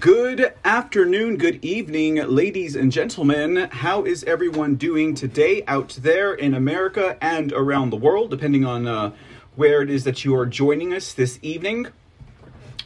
Good 0.00 0.52
afternoon, 0.64 1.38
good 1.38 1.64
evening, 1.64 2.16
ladies 2.16 2.76
and 2.76 2.92
gentlemen. 2.92 3.68
How 3.72 4.04
is 4.04 4.22
everyone 4.24 4.76
doing 4.76 5.14
today 5.14 5.64
out 5.66 5.98
there 6.02 6.34
in 6.34 6.52
America 6.52 7.16
and 7.20 7.52
around 7.52 7.90
the 7.90 7.96
world, 7.96 8.30
depending 8.30 8.66
on 8.66 8.86
uh, 8.86 9.12
where 9.56 9.80
it 9.80 9.88
is 9.90 10.04
that 10.04 10.26
you 10.26 10.36
are 10.36 10.44
joining 10.44 10.92
us 10.92 11.14
this 11.14 11.40
evening? 11.42 11.88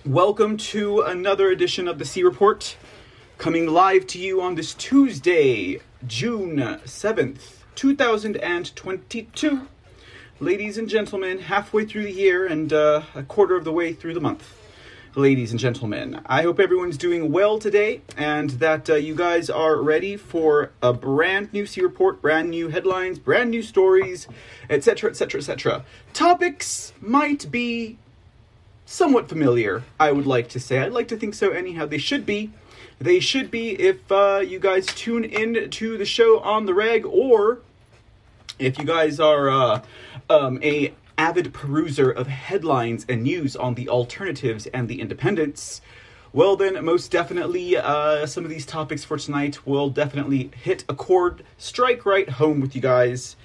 Welcome 0.06 0.56
to 0.58 1.00
another 1.00 1.50
edition 1.50 1.88
of 1.88 1.98
the 1.98 2.04
C 2.04 2.22
Report, 2.22 2.76
coming 3.36 3.66
live 3.66 4.06
to 4.06 4.18
you 4.18 4.40
on 4.40 4.54
this 4.54 4.72
Tuesday, 4.72 5.80
June 6.06 6.56
7th, 6.56 7.56
2022. 7.74 9.68
Ladies 10.40 10.78
and 10.78 10.88
gentlemen, 10.88 11.40
halfway 11.40 11.84
through 11.84 12.04
the 12.04 12.12
year 12.12 12.46
and 12.46 12.72
uh, 12.72 13.02
a 13.14 13.24
quarter 13.24 13.56
of 13.56 13.64
the 13.64 13.72
way 13.72 13.92
through 13.92 14.14
the 14.14 14.20
month 14.20 14.61
ladies 15.14 15.50
and 15.50 15.60
gentlemen. 15.60 16.20
I 16.24 16.42
hope 16.42 16.58
everyone's 16.58 16.96
doing 16.96 17.32
well 17.32 17.58
today 17.58 18.00
and 18.16 18.50
that 18.50 18.88
uh, 18.88 18.94
you 18.94 19.14
guys 19.14 19.50
are 19.50 19.76
ready 19.76 20.16
for 20.16 20.70
a 20.82 20.92
brand 20.92 21.52
new 21.52 21.66
C 21.66 21.82
report, 21.82 22.22
brand 22.22 22.50
new 22.50 22.68
headlines, 22.68 23.18
brand 23.18 23.50
new 23.50 23.62
stories, 23.62 24.26
etc., 24.70 25.10
etc., 25.10 25.40
etc. 25.40 25.84
Topics 26.14 26.94
might 27.00 27.50
be 27.50 27.98
somewhat 28.86 29.28
familiar, 29.28 29.82
I 30.00 30.12
would 30.12 30.26
like 30.26 30.48
to 30.50 30.60
say. 30.60 30.78
I'd 30.78 30.92
like 30.92 31.08
to 31.08 31.16
think 31.16 31.34
so, 31.34 31.50
anyhow. 31.50 31.86
They 31.86 31.98
should 31.98 32.24
be. 32.24 32.50
They 32.98 33.20
should 33.20 33.50
be 33.50 33.70
if 33.70 34.10
uh, 34.10 34.42
you 34.46 34.58
guys 34.58 34.86
tune 34.86 35.24
in 35.24 35.68
to 35.70 35.98
the 35.98 36.04
show 36.06 36.40
on 36.40 36.66
the 36.66 36.74
reg 36.74 37.04
or 37.04 37.60
if 38.58 38.78
you 38.78 38.84
guys 38.84 39.18
are 39.18 39.50
uh, 39.50 39.82
um, 40.30 40.62
a 40.62 40.94
avid 41.22 41.52
peruser 41.52 42.12
of 42.12 42.26
headlines 42.26 43.06
and 43.08 43.22
news 43.22 43.54
on 43.54 43.76
the 43.76 43.88
alternatives 43.88 44.66
and 44.74 44.88
the 44.88 45.00
independents, 45.00 45.80
well, 46.32 46.56
then, 46.56 46.84
most 46.84 47.12
definitely, 47.12 47.76
uh, 47.76 48.26
some 48.26 48.42
of 48.42 48.50
these 48.50 48.66
topics 48.66 49.04
for 49.04 49.16
tonight 49.16 49.64
will 49.64 49.88
definitely 49.88 50.50
hit 50.64 50.84
a 50.88 50.94
chord, 50.94 51.44
strike 51.58 52.04
right 52.04 52.28
home 52.28 52.58
with 52.58 52.74
you 52.74 52.80
guys. 52.80 53.36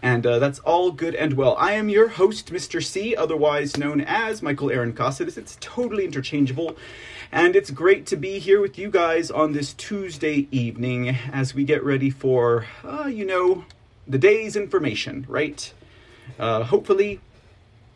And 0.00 0.24
uh, 0.24 0.38
that's 0.38 0.60
all 0.60 0.92
good 0.92 1.16
and 1.16 1.32
well. 1.32 1.56
I 1.58 1.72
am 1.72 1.88
your 1.88 2.06
host, 2.06 2.52
Mr. 2.52 2.80
C, 2.80 3.16
otherwise 3.16 3.76
known 3.76 4.00
as 4.02 4.40
Michael 4.40 4.70
Aaron 4.70 4.92
Casas. 4.92 5.36
It's 5.36 5.58
totally 5.60 6.04
interchangeable. 6.04 6.76
And 7.32 7.56
it's 7.56 7.72
great 7.72 8.06
to 8.06 8.16
be 8.16 8.38
here 8.38 8.60
with 8.60 8.78
you 8.78 8.90
guys 8.90 9.32
on 9.32 9.50
this 9.50 9.72
Tuesday 9.72 10.46
evening 10.52 11.08
as 11.32 11.52
we 11.52 11.64
get 11.64 11.82
ready 11.82 12.10
for, 12.10 12.66
uh, 12.84 13.06
you 13.06 13.26
know, 13.26 13.64
the 14.06 14.18
day's 14.18 14.54
information, 14.54 15.26
right? 15.28 15.72
Uh, 16.38 16.64
hopefully, 16.64 17.20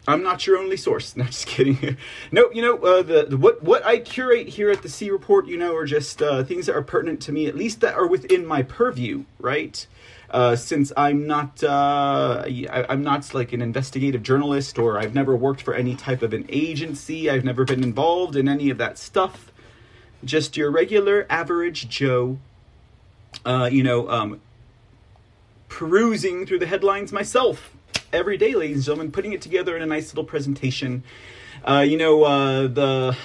I'm 0.09 0.23
not 0.23 0.47
your 0.47 0.59
only 0.59 0.77
source. 0.77 1.15
No, 1.19 1.25
just 1.25 1.47
kidding. 1.47 1.97
no, 2.33 2.51
you 2.53 2.63
know 2.63 2.79
uh, 2.79 3.03
the, 3.03 3.27
the, 3.29 3.37
what 3.37 3.63
what 3.63 3.85
I 3.85 3.99
curate 3.99 4.49
here 4.49 4.71
at 4.71 4.83
the 4.83 4.89
C 4.89 5.11
Report, 5.11 5.47
you 5.47 5.57
know, 5.57 5.75
are 5.75 5.85
just 5.85 6.23
uh, 6.23 6.45
things 6.45 6.67
that 6.67 6.77
are 6.77 6.83
pertinent 6.83 7.21
to 7.23 7.33
me, 7.33 7.47
at 7.47 7.57
least 7.57 7.81
that 7.81 7.95
are 7.95 8.07
within 8.07 8.47
my 8.47 8.63
purview, 8.63 9.25
right? 9.39 9.87
Uh, 10.31 10.55
since 10.55 10.93
I'm 10.97 11.27
not 11.27 11.63
uh, 11.65 12.45
I, 12.47 12.87
I'm 12.89 13.03
not 13.03 13.35
like 13.35 13.53
an 13.53 13.61
investigative 13.61 14.23
journalist, 14.23 14.79
or 14.79 14.99
I've 14.99 15.15
never 15.15 15.37
worked 15.37 15.63
for 15.63 15.75
any 15.75 15.95
type 15.97 16.23
of 16.23 16.33
an 16.33 16.47
agency. 16.49 17.29
I've 17.29 17.45
never 17.45 17.65
been 17.65 17.83
involved 17.83 18.37
in 18.37 18.49
any 18.49 18.71
of 18.71 18.79
that 18.79 18.97
stuff. 18.97 19.53
Just 20.25 20.57
your 20.57 20.71
regular 20.71 21.27
average 21.29 21.89
Joe. 21.89 22.39
Uh, 23.45 23.69
you 23.71 23.83
know, 23.83 24.09
um, 24.09 24.41
perusing 25.69 26.47
through 26.47 26.61
the 26.61 26.67
headlines 26.67 27.13
myself 27.13 27.75
every 28.13 28.37
day, 28.37 28.55
ladies 28.55 28.77
and 28.77 28.85
gentlemen, 28.85 29.13
putting 29.13 29.33
it 29.33 29.43
together 29.43 29.77
in 29.77 29.83
a 29.83 29.87
nice 29.87 30.13
little 30.13 30.25
presentation. 30.25 31.03
Uh, 31.65 31.85
you 31.87 31.97
know, 31.97 32.25
uh, 32.25 32.63
the 32.63 33.17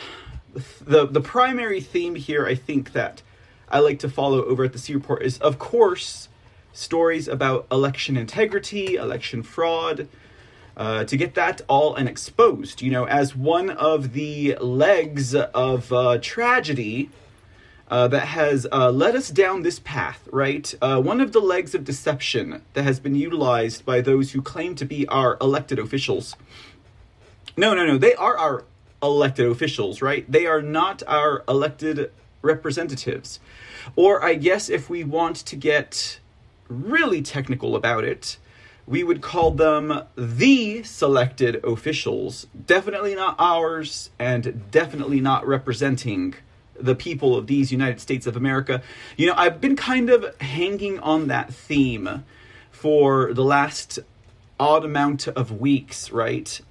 the 0.81 1.07
the 1.07 1.22
primary 1.22 1.81
theme 1.81 2.16
here, 2.16 2.46
I 2.46 2.56
think 2.56 2.94
that 2.94 3.22
I 3.69 3.79
like 3.79 4.00
to 4.00 4.09
follow 4.09 4.44
over 4.44 4.63
at 4.63 4.74
the 4.74 4.79
C 4.79 4.94
Report 4.94 5.24
is, 5.24 5.38
of 5.40 5.59
course, 5.59 6.29
stories 6.74 7.28
about 7.28 7.68
election 7.72 8.18
integrity, 8.18 8.96
election 8.96 9.44
fraud. 9.44 10.07
Uh, 10.75 11.03
to 11.03 11.16
get 11.16 11.35
that 11.35 11.62
all 11.68 11.94
and 11.94 12.09
exposed. 12.09 12.81
you 12.81 12.90
know, 12.90 13.06
as 13.06 13.35
one 13.35 13.69
of 13.69 14.13
the 14.13 14.56
legs 14.59 15.35
of 15.35 15.94
uh, 15.94 16.18
tragedy 16.19 17.12
uh, 17.94 18.08
that 18.08 18.26
has 18.26 18.66
uh, 18.72 18.90
led 18.90 19.16
us 19.16 19.30
down 19.30 19.62
this 19.62 19.78
path, 19.78 20.28
right? 20.31 20.74
Uh, 20.81 21.00
one 21.00 21.22
of 21.22 21.31
the 21.31 21.40
legs 21.40 21.76
of 21.76 21.84
deception 21.84 22.64
that 22.74 22.81
has 22.81 23.00
been 23.00 23.14
utilized 23.14 23.86
by 23.86 24.02
those 24.02 24.31
who 24.31 24.42
claim 24.42 24.74
to 24.74 24.84
be 24.84 25.08
our 25.09 25.38
elected 25.40 25.78
officials. 25.78 26.36
No, 27.56 27.76
no, 27.76 27.86
no. 27.86 28.00
They 28.00 28.16
are 28.16 28.36
our 28.36 28.64
elected 29.04 29.46
officials, 29.46 30.02
right? 30.02 30.26
They 30.28 30.48
are 30.48 30.59
not 30.59 31.04
our 31.06 31.44
elected 31.48 32.12
representatives. 32.42 33.40
Or, 33.96 34.25
I 34.25 34.34
guess, 34.34 34.70
if 34.70 34.90
we 34.90 35.04
want 35.04 35.36
to 35.46 35.56
get 35.56 36.20
really 36.68 37.22
technical 37.22 37.75
about 37.75 38.04
it, 38.04 38.38
we 38.88 39.04
would 39.04 39.22
call 39.22 39.52
them 39.52 40.02
the 40.16 40.81
selected 40.81 41.64
officials. 41.64 42.48
Definitely 42.66 43.14
not 43.14 43.36
ours, 43.38 44.10
and 44.18 44.72
definitely 44.72 45.22
not 45.22 45.46
representing 45.46 46.34
the 46.79 46.95
people 46.95 47.35
of 47.35 47.47
these 47.47 47.72
United 47.72 48.00
States 48.00 48.28
of 48.28 48.35
America. 48.35 48.81
You 49.17 49.28
know, 49.28 49.34
I've 49.35 49.61
been 49.61 49.75
kind 49.75 50.09
of 50.09 50.39
hanging 50.41 51.00
on 51.00 51.28
that 51.28 51.53
theme 51.53 52.23
for 52.72 53.34
the 53.34 53.44
last 53.44 54.00
odd 54.59 54.85
amount 54.85 55.28
of 55.28 55.59
weeks, 55.59 56.12
right? 56.12 56.62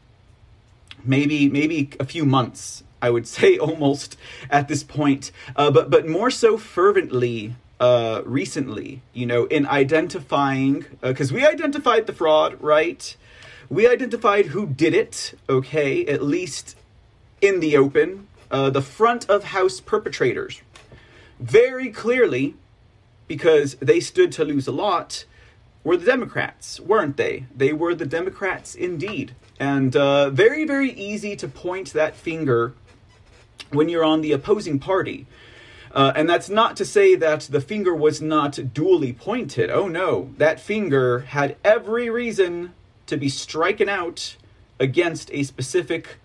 Maybe 1.05 1.49
maybe 1.49 1.91
a 1.99 2.05
few 2.05 2.25
months, 2.25 2.85
I 3.01 3.11
would 3.11 3.27
say 3.37 3.59
almost 3.59 4.17
at 4.51 4.69
this 4.69 4.83
point, 4.83 5.31
uh, 5.57 5.71
but 5.71 5.91
but 5.91 6.07
more 6.07 6.31
so 6.31 6.57
fervently 6.57 7.55
uh, 7.81 8.23
recently. 8.25 9.03
You 9.13 9.27
know, 9.27 9.45
in 9.47 9.67
identifying 9.67 10.87
because 11.01 11.33
uh, 11.33 11.37
we 11.37 11.47
identified 11.47 12.07
the 12.07 12.13
fraud, 12.13 12.61
right? 12.61 13.17
We 13.69 13.89
identified 13.89 14.47
who 14.47 14.67
did 14.67 14.93
it, 14.93 15.33
okay, 15.49 16.05
at 16.05 16.23
least 16.23 16.77
in 17.41 17.61
the 17.61 17.77
open, 17.79 18.29
uh, 18.53 18.71
the 18.71 18.83
front 18.83 19.29
of 19.29 19.45
house 19.45 19.81
perpetrators 19.81 20.63
very 21.41 21.91
clearly, 21.91 22.55
because 23.27 23.75
they 23.77 23.99
stood 23.99 24.31
to 24.33 24.45
lose 24.45 24.69
a 24.69 24.73
lot, 24.73 25.25
were 25.83 25.97
the 25.97 26.07
Democrats, 26.07 26.79
weren't 26.79 27.17
they? 27.17 27.47
They 27.55 27.73
were 27.73 27.95
the 27.95 28.07
Democrats 28.07 28.75
indeed. 28.77 29.35
And 29.59 29.97
uh, 29.97 30.31
very, 30.31 30.65
very 30.65 30.93
easy 30.93 31.35
to 31.37 31.49
point 31.49 31.93
that 31.93 32.15
finger 32.15 32.75
when 33.71 33.89
you're 33.89 34.05
on 34.05 34.21
the 34.21 34.33
opposing 34.33 34.79
party. 34.79 35.27
Uh, 35.93 36.13
and 36.15 36.29
that's 36.29 36.49
not 36.49 36.77
to 36.77 36.85
say 36.85 37.17
that 37.17 37.41
the 37.51 37.61
finger 37.61 37.95
was 37.95 38.23
not 38.23 38.73
duly 38.73 39.13
pointed. 39.13 39.71
Oh 39.71 39.89
no, 39.89 40.33
that 40.39 40.61
finger 40.61 41.21
had 41.21 41.57
every 41.65 42.09
reason 42.09 42.73
to 43.07 43.17
be 43.17 43.29
striking 43.29 43.89
out 43.89 44.37
against 44.79 45.31
a 45.33 45.43
specific 45.43 46.17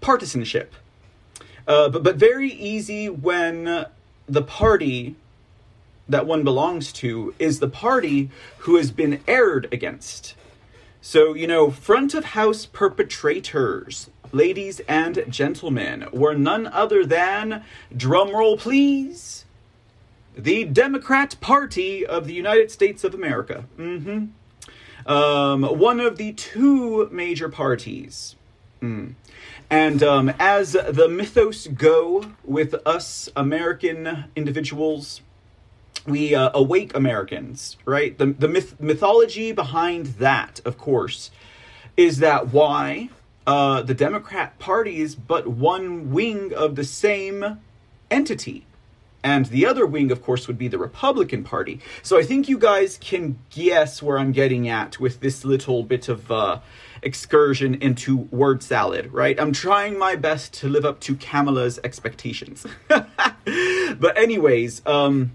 partisanship. 0.00 0.74
Uh, 1.66 1.88
but 1.88 2.02
but 2.02 2.16
very 2.16 2.50
easy 2.52 3.08
when 3.08 3.86
the 4.28 4.42
party 4.42 5.16
that 6.08 6.26
one 6.26 6.44
belongs 6.44 6.92
to 6.92 7.34
is 7.38 7.60
the 7.60 7.68
party 7.68 8.30
who 8.58 8.76
has 8.76 8.90
been 8.90 9.20
erred 9.26 9.68
against. 9.72 10.34
So, 11.00 11.34
you 11.34 11.46
know, 11.46 11.70
front 11.70 12.14
of 12.14 12.24
house 12.24 12.66
perpetrators, 12.66 14.10
ladies 14.32 14.80
and 14.88 15.24
gentlemen, 15.28 16.06
were 16.12 16.34
none 16.34 16.66
other 16.66 17.04
than, 17.04 17.62
drumroll 17.94 18.58
please, 18.58 19.44
the 20.36 20.64
Democrat 20.64 21.36
Party 21.40 22.04
of 22.06 22.26
the 22.26 22.34
United 22.34 22.70
States 22.70 23.04
of 23.04 23.14
America. 23.14 23.64
Mm-hmm. 23.78 25.10
Um, 25.10 25.62
one 25.62 26.00
of 26.00 26.16
the 26.16 26.32
two 26.32 27.08
major 27.12 27.48
parties. 27.48 28.36
Mm. 28.80 29.14
And 29.74 30.04
um, 30.04 30.32
as 30.38 30.74
the 30.74 31.08
mythos 31.08 31.66
go 31.66 32.26
with 32.44 32.76
us 32.86 33.28
American 33.34 34.26
individuals, 34.36 35.20
we 36.06 36.32
uh, 36.32 36.52
awake 36.54 36.94
Americans, 36.94 37.76
right? 37.84 38.16
The, 38.16 38.26
the 38.26 38.46
myth- 38.46 38.80
mythology 38.80 39.50
behind 39.50 40.06
that, 40.20 40.60
of 40.64 40.78
course, 40.78 41.32
is 41.96 42.18
that 42.18 42.52
why 42.52 43.08
uh, 43.48 43.82
the 43.82 43.94
Democrat 43.94 44.60
Party 44.60 45.00
is 45.00 45.16
but 45.16 45.48
one 45.48 46.12
wing 46.12 46.54
of 46.54 46.76
the 46.76 46.84
same 46.84 47.58
entity. 48.12 48.66
And 49.24 49.46
the 49.46 49.66
other 49.66 49.86
wing, 49.86 50.12
of 50.12 50.22
course, 50.22 50.46
would 50.46 50.58
be 50.58 50.68
the 50.68 50.78
Republican 50.78 51.42
Party. 51.42 51.80
So 52.02 52.16
I 52.16 52.22
think 52.22 52.48
you 52.48 52.58
guys 52.58 52.96
can 53.00 53.40
guess 53.50 54.02
where 54.02 54.18
I'm 54.18 54.30
getting 54.30 54.68
at 54.68 55.00
with 55.00 55.18
this 55.18 55.44
little 55.44 55.82
bit 55.82 56.08
of 56.08 56.30
uh, 56.30 56.60
excursion 57.04 57.74
into 57.76 58.16
word 58.30 58.62
salad, 58.62 59.12
right? 59.12 59.38
I'm 59.38 59.52
trying 59.52 59.98
my 59.98 60.16
best 60.16 60.52
to 60.54 60.68
live 60.68 60.84
up 60.84 61.00
to 61.00 61.14
Kamala's 61.14 61.78
expectations. 61.84 62.66
but, 62.88 64.18
anyways, 64.18 64.82
um, 64.86 65.32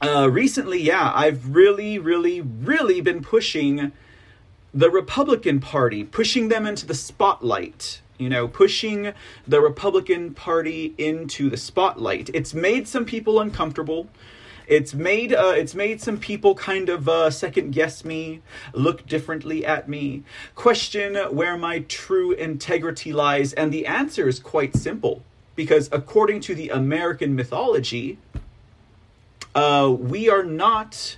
uh, 0.00 0.28
recently, 0.30 0.80
yeah, 0.80 1.12
I've 1.14 1.54
really, 1.54 1.98
really, 1.98 2.40
really 2.40 3.00
been 3.00 3.20
pushing 3.22 3.92
the 4.72 4.90
Republican 4.90 5.60
Party, 5.60 6.04
pushing 6.04 6.48
them 6.48 6.66
into 6.66 6.86
the 6.86 6.94
spotlight. 6.94 8.00
you 8.18 8.28
know, 8.28 8.48
pushing 8.48 9.12
the 9.46 9.60
Republican 9.60 10.34
Party 10.34 10.94
into 10.98 11.48
the 11.48 11.56
spotlight. 11.56 12.28
It's 12.34 12.52
made 12.52 12.88
some 12.88 13.04
people 13.04 13.40
uncomfortable. 13.40 14.08
It's 14.68 14.92
made 14.92 15.32
uh, 15.32 15.54
it's 15.56 15.74
made 15.74 16.02
some 16.02 16.18
people 16.18 16.54
kind 16.54 16.90
of 16.90 17.08
uh, 17.08 17.30
second 17.30 17.70
guess 17.70 18.04
me, 18.04 18.42
look 18.74 19.06
differently 19.06 19.64
at 19.64 19.88
me, 19.88 20.24
question 20.54 21.16
where 21.16 21.56
my 21.56 21.80
true 21.80 22.32
integrity 22.32 23.14
lies, 23.14 23.54
and 23.54 23.72
the 23.72 23.86
answer 23.86 24.28
is 24.28 24.38
quite 24.38 24.76
simple. 24.76 25.22
Because 25.56 25.88
according 25.90 26.40
to 26.42 26.54
the 26.54 26.68
American 26.68 27.34
mythology, 27.34 28.18
uh, 29.54 29.90
we 29.98 30.28
are 30.28 30.44
not 30.44 31.16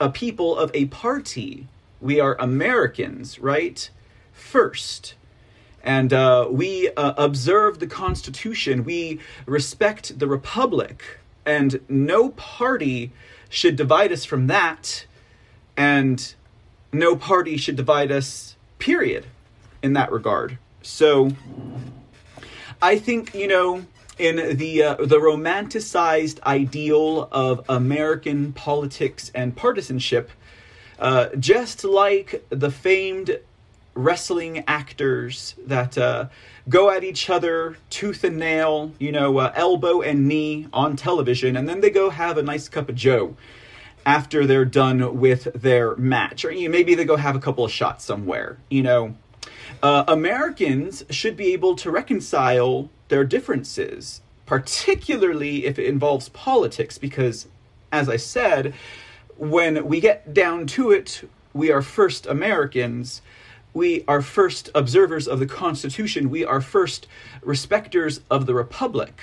a 0.00 0.08
people 0.08 0.56
of 0.56 0.70
a 0.72 0.86
party. 0.86 1.66
We 2.00 2.20
are 2.20 2.36
Americans, 2.38 3.40
right? 3.40 3.90
First. 4.32 5.14
And 5.82 6.12
uh, 6.12 6.46
we 6.48 6.90
uh, 6.96 7.14
observe 7.16 7.80
the 7.80 7.88
Constitution. 7.88 8.84
We 8.84 9.18
respect 9.46 10.20
the 10.20 10.28
Republic 10.28 11.18
and 11.44 11.80
no 11.88 12.30
party 12.30 13.12
should 13.48 13.76
divide 13.76 14.12
us 14.12 14.24
from 14.24 14.46
that, 14.46 15.06
and 15.76 16.34
no 16.92 17.16
party 17.16 17.56
should 17.56 17.76
divide 17.76 18.12
us, 18.12 18.56
period, 18.78 19.26
in 19.82 19.92
that 19.94 20.10
regard. 20.12 20.58
So 20.82 21.32
I 22.80 22.98
think, 22.98 23.34
you 23.34 23.48
know, 23.48 23.84
in 24.18 24.56
the 24.56 24.82
uh, 24.82 24.94
the 24.96 25.18
romanticized 25.18 26.40
ideal 26.42 27.28
of 27.32 27.64
American 27.68 28.52
politics 28.52 29.30
and 29.34 29.56
partisanship, 29.56 30.30
uh, 30.98 31.28
just 31.38 31.84
like 31.84 32.44
the 32.50 32.70
famed 32.70 33.38
wrestling 33.94 34.64
actors 34.66 35.54
that 35.66 35.98
uh, 35.98 36.28
go 36.68 36.90
at 36.90 37.04
each 37.04 37.28
other 37.28 37.76
tooth 37.90 38.24
and 38.24 38.38
nail, 38.38 38.92
you 38.98 39.12
know, 39.12 39.38
uh, 39.38 39.52
elbow 39.54 40.00
and 40.00 40.26
knee 40.26 40.66
on 40.72 40.96
television, 40.96 41.56
and 41.56 41.68
then 41.68 41.80
they 41.80 41.90
go 41.90 42.10
have 42.10 42.38
a 42.38 42.42
nice 42.42 42.68
cup 42.68 42.88
of 42.88 42.94
Joe 42.94 43.36
after 44.04 44.46
they're 44.46 44.64
done 44.64 45.18
with 45.18 45.48
their 45.54 45.94
match. 45.96 46.44
Or 46.44 46.50
you 46.50 46.68
know, 46.68 46.72
maybe 46.72 46.94
they 46.94 47.04
go 47.04 47.16
have 47.16 47.36
a 47.36 47.40
couple 47.40 47.64
of 47.64 47.70
shots 47.70 48.04
somewhere, 48.04 48.58
you 48.70 48.82
know. 48.82 49.14
Uh, 49.82 50.04
Americans 50.06 51.04
should 51.10 51.36
be 51.36 51.52
able 51.52 51.74
to 51.76 51.90
reconcile 51.90 52.88
their 53.08 53.24
differences, 53.24 54.22
particularly 54.46 55.66
if 55.66 55.78
it 55.78 55.86
involves 55.86 56.28
politics, 56.30 56.98
because, 56.98 57.48
as 57.90 58.08
I 58.08 58.16
said, 58.16 58.74
when 59.36 59.86
we 59.86 60.00
get 60.00 60.32
down 60.32 60.66
to 60.68 60.92
it, 60.92 61.28
we 61.52 61.70
are 61.70 61.82
first 61.82 62.26
Americans 62.26 63.22
we 63.74 64.04
are 64.06 64.22
first 64.22 64.70
observers 64.74 65.26
of 65.26 65.38
the 65.38 65.46
Constitution. 65.46 66.30
We 66.30 66.44
are 66.44 66.60
first 66.60 67.06
respecters 67.42 68.20
of 68.30 68.46
the 68.46 68.54
Republic. 68.54 69.20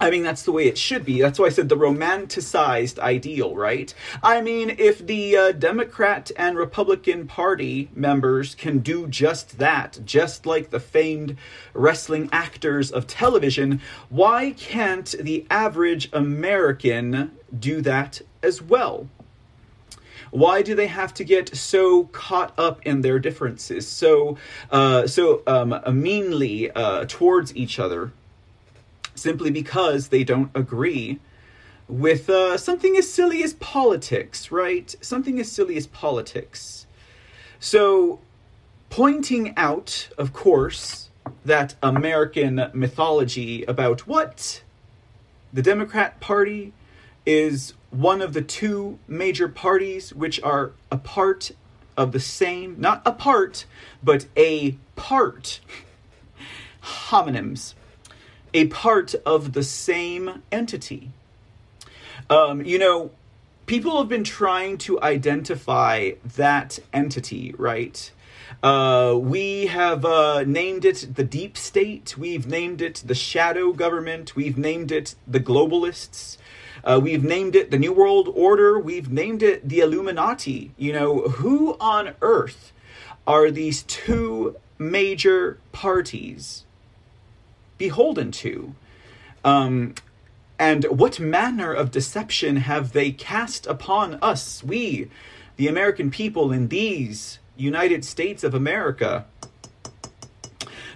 I 0.00 0.10
mean, 0.10 0.24
that's 0.24 0.42
the 0.42 0.52
way 0.52 0.66
it 0.66 0.76
should 0.76 1.04
be. 1.04 1.20
That's 1.20 1.38
why 1.38 1.46
I 1.46 1.50
said 1.50 1.68
the 1.68 1.76
romanticized 1.76 2.98
ideal, 2.98 3.54
right? 3.54 3.94
I 4.22 4.40
mean, 4.40 4.74
if 4.76 5.06
the 5.06 5.36
uh, 5.36 5.52
Democrat 5.52 6.32
and 6.36 6.58
Republican 6.58 7.28
Party 7.28 7.90
members 7.94 8.56
can 8.56 8.80
do 8.80 9.06
just 9.06 9.58
that, 9.58 10.00
just 10.04 10.46
like 10.46 10.70
the 10.70 10.80
famed 10.80 11.36
wrestling 11.72 12.28
actors 12.32 12.90
of 12.90 13.06
television, 13.06 13.80
why 14.08 14.50
can't 14.52 15.14
the 15.20 15.46
average 15.48 16.10
American 16.12 17.30
do 17.56 17.80
that 17.82 18.20
as 18.42 18.60
well? 18.60 19.08
Why 20.34 20.62
do 20.62 20.74
they 20.74 20.88
have 20.88 21.14
to 21.14 21.22
get 21.22 21.54
so 21.54 22.06
caught 22.06 22.58
up 22.58 22.84
in 22.84 23.02
their 23.02 23.20
differences, 23.20 23.86
so 23.86 24.36
uh, 24.68 25.06
so 25.06 25.44
um, 25.46 25.80
meanly 25.92 26.72
uh, 26.72 27.04
towards 27.06 27.54
each 27.54 27.78
other, 27.78 28.10
simply 29.14 29.52
because 29.52 30.08
they 30.08 30.24
don't 30.24 30.50
agree 30.52 31.20
with 31.86 32.28
uh, 32.28 32.58
something 32.58 32.96
as 32.96 33.08
silly 33.08 33.44
as 33.44 33.52
politics, 33.54 34.50
right? 34.50 34.92
Something 35.00 35.38
as 35.38 35.52
silly 35.52 35.76
as 35.76 35.86
politics. 35.86 36.88
So, 37.60 38.18
pointing 38.90 39.56
out, 39.56 40.08
of 40.18 40.32
course, 40.32 41.10
that 41.44 41.76
American 41.80 42.72
mythology 42.72 43.62
about 43.66 44.08
what 44.08 44.64
the 45.52 45.62
Democrat 45.62 46.18
Party 46.18 46.72
is 47.24 47.74
one 47.94 48.20
of 48.20 48.32
the 48.32 48.42
two 48.42 48.98
major 49.06 49.48
parties 49.48 50.12
which 50.12 50.42
are 50.42 50.72
a 50.90 50.96
part 50.96 51.52
of 51.96 52.12
the 52.12 52.20
same, 52.20 52.76
not 52.78 53.00
a 53.06 53.12
part, 53.12 53.66
but 54.02 54.26
a 54.36 54.72
part, 54.96 55.60
homonyms, 56.82 57.74
a 58.52 58.66
part 58.66 59.14
of 59.24 59.52
the 59.52 59.62
same 59.62 60.42
entity. 60.50 61.10
Um, 62.28 62.64
you 62.64 62.78
know, 62.78 63.12
people 63.66 63.98
have 63.98 64.08
been 64.08 64.24
trying 64.24 64.78
to 64.78 65.00
identify 65.00 66.12
that 66.36 66.80
entity, 66.92 67.54
right? 67.56 68.10
Uh, 68.62 69.16
we 69.20 69.66
have 69.66 70.04
uh, 70.04 70.42
named 70.44 70.84
it 70.84 71.14
the 71.14 71.24
deep 71.24 71.56
state. 71.56 72.16
We've 72.16 72.46
named 72.46 72.80
it 72.80 73.02
the 73.06 73.14
shadow 73.14 73.72
government. 73.72 74.34
We've 74.34 74.58
named 74.58 74.90
it 74.90 75.14
the 75.26 75.40
globalists. 75.40 76.38
Uh, 76.84 77.00
we've 77.02 77.24
named 77.24 77.56
it 77.56 77.70
the 77.70 77.78
New 77.78 77.92
World 77.92 78.28
Order. 78.34 78.78
We've 78.78 79.10
named 79.10 79.42
it 79.42 79.66
the 79.66 79.80
Illuminati. 79.80 80.72
You 80.76 80.92
know, 80.92 81.20
who 81.22 81.76
on 81.80 82.14
earth 82.20 82.72
are 83.26 83.50
these 83.50 83.84
two 83.84 84.56
major 84.78 85.58
parties 85.72 86.64
beholden 87.78 88.30
to? 88.32 88.74
Um, 89.44 89.94
and 90.58 90.84
what 90.84 91.18
manner 91.18 91.72
of 91.72 91.90
deception 91.90 92.56
have 92.56 92.92
they 92.92 93.10
cast 93.10 93.66
upon 93.66 94.18
us, 94.22 94.62
we, 94.62 95.10
the 95.56 95.68
American 95.68 96.10
people, 96.10 96.52
in 96.52 96.68
these 96.68 97.38
United 97.56 98.04
States 98.04 98.44
of 98.44 98.54
America? 98.54 99.24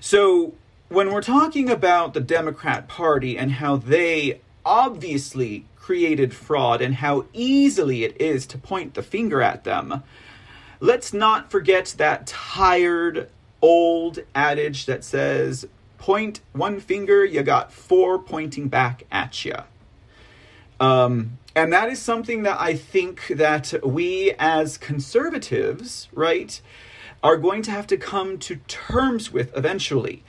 So, 0.01 0.53
when 0.89 1.13
we're 1.13 1.23
talking 1.23 1.69
about 1.69 2.15
the 2.15 2.21
Democrat 2.21 2.89
Party 2.89 3.37
and 3.37 3.53
how 3.53 3.77
they 3.77 4.41
obviously 4.65 5.65
created 5.89 6.35
fraud 6.35 6.83
and 6.83 6.97
how 6.97 7.25
easily 7.33 8.05
it 8.05 8.21
is 8.21 8.47
to 8.47 8.59
point 8.59 8.93
the 8.93 9.03
finger 9.03 9.41
at 9.41 9.65
them, 9.65 10.03
let's 10.81 11.15
not 11.15 11.51
forget 11.51 11.95
that 11.97 12.27
tired 12.27 13.31
old 13.63 14.19
adage 14.35 14.85
that 14.85 15.03
says, 15.03 15.67
point 15.97 16.43
one 16.53 16.79
finger, 16.79 17.25
you 17.25 17.43
got 17.43 17.73
four 17.73 18.19
pointing 18.19 18.69
back 18.69 19.05
at 19.11 19.47
you. 19.47 19.55
Um, 20.79 21.39
and 21.57 21.73
that 21.73 21.89
is 21.89 21.99
something 22.03 22.43
that 22.43 22.61
I 22.61 22.75
think 22.75 23.27
that 23.29 23.73
we 23.83 24.35
as 24.39 24.77
conservatives, 24.77 26.11
right, 26.13 26.61
are 27.23 27.39
going 27.39 27.63
to 27.63 27.71
have 27.71 27.87
to 27.87 27.97
come 27.97 28.37
to 28.41 28.57
terms 28.69 29.33
with 29.33 29.57
eventually. 29.57 30.23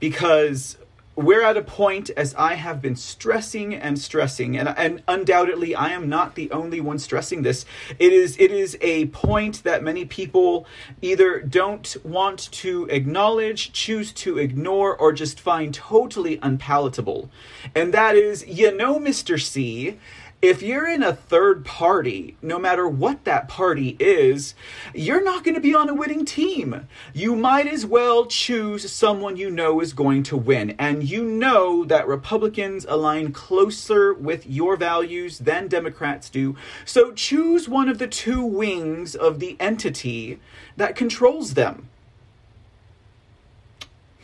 Because 0.00 0.78
we're 1.16 1.42
at 1.42 1.56
a 1.56 1.62
point 1.62 2.10
as 2.10 2.34
I 2.34 2.54
have 2.54 2.82
been 2.82 2.96
stressing 2.96 3.74
and 3.74 3.98
stressing, 3.98 4.56
and, 4.56 4.68
and 4.68 5.02
undoubtedly 5.06 5.74
I 5.74 5.90
am 5.90 6.08
not 6.08 6.34
the 6.34 6.50
only 6.50 6.80
one 6.80 6.98
stressing 6.98 7.42
this. 7.42 7.64
It 7.98 8.12
is 8.12 8.36
it 8.38 8.50
is 8.50 8.76
a 8.80 9.06
point 9.06 9.62
that 9.64 9.82
many 9.82 10.04
people 10.04 10.66
either 11.02 11.40
don't 11.40 11.96
want 12.04 12.50
to 12.52 12.86
acknowledge, 12.86 13.72
choose 13.72 14.12
to 14.12 14.38
ignore, 14.38 14.96
or 14.96 15.12
just 15.12 15.38
find 15.38 15.72
totally 15.72 16.38
unpalatable. 16.42 17.30
And 17.74 17.94
that 17.94 18.16
is, 18.16 18.46
you 18.46 18.76
know, 18.76 18.98
Mr. 18.98 19.40
C, 19.40 19.98
if 20.44 20.60
you're 20.60 20.86
in 20.86 21.02
a 21.02 21.14
third 21.14 21.64
party, 21.64 22.36
no 22.42 22.58
matter 22.58 22.86
what 22.86 23.24
that 23.24 23.48
party 23.48 23.96
is, 23.98 24.54
you're 24.92 25.24
not 25.24 25.42
going 25.42 25.54
to 25.54 25.60
be 25.60 25.74
on 25.74 25.88
a 25.88 25.94
winning 25.94 26.26
team. 26.26 26.86
You 27.14 27.34
might 27.34 27.66
as 27.66 27.86
well 27.86 28.26
choose 28.26 28.92
someone 28.92 29.38
you 29.38 29.48
know 29.48 29.80
is 29.80 29.94
going 29.94 30.22
to 30.24 30.36
win. 30.36 30.76
And 30.78 31.02
you 31.02 31.24
know 31.24 31.86
that 31.86 32.06
Republicans 32.06 32.84
align 32.86 33.32
closer 33.32 34.12
with 34.12 34.46
your 34.46 34.76
values 34.76 35.38
than 35.38 35.66
Democrats 35.66 36.28
do. 36.28 36.56
So 36.84 37.12
choose 37.12 37.66
one 37.66 37.88
of 37.88 37.98
the 37.98 38.06
two 38.06 38.44
wings 38.44 39.14
of 39.14 39.40
the 39.40 39.56
entity 39.58 40.40
that 40.76 40.94
controls 40.94 41.54
them. 41.54 41.88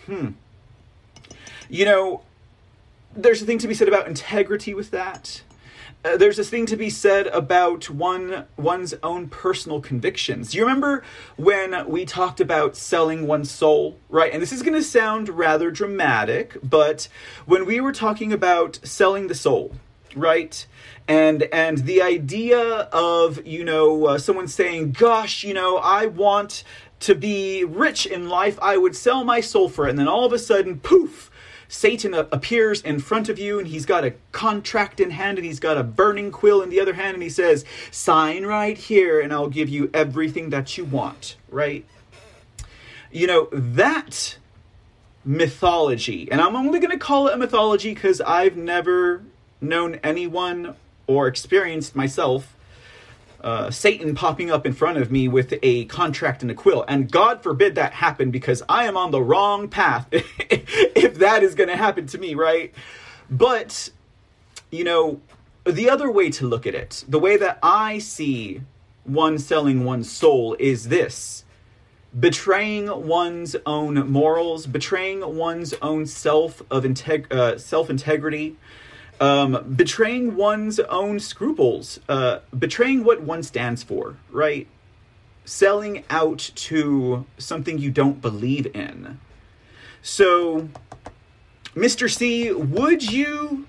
Hmm. 0.05 0.29
You 1.71 1.87
know, 1.87 2.25
there's 3.17 3.41
a 3.41 3.47
thing 3.47 3.57
to 3.57 3.69
be 3.69 3.73
said 3.73 3.89
about 3.89 4.07
integrity 4.07 4.75
with 4.75 4.91
that 4.91 5.41
uh, 6.05 6.17
there's 6.17 6.37
this 6.37 6.49
thing 6.49 6.67
to 6.67 6.77
be 6.77 6.89
said 6.89 7.27
about 7.29 7.91
one 7.91 8.47
one's 8.57 8.95
own 9.03 9.29
personal 9.29 9.81
convictions. 9.81 10.55
You 10.55 10.63
remember 10.63 11.03
when 11.37 11.89
we 11.89 12.05
talked 12.05 12.41
about 12.41 12.77
selling 12.77 13.27
one's 13.27 13.51
soul, 13.51 13.99
right? 14.09 14.33
And 14.33 14.43
this 14.43 14.53
is 14.53 14.63
going 14.63 14.75
to 14.75 14.83
sound 14.83 15.29
rather 15.29 15.71
dramatic, 15.71 16.57
but 16.63 17.09
when 17.47 17.67
we 17.67 17.81
were 17.81 17.93
talking 17.93 18.33
about 18.33 18.81
selling 18.83 19.27
the 19.27 19.35
soul, 19.35 19.75
right? 20.17 20.67
And 21.07 21.43
and 21.53 21.79
the 21.79 22.01
idea 22.03 22.59
of 22.93 23.47
you 23.47 23.65
know 23.65 24.07
uh, 24.07 24.19
someone 24.19 24.49
saying, 24.49 24.93
"Gosh, 24.93 25.45
you 25.45 25.53
know, 25.53 25.77
I 25.79 26.07
want 26.07 26.65
to 27.01 27.15
be 27.15 27.65
rich 27.65 28.07
in 28.07 28.29
life, 28.29 28.59
I 28.61 28.77
would 28.77 28.95
sell 28.95 29.25
my 29.25 29.41
soul 29.41 29.69
for 29.69 29.87
it. 29.87 29.91
And 29.91 29.99
then 29.99 30.09
all 30.09 30.27
of 30.27 30.33
a 30.33 30.39
sudden, 30.39 30.79
poof, 30.79 31.30
Satan 31.71 32.15
appears 32.15 32.83
in 32.83 32.99
front 32.99 33.29
of 33.29 33.39
you 33.39 33.61
and 33.61 33.69
he's 33.69 33.87
got 33.87 34.05
a 34.05 34.15
contract 34.33 34.99
in 34.99 35.11
hand 35.11 35.39
and 35.39 35.47
he's 35.47 35.61
got 35.61 35.79
a 35.79 35.85
burning 35.85 36.33
quill 36.33 36.63
in 36.63 36.69
the 36.69 36.81
other 36.81 36.95
hand 36.95 37.15
and 37.15 37.23
he 37.23 37.29
says, 37.29 37.65
Sign 37.93 38.45
right 38.45 38.77
here 38.77 39.21
and 39.21 39.33
I'll 39.33 39.49
give 39.49 39.69
you 39.69 39.89
everything 39.95 40.51
that 40.51 40.77
you 40.77 40.85
want, 40.85 41.37
right? 41.49 41.87
You 43.13 43.29
know, 43.29 43.49
that 43.53 44.37
mythology, 45.25 46.29
and 46.33 46.41
I'm 46.41 46.57
only 46.57 46.81
going 46.81 46.91
to 46.91 46.99
call 46.99 47.29
it 47.29 47.35
a 47.35 47.37
mythology 47.37 47.95
because 47.95 48.21
I've 48.21 48.57
never 48.57 49.23
known 49.61 50.01
anyone 50.03 50.75
or 51.07 51.29
experienced 51.29 51.95
myself 51.95 52.57
uh, 53.43 53.71
Satan 53.71 54.15
popping 54.15 54.51
up 54.51 54.67
in 54.67 54.73
front 54.73 54.99
of 54.99 55.11
me 55.11 55.29
with 55.29 55.55
a 55.63 55.85
contract 55.87 56.43
and 56.43 56.51
a 56.51 56.55
quill. 56.55 56.85
And 56.87 57.11
God 57.11 57.43
forbid 57.43 57.75
that 57.77 57.93
happen 57.93 58.31
because 58.31 58.63
I 58.69 58.85
am 58.85 58.97
on 58.97 59.11
the 59.11 59.23
wrong 59.23 59.69
path 59.69 60.07
if 60.13 61.15
that 61.17 61.43
is 61.43 61.55
going 61.55 61.69
to 61.69 61.77
happen 61.77 62.07
to 62.09 62.19
me, 62.19 62.35
right? 62.35 62.75
But, 63.31 63.91
you 64.71 64.85
know, 64.85 65.21
the 65.65 65.91
other 65.91 66.11
way 66.11 66.31
to 66.31 66.47
look 66.47 66.67
at 66.67 66.75
it, 66.75 67.05
the 67.09 67.19
way 67.19 67.37
that 67.37 67.59
I 67.63 67.99
see 67.99 68.63
one 69.05 69.39
selling 69.39 69.85
one's 69.85 70.11
soul 70.11 70.57
is 70.59 70.89
this 70.89 71.45
betraying 72.19 73.07
one's 73.07 73.55
own 73.67 74.11
morals, 74.11 74.67
betraying 74.67 75.37
one's 75.37 75.75
own 75.81 76.07
self 76.07 76.63
of 76.71 76.85
integ- 76.85 77.33
uh, 77.33 77.57
self 77.59 77.89
integrity, 77.89 78.57
um, 79.21 79.75
betraying 79.77 80.35
one's 80.35 80.81
own 80.81 81.21
scruples, 81.21 82.01
uh, 82.09 82.39
betraying 82.59 83.05
what 83.05 83.21
one 83.23 83.43
stands 83.43 83.83
for, 83.83 84.17
right? 84.31 84.67
Selling 85.45 86.05
out 86.09 86.51
to 86.55 87.27
something 87.37 87.79
you 87.79 87.91
don't 87.91 88.23
believe 88.23 88.67
in. 88.75 89.21
So, 90.01 90.71
Mr. 91.75 92.11
C, 92.11 92.51
would 92.51 93.13
you 93.13 93.67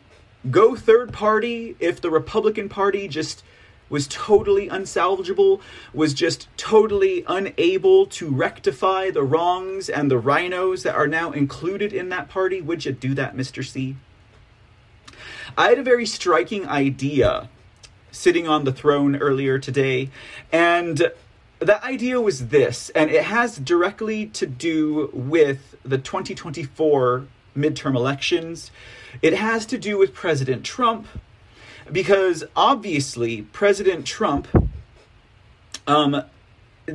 go 0.49 0.75
third 0.75 1.11
party 1.11 1.75
if 1.79 1.99
the 1.99 2.09
Republican 2.09 2.69
Party 2.69 3.09
just 3.09 3.43
was 3.89 4.07
totally 4.07 4.69
unsalvageable, 4.69 5.59
was 5.93 6.13
just 6.13 6.47
totally 6.55 7.25
unable 7.27 8.05
to 8.05 8.29
rectify 8.29 9.11
the 9.11 9.21
wrongs 9.21 9.89
and 9.89 10.09
the 10.09 10.17
rhinos 10.17 10.83
that 10.83 10.95
are 10.95 11.07
now 11.07 11.33
included 11.33 11.91
in 11.91 12.07
that 12.07 12.29
party? 12.29 12.61
Would 12.61 12.85
you 12.85 12.93
do 12.93 13.13
that, 13.15 13.35
Mr. 13.35 13.65
C? 13.65 13.97
I 15.57 15.69
had 15.69 15.79
a 15.79 15.83
very 15.83 16.05
striking 16.05 16.67
idea 16.67 17.49
sitting 18.11 18.47
on 18.47 18.63
the 18.63 18.71
throne 18.71 19.15
earlier 19.15 19.59
today, 19.59 20.09
and 20.51 21.11
that 21.59 21.83
idea 21.83 22.19
was 22.19 22.47
this, 22.47 22.89
and 22.91 23.09
it 23.11 23.23
has 23.23 23.57
directly 23.57 24.27
to 24.27 24.45
do 24.45 25.09
with 25.13 25.75
the 25.83 25.97
2024 25.97 27.25
midterm 27.55 27.95
elections. 27.95 28.71
It 29.21 29.33
has 29.33 29.65
to 29.67 29.77
do 29.77 29.97
with 29.97 30.13
President 30.13 30.65
Trump, 30.65 31.07
because 31.91 32.43
obviously, 32.55 33.41
President 33.41 34.05
Trump 34.05 34.47
um, 35.85 36.23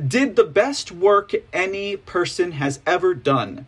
did 0.07 0.35
the 0.35 0.43
best 0.43 0.91
work 0.91 1.33
any 1.53 1.95
person 1.95 2.53
has 2.53 2.79
ever 2.85 3.13
done 3.13 3.67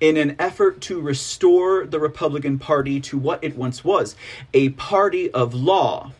in 0.00 0.16
an 0.16 0.36
effort 0.38 0.80
to 0.82 1.00
restore 1.00 1.86
the 1.86 2.00
Republican 2.00 2.58
Party 2.58 3.00
to 3.00 3.18
what 3.18 3.42
it 3.42 3.56
once 3.56 3.84
was 3.84 4.14
a 4.52 4.70
party 4.70 5.30
of 5.30 5.54
law, 5.54 6.12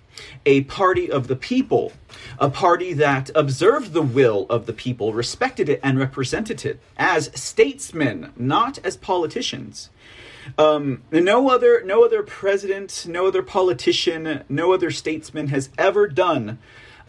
a 0.45 0.62
party 0.62 1.11
of 1.11 1.28
the 1.28 1.37
people, 1.37 1.92
a 2.38 2.49
party 2.49 2.92
that 2.92 3.30
observed 3.35 3.92
the 3.92 4.02
will 4.02 4.47
of 4.49 4.66
the 4.66 4.73
people, 4.73 5.12
respected 5.12 5.68
it, 5.68 5.80
and 5.83 5.99
represented 5.99 6.64
it 6.64 6.80
as 6.97 7.30
statesmen, 7.35 8.33
not 8.37 8.78
as 8.85 8.97
politicians. 8.97 9.90
Um, 10.56 11.02
no 11.11 11.50
other, 11.50 11.83
no 11.85 12.04
other 12.04 12.23
president, 12.23 13.06
no 13.09 13.26
other 13.26 13.42
politician, 13.42 14.45
no 14.49 14.73
other 14.73 14.90
statesman 14.90 15.49
has 15.49 15.71
ever 15.76 16.06
done 16.06 16.59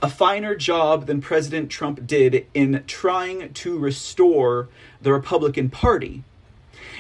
a 0.02 0.10
finer 0.10 0.56
job 0.56 1.06
than 1.08 1.22
President 1.22 1.70
Trump 1.70 2.06
did 2.06 2.46
in 2.54 2.84
trying 2.88 3.52
to 3.54 3.78
restore 3.78 4.70
the 5.02 5.12
Republican 5.12 5.70
Party. 5.70 6.24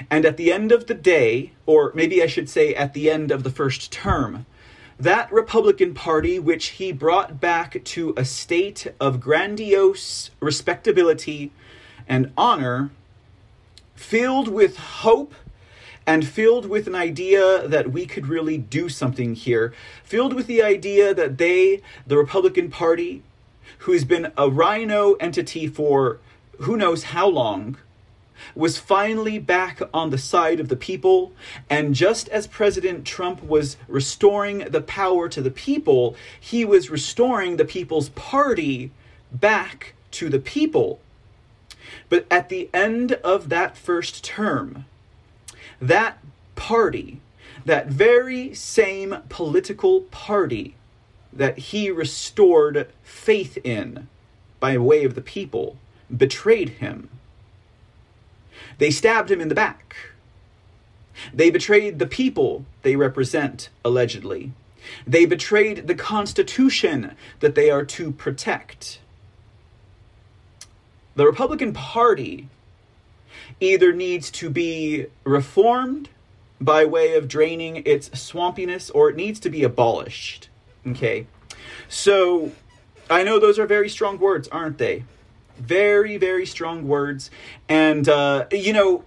And 0.10 0.26
at 0.26 0.38
the 0.38 0.52
end 0.52 0.72
of 0.72 0.88
the 0.88 0.94
day, 0.94 1.52
or 1.66 1.92
maybe 1.96 2.22
I 2.22 2.28
should 2.28 2.50
say 2.50 2.74
at 2.74 2.94
the 2.94 3.10
end 3.10 3.32
of 3.32 3.44
the 3.44 3.50
first 3.50 3.92
term, 3.92 4.46
that 5.00 5.32
Republican 5.32 5.94
Party, 5.94 6.40
which 6.40 6.68
he 6.68 6.92
brought 6.92 7.40
back 7.40 7.84
to 7.84 8.14
a 8.18 8.26
state 8.26 8.88
of 9.00 9.20
grandiose 9.20 10.32
respectability 10.40 11.52
and 12.08 12.32
honor, 12.36 12.90
filled 13.96 14.48
with 14.48 14.78
hope 14.78 15.34
and 16.06 16.26
filled 16.26 16.66
with 16.68 16.88
an 16.88 16.96
idea 16.96 17.68
that 17.68 17.92
we 17.92 18.06
could 18.06 18.28
really 18.28 18.58
do 18.58 18.88
something 18.88 19.36
here, 19.36 19.74
filled 20.04 20.34
with 20.34 20.48
the 20.48 20.64
idea 20.64 21.14
that 21.14 21.38
they, 21.38 21.82
the 22.08 22.18
Republican 22.18 22.70
Party, 22.70 23.22
who's 23.80 24.06
been 24.06 24.32
a 24.38 24.50
rhino 24.50 25.14
entity 25.16 25.68
for 25.68 26.20
who 26.62 26.78
knows 26.78 27.04
how 27.04 27.28
long, 27.28 27.78
was 28.56 28.78
finally 28.78 29.40
back 29.40 29.82
on 29.94 30.10
the 30.10 30.18
side 30.18 30.60
of 30.60 30.70
the 30.70 30.76
people. 30.76 31.34
And 31.70 31.96
just 31.96 32.30
as 32.30 32.48
President 32.48 33.06
Trump 33.06 33.44
was 33.44 33.78
restoring 33.88 34.60
the 34.60 34.82
power 34.82 35.30
to 35.30 35.42
the 35.42 35.52
people, 35.52 36.16
he 36.40 36.66
was 36.66 36.90
restoring 36.90 37.58
the 37.58 37.66
People's 37.66 38.10
Party 38.10 38.92
back 39.32 39.94
to 40.12 40.30
the 40.30 40.40
people. 40.40 41.00
But 42.10 42.26
at 42.30 42.50
the 42.50 42.70
end 42.74 43.14
of 43.14 43.50
that 43.50 43.78
first 43.78 44.24
term, 44.24 44.86
that 45.82 46.20
party, 46.56 47.22
that 47.66 47.88
very 47.88 48.54
same 48.54 49.18
political 49.30 50.02
party 50.02 50.76
that 51.34 51.58
he 51.58 51.92
restored 51.92 52.88
faith 53.04 53.58
in 53.64 54.08
by 54.60 54.78
way 54.78 55.04
of 55.04 55.16
the 55.16 55.22
people, 55.22 55.78
betrayed 56.16 56.70
him 56.70 57.10
they 58.78 58.92
stabbed 58.92 59.32
him 59.32 59.42
in 59.42 59.50
the 59.50 59.56
back. 59.56 59.96
They 61.34 61.50
betrayed 61.50 62.00
the 62.00 62.06
people 62.06 62.66
they 62.84 62.96
represent, 62.96 63.70
allegedly. 63.84 64.52
They 65.06 65.26
betrayed 65.26 65.88
the 65.88 65.96
Constitution 65.96 67.16
that 67.40 67.56
they 67.56 67.70
are 67.70 67.84
to 67.86 68.12
protect. 68.12 69.00
The 71.16 71.26
Republican 71.26 71.74
Party 71.74 72.48
either 73.60 73.92
needs 73.92 74.30
to 74.32 74.50
be 74.50 75.08
reformed 75.24 76.10
by 76.62 76.86
way 76.86 77.16
of 77.16 77.28
draining 77.28 77.84
its 77.86 78.10
swampiness 78.10 78.92
or 78.94 79.10
it 79.10 79.16
needs 79.16 79.40
to 79.42 79.50
be 79.50 79.64
abolished. 79.64 80.50
Okay? 80.86 81.28
So, 81.88 82.52
I 83.10 83.24
know 83.24 83.40
those 83.40 83.60
are 83.60 83.66
very 83.66 83.90
strong 83.90 84.20
words, 84.20 84.48
aren't 84.50 84.78
they? 84.78 85.04
Very, 85.58 86.18
very 86.18 86.46
strong 86.46 86.88
words. 86.88 87.30
And, 87.68 88.08
uh, 88.08 88.46
you 88.52 88.74
know, 88.74 89.04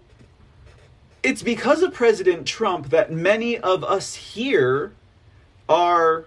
it's 1.22 1.42
because 1.42 1.82
of 1.82 1.92
President 1.92 2.46
Trump 2.46 2.90
that 2.90 3.12
many 3.12 3.58
of 3.58 3.84
us 3.84 4.14
here 4.14 4.92
are 5.68 6.24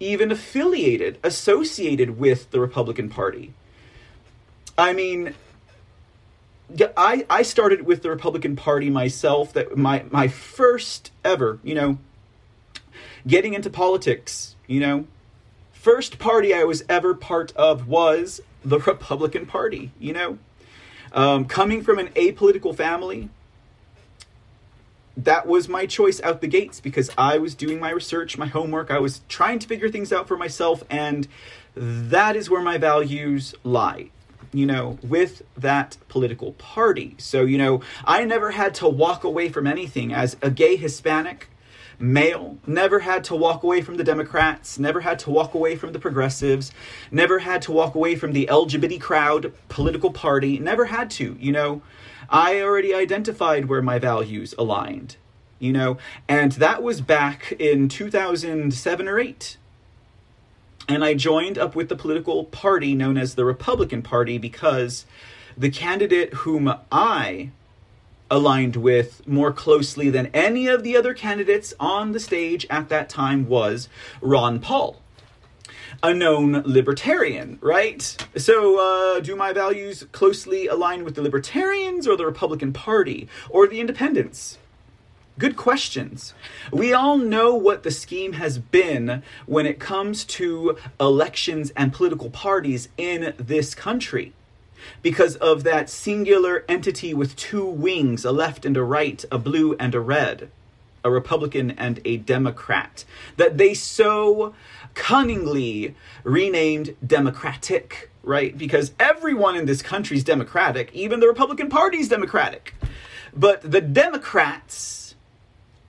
even 0.00 0.30
affiliated, 0.30 1.18
associated 1.22 2.18
with 2.18 2.50
the 2.50 2.60
Republican 2.60 3.08
Party. 3.08 3.52
I 4.76 4.92
mean, 4.92 5.34
I, 6.96 7.26
I 7.28 7.42
started 7.42 7.82
with 7.82 8.02
the 8.02 8.10
Republican 8.10 8.54
Party 8.54 8.90
myself. 8.90 9.52
That 9.54 9.76
my 9.76 10.04
my 10.10 10.28
first 10.28 11.10
ever, 11.24 11.58
you 11.64 11.74
know, 11.74 11.98
getting 13.26 13.54
into 13.54 13.70
politics. 13.70 14.54
You 14.66 14.80
know, 14.80 15.06
first 15.72 16.18
party 16.18 16.54
I 16.54 16.64
was 16.64 16.84
ever 16.88 17.14
part 17.14 17.52
of 17.56 17.88
was 17.88 18.40
the 18.64 18.78
Republican 18.78 19.46
Party, 19.46 19.90
you 19.98 20.12
know? 20.12 20.38
Um, 21.12 21.46
coming 21.46 21.82
from 21.82 21.98
an 21.98 22.08
apolitical 22.08 22.74
family, 22.74 23.30
that 25.16 25.46
was 25.46 25.68
my 25.68 25.86
choice 25.86 26.20
out 26.22 26.40
the 26.40 26.46
gates 26.46 26.80
because 26.80 27.10
I 27.18 27.38
was 27.38 27.54
doing 27.54 27.80
my 27.80 27.90
research, 27.90 28.38
my 28.38 28.46
homework, 28.46 28.90
I 28.90 28.98
was 28.98 29.22
trying 29.28 29.58
to 29.58 29.66
figure 29.66 29.88
things 29.88 30.12
out 30.12 30.28
for 30.28 30.36
myself, 30.36 30.84
and 30.90 31.26
that 31.74 32.36
is 32.36 32.50
where 32.50 32.62
my 32.62 32.78
values 32.78 33.54
lie 33.64 34.10
you 34.52 34.66
know, 34.66 34.98
with 35.02 35.42
that 35.56 35.96
political 36.08 36.52
party. 36.52 37.14
So, 37.18 37.42
you 37.42 37.58
know, 37.58 37.82
I 38.04 38.24
never 38.24 38.50
had 38.52 38.74
to 38.76 38.88
walk 38.88 39.24
away 39.24 39.48
from 39.48 39.66
anything 39.66 40.12
as 40.12 40.36
a 40.40 40.50
gay 40.50 40.76
Hispanic 40.76 41.48
male, 41.98 42.58
never 42.66 43.00
had 43.00 43.24
to 43.24 43.34
walk 43.34 43.62
away 43.62 43.82
from 43.82 43.96
the 43.96 44.04
Democrats, 44.04 44.78
never 44.78 45.00
had 45.00 45.18
to 45.20 45.30
walk 45.30 45.54
away 45.54 45.76
from 45.76 45.92
the 45.92 45.98
progressives, 45.98 46.70
never 47.10 47.40
had 47.40 47.62
to 47.62 47.72
walk 47.72 47.94
away 47.94 48.14
from 48.14 48.32
the 48.32 48.48
LGBT 48.50 49.00
crowd 49.00 49.52
political 49.68 50.12
party, 50.12 50.58
never 50.58 50.86
had 50.86 51.10
to, 51.12 51.36
you 51.40 51.52
know. 51.52 51.82
I 52.30 52.60
already 52.60 52.94
identified 52.94 53.66
where 53.66 53.82
my 53.82 53.98
values 53.98 54.54
aligned, 54.58 55.16
you 55.58 55.72
know, 55.72 55.98
and 56.28 56.52
that 56.52 56.82
was 56.82 57.00
back 57.00 57.52
in 57.58 57.88
2007 57.88 59.08
or 59.08 59.18
8. 59.18 59.56
And 60.88 61.04
I 61.04 61.14
joined 61.14 61.58
up 61.58 61.74
with 61.74 61.88
the 61.88 61.96
political 61.96 62.44
party 62.44 62.94
known 62.94 63.18
as 63.18 63.34
the 63.34 63.44
Republican 63.44 64.02
Party 64.02 64.38
because 64.38 65.04
the 65.56 65.70
candidate 65.70 66.32
whom 66.34 66.72
I 66.90 67.50
aligned 68.30 68.76
with 68.76 69.26
more 69.26 69.52
closely 69.52 70.10
than 70.10 70.26
any 70.34 70.68
of 70.68 70.82
the 70.82 70.96
other 70.96 71.14
candidates 71.14 71.74
on 71.80 72.12
the 72.12 72.20
stage 72.20 72.66
at 72.70 72.88
that 72.88 73.08
time 73.08 73.48
was 73.48 73.88
Ron 74.20 74.60
Paul, 74.60 75.00
a 76.02 76.12
known 76.12 76.62
libertarian, 76.64 77.58
right? 77.60 78.02
So, 78.36 79.16
uh, 79.16 79.20
do 79.20 79.34
my 79.34 79.52
values 79.52 80.06
closely 80.12 80.66
align 80.66 81.04
with 81.04 81.14
the 81.14 81.22
libertarians 81.22 82.06
or 82.06 82.16
the 82.16 82.26
Republican 82.26 82.72
Party 82.72 83.28
or 83.48 83.66
the 83.66 83.80
independents? 83.80 84.58
Good 85.38 85.56
questions. 85.56 86.34
We 86.72 86.92
all 86.92 87.16
know 87.16 87.54
what 87.54 87.84
the 87.84 87.92
scheme 87.92 88.32
has 88.32 88.58
been 88.58 89.22
when 89.46 89.66
it 89.66 89.78
comes 89.78 90.24
to 90.24 90.76
elections 90.98 91.70
and 91.76 91.92
political 91.92 92.28
parties 92.28 92.88
in 92.96 93.34
this 93.38 93.72
country 93.72 94.32
because 95.02 95.36
of 95.36 95.64
that 95.64 95.90
singular 95.90 96.64
entity 96.68 97.14
with 97.14 97.36
two 97.36 97.64
wings, 97.64 98.24
a 98.24 98.32
left 98.32 98.64
and 98.64 98.76
a 98.76 98.82
right, 98.82 99.24
a 99.30 99.38
blue 99.38 99.74
and 99.78 99.94
a 99.94 100.00
red, 100.00 100.50
a 101.04 101.10
Republican 101.10 101.70
and 101.72 102.00
a 102.04 102.16
Democrat, 102.16 103.04
that 103.36 103.58
they 103.58 103.74
so 103.74 104.54
cunningly 104.94 105.94
renamed 106.24 106.96
Democratic, 107.06 108.10
right? 108.22 108.56
Because 108.58 108.92
everyone 108.98 109.56
in 109.56 109.66
this 109.66 109.82
country 109.82 110.16
is 110.16 110.24
Democratic, 110.24 110.92
even 110.92 111.20
the 111.20 111.28
Republican 111.28 111.68
Party 111.68 111.98
is 111.98 112.08
Democratic. 112.08 112.74
But 113.34 113.70
the 113.70 113.80
Democrats 113.80 115.14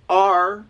are 0.07 0.65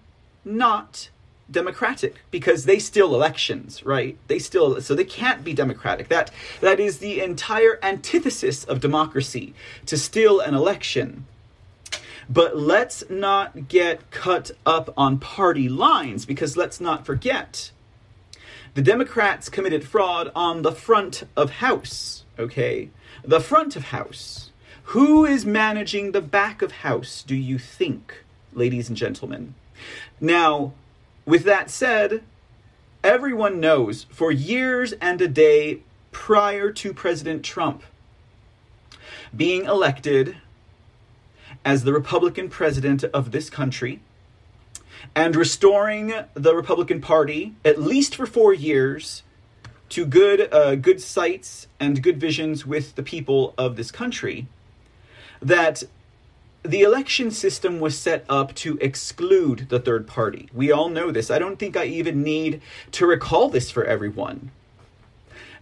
not 0.46 1.10
democratic 1.52 2.16
because 2.32 2.66
they 2.66 2.80
steal 2.80 3.14
elections, 3.16 3.86
right? 3.86 4.18
They 4.28 4.40
still 4.40 4.82
so 4.82 4.96
they 4.96 5.04
can't 5.04 5.44
be 5.44 5.54
democratic. 5.54 6.10
That 6.10 6.32
that 6.62 6.80
is 6.80 7.00
the 7.00 7.22
entire 7.22 7.80
antithesis 7.84 8.64
of 8.64 8.80
democracy 8.80 9.54
to 9.86 9.98
steal 9.98 10.40
an 10.40 10.54
election. 10.54 11.26
But 12.30 12.56
let's 12.56 13.04
not 13.10 13.68
get 13.68 14.12
cut 14.12 14.52
up 14.66 14.94
on 14.96 15.18
party 15.18 15.68
lines 15.68 16.26
because 16.26 16.56
let's 16.56 16.80
not 16.80 17.06
forget 17.06 17.72
the 18.76 18.82
Democrats 18.84 19.50
committed 19.50 19.84
fraud 19.84 20.32
on 20.36 20.62
the 20.62 20.72
front 20.72 21.24
of 21.36 21.50
house, 21.54 22.24
okay? 22.38 22.90
The 23.24 23.42
front 23.42 23.76
of 23.76 23.86
house. 23.86 24.52
Who 24.84 25.26
is 25.26 25.46
managing 25.46 26.12
the 26.12 26.22
back 26.22 26.62
of 26.62 26.72
house, 26.72 27.24
do 27.26 27.36
you 27.36 27.58
think, 27.58 28.24
ladies 28.54 28.88
and 28.88 28.98
gentlemen? 28.98 29.56
Now, 30.22 30.74
with 31.30 31.44
that 31.44 31.70
said, 31.70 32.24
everyone 33.04 33.60
knows 33.60 34.06
for 34.10 34.32
years 34.32 34.94
and 34.94 35.22
a 35.22 35.28
day 35.28 35.82
prior 36.12 36.72
to 36.72 36.94
President 36.94 37.44
Trump 37.44 37.84
being 39.36 39.66
elected 39.66 40.38
as 41.64 41.84
the 41.84 41.94
Republican 41.94 42.50
president 42.50 43.04
of 43.04 43.32
this 43.32 43.50
country 43.50 44.00
and 45.16 45.36
restoring 45.36 46.14
the 46.34 46.56
Republican 46.56 47.00
Party, 47.00 47.54
at 47.64 47.80
least 47.80 48.16
for 48.16 48.26
four 48.26 48.54
years, 48.54 49.22
to 49.90 50.06
good, 50.06 50.52
uh, 50.54 50.76
good 50.76 51.02
sights 51.02 51.68
and 51.80 52.02
good 52.02 52.20
visions 52.20 52.66
with 52.66 52.96
the 52.96 53.04
people 53.04 53.54
of 53.58 53.76
this 53.76 53.92
country, 53.92 54.48
that 55.42 55.84
the 56.64 56.82
election 56.82 57.32
system 57.32 57.80
was 57.80 57.98
set 57.98 58.26
up 58.28 58.54
to 58.56 58.78
exclude 58.82 59.70
the 59.70 59.80
third 59.80 60.08
party. 60.08 60.50
We 60.54 60.72
all 60.72 60.90
know 60.90 61.12
this. 61.12 61.32
I 61.32 61.40
don't 61.40 61.58
think 61.58 61.78
I 61.78 61.86
even 61.86 62.22
need 62.22 62.62
to 62.92 63.08
recall 63.08 63.50
this 63.50 63.72
for 63.72 63.86
everyone. 63.86 64.52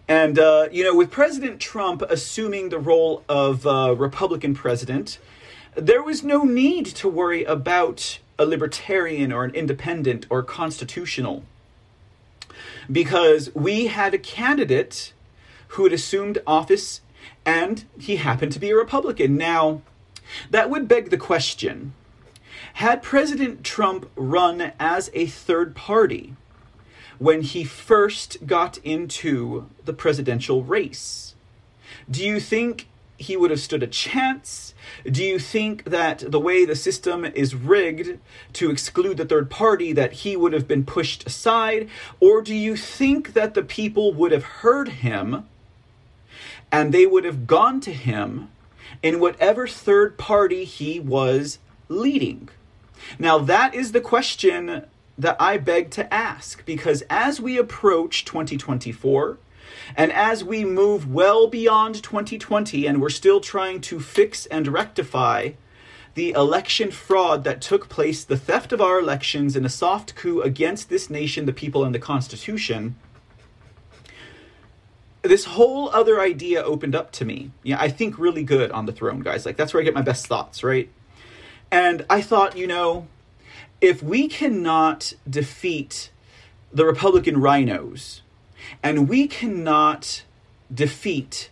And, 0.08 0.40
uh, 0.40 0.70
you 0.72 0.84
know, 0.84 0.96
with 0.96 1.12
President 1.12 1.60
Trump 1.60 2.02
assuming 2.04 2.70
the 2.70 2.80
role 2.80 3.24
of 3.28 3.68
uh, 3.68 3.94
Republican 3.96 4.56
president, 4.56 5.20
there 5.76 6.02
was 6.02 6.24
no 6.24 6.44
need 6.44 6.86
to 6.88 7.10
worry 7.10 7.44
about 7.44 8.20
a 8.40 8.46
libertarian 8.46 9.32
or 9.32 9.44
an 9.44 9.54
independent 9.54 10.26
or 10.30 10.42
constitutional. 10.42 11.44
Because 12.92 13.54
we 13.54 13.88
had 13.88 14.14
a 14.14 14.18
candidate 14.18 15.14
who 15.70 15.84
had 15.84 15.94
assumed 15.94 16.40
office 16.48 17.02
and 17.46 17.84
he 18.00 18.16
happened 18.16 18.54
to 18.54 18.60
be 18.60 18.70
a 18.70 18.76
Republican. 18.76 19.38
Now, 19.38 19.82
that 20.50 20.70
would 20.70 20.88
beg 20.88 21.10
the 21.10 21.18
question 21.18 21.94
had 22.78 23.02
President 23.02 23.64
Trump 23.64 24.08
run 24.16 24.72
as 24.80 25.10
a 25.16 25.26
third 25.26 25.76
party 25.76 26.36
when 27.18 27.42
he 27.42 27.64
first 27.64 28.46
got 28.46 28.78
into 28.80 29.68
the 29.84 29.94
presidential 29.94 30.64
race, 30.64 31.34
do 32.10 32.24
you 32.24 32.40
think 32.40 32.88
he 33.18 33.36
would 33.36 33.50
have 33.50 33.60
stood 33.60 33.82
a 33.82 33.88
chance? 33.88 34.76
Do 35.10 35.24
you 35.24 35.40
think 35.40 35.86
that 35.86 36.20
the 36.32 36.40
way 36.40 36.66
the 36.66 36.76
system 36.76 37.26
is 37.26 37.56
rigged 37.56 38.20
to 38.54 38.70
exclude 38.70 39.18
the 39.18 39.26
third 39.26 39.50
party 39.50 39.92
that 39.94 40.14
he 40.14 40.38
would 40.38 40.54
have 40.54 40.68
been 40.68 40.86
pushed 40.86 41.26
aside? 41.26 41.90
Or 42.20 42.44
do 42.44 42.54
you 42.54 42.76
think 42.76 43.34
that 43.34 43.56
the 43.56 43.64
people 43.64 44.14
would 44.14 44.32
have 44.32 44.44
heard 44.44 44.90
him 44.90 45.48
and 46.72 46.94
they 46.94 47.08
would 47.08 47.26
have 47.26 47.48
gone 47.48 47.80
to 47.82 47.92
him 47.92 48.50
in 49.02 49.20
whatever 49.20 49.68
third 49.68 50.18
party 50.18 50.64
he 50.64 51.00
was 51.00 51.60
leading. 51.90 52.50
Now, 53.20 53.38
that 53.40 53.74
is 53.74 53.92
the 53.92 54.02
question 54.02 54.86
that 55.18 55.38
I 55.40 55.58
beg 55.58 55.90
to 55.92 56.14
ask 56.14 56.66
because 56.66 57.04
as 57.10 57.42
we 57.42 57.58
approach 57.58 58.26
2024, 58.26 59.38
and 59.96 60.12
as 60.12 60.44
we 60.44 60.66
move 60.66 61.12
well 61.12 61.48
beyond 61.48 62.02
2020 62.02 62.86
and 62.86 63.02
we're 63.02 63.10
still 63.10 63.40
trying 63.40 63.82
to 63.82 64.00
fix 64.00 64.46
and 64.48 64.68
rectify 64.68 65.52
the 66.14 66.32
election 66.32 66.90
fraud 66.90 67.44
that 67.44 67.62
took 67.62 67.90
place, 67.90 68.24
the 68.24 68.38
theft 68.38 68.74
of 68.74 68.82
our 68.82 69.00
elections, 69.00 69.56
in 69.56 69.64
a 69.64 69.70
soft 69.70 70.16
coup 70.16 70.42
against 70.42 70.90
this 70.90 71.12
nation, 71.12 71.46
the 71.46 71.54
people, 71.54 71.86
and 71.86 71.94
the 71.94 72.00
Constitution, 72.00 72.96
this 75.28 75.46
whole 75.46 75.90
other 75.90 76.20
idea 76.20 76.64
opened 76.64 76.96
up 76.96 77.12
to 77.14 77.26
me. 77.26 77.52
Yeah, 77.64 77.78
I 77.80 77.90
think 77.90 78.18
really 78.18 78.44
good 78.44 78.72
on 78.72 78.86
the 78.86 78.92
throne, 78.92 79.22
guys. 79.22 79.46
Like 79.46 79.58
that's 79.58 79.74
where 79.74 79.82
I 79.82 79.84
get 79.84 79.94
my 79.94 80.02
best 80.02 80.28
thoughts, 80.28 80.64
right? 80.64 80.90
And 81.72 82.06
I 82.10 82.22
thought, 82.22 82.58
you 82.58 82.68
know, 82.68 83.08
if 83.82 84.02
we 84.02 84.28
cannot 84.28 85.14
defeat 85.30 86.12
the 86.72 86.86
Republican 86.86 87.40
rhinos 87.40 88.22
and 88.82 89.08
we 89.08 89.28
cannot 89.28 90.24
defeat 90.74 91.50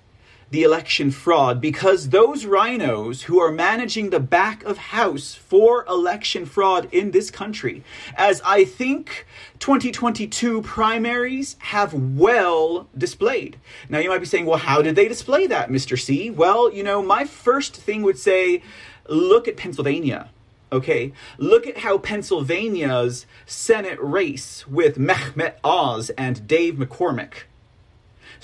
the 0.55 0.63
election 0.63 1.11
fraud 1.11 1.59
because 1.59 2.11
those 2.11 2.45
rhinos 2.45 3.23
who 3.23 3.41
are 3.41 3.51
managing 3.51 4.09
the 4.09 4.21
back 4.21 4.63
of 4.63 4.77
house 4.77 5.35
for 5.35 5.85
election 5.85 6.45
fraud 6.45 6.87
in 6.93 7.11
this 7.11 7.29
country, 7.29 7.83
as 8.15 8.41
I 8.45 8.63
think 8.63 9.27
2022 9.59 10.61
primaries 10.61 11.57
have 11.59 11.93
well 11.93 12.87
displayed. 12.97 13.57
Now, 13.89 13.99
you 13.99 14.07
might 14.07 14.19
be 14.19 14.25
saying, 14.25 14.45
well, 14.45 14.57
how 14.57 14.81
did 14.81 14.95
they 14.95 15.09
display 15.09 15.45
that, 15.47 15.69
Mr. 15.69 15.99
C? 15.99 16.29
Well, 16.29 16.71
you 16.71 16.83
know, 16.83 17.01
my 17.03 17.25
first 17.25 17.75
thing 17.75 18.01
would 18.03 18.17
say, 18.17 18.63
look 19.09 19.49
at 19.49 19.57
Pennsylvania. 19.57 20.29
Okay, 20.71 21.11
look 21.37 21.67
at 21.67 21.79
how 21.79 21.97
Pennsylvania's 21.97 23.25
Senate 23.45 23.99
race 24.01 24.65
with 24.67 24.97
Mehmet 24.97 25.55
Oz 25.65 26.11
and 26.11 26.47
Dave 26.47 26.75
McCormick 26.75 27.43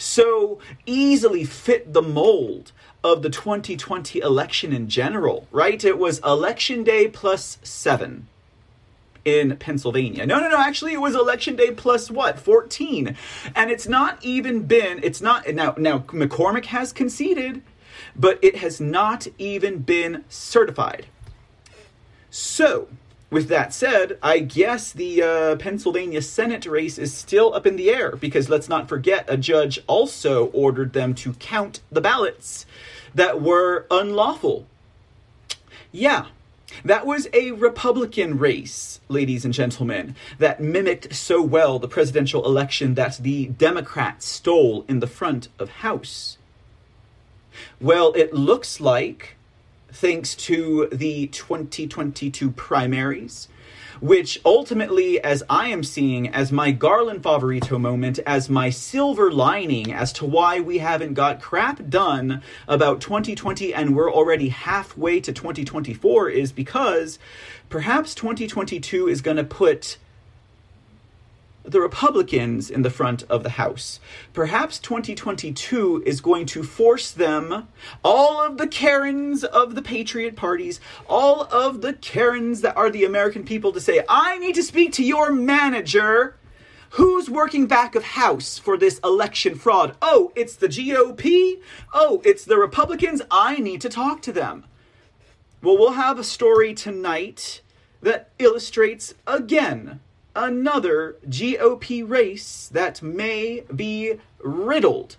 so 0.01 0.59
easily 0.85 1.43
fit 1.43 1.93
the 1.93 2.01
mold 2.01 2.71
of 3.03 3.21
the 3.21 3.29
2020 3.29 4.19
election 4.19 4.73
in 4.73 4.89
general, 4.89 5.47
right? 5.51 5.83
It 5.83 5.97
was 5.97 6.19
election 6.19 6.83
day 6.83 7.07
plus 7.07 7.57
seven 7.63 8.27
in 9.23 9.55
Pennsylvania. 9.57 10.25
No, 10.25 10.39
no, 10.39 10.49
no, 10.49 10.57
actually 10.57 10.93
it 10.93 11.01
was 11.01 11.15
election 11.15 11.55
day 11.55 11.71
plus 11.71 12.09
what? 12.09 12.39
14. 12.39 13.15
And 13.55 13.69
it's 13.71 13.87
not 13.87 14.23
even 14.23 14.63
been, 14.63 14.99
it's 15.03 15.21
not, 15.21 15.47
now, 15.53 15.75
now 15.77 15.99
McCormick 15.99 16.65
has 16.65 16.91
conceded, 16.91 17.61
but 18.15 18.39
it 18.41 18.57
has 18.57 18.81
not 18.81 19.27
even 19.37 19.79
been 19.79 20.25
certified. 20.29 21.05
So, 22.29 22.87
with 23.31 23.47
that 23.47 23.73
said, 23.73 24.19
I 24.21 24.39
guess 24.39 24.91
the 24.91 25.23
uh, 25.23 25.55
Pennsylvania 25.55 26.21
Senate 26.21 26.65
race 26.65 26.97
is 26.97 27.13
still 27.13 27.53
up 27.53 27.65
in 27.65 27.77
the 27.77 27.89
air 27.89 28.17
because 28.17 28.49
let's 28.49 28.67
not 28.67 28.89
forget 28.89 29.25
a 29.29 29.37
judge 29.37 29.79
also 29.87 30.47
ordered 30.47 30.91
them 30.91 31.15
to 31.15 31.33
count 31.33 31.79
the 31.89 32.01
ballots 32.01 32.65
that 33.15 33.41
were 33.41 33.87
unlawful. 33.89 34.67
Yeah, 35.93 36.25
that 36.83 37.05
was 37.05 37.29
a 37.33 37.51
Republican 37.51 38.37
race, 38.37 38.99
ladies 39.07 39.45
and 39.45 39.53
gentlemen, 39.53 40.15
that 40.37 40.61
mimicked 40.61 41.15
so 41.15 41.41
well 41.41 41.79
the 41.79 41.87
presidential 41.87 42.45
election 42.45 42.95
that 42.95 43.17
the 43.17 43.47
Democrats 43.47 44.25
stole 44.25 44.83
in 44.89 44.99
the 44.99 45.07
front 45.07 45.47
of 45.57 45.69
House. 45.69 46.37
Well, 47.79 48.11
it 48.13 48.33
looks 48.33 48.81
like 48.81 49.35
thanks 49.91 50.35
to 50.35 50.87
the 50.91 51.27
2022 51.27 52.51
primaries, 52.51 53.47
which 53.99 54.39
ultimately, 54.45 55.21
as 55.21 55.43
I 55.49 55.67
am 55.67 55.83
seeing, 55.83 56.29
as 56.29 56.51
my 56.51 56.71
Garland 56.71 57.23
Favorito 57.23 57.79
moment, 57.79 58.19
as 58.25 58.49
my 58.49 58.69
silver 58.69 59.31
lining 59.31 59.93
as 59.93 60.11
to 60.13 60.25
why 60.25 60.59
we 60.59 60.79
haven't 60.79 61.13
got 61.13 61.41
crap 61.41 61.89
done 61.89 62.41
about 62.67 63.01
2020 63.01 63.73
and 63.73 63.95
we're 63.95 64.11
already 64.11 64.49
halfway 64.49 65.19
to 65.19 65.31
2024 65.31 66.29
is 66.29 66.51
because 66.51 67.19
perhaps 67.69 68.15
2022 68.15 69.07
is 69.07 69.21
going 69.21 69.37
to 69.37 69.43
put 69.43 69.97
the 71.63 71.79
Republicans 71.79 72.69
in 72.69 72.81
the 72.81 72.89
front 72.89 73.23
of 73.23 73.43
the 73.43 73.51
House. 73.51 73.99
Perhaps 74.33 74.79
2022 74.79 76.03
is 76.05 76.21
going 76.21 76.45
to 76.47 76.63
force 76.63 77.11
them, 77.11 77.67
all 78.03 78.41
of 78.41 78.57
the 78.57 78.67
Karens 78.67 79.43
of 79.43 79.75
the 79.75 79.81
Patriot 79.81 80.35
parties, 80.35 80.79
all 81.07 81.43
of 81.51 81.81
the 81.81 81.93
Karens 81.93 82.61
that 82.61 82.75
are 82.75 82.89
the 82.89 83.05
American 83.05 83.43
people, 83.43 83.71
to 83.71 83.79
say, 83.79 84.03
I 84.09 84.37
need 84.39 84.55
to 84.55 84.63
speak 84.63 84.93
to 84.93 85.03
your 85.03 85.31
manager. 85.31 86.35
Who's 86.95 87.29
working 87.29 87.67
back 87.67 87.95
of 87.95 88.03
house 88.03 88.57
for 88.57 88.77
this 88.77 88.99
election 88.99 89.55
fraud? 89.55 89.95
Oh, 90.01 90.33
it's 90.35 90.55
the 90.55 90.67
GOP? 90.67 91.61
Oh, 91.93 92.21
it's 92.25 92.43
the 92.43 92.57
Republicans? 92.57 93.21
I 93.31 93.59
need 93.59 93.79
to 93.81 93.89
talk 93.89 94.21
to 94.23 94.33
them. 94.33 94.65
Well, 95.61 95.77
we'll 95.77 95.91
have 95.91 96.19
a 96.19 96.23
story 96.23 96.73
tonight 96.73 97.61
that 98.01 98.31
illustrates 98.39 99.13
again 99.27 100.01
another 100.35 101.15
GOP 101.27 102.07
race 102.07 102.69
that 102.71 103.01
may 103.01 103.63
be 103.73 104.19
riddled 104.43 105.17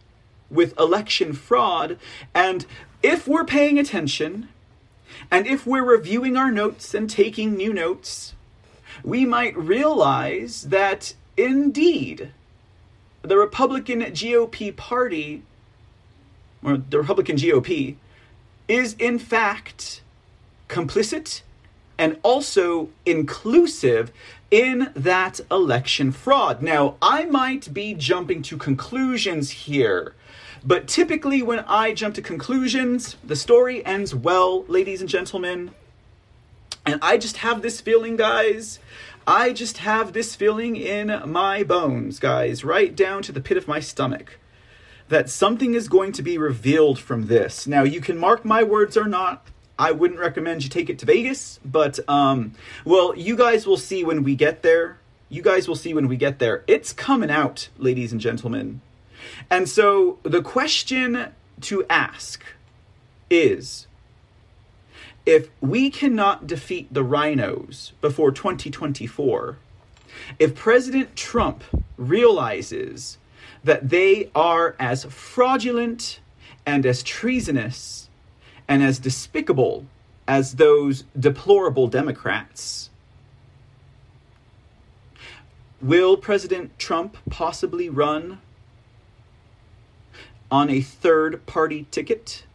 with 0.50 0.78
election 0.78 1.32
fraud. 1.32 1.98
And 2.34 2.66
if 3.02 3.26
we're 3.26 3.44
paying 3.44 3.78
attention, 3.78 4.48
and 5.30 5.46
if 5.46 5.66
we're 5.66 5.84
reviewing 5.84 6.36
our 6.36 6.50
notes 6.50 6.94
and 6.94 7.08
taking 7.08 7.54
new 7.54 7.72
notes, 7.72 8.34
we 9.02 9.24
might 9.24 9.56
realize 9.56 10.62
that 10.62 11.14
indeed 11.36 12.30
the 13.22 13.36
Republican 13.36 14.00
GOP 14.00 14.74
party, 14.74 15.42
or 16.62 16.76
the 16.76 16.98
Republican 16.98 17.36
GOP, 17.36 17.96
is 18.68 18.94
in 18.98 19.18
fact 19.18 20.02
complicit 20.68 21.42
and 21.98 22.18
also 22.22 22.88
inclusive 23.04 24.12
in 24.52 24.92
that 24.94 25.40
election 25.50 26.12
fraud. 26.12 26.60
Now, 26.60 26.96
I 27.00 27.24
might 27.24 27.72
be 27.72 27.94
jumping 27.94 28.42
to 28.42 28.58
conclusions 28.58 29.50
here, 29.50 30.14
but 30.62 30.86
typically 30.86 31.42
when 31.42 31.60
I 31.60 31.94
jump 31.94 32.14
to 32.16 32.22
conclusions, 32.22 33.16
the 33.24 33.34
story 33.34 33.84
ends 33.86 34.14
well, 34.14 34.64
ladies 34.64 35.00
and 35.00 35.08
gentlemen. 35.08 35.70
And 36.84 37.00
I 37.00 37.16
just 37.16 37.38
have 37.38 37.62
this 37.62 37.80
feeling, 37.80 38.16
guys. 38.16 38.78
I 39.26 39.54
just 39.54 39.78
have 39.78 40.12
this 40.12 40.34
feeling 40.34 40.76
in 40.76 41.22
my 41.24 41.62
bones, 41.62 42.18
guys, 42.18 42.62
right 42.62 42.94
down 42.94 43.22
to 43.22 43.32
the 43.32 43.40
pit 43.40 43.56
of 43.56 43.66
my 43.66 43.80
stomach, 43.80 44.38
that 45.08 45.30
something 45.30 45.72
is 45.74 45.88
going 45.88 46.12
to 46.12 46.22
be 46.22 46.36
revealed 46.36 46.98
from 46.98 47.28
this. 47.28 47.66
Now, 47.66 47.84
you 47.84 48.02
can 48.02 48.18
mark 48.18 48.44
my 48.44 48.62
words 48.62 48.98
or 48.98 49.06
not. 49.06 49.46
I 49.78 49.92
wouldn't 49.92 50.20
recommend 50.20 50.64
you 50.64 50.70
take 50.70 50.90
it 50.90 50.98
to 51.00 51.06
Vegas, 51.06 51.58
but 51.64 51.98
um, 52.08 52.52
well, 52.84 53.16
you 53.16 53.36
guys 53.36 53.66
will 53.66 53.76
see 53.76 54.04
when 54.04 54.22
we 54.22 54.34
get 54.34 54.62
there. 54.62 54.98
You 55.28 55.42
guys 55.42 55.66
will 55.66 55.76
see 55.76 55.94
when 55.94 56.08
we 56.08 56.16
get 56.16 56.38
there. 56.38 56.62
It's 56.66 56.92
coming 56.92 57.30
out, 57.30 57.68
ladies 57.78 58.12
and 58.12 58.20
gentlemen. 58.20 58.80
And 59.50 59.68
so 59.68 60.18
the 60.22 60.42
question 60.42 61.32
to 61.62 61.86
ask 61.88 62.44
is 63.30 63.86
if 65.24 65.48
we 65.60 65.90
cannot 65.90 66.46
defeat 66.46 66.92
the 66.92 67.04
rhinos 67.04 67.92
before 68.00 68.30
2024, 68.30 69.56
if 70.38 70.54
President 70.54 71.16
Trump 71.16 71.64
realizes 71.96 73.18
that 73.64 73.88
they 73.88 74.30
are 74.34 74.74
as 74.78 75.04
fraudulent 75.04 76.20
and 76.66 76.84
as 76.84 77.02
treasonous 77.02 78.01
and 78.72 78.82
as 78.82 78.98
despicable 78.98 79.84
as 80.26 80.54
those 80.54 81.04
deplorable 81.20 81.88
Democrats. 81.88 82.88
Will 85.82 86.16
President 86.16 86.78
Trump 86.78 87.18
possibly 87.28 87.90
run 87.90 88.40
on 90.50 90.70
a 90.70 90.80
third 90.80 91.44
party 91.44 91.86
ticket? 91.90 92.46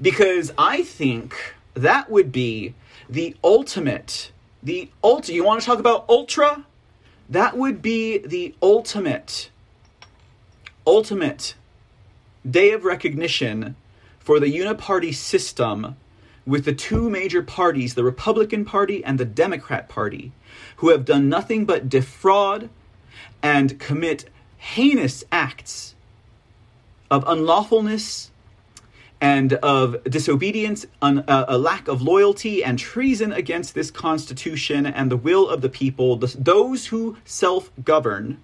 Because 0.00 0.52
I 0.56 0.84
think 0.84 1.56
that 1.74 2.08
would 2.08 2.30
be 2.30 2.74
the 3.10 3.34
ultimate, 3.42 4.30
the 4.62 4.88
ultimate, 5.02 5.34
you 5.34 5.42
want 5.42 5.62
to 5.62 5.66
talk 5.66 5.80
about 5.80 6.04
ultra? 6.08 6.64
That 7.28 7.56
would 7.56 7.82
be 7.82 8.18
the 8.18 8.54
ultimate, 8.62 9.50
ultimate 10.86 11.56
day 12.48 12.70
of 12.70 12.84
recognition 12.84 13.74
for 14.22 14.38
the 14.38 14.46
uniparty 14.46 15.12
system 15.14 15.96
with 16.46 16.64
the 16.64 16.72
two 16.72 17.10
major 17.10 17.42
parties, 17.42 17.94
the 17.94 18.04
Republican 18.04 18.64
Party 18.64 19.04
and 19.04 19.18
the 19.18 19.24
Democrat 19.24 19.88
Party, 19.88 20.32
who 20.76 20.90
have 20.90 21.04
done 21.04 21.28
nothing 21.28 21.64
but 21.64 21.88
defraud 21.88 22.70
and 23.42 23.78
commit 23.78 24.30
heinous 24.58 25.24
acts 25.32 25.94
of 27.10 27.24
unlawfulness 27.26 28.30
and 29.20 29.52
of 29.54 30.02
disobedience, 30.04 30.86
un, 31.00 31.24
uh, 31.28 31.44
a 31.46 31.58
lack 31.58 31.86
of 31.86 32.02
loyalty, 32.02 32.64
and 32.64 32.78
treason 32.78 33.32
against 33.32 33.74
this 33.74 33.90
Constitution 33.90 34.84
and 34.84 35.10
the 35.10 35.16
will 35.16 35.48
of 35.48 35.60
the 35.60 35.68
people, 35.68 36.16
the, 36.16 36.34
those 36.38 36.86
who 36.86 37.16
self 37.24 37.70
govern, 37.84 38.42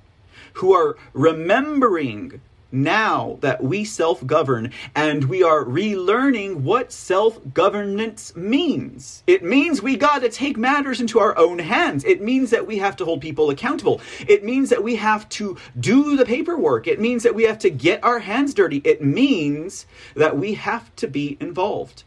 who 0.54 0.72
are 0.72 0.96
remembering 1.12 2.40
now 2.70 3.38
that 3.40 3.62
we 3.62 3.84
self 3.84 4.24
govern 4.26 4.72
and 4.94 5.24
we 5.24 5.42
are 5.42 5.64
relearning 5.64 6.56
what 6.56 6.92
self 6.92 7.38
governance 7.54 8.34
means. 8.36 9.22
It 9.26 9.42
means 9.42 9.82
we 9.82 9.96
got 9.96 10.20
to 10.20 10.28
take 10.28 10.56
matters 10.56 11.00
into 11.00 11.18
our 11.18 11.36
own 11.38 11.58
hands. 11.58 12.04
It 12.04 12.22
means 12.22 12.50
that 12.50 12.66
we 12.66 12.78
have 12.78 12.96
to 12.96 13.04
hold 13.04 13.20
people 13.20 13.50
accountable. 13.50 14.00
It 14.20 14.44
means 14.44 14.70
that 14.70 14.82
we 14.82 14.96
have 14.96 15.28
to 15.30 15.56
do 15.78 16.16
the 16.16 16.26
paperwork. 16.26 16.86
It 16.86 17.00
means 17.00 17.22
that 17.22 17.34
we 17.34 17.44
have 17.44 17.58
to 17.60 17.70
get 17.70 18.02
our 18.04 18.18
hands 18.18 18.54
dirty. 18.54 18.82
It 18.84 19.02
means 19.02 19.86
that 20.14 20.36
we 20.36 20.54
have 20.54 20.94
to 20.96 21.06
be 21.06 21.36
involved. 21.40 22.04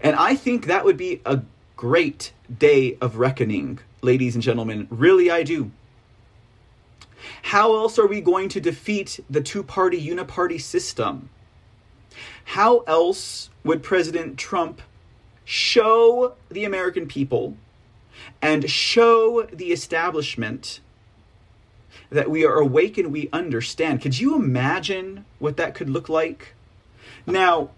And 0.00 0.16
I 0.16 0.34
think 0.34 0.66
that 0.66 0.84
would 0.84 0.96
be 0.96 1.20
a 1.24 1.42
great 1.76 2.32
day 2.58 2.96
of 3.00 3.16
reckoning, 3.16 3.78
ladies 4.02 4.34
and 4.34 4.42
gentlemen. 4.42 4.86
Really, 4.90 5.30
I 5.30 5.42
do. 5.42 5.70
How 7.42 7.74
else 7.76 7.98
are 7.98 8.06
we 8.06 8.20
going 8.20 8.48
to 8.50 8.60
defeat 8.60 9.20
the 9.28 9.40
two 9.40 9.62
party 9.62 10.00
uniparty 10.00 10.60
system? 10.60 11.30
How 12.44 12.78
else 12.80 13.50
would 13.64 13.82
President 13.82 14.38
Trump 14.38 14.82
show 15.44 16.34
the 16.50 16.64
American 16.64 17.06
people 17.06 17.56
and 18.42 18.68
show 18.68 19.46
the 19.52 19.72
establishment 19.72 20.80
that 22.10 22.30
we 22.30 22.44
are 22.44 22.56
awake 22.56 22.98
and 22.98 23.12
we 23.12 23.28
understand? 23.32 24.00
Could 24.00 24.18
you 24.18 24.34
imagine 24.34 25.24
what 25.38 25.56
that 25.56 25.74
could 25.74 25.90
look 25.90 26.08
like? 26.08 26.54
Now, 27.26 27.70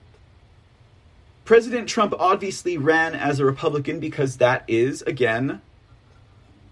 President 1.45 1.89
Trump 1.89 2.15
obviously 2.19 2.79
ran 2.79 3.15
as 3.15 3.41
a 3.41 3.45
Republican 3.45 4.01
because 4.01 4.37
that 4.37 4.65
is, 4.69 5.03
again, 5.03 5.61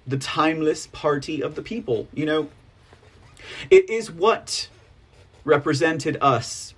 the 0.06 0.16
timeless 0.16 0.86
party 0.86 1.42
of 1.42 1.54
the 1.54 1.62
people. 1.62 2.08
You 2.14 2.26
know, 2.26 2.48
it 3.70 3.88
is 3.88 4.10
what 4.10 4.68
represented 5.44 6.16
us 6.20 6.74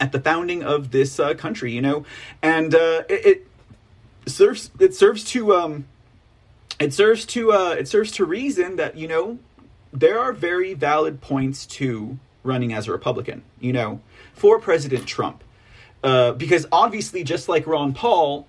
at 0.00 0.12
the 0.12 0.20
founding 0.20 0.62
of 0.62 0.90
this 0.90 1.18
uh, 1.18 1.34
country, 1.34 1.72
you 1.72 1.82
know, 1.82 2.04
and 2.42 2.74
uh, 2.74 3.02
it, 3.08 3.26
it, 3.26 3.46
serves 4.26 4.70
it 4.78 4.94
serves 4.94 5.24
to 5.24 5.54
um, 5.54 5.86
it 6.78 6.92
serves 6.92 7.24
to 7.26 7.52
uh, 7.52 7.70
it 7.78 7.88
serves 7.88 8.10
to 8.12 8.24
reason 8.24 8.76
that 8.76 8.96
you 8.96 9.08
know 9.08 9.38
there 9.92 10.18
are 10.18 10.32
very 10.32 10.74
valid 10.74 11.20
points 11.20 11.66
to 11.66 12.18
running 12.44 12.72
as 12.72 12.88
a 12.88 12.92
Republican, 12.92 13.42
you 13.60 13.72
know, 13.72 14.00
for 14.34 14.58
President 14.58 15.06
Trump, 15.06 15.44
uh, 16.02 16.32
because 16.32 16.66
obviously, 16.72 17.24
just 17.24 17.48
like 17.48 17.66
Ron 17.66 17.92
Paul, 17.92 18.46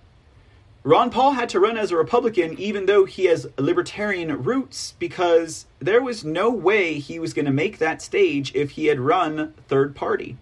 Ron 0.89 1.12
Paul 1.12 1.34
had 1.34 1.49
to 1.49 1.60
run 1.60 1.78
as 1.78 1.91
a 1.91 1.95
Republican 1.95 2.58
even 2.58 2.88
though 2.88 3.06
he 3.06 3.25
has 3.25 3.45
libertarian 3.60 4.41
roots 4.41 4.95
because 4.97 5.67
there 5.78 6.02
was 6.02 6.25
no 6.25 6.49
way 6.49 6.97
he 6.97 7.19
was 7.19 7.32
going 7.32 7.45
to 7.45 7.52
make 7.52 7.78
that 7.78 8.02
stage 8.02 8.52
if 8.56 8.71
he 8.71 8.88
had 8.88 8.99
run 8.99 9.54
third 9.67 9.95
party. 9.95 10.36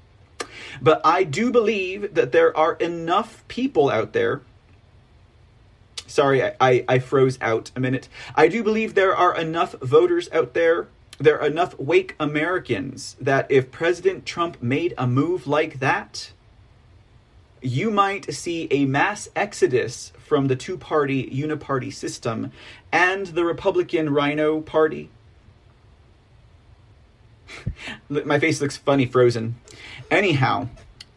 But 0.82 1.02
I 1.04 1.26
do 1.26 1.52
believe 1.52 2.14
that 2.14 2.32
there 2.32 2.56
are 2.56 2.76
enough 2.76 3.46
people 3.50 3.90
out 3.90 4.14
there. 4.14 4.42
Sorry, 6.06 6.42
I, 6.42 6.56
I, 6.62 6.86
I 6.88 7.00
froze 7.00 7.38
out 7.42 7.72
a 7.76 7.82
minute. 7.82 8.08
I 8.34 8.48
do 8.48 8.64
believe 8.64 8.96
there 8.96 9.14
are 9.14 9.36
enough 9.36 9.74
voters 9.82 10.30
out 10.32 10.54
there 10.54 10.88
there 11.20 11.42
are 11.42 11.48
enough 11.48 11.78
wake 11.78 12.16
Americans 12.22 13.18
that 13.20 13.48
if 13.50 13.70
President 13.70 14.26
Trump 14.26 14.62
made 14.62 14.94
a 14.98 15.08
move 15.08 15.46
like 15.46 15.80
that, 15.80 16.32
you 17.62 17.90
might 17.92 18.34
see 18.34 18.68
a 18.72 18.86
mass 18.86 19.28
exodus 19.36 20.14
from 20.28 20.48
the 20.48 20.56
two 20.56 20.78
party 20.78 21.30
uniparty 21.30 21.94
system 21.94 22.52
and 22.92 23.28
the 23.28 23.46
Republican 23.46 24.13
Rhino 24.13 24.62
Party. 24.62 25.10
My 28.10 28.40
face 28.40 28.60
looks 28.62 28.78
funny 28.78 29.06
frozen. 29.06 29.56
Anyhow, 30.12 30.68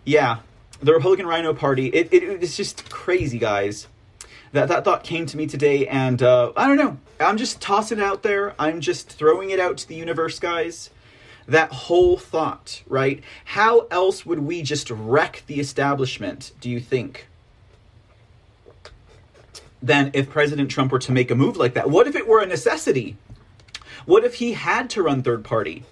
yeah, 0.05 0.39
the 0.81 0.95
Republican 0.95 1.27
Rhino 1.27 1.53
Party, 1.53 1.89
it, 1.89 2.09
it, 2.13 2.23
it's 2.23 2.57
just 2.57 2.89
crazy, 2.91 3.39
guys. 3.39 3.89
That, 4.53 4.69
that 4.69 4.85
thought 4.85 5.05
came 5.05 5.27
to 5.27 5.37
me 5.37 5.47
today, 5.47 5.87
and 5.87 6.21
uh, 6.23 6.53
I 6.57 6.67
don't 6.67 6.77
know. 6.77 6.99
I'm 7.21 7.37
just 7.37 7.61
tossing 7.61 7.99
it 7.99 8.05
out 8.05 8.23
there. 8.23 8.55
I'm 8.59 8.81
just 8.81 9.09
throwing 9.09 9.51
it 9.51 9.61
out 9.61 9.79
to 9.79 9.89
the 9.89 9.95
universe, 9.95 10.41
guys 10.41 10.91
that 11.51 11.73
whole 11.73 12.17
thought, 12.17 12.83
right? 12.87 13.23
How 13.45 13.87
else 13.91 14.25
would 14.25 14.39
we 14.39 14.63
just 14.63 14.89
wreck 14.89 15.43
the 15.49 15.59
establishment, 15.59 16.53
do 16.61 16.71
you 16.71 16.79
think? 16.79 17.27
Than 19.83 20.11
if 20.13 20.29
President 20.29 20.71
Trump 20.71 20.93
were 20.93 20.99
to 20.99 21.13
make 21.13 21.31
a 21.31 21.35
move 21.35 21.57
like 21.57 21.75
that? 21.75 21.89
What 21.89 22.07
if 22.07 22.15
it 22.15 22.29
were 22.29 22.41
a 22.41 22.47
necessity? 22.47 23.17
What 24.05 24.25
if 24.25 24.35
he 24.35 24.53
had 24.53 24.91
to 24.91 25.03
run 25.03 25.23
third 25.23 25.45
party? 25.45 25.85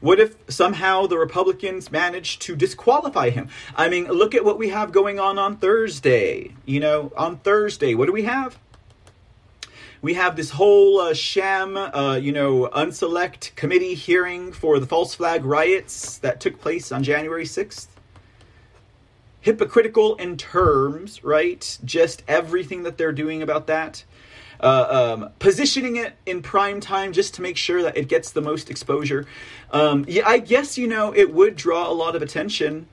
What 0.00 0.20
if 0.20 0.36
somehow 0.48 1.06
the 1.06 1.16
Republicans 1.16 1.90
managed 1.90 2.42
to 2.42 2.56
disqualify 2.56 3.30
him? 3.30 3.48
I 3.74 3.88
mean, 3.88 4.06
look 4.06 4.34
at 4.34 4.44
what 4.44 4.58
we 4.58 4.68
have 4.68 4.92
going 4.92 5.18
on 5.18 5.38
on 5.38 5.56
Thursday. 5.56 6.54
You 6.66 6.80
know, 6.80 7.12
on 7.16 7.38
Thursday, 7.38 7.94
what 7.94 8.06
do 8.06 8.12
we 8.12 8.24
have? 8.24 8.58
we 10.02 10.14
have 10.14 10.36
this 10.36 10.50
whole 10.50 11.00
uh, 11.00 11.14
sham, 11.14 11.76
uh, 11.76 12.14
you 12.14 12.30
know, 12.30 12.68
unselect 12.68 13.54
committee 13.56 13.94
hearing 13.94 14.52
for 14.52 14.78
the 14.78 14.86
false 14.86 15.16
flag 15.16 15.44
riots 15.44 16.18
that 16.18 16.38
took 16.40 16.60
place 16.60 16.92
on 16.92 17.02
January 17.02 17.44
6th. 17.44 17.88
Hypocritical 19.46 20.16
in 20.16 20.36
terms, 20.36 21.22
right? 21.22 21.78
Just 21.84 22.24
everything 22.26 22.82
that 22.82 22.98
they're 22.98 23.12
doing 23.12 23.42
about 23.42 23.68
that. 23.68 24.02
Uh, 24.58 25.14
um, 25.20 25.30
positioning 25.38 25.94
it 25.94 26.14
in 26.26 26.42
prime 26.42 26.80
time 26.80 27.12
just 27.12 27.32
to 27.34 27.42
make 27.42 27.56
sure 27.56 27.80
that 27.80 27.96
it 27.96 28.08
gets 28.08 28.32
the 28.32 28.42
most 28.42 28.70
exposure. 28.70 29.24
Um, 29.70 30.04
yeah, 30.08 30.26
I 30.26 30.38
guess, 30.38 30.76
you 30.76 30.88
know, 30.88 31.14
it 31.14 31.32
would 31.32 31.54
draw 31.54 31.88
a 31.88 31.94
lot 31.94 32.16
of 32.16 32.22
attention 32.22 32.88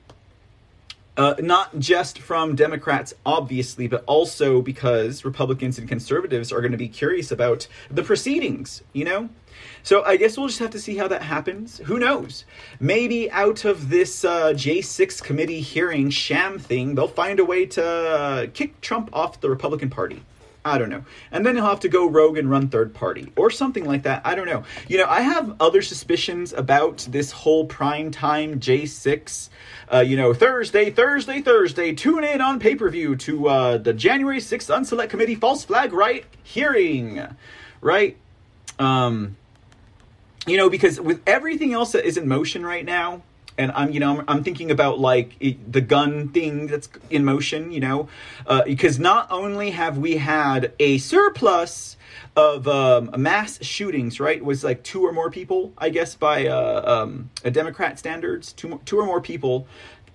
uh, 1.16 1.34
not 1.38 1.78
just 1.78 2.18
from 2.18 2.56
Democrats, 2.56 3.14
obviously, 3.24 3.86
but 3.86 4.02
also 4.06 4.60
because 4.60 5.24
Republicans 5.24 5.78
and 5.78 5.88
conservatives 5.88 6.52
are 6.52 6.60
going 6.60 6.72
to 6.72 6.78
be 6.78 6.88
curious 6.88 7.30
about 7.30 7.68
the 7.90 8.02
proceedings, 8.02 8.82
you 8.92 9.04
know? 9.04 9.28
So 9.82 10.02
I 10.02 10.16
guess 10.16 10.36
we'll 10.36 10.48
just 10.48 10.58
have 10.58 10.70
to 10.70 10.80
see 10.80 10.96
how 10.96 11.08
that 11.08 11.22
happens. 11.22 11.78
Who 11.84 11.98
knows? 11.98 12.44
Maybe 12.80 13.30
out 13.30 13.64
of 13.64 13.90
this 13.90 14.24
uh, 14.24 14.52
J6 14.52 15.22
committee 15.22 15.60
hearing 15.60 16.10
sham 16.10 16.58
thing, 16.58 16.94
they'll 16.94 17.06
find 17.06 17.38
a 17.38 17.44
way 17.44 17.66
to 17.66 17.86
uh, 17.86 18.46
kick 18.52 18.80
Trump 18.80 19.10
off 19.12 19.40
the 19.40 19.50
Republican 19.50 19.90
Party. 19.90 20.22
I 20.64 20.78
don't 20.78 20.88
know. 20.88 21.04
And 21.30 21.44
then 21.44 21.56
he'll 21.56 21.66
have 21.66 21.80
to 21.80 21.88
go 21.88 22.08
rogue 22.08 22.38
and 22.38 22.48
run 22.48 22.68
third 22.68 22.94
party 22.94 23.30
or 23.36 23.50
something 23.50 23.84
like 23.84 24.04
that. 24.04 24.22
I 24.24 24.34
don't 24.34 24.46
know. 24.46 24.64
You 24.88 24.96
know, 24.96 25.06
I 25.06 25.20
have 25.20 25.56
other 25.60 25.82
suspicions 25.82 26.54
about 26.54 27.06
this 27.10 27.30
whole 27.30 27.66
prime 27.66 28.10
time 28.10 28.60
J6. 28.60 29.50
Uh, 29.92 29.98
you 29.98 30.16
know, 30.16 30.32
Thursday, 30.32 30.90
Thursday, 30.90 31.42
Thursday, 31.42 31.92
tune 31.92 32.24
in 32.24 32.40
on 32.40 32.60
pay 32.60 32.76
per 32.76 32.88
view 32.88 33.14
to 33.16 33.48
uh, 33.48 33.76
the 33.76 33.92
January 33.92 34.38
6th 34.38 34.74
Unselect 34.74 35.10
Committee 35.10 35.34
false 35.34 35.64
flag 35.64 35.92
right 35.92 36.24
hearing. 36.42 37.22
Right? 37.82 38.16
Um, 38.78 39.36
you 40.46 40.56
know, 40.56 40.70
because 40.70 40.98
with 40.98 41.20
everything 41.26 41.74
else 41.74 41.92
that 41.92 42.06
is 42.06 42.16
in 42.16 42.26
motion 42.26 42.64
right 42.64 42.84
now, 42.84 43.22
and 43.58 43.72
I'm 43.72 43.90
you 43.90 44.00
know 44.00 44.18
I'm, 44.18 44.24
I'm 44.28 44.44
thinking 44.44 44.70
about 44.70 44.98
like 44.98 45.36
it, 45.40 45.72
the 45.72 45.80
gun 45.80 46.28
thing 46.28 46.66
that's 46.66 46.88
in 47.10 47.24
motion, 47.24 47.70
you 47.70 47.80
know, 47.80 48.08
uh, 48.46 48.62
because 48.64 48.98
not 48.98 49.30
only 49.30 49.70
have 49.70 49.98
we 49.98 50.16
had 50.16 50.72
a 50.78 50.98
surplus 50.98 51.96
of 52.36 52.66
um, 52.66 53.10
mass 53.16 53.62
shootings, 53.62 54.18
right? 54.18 54.36
It 54.36 54.44
was 54.44 54.64
like 54.64 54.82
two 54.82 55.04
or 55.04 55.12
more 55.12 55.30
people, 55.30 55.72
I 55.78 55.90
guess, 55.90 56.14
by 56.14 56.46
uh, 56.46 56.82
um, 56.84 57.30
Democrat 57.50 57.98
standards, 57.98 58.52
two 58.52 58.80
two 58.84 58.98
or 58.98 59.06
more 59.06 59.20
people 59.20 59.66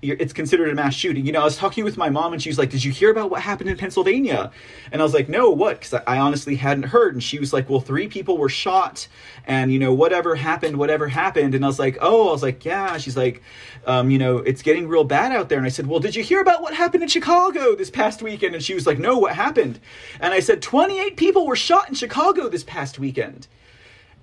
it's 0.02 0.34
considered 0.34 0.70
a 0.70 0.76
mass 0.76 0.94
shooting. 0.94 1.26
You 1.26 1.32
know, 1.34 1.42
I 1.42 1.44
was 1.44 1.58
talking 1.58 1.84
with 1.84 1.98
my 1.98 2.10
mom 2.10 2.34
and 2.34 2.42
she 2.42 2.50
was 2.50 2.58
like, 2.58 2.70
Did 2.70 2.84
you 2.84 2.92
hear 2.92 3.12
about 3.12 3.30
what 3.30 3.42
happened 3.42 3.70
in 3.70 3.78
Pennsylvania? 3.78 4.52
And 4.92 5.02
I 5.02 5.04
was 5.04 5.14
like, 5.14 5.28
No, 5.28 5.50
what? 5.50 5.80
Because 5.80 6.02
I 6.08 6.20
honestly 6.20 6.56
hadn't 6.56 6.84
heard. 6.84 7.14
And 7.14 7.24
she 7.24 7.40
was 7.40 7.52
like, 7.52 7.70
Well, 7.70 7.82
three 7.82 8.08
people 8.08 8.38
were 8.38 8.50
shot 8.50 9.08
and, 9.46 9.72
you 9.74 9.80
know, 9.80 9.94
whatever 9.94 10.36
happened, 10.36 10.78
whatever 10.78 11.08
happened. 11.08 11.54
And 11.56 11.66
I 11.66 11.68
was 11.68 11.80
like, 11.80 11.98
Oh, 12.02 12.30
I 12.30 12.32
was 12.32 12.44
like, 12.44 12.64
Yeah. 12.64 12.98
She's 12.98 13.18
like, 13.18 13.42
um, 13.86 14.10
You 14.10 14.18
know, 14.20 14.38
it's 14.38 14.62
getting 14.62 14.88
real 14.88 15.04
bad 15.04 15.32
out 15.32 15.50
there. 15.50 15.58
And 15.58 15.68
I 15.68 15.72
said, 15.72 15.88
Well, 15.88 16.00
did 16.00 16.16
you 16.16 16.24
hear 16.24 16.42
about 16.42 16.62
what 16.62 16.74
happened 16.74 17.04
in 17.04 17.10
Chicago 17.10 17.76
this 17.76 17.90
past 17.90 18.22
weekend? 18.22 18.56
And 18.56 18.64
she 18.64 18.74
was 18.74 18.88
like, 18.88 19.00
No, 19.00 19.18
what 19.18 19.36
happened? 19.36 19.80
And 20.20 20.34
I 20.34 20.40
said, 20.40 20.62
28 20.62 21.18
people 21.18 21.46
were 21.46 21.56
shot 21.56 21.90
in 21.90 21.96
Chicago 21.96 22.48
this 22.48 22.64
past 22.64 23.00
weekend. 23.00 23.48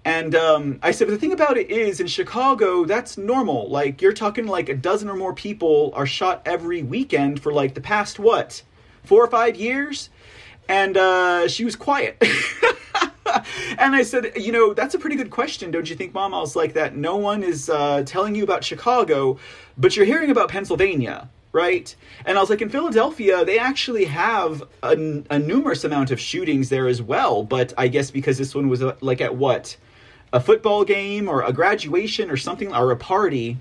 And 0.07 0.37
um, 0.37 0.79
I 0.85 0.93
said, 0.93 1.09
but 1.09 1.15
the 1.15 1.19
thing 1.19 1.33
about 1.33 1.57
it 1.57 1.69
is, 1.69 1.99
in 1.99 2.07
Chicago, 2.07 2.85
that's 2.85 3.19
normal. 3.19 3.69
Like, 3.69 4.01
you're 4.01 4.13
talking 4.13 4.47
like 4.47 4.69
a 4.69 4.75
dozen 4.75 5.09
or 5.09 5.17
more 5.17 5.35
people 5.35 5.91
are 5.97 6.07
shot 6.07 6.43
every 6.47 6.85
weekend 6.85 7.43
for 7.43 7.53
like 7.53 7.75
the 7.75 7.81
past, 7.81 8.21
what, 8.21 8.63
four 9.03 9.25
or 9.25 9.27
five 9.27 9.57
years? 9.57 10.09
And 10.69 10.97
uh, 10.97 11.49
she 11.49 11.65
was 11.65 11.75
quiet. 11.75 12.19
and 13.79 13.97
I 13.97 14.05
said, 14.05 14.31
you 14.37 14.53
know, 14.53 14.75
that's 14.75 14.95
a 14.95 14.99
pretty 15.01 15.17
good 15.17 15.31
question, 15.31 15.73
don't 15.73 15.91
you 15.91 15.97
think, 15.97 16.15
Mom? 16.15 16.35
I 16.35 16.39
was 16.39 16.55
like, 16.55 16.75
that 16.75 16.95
no 16.95 17.17
one 17.17 17.43
is 17.43 17.69
uh, 17.69 18.05
telling 18.07 18.37
you 18.37 18.45
about 18.45 18.63
Chicago, 18.63 19.41
but 19.77 19.97
you're 19.97 20.07
hearing 20.07 20.31
about 20.31 20.49
Pennsylvania 20.49 21.29
right? 21.53 21.97
And 22.27 22.37
I 22.37 22.41
was 22.43 22.51
like, 22.51 22.61
in 22.61 22.69
Philadelphia, 22.69 23.43
they 23.43 23.59
actually 23.59 24.05
have 24.05 24.63
a, 24.83 25.23
a, 25.31 25.39
numerous 25.39 25.85
amount 25.85 26.11
of 26.11 26.21
shootings 26.21 26.69
there 26.69 26.87
as 26.87 27.01
well. 27.01 27.45
But 27.45 27.73
I 27.79 27.89
guess 27.89 28.11
because 28.11 28.37
this 28.37 28.55
one 28.55 28.69
was 28.69 28.83
uh, 28.83 28.95
like 29.01 29.23
at 29.23 29.37
what 29.37 29.75
a 30.37 30.41
football 30.41 30.85
game 30.85 31.31
or 31.31 31.43
a 31.43 31.51
graduation 31.51 32.31
or 32.31 32.37
something 32.37 32.75
or 32.75 32.91
a 32.91 32.97
party, 32.97 33.57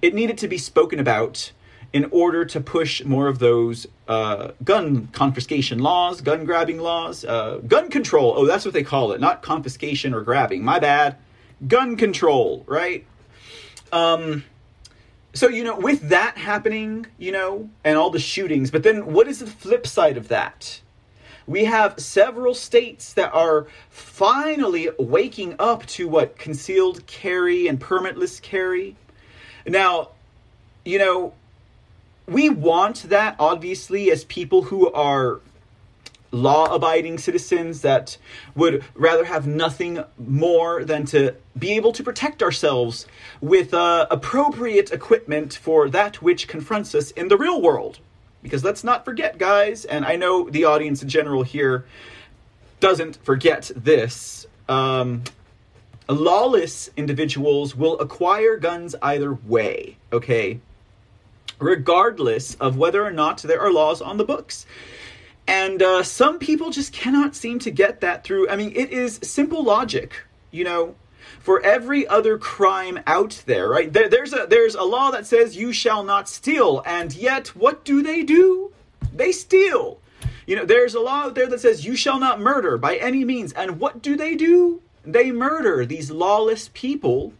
it 0.00 0.14
needed 0.14 0.38
to 0.38 0.46
be 0.46 0.56
spoken 0.56 1.00
about 1.00 1.50
in 1.92 2.06
order 2.12 2.44
to 2.44 2.60
push 2.60 3.04
more 3.04 3.26
of 3.26 3.40
those 3.40 3.88
uh, 4.06 4.52
gun 4.62 5.08
confiscation 5.08 5.80
laws, 5.80 6.20
gun 6.20 6.44
grabbing 6.44 6.78
laws, 6.78 7.24
uh, 7.24 7.60
gun 7.66 7.90
control. 7.90 8.34
Oh, 8.36 8.46
that's 8.46 8.64
what 8.64 8.72
they 8.72 8.84
call 8.84 9.10
it, 9.10 9.20
not 9.20 9.42
confiscation 9.42 10.14
or 10.14 10.20
grabbing. 10.20 10.62
My 10.62 10.78
bad. 10.78 11.16
Gun 11.66 11.96
control, 11.96 12.64
right? 12.68 13.04
Um, 13.90 14.44
so, 15.34 15.48
you 15.48 15.64
know, 15.64 15.76
with 15.76 16.08
that 16.10 16.38
happening, 16.38 17.06
you 17.18 17.32
know, 17.32 17.68
and 17.82 17.98
all 17.98 18.10
the 18.10 18.20
shootings, 18.20 18.70
but 18.70 18.84
then 18.84 19.12
what 19.12 19.26
is 19.26 19.40
the 19.40 19.46
flip 19.46 19.88
side 19.88 20.16
of 20.16 20.28
that? 20.28 20.80
We 21.46 21.64
have 21.64 21.98
several 21.98 22.54
states 22.54 23.12
that 23.14 23.32
are 23.32 23.66
finally 23.90 24.90
waking 24.98 25.56
up 25.58 25.86
to 25.86 26.08
what 26.08 26.38
concealed 26.38 27.06
carry 27.06 27.66
and 27.66 27.80
permitless 27.80 28.40
carry. 28.40 28.96
Now, 29.66 30.10
you 30.84 30.98
know, 30.98 31.34
we 32.26 32.48
want 32.48 33.04
that 33.04 33.36
obviously 33.38 34.10
as 34.10 34.24
people 34.24 34.62
who 34.62 34.90
are 34.92 35.40
law 36.32 36.74
abiding 36.74 37.18
citizens 37.18 37.82
that 37.82 38.16
would 38.54 38.82
rather 38.94 39.24
have 39.24 39.46
nothing 39.46 40.02
more 40.18 40.82
than 40.84 41.04
to 41.04 41.34
be 41.58 41.72
able 41.72 41.92
to 41.92 42.02
protect 42.02 42.42
ourselves 42.42 43.06
with 43.40 43.74
uh, 43.74 44.06
appropriate 44.10 44.90
equipment 44.90 45.54
for 45.54 45.90
that 45.90 46.22
which 46.22 46.48
confronts 46.48 46.94
us 46.94 47.10
in 47.12 47.28
the 47.28 47.36
real 47.36 47.60
world. 47.60 47.98
Because 48.42 48.64
let's 48.64 48.82
not 48.82 49.04
forget, 49.04 49.38
guys, 49.38 49.84
and 49.84 50.04
I 50.04 50.16
know 50.16 50.50
the 50.50 50.64
audience 50.64 51.02
in 51.02 51.08
general 51.08 51.42
here 51.42 51.84
doesn't 52.80 53.16
forget 53.24 53.70
this. 53.76 54.46
Um, 54.68 55.22
lawless 56.08 56.90
individuals 56.96 57.76
will 57.76 57.98
acquire 58.00 58.56
guns 58.56 58.94
either 59.00 59.32
way, 59.32 59.96
okay? 60.12 60.60
Regardless 61.58 62.56
of 62.56 62.76
whether 62.76 63.04
or 63.04 63.12
not 63.12 63.38
there 63.42 63.60
are 63.60 63.72
laws 63.72 64.02
on 64.02 64.16
the 64.16 64.24
books. 64.24 64.66
And 65.46 65.82
uh, 65.82 66.02
some 66.02 66.38
people 66.38 66.70
just 66.70 66.92
cannot 66.92 67.34
seem 67.34 67.58
to 67.60 67.70
get 67.70 68.00
that 68.00 68.24
through. 68.24 68.48
I 68.48 68.56
mean, 68.56 68.72
it 68.74 68.90
is 68.90 69.20
simple 69.22 69.62
logic, 69.62 70.24
you 70.50 70.64
know? 70.64 70.94
For 71.42 71.60
every 71.62 72.06
other 72.06 72.38
crime 72.38 73.00
out 73.06 73.42
there, 73.46 73.68
right? 73.68 73.92
There, 73.92 74.08
there's 74.08 74.32
a 74.32 74.46
there's 74.48 74.76
a 74.76 74.84
law 74.84 75.10
that 75.10 75.26
says 75.26 75.56
you 75.56 75.72
shall 75.72 76.04
not 76.04 76.28
steal, 76.28 76.82
and 76.86 77.12
yet 77.14 77.48
what 77.48 77.84
do 77.84 78.02
they 78.02 78.22
do? 78.22 78.72
They 79.12 79.32
steal. 79.32 79.98
You 80.46 80.56
know, 80.56 80.64
there's 80.64 80.94
a 80.94 81.00
law 81.00 81.24
out 81.24 81.34
there 81.34 81.48
that 81.48 81.60
says 81.60 81.84
you 81.84 81.96
shall 81.96 82.18
not 82.18 82.40
murder 82.40 82.78
by 82.78 82.96
any 82.96 83.24
means, 83.24 83.52
and 83.52 83.80
what 83.80 84.02
do 84.02 84.16
they 84.16 84.36
do? 84.36 84.80
They 85.04 85.32
murder 85.32 85.84
these 85.84 86.10
lawless 86.10 86.70
people. 86.74 87.32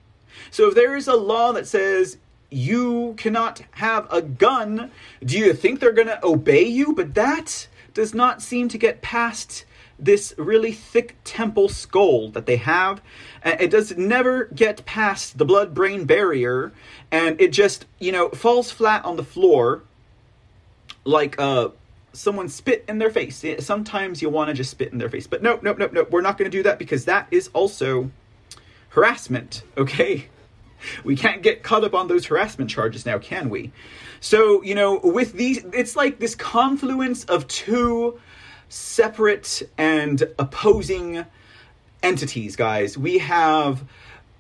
So 0.51 0.69
if 0.69 0.75
there 0.75 0.97
is 0.97 1.07
a 1.07 1.17
law 1.17 1.53
that 1.53 1.69
says 1.69 2.19
you 2.51 3.15
cannot 3.17 3.63
have 3.73 4.13
a 4.13 4.21
gun, 4.21 4.91
do 5.25 5.39
you 5.39 5.53
think 5.55 5.79
they're 5.79 5.93
going 5.93 6.09
to 6.09 6.25
obey 6.25 6.65
you? 6.65 6.93
But 6.93 7.15
that 7.15 7.69
does 7.95 8.15
not 8.15 8.43
seem 8.43 8.69
to 8.69 8.79
get 8.79 9.03
past 9.03 9.65
this 10.03 10.35
really 10.37 10.73
thick 10.73 11.17
temple 11.25 11.69
skull 11.69 12.29
that 12.31 12.47
they 12.47 12.57
have. 12.57 13.01
It 13.45 13.71
does 13.71 13.97
never 13.97 14.47
get 14.47 14.85
past 14.85 15.39
the 15.39 15.45
blood 15.45 15.75
brain 15.75 16.05
barrier, 16.05 16.73
and 17.11 17.41
it 17.41 17.53
just, 17.53 17.87
you 17.99 18.13
know, 18.13 18.29
falls 18.31 18.71
flat 18.71 19.05
on 19.05 19.17
the 19.17 19.25
floor 19.25 19.83
like 21.05 21.39
a 21.39 21.73
someone 22.13 22.49
spit 22.49 22.85
in 22.89 22.99
their 22.99 23.11
face. 23.11 23.45
Sometimes 23.61 24.21
you 24.21 24.29
want 24.29 24.49
to 24.49 24.55
just 24.55 24.71
spit 24.71 24.93
in 24.93 24.99
their 24.99 25.09
face. 25.09 25.27
But 25.27 25.43
no, 25.43 25.59
no, 25.63 25.73
no, 25.73 25.87
no. 25.87 26.07
We're 26.11 26.21
not 26.21 26.37
going 26.37 26.51
to 26.51 26.57
do 26.57 26.63
that 26.65 26.79
because 26.79 27.07
that 27.07 27.27
is 27.31 27.49
also 27.53 28.11
harassment, 28.91 29.63
okay? 29.77 30.27
We 31.05 31.15
can't 31.15 31.45
get 31.45 31.63
caught 31.63 31.85
up 31.85 31.95
on 31.95 32.09
those 32.09 32.27
harassment 32.27 32.69
charges 32.69 33.07
now, 33.07 33.17
can 33.17 33.51
we? 33.51 33.71
So, 34.19 34.65
you 34.65 34.75
know, 34.75 34.99
with 34.99 35.35
these, 35.35 35.65
it's 35.73 35.95
like 35.95 36.19
this 36.19 36.35
confluence 36.35 37.23
of 37.27 37.47
two 37.47 38.19
separate 38.73 39.63
and 39.77 40.23
opposing 40.39 41.27
entities, 42.03 42.57
guys. 42.57 42.97
We 42.97 43.19
have 43.19 43.85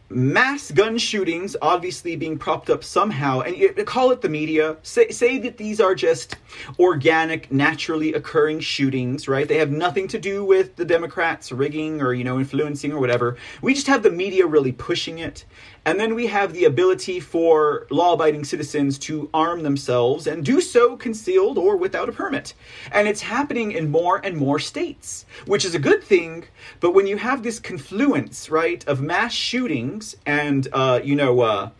mass 0.08 0.70
gun 0.70 0.98
shootings 0.98 1.56
obviously 1.62 2.16
being 2.16 2.36
propped 2.38 2.68
up 2.68 2.84
somehow 2.84 3.40
and 3.40 3.56
you 3.56 3.72
call 3.84 4.10
it 4.10 4.20
the 4.20 4.28
media. 4.28 4.76
Say, 4.82 5.08
say 5.08 5.38
that 5.38 5.56
these 5.56 5.80
are 5.80 5.94
just 5.94 6.36
organic 6.78 7.50
naturally 7.50 8.12
occurring 8.12 8.60
shootings 8.60 9.28
right? 9.28 9.48
They 9.48 9.58
have 9.58 9.70
nothing 9.70 10.08
to 10.08 10.18
do 10.18 10.44
with 10.44 10.76
the 10.76 10.84
democrats 10.84 11.52
rigging 11.52 12.00
or 12.00 12.12
you 12.12 12.24
know 12.24 12.38
influencing 12.38 12.92
or 12.92 13.00
whatever. 13.00 13.36
We 13.60 13.74
just 13.74 13.86
have 13.86 14.02
the 14.02 14.10
media 14.10 14.46
really 14.46 14.72
pushing 14.72 15.18
it 15.18 15.44
and 15.84 15.98
then 15.98 16.14
we 16.14 16.26
have 16.28 16.52
the 16.52 16.64
ability 16.64 17.18
for 17.18 17.86
law 17.90 18.12
abiding 18.12 18.44
citizens 18.44 18.98
to 19.00 19.28
arm 19.34 19.62
themselves 19.62 20.26
and 20.26 20.44
do 20.44 20.60
so 20.60 20.96
concealed 20.96 21.58
or 21.58 21.76
without 21.76 22.08
a 22.08 22.12
permit. 22.12 22.54
And 22.92 23.08
it's 23.08 23.20
happening 23.20 23.72
in 23.72 23.90
more 23.90 24.20
and 24.24 24.36
more 24.36 24.58
states, 24.58 25.26
which 25.46 25.64
is 25.64 25.74
a 25.74 25.80
good 25.80 26.04
thing. 26.04 26.44
But 26.80 26.94
when 26.94 27.06
you 27.06 27.16
have 27.16 27.42
this 27.42 27.58
confluence, 27.58 28.48
right, 28.48 28.86
of 28.86 29.00
mass 29.00 29.32
shootings 29.32 30.14
and, 30.24 30.68
uh, 30.72 31.00
you 31.02 31.16
know, 31.16 31.40
uh, 31.40 31.70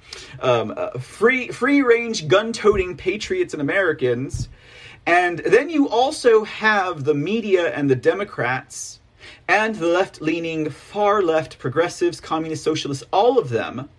um, 0.41 0.75
uh, 0.77 0.99
free, 0.99 1.49
free 1.49 1.83
range 1.83 2.27
gun 2.27 2.53
toting 2.53 2.97
patriots 2.97 3.55
and 3.55 3.63
Americans, 3.63 4.49
and 5.07 5.39
then 5.41 5.69
you 5.69 5.89
also 5.89 6.45
have 6.45 7.05
the 7.05 7.15
media 7.15 7.73
and 7.75 7.91
the 7.91 7.97
Democrats 7.97 9.01
and 9.53 9.75
the 9.75 9.87
left 9.87 10.23
leaning, 10.23 10.71
far 10.71 11.21
left 11.21 11.59
progressives, 11.59 12.23
communist 12.23 12.65
socialists, 12.65 13.05
all 13.13 13.39
of 13.39 13.51
them 13.51 13.91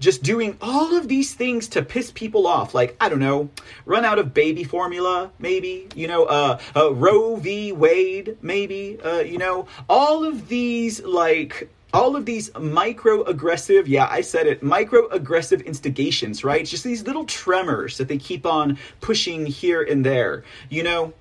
just 0.00 0.22
doing 0.22 0.56
all 0.62 0.96
of 0.96 1.06
these 1.06 1.34
things 1.34 1.68
to 1.68 1.82
piss 1.82 2.10
people 2.10 2.46
off. 2.46 2.74
Like, 2.74 2.96
I 2.98 3.10
don't 3.10 3.18
know, 3.18 3.50
run 3.84 4.06
out 4.06 4.18
of 4.18 4.32
baby 4.32 4.64
formula, 4.64 5.30
maybe, 5.38 5.88
you 5.94 6.08
know, 6.08 6.24
uh, 6.24 6.58
uh 6.74 6.94
Roe 6.94 7.36
v. 7.36 7.72
Wade, 7.72 8.38
maybe, 8.40 8.98
uh, 9.04 9.18
you 9.18 9.36
know, 9.36 9.68
all 9.86 10.24
of 10.24 10.48
these, 10.48 11.02
like, 11.02 11.68
all 11.92 12.16
of 12.16 12.24
these 12.24 12.50
micro 12.58 13.22
aggressive, 13.24 13.88
yeah, 13.88 14.08
I 14.10 14.22
said 14.22 14.46
it, 14.46 14.62
micro 14.62 15.08
aggressive 15.08 15.60
instigations, 15.62 16.42
right? 16.42 16.64
Just 16.64 16.84
these 16.84 17.02
little 17.06 17.24
tremors 17.24 17.98
that 17.98 18.08
they 18.08 18.18
keep 18.18 18.46
on 18.46 18.78
pushing 19.02 19.44
here 19.44 19.82
and 19.82 20.04
there, 20.04 20.44
you 20.70 20.82
know? 20.82 21.12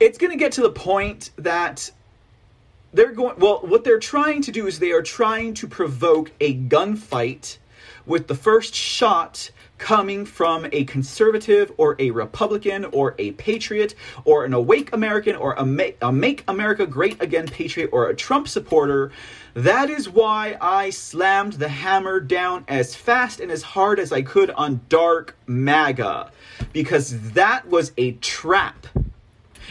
It's 0.00 0.18
going 0.18 0.32
to 0.32 0.36
get 0.36 0.52
to 0.52 0.60
the 0.60 0.70
point 0.70 1.30
that 1.36 1.90
they're 2.92 3.12
going 3.12 3.38
well 3.38 3.60
what 3.60 3.84
they're 3.84 3.98
trying 3.98 4.42
to 4.42 4.52
do 4.52 4.66
is 4.66 4.78
they 4.78 4.92
are 4.92 5.02
trying 5.02 5.54
to 5.54 5.66
provoke 5.66 6.32
a 6.40 6.54
gunfight 6.54 7.58
with 8.06 8.26
the 8.26 8.34
first 8.34 8.74
shot 8.74 9.50
coming 9.76 10.24
from 10.24 10.66
a 10.72 10.84
conservative 10.84 11.72
or 11.76 11.94
a 11.98 12.10
republican 12.10 12.84
or 12.86 13.14
a 13.18 13.32
patriot 13.32 13.94
or 14.24 14.44
an 14.44 14.54
awake 14.54 14.92
american 14.92 15.36
or 15.36 15.52
a 15.54 15.64
make, 15.64 15.96
a 16.02 16.10
make 16.10 16.42
america 16.48 16.86
great 16.86 17.20
again 17.22 17.46
patriot 17.46 17.90
or 17.92 18.08
a 18.08 18.14
trump 18.14 18.48
supporter. 18.48 19.10
That 19.54 19.90
is 19.90 20.08
why 20.08 20.56
i 20.60 20.90
slammed 20.90 21.54
the 21.54 21.68
hammer 21.68 22.20
down 22.20 22.64
as 22.68 22.94
fast 22.94 23.40
and 23.40 23.50
as 23.50 23.62
hard 23.62 24.00
as 24.00 24.12
i 24.12 24.22
could 24.22 24.50
on 24.50 24.80
dark 24.88 25.36
maga 25.46 26.30
because 26.72 27.32
that 27.32 27.68
was 27.68 27.92
a 27.98 28.12
trap 28.12 28.86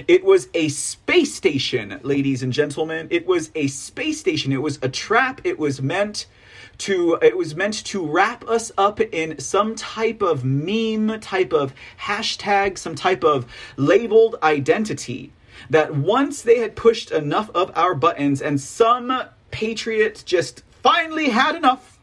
it 0.08 0.24
was 0.24 0.50
a 0.54 0.70
space 0.70 1.34
station, 1.34 2.00
ladies 2.04 2.44
and 2.44 2.54
gentlemen. 2.54 3.08
It 3.10 3.26
was 3.26 3.52
a 3.56 3.68
space 3.68 4.20
station. 4.20 4.52
It 4.52 4.62
was 4.62 4.80
a 4.82 4.90
trap. 4.90 5.42
It 5.44 5.58
was 5.58 5.82
meant 5.82 6.28
to 6.80 7.18
it 7.22 7.36
was 7.36 7.56
meant 7.56 7.84
to 7.86 8.06
wrap 8.06 8.48
us 8.48 8.72
up 8.78 9.00
in 9.00 9.40
some 9.40 9.76
type 9.76 10.22
of 10.22 10.44
meme, 10.46 11.20
type 11.20 11.54
of 11.54 11.74
hashtag, 12.02 12.78
some 12.78 12.96
type 12.96 13.24
of 13.24 13.46
labeled 13.78 14.36
identity. 14.44 15.32
That 15.70 15.96
once 15.96 16.44
they 16.44 16.60
had 16.60 16.76
pushed 16.76 17.12
enough 17.12 17.50
of 17.56 17.72
our 17.76 17.96
buttons 17.96 18.42
and 18.42 18.62
some 18.62 19.24
patriot 19.50 20.24
just 20.26 20.64
finally 20.84 21.30
had 21.30 21.56
enough. 21.56 21.98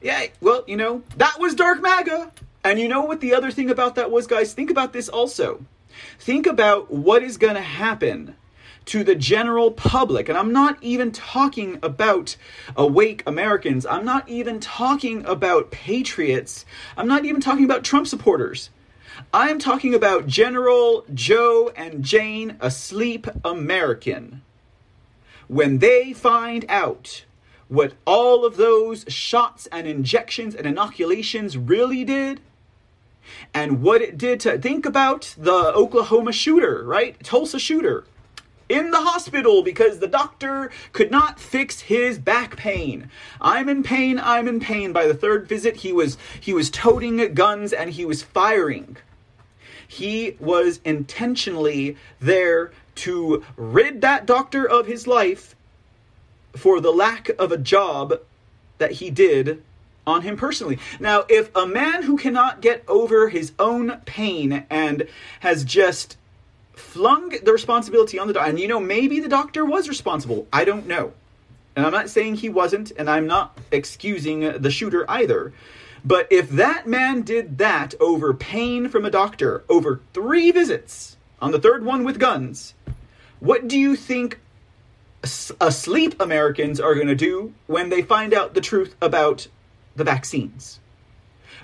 Yeah, 0.00 0.26
well, 0.40 0.64
you 0.66 0.76
know, 0.76 1.02
that 1.16 1.40
was 1.40 1.54
Dark 1.54 1.80
MAGA. 1.82 2.30
And 2.62 2.78
you 2.78 2.88
know 2.88 3.02
what 3.02 3.20
the 3.20 3.34
other 3.34 3.50
thing 3.50 3.70
about 3.70 3.96
that 3.96 4.10
was, 4.10 4.26
guys? 4.26 4.54
Think 4.54 4.70
about 4.70 4.92
this 4.92 5.08
also. 5.08 5.64
Think 6.18 6.46
about 6.46 6.90
what 6.90 7.22
is 7.22 7.36
going 7.36 7.54
to 7.54 7.60
happen 7.60 8.36
to 8.86 9.04
the 9.04 9.14
general 9.14 9.70
public. 9.70 10.28
And 10.28 10.36
I'm 10.36 10.52
not 10.52 10.78
even 10.82 11.10
talking 11.12 11.78
about 11.82 12.36
awake 12.76 13.22
Americans. 13.26 13.86
I'm 13.86 14.04
not 14.04 14.28
even 14.28 14.60
talking 14.60 15.24
about 15.24 15.70
patriots. 15.70 16.64
I'm 16.96 17.08
not 17.08 17.24
even 17.24 17.40
talking 17.40 17.64
about 17.64 17.84
Trump 17.84 18.06
supporters. 18.06 18.70
I'm 19.32 19.58
talking 19.58 19.94
about 19.94 20.26
General 20.26 21.04
Joe 21.14 21.72
and 21.76 22.02
Jane 22.02 22.56
Asleep 22.60 23.26
American. 23.44 24.42
When 25.46 25.78
they 25.78 26.12
find 26.12 26.64
out 26.68 27.24
what 27.68 27.94
all 28.04 28.44
of 28.44 28.56
those 28.56 29.04
shots 29.08 29.66
and 29.72 29.86
injections 29.86 30.54
and 30.54 30.66
inoculations 30.66 31.56
really 31.56 32.04
did, 32.04 32.40
and 33.52 33.82
what 33.82 34.02
it 34.02 34.18
did 34.18 34.40
to 34.40 34.58
think 34.58 34.86
about 34.86 35.34
the 35.38 35.72
Oklahoma 35.74 36.32
shooter, 36.32 36.84
right? 36.84 37.22
Tulsa 37.22 37.58
shooter 37.58 38.04
in 38.68 38.90
the 38.90 39.00
hospital 39.02 39.62
because 39.62 39.98
the 39.98 40.06
doctor 40.06 40.70
could 40.92 41.10
not 41.10 41.38
fix 41.38 41.80
his 41.80 42.18
back 42.18 42.56
pain. 42.56 43.10
I'm 43.40 43.68
in 43.68 43.82
pain, 43.82 44.18
I'm 44.18 44.48
in 44.48 44.60
pain. 44.60 44.92
By 44.92 45.06
the 45.06 45.14
third 45.14 45.48
visit, 45.48 45.76
he 45.76 45.92
was 45.92 46.16
he 46.40 46.54
was 46.54 46.70
toting 46.70 47.34
guns 47.34 47.72
and 47.72 47.90
he 47.90 48.04
was 48.04 48.22
firing. 48.22 48.96
He 49.86 50.36
was 50.40 50.80
intentionally 50.84 51.96
there 52.20 52.72
to 52.96 53.44
rid 53.56 54.00
that 54.00 54.26
doctor 54.26 54.68
of 54.68 54.86
his 54.86 55.06
life 55.06 55.54
for 56.56 56.80
the 56.80 56.92
lack 56.92 57.28
of 57.38 57.52
a 57.52 57.58
job 57.58 58.20
that 58.78 58.92
he 58.92 59.10
did 59.10 59.62
on 60.06 60.22
him 60.22 60.36
personally. 60.36 60.78
Now, 61.00 61.24
if 61.28 61.54
a 61.56 61.66
man 61.66 62.02
who 62.02 62.16
cannot 62.16 62.60
get 62.60 62.84
over 62.88 63.28
his 63.28 63.52
own 63.58 64.00
pain 64.04 64.66
and 64.70 65.06
has 65.40 65.64
just 65.64 66.16
flung 66.72 67.30
the 67.42 67.52
responsibility 67.52 68.18
on 68.18 68.26
the 68.26 68.34
doctor, 68.34 68.50
and 68.50 68.60
you 68.60 68.68
know, 68.68 68.80
maybe 68.80 69.20
the 69.20 69.28
doctor 69.28 69.64
was 69.64 69.88
responsible, 69.88 70.46
I 70.52 70.64
don't 70.64 70.86
know. 70.86 71.12
And 71.76 71.84
I'm 71.84 71.92
not 71.92 72.10
saying 72.10 72.36
he 72.36 72.48
wasn't, 72.48 72.92
and 72.96 73.10
I'm 73.10 73.26
not 73.26 73.58
excusing 73.72 74.40
the 74.40 74.70
shooter 74.70 75.04
either. 75.10 75.52
But 76.04 76.28
if 76.30 76.50
that 76.50 76.86
man 76.86 77.22
did 77.22 77.58
that 77.58 77.94
over 77.98 78.34
pain 78.34 78.88
from 78.88 79.04
a 79.04 79.10
doctor 79.10 79.64
over 79.68 80.00
three 80.12 80.50
visits, 80.50 81.16
on 81.40 81.50
the 81.50 81.58
third 81.58 81.84
one 81.84 82.04
with 82.04 82.18
guns, 82.18 82.74
what 83.40 83.66
do 83.66 83.78
you 83.78 83.96
think 83.96 84.38
asleep 85.60 86.20
Americans 86.20 86.78
are 86.78 86.94
going 86.94 87.06
to 87.06 87.14
do 87.14 87.54
when 87.66 87.88
they 87.88 88.02
find 88.02 88.34
out 88.34 88.54
the 88.54 88.60
truth 88.60 88.94
about 89.00 89.48
the 89.96 90.04
vaccines. 90.04 90.80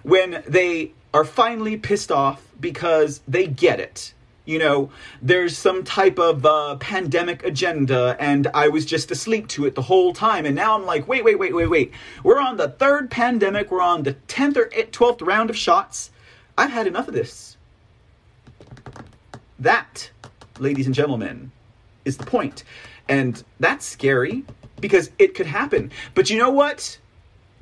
When 0.02 0.42
they 0.46 0.92
are 1.12 1.24
finally 1.24 1.76
pissed 1.76 2.12
off 2.12 2.42
because 2.60 3.20
they 3.26 3.46
get 3.46 3.80
it. 3.80 4.14
You 4.44 4.58
know, 4.58 4.90
there's 5.22 5.56
some 5.56 5.84
type 5.84 6.18
of 6.18 6.44
uh, 6.44 6.76
pandemic 6.76 7.44
agenda, 7.44 8.16
and 8.18 8.48
I 8.54 8.68
was 8.68 8.84
just 8.86 9.10
asleep 9.10 9.48
to 9.48 9.66
it 9.66 9.74
the 9.74 9.82
whole 9.82 10.12
time. 10.12 10.46
And 10.46 10.56
now 10.56 10.74
I'm 10.74 10.84
like, 10.84 11.06
wait, 11.06 11.24
wait, 11.24 11.38
wait, 11.38 11.54
wait, 11.54 11.66
wait. 11.68 11.92
We're 12.24 12.40
on 12.40 12.56
the 12.56 12.68
third 12.68 13.10
pandemic. 13.10 13.70
We're 13.70 13.82
on 13.82 14.02
the 14.02 14.14
10th 14.28 14.56
or 14.56 14.66
12th 14.66 15.26
round 15.26 15.50
of 15.50 15.56
shots. 15.56 16.10
I've 16.56 16.70
had 16.70 16.86
enough 16.86 17.06
of 17.06 17.14
this. 17.14 17.56
That, 19.58 20.10
ladies 20.58 20.86
and 20.86 20.94
gentlemen, 20.94 21.52
is 22.04 22.16
the 22.16 22.26
point. 22.26 22.64
And 23.08 23.42
that's 23.60 23.84
scary 23.84 24.44
because 24.80 25.10
it 25.18 25.34
could 25.34 25.46
happen. 25.46 25.92
But 26.14 26.30
you 26.30 26.38
know 26.38 26.50
what? 26.50 26.98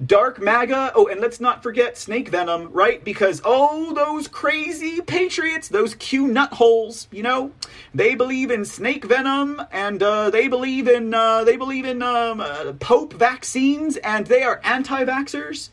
Dark 0.04 0.40
MAGA. 0.40 0.92
Oh, 0.94 1.08
and 1.08 1.20
let's 1.20 1.40
not 1.40 1.62
forget 1.62 1.98
Snake 1.98 2.28
Venom, 2.28 2.70
right? 2.72 3.02
Because 3.02 3.42
oh, 3.44 3.92
those 3.94 4.28
crazy 4.28 5.00
patriots, 5.00 5.68
those 5.68 5.94
Q 5.96 6.28
nut 6.28 6.52
holes, 6.52 7.08
you 7.10 7.22
know, 7.22 7.50
they 7.94 8.14
believe 8.14 8.50
in 8.52 8.64
Snake 8.64 9.04
Venom, 9.04 9.60
and 9.72 10.00
uh, 10.02 10.30
they 10.30 10.46
believe 10.46 10.86
in 10.86 11.12
uh, 11.12 11.42
they 11.42 11.56
believe 11.56 11.84
in 11.84 12.02
um, 12.02 12.40
uh, 12.40 12.74
Pope 12.74 13.12
vaccines, 13.12 13.96
and 13.96 14.26
they 14.26 14.42
are 14.42 14.60
anti-vaxxers. 14.62 15.70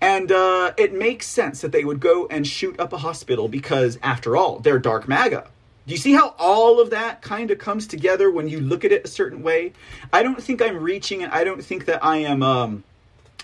And 0.00 0.30
uh, 0.30 0.72
it 0.76 0.92
makes 0.92 1.26
sense 1.26 1.62
that 1.62 1.72
they 1.72 1.82
would 1.82 2.00
go 2.00 2.26
and 2.26 2.46
shoot 2.46 2.78
up 2.78 2.92
a 2.92 2.98
hospital 2.98 3.48
because, 3.48 3.98
after 4.02 4.36
all, 4.36 4.58
they're 4.60 4.78
Dark 4.78 5.08
MAGA. 5.08 5.48
Do 5.86 5.92
you 5.92 5.98
see 5.98 6.12
how 6.12 6.34
all 6.38 6.80
of 6.80 6.90
that 6.90 7.22
kind 7.22 7.50
of 7.50 7.58
comes 7.58 7.86
together 7.86 8.30
when 8.30 8.46
you 8.48 8.60
look 8.60 8.84
at 8.84 8.92
it 8.92 9.06
a 9.06 9.08
certain 9.08 9.42
way? 9.42 9.72
I 10.12 10.22
don't 10.22 10.40
think 10.40 10.60
I'm 10.60 10.76
reaching, 10.76 11.22
and 11.22 11.32
I 11.32 11.44
don't 11.44 11.64
think 11.64 11.86
that 11.86 12.04
I 12.04 12.18
am. 12.18 12.42
Um, 12.42 12.84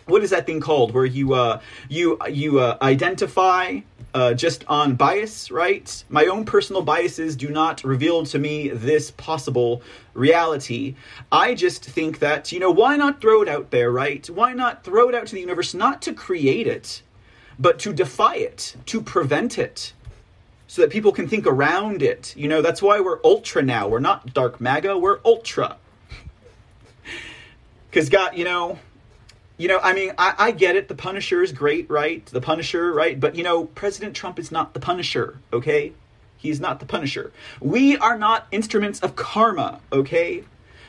what 0.07 0.23
is 0.23 0.31
that 0.31 0.47
thing 0.47 0.61
called 0.61 0.93
where 0.93 1.05
you 1.05 1.35
uh, 1.35 1.61
you 1.89 2.19
you 2.29 2.61
uh, 2.61 2.79
identify 2.83 3.81
uh, 4.15 4.35
just 4.35 4.65
on 4.69 4.95
bias, 4.95 5.51
right? 5.51 6.05
My 6.09 6.27
own 6.27 6.45
personal 6.45 6.83
biases 6.83 7.37
do 7.37 7.49
not 7.49 7.83
reveal 7.85 8.25
to 8.27 8.39
me 8.39 8.69
this 8.69 9.11
possible 9.13 9.83
reality. 10.15 10.95
I 11.31 11.55
just 11.55 11.85
think 11.85 12.19
that, 12.19 12.53
you 12.53 12.61
know, 12.61 12.71
why 12.71 12.97
not 12.97 13.21
throw 13.21 13.43
it 13.43 13.49
out 13.49 13.71
there, 13.71 13.91
right? 13.91 14.29
Why 14.29 14.53
not 14.53 14.85
throw 14.85 15.09
it 15.09 15.15
out 15.15 15.27
to 15.27 15.35
the 15.35 15.41
universe, 15.41 15.73
not 15.73 16.03
to 16.03 16.13
create 16.13 16.67
it, 16.67 17.03
but 17.59 17.79
to 17.81 17.93
defy 17.93 18.37
it, 18.37 18.77
to 18.87 19.01
prevent 19.01 19.59
it, 19.59 19.93
so 20.67 20.83
that 20.83 20.91
people 20.91 21.13
can 21.13 21.29
think 21.29 21.47
around 21.47 22.03
it. 22.03 22.35
You 22.37 22.49
know, 22.49 22.63
that's 22.63 22.83
why 22.83 23.01
we're 23.01 23.21
ultra 23.25 23.63
now. 23.63 23.89
We're 23.89 24.01
not 24.01 24.35
dark 24.35 24.61
MAGA, 24.61 24.99
we're 24.99 25.21
ultra. 25.25 25.77
Because, 27.91 28.09
God, 28.09 28.37
you 28.37 28.45
know, 28.45 28.79
you 29.63 29.69
know, 29.69 29.79
I 29.81 29.93
mean, 29.93 30.11
I, 30.19 30.35
I 30.37 30.51
get 30.51 30.75
it. 30.75 30.89
The 30.89 30.97
Punisher 30.97 31.41
is 31.41 31.53
great, 31.53 31.89
right? 31.89 32.27
The 32.27 32.41
Punisher, 32.41 32.93
right? 32.93 33.19
But, 33.19 33.37
you 33.37 33.45
know, 33.45 33.67
President 33.67 34.13
Trump 34.17 34.41
is 34.41 34.51
not 34.51 34.75
the 34.75 34.81
Punisher, 34.81 35.39
okay? 35.53 35.93
He's 36.37 36.59
not 36.59 36.81
the 36.81 36.85
Punisher. 36.85 37.33
We 37.61 37.97
are 37.97 38.19
not 38.19 38.49
instruments 38.51 38.99
of 38.99 39.15
karma, 39.15 39.79
okay? 39.93 40.43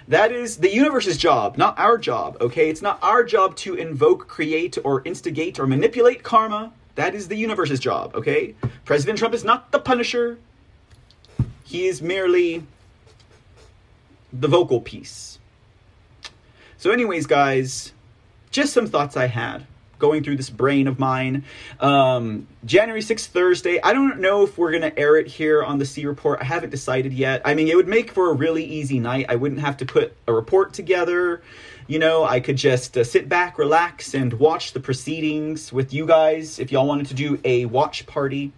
That 0.08 0.32
is 0.32 0.58
the 0.58 0.74
universe's 0.74 1.20
job, 1.20 1.56
not 1.56 1.78
our 1.78 2.00
job, 2.00 2.36
okay? 2.42 2.68
It's 2.72 2.82
not 2.82 2.98
our 3.04 3.24
job 3.24 3.56
to 3.58 3.76
invoke, 3.76 4.28
create, 4.28 4.80
or 4.84 5.04
instigate 5.06 5.60
or 5.60 5.68
manipulate 5.68 6.24
karma. 6.24 6.74
That 6.96 7.14
is 7.14 7.28
the 7.28 7.38
universe's 7.38 7.80
job, 7.80 8.16
okay? 8.16 8.56
President 8.86 9.20
Trump 9.20 9.36
is 9.36 9.44
not 9.44 9.72
the 9.72 9.78
Punisher. 9.78 10.40
He 11.64 11.86
is 11.86 12.02
merely 12.02 12.66
the 14.34 14.48
vocal 14.48 14.82
piece. 14.82 15.38
So, 16.80 16.90
anyways, 16.90 17.28
guys, 17.28 17.93
just 18.54 18.72
some 18.72 18.88
thoughts 18.88 19.18
I 19.18 19.28
had 19.28 19.66
going 20.00 20.24
through 20.24 20.36
this 20.36 20.50
brain 20.50 20.88
of 20.88 21.00
mine. 21.00 21.46
Um, 21.80 22.48
January 22.66 23.02
6th, 23.02 23.28
Thursday. 23.28 23.80
I 23.82 23.94
don't 23.94 24.20
know 24.20 24.44
if 24.44 24.58
we're 24.58 24.72
going 24.72 24.82
to 24.82 24.98
air 25.00 25.16
it 25.16 25.28
here 25.28 25.64
on 25.64 25.80
the 25.80 25.86
C 25.86 26.06
Report. 26.06 26.40
I 26.42 26.44
haven't 26.44 26.72
decided 26.72 27.14
yet. 27.14 27.42
I 27.46 27.54
mean, 27.54 27.68
it 27.68 27.76
would 27.76 27.88
make 27.88 28.12
for 28.12 28.30
a 28.30 28.34
really 28.34 28.66
easy 28.66 29.00
night. 29.00 29.28
I 29.30 29.36
wouldn't 29.36 29.62
have 29.62 29.78
to 29.78 29.86
put 29.86 30.14
a 30.28 30.34
report 30.34 30.74
together. 30.74 31.42
You 31.88 32.00
know, 32.00 32.26
I 32.26 32.42
could 32.42 32.58
just 32.58 32.98
uh, 32.98 33.04
sit 33.04 33.30
back, 33.30 33.58
relax, 33.58 34.14
and 34.14 34.34
watch 34.34 34.74
the 34.74 34.80
proceedings 34.80 35.72
with 35.72 35.94
you 35.94 36.06
guys 36.06 36.60
if 36.60 36.72
y'all 36.72 36.88
wanted 36.88 37.08
to 37.08 37.14
do 37.14 37.40
a 37.44 37.66
watch 37.66 38.06
party 38.06 38.52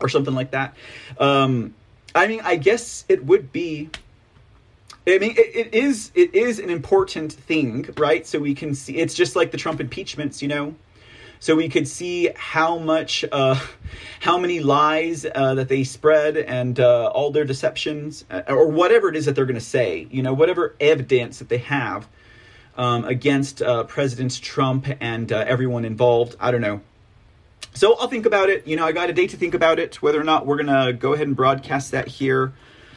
or 0.00 0.08
something 0.08 0.34
like 0.34 0.50
that. 0.50 0.74
Um, 1.18 1.74
I 2.14 2.26
mean, 2.26 2.40
I 2.42 2.56
guess 2.56 3.04
it 3.08 3.24
would 3.24 3.52
be 3.52 3.90
I 5.08 5.18
mean, 5.18 5.32
it, 5.32 5.54
it 5.54 5.74
is 5.74 6.10
it 6.14 6.34
is 6.34 6.58
an 6.58 6.68
important 6.68 7.32
thing, 7.32 7.88
right? 7.96 8.26
So 8.26 8.40
we 8.40 8.54
can 8.54 8.74
see 8.74 8.96
it's 8.96 9.14
just 9.14 9.36
like 9.36 9.52
the 9.52 9.56
Trump 9.56 9.80
impeachments, 9.80 10.42
you 10.42 10.48
know. 10.48 10.74
So 11.38 11.54
we 11.54 11.68
could 11.68 11.86
see 11.86 12.30
how 12.34 12.78
much, 12.78 13.24
uh, 13.30 13.60
how 14.20 14.38
many 14.38 14.60
lies 14.60 15.26
uh, 15.32 15.54
that 15.54 15.68
they 15.68 15.84
spread 15.84 16.36
and 16.36 16.80
uh, 16.80 17.06
all 17.08 17.30
their 17.30 17.44
deceptions, 17.44 18.24
uh, 18.30 18.42
or 18.48 18.68
whatever 18.68 19.08
it 19.08 19.16
is 19.16 19.26
that 19.26 19.36
they're 19.36 19.46
going 19.46 19.54
to 19.54 19.60
say. 19.60 20.08
You 20.10 20.22
know, 20.22 20.32
whatever 20.32 20.74
evidence 20.80 21.38
that 21.38 21.48
they 21.48 21.58
have 21.58 22.08
um, 22.76 23.04
against 23.04 23.62
uh, 23.62 23.84
President 23.84 24.40
Trump 24.42 24.86
and 25.00 25.30
uh, 25.30 25.44
everyone 25.46 25.84
involved. 25.84 26.34
I 26.40 26.50
don't 26.50 26.62
know. 26.62 26.80
So 27.74 27.94
I'll 27.96 28.08
think 28.08 28.26
about 28.26 28.48
it. 28.48 28.66
You 28.66 28.76
know, 28.76 28.86
I 28.86 28.92
got 28.92 29.10
a 29.10 29.12
day 29.12 29.26
to 29.26 29.36
think 29.36 29.54
about 29.54 29.78
it. 29.78 30.02
Whether 30.02 30.20
or 30.20 30.24
not 30.24 30.46
we're 30.46 30.56
going 30.62 30.86
to 30.86 30.92
go 30.94 31.12
ahead 31.12 31.26
and 31.26 31.36
broadcast 31.36 31.92
that 31.92 32.08
here 32.08 32.54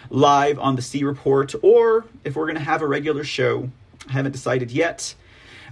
live 0.09 0.59
on 0.59 0.75
the 0.75 0.81
C 0.81 1.03
Report 1.03 1.53
or 1.61 2.05
if 2.23 2.35
we're 2.35 2.45
going 2.45 2.57
to 2.57 2.63
have 2.63 2.81
a 2.81 2.87
regular 2.87 3.23
show. 3.23 3.69
I 4.07 4.13
haven't 4.13 4.31
decided 4.31 4.71
yet. 4.71 5.15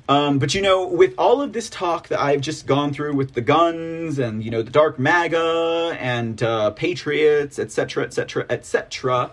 Um, 0.09 0.39
but 0.39 0.53
you 0.53 0.61
know, 0.61 0.88
with 0.88 1.13
all 1.17 1.41
of 1.41 1.51
this 1.51 1.69
talk 1.69 2.07
that 2.07 2.21
I've 2.21 2.39
just 2.39 2.65
gone 2.65 2.93
through 2.93 3.15
with 3.15 3.33
the 3.33 3.41
guns 3.41 4.19
and 4.19 4.43
you 4.43 4.49
know 4.51 4.61
the 4.61 4.71
dark 4.71 4.97
MAGA 4.97 5.97
and 5.99 6.41
uh, 6.41 6.71
patriots, 6.71 7.59
etc., 7.59 8.05
etc., 8.05 8.45
etc., 8.49 9.31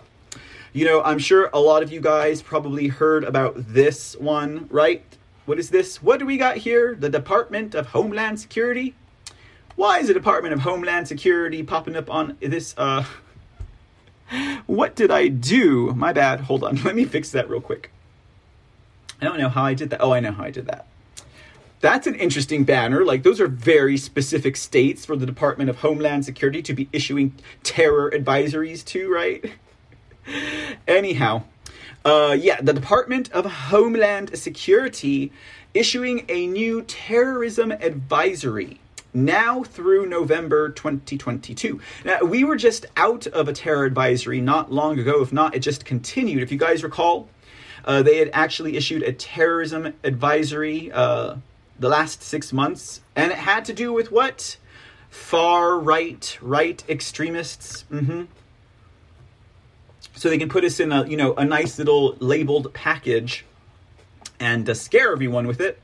you 0.75 0.83
know, 0.83 1.01
I'm 1.03 1.19
sure 1.19 1.49
a 1.53 1.59
lot 1.59 1.83
of 1.83 1.93
you 1.93 2.01
guys 2.01 2.41
probably 2.41 2.89
heard 2.89 3.23
about 3.23 3.53
this 3.55 4.13
one, 4.17 4.67
right? 4.69 5.05
What 5.45 5.57
is 5.57 5.69
this? 5.69 6.03
What 6.03 6.19
do 6.19 6.25
we 6.25 6.35
got 6.35 6.57
here? 6.57 6.93
The 6.93 7.09
Department 7.09 7.73
of 7.75 7.87
Homeland 7.87 8.41
Security. 8.41 8.93
Why 9.77 9.99
is 9.99 10.07
the 10.07 10.13
Department 10.13 10.53
of 10.53 10.59
Homeland 10.59 11.07
Security 11.07 11.63
popping 11.63 11.95
up 11.95 12.09
on 12.09 12.35
this 12.41 12.75
uh, 12.77 13.05
what 14.65 14.95
did 14.95 15.11
I 15.11 15.27
do? 15.27 15.93
My 15.93 16.13
bad. 16.13 16.41
Hold 16.41 16.63
on. 16.63 16.75
Let 16.83 16.95
me 16.95 17.05
fix 17.05 17.31
that 17.31 17.49
real 17.49 17.61
quick. 17.61 17.91
I 19.21 19.25
don't 19.25 19.37
know 19.37 19.49
how 19.49 19.63
I 19.63 19.73
did 19.73 19.89
that. 19.91 20.01
Oh, 20.01 20.11
I 20.11 20.19
know 20.19 20.31
how 20.31 20.43
I 20.43 20.51
did 20.51 20.67
that. 20.67 20.87
That's 21.81 22.07
an 22.07 22.15
interesting 22.15 22.63
banner. 22.63 23.05
Like, 23.05 23.23
those 23.23 23.39
are 23.39 23.47
very 23.47 23.97
specific 23.97 24.55
states 24.55 25.05
for 25.05 25.15
the 25.15 25.25
Department 25.25 25.69
of 25.69 25.77
Homeland 25.77 26.25
Security 26.25 26.61
to 26.63 26.73
be 26.73 26.89
issuing 26.91 27.35
terror 27.63 28.11
advisories 28.11 28.83
to, 28.85 29.11
right? 29.11 29.53
Anyhow, 30.87 31.43
uh, 32.03 32.35
yeah, 32.39 32.59
the 32.61 32.73
Department 32.73 33.31
of 33.31 33.45
Homeland 33.45 34.37
Security 34.37 35.31
issuing 35.73 36.25
a 36.29 36.47
new 36.47 36.81
terrorism 36.83 37.71
advisory 37.71 38.79
now 39.15 39.63
through 39.63 40.05
November 40.07 40.69
2022. 40.69 41.79
Now, 42.03 42.19
we 42.19 42.43
were 42.43 42.57
just 42.57 42.85
out 42.97 43.25
of 43.27 43.47
a 43.47 43.53
terror 43.53 43.85
advisory 43.85 44.41
not 44.41 44.71
long 44.71 44.99
ago. 44.99 45.21
If 45.21 45.31
not, 45.33 45.55
it 45.55 45.59
just 45.59 45.85
continued. 45.85 46.43
If 46.43 46.51
you 46.51 46.57
guys 46.57 46.83
recall, 46.83 47.29
uh, 47.85 48.03
they 48.03 48.17
had 48.17 48.29
actually 48.33 48.77
issued 48.77 49.03
a 49.03 49.13
terrorism 49.13 49.93
advisory 50.03 50.91
uh, 50.91 51.37
the 51.79 51.89
last 51.89 52.21
six 52.21 52.51
months, 52.51 53.01
and 53.15 53.31
it 53.31 53.37
had 53.37 53.65
to 53.65 53.73
do 53.73 53.93
with 53.93 54.11
what? 54.11 54.57
Far 55.09 55.79
right, 55.79 56.37
right 56.41 56.83
extremists. 56.89 57.85
Mm-hmm. 57.91 58.23
So 60.15 60.29
they 60.29 60.37
can 60.37 60.49
put 60.49 60.63
us 60.63 60.79
in 60.79 60.91
a 60.91 61.05
you 61.05 61.17
know 61.17 61.33
a 61.35 61.45
nice 61.45 61.77
little 61.77 62.15
labeled 62.19 62.73
package 62.73 63.45
and 64.39 64.69
uh, 64.69 64.73
scare 64.73 65.11
everyone 65.11 65.47
with 65.47 65.61
it. 65.61 65.79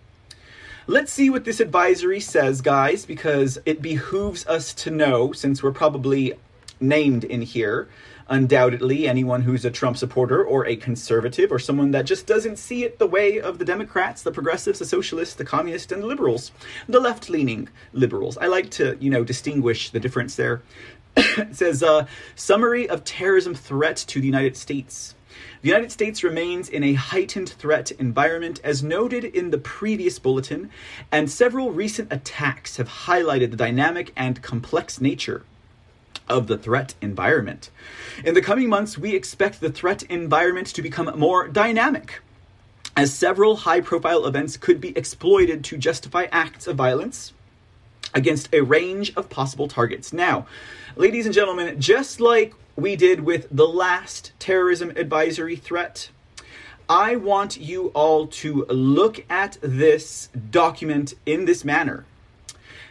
Let's 0.88 1.14
see 1.14 1.30
what 1.30 1.46
this 1.46 1.60
advisory 1.60 2.20
says, 2.20 2.62
guys, 2.62 3.06
because 3.06 3.60
it 3.68 3.84
behooves 3.84 4.48
us 4.48 4.74
to 4.76 4.90
know, 4.90 5.32
since 5.32 5.62
we're 5.62 5.72
probably 5.72 6.34
named 6.80 7.24
in 7.24 7.44
here, 7.44 7.88
undoubtedly 8.28 9.08
anyone 9.08 9.44
who's 9.44 9.64
a 9.64 9.70
Trump 9.70 9.96
supporter 9.96 10.44
or 10.44 10.66
a 10.66 10.76
conservative 10.76 11.52
or 11.52 11.60
someone 11.60 11.92
that 11.92 12.08
just 12.08 12.26
doesn't 12.26 12.58
see 12.58 12.84
it 12.84 12.98
the 12.98 13.06
way 13.06 13.40
of 13.40 13.60
the 13.60 13.66
Democrats, 13.66 14.24
the 14.24 14.32
progressives, 14.32 14.80
the 14.80 14.86
socialists, 14.86 15.36
the 15.36 15.46
communists, 15.46 15.92
and 15.92 16.02
the 16.02 16.08
liberals, 16.08 16.52
the 16.90 17.00
left 17.00 17.30
leaning 17.30 17.70
liberals. 17.94 18.40
I 18.40 18.48
like 18.48 18.72
to, 18.72 18.98
you 19.00 19.12
know, 19.12 19.24
distinguish 19.24 19.92
the 19.92 20.00
difference 20.00 20.36
there. 20.36 20.64
it 21.16 21.56
says, 21.56 21.84
uh, 21.84 22.08
Summary 22.36 22.90
of 22.90 23.04
Terrorism 23.04 23.54
Threat 23.54 23.98
to 24.08 24.20
the 24.20 24.26
United 24.26 24.58
States. 24.58 25.14
The 25.62 25.68
United 25.68 25.92
States 25.92 26.24
remains 26.24 26.70
in 26.70 26.84
a 26.84 26.94
heightened 26.94 27.50
threat 27.50 27.92
environment, 27.92 28.60
as 28.64 28.82
noted 28.82 29.24
in 29.24 29.52
the 29.52 29.60
previous 29.60 30.18
bulletin, 30.18 30.72
and 31.12 31.30
several 31.30 31.70
recent 31.70 32.12
attacks 32.12 32.78
have 32.78 32.90
highlighted 32.90 33.52
the 33.52 33.58
dynamic 33.58 34.12
and 34.16 34.42
complex 34.42 35.00
nature 35.00 35.44
of 36.28 36.48
the 36.48 36.58
threat 36.58 36.96
environment. 37.00 37.70
In 38.26 38.34
the 38.34 38.42
coming 38.42 38.70
months, 38.70 38.98
we 38.98 39.14
expect 39.14 39.60
the 39.60 39.72
threat 39.72 40.02
environment 40.04 40.66
to 40.68 40.82
become 40.82 41.12
more 41.20 41.48
dynamic, 41.48 42.22
as 42.98 43.14
several 43.14 43.58
high 43.58 43.82
profile 43.82 44.26
events 44.26 44.58
could 44.58 44.82
be 44.82 44.98
exploited 44.98 45.64
to 45.66 45.78
justify 45.78 46.26
acts 46.32 46.66
of 46.66 46.76
violence 46.76 47.34
against 48.14 48.54
a 48.54 48.62
range 48.62 49.14
of 49.16 49.30
possible 49.30 49.68
targets. 49.68 50.12
Now, 50.12 50.46
ladies 50.96 51.26
and 51.26 51.34
gentlemen, 51.34 51.80
just 51.80 52.20
like 52.20 52.54
we 52.76 52.96
did 52.96 53.22
with 53.22 53.48
the 53.52 53.68
last 53.68 54.32
terrorism 54.40 54.92
advisory 54.96 55.56
threat. 55.56 56.10
I 56.90 57.16
want 57.16 57.58
you 57.58 57.88
all 57.90 58.28
to 58.28 58.66
look 58.66 59.24
at 59.30 59.58
this 59.62 60.30
document 60.50 61.14
in 61.26 61.46
this 61.46 61.64
manner. 61.64 62.06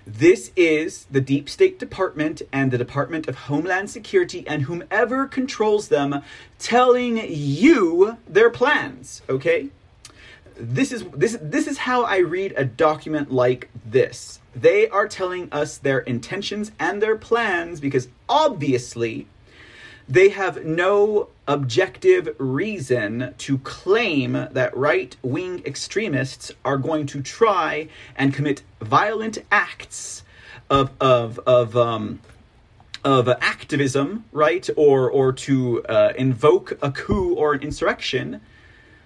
This 0.06 0.50
is 0.56 1.06
the 1.10 1.20
Deep 1.20 1.48
State 1.48 1.78
Department 1.78 2.42
and 2.52 2.70
the 2.70 2.78
Department 2.78 3.28
of 3.28 3.34
Homeland 3.36 3.90
Security 3.90 4.44
and 4.46 4.62
whomever 4.62 5.26
controls 5.26 5.88
them 5.88 6.22
telling 6.58 7.18
you 7.28 8.16
their 8.26 8.50
plans, 8.50 9.22
okay? 9.28 9.68
This 10.56 10.92
is 10.92 11.04
this 11.14 11.38
this 11.40 11.66
is 11.66 11.78
how 11.78 12.02
I 12.02 12.18
read 12.18 12.54
a 12.56 12.64
document 12.64 13.30
like 13.32 13.70
this. 13.84 14.39
They 14.54 14.88
are 14.88 15.08
telling 15.08 15.48
us 15.52 15.78
their 15.78 16.00
intentions 16.00 16.72
and 16.78 17.00
their 17.00 17.16
plans 17.16 17.80
because 17.80 18.08
obviously 18.28 19.26
they 20.08 20.30
have 20.30 20.64
no 20.64 21.28
objective 21.46 22.34
reason 22.38 23.32
to 23.38 23.58
claim 23.58 24.32
that 24.32 24.76
right 24.76 25.16
wing 25.22 25.62
extremists 25.64 26.50
are 26.64 26.78
going 26.78 27.06
to 27.06 27.22
try 27.22 27.88
and 28.16 28.34
commit 28.34 28.62
violent 28.80 29.38
acts 29.52 30.24
of, 30.68 30.90
of, 31.00 31.38
of, 31.46 31.76
um, 31.76 32.20
of 33.04 33.28
activism, 33.28 34.24
right, 34.32 34.68
or 34.76 35.10
or 35.10 35.32
to 35.32 35.82
uh, 35.84 36.12
invoke 36.16 36.78
a 36.82 36.90
coup 36.90 37.34
or 37.34 37.54
an 37.54 37.62
insurrection, 37.62 38.40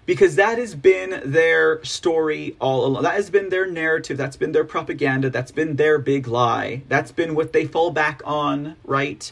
because 0.07 0.37
that 0.37 0.59
has 0.59 0.75
been 0.75 1.23
their 1.25 1.83
story 1.85 2.57
all 2.61 2.85
along. 2.85 3.03
That 3.03 3.15
has 3.15 3.31
been 3.31 3.49
their 3.49 3.67
narrative. 3.67 4.17
That's 4.17 4.37
been 4.37 4.53
their 4.53 4.65
propaganda. 4.65 5.31
That's 5.31 5.53
been 5.53 5.77
their 5.77 5.99
big 5.99 6.27
lie. 6.27 6.83
That's 6.89 7.13
been 7.13 7.35
what 7.35 7.53
they 7.53 7.67
fall 7.67 7.91
back 7.91 8.21
on, 8.25 8.77
right? 8.85 9.31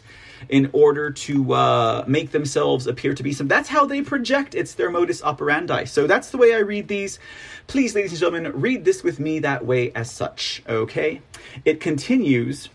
In 0.49 0.71
order 0.73 1.11
to 1.11 1.53
uh, 1.53 2.05
make 2.07 2.31
themselves 2.31 2.87
appear 2.87 3.15
to 3.15 3.23
be 3.23 3.33
some. 3.33 3.49
That's 3.49 3.69
how 3.69 3.87
they 3.87 4.03
project. 4.03 4.55
It's 4.55 4.75
their 4.75 4.91
modus 4.91 5.23
operandi. 5.23 5.85
So 5.85 6.07
that's 6.07 6.31
the 6.31 6.39
way 6.39 6.55
I 6.55 6.59
read 6.59 6.89
these. 6.89 7.19
Please, 7.67 7.95
ladies 7.95 8.13
and 8.13 8.21
gentlemen, 8.21 8.61
read 8.61 8.85
this 8.85 9.03
with 9.03 9.21
me 9.21 9.39
that 9.41 9.65
way 9.65 9.93
as 9.93 10.11
such, 10.11 10.63
okay? 10.69 11.21
It 11.65 11.81
continues. 11.81 12.69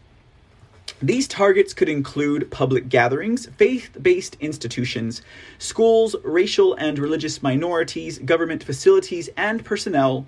These 1.02 1.28
targets 1.28 1.76
could 1.76 1.90
include 1.90 2.50
public 2.50 2.90
gatherings, 2.90 3.46
faith 3.58 3.96
based 4.02 4.36
institutions, 4.40 5.22
schools, 5.60 6.16
racial 6.24 6.74
and 6.74 6.98
religious 6.98 7.44
minorities, 7.44 8.18
government 8.18 8.64
facilities 8.64 9.30
and 9.38 9.64
personnel, 9.64 10.26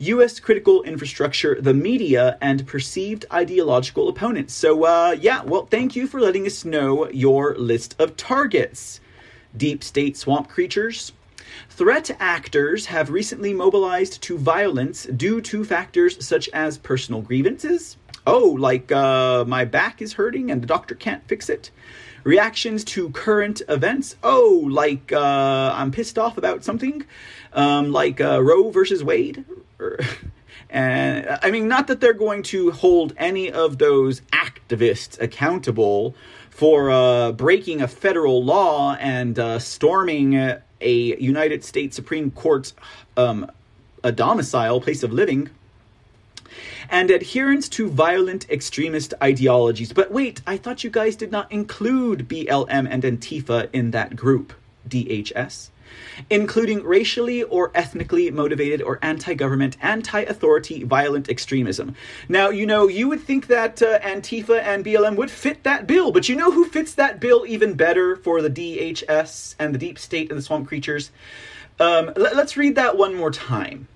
U.S. 0.00 0.40
critical 0.40 0.82
infrastructure, 0.82 1.60
the 1.60 1.72
media, 1.72 2.36
and 2.40 2.66
perceived 2.66 3.26
ideological 3.32 4.08
opponents. 4.08 4.54
So, 4.54 4.82
uh, 4.82 5.16
yeah, 5.20 5.44
well, 5.44 5.66
thank 5.66 5.94
you 5.94 6.08
for 6.08 6.20
letting 6.20 6.46
us 6.46 6.64
know 6.64 7.08
your 7.10 7.56
list 7.56 7.94
of 8.00 8.16
targets. 8.16 8.98
Deep 9.56 9.84
state 9.84 10.16
swamp 10.16 10.48
creatures, 10.48 11.12
Threat 11.70 12.10
actors 12.20 12.86
have 12.86 13.08
recently 13.08 13.54
mobilized 13.54 14.20
to 14.22 14.36
violence 14.36 15.04
due 15.04 15.40
to 15.42 15.64
factors 15.64 16.24
such 16.24 16.48
as 16.50 16.76
personal 16.76 17.22
grievances, 17.22 17.96
oh, 18.28 18.56
like 18.58 18.92
uh, 18.92 19.44
my 19.46 19.64
back 19.64 20.02
is 20.02 20.12
hurting 20.14 20.50
and 20.50 20.62
the 20.62 20.66
doctor 20.66 20.94
can't 20.94 21.26
fix 21.26 21.48
it. 21.48 21.70
Reactions 22.24 22.84
to 22.84 23.10
current 23.10 23.62
events, 23.68 24.16
oh, 24.22 24.66
like 24.68 25.12
uh, 25.12 25.72
I'm 25.74 25.90
pissed 25.90 26.18
off 26.18 26.36
about 26.36 26.62
something, 26.62 27.04
um, 27.54 27.90
like 27.90 28.20
uh, 28.20 28.42
Roe 28.42 28.70
versus 28.70 29.02
Wade. 29.02 29.44
and 30.70 31.38
I 31.42 31.50
mean, 31.50 31.68
not 31.68 31.86
that 31.86 32.00
they're 32.00 32.12
going 32.12 32.42
to 32.44 32.70
hold 32.70 33.14
any 33.16 33.50
of 33.50 33.78
those 33.78 34.20
activists 34.32 35.18
accountable 35.20 36.14
for 36.50 36.90
uh, 36.90 37.32
breaking 37.32 37.80
a 37.80 37.88
federal 37.88 38.44
law 38.44 38.94
and 38.96 39.38
uh, 39.38 39.58
storming 39.58 40.34
a 40.34 41.20
United 41.20 41.64
States 41.64 41.96
Supreme 41.96 42.30
Court 42.32 42.72
um, 43.16 43.50
a 44.04 44.12
domicile, 44.12 44.80
place 44.80 45.02
of 45.02 45.12
living 45.12 45.50
and 46.90 47.10
adherence 47.10 47.68
to 47.70 47.88
violent 47.88 48.48
extremist 48.50 49.14
ideologies. 49.22 49.92
But 49.92 50.10
wait, 50.10 50.40
I 50.46 50.56
thought 50.56 50.84
you 50.84 50.90
guys 50.90 51.16
did 51.16 51.32
not 51.32 51.50
include 51.50 52.28
BLM 52.28 52.88
and 52.90 53.02
Antifa 53.02 53.68
in 53.72 53.90
that 53.92 54.16
group, 54.16 54.52
DHS 54.88 55.70
including 56.30 56.82
racially 56.84 57.42
or 57.42 57.70
ethnically 57.74 58.30
motivated 58.30 58.82
or 58.82 58.98
anti 59.02 59.34
government, 59.34 59.76
anti 59.80 60.20
authority 60.22 60.84
violent 60.84 61.28
extremism. 61.28 61.94
Now, 62.28 62.50
you 62.50 62.66
know, 62.66 62.88
you 62.88 63.08
would 63.08 63.22
think 63.22 63.46
that 63.48 63.80
uh, 63.82 63.98
Antifa 64.00 64.62
and 64.62 64.84
BLM 64.84 65.16
would 65.16 65.30
fit 65.30 65.62
that 65.64 65.86
bill, 65.86 66.12
but 66.12 66.28
you 66.28 66.36
know 66.36 66.50
who 66.50 66.66
fits 66.66 66.94
that 66.94 67.20
bill 67.20 67.44
even 67.46 67.74
better 67.74 68.16
for 68.16 68.42
the 68.42 68.50
DHS 68.50 69.54
and 69.58 69.74
the 69.74 69.78
deep 69.78 69.98
state 69.98 70.30
and 70.30 70.38
the 70.38 70.42
swamp 70.42 70.68
creatures? 70.68 71.10
Um, 71.80 72.12
let's 72.16 72.56
read 72.56 72.74
that 72.74 72.96
one 72.96 73.14
more 73.14 73.30
time 73.30 73.86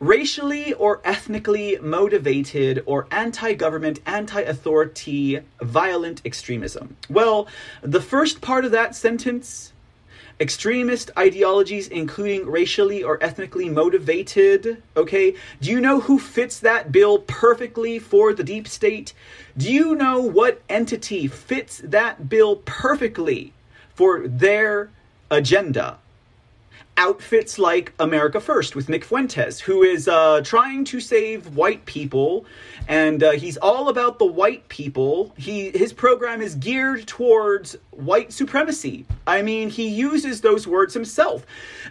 racially 0.00 0.72
or 0.72 1.00
ethnically 1.04 1.78
motivated 1.80 2.82
or 2.86 3.06
anti 3.10 3.54
government, 3.54 4.00
anti 4.06 4.40
authority, 4.40 5.40
violent 5.60 6.22
extremism. 6.24 6.96
Well, 7.08 7.46
the 7.82 8.00
first 8.00 8.40
part 8.40 8.64
of 8.64 8.72
that 8.72 8.96
sentence 8.96 9.72
extremist 10.40 11.10
ideologies, 11.18 11.86
including 11.88 12.46
racially 12.46 13.02
or 13.02 13.22
ethnically 13.22 13.68
motivated. 13.68 14.82
Okay, 14.96 15.34
do 15.60 15.70
you 15.70 15.80
know 15.80 16.00
who 16.00 16.18
fits 16.18 16.60
that 16.60 16.90
bill 16.90 17.18
perfectly 17.18 17.98
for 17.98 18.32
the 18.32 18.42
deep 18.42 18.66
state? 18.66 19.12
Do 19.56 19.70
you 19.70 19.94
know 19.94 20.20
what 20.20 20.62
entity 20.68 21.28
fits 21.28 21.82
that 21.84 22.28
bill 22.30 22.56
perfectly 22.56 23.52
for 23.94 24.26
their 24.26 24.90
agenda? 25.30 25.98
Outfits 26.96 27.58
like 27.58 27.92
America 27.98 28.40
First 28.40 28.76
with 28.76 28.88
Nick 28.88 29.04
Fuentes, 29.04 29.60
who 29.60 29.82
is 29.82 30.06
uh, 30.08 30.42
trying 30.44 30.84
to 30.84 31.00
save 31.00 31.56
white 31.56 31.84
people, 31.86 32.44
and 32.88 33.22
uh, 33.22 33.32
he's 33.32 33.56
all 33.56 33.88
about 33.88 34.18
the 34.18 34.26
white 34.26 34.68
people. 34.68 35.32
He 35.36 35.70
his 35.70 35.92
program 35.92 36.42
is 36.42 36.54
geared 36.54 37.06
towards 37.06 37.76
white 37.90 38.32
supremacy. 38.32 39.06
I 39.26 39.42
mean, 39.42 39.70
he 39.70 39.88
uses 39.88 40.40
those 40.40 40.66
words 40.66 40.92
himself, 40.94 41.46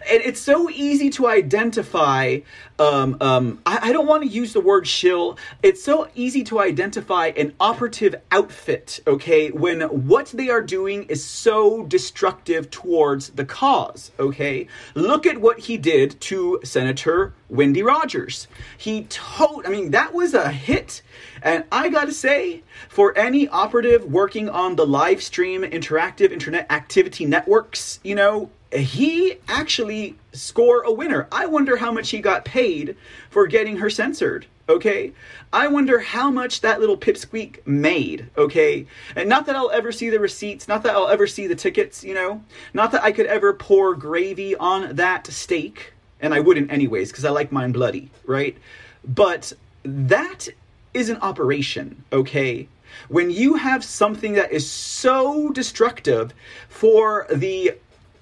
and 0.08 0.22
it's 0.22 0.40
so 0.40 0.70
easy 0.70 1.10
to 1.10 1.26
identify. 1.26 2.40
Um, 2.78 3.18
um, 3.20 3.60
I, 3.66 3.90
I 3.90 3.92
don't 3.92 4.06
want 4.06 4.22
to 4.22 4.28
use 4.28 4.54
the 4.54 4.60
word 4.60 4.86
shill. 4.86 5.36
It's 5.62 5.84
so 5.84 6.08
easy 6.14 6.42
to 6.44 6.60
identify 6.60 7.28
an 7.36 7.54
operative 7.60 8.14
outfit. 8.30 9.00
Okay, 9.06 9.50
when 9.50 9.82
what 9.82 10.26
they 10.28 10.48
are 10.48 10.62
doing 10.62 11.04
is 11.04 11.24
so 11.24 11.84
destructive 11.84 12.70
towards 12.70 13.30
the 13.30 13.44
cause. 13.44 14.12
Okay 14.18 14.60
Look 14.94 15.26
at 15.26 15.38
what 15.38 15.60
he 15.60 15.76
did 15.76 16.20
to 16.22 16.60
Senator 16.64 17.34
Wendy 17.48 17.82
Rogers. 17.82 18.48
He 18.76 19.04
told, 19.04 19.66
I 19.66 19.70
mean, 19.70 19.90
that 19.90 20.14
was 20.14 20.34
a 20.34 20.50
hit. 20.50 21.02
And 21.42 21.64
I 21.70 21.88
gotta 21.88 22.12
say, 22.12 22.62
for 22.88 23.16
any 23.16 23.48
operative 23.48 24.04
working 24.04 24.48
on 24.48 24.76
the 24.76 24.86
live 24.86 25.22
stream 25.22 25.62
interactive 25.62 26.32
internet 26.32 26.70
activity 26.70 27.24
networks, 27.24 28.00
you 28.02 28.14
know, 28.14 28.50
he 28.72 29.36
actually 29.48 30.16
score 30.32 30.82
a 30.82 30.92
winner. 30.92 31.26
I 31.32 31.46
wonder 31.46 31.76
how 31.76 31.90
much 31.90 32.10
he 32.10 32.20
got 32.20 32.44
paid 32.44 32.96
for 33.30 33.46
getting 33.46 33.78
her 33.78 33.90
censored 33.90 34.46
okay? 34.70 35.12
I 35.52 35.68
wonder 35.68 35.98
how 35.98 36.30
much 36.30 36.60
that 36.60 36.80
little 36.80 36.96
pipsqueak 36.96 37.66
made, 37.66 38.28
okay? 38.36 38.86
And 39.16 39.28
not 39.28 39.46
that 39.46 39.56
I'll 39.56 39.70
ever 39.70 39.92
see 39.92 40.10
the 40.10 40.20
receipts, 40.20 40.68
not 40.68 40.82
that 40.84 40.94
I'll 40.94 41.08
ever 41.08 41.26
see 41.26 41.46
the 41.46 41.54
tickets, 41.54 42.04
you 42.04 42.14
know? 42.14 42.42
Not 42.72 42.92
that 42.92 43.02
I 43.02 43.12
could 43.12 43.26
ever 43.26 43.52
pour 43.52 43.94
gravy 43.94 44.56
on 44.56 44.96
that 44.96 45.26
steak, 45.26 45.92
and 46.20 46.32
I 46.32 46.40
wouldn't 46.40 46.70
anyways, 46.70 47.10
because 47.10 47.24
I 47.24 47.30
like 47.30 47.52
mine 47.52 47.72
bloody, 47.72 48.10
right? 48.24 48.56
But 49.04 49.52
that 49.82 50.48
is 50.94 51.08
an 51.08 51.18
operation, 51.18 52.04
okay? 52.12 52.68
When 53.08 53.30
you 53.30 53.54
have 53.54 53.84
something 53.84 54.34
that 54.34 54.52
is 54.52 54.68
so 54.70 55.50
destructive 55.50 56.32
for 56.68 57.26
the 57.32 57.72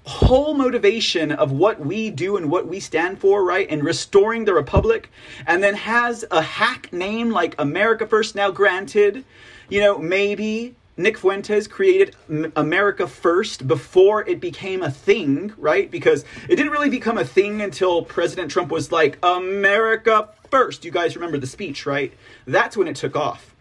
whole 0.09 0.55
motivation 0.55 1.31
of 1.31 1.51
what 1.51 1.79
we 1.79 2.09
do 2.09 2.35
and 2.35 2.49
what 2.49 2.67
we 2.67 2.79
stand 2.79 3.19
for, 3.19 3.45
right, 3.45 3.67
and 3.69 3.83
restoring 3.83 4.43
the 4.43 4.53
republic, 4.53 5.11
and 5.45 5.61
then 5.61 5.75
has 5.75 6.25
a 6.31 6.41
hack 6.41 6.91
name 6.91 7.29
like 7.29 7.53
America 7.59 8.07
First. 8.07 8.33
Now, 8.33 8.49
granted, 8.49 9.23
you 9.69 9.79
know, 9.79 9.99
maybe 9.99 10.75
Nick 10.97 11.19
Fuentes 11.19 11.67
created 11.67 12.15
America 12.55 13.07
First 13.07 13.67
before 13.67 14.27
it 14.27 14.41
became 14.41 14.81
a 14.81 14.89
thing, 14.89 15.53
right? 15.57 15.91
Because 15.91 16.25
it 16.49 16.55
didn't 16.55 16.71
really 16.71 16.89
become 16.89 17.19
a 17.19 17.23
thing 17.23 17.61
until 17.61 18.01
President 18.01 18.49
Trump 18.49 18.71
was 18.71 18.91
like, 18.91 19.19
America 19.21 20.29
First. 20.49 20.83
You 20.85 20.91
guys 20.91 21.15
remember 21.15 21.37
the 21.37 21.45
speech, 21.45 21.85
right? 21.85 22.11
That's 22.47 22.75
when 22.75 22.87
it 22.87 22.95
took 22.95 23.15
off. 23.15 23.55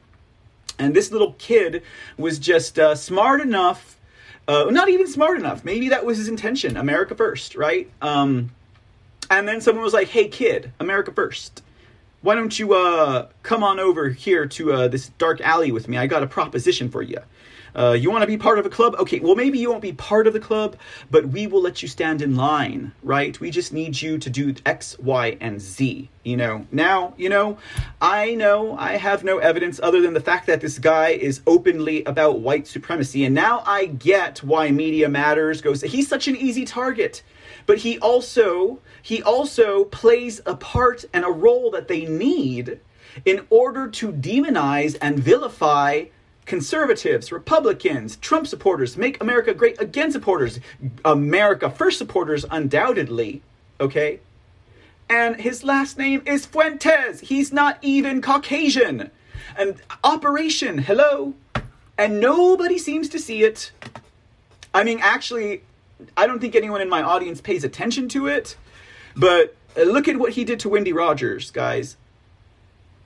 And 0.78 0.96
this 0.96 1.12
little 1.12 1.34
kid 1.34 1.82
was 2.16 2.38
just 2.38 2.78
uh, 2.78 2.94
smart 2.94 3.42
enough 3.42 3.97
uh, 4.48 4.64
not 4.70 4.88
even 4.88 5.06
smart 5.06 5.38
enough. 5.38 5.64
Maybe 5.64 5.90
that 5.90 6.04
was 6.04 6.16
his 6.18 6.28
intention. 6.28 6.76
America 6.76 7.14
first, 7.14 7.54
right? 7.54 7.88
Um, 8.00 8.50
and 9.30 9.46
then 9.46 9.60
someone 9.60 9.84
was 9.84 9.92
like, 9.92 10.08
"Hey, 10.08 10.28
kid, 10.28 10.72
America 10.80 11.12
first. 11.12 11.62
Why 12.22 12.34
don't 12.34 12.58
you 12.58 12.74
uh, 12.74 13.28
come 13.42 13.62
on 13.62 13.78
over 13.78 14.08
here 14.08 14.46
to 14.46 14.72
uh, 14.72 14.88
this 14.88 15.10
dark 15.10 15.40
alley 15.42 15.70
with 15.70 15.86
me? 15.86 15.98
I 15.98 16.06
got 16.06 16.22
a 16.22 16.26
proposition 16.26 16.88
for 16.88 17.02
you." 17.02 17.18
Uh, 17.74 17.92
you 17.92 18.10
want 18.10 18.22
to 18.22 18.26
be 18.26 18.36
part 18.36 18.58
of 18.58 18.66
a 18.66 18.70
club? 18.70 18.94
Okay, 18.98 19.20
well, 19.20 19.34
maybe 19.34 19.58
you 19.58 19.70
won't 19.70 19.82
be 19.82 19.92
part 19.92 20.26
of 20.26 20.32
the 20.32 20.40
club, 20.40 20.76
but 21.10 21.28
we 21.28 21.46
will 21.46 21.60
let 21.60 21.82
you 21.82 21.88
stand 21.88 22.22
in 22.22 22.36
line, 22.36 22.92
right? 23.02 23.38
We 23.40 23.50
just 23.50 23.72
need 23.72 24.00
you 24.00 24.18
to 24.18 24.30
do 24.30 24.54
X, 24.66 24.98
Y, 24.98 25.36
and 25.40 25.60
Z, 25.60 26.08
you 26.24 26.36
know? 26.36 26.66
Now, 26.72 27.14
you 27.16 27.28
know, 27.28 27.58
I 28.00 28.34
know 28.34 28.76
I 28.78 28.96
have 28.96 29.24
no 29.24 29.38
evidence 29.38 29.80
other 29.82 30.00
than 30.00 30.14
the 30.14 30.20
fact 30.20 30.46
that 30.46 30.60
this 30.60 30.78
guy 30.78 31.10
is 31.10 31.40
openly 31.46 32.04
about 32.04 32.40
white 32.40 32.66
supremacy, 32.66 33.24
and 33.24 33.34
now 33.34 33.62
I 33.66 33.86
get 33.86 34.42
why 34.42 34.70
Media 34.70 35.08
Matters 35.08 35.60
goes, 35.60 35.82
he's 35.82 36.08
such 36.08 36.28
an 36.28 36.36
easy 36.36 36.64
target 36.64 37.22
but 37.68 37.78
he 37.78 37.98
also 37.98 38.80
he 39.02 39.22
also 39.22 39.84
plays 39.84 40.40
a 40.46 40.56
part 40.56 41.04
and 41.12 41.24
a 41.24 41.30
role 41.30 41.70
that 41.70 41.86
they 41.86 42.06
need 42.06 42.80
in 43.24 43.46
order 43.50 43.88
to 43.88 44.10
demonize 44.10 44.96
and 45.00 45.18
vilify 45.18 46.04
conservatives, 46.48 47.30
Republicans, 47.30 48.16
Trump 48.16 48.48
supporters, 48.48 48.96
Make 48.96 49.22
America 49.22 49.54
Great 49.54 49.80
Again 49.80 50.10
supporters, 50.10 50.58
America 51.04 51.70
First 51.70 51.98
supporters, 51.98 52.44
undoubtedly, 52.50 53.42
okay? 53.78 54.18
And 55.08 55.36
his 55.36 55.62
last 55.62 55.98
name 55.98 56.22
is 56.26 56.46
Fuentes. 56.46 57.20
He's 57.20 57.52
not 57.52 57.78
even 57.82 58.20
Caucasian. 58.20 59.10
And 59.56 59.76
Operation, 60.02 60.78
hello? 60.78 61.34
And 61.96 62.18
nobody 62.18 62.78
seems 62.78 63.08
to 63.10 63.18
see 63.18 63.44
it. 63.44 63.70
I 64.72 64.84
mean, 64.84 65.00
actually, 65.02 65.62
I 66.16 66.26
don't 66.26 66.40
think 66.40 66.56
anyone 66.56 66.80
in 66.80 66.88
my 66.88 67.02
audience 67.02 67.40
pays 67.40 67.62
attention 67.62 68.08
to 68.10 68.26
it, 68.26 68.56
but 69.14 69.54
uh, 69.76 69.82
look 69.82 70.08
at 70.08 70.16
what 70.16 70.32
he 70.32 70.44
did 70.44 70.60
to 70.60 70.70
Wendy 70.70 70.92
Rogers, 70.92 71.50
guys. 71.50 71.97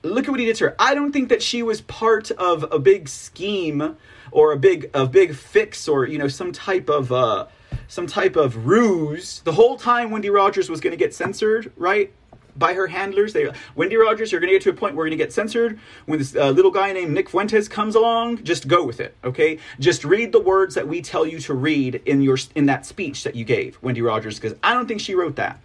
Look 0.05 0.25
at 0.25 0.31
what 0.31 0.39
he 0.41 0.45
did 0.45 0.57
to 0.57 0.65
her. 0.65 0.75
I 0.79 0.95
don't 0.95 1.13
think 1.13 1.29
that 1.29 1.41
she 1.41 1.63
was 1.63 1.79
part 1.79 2.29
of 2.31 2.65
a 2.71 2.77
big 2.77 3.07
scheme 3.07 3.95
or 4.31 4.51
a 4.51 4.57
big 4.57 4.89
a 4.93 5.05
big 5.05 5.33
fix 5.33 5.87
or 5.87 6.05
you 6.05 6.17
know 6.17 6.27
some 6.27 6.51
type 6.51 6.89
of 6.89 7.11
uh, 7.13 7.47
some 7.87 8.05
type 8.05 8.35
of 8.35 8.67
ruse. 8.67 9.39
The 9.45 9.53
whole 9.53 9.77
time 9.77 10.11
Wendy 10.11 10.29
Rogers 10.29 10.69
was 10.69 10.81
going 10.81 10.91
to 10.91 10.97
get 10.97 11.13
censored, 11.13 11.71
right? 11.77 12.11
By 12.55 12.73
her 12.73 12.87
handlers, 12.87 13.31
they 13.31 13.49
Wendy 13.75 13.95
Rogers, 13.95 14.31
you're 14.31 14.41
going 14.41 14.51
to 14.51 14.55
get 14.55 14.63
to 14.63 14.69
a 14.71 14.73
point 14.73 14.95
where 14.95 15.05
you're 15.05 15.11
going 15.11 15.19
to 15.19 15.23
get 15.23 15.31
censored. 15.31 15.79
When 16.05 16.19
this 16.19 16.35
uh, 16.35 16.49
little 16.49 16.69
guy 16.69 16.91
named 16.91 17.13
Nick 17.13 17.29
Fuentes 17.29 17.69
comes 17.69 17.95
along, 17.95 18.43
just 18.43 18.67
go 18.67 18.83
with 18.83 18.99
it, 18.99 19.15
okay? 19.23 19.57
Just 19.79 20.03
read 20.03 20.33
the 20.33 20.39
words 20.39 20.75
that 20.75 20.87
we 20.87 21.01
tell 21.01 21.25
you 21.25 21.39
to 21.39 21.53
read 21.53 22.01
in 22.05 22.21
your 22.21 22.37
in 22.55 22.65
that 22.65 22.85
speech 22.85 23.23
that 23.23 23.35
you 23.35 23.45
gave, 23.45 23.79
Wendy 23.81 24.01
Rogers, 24.01 24.37
because 24.37 24.57
I 24.61 24.73
don't 24.73 24.85
think 24.85 24.99
she 24.99 25.15
wrote 25.15 25.37
that. 25.37 25.59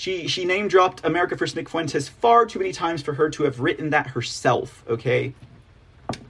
She 0.00 0.28
she 0.28 0.46
name 0.46 0.68
dropped 0.68 1.04
America 1.04 1.36
First 1.36 1.56
Nick 1.56 1.68
Fuentes 1.68 2.08
far 2.08 2.46
too 2.46 2.58
many 2.58 2.72
times 2.72 3.02
for 3.02 3.12
her 3.12 3.28
to 3.28 3.42
have 3.42 3.60
written 3.60 3.90
that 3.90 4.06
herself, 4.06 4.82
okay? 4.88 5.34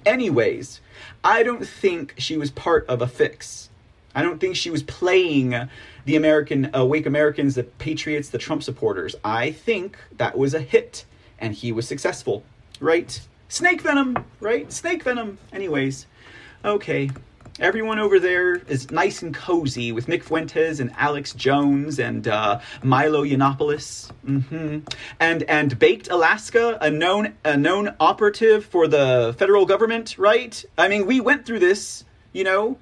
Anyways, 0.05 0.81
I 1.23 1.45
don't 1.45 1.65
think 1.65 2.15
she 2.19 2.37
was 2.37 2.51
part 2.51 2.85
of 2.89 3.01
a 3.01 3.07
fix. 3.07 3.71
I 4.13 4.23
don't 4.23 4.41
think 4.41 4.57
she 4.57 4.71
was 4.71 4.83
playing 4.83 5.55
the 6.05 6.17
American 6.17 6.75
uh, 6.75 6.85
Wake 6.85 7.07
Americans, 7.07 7.55
the 7.55 7.63
Patriots, 7.63 8.31
the 8.31 8.39
Trump 8.39 8.65
supporters. 8.65 9.15
I 9.23 9.53
think 9.53 9.97
that 10.17 10.37
was 10.37 10.53
a 10.53 10.61
hit, 10.61 11.05
and 11.39 11.55
he 11.55 11.71
was 11.71 11.87
successful, 11.87 12.43
right? 12.81 13.21
Snake 13.49 13.83
venom, 13.83 14.25
right? 14.41 14.73
Snake 14.73 15.05
venom. 15.05 15.39
Anyways, 15.53 16.07
okay. 16.65 17.09
Everyone 17.61 17.99
over 17.99 18.19
there 18.19 18.55
is 18.55 18.91
nice 18.91 19.21
and 19.21 19.35
cozy 19.35 19.93
with 19.93 20.09
Nick 20.09 20.25
Fuentes 20.25 20.81
and 20.81 20.91
Alex 20.97 21.35
Jones 21.35 21.99
and 21.99 22.27
uh, 22.27 22.59
Milo 22.83 23.23
Yiannopoulos, 23.23 24.11
mm-hmm. 24.27 24.79
and 25.21 25.43
and 25.43 25.79
Baked 25.79 26.09
Alaska, 26.09 26.79
a 26.81 26.91
known 26.91 27.35
a 27.45 27.59
known 27.59 27.95
operative 28.01 28.65
for 28.65 28.89
the 28.89 29.35
federal 29.39 29.67
government, 29.67 30.17
right? 30.17 30.65
I 30.79 30.89
mean, 30.89 31.05
we 31.05 31.21
went 31.21 31.45
through 31.45 31.59
this, 31.59 32.05
you 32.33 32.45
know 32.45 32.79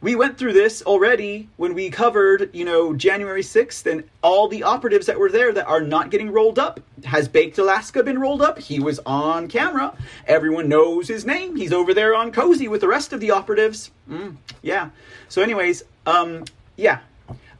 we 0.00 0.14
went 0.14 0.38
through 0.38 0.52
this 0.52 0.82
already 0.82 1.48
when 1.56 1.74
we 1.74 1.90
covered, 1.90 2.50
you 2.54 2.64
know, 2.64 2.94
January 2.94 3.42
6th 3.42 3.90
and 3.90 4.04
all 4.22 4.46
the 4.46 4.62
operatives 4.62 5.06
that 5.06 5.18
were 5.18 5.30
there 5.30 5.52
that 5.52 5.66
are 5.66 5.80
not 5.80 6.10
getting 6.10 6.30
rolled 6.30 6.58
up. 6.58 6.80
Has 7.04 7.26
Baked 7.26 7.58
Alaska 7.58 8.04
been 8.04 8.18
rolled 8.18 8.40
up? 8.40 8.60
He 8.60 8.78
was 8.78 9.00
on 9.04 9.48
camera. 9.48 9.96
Everyone 10.26 10.68
knows 10.68 11.08
his 11.08 11.26
name. 11.26 11.56
He's 11.56 11.72
over 11.72 11.92
there 11.94 12.14
on 12.14 12.30
Cozy 12.30 12.68
with 12.68 12.80
the 12.80 12.88
rest 12.88 13.12
of 13.12 13.18
the 13.18 13.32
operatives. 13.32 13.90
Mm, 14.08 14.36
yeah. 14.62 14.90
So, 15.28 15.42
anyways, 15.42 15.82
um, 16.06 16.44
yeah. 16.76 17.00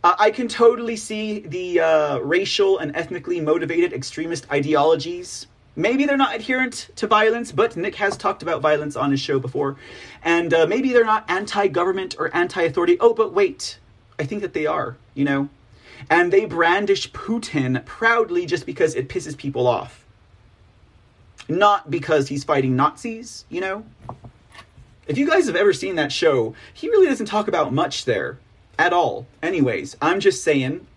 Uh, 0.05 0.15
I 0.17 0.31
can 0.31 0.47
totally 0.47 0.95
see 0.95 1.41
the 1.41 1.81
uh, 1.81 2.19
racial 2.19 2.79
and 2.79 2.95
ethnically 2.95 3.41
motivated 3.41 3.93
extremist 3.93 4.49
ideologies 4.49 5.49
Maybe 5.79 6.07
they're 6.07 6.17
not 6.17 6.35
adherent 6.35 6.89
to 6.97 7.07
violence, 7.07 7.53
but 7.53 7.77
Nick 7.77 7.95
has 7.95 8.17
talked 8.17 8.43
about 8.43 8.61
violence 8.61 8.97
on 8.97 9.13
his 9.13 9.21
show 9.21 9.39
before. 9.39 9.77
And 10.25 10.53
uh, 10.53 10.67
maybe 10.67 10.93
they're 10.93 11.05
not 11.05 11.25
anti 11.31 11.69
government 11.69 12.17
or 12.19 12.35
anti 12.37 12.63
authority. 12.63 12.97
Oh, 12.99 13.15
but 13.15 13.33
wait, 13.33 13.79
I 14.19 14.25
think 14.25 14.43
that 14.43 14.55
they 14.55 14.67
are, 14.67 14.97
you 15.15 15.25
know? 15.25 15.49
And 16.11 16.33
they 16.33 16.47
brandish 16.47 17.13
Putin 17.13 17.85
proudly 17.87 18.45
just 18.45 18.67
because 18.67 18.97
it 18.97 19.09
pisses 19.09 19.37
people 19.37 19.69
off. 19.69 20.05
Not 21.49 21.89
because 21.89 22.27
he's 22.27 22.43
fighting 22.43 22.75
Nazis, 22.75 23.45
you 23.49 23.61
know? 23.61 23.85
If 25.07 25.17
you 25.17 25.29
guys 25.29 25.47
have 25.47 25.55
ever 25.55 25.73
seen 25.73 25.95
that 25.95 26.11
show, 26.11 26.57
he 26.75 26.89
really 26.89 27.07
doesn't 27.07 27.27
talk 27.27 27.47
about 27.47 27.73
much 27.73 28.05
there 28.05 28.41
at 28.81 28.93
all. 28.93 29.29
Anyways, 29.45 29.97
I'm 30.03 30.19
just 30.19 30.43
saying, 30.43 30.89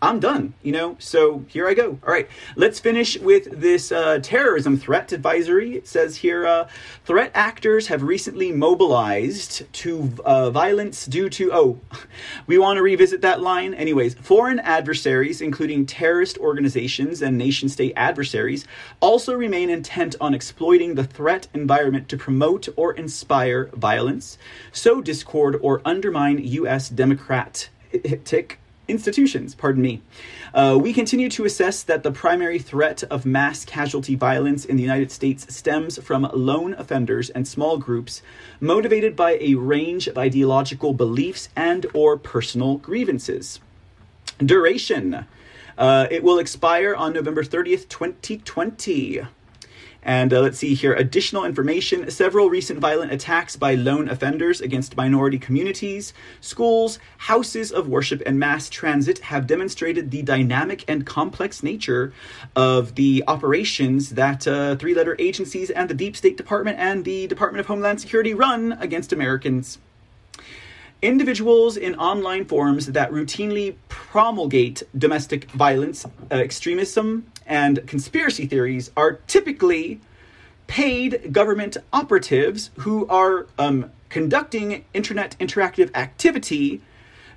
I'm 0.00 0.20
done, 0.20 0.54
you 0.62 0.72
know? 0.72 0.96
So 0.98 1.44
here 1.48 1.68
I 1.68 1.74
go. 1.74 1.98
All 2.06 2.12
right, 2.12 2.28
let's 2.56 2.80
finish 2.80 3.18
with 3.18 3.60
this 3.60 3.92
uh, 3.92 4.20
terrorism 4.22 4.76
threat 4.76 5.12
advisory. 5.12 5.76
It 5.76 5.86
says 5.86 6.16
here 6.16 6.46
uh, 6.46 6.68
threat 7.04 7.30
actors 7.34 7.88
have 7.88 8.02
recently 8.02 8.52
mobilized 8.52 9.70
to 9.72 10.12
uh, 10.24 10.50
violence 10.50 11.06
due 11.06 11.28
to, 11.30 11.52
oh, 11.52 11.80
we 12.46 12.58
want 12.58 12.78
to 12.78 12.82
revisit 12.82 13.20
that 13.20 13.40
line. 13.40 13.74
Anyways, 13.74 14.14
foreign 14.14 14.58
adversaries, 14.60 15.40
including 15.40 15.86
terrorist 15.86 16.38
organizations 16.38 17.20
and 17.22 17.36
nation 17.36 17.68
state 17.68 17.92
adversaries, 17.96 18.66
also 19.00 19.34
remain 19.34 19.70
intent 19.70 20.16
on 20.20 20.34
exploiting 20.34 20.94
the 20.94 21.04
threat 21.04 21.48
environment 21.54 22.08
to 22.08 22.16
promote 22.16 22.68
or 22.76 22.92
inspire 22.94 23.66
violence, 23.74 24.38
sow 24.72 25.00
discord, 25.00 25.58
or 25.60 25.82
undermine 25.84 26.38
U.S. 26.38 26.88
democratic 26.88 27.68
institutions, 28.88 29.54
pardon 29.54 29.82
me. 29.82 30.02
Uh, 30.52 30.78
we 30.80 30.92
continue 30.92 31.28
to 31.30 31.44
assess 31.44 31.82
that 31.82 32.02
the 32.02 32.10
primary 32.10 32.58
threat 32.58 33.02
of 33.04 33.24
mass 33.24 33.64
casualty 33.64 34.14
violence 34.14 34.64
in 34.64 34.76
the 34.76 34.82
United 34.82 35.10
States 35.10 35.52
stems 35.54 35.98
from 35.98 36.28
lone 36.32 36.74
offenders 36.74 37.30
and 37.30 37.46
small 37.46 37.78
groups 37.78 38.22
motivated 38.60 39.16
by 39.16 39.38
a 39.40 39.54
range 39.54 40.06
of 40.08 40.18
ideological 40.18 40.92
beliefs 40.92 41.48
and 41.56 41.86
or 41.94 42.16
personal 42.16 42.76
grievances. 42.78 43.60
Duration. 44.38 45.26
Uh, 45.78 46.06
it 46.10 46.22
will 46.22 46.38
expire 46.38 46.94
on 46.94 47.12
November 47.12 47.42
30th, 47.42 47.88
2020. 47.88 49.22
And 50.02 50.32
uh, 50.32 50.40
let's 50.40 50.58
see 50.58 50.74
here 50.74 50.94
additional 50.94 51.44
information. 51.44 52.10
Several 52.10 52.50
recent 52.50 52.80
violent 52.80 53.12
attacks 53.12 53.56
by 53.56 53.74
lone 53.74 54.08
offenders 54.08 54.60
against 54.60 54.96
minority 54.96 55.38
communities, 55.38 56.12
schools, 56.40 56.98
houses 57.18 57.70
of 57.70 57.88
worship, 57.88 58.22
and 58.26 58.38
mass 58.38 58.68
transit 58.68 59.20
have 59.20 59.46
demonstrated 59.46 60.10
the 60.10 60.22
dynamic 60.22 60.84
and 60.88 61.06
complex 61.06 61.62
nature 61.62 62.12
of 62.56 62.96
the 62.96 63.22
operations 63.28 64.10
that 64.10 64.46
uh, 64.46 64.74
three 64.76 64.94
letter 64.94 65.14
agencies 65.18 65.70
and 65.70 65.88
the 65.88 65.94
Deep 65.94 66.16
State 66.16 66.36
Department 66.36 66.78
and 66.78 67.04
the 67.04 67.26
Department 67.28 67.60
of 67.60 67.66
Homeland 67.66 68.00
Security 68.00 68.34
run 68.34 68.72
against 68.80 69.12
Americans. 69.12 69.78
Individuals 71.02 71.76
in 71.76 71.96
online 71.96 72.44
forums 72.44 72.86
that 72.86 73.10
routinely 73.10 73.74
promulgate 73.88 74.84
domestic 74.96 75.50
violence, 75.50 76.04
uh, 76.04 76.36
extremism, 76.36 77.26
and 77.44 77.84
conspiracy 77.88 78.46
theories 78.46 78.92
are 78.96 79.14
typically 79.26 80.00
paid 80.68 81.32
government 81.32 81.76
operatives 81.92 82.70
who 82.78 83.04
are 83.08 83.48
um, 83.58 83.90
conducting 84.10 84.84
internet 84.94 85.34
interactive 85.40 85.90
activity 85.96 86.80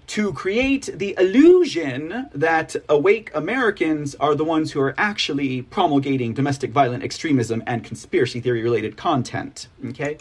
to 0.06 0.32
create 0.34 0.92
the 0.94 1.16
illusion 1.18 2.30
that 2.36 2.76
awake 2.88 3.32
Americans 3.34 4.14
are 4.20 4.36
the 4.36 4.44
ones 4.44 4.74
who 4.74 4.80
are 4.80 4.94
actually 4.96 5.64
promulgating 5.64 6.36
domestic 6.36 6.70
violent 6.70 7.04
extremism 7.04 7.64
and 7.66 7.84
conspiracy 7.84 8.40
theory 8.40 8.62
related 8.62 8.96
content. 8.96 9.70
Okay? 9.88 10.20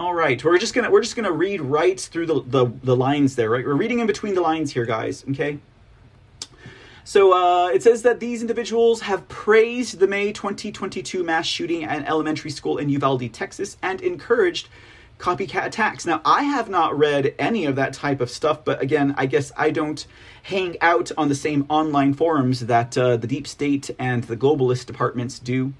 All 0.00 0.14
right, 0.14 0.42
we're 0.42 0.56
just 0.56 0.72
gonna 0.72 0.90
we're 0.90 1.02
just 1.02 1.14
gonna 1.14 1.30
read 1.30 1.60
right 1.60 2.00
through 2.00 2.24
the, 2.24 2.40
the, 2.46 2.72
the 2.82 2.96
lines 2.96 3.36
there, 3.36 3.50
right? 3.50 3.62
We're 3.62 3.74
reading 3.74 3.98
in 3.98 4.06
between 4.06 4.34
the 4.34 4.40
lines 4.40 4.72
here, 4.72 4.86
guys. 4.86 5.26
Okay. 5.28 5.58
So 7.04 7.34
uh, 7.34 7.68
it 7.68 7.82
says 7.82 8.00
that 8.00 8.18
these 8.18 8.40
individuals 8.40 9.02
have 9.02 9.28
praised 9.28 9.98
the 9.98 10.06
May 10.06 10.32
2022 10.32 11.22
mass 11.22 11.44
shooting 11.44 11.84
at 11.84 11.98
an 11.98 12.06
elementary 12.06 12.50
school 12.50 12.78
in 12.78 12.88
Uvalde, 12.88 13.30
Texas, 13.30 13.76
and 13.82 14.00
encouraged 14.00 14.70
copycat 15.18 15.66
attacks. 15.66 16.06
Now, 16.06 16.22
I 16.24 16.44
have 16.44 16.70
not 16.70 16.98
read 16.98 17.34
any 17.38 17.66
of 17.66 17.76
that 17.76 17.92
type 17.92 18.22
of 18.22 18.30
stuff, 18.30 18.64
but 18.64 18.80
again, 18.80 19.14
I 19.18 19.26
guess 19.26 19.52
I 19.54 19.70
don't 19.70 20.06
hang 20.44 20.78
out 20.80 21.12
on 21.18 21.28
the 21.28 21.34
same 21.34 21.66
online 21.68 22.14
forums 22.14 22.60
that 22.60 22.96
uh, 22.96 23.18
the 23.18 23.26
deep 23.26 23.46
state 23.46 23.90
and 23.98 24.24
the 24.24 24.36
globalist 24.36 24.86
departments 24.86 25.38
do. 25.38 25.74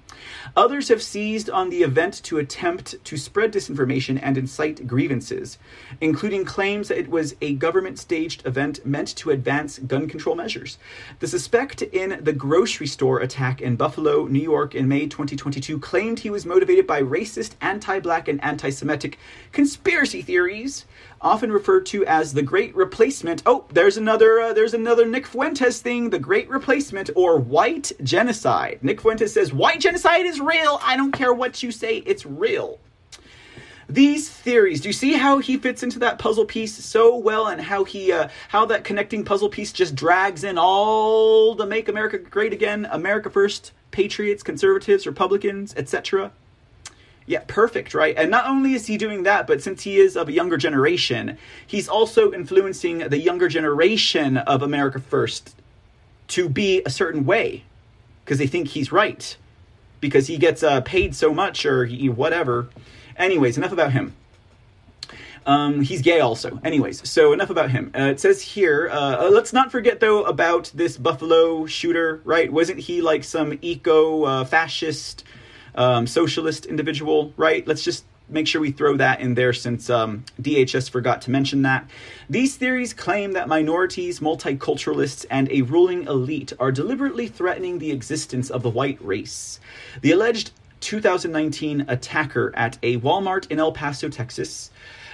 Others 0.55 0.89
have 0.89 1.01
seized 1.01 1.49
on 1.49 1.69
the 1.69 1.83
event 1.83 2.21
to 2.23 2.37
attempt 2.37 2.95
to 3.05 3.17
spread 3.17 3.53
disinformation 3.53 4.19
and 4.21 4.37
incite 4.37 4.87
grievances, 4.87 5.57
including 5.99 6.45
claims 6.45 6.87
that 6.87 6.97
it 6.97 7.09
was 7.09 7.35
a 7.41 7.53
government 7.53 7.99
staged 7.99 8.45
event 8.45 8.85
meant 8.85 9.15
to 9.17 9.29
advance 9.31 9.79
gun 9.79 10.07
control 10.07 10.35
measures. 10.35 10.77
The 11.19 11.27
suspect 11.27 11.81
in 11.81 12.23
the 12.23 12.33
grocery 12.33 12.87
store 12.87 13.19
attack 13.19 13.61
in 13.61 13.75
Buffalo, 13.75 14.25
New 14.25 14.41
York 14.41 14.75
in 14.75 14.87
May 14.87 15.07
2022 15.07 15.79
claimed 15.79 16.19
he 16.19 16.29
was 16.29 16.45
motivated 16.45 16.87
by 16.87 17.01
racist, 17.01 17.55
anti 17.61 17.99
black, 17.99 18.27
and 18.27 18.43
anti 18.43 18.69
Semitic 18.69 19.17
conspiracy 19.51 20.21
theories 20.21 20.85
often 21.21 21.51
referred 21.51 21.85
to 21.87 22.05
as 22.05 22.33
the 22.33 22.41
Great 22.41 22.75
Replacement. 22.75 23.43
Oh, 23.45 23.65
there's 23.71 23.97
another 23.97 24.39
uh, 24.39 24.53
there's 24.53 24.73
another 24.73 25.05
Nick 25.05 25.27
Fuentes 25.27 25.81
thing, 25.81 26.09
the 26.09 26.19
Great 26.19 26.49
Replacement 26.49 27.09
or 27.15 27.37
white 27.37 27.91
genocide. 28.03 28.79
Nick 28.81 29.01
Fuentes 29.01 29.33
says 29.33 29.53
white 29.53 29.79
genocide 29.79 30.25
is 30.25 30.39
real. 30.39 30.79
I 30.83 30.97
don't 30.97 31.11
care 31.11 31.33
what 31.33 31.61
you 31.61 31.71
say, 31.71 31.97
it's 32.05 32.25
real. 32.25 32.79
These 33.89 34.29
theories, 34.29 34.79
do 34.79 34.87
you 34.87 34.93
see 34.93 35.13
how 35.13 35.39
he 35.39 35.57
fits 35.57 35.83
into 35.83 35.99
that 35.99 36.17
puzzle 36.17 36.45
piece 36.45 36.73
so 36.73 37.17
well 37.17 37.47
and 37.47 37.59
how 37.59 37.83
he 37.83 38.11
uh, 38.11 38.29
how 38.47 38.65
that 38.67 38.83
connecting 38.83 39.25
puzzle 39.25 39.49
piece 39.49 39.73
just 39.73 39.95
drags 39.95 40.43
in 40.43 40.57
all 40.57 41.55
the 41.55 41.65
make 41.65 41.89
America 41.89 42.17
great 42.17 42.53
again, 42.53 42.87
America 42.91 43.29
first, 43.29 43.73
patriots, 43.91 44.43
conservatives, 44.43 45.05
republicans, 45.05 45.73
etc. 45.75 46.31
Yeah, 47.27 47.43
perfect, 47.47 47.93
right? 47.93 48.15
And 48.17 48.31
not 48.31 48.47
only 48.47 48.73
is 48.73 48.87
he 48.87 48.97
doing 48.97 49.23
that, 49.23 49.47
but 49.47 49.61
since 49.61 49.83
he 49.83 49.97
is 49.97 50.17
of 50.17 50.27
a 50.27 50.31
younger 50.31 50.57
generation, 50.57 51.37
he's 51.65 51.87
also 51.87 52.33
influencing 52.33 52.99
the 52.99 53.19
younger 53.19 53.47
generation 53.47 54.37
of 54.37 54.61
America 54.61 54.99
First 54.99 55.55
to 56.29 56.49
be 56.49 56.81
a 56.85 56.89
certain 56.89 57.25
way 57.25 57.63
because 58.23 58.37
they 58.37 58.47
think 58.47 58.69
he's 58.69 58.91
right 58.91 59.37
because 60.01 60.27
he 60.27 60.37
gets 60.37 60.63
uh, 60.63 60.81
paid 60.81 61.15
so 61.15 61.33
much 61.33 61.65
or 61.65 61.85
he, 61.85 62.09
whatever. 62.09 62.69
Anyways, 63.15 63.57
enough 63.57 63.71
about 63.71 63.93
him. 63.93 64.15
Um, 65.45 65.81
he's 65.81 66.01
gay 66.01 66.19
also. 66.19 66.59
Anyways, 66.63 67.07
so 67.09 67.33
enough 67.33 67.49
about 67.49 67.71
him. 67.71 67.91
Uh, 67.97 68.03
it 68.03 68.19
says 68.19 68.41
here, 68.41 68.89
uh, 68.91 69.25
uh, 69.25 69.29
let's 69.31 69.53
not 69.53 69.71
forget 69.71 69.99
though 69.99 70.23
about 70.23 70.71
this 70.73 70.97
Buffalo 70.97 71.65
shooter, 71.65 72.21
right? 72.25 72.51
Wasn't 72.51 72.79
he 72.79 73.01
like 73.01 73.23
some 73.23 73.57
eco 73.61 74.23
uh, 74.23 74.45
fascist, 74.45 75.23
um, 75.75 76.07
socialist 76.07 76.65
individual, 76.65 77.33
right? 77.37 77.65
Let's 77.67 77.83
just 77.83 78.05
make 78.31 78.47
sure 78.47 78.61
we 78.61 78.71
throw 78.71 78.97
that 78.97 79.19
in 79.19 79.33
there 79.35 79.53
since 79.53 79.89
um, 79.89 80.23
DHS 80.41 80.89
forgot 80.89 81.21
to 81.23 81.31
mention 81.31 81.61
that. 81.63 81.89
These 82.29 82.55
theories 82.55 82.93
claim 82.93 83.33
that 83.33 83.47
minorities, 83.47 84.19
multiculturalists, 84.19 85.25
and 85.29 85.51
a 85.51 85.61
ruling 85.63 86.07
elite 86.07 86.53
are 86.59 86.71
deliberately 86.71 87.27
threatening 87.27 87.79
the 87.79 87.91
existence 87.91 88.49
of 88.49 88.63
the 88.63 88.69
white 88.69 89.03
race. 89.03 89.59
The 90.01 90.11
alleged 90.11 90.51
2019 90.79 91.85
attacker 91.87 92.51
at 92.55 92.77
a 92.81 92.97
Walmart 92.97 93.49
in 93.51 93.59
El 93.59 93.71
Paso, 93.71 94.09
Texas, 94.09 94.71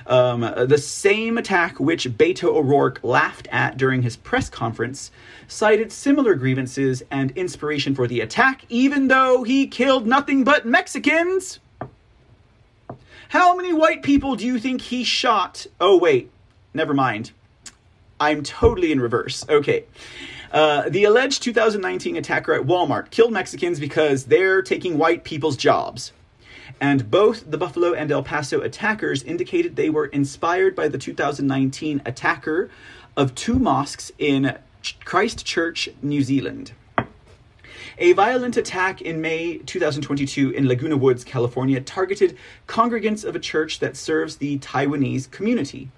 um, 0.08 0.42
the 0.42 0.78
same 0.78 1.38
attack 1.38 1.80
which 1.80 2.10
Beto 2.18 2.46
O'Rourke 2.46 3.00
laughed 3.04 3.48
at 3.52 3.78
during 3.78 4.02
his 4.02 4.16
press 4.16 4.50
conference, 4.50 5.12
cited 5.48 5.92
similar 5.92 6.36
grievances 6.36 7.04
and 7.12 7.32
inspiration 7.32 7.94
for 7.94 8.08
the 8.08 8.22
attack, 8.22 8.66
even 8.70 9.08
though 9.08 9.44
he 9.44 9.68
killed 9.68 10.08
nothing 10.08 10.44
but 10.44 10.66
Mexicans. 10.66 11.60
How 13.30 13.56
many 13.56 13.74
white 13.74 14.04
people 14.04 14.36
do 14.36 14.46
you 14.46 14.58
think 14.58 14.82
he 14.82 15.04
shot? 15.04 15.68
Oh, 15.80 15.98
wait, 15.98 16.32
never 16.74 16.94
mind. 16.94 17.32
I'm 18.20 18.42
totally 18.44 18.92
in 18.92 19.00
reverse. 19.00 19.46
Okay. 19.48 19.84
Uh, 20.52 20.88
the 20.90 21.04
alleged 21.04 21.44
2019 21.44 22.16
attacker 22.16 22.54
at 22.54 22.62
Walmart 22.62 23.10
killed 23.12 23.34
Mexicans 23.34 23.80
because 23.80 24.26
they're 24.26 24.62
taking 24.62 24.98
white 24.98 25.26
people's 25.26 25.58
jobs. 25.58 26.14
And 26.80 27.10
both 27.10 27.50
the 27.50 27.58
Buffalo 27.58 27.94
and 27.94 28.12
El 28.12 28.24
Paso 28.24 28.62
attackers 28.62 29.24
indicated 29.24 29.76
they 29.76 29.90
were 29.90 30.06
inspired 30.06 30.76
by 30.76 30.88
the 30.88 30.98
2019 30.98 32.02
attacker 32.06 32.70
of 33.16 33.34
two 33.34 33.58
mosques 33.58 34.12
in 34.20 34.58
Christchurch, 35.04 35.90
New 36.02 36.22
Zealand. 36.22 36.74
A 38.00 38.14
violent 38.14 38.58
attack 38.58 39.02
in 39.02 39.22
May 39.22 39.58
2022 39.58 40.52
in 40.52 40.68
Laguna 40.68 40.96
Woods, 40.96 41.24
California, 41.24 41.82
targeted 41.82 42.38
congregants 42.68 43.26
of 43.26 43.36
a 43.36 43.40
church 43.40 43.80
that 43.80 43.98
serves 43.98 44.38
the 44.38 44.60
Taiwanese 44.60 45.32
community. 45.32 45.90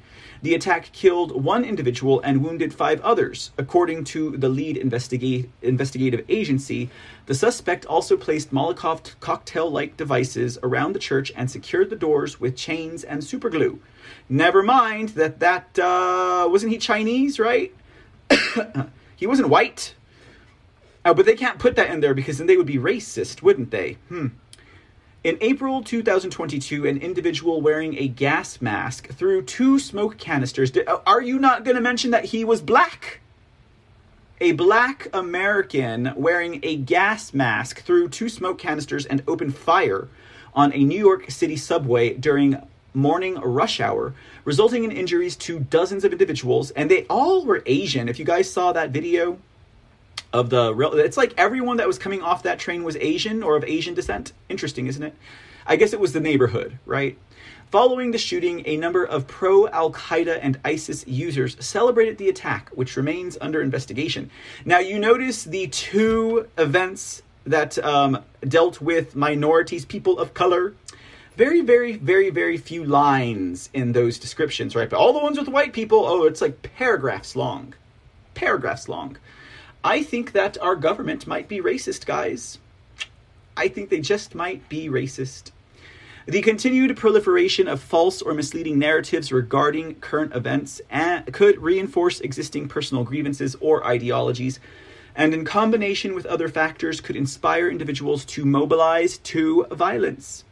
The 0.41 0.55
attack 0.55 0.91
killed 0.93 1.43
one 1.43 1.65
individual 1.65 2.21
and 2.21 2.43
wounded 2.43 2.73
five 2.73 3.01
others. 3.01 3.51
According 3.57 4.05
to 4.05 4.37
the 4.37 4.47
lead 4.47 4.77
investigative 4.77 6.25
agency, 6.29 6.89
the 7.25 7.35
suspect 7.35 7.85
also 7.85 8.15
placed 8.15 8.53
Molotov 8.53 9.19
cocktail 9.19 9.69
like 9.69 9.97
devices 9.97 10.57
around 10.63 10.93
the 10.93 10.99
church 10.99 11.31
and 11.35 11.51
secured 11.51 11.89
the 11.89 11.95
doors 11.95 12.39
with 12.39 12.55
chains 12.55 13.03
and 13.03 13.21
superglue. 13.21 13.79
Never 14.29 14.63
mind 14.63 15.09
that 15.09 15.39
that 15.39 15.77
uh, 15.77 16.47
wasn't 16.49 16.71
he 16.71 16.77
Chinese, 16.77 17.37
right? 17.37 17.73
he 19.17 19.27
wasn't 19.27 19.49
white. 19.49 19.93
Oh, 21.03 21.13
but 21.13 21.25
they 21.25 21.35
can't 21.35 21.59
put 21.59 21.75
that 21.75 21.89
in 21.89 21.99
there 21.99 22.13
because 22.13 22.37
then 22.37 22.47
they 22.47 22.57
would 22.57 22.65
be 22.65 22.77
racist, 22.77 23.41
wouldn't 23.41 23.71
they? 23.71 23.97
Hmm. 24.09 24.27
In 25.21 25.37
April 25.41 25.83
2022, 25.83 26.87
an 26.87 26.97
individual 26.97 27.59
wearing 27.59 27.97
a 27.97 28.07
gas 28.07 28.61
mask 28.61 29.09
threw 29.09 29.41
two 29.41 29.77
smoke 29.77 30.17
canisters. 30.17 30.71
Uh, 30.77 30.99
are 31.05 31.21
you 31.21 31.37
not 31.39 31.65
going 31.65 31.75
to 31.75 31.81
mention 31.81 32.11
that 32.11 32.23
he 32.23 32.45
was 32.45 32.61
black? 32.61 33.19
A 34.39 34.53
black 34.53 35.09
American 35.11 36.13
wearing 36.15 36.61
a 36.63 36.77
gas 36.77 37.33
mask 37.33 37.81
threw 37.81 38.07
two 38.07 38.29
smoke 38.29 38.59
canisters 38.59 39.05
and 39.05 39.21
opened 39.27 39.57
fire 39.57 40.07
on 40.53 40.71
a 40.71 40.85
New 40.85 40.97
York 40.97 41.29
City 41.29 41.57
subway 41.57 42.13
during 42.13 42.55
morning 42.93 43.35
rush 43.35 43.81
hour, 43.81 44.13
resulting 44.45 44.85
in 44.85 44.91
injuries 44.91 45.35
to 45.35 45.59
dozens 45.59 46.05
of 46.05 46.13
individuals, 46.13 46.71
and 46.71 46.89
they 46.89 47.05
all 47.09 47.43
were 47.43 47.61
Asian. 47.65 48.07
If 48.07 48.19
you 48.19 48.25
guys 48.25 48.49
saw 48.49 48.71
that 48.71 48.91
video, 48.91 49.37
of 50.31 50.49
the 50.49 50.73
real. 50.73 50.93
it's 50.93 51.17
like 51.17 51.33
everyone 51.37 51.77
that 51.77 51.87
was 51.87 51.97
coming 51.97 52.21
off 52.21 52.43
that 52.43 52.59
train 52.59 52.83
was 52.83 52.95
Asian 52.97 53.43
or 53.43 53.55
of 53.55 53.63
Asian 53.63 53.93
descent. 53.93 54.33
Interesting, 54.47 54.87
isn't 54.87 55.03
it? 55.03 55.15
I 55.65 55.75
guess 55.75 55.93
it 55.93 55.99
was 55.99 56.13
the 56.13 56.19
neighborhood, 56.19 56.79
right? 56.85 57.17
Following 57.71 58.09
the 58.09 58.17
shooting, 58.17 58.63
a 58.65 58.77
number 58.77 59.03
of 59.05 59.27
pro 59.27 59.67
Al 59.67 59.91
Qaeda 59.91 60.39
and 60.41 60.59
ISIS 60.65 61.05
users 61.05 61.55
celebrated 61.63 62.17
the 62.17 62.27
attack, 62.27 62.69
which 62.73 62.97
remains 62.97 63.37
under 63.39 63.61
investigation. 63.61 64.31
Now, 64.65 64.79
you 64.79 64.97
notice 64.97 65.43
the 65.43 65.67
two 65.67 66.47
events 66.57 67.21
that 67.45 67.77
um, 67.83 68.23
dealt 68.41 68.81
with 68.81 69.15
minorities, 69.15 69.85
people 69.85 70.17
of 70.17 70.33
color. 70.33 70.73
Very, 71.37 71.61
very, 71.61 71.93
very, 71.95 72.31
very 72.31 72.57
few 72.57 72.83
lines 72.83 73.69
in 73.73 73.91
those 73.91 74.17
descriptions, 74.17 74.75
right? 74.75 74.89
But 74.89 74.97
all 74.97 75.13
the 75.13 75.19
ones 75.19 75.37
with 75.37 75.47
white 75.47 75.71
people, 75.71 76.05
oh, 76.05 76.23
it's 76.23 76.41
like 76.41 76.61
paragraphs 76.75 77.35
long. 77.35 77.75
Paragraphs 78.33 78.89
long. 78.89 79.17
I 79.83 80.03
think 80.03 80.33
that 80.33 80.57
our 80.61 80.75
government 80.75 81.25
might 81.25 81.47
be 81.47 81.61
racist, 81.61 82.05
guys. 82.05 82.57
I 83.55 83.69
think 83.69 83.89
they 83.89 84.01
just 84.01 84.35
might 84.35 84.67
be 84.67 84.89
racist. 84.89 85.51
The 86.25 86.41
continued 86.41 86.95
proliferation 86.97 87.67
of 87.67 87.81
false 87.81 88.21
or 88.21 88.33
misleading 88.33 88.77
narratives 88.77 89.31
regarding 89.31 89.95
current 89.95 90.35
events 90.35 90.81
could 91.31 91.59
reinforce 91.59 92.19
existing 92.19 92.67
personal 92.67 93.05
grievances 93.05 93.55
or 93.61 93.87
ideologies, 93.87 94.59
and 95.15 95.33
in 95.33 95.45
combination 95.45 96.13
with 96.13 96.25
other 96.25 96.49
factors, 96.49 96.99
could 97.01 97.15
inspire 97.15 97.69
individuals 97.69 98.25
to 98.25 98.45
mobilize 98.45 99.17
to 99.19 99.65
violence. 99.71 100.43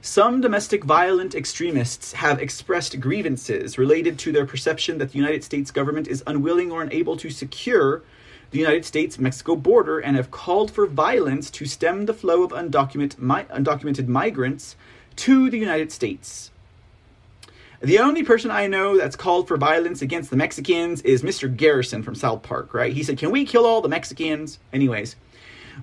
Some 0.00 0.40
domestic 0.40 0.82
violent 0.82 1.36
extremists 1.36 2.14
have 2.14 2.40
expressed 2.40 3.00
grievances 3.00 3.78
related 3.78 4.18
to 4.18 4.32
their 4.32 4.44
perception 4.44 4.98
that 4.98 5.12
the 5.12 5.18
United 5.18 5.44
States 5.44 5.70
government 5.70 6.08
is 6.08 6.24
unwilling 6.26 6.72
or 6.72 6.82
unable 6.82 7.16
to 7.18 7.30
secure 7.30 8.02
the 8.52 8.58
United 8.58 8.84
States 8.84 9.18
Mexico 9.18 9.56
border 9.56 9.98
and 9.98 10.16
have 10.16 10.30
called 10.30 10.70
for 10.70 10.86
violence 10.86 11.50
to 11.50 11.66
stem 11.66 12.06
the 12.06 12.14
flow 12.14 12.42
of 12.44 12.52
undocumented, 12.52 13.18
mi- 13.18 13.48
undocumented 13.54 14.06
migrants 14.06 14.76
to 15.16 15.50
the 15.50 15.58
United 15.58 15.90
States. 15.90 16.50
The 17.80 17.98
only 17.98 18.22
person 18.22 18.50
I 18.50 18.68
know 18.68 18.96
that's 18.96 19.16
called 19.16 19.48
for 19.48 19.56
violence 19.56 20.02
against 20.02 20.30
the 20.30 20.36
Mexicans 20.36 21.00
is 21.02 21.22
Mr. 21.22 21.54
Garrison 21.54 22.04
from 22.04 22.14
South 22.14 22.42
Park, 22.42 22.72
right? 22.74 22.92
He 22.92 23.02
said, 23.02 23.18
Can 23.18 23.32
we 23.32 23.44
kill 23.44 23.66
all 23.66 23.80
the 23.80 23.88
Mexicans? 23.88 24.60
Anyways, 24.72 25.16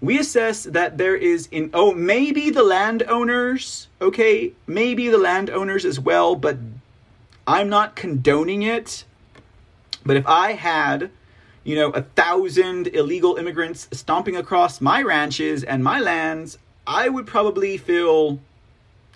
we 0.02 0.20
assess 0.20 0.64
that 0.64 0.98
there 0.98 1.16
is 1.16 1.48
in 1.52 1.70
oh 1.74 1.94
maybe 1.94 2.50
the 2.50 2.64
landowners 2.64 3.88
okay 4.02 4.54
maybe 4.68 5.10
the 5.10 5.18
landowners 5.18 5.84
as 5.84 6.00
well 6.00 6.36
but 6.36 6.58
i'm 7.48 7.70
not 7.70 7.96
condoning 7.96 8.62
it 8.62 9.04
but 10.06 10.16
if 10.16 10.26
i 10.28 10.54
had 10.54 11.10
you 11.70 11.76
know, 11.76 11.92
a 11.92 12.02
thousand 12.02 12.88
illegal 12.88 13.36
immigrants 13.36 13.88
stomping 13.92 14.36
across 14.36 14.82
my 14.82 15.04
ranches 15.04 15.64
and 15.64 15.84
my 15.84 16.00
lands, 16.00 16.58
I 16.88 17.10
would 17.10 17.28
probably 17.28 17.78
feel 17.78 18.40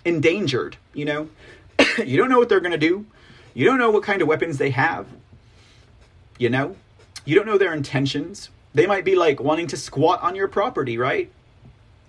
endangered, 0.04 0.76
you 0.92 1.04
know? 1.04 1.28
you 1.98 2.16
don't 2.16 2.30
know 2.30 2.38
what 2.38 2.48
they're 2.48 2.60
going 2.60 2.70
to 2.70 2.78
do. 2.78 3.06
You 3.54 3.64
don't 3.64 3.78
know 3.78 3.90
what 3.90 4.04
kind 4.04 4.22
of 4.22 4.28
weapons 4.28 4.58
they 4.58 4.70
have. 4.70 5.08
You 6.38 6.48
know? 6.48 6.76
You 7.24 7.34
don't 7.34 7.46
know 7.46 7.58
their 7.58 7.74
intentions. 7.74 8.50
They 8.72 8.86
might 8.86 9.04
be 9.04 9.16
like 9.16 9.40
wanting 9.40 9.66
to 9.66 9.76
squat 9.76 10.22
on 10.22 10.36
your 10.36 10.46
property, 10.46 10.96
right? 10.96 11.32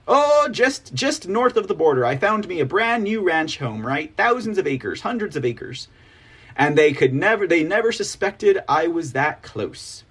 Oh, 0.08 0.48
just 0.52 0.94
just 0.94 1.28
north 1.28 1.58
of 1.58 1.68
the 1.68 1.74
border, 1.74 2.06
I 2.06 2.18
found 2.18 2.48
me 2.48 2.60
a 2.60 2.66
brand 2.66 3.04
new 3.04 3.24
ranch 3.24 3.58
home, 3.58 3.84
right? 3.84 4.14
Thousands 4.16 4.60
of 4.60 4.68
acres, 4.68 5.02
hundreds 5.02 5.36
of 5.36 5.44
acres 5.44 5.88
and 6.56 6.78
they 6.78 6.94
could 6.94 7.14
never 7.14 7.48
they 7.48 7.64
never 7.64 7.92
suspected 7.92 8.60
I 8.68 8.88
was 8.88 9.12
that 9.12 9.42
close. 9.42 10.04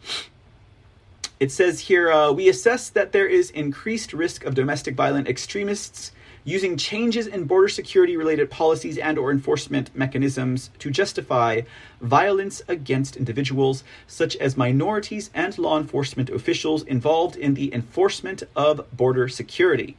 It 1.40 1.50
says 1.50 1.80
here 1.80 2.10
uh, 2.10 2.32
we 2.32 2.48
assess 2.48 2.88
that 2.90 3.12
there 3.12 3.26
is 3.26 3.50
increased 3.50 4.12
risk 4.12 4.44
of 4.44 4.54
domestic 4.54 4.94
violent 4.94 5.28
extremists 5.28 6.12
using 6.44 6.76
changes 6.76 7.26
in 7.26 7.44
border 7.44 7.68
security 7.68 8.16
related 8.16 8.50
policies 8.50 8.98
and 8.98 9.18
or 9.18 9.30
enforcement 9.30 9.94
mechanisms 9.96 10.70
to 10.78 10.90
justify 10.90 11.62
violence 12.00 12.62
against 12.68 13.16
individuals 13.16 13.82
such 14.06 14.36
as 14.36 14.56
minorities 14.56 15.30
and 15.34 15.58
law 15.58 15.78
enforcement 15.78 16.28
officials 16.28 16.82
involved 16.82 17.36
in 17.36 17.54
the 17.54 17.72
enforcement 17.72 18.42
of 18.54 18.86
border 18.94 19.26
security. 19.26 19.96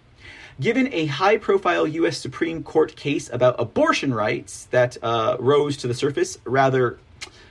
Given 0.60 0.93
a 0.93 1.08
high 1.08 1.38
profile 1.38 1.86
U.S. 1.86 2.18
Supreme 2.18 2.64
Court 2.64 2.95
case 2.95 3.30
about 3.30 3.56
abortion 3.60 4.14
rights 4.14 4.68
that 4.72 4.97
uh, 5.03 5.36
rose 5.39 5.76
to 5.78 5.88
the 5.88 5.93
surface 5.93 6.38
rather 6.45 6.97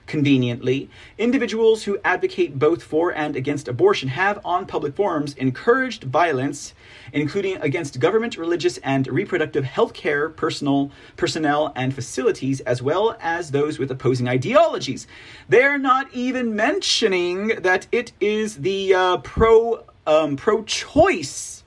Conveniently, 0.07 0.91
individuals 1.17 1.85
who 1.85 1.99
advocate 2.05 2.59
both 2.59 2.83
for 2.83 3.11
and 3.11 3.35
against 3.35 3.69
abortion 3.69 4.11
have, 4.11 4.39
on 4.45 4.67
public 4.67 4.95
forums, 4.95 5.33
encouraged 5.35 6.05
violence, 6.05 6.75
including 7.15 7.57
against 7.63 7.99
government, 8.01 8.37
religious, 8.37 8.77
and 8.79 9.07
reproductive 9.09 9.65
health 9.65 9.95
care 9.95 10.29
personal, 10.29 10.91
personnel 11.17 11.73
and 11.75 11.95
facilities, 11.95 12.61
as 12.61 12.83
well 12.83 13.17
as 13.19 13.51
those 13.51 13.79
with 13.79 13.91
opposing 13.91 14.29
ideologies. 14.29 15.07
They're 15.49 15.79
not 15.79 16.13
even 16.13 16.55
mentioning 16.55 17.49
that 17.63 17.87
it 17.91 18.13
is 18.21 18.57
the 18.57 18.93
uh, 18.93 19.17
pro 19.19 19.85
um, 20.07 20.37
pro-choice. 20.37 21.64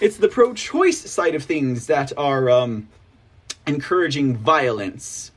It's 0.00 0.16
the 0.16 0.28
pro-choice 0.28 1.10
side 1.10 1.34
of 1.34 1.44
things 1.44 1.86
that 1.86 2.12
are 2.16 2.50
um, 2.50 2.88
encouraging 3.66 4.36
violence 4.36 5.32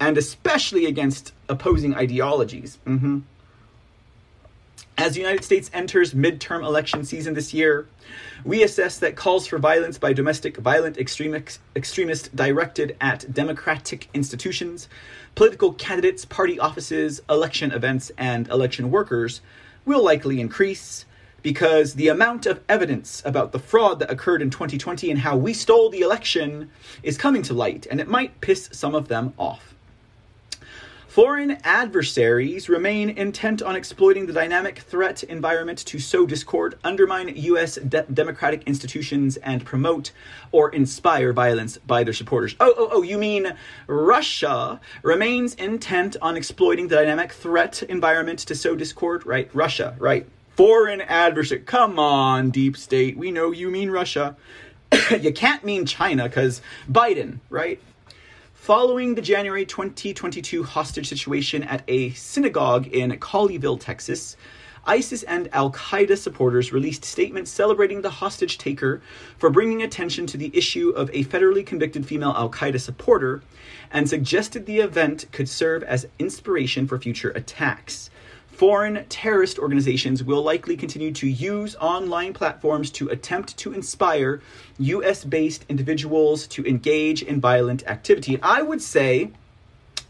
and 0.00 0.18
especially 0.18 0.86
against 0.86 1.32
opposing 1.48 1.94
ideologies. 1.94 2.78
Mm-hmm. 2.86 3.20
As 4.98 5.14
the 5.14 5.20
United 5.20 5.44
States 5.44 5.70
enters 5.72 6.12
midterm 6.12 6.64
election 6.64 7.04
season 7.04 7.34
this 7.34 7.54
year, 7.54 7.86
we 8.44 8.64
assess 8.64 8.98
that 8.98 9.14
calls 9.14 9.46
for 9.46 9.58
violence 9.58 9.98
by 9.98 10.12
domestic 10.12 10.56
violent 10.56 10.98
extremists, 10.98 11.60
extremists 11.76 12.28
directed 12.28 12.96
at 13.00 13.32
democratic 13.32 14.08
institutions, 14.12 14.88
political 15.36 15.72
candidates, 15.74 16.24
party 16.24 16.58
offices, 16.58 17.22
election 17.30 17.70
events, 17.70 18.10
and 18.18 18.48
election 18.48 18.90
workers 18.90 19.40
will 19.84 20.02
likely 20.04 20.40
increase 20.40 21.04
because 21.42 21.94
the 21.94 22.08
amount 22.08 22.46
of 22.46 22.60
evidence 22.68 23.22
about 23.24 23.52
the 23.52 23.58
fraud 23.58 23.98
that 23.98 24.10
occurred 24.10 24.42
in 24.42 24.50
2020 24.50 25.10
and 25.10 25.20
how 25.20 25.36
we 25.36 25.52
stole 25.52 25.90
the 25.90 26.00
election 26.00 26.70
is 27.02 27.18
coming 27.18 27.42
to 27.42 27.54
light, 27.54 27.86
and 27.90 28.00
it 28.00 28.08
might 28.08 28.40
piss 28.40 28.68
some 28.72 28.94
of 28.94 29.08
them 29.08 29.34
off. 29.38 29.72
Foreign 31.12 31.58
adversaries 31.62 32.70
remain 32.70 33.10
intent 33.10 33.60
on 33.60 33.76
exploiting 33.76 34.24
the 34.24 34.32
dynamic 34.32 34.78
threat 34.78 35.22
environment 35.24 35.76
to 35.80 35.98
sow 35.98 36.24
discord, 36.24 36.78
undermine 36.84 37.36
U.S. 37.36 37.74
De- 37.74 38.04
democratic 38.04 38.62
institutions, 38.62 39.36
and 39.36 39.62
promote 39.62 40.12
or 40.52 40.70
inspire 40.70 41.34
violence 41.34 41.76
by 41.76 42.02
their 42.02 42.14
supporters. 42.14 42.56
Oh, 42.60 42.72
oh, 42.78 42.88
oh, 42.92 43.02
you 43.02 43.18
mean 43.18 43.52
Russia 43.86 44.80
remains 45.02 45.52
intent 45.56 46.16
on 46.22 46.34
exploiting 46.34 46.88
the 46.88 46.96
dynamic 46.96 47.32
threat 47.32 47.82
environment 47.82 48.38
to 48.38 48.54
sow 48.54 48.74
discord? 48.74 49.26
Right? 49.26 49.50
Russia, 49.52 49.94
right. 49.98 50.26
Foreign 50.56 51.00
adversary. 51.00 51.60
Come 51.60 51.98
on, 51.98 52.50
deep 52.50 52.76
state. 52.76 53.16
We 53.16 53.30
know 53.30 53.52
you 53.52 53.70
mean 53.70 53.90
Russia. 53.90 54.36
you 55.20 55.32
can't 55.32 55.64
mean 55.64 55.86
China 55.86 56.24
because 56.24 56.60
Biden, 56.90 57.38
right? 57.48 57.80
Following 58.52 59.14
the 59.14 59.22
January 59.22 59.64
2022 59.64 60.62
hostage 60.62 61.08
situation 61.08 61.62
at 61.62 61.82
a 61.88 62.10
synagogue 62.10 62.86
in 62.88 63.12
Colleyville, 63.12 63.80
Texas, 63.80 64.36
ISIS 64.84 65.22
and 65.22 65.48
Al 65.54 65.72
Qaeda 65.72 66.18
supporters 66.18 66.72
released 66.72 67.04
statements 67.04 67.50
celebrating 67.50 68.02
the 68.02 68.10
hostage 68.10 68.58
taker 68.58 69.00
for 69.38 69.48
bringing 69.48 69.82
attention 69.82 70.26
to 70.26 70.36
the 70.36 70.50
issue 70.54 70.90
of 70.90 71.08
a 71.10 71.24
federally 71.24 71.64
convicted 71.64 72.04
female 72.04 72.34
Al 72.36 72.50
Qaeda 72.50 72.80
supporter 72.80 73.42
and 73.90 74.08
suggested 74.08 74.66
the 74.66 74.80
event 74.80 75.26
could 75.32 75.48
serve 75.48 75.82
as 75.84 76.06
inspiration 76.18 76.86
for 76.86 76.98
future 76.98 77.30
attacks 77.30 78.10
foreign 78.52 79.04
terrorist 79.08 79.58
organizations 79.58 80.22
will 80.22 80.42
likely 80.42 80.76
continue 80.76 81.10
to 81.12 81.26
use 81.26 81.74
online 81.76 82.32
platforms 82.32 82.90
to 82.92 83.08
attempt 83.08 83.56
to 83.56 83.72
inspire 83.72 84.40
US 84.78 85.24
based 85.24 85.64
individuals 85.68 86.46
to 86.48 86.64
engage 86.66 87.22
in 87.22 87.40
violent 87.40 87.84
activity. 87.86 88.34
And 88.34 88.44
I 88.44 88.62
would 88.62 88.82
say 88.82 89.30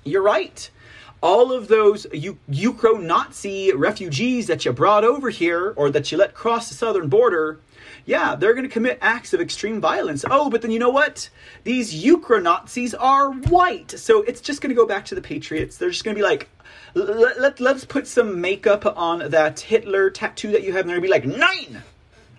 you're 0.04 0.22
right. 0.22 0.68
All 1.22 1.52
of 1.52 1.68
those 1.68 2.06
U- 2.12 2.38
Ukro 2.50 3.00
Nazi 3.00 3.72
refugees 3.72 4.48
that 4.48 4.64
you 4.64 4.72
brought 4.72 5.04
over 5.04 5.30
here 5.30 5.72
or 5.76 5.88
that 5.90 6.10
you 6.10 6.18
let 6.18 6.34
cross 6.34 6.68
the 6.68 6.74
southern 6.74 7.08
border, 7.08 7.60
yeah, 8.04 8.34
they're 8.34 8.54
going 8.54 8.66
to 8.66 8.72
commit 8.72 8.98
acts 9.00 9.32
of 9.32 9.40
extreme 9.40 9.80
violence. 9.80 10.24
Oh, 10.28 10.50
but 10.50 10.62
then 10.62 10.72
you 10.72 10.80
know 10.80 10.90
what? 10.90 11.30
These 11.62 12.04
Ukro 12.04 12.42
Nazis 12.42 12.92
are 12.94 13.30
white. 13.30 13.92
So 13.92 14.22
it's 14.22 14.40
just 14.40 14.60
going 14.60 14.70
to 14.70 14.74
go 14.74 14.86
back 14.86 15.04
to 15.06 15.14
the 15.14 15.22
Patriots. 15.22 15.76
They're 15.76 15.90
just 15.90 16.02
going 16.02 16.16
to 16.16 16.18
be 16.18 16.26
like, 16.26 16.48
let, 16.94 17.40
let, 17.40 17.60
let's 17.60 17.84
put 17.84 18.06
some 18.06 18.40
makeup 18.40 18.84
on 18.96 19.30
that 19.30 19.60
Hitler 19.60 20.10
tattoo 20.10 20.52
that 20.52 20.62
you 20.62 20.72
have, 20.72 20.82
and 20.82 20.90
they're 20.90 20.96
gonna 20.96 21.02
be 21.02 21.08
like, 21.08 21.26
nine! 21.26 21.82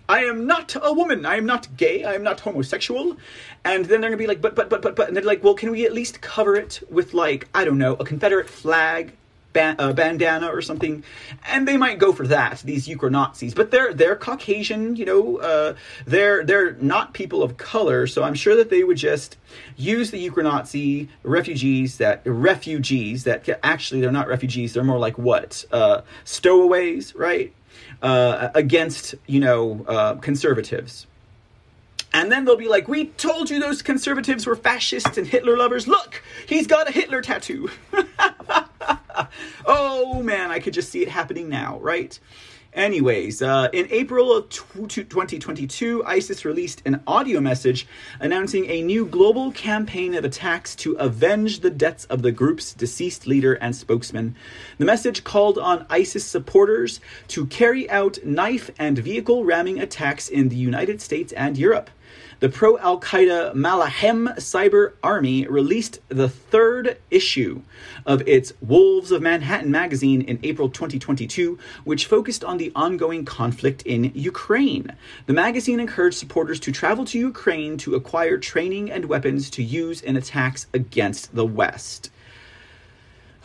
I 0.08 0.24
am 0.24 0.46
not 0.46 0.76
a 0.80 0.92
woman. 0.92 1.24
I 1.24 1.36
am 1.36 1.46
not 1.46 1.76
gay. 1.76 2.04
I 2.04 2.12
am 2.12 2.22
not 2.22 2.40
homosexual. 2.40 3.16
And 3.64 3.86
then 3.86 4.00
they're 4.00 4.10
gonna 4.10 4.18
be 4.18 4.26
like, 4.26 4.42
but, 4.42 4.54
but, 4.54 4.68
but, 4.68 4.82
but, 4.82 4.96
but. 4.96 5.08
And 5.08 5.16
they're 5.16 5.24
like, 5.24 5.42
well, 5.42 5.54
can 5.54 5.70
we 5.70 5.86
at 5.86 5.94
least 5.94 6.20
cover 6.20 6.56
it 6.56 6.82
with, 6.90 7.14
like, 7.14 7.48
I 7.54 7.64
don't 7.64 7.78
know, 7.78 7.94
a 7.94 8.04
Confederate 8.04 8.48
flag 8.48 9.14
ban- 9.54 9.76
uh, 9.78 9.94
bandana 9.94 10.48
or 10.48 10.60
something, 10.60 11.02
and 11.46 11.66
they 11.66 11.78
might 11.78 11.98
go 11.98 12.12
for 12.12 12.26
that. 12.26 12.58
These 12.58 12.86
Ukro 12.86 13.10
Nazis, 13.10 13.54
but 13.54 13.70
they're 13.70 13.94
they're 13.94 14.16
Caucasian, 14.16 14.96
you 14.96 15.06
know, 15.06 15.38
uh, 15.38 15.74
they're 16.04 16.44
they're 16.44 16.72
not 16.74 17.14
people 17.14 17.42
of 17.42 17.56
color, 17.56 18.06
so 18.06 18.22
I'm 18.22 18.34
sure 18.34 18.54
that 18.56 18.68
they 18.68 18.84
would 18.84 18.98
just 18.98 19.38
use 19.76 20.10
the 20.10 20.30
Nazi 20.36 21.08
refugees 21.22 21.96
that 21.96 22.20
refugees 22.26 23.24
that 23.24 23.48
actually 23.62 24.02
they're 24.02 24.12
not 24.12 24.28
refugees, 24.28 24.74
they're 24.74 24.84
more 24.84 24.98
like 24.98 25.16
what 25.16 25.64
uh, 25.72 26.02
stowaways, 26.24 27.14
right? 27.14 27.54
Uh, 28.02 28.50
against 28.54 29.14
you 29.26 29.40
know 29.40 29.84
uh, 29.88 30.16
conservatives. 30.16 31.06
And 32.12 32.30
then 32.30 32.44
they'll 32.44 32.56
be 32.56 32.68
like, 32.68 32.86
We 32.86 33.06
told 33.06 33.50
you 33.50 33.58
those 33.58 33.82
conservatives 33.82 34.46
were 34.46 34.54
fascists 34.54 35.18
and 35.18 35.26
Hitler 35.26 35.56
lovers. 35.56 35.88
Look, 35.88 36.22
he's 36.46 36.68
got 36.68 36.88
a 36.88 36.92
Hitler 36.92 37.20
tattoo. 37.22 37.70
oh 39.66 40.22
man, 40.22 40.50
I 40.50 40.58
could 40.58 40.74
just 40.74 40.90
see 40.90 41.02
it 41.02 41.08
happening 41.08 41.48
now, 41.48 41.78
right? 41.80 42.18
Anyways, 42.74 43.40
uh, 43.40 43.68
in 43.72 43.86
April 43.90 44.36
of 44.36 44.48
2022, 44.48 46.02
ISIS 46.04 46.44
released 46.44 46.82
an 46.84 47.00
audio 47.06 47.40
message 47.40 47.86
announcing 48.18 48.68
a 48.68 48.82
new 48.82 49.06
global 49.06 49.52
campaign 49.52 50.12
of 50.16 50.24
attacks 50.24 50.74
to 50.76 50.94
avenge 50.94 51.60
the 51.60 51.70
deaths 51.70 52.04
of 52.06 52.22
the 52.22 52.32
group's 52.32 52.74
deceased 52.74 53.28
leader 53.28 53.54
and 53.54 53.76
spokesman. 53.76 54.34
The 54.78 54.84
message 54.84 55.22
called 55.22 55.56
on 55.56 55.86
ISIS 55.88 56.24
supporters 56.24 57.00
to 57.28 57.46
carry 57.46 57.88
out 57.90 58.18
knife 58.24 58.72
and 58.76 58.98
vehicle 58.98 59.44
ramming 59.44 59.78
attacks 59.78 60.28
in 60.28 60.48
the 60.48 60.56
United 60.56 61.00
States 61.00 61.32
and 61.34 61.56
Europe. 61.56 61.90
The 62.44 62.50
pro 62.50 62.76
Al 62.76 63.00
Qaeda 63.00 63.54
Malahem 63.54 64.36
Cyber 64.36 64.92
Army 65.02 65.46
released 65.46 66.00
the 66.10 66.28
third 66.28 66.98
issue 67.10 67.62
of 68.04 68.20
its 68.28 68.52
Wolves 68.60 69.10
of 69.12 69.22
Manhattan 69.22 69.70
magazine 69.70 70.20
in 70.20 70.38
April 70.42 70.68
2022, 70.68 71.58
which 71.84 72.04
focused 72.04 72.44
on 72.44 72.58
the 72.58 72.70
ongoing 72.76 73.24
conflict 73.24 73.80
in 73.86 74.12
Ukraine. 74.14 74.94
The 75.24 75.32
magazine 75.32 75.80
encouraged 75.80 76.18
supporters 76.18 76.60
to 76.60 76.70
travel 76.70 77.06
to 77.06 77.18
Ukraine 77.18 77.78
to 77.78 77.94
acquire 77.94 78.36
training 78.36 78.90
and 78.90 79.06
weapons 79.06 79.48
to 79.48 79.62
use 79.62 80.02
in 80.02 80.14
attacks 80.14 80.66
against 80.74 81.34
the 81.34 81.46
West. 81.46 82.10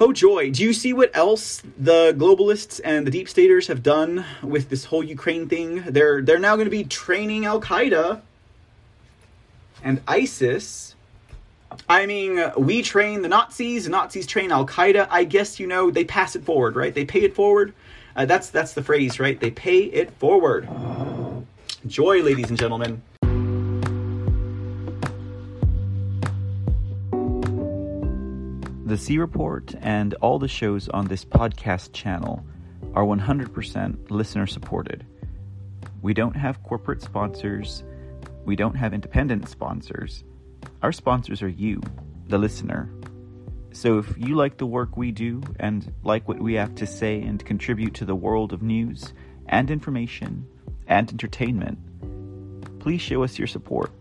Oh 0.02 0.12
joy! 0.12 0.50
Do 0.52 0.62
you 0.62 0.74
see 0.74 0.92
what 0.92 1.12
else 1.14 1.62
the 1.78 2.14
globalists 2.18 2.82
and 2.84 3.08
the 3.08 3.12
deep 3.12 3.30
staters 3.30 3.68
have 3.68 3.82
done 3.82 4.26
with 4.44 4.68
this 4.70 4.84
whole 4.84 5.04
Ukraine 5.06 5.48
thing? 5.48 5.84
They're 5.88 6.22
they're 6.22 6.38
now 6.38 6.58
going 6.58 6.68
to 6.68 6.70
be 6.70 6.84
training 6.84 7.46
Al 7.46 7.62
Qaeda 7.62 8.24
and 9.84 10.02
ISIS. 10.08 10.96
I 11.88 12.06
mean, 12.06 12.42
we 12.58 12.82
train 12.82 13.22
the 13.22 13.30
Nazis, 13.30 13.86
the 13.86 13.92
Nazis 13.92 14.26
train 14.26 14.52
Al 14.52 14.66
Qaeda. 14.66 15.08
I 15.10 15.24
guess 15.24 15.60
you 15.60 15.68
know 15.68 15.92
they 15.92 16.04
pass 16.04 16.36
it 16.36 16.44
forward, 16.44 16.76
right? 16.76 16.94
They 16.94 17.06
pay 17.06 17.22
it 17.22 17.36
forward. 17.36 17.74
Uh, 18.16 18.26
that's 18.26 18.50
that's 18.50 18.74
the 18.74 18.84
phrase, 18.84 19.20
right? 19.20 19.40
They 19.40 19.52
pay 19.52 19.80
it 19.80 20.12
forward. 20.12 20.68
Joy, 21.88 22.22
ladies 22.22 22.50
and 22.50 22.60
gentlemen. 22.60 23.02
The 28.86 28.98
C 28.98 29.20
Report 29.20 29.76
and 29.82 30.16
all 30.16 30.40
the 30.40 30.48
shows 30.48 30.90
on 30.90 31.08
this 31.08 31.24
podcast 31.24 31.94
channel 31.94 32.44
are 32.96 33.04
100% 33.04 34.10
listener 34.10 34.48
supported. 34.48 35.06
We 36.02 36.16
don't 36.16 36.36
have 36.36 36.64
corporate 36.64 37.04
sponsors 37.04 37.84
we 38.50 38.56
don't 38.56 38.74
have 38.74 38.96
independent 38.96 39.48
sponsors. 39.48 40.24
Our 40.82 40.92
sponsors 40.92 41.44
are 41.44 41.48
you, 41.48 41.84
the 42.30 42.40
listener. 42.40 42.92
So 43.74 44.00
if 44.00 44.18
you 44.18 44.34
like 44.36 44.58
the 44.58 44.66
work 44.66 44.98
we 44.98 45.12
do 45.12 45.44
and 45.60 45.94
like 46.02 46.28
what 46.28 46.40
we 46.40 46.56
have 46.56 46.74
to 46.74 46.88
say 46.88 47.22
and 47.22 47.46
contribute 47.46 47.94
to 47.94 48.06
the 48.06 48.16
world 48.16 48.52
of 48.52 48.64
news 48.64 49.14
and 49.46 49.70
information 49.70 50.48
and 50.88 51.12
entertainment, 51.12 51.78
please 52.80 53.02
show 53.02 53.24
us 53.24 53.38
your 53.38 53.46
support. 53.46 53.92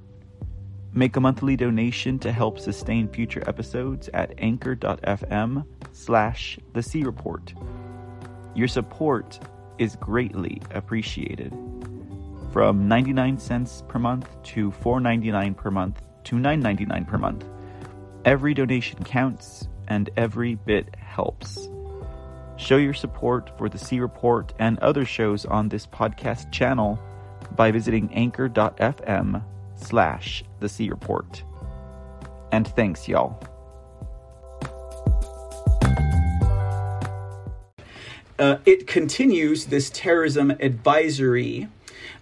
Make 0.94 1.16
a 1.16 1.20
monthly 1.20 1.55
donation 1.55 2.18
to 2.20 2.32
help 2.32 2.59
sustain 2.59 3.07
future 3.07 3.44
episodes 3.46 4.09
at 4.14 4.32
anchor.fm 4.38 5.66
slash 5.92 6.59
the 6.72 6.82
C 6.82 7.05
Report. 7.05 7.53
Your 8.55 8.68
support 8.68 9.40
is 9.76 9.94
greatly 9.96 10.62
appreciated 10.70 11.53
from 12.53 12.88
99 12.88 13.38
cents 13.38 13.82
per 13.88 13.99
month 13.99 14.42
to 14.42 14.70
4.99 14.70 15.57
per 15.57 15.70
month 15.70 16.03
to 16.24 16.36
9.99 16.36 17.07
per 17.07 17.18
month. 17.18 17.44
Every 18.24 18.55
donation 18.55 19.03
counts 19.05 19.68
and 19.86 20.11
every 20.16 20.55
bit 20.55 20.94
helps. 20.96 21.68
Show 22.57 22.76
your 22.76 22.94
support 22.94 23.57
for 23.57 23.68
the 23.68 23.78
C 23.78 24.01
Report 24.01 24.53
and 24.59 24.78
other 24.80 25.05
shows 25.05 25.46
on 25.46 25.68
this 25.68 25.86
podcast 25.86 26.51
channel 26.51 26.99
by 27.53 27.70
visiting 27.70 28.12
anchor.fm 28.12 29.42
slash 29.76 30.42
the 30.61 30.68
C 30.68 30.90
Report. 30.90 31.42
And 32.51 32.66
thanks, 32.66 33.09
y'all. 33.09 33.40
Uh, 38.38 38.59
it 38.64 38.86
continues 38.86 39.66
this 39.66 39.90
terrorism 39.90 40.51
advisory 40.61 41.68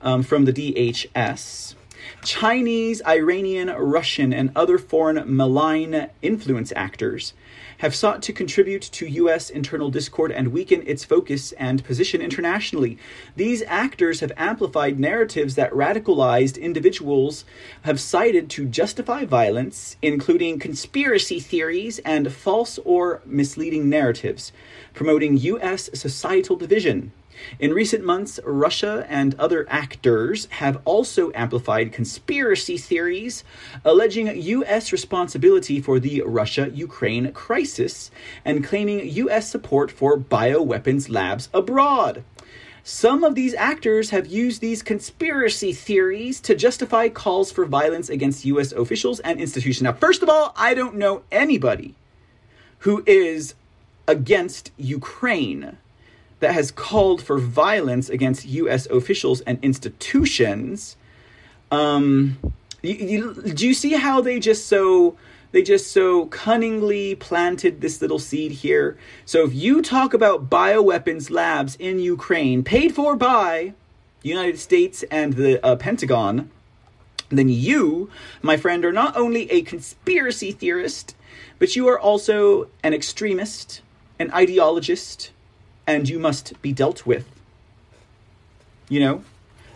um, 0.01 0.23
from 0.23 0.45
the 0.45 0.53
DHS. 0.53 1.75
Chinese, 2.23 3.03
Iranian, 3.07 3.69
Russian, 3.69 4.33
and 4.33 4.51
other 4.55 4.79
foreign 4.79 5.37
malign 5.37 6.09
influence 6.23 6.73
actors 6.77 7.33
have 7.79 7.95
sought 7.95 8.23
to 8.23 8.33
contribute 8.33 8.83
to 8.83 9.07
U.S. 9.07 9.51
internal 9.51 9.91
discord 9.91 10.33
and 10.33 10.49
weaken 10.49 10.83
its 10.87 11.05
focus 11.05 11.53
and 11.53 11.85
position 11.85 12.23
internationally. 12.23 12.99
These 13.35 13.63
actors 13.67 14.21
have 14.21 14.33
amplified 14.37 14.99
narratives 14.99 15.57
that 15.57 15.73
radicalized 15.73 16.61
individuals 16.61 17.45
have 17.83 18.01
cited 18.01 18.49
to 18.51 18.67
justify 18.67 19.25
violence, 19.25 19.97
including 20.01 20.59
conspiracy 20.59 21.41
theories 21.41 21.99
and 22.01 22.33
false 22.33 22.79
or 22.85 23.21
misleading 23.27 23.89
narratives, 23.91 24.53
promoting 24.95 25.37
U.S. 25.37 25.91
societal 25.93 26.57
division. 26.57 27.13
In 27.59 27.73
recent 27.73 28.05
months, 28.05 28.39
Russia 28.45 29.07
and 29.09 29.35
other 29.39 29.67
actors 29.69 30.47
have 30.51 30.81
also 30.85 31.31
amplified 31.35 31.93
conspiracy 31.93 32.79
theories 32.79 33.45
alleging 33.85 34.41
U.S. 34.41 34.93
responsibility 34.93 35.81
for 35.81 35.99
the 35.99 36.23
Russia 36.23 36.71
Ukraine 36.73 37.33
crisis 37.33 38.11
and 38.45 38.65
claiming 38.65 39.09
U.S. 39.09 39.51
support 39.51 39.91
for 39.91 40.19
bioweapons 40.19 41.09
labs 41.09 41.49
abroad. 41.53 42.25
Some 42.89 43.25
of 43.25 43.35
these 43.35 43.53
actors 43.55 44.11
have 44.11 44.29
used 44.29 44.61
these 44.61 44.81
conspiracy 44.81 45.73
theories 45.73 46.41
to 46.43 46.55
justify 46.55 47.09
calls 47.09 47.51
for 47.51 47.67
violence 47.67 48.09
against 48.09 48.45
U.S. 48.45 48.71
officials 48.71 49.19
and 49.21 49.41
institutions. 49.41 49.83
Now, 49.83 49.93
first 49.93 50.23
of 50.23 50.29
all, 50.29 50.55
I 50.57 50.73
don't 50.73 50.95
know 50.95 51.23
anybody 51.33 51.97
who 52.81 53.03
is 53.05 53.55
against 54.07 54.71
Ukraine 54.77 55.79
that 56.41 56.53
has 56.53 56.71
called 56.71 57.23
for 57.23 57.39
violence 57.39 58.09
against 58.09 58.45
U.S. 58.47 58.87
officials 58.87 59.41
and 59.43 59.59
institutions. 59.63 60.97
Um, 61.71 62.39
you, 62.83 62.95
you, 62.95 63.53
do 63.53 63.67
you 63.67 63.75
see 63.75 63.93
how 63.93 64.21
they 64.21 64.39
just 64.39 64.67
so 64.67 65.17
they 65.53 65.63
just 65.63 65.91
so 65.93 66.27
cunningly 66.27 67.15
planted 67.15 67.81
this 67.81 68.03
little 68.03 68.19
seed 68.19 68.53
here? 68.53 68.99
So 69.25 69.45
if 69.45 69.55
you 69.55 69.81
talk 69.81 70.13
about 70.13 70.51
bioweapons 70.51 71.31
labs 71.31 71.77
in 71.77 71.99
Ukraine, 71.99 72.63
paid 72.63 72.95
for 72.95 73.17
by 73.17 73.73
the 74.21 74.29
United 74.29 74.59
States 74.59 75.03
and 75.11 75.33
the 75.35 75.65
uh, 75.65 75.77
Pentagon, 75.77 76.51
then 77.31 77.49
you, 77.49 78.11
my 78.43 78.57
friend, 78.57 78.85
are 78.85 78.93
not 78.93 79.17
only 79.17 79.51
a 79.51 79.63
conspiracy 79.63 80.53
theorist, 80.53 81.17
but 81.59 81.75
you 81.75 81.89
are 81.89 81.99
also 81.99 82.69
an 82.83 82.93
extremist, 82.93 83.81
an 84.19 84.31
ideologist 84.31 85.31
and 85.87 86.09
you 86.09 86.19
must 86.19 86.61
be 86.63 86.73
dealt 86.73 87.07
with. 87.07 87.29
You 88.89 89.01
know? 89.01 89.25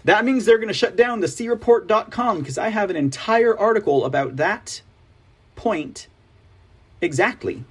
That 0.05 0.25
means 0.25 0.45
they're 0.45 0.59
going 0.59 0.69
to 0.69 0.75
shut 0.75 0.97
down 0.97 1.21
the 1.21 1.29
creport.com 1.29 2.39
because 2.39 2.57
I 2.57 2.69
have 2.69 2.91
an 2.91 2.97
entire 2.97 3.57
article 3.57 4.05
about 4.05 4.37
that 4.37 4.81
point 5.57 6.09
exactly. 7.01 7.65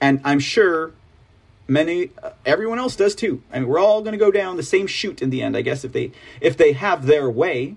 And 0.00 0.20
I'm 0.24 0.38
sure 0.38 0.92
many 1.66 2.10
uh, 2.22 2.30
everyone 2.46 2.78
else 2.78 2.96
does 2.96 3.14
too. 3.14 3.42
I 3.52 3.58
mean, 3.58 3.68
we're 3.68 3.80
all 3.80 4.02
going 4.02 4.12
to 4.12 4.18
go 4.18 4.30
down 4.30 4.56
the 4.56 4.62
same 4.62 4.86
chute 4.86 5.20
in 5.20 5.30
the 5.30 5.42
end, 5.42 5.56
I 5.56 5.62
guess 5.62 5.84
if 5.84 5.92
they 5.92 6.12
if 6.40 6.56
they 6.56 6.72
have 6.72 7.06
their 7.06 7.28
way. 7.28 7.76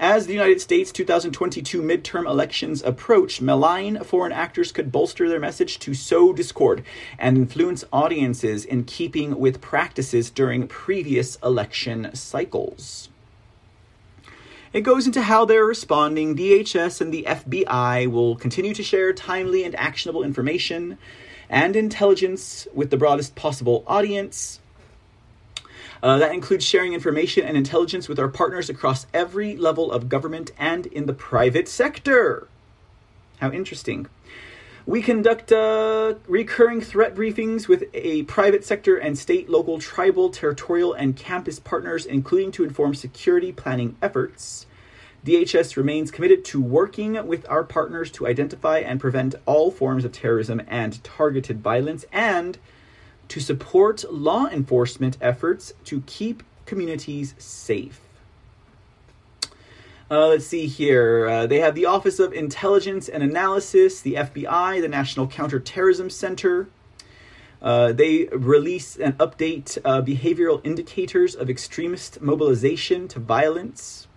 As 0.00 0.26
the 0.26 0.32
United 0.32 0.62
States 0.62 0.92
2022 0.92 1.82
midterm 1.82 2.26
elections 2.26 2.82
approach, 2.82 3.42
malign 3.42 4.02
foreign 4.02 4.32
actors 4.32 4.72
could 4.72 4.90
bolster 4.90 5.28
their 5.28 5.38
message 5.38 5.78
to 5.80 5.92
sow 5.92 6.32
discord 6.32 6.82
and 7.18 7.36
influence 7.36 7.84
audiences 7.92 8.64
in 8.64 8.84
keeping 8.84 9.38
with 9.38 9.60
practices 9.60 10.30
during 10.30 10.66
previous 10.66 11.36
election 11.42 12.10
cycles. 12.14 13.10
It 14.72 14.80
goes 14.80 15.04
into 15.06 15.20
how 15.20 15.44
they're 15.44 15.66
responding. 15.66 16.34
DHS 16.34 17.02
and 17.02 17.12
the 17.12 17.24
FBI 17.28 18.10
will 18.10 18.36
continue 18.36 18.72
to 18.72 18.82
share 18.82 19.12
timely 19.12 19.64
and 19.64 19.74
actionable 19.74 20.22
information 20.22 20.96
and 21.50 21.76
intelligence 21.76 22.66
with 22.72 22.88
the 22.88 22.96
broadest 22.96 23.34
possible 23.34 23.84
audience. 23.86 24.59
Uh, 26.02 26.18
that 26.18 26.32
includes 26.32 26.64
sharing 26.64 26.94
information 26.94 27.44
and 27.44 27.56
intelligence 27.56 28.08
with 28.08 28.18
our 28.18 28.28
partners 28.28 28.70
across 28.70 29.06
every 29.12 29.56
level 29.56 29.92
of 29.92 30.08
government 30.08 30.50
and 30.58 30.86
in 30.86 31.06
the 31.06 31.12
private 31.12 31.68
sector. 31.68 32.48
How 33.40 33.50
interesting. 33.50 34.06
We 34.86 35.02
conduct 35.02 35.52
uh, 35.52 36.14
recurring 36.26 36.80
threat 36.80 37.14
briefings 37.14 37.68
with 37.68 37.84
a 37.92 38.22
private 38.24 38.64
sector 38.64 38.96
and 38.96 39.18
state, 39.18 39.48
local, 39.48 39.78
tribal, 39.78 40.30
territorial, 40.30 40.94
and 40.94 41.16
campus 41.16 41.58
partners, 41.58 42.06
including 42.06 42.50
to 42.52 42.64
inform 42.64 42.94
security 42.94 43.52
planning 43.52 43.96
efforts. 44.00 44.66
DHS 45.24 45.76
remains 45.76 46.10
committed 46.10 46.46
to 46.46 46.62
working 46.62 47.26
with 47.26 47.46
our 47.48 47.62
partners 47.62 48.10
to 48.12 48.26
identify 48.26 48.78
and 48.78 48.98
prevent 48.98 49.34
all 49.44 49.70
forms 49.70 50.06
of 50.06 50.12
terrorism 50.12 50.62
and 50.66 51.04
targeted 51.04 51.60
violence 51.60 52.06
and 52.10 52.58
to 53.30 53.40
support 53.40 54.04
law 54.12 54.46
enforcement 54.48 55.16
efforts 55.20 55.72
to 55.84 56.02
keep 56.02 56.42
communities 56.66 57.34
safe. 57.38 58.00
Uh, 60.10 60.26
let's 60.26 60.46
see 60.46 60.66
here. 60.66 61.28
Uh, 61.28 61.46
they 61.46 61.60
have 61.60 61.76
the 61.76 61.86
Office 61.86 62.18
of 62.18 62.32
Intelligence 62.32 63.08
and 63.08 63.22
Analysis, 63.22 64.00
the 64.00 64.14
FBI, 64.14 64.80
the 64.80 64.88
National 64.88 65.28
Counterterrorism 65.28 66.10
Center. 66.10 66.68
Uh, 67.62 67.92
they 67.92 68.24
release 68.32 68.96
and 68.96 69.16
update 69.18 69.78
uh, 69.84 70.02
behavioral 70.02 70.60
indicators 70.64 71.36
of 71.36 71.48
extremist 71.48 72.20
mobilization 72.20 73.06
to 73.06 73.20
violence. 73.20 74.08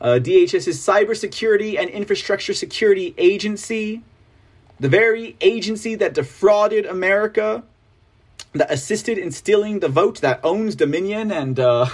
Uh, 0.00 0.18
DHS's 0.18 0.78
Cybersecurity 0.78 1.78
and 1.78 1.90
Infrastructure 1.90 2.54
Security 2.54 3.14
Agency, 3.18 4.02
the 4.78 4.88
very 4.88 5.36
agency 5.42 5.94
that 5.96 6.14
defrauded 6.14 6.86
America 6.86 7.64
that 8.52 8.70
assisted 8.70 9.18
in 9.18 9.30
stealing 9.30 9.80
the 9.80 9.88
vote, 9.88 10.20
that 10.20 10.40
owns 10.42 10.74
Dominion, 10.74 11.30
and 11.30 11.58
uh, 11.58 11.86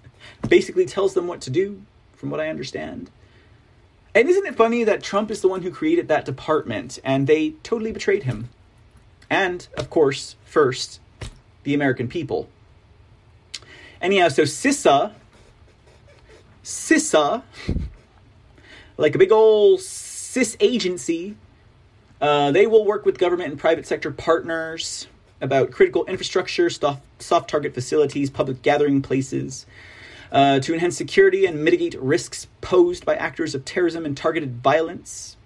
basically 0.48 0.86
tells 0.86 1.14
them 1.14 1.26
what 1.26 1.40
to 1.42 1.50
do, 1.50 1.82
from 2.14 2.30
what 2.30 2.40
I 2.40 2.48
understand. 2.48 3.10
And 4.14 4.28
isn't 4.28 4.46
it 4.46 4.54
funny 4.54 4.84
that 4.84 5.02
Trump 5.02 5.30
is 5.30 5.40
the 5.40 5.48
one 5.48 5.62
who 5.62 5.72
created 5.72 6.06
that 6.08 6.24
department 6.24 7.00
and 7.02 7.26
they 7.26 7.50
totally 7.64 7.90
betrayed 7.90 8.22
him? 8.22 8.48
And, 9.28 9.66
of 9.76 9.90
course, 9.90 10.36
first, 10.44 11.00
the 11.64 11.74
American 11.74 12.06
people. 12.06 12.48
Anyhow, 14.00 14.28
so 14.28 14.42
CISA, 14.42 15.12
CISA, 16.62 17.42
like 18.96 19.16
a 19.16 19.18
big 19.18 19.32
old 19.32 19.80
cis 19.80 20.56
agency, 20.60 21.36
uh, 22.20 22.52
they 22.52 22.68
will 22.68 22.84
work 22.84 23.04
with 23.04 23.18
government 23.18 23.50
and 23.50 23.58
private 23.58 23.86
sector 23.86 24.12
partners 24.12 25.08
about 25.44 25.70
critical 25.70 26.04
infrastructure, 26.06 26.68
soft, 26.70 27.02
soft 27.22 27.48
target 27.48 27.74
facilities, 27.74 28.30
public 28.30 28.62
gathering 28.62 29.02
places, 29.02 29.66
uh, 30.32 30.58
to 30.58 30.72
enhance 30.74 30.96
security 30.96 31.46
and 31.46 31.62
mitigate 31.62 31.94
risks 32.00 32.48
posed 32.60 33.04
by 33.04 33.14
actors 33.14 33.54
of 33.54 33.64
terrorism 33.64 34.04
and 34.04 34.16
targeted 34.16 34.62
violence. 34.62 35.36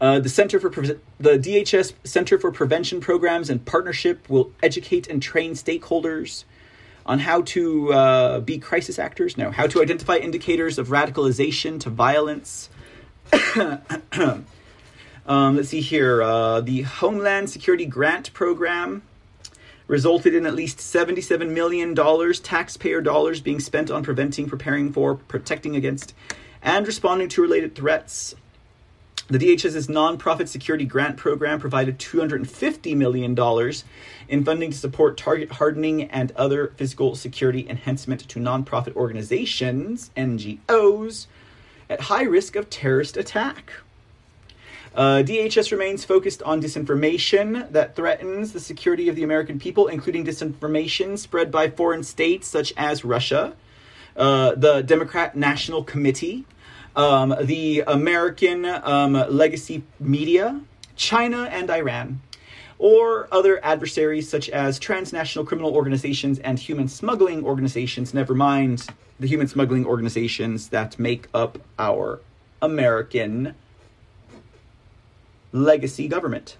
Uh, 0.00 0.20
the 0.20 0.28
Center 0.28 0.60
for 0.60 0.68
Pre- 0.68 1.00
the 1.18 1.38
DHS 1.38 1.94
Center 2.04 2.38
for 2.38 2.52
Prevention 2.52 3.00
Programs 3.00 3.48
and 3.48 3.64
Partnership 3.64 4.28
will 4.28 4.52
educate 4.62 5.08
and 5.08 5.22
train 5.22 5.52
stakeholders 5.52 6.44
on 7.06 7.20
how 7.20 7.40
to 7.42 7.92
uh, 7.92 8.40
be 8.40 8.58
crisis 8.58 8.98
actors. 8.98 9.38
No, 9.38 9.50
how 9.50 9.66
to 9.66 9.80
identify 9.80 10.16
indicators 10.16 10.78
of 10.78 10.88
radicalization 10.88 11.80
to 11.80 11.90
violence. 11.90 12.68
Um, 15.26 15.56
let's 15.56 15.70
see 15.70 15.80
here. 15.80 16.22
Uh, 16.22 16.60
the 16.60 16.82
Homeland 16.82 17.50
Security 17.50 17.84
Grant 17.84 18.32
Program 18.32 19.02
resulted 19.88 20.34
in 20.34 20.46
at 20.46 20.54
least 20.54 20.78
$77 20.78 21.50
million 21.50 21.94
taxpayer 22.42 23.00
dollars 23.00 23.40
being 23.40 23.58
spent 23.58 23.90
on 23.90 24.04
preventing, 24.04 24.48
preparing 24.48 24.92
for, 24.92 25.16
protecting 25.16 25.74
against, 25.74 26.14
and 26.62 26.86
responding 26.86 27.28
to 27.30 27.42
related 27.42 27.74
threats. 27.74 28.34
The 29.28 29.38
DHS's 29.38 29.88
nonprofit 29.88 30.46
security 30.46 30.84
grant 30.84 31.16
program 31.16 31.58
provided 31.58 31.98
$250 31.98 32.96
million 32.96 33.36
in 34.28 34.44
funding 34.44 34.70
to 34.70 34.76
support 34.76 35.16
target 35.16 35.50
hardening 35.50 36.04
and 36.04 36.30
other 36.32 36.72
physical 36.76 37.16
security 37.16 37.66
enhancement 37.68 38.28
to 38.28 38.38
nonprofit 38.38 38.94
organizations, 38.94 40.12
NGOs, 40.16 41.26
at 41.90 42.02
high 42.02 42.22
risk 42.22 42.54
of 42.54 42.70
terrorist 42.70 43.16
attack. 43.16 43.72
Uh, 44.96 45.22
DHS 45.22 45.72
remains 45.72 46.06
focused 46.06 46.42
on 46.42 46.62
disinformation 46.62 47.70
that 47.70 47.94
threatens 47.94 48.52
the 48.52 48.60
security 48.60 49.10
of 49.10 49.16
the 49.16 49.22
American 49.22 49.58
people, 49.58 49.88
including 49.88 50.24
disinformation 50.24 51.18
spread 51.18 51.52
by 51.52 51.68
foreign 51.68 52.02
states 52.02 52.48
such 52.48 52.72
as 52.78 53.04
Russia, 53.04 53.54
uh, 54.16 54.54
the 54.54 54.80
Democrat 54.80 55.36
National 55.36 55.84
Committee, 55.84 56.46
um, 56.96 57.36
the 57.42 57.84
American 57.86 58.64
um, 58.64 59.12
legacy 59.12 59.82
media, 60.00 60.62
China, 60.96 61.42
and 61.52 61.70
Iran, 61.70 62.22
or 62.78 63.28
other 63.30 63.62
adversaries 63.62 64.26
such 64.26 64.48
as 64.48 64.78
transnational 64.78 65.44
criminal 65.44 65.74
organizations 65.74 66.38
and 66.38 66.58
human 66.58 66.88
smuggling 66.88 67.44
organizations, 67.44 68.14
never 68.14 68.34
mind 68.34 68.86
the 69.20 69.26
human 69.26 69.46
smuggling 69.46 69.84
organizations 69.84 70.70
that 70.70 70.98
make 70.98 71.28
up 71.34 71.58
our 71.78 72.20
American 72.62 73.54
legacy 75.64 76.08
government. 76.08 76.56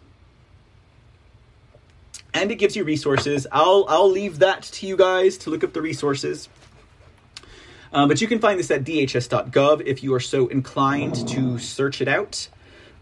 And 2.32 2.51
it 2.51 2.57
gives 2.57 2.76
you 2.76 2.84
resources. 2.84 3.47
I'll 3.51 3.86
I'll 3.88 4.11
leave 4.11 4.40
that 4.40 4.62
to 4.64 4.86
you 4.86 4.97
guys 4.97 5.38
to 5.38 5.51
look 5.51 5.64
up 5.64 5.72
the 5.72 5.82
resources. 5.82 6.49
Um, 7.92 8.09
but 8.09 8.20
you 8.20 8.26
can 8.26 8.40
find 8.40 8.59
this 8.59 8.70
at 8.70 8.84
dhs.gov 8.84 9.82
if 9.86 10.03
you 10.03 10.12
are 10.12 10.20
so 10.20 10.49
inclined 10.49 11.28
to 11.28 11.59
search 11.59 12.03
it 12.03 12.09
out. 12.09 12.49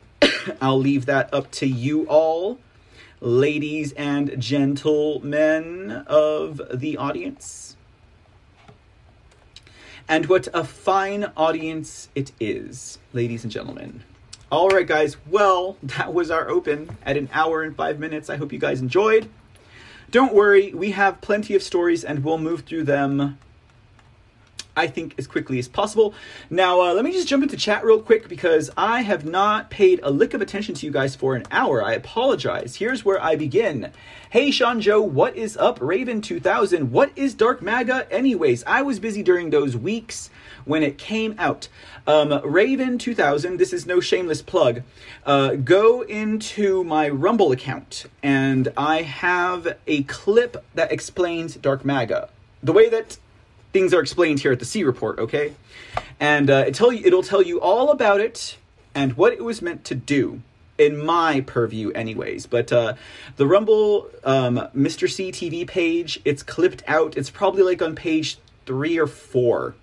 I'll 0.61 0.79
leave 0.79 1.07
that 1.07 1.33
up 1.35 1.51
to 1.53 1.67
you 1.67 2.07
all, 2.07 2.59
ladies 3.21 3.93
and 3.93 4.41
gentlemen 4.41 5.91
of 6.07 6.61
the 6.73 6.97
audience. 6.97 7.77
And 10.07 10.27
what 10.27 10.49
a 10.53 10.65
fine 10.65 11.33
audience 11.37 12.09
it 12.15 12.33
is, 12.39 12.99
ladies 13.13 13.43
and 13.43 13.51
gentlemen. 13.51 14.05
All 14.55 14.69
right, 14.69 14.87
guys. 14.87 15.17
Well, 15.29 15.77
that 15.83 16.15
was 16.15 16.31
our 16.31 16.49
open 16.49 16.97
at 17.05 17.17
an 17.17 17.29
hour 17.33 17.65
and 17.65 17.75
five 17.75 17.99
minutes. 17.99 18.31
I 18.31 18.37
hope 18.37 18.53
you 18.53 18.61
guys 18.61 18.81
enjoyed. 18.81 19.29
Don't 20.13 20.33
worry, 20.33 20.73
we 20.73 20.93
have 20.93 21.21
plenty 21.21 21.57
of 21.57 21.63
stories 21.65 22.05
and 22.05 22.23
we'll 22.23 22.39
move 22.39 22.61
through 22.61 22.85
them 22.85 23.37
I 24.77 24.87
think, 24.89 25.15
as 25.19 25.27
quickly 25.27 25.59
as 25.59 25.69
possible. 25.69 26.15
Now, 26.51 26.81
uh, 26.81 26.95
let 26.95 27.05
me 27.05 27.13
just 27.13 27.29
jump 27.29 27.43
into 27.43 27.57
chat 27.57 27.85
real 27.85 28.01
quick 28.01 28.29
because 28.29 28.71
I 28.77 29.03
have 29.03 29.25
not 29.25 29.71
paid 29.71 30.01
a 30.03 30.11
lick 30.11 30.35
of 30.35 30.41
attention 30.41 30.75
to 30.77 30.87
you 30.87 30.93
guys 30.93 31.15
for 31.15 31.37
an 31.37 31.45
hour. 31.51 31.83
I 31.83 31.93
apologize. 31.93 32.77
Here's 32.77 33.05
where 33.05 33.23
I 33.23 33.37
begin. 33.37 33.93
Hey, 34.31 34.51
Sean 34.51 34.81
Joe, 34.81 35.01
what 35.01 35.37
is 35.37 35.57
up? 35.57 35.79
Raven 35.81 36.21
2000, 36.21 36.91
what 36.91 37.13
is 37.15 37.35
Dark 37.35 37.63
MAGA? 37.63 38.13
Anyways, 38.13 38.65
I 38.65 38.83
was 38.83 38.99
busy 38.99 39.23
during 39.23 39.51
those 39.51 39.77
weeks 39.77 40.29
when 40.65 40.83
it 40.83 40.99
came 40.99 41.37
out. 41.39 41.69
Um, 42.07 42.41
Raven 42.45 42.99
2000, 42.99 43.59
this 43.59 43.73
is 43.73 43.87
no 43.87 44.01
shameless 44.01 44.43
plug. 44.43 44.83
Uh, 45.25 45.55
go 45.55 46.01
into 46.03 46.83
my 46.83 47.09
Rumble 47.09 47.53
account 47.53 48.07
and 48.25 48.73
I 48.77 49.03
have 49.03 49.77
a 49.87 50.03
clip 50.03 50.65
that 50.75 50.91
explains 50.91 51.55
Dark 51.55 51.85
MAGA. 51.85 52.29
The 52.63 52.73
way 52.73 52.89
that 52.89 53.19
things 53.75 53.93
are 53.93 54.01
explained 54.01 54.39
here 54.39 54.53
at 54.53 54.61
the 54.61 54.65
C 54.65 54.85
report, 54.85 55.19
okay? 55.19 55.53
And 56.21 56.49
uh, 56.49 56.65
it 56.69 56.75
tell 56.77 56.93
you, 56.93 57.05
it'll 57.05 57.25
tell 57.25 57.43
you 57.43 57.61
all 57.61 57.91
about 57.91 58.21
it 58.21 58.57
and 58.95 59.15
what 59.15 59.33
it 59.33 59.43
was 59.45 59.61
meant 59.61 59.85
to 59.87 59.97
do 59.97 60.41
in 60.79 61.05
my 61.05 61.41
purview 61.41 61.91
anyways. 61.91 62.47
But 62.47 62.73
uh, 62.73 62.95
the 63.37 63.47
rumble 63.47 64.09
um, 64.23 64.69
mr 64.77 65.11
c 65.11 65.31
tv 65.31 65.67
page 65.67 66.21
it's 66.25 66.43
clipped 66.43 66.85
out. 66.87 67.17
It's 67.17 67.31
probably 67.31 67.63
like 67.65 67.83
on 67.83 67.95
page 67.97 68.39
three 68.65 68.97
or 68.97 69.09
four 69.09 69.75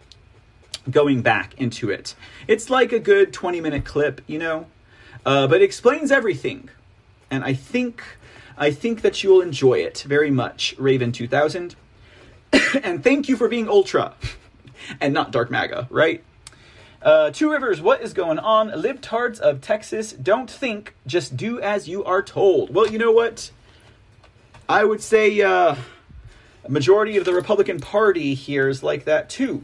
going 0.89 1.21
back 1.21 1.53
into 1.59 1.89
it. 1.89 2.15
It's 2.47 2.69
like 2.69 2.93
a 2.93 2.99
good 2.99 3.33
20 3.33 3.59
minute 3.61 3.85
clip 3.85 4.21
you 4.25 4.39
know? 4.39 4.67
Uh, 5.25 5.47
but 5.47 5.61
it 5.61 5.65
explains 5.65 6.11
everything. 6.11 6.69
And 7.29 7.43
i 7.43 7.53
think 7.53 8.03
i 8.57 8.71
think 8.71 9.01
that 9.01 9.23
you'll 9.23 9.41
enjoy 9.41 9.79
it 9.79 10.03
very 10.07 10.31
much. 10.31 10.75
Raven 10.77 11.11
2000 11.11 11.75
and 12.83 13.03
thank 13.03 13.29
you 13.29 13.35
for 13.37 13.47
being 13.47 13.67
Ultra 13.69 14.13
and 14.99 15.13
not 15.13 15.31
Dark 15.31 15.51
MAGA, 15.51 15.87
right? 15.89 16.23
Uh, 17.01 17.31
Two 17.31 17.51
Rivers, 17.51 17.81
what 17.81 18.01
is 18.01 18.13
going 18.13 18.37
on? 18.39 18.69
Libtards 18.69 19.39
of 19.39 19.61
Texas, 19.61 20.13
don't 20.13 20.49
think, 20.49 20.93
just 21.07 21.35
do 21.35 21.59
as 21.59 21.87
you 21.87 22.03
are 22.03 22.21
told. 22.21 22.73
Well, 22.73 22.87
you 22.87 22.99
know 22.99 23.11
what? 23.11 23.51
I 24.69 24.83
would 24.83 25.01
say 25.01 25.41
uh, 25.41 25.75
a 26.63 26.69
majority 26.69 27.17
of 27.17 27.25
the 27.25 27.33
Republican 27.33 27.79
Party 27.79 28.35
here 28.35 28.69
is 28.69 28.83
like 28.83 29.05
that 29.05 29.29
too. 29.29 29.63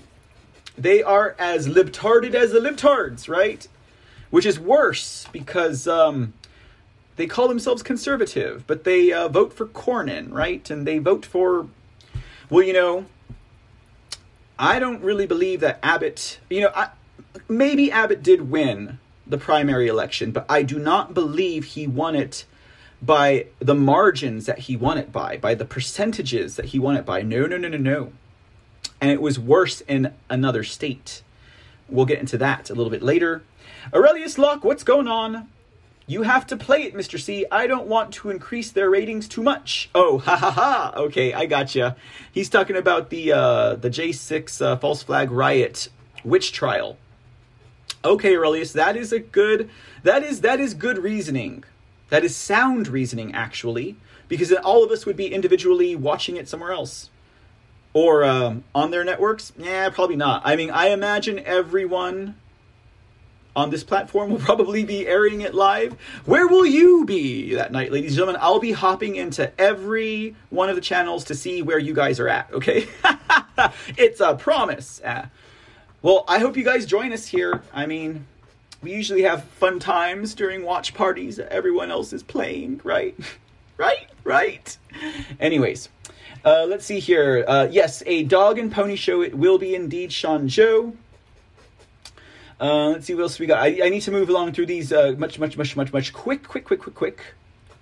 They 0.78 1.04
are 1.04 1.36
as 1.38 1.68
libtarded 1.68 2.34
as 2.34 2.52
the 2.52 2.60
libtards, 2.60 3.30
right? 3.30 3.68
Which 4.30 4.46
is 4.46 4.60
worse 4.60 5.28
because 5.32 5.88
um, 5.88 6.34
they 7.16 7.28
call 7.28 7.48
themselves 7.48 7.84
conservative, 7.84 8.66
but 8.68 8.84
they 8.84 9.12
uh, 9.12 9.28
vote 9.28 9.54
for 9.54 9.66
Cornyn, 9.66 10.32
right? 10.32 10.68
And 10.70 10.88
they 10.88 10.98
vote 10.98 11.26
for 11.26 11.68
well, 12.50 12.64
you 12.64 12.74
know, 12.74 13.06
I 14.60 14.80
don't 14.80 15.04
really 15.04 15.26
believe 15.26 15.60
that 15.62 15.80
Abbott, 15.84 16.40
you 16.50 16.62
know, 16.62 16.72
I, 16.74 16.90
maybe 17.48 17.92
Abbott 17.92 18.24
did 18.24 18.50
win 18.50 19.00
the 19.26 19.38
primary 19.38 19.88
election, 19.88 20.32
but 20.32 20.46
I 20.50 20.64
do 20.64 20.80
not 20.80 21.14
believe 21.14 21.66
he 21.66 21.86
won 21.88 22.16
it 22.16 22.46
by 23.02 23.48
the 23.60 23.76
margins 23.76 24.46
that 24.46 24.60
he 24.60 24.76
won 24.76 24.98
it 24.98 25.12
by, 25.12 25.38
by 25.38 25.54
the 25.54 25.66
percentages 25.66 26.56
that 26.56 26.66
he 26.66 26.80
won 26.80 26.96
it 26.96 27.06
by. 27.06 27.22
No, 27.22 27.46
no, 27.46 27.58
no, 27.58 27.68
no, 27.68 27.78
no. 27.78 28.14
And 29.00 29.12
it 29.12 29.22
was 29.22 29.38
worse 29.38 29.82
in 29.82 30.14
another 30.30 30.64
state. 30.64 31.22
We'll 31.88 32.06
get 32.06 32.20
into 32.20 32.38
that 32.40 32.70
a 32.70 32.74
little 32.74 32.90
bit 32.90 33.04
later. 33.04 33.44
Aurelius 33.94 34.38
Locke, 34.38 34.64
what's 34.64 34.84
going 34.84 35.08
on? 35.08 35.50
You 36.10 36.22
have 36.22 36.48
to 36.48 36.56
play 36.56 36.84
it, 36.84 36.94
Mr. 36.94 37.20
C. 37.20 37.46
I 37.52 37.68
don't 37.68 37.86
want 37.86 38.14
to 38.14 38.30
increase 38.30 38.72
their 38.72 38.90
ratings 38.90 39.28
too 39.28 39.44
much. 39.44 39.90
Oh, 39.94 40.20
ha 40.20 40.38
ha 40.38 40.52
ha. 40.52 40.94
Okay, 40.96 41.34
I 41.34 41.46
gotcha. 41.46 41.98
He's 42.32 42.50
talking 42.50 42.78
about 42.78 43.10
the 43.10 43.34
uh, 43.34 43.76
the 43.76 43.90
J6 43.90 44.62
uh, 44.62 44.78
false 44.78 45.04
flag 45.04 45.32
riot 45.32 45.90
witch 46.24 46.54
trial. 46.54 46.98
Okay, 48.06 48.38
Aurelius, 48.38 48.72
that 48.72 48.96
is 48.96 49.12
a 49.12 49.20
good 49.20 49.70
that 50.04 50.24
is 50.24 50.42
that 50.42 50.62
is 50.62 50.74
good 50.74 50.98
reasoning. 50.98 51.66
That 52.10 52.24
is 52.24 52.38
sound 52.38 52.88
reasoning, 52.88 53.34
actually, 53.34 53.98
because 54.30 54.48
then 54.48 54.60
all 54.60 54.86
of 54.86 54.92
us 54.92 55.06
would 55.06 55.18
be 55.18 55.34
individually 55.34 55.94
watching 55.94 56.38
it 56.38 56.48
somewhere 56.48 56.72
else. 56.72 57.10
Or 57.94 58.24
um, 58.24 58.64
on 58.74 58.92
their 58.92 59.04
networks? 59.04 59.52
Yeah, 59.58 59.90
probably 59.90 60.16
not. 60.16 60.42
I 60.46 60.56
mean, 60.56 60.70
I 60.70 60.90
imagine 60.90 61.40
everyone 61.40 62.36
on 63.58 63.72
this 63.72 63.84
platform 63.84 64.30
We'll 64.30 64.40
probably 64.40 64.86
be 64.86 65.08
airing 65.08 65.42
it 65.42 65.54
live. 65.54 65.94
Where 66.26 66.48
will 66.48 66.66
you 66.66 67.06
be 67.06 67.56
that 67.56 67.72
night, 67.72 67.92
ladies 67.92 68.12
and 68.12 68.18
gentlemen? 68.18 68.40
I'll 68.42 68.60
be 68.60 68.72
hopping 68.72 69.16
into 69.16 69.52
every 69.60 70.36
one 70.50 70.70
of 70.70 70.76
the 70.76 70.82
channels 70.82 71.26
to 71.26 71.36
see 71.36 71.64
where 71.64 71.80
you 71.80 71.94
guys 71.94 72.20
are 72.20 72.28
at, 72.28 72.54
okay? 72.54 72.88
it's 73.98 74.20
a 74.20 74.36
promise. 74.36 75.02
Uh, 75.04 75.26
well, 76.04 76.24
I 76.28 76.38
hope 76.38 76.56
you 76.56 76.64
guys 76.64 76.86
join 76.86 77.12
us 77.12 77.26
here. 77.26 77.64
I 77.74 77.88
mean, 77.88 78.28
we 78.84 78.94
usually 78.94 79.24
have 79.24 79.44
fun 79.44 79.80
times 79.80 80.36
during 80.36 80.64
watch 80.64 80.94
parties 80.94 81.40
everyone 81.40 81.90
else 81.90 82.14
is 82.14 82.22
playing, 82.22 82.80
right? 82.84 83.18
right? 83.78 84.08
Right? 84.24 84.78
Anyways, 85.40 85.90
uh, 86.46 86.66
let's 86.68 86.86
see 86.86 87.00
here. 87.00 87.44
Uh, 87.48 87.68
yes, 87.72 88.04
a 88.06 88.24
dog 88.24 88.60
and 88.60 88.72
pony 88.72 88.96
show. 88.96 89.22
It 89.22 89.36
will 89.36 89.58
be 89.58 89.74
indeed 89.74 90.14
Sean 90.14 90.48
Joe. 90.48 90.94
Uh, 92.60 92.90
let's 92.90 93.06
see 93.06 93.14
what 93.14 93.24
else 93.24 93.40
we 93.40 93.46
got. 93.46 93.62
I, 93.62 93.86
I 93.86 93.90
need 93.90 94.02
to 94.02 94.12
move 94.12 94.30
along 94.30 94.54
through 94.54 94.66
these 94.66 94.92
uh, 94.92 95.14
much, 95.18 95.38
much, 95.38 95.58
much, 95.58 95.76
much, 95.76 95.94
much 95.94 96.14
quick, 96.14 96.48
quick, 96.48 96.66
quick, 96.66 96.82
quick, 96.82 96.96
quick, 96.96 97.20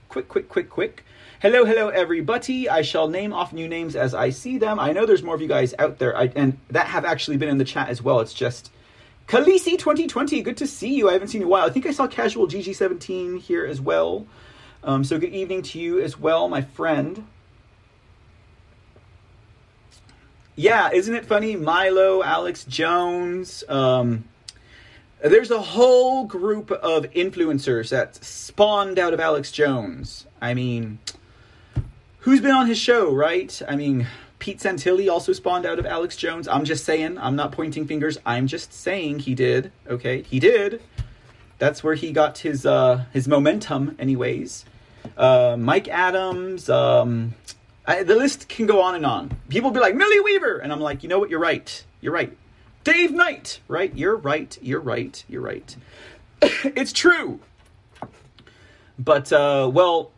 quick, 0.09 0.27
quick, 0.27 0.49
quick, 0.49 0.69
quick. 0.69 1.05
Hello, 1.41 1.63
hello, 1.63 1.89
everybody. 1.89 2.67
I 2.67 2.81
shall 2.81 3.07
name 3.07 3.31
off 3.31 3.53
new 3.53 3.67
names 3.69 3.95
as 3.95 4.13
I 4.13 4.31
see 4.31 4.57
them. 4.57 4.79
I 4.79 4.91
know 4.91 5.05
there's 5.05 5.23
more 5.23 5.35
of 5.35 5.41
you 5.41 5.47
guys 5.47 5.73
out 5.79 5.99
there, 5.99 6.17
I, 6.17 6.31
and 6.35 6.57
that 6.71 6.87
have 6.87 7.05
actually 7.05 7.37
been 7.37 7.49
in 7.49 7.57
the 7.57 7.65
chat 7.65 7.87
as 7.87 8.01
well. 8.01 8.19
It's 8.19 8.33
just 8.33 8.71
Khaleesi 9.27 9.77
2020. 9.77 10.41
Good 10.41 10.57
to 10.57 10.67
see 10.67 10.93
you. 10.93 11.09
I 11.09 11.13
haven't 11.13 11.29
seen 11.29 11.41
you 11.41 11.47
in 11.47 11.49
a 11.49 11.51
while. 11.51 11.65
I 11.65 11.69
think 11.69 11.85
I 11.85 11.91
saw 11.91 12.07
Casual 12.07 12.47
GG17 12.47 13.39
here 13.39 13.65
as 13.65 13.79
well. 13.79 14.25
Um, 14.83 15.03
so 15.03 15.17
good 15.17 15.33
evening 15.33 15.61
to 15.63 15.79
you 15.79 16.01
as 16.01 16.19
well, 16.19 16.49
my 16.49 16.61
friend. 16.61 17.25
Yeah, 20.55 20.91
isn't 20.91 21.13
it 21.13 21.25
funny? 21.25 21.55
Milo, 21.55 22.23
Alex 22.23 22.65
Jones. 22.65 23.63
Um, 23.67 24.25
there's 25.29 25.51
a 25.51 25.61
whole 25.61 26.25
group 26.25 26.71
of 26.71 27.05
influencers 27.11 27.89
that 27.89 28.15
spawned 28.23 28.99
out 28.99 29.13
of 29.13 29.19
Alex 29.19 29.51
Jones. 29.51 30.27
I 30.41 30.53
mean, 30.53 30.99
who's 32.19 32.41
been 32.41 32.51
on 32.51 32.67
his 32.67 32.77
show, 32.77 33.13
right? 33.13 33.61
I 33.67 33.75
mean, 33.75 34.07
Pete 34.39 34.59
Santilli 34.59 35.11
also 35.11 35.33
spawned 35.33 35.65
out 35.65 35.79
of 35.79 35.85
Alex 35.85 36.15
Jones. 36.15 36.47
I'm 36.47 36.65
just 36.65 36.85
saying, 36.85 37.17
I'm 37.17 37.35
not 37.35 37.51
pointing 37.51 37.87
fingers. 37.87 38.17
I'm 38.25 38.47
just 38.47 38.73
saying 38.73 39.19
he 39.19 39.33
did. 39.33 39.71
Okay, 39.87 40.21
he 40.21 40.39
did. 40.39 40.81
That's 41.57 41.83
where 41.83 41.95
he 41.95 42.11
got 42.11 42.39
his 42.39 42.65
uh 42.65 43.05
his 43.13 43.27
momentum 43.27 43.95
anyways. 43.97 44.65
Uh 45.17 45.55
Mike 45.57 45.87
Adams, 45.87 46.69
um 46.69 47.33
I, 47.87 48.03
the 48.03 48.15
list 48.15 48.49
can 48.49 48.65
go 48.65 48.81
on 48.81 48.95
and 48.95 49.05
on. 49.05 49.37
People 49.49 49.71
be 49.71 49.79
like 49.79 49.95
Millie 49.95 50.19
Weaver 50.19 50.57
and 50.57 50.73
I'm 50.73 50.81
like, 50.81 51.03
"You 51.03 51.09
know 51.09 51.19
what? 51.19 51.29
You're 51.29 51.39
right. 51.39 51.83
You're 52.01 52.13
right. 52.13 52.35
Dave 52.85 53.11
Knight, 53.11 53.59
right? 53.67 53.93
You're 53.95 54.15
right. 54.15 54.57
You're 54.61 54.79
right. 54.79 55.21
You're 55.27 55.41
right. 55.41 55.75
it's 56.41 56.93
true. 56.93 57.39
But 58.97 59.33
uh, 59.33 59.69
well, 59.73 60.11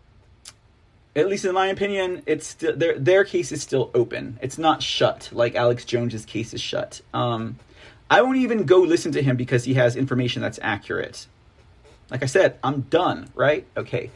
at 1.15 1.27
least 1.27 1.45
in 1.45 1.53
my 1.53 1.67
opinion, 1.67 2.21
it's 2.27 2.45
still, 2.45 2.75
their 2.75 2.99
their 2.99 3.23
case 3.23 3.51
is 3.51 3.63
still 3.63 3.89
open. 3.95 4.37
It's 4.41 4.57
not 4.57 4.83
shut 4.83 5.29
like 5.31 5.55
Alex 5.55 5.85
Jones's 5.85 6.25
case 6.25 6.53
is 6.53 6.61
shut. 6.61 7.01
Um, 7.13 7.57
I 8.09 8.21
won't 8.21 8.37
even 8.37 8.65
go 8.65 8.79
listen 8.81 9.13
to 9.13 9.23
him 9.23 9.37
because 9.37 9.63
he 9.63 9.73
has 9.75 9.95
information 9.95 10.41
that's 10.41 10.59
accurate. 10.61 11.25
Like 12.11 12.21
I 12.21 12.27
said, 12.27 12.59
I'm 12.63 12.81
done. 12.81 13.29
Right? 13.33 13.65
Okay. 13.77 14.11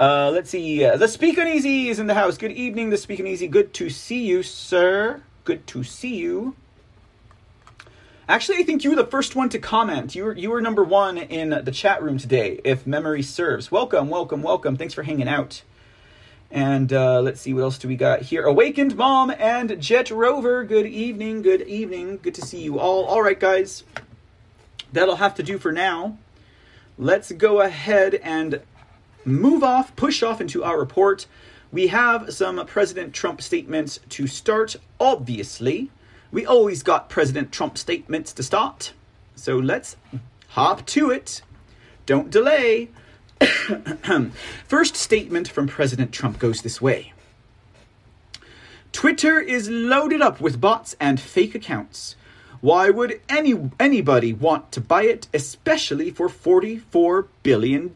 Uh, 0.00 0.30
let's 0.32 0.48
see. 0.48 0.82
Uh, 0.82 0.96
the 0.96 1.06
Speak 1.06 1.36
Uneasy 1.36 1.90
is 1.90 1.98
in 1.98 2.06
the 2.06 2.14
house. 2.14 2.38
Good 2.38 2.52
evening, 2.52 2.88
the 2.88 2.96
Speak 2.96 3.20
Uneasy. 3.20 3.46
Good 3.46 3.74
to 3.74 3.90
see 3.90 4.24
you, 4.24 4.42
sir. 4.42 5.22
Good 5.44 5.66
to 5.66 5.84
see 5.84 6.16
you. 6.16 6.56
Actually, 8.30 8.58
I 8.58 8.62
think 8.62 8.84
you 8.84 8.90
were 8.90 8.96
the 8.96 9.04
first 9.04 9.34
one 9.34 9.48
to 9.48 9.58
comment. 9.58 10.14
You 10.14 10.26
were 10.26 10.36
you 10.36 10.50
were 10.50 10.60
number 10.60 10.84
one 10.84 11.18
in 11.18 11.50
the 11.50 11.72
chat 11.72 12.00
room 12.00 12.16
today, 12.16 12.60
if 12.62 12.86
memory 12.86 13.24
serves. 13.24 13.72
Welcome, 13.72 14.08
welcome, 14.08 14.40
welcome. 14.40 14.76
Thanks 14.76 14.94
for 14.94 15.02
hanging 15.02 15.26
out. 15.26 15.64
And 16.48 16.92
uh, 16.92 17.22
let's 17.22 17.40
see 17.40 17.52
what 17.52 17.62
else 17.62 17.76
do 17.76 17.88
we 17.88 17.96
got 17.96 18.22
here. 18.22 18.44
Awakened 18.44 18.94
Mom 18.94 19.32
and 19.32 19.80
Jet 19.82 20.12
Rover. 20.12 20.62
Good 20.62 20.86
evening. 20.86 21.42
Good 21.42 21.62
evening. 21.62 22.20
Good 22.22 22.36
to 22.36 22.42
see 22.42 22.62
you 22.62 22.78
all. 22.78 23.04
All 23.04 23.20
right, 23.20 23.38
guys. 23.38 23.82
That'll 24.92 25.16
have 25.16 25.34
to 25.34 25.42
do 25.42 25.58
for 25.58 25.72
now. 25.72 26.16
Let's 26.96 27.32
go 27.32 27.60
ahead 27.62 28.14
and 28.14 28.60
move 29.24 29.64
off, 29.64 29.96
push 29.96 30.22
off 30.22 30.40
into 30.40 30.62
our 30.62 30.78
report. 30.78 31.26
We 31.72 31.88
have 31.88 32.32
some 32.32 32.64
President 32.64 33.12
Trump 33.12 33.42
statements 33.42 33.98
to 34.10 34.28
start, 34.28 34.76
obviously. 35.00 35.90
We 36.32 36.46
always 36.46 36.82
got 36.82 37.08
President 37.08 37.50
Trump 37.50 37.76
statements 37.76 38.32
to 38.34 38.42
start. 38.42 38.92
So 39.34 39.56
let's 39.56 39.96
hop 40.50 40.86
to 40.86 41.10
it. 41.10 41.42
Don't 42.06 42.30
delay. 42.30 42.90
First 44.66 44.96
statement 44.96 45.48
from 45.48 45.66
President 45.66 46.12
Trump 46.12 46.38
goes 46.38 46.62
this 46.62 46.80
way 46.80 47.14
Twitter 48.92 49.40
is 49.40 49.70
loaded 49.70 50.20
up 50.20 50.40
with 50.40 50.60
bots 50.60 50.94
and 51.00 51.18
fake 51.18 51.54
accounts. 51.54 52.16
Why 52.60 52.90
would 52.90 53.20
any 53.28 53.70
anybody 53.78 54.32
want 54.32 54.70
to 54.72 54.80
buy 54.80 55.04
it, 55.04 55.28
especially 55.32 56.10
for 56.10 56.28
$44 56.28 57.28
billion? 57.42 57.94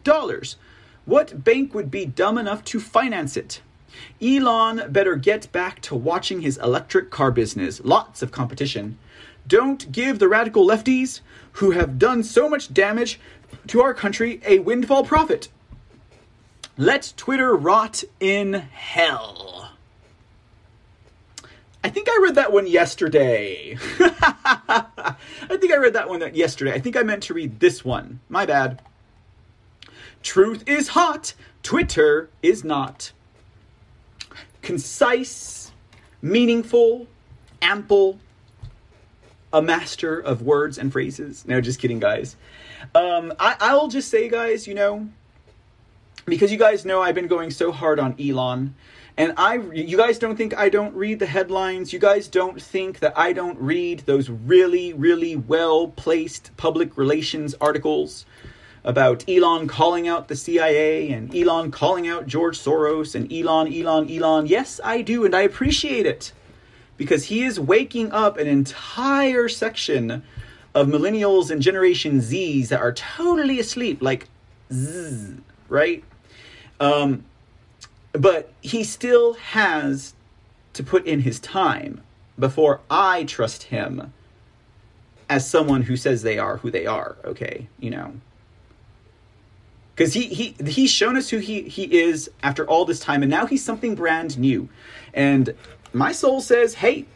What 1.05 1.45
bank 1.45 1.75
would 1.75 1.91
be 1.91 2.07
dumb 2.07 2.39
enough 2.39 2.65
to 2.65 2.81
finance 2.81 3.37
it? 3.37 3.61
Elon 4.23 4.91
better 4.91 5.17
get 5.17 5.51
back 5.53 5.81
to 5.83 5.95
watching 5.95 6.41
his 6.41 6.59
electric 6.59 7.11
car 7.11 7.31
business. 7.31 7.81
Lots 7.85 8.23
of 8.23 8.33
competition. 8.33 8.99
Don't 9.47 9.91
give 9.93 10.19
the 10.19 10.29
radical 10.29 10.67
lefties, 10.67 11.21
who 11.55 11.73
have 11.73 11.99
done 11.99 12.23
so 12.23 12.49
much 12.49 12.73
damage 12.73 13.21
to 13.69 13.81
our 13.83 13.95
country, 13.95 14.41
a 14.45 14.59
windfall 14.59 15.05
profit. 15.05 15.49
Let 16.77 17.13
Twitter 17.17 17.55
rot 17.55 18.03
in 18.19 18.55
hell. 18.55 19.71
I 21.85 21.91
think 21.91 22.09
I 22.09 22.19
read 22.23 22.35
that 22.37 22.53
one 22.53 22.67
yesterday. 22.67 23.77
I 24.01 25.17
think 25.51 25.73
I 25.73 25.77
read 25.77 25.93
that 25.93 26.09
one 26.09 26.35
yesterday. 26.35 26.73
I 26.73 26.81
think 26.81 26.97
I 26.97 27.03
meant 27.03 27.23
to 27.25 27.35
read 27.35 27.61
this 27.61 27.85
one. 27.85 28.21
My 28.29 28.47
bad. 28.47 28.81
Truth 30.23 30.67
is 30.67 30.89
hot, 30.89 31.35
Twitter 31.63 32.31
is 32.43 32.65
not. 32.65 33.13
Concise, 34.65 35.71
meaningful, 36.23 37.07
ample, 37.61 38.19
a 39.53 39.61
master 39.61 40.19
of 40.19 40.41
words 40.41 40.79
and 40.79 40.91
phrases. 40.91 41.47
No, 41.47 41.61
just 41.61 41.79
kidding, 41.79 42.01
guys. 42.01 42.35
Um, 42.95 43.35
I, 43.39 43.57
I'll 43.61 43.89
just 43.89 44.09
say, 44.09 44.29
guys, 44.29 44.67
you 44.67 44.75
know, 44.75 45.07
because 46.25 46.51
you 46.51 46.57
guys 46.57 46.87
know 46.87 47.03
I've 47.03 47.15
been 47.15 47.27
going 47.27 47.51
so 47.51 47.71
hard 47.73 48.01
on 48.01 48.17
Elon. 48.19 48.75
And 49.19 49.35
I, 49.37 49.57
you 49.59 49.99
guys 49.99 50.19
don't 50.19 50.35
think 50.35 50.57
I 50.57 50.71
don't 50.71 50.95
read 50.95 51.19
the 51.19 51.27
headlines. 51.27 51.93
You 51.93 51.99
guys 51.99 52.27
don't 52.27 52.61
think 52.61 53.01
that 53.01 53.17
I 53.17 53.35
don't 53.35 53.59
read 53.61 54.01
those 54.01 54.31
really, 54.31 54.93
really 54.95 55.37
well 55.37 55.89
placed 55.89 56.51
public 56.57 56.97
relations 56.97 57.55
articles 57.61 58.25
about 58.85 59.25
Elon 59.29 59.67
calling 59.67 60.07
out 60.07 60.29
the 60.29 60.37
CIA 60.37 61.11
and 61.11 61.35
Elon 61.35 61.71
calling 61.71 62.07
out 62.07 62.27
George 62.27 62.59
Soros 62.59 63.15
and 63.15 63.33
Elon, 63.33 63.73
Elon, 63.73 64.11
Elon. 64.11 64.47
Yes, 64.47 64.79
I 64.85 65.01
do, 65.01 65.25
and 65.25 65.35
I 65.35 65.41
appreciate 65.41 66.05
it 66.05 66.33
because 66.97 67.25
he 67.25 67.43
is 67.43 67.59
waking 67.59 68.13
up 68.13 68.37
an 68.37 68.47
entire 68.47 69.49
section 69.49 70.23
of 70.75 70.87
millennials 70.89 71.51
and 71.51 71.63
Generation 71.63 72.19
Zs 72.19 72.69
that 72.69 72.81
are 72.81 72.93
totally 72.93 73.59
asleep, 73.59 74.03
like 74.03 74.29
zzz, 74.73 75.35
right? 75.69 76.05
Um, 76.79 77.25
but 78.13 78.53
he 78.61 78.85
still 78.85 79.35
has 79.35 80.15
to 80.75 80.83
put 80.83 81.07
in 81.07 81.21
his 81.21 81.41
time 81.41 82.03
before 82.39 82.81
I 82.91 83.25
trust 83.25 83.65
him 83.65 84.13
as 85.31 85.49
someone 85.49 85.83
who 85.83 85.97
says 85.97 86.23
they 86.23 86.39
are 86.39 86.59
who 86.59 86.71
they 86.71 86.85
are, 86.85 87.17
okay? 87.25 87.67
You 87.79 87.91
know 87.91 88.13
because 89.95 90.13
he 90.15 90.27
he 90.27 90.57
he's 90.67 90.91
shown 90.91 91.17
us 91.17 91.31
who 91.31 91.39
he 91.39 91.63
he 91.63 91.85
is 91.85 92.31
after 92.43 92.67
all 92.67 92.85
this 92.85 93.01
time, 93.01 93.23
and 93.23 93.31
now 93.31 93.47
he's 93.47 93.65
something 93.65 93.95
brand 93.95 94.39
new. 94.39 94.69
And 95.13 95.55
my 95.93 96.13
soul 96.13 96.41
says, 96.41 96.75
"Hey, 96.75 97.07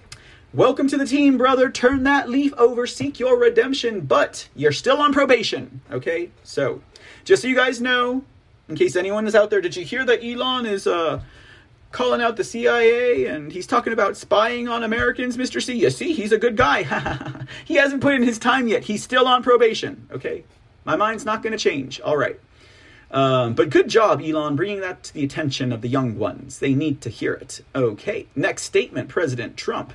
welcome 0.52 0.88
to 0.88 0.96
the 0.96 1.06
team, 1.06 1.36
brother. 1.38 1.70
Turn 1.70 2.04
that 2.04 2.28
leaf 2.28 2.52
over, 2.56 2.86
seek 2.86 3.18
your 3.18 3.38
redemption, 3.38 4.02
but 4.02 4.48
you're 4.54 4.72
still 4.72 4.98
on 4.98 5.12
probation." 5.12 5.80
Okay, 5.90 6.30
so 6.44 6.80
just 7.24 7.42
so 7.42 7.48
you 7.48 7.56
guys 7.56 7.80
know, 7.80 8.22
in 8.68 8.76
case 8.76 8.94
anyone 8.96 9.26
is 9.26 9.34
out 9.34 9.50
there, 9.50 9.60
did 9.60 9.76
you 9.76 9.84
hear 9.84 10.04
that 10.04 10.24
Elon 10.24 10.66
is 10.66 10.86
uh 10.86 11.20
calling 11.90 12.20
out 12.20 12.36
the 12.36 12.44
CIA 12.44 13.26
and 13.26 13.50
he's 13.50 13.66
talking 13.66 13.92
about 13.92 14.16
spying 14.16 14.68
on 14.68 14.84
Americans, 14.84 15.36
Mr. 15.36 15.62
C. 15.62 15.74
You 15.74 15.90
see, 15.90 16.12
he's 16.12 16.32
a 16.32 16.38
good 16.38 16.54
guy. 16.56 16.82
he 17.64 17.76
hasn't 17.76 18.02
put 18.02 18.14
in 18.14 18.22
his 18.22 18.38
time 18.38 18.68
yet. 18.68 18.84
He's 18.84 19.02
still 19.02 19.26
on 19.26 19.42
probation. 19.42 20.06
Okay. 20.12 20.44
My 20.84 20.96
mind's 20.96 21.24
not 21.24 21.42
going 21.42 21.52
to 21.52 21.58
change. 21.58 22.00
All 22.00 22.16
right. 22.16 22.38
Um, 23.10 23.54
but 23.54 23.70
good 23.70 23.88
job, 23.88 24.20
Elon, 24.22 24.56
bringing 24.56 24.80
that 24.80 25.02
to 25.04 25.14
the 25.14 25.24
attention 25.24 25.72
of 25.72 25.80
the 25.80 25.88
young 25.88 26.18
ones. 26.18 26.58
They 26.58 26.74
need 26.74 27.00
to 27.02 27.10
hear 27.10 27.32
it. 27.32 27.62
Okay, 27.74 28.26
next 28.36 28.64
statement 28.64 29.08
President 29.08 29.56
Trump. 29.56 29.94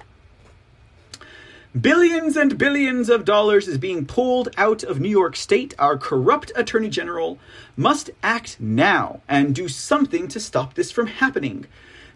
Billions 1.79 2.37
and 2.37 2.55
billions 2.55 3.09
of 3.09 3.25
dollars 3.25 3.67
is 3.67 3.79
being 3.79 4.05
pulled 4.05 4.49
out 4.57 4.83
of 4.83 4.99
New 4.99 5.09
York 5.09 5.35
State. 5.35 5.73
Our 5.79 5.97
corrupt 5.97 6.51
Attorney 6.55 6.89
General 6.89 7.39
must 7.75 8.11
act 8.21 8.59
now 8.59 9.21
and 9.27 9.55
do 9.55 9.67
something 9.67 10.27
to 10.27 10.39
stop 10.39 10.75
this 10.75 10.91
from 10.91 11.07
happening 11.07 11.65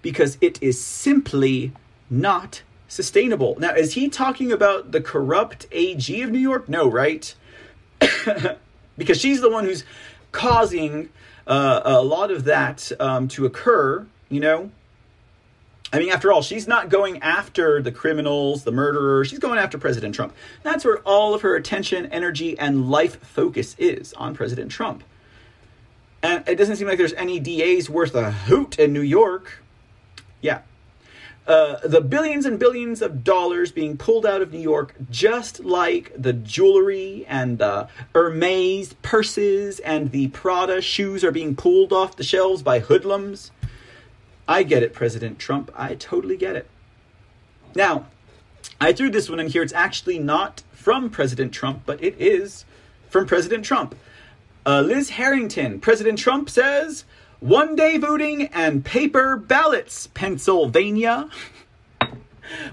because 0.03 0.37
it 0.41 0.61
is 0.61 0.79
simply 0.79 1.71
not 2.07 2.61
sustainable. 2.87 3.55
Now, 3.59 3.73
is 3.73 3.93
he 3.93 4.09
talking 4.09 4.51
about 4.51 4.91
the 4.91 5.01
corrupt 5.01 5.65
AG 5.71 6.21
of 6.21 6.29
New 6.29 6.39
York? 6.39 6.69
No, 6.69 6.87
right? 6.87 7.33
because 8.97 9.19
she's 9.19 9.41
the 9.41 9.49
one 9.49 9.65
who's 9.65 9.83
causing 10.31 11.09
uh, 11.45 11.81
a 11.83 12.01
lot 12.01 12.31
of 12.31 12.43
that 12.45 12.91
um, 12.99 13.27
to 13.29 13.45
occur, 13.45 14.05
you 14.29 14.39
know? 14.39 14.71
I 15.91 15.99
mean, 15.99 16.09
after 16.09 16.33
all, 16.33 16.41
she's 16.41 16.67
not 16.67 16.89
going 16.89 17.21
after 17.21 17.81
the 17.81 17.93
criminals, 17.93 18.65
the 18.65 18.73
murderers. 18.73 19.29
She's 19.29 19.39
going 19.39 19.57
after 19.57 19.77
President 19.77 20.13
Trump. 20.13 20.33
That's 20.61 20.83
where 20.83 20.97
all 20.99 21.33
of 21.33 21.41
her 21.41 21.55
attention, 21.55 22.07
energy, 22.07 22.59
and 22.59 22.89
life 22.89 23.21
focus 23.21 23.73
is 23.79 24.11
on 24.13 24.35
President 24.35 24.69
Trump. 24.69 25.03
And 26.21 26.45
it 26.47 26.55
doesn't 26.55 26.75
seem 26.75 26.87
like 26.87 26.97
there's 26.97 27.13
any 27.13 27.39
DAs 27.39 27.89
worth 27.89 28.15
a 28.15 28.31
hoot 28.31 28.77
in 28.79 28.91
New 28.91 29.01
York. 29.01 29.63
Yeah, 30.41 30.61
uh, 31.47 31.79
the 31.87 32.01
billions 32.01 32.45
and 32.45 32.59
billions 32.59 33.01
of 33.01 33.23
dollars 33.23 33.71
being 33.71 33.97
pulled 33.97 34.25
out 34.25 34.41
of 34.41 34.51
New 34.51 34.59
York, 34.59 34.93
just 35.09 35.61
like 35.61 36.11
the 36.17 36.33
jewelry 36.33 37.25
and 37.27 37.57
the 37.57 37.87
Hermes 38.13 38.93
purses 39.01 39.79
and 39.79 40.11
the 40.11 40.27
Prada 40.27 40.81
shoes 40.81 41.23
are 41.23 41.31
being 41.31 41.55
pulled 41.55 41.93
off 41.93 42.17
the 42.17 42.23
shelves 42.23 42.61
by 42.61 42.79
hoodlums. 42.79 43.51
I 44.45 44.63
get 44.63 44.83
it, 44.83 44.93
President 44.93 45.39
Trump. 45.39 45.71
I 45.73 45.95
totally 45.95 46.35
get 46.35 46.57
it. 46.57 46.69
Now, 47.75 48.07
I 48.81 48.91
threw 48.91 49.09
this 49.09 49.29
one 49.29 49.39
in 49.39 49.47
here. 49.47 49.63
It's 49.63 49.73
actually 49.73 50.19
not 50.19 50.63
from 50.71 51.09
President 51.09 51.53
Trump, 51.53 51.83
but 51.85 52.03
it 52.03 52.15
is 52.19 52.65
from 53.09 53.25
President 53.25 53.63
Trump. 53.63 53.95
Uh, 54.65 54.81
Liz 54.81 55.11
Harrington, 55.11 55.79
President 55.79 56.19
Trump 56.19 56.49
says, 56.49 57.05
one 57.39 57.75
day 57.75 57.97
voting 57.97 58.47
and 58.47 58.83
paper 58.83 59.37
ballots, 59.37 60.07
Pennsylvania. 60.13 61.29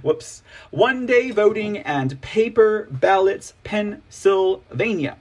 Whoops. 0.03 0.43
One 0.71 1.07
day 1.07 1.31
voting 1.31 1.79
and 1.79 2.21
paper 2.21 2.89
ballots, 2.91 3.55
Pennsylvania. 3.65 5.17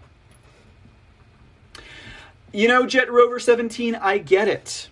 You 2.52 2.68
know, 2.68 2.86
Jet 2.86 3.12
Rover 3.12 3.40
17, 3.40 3.96
I 3.96 4.20
get 4.20 4.48
it. 4.48 4.90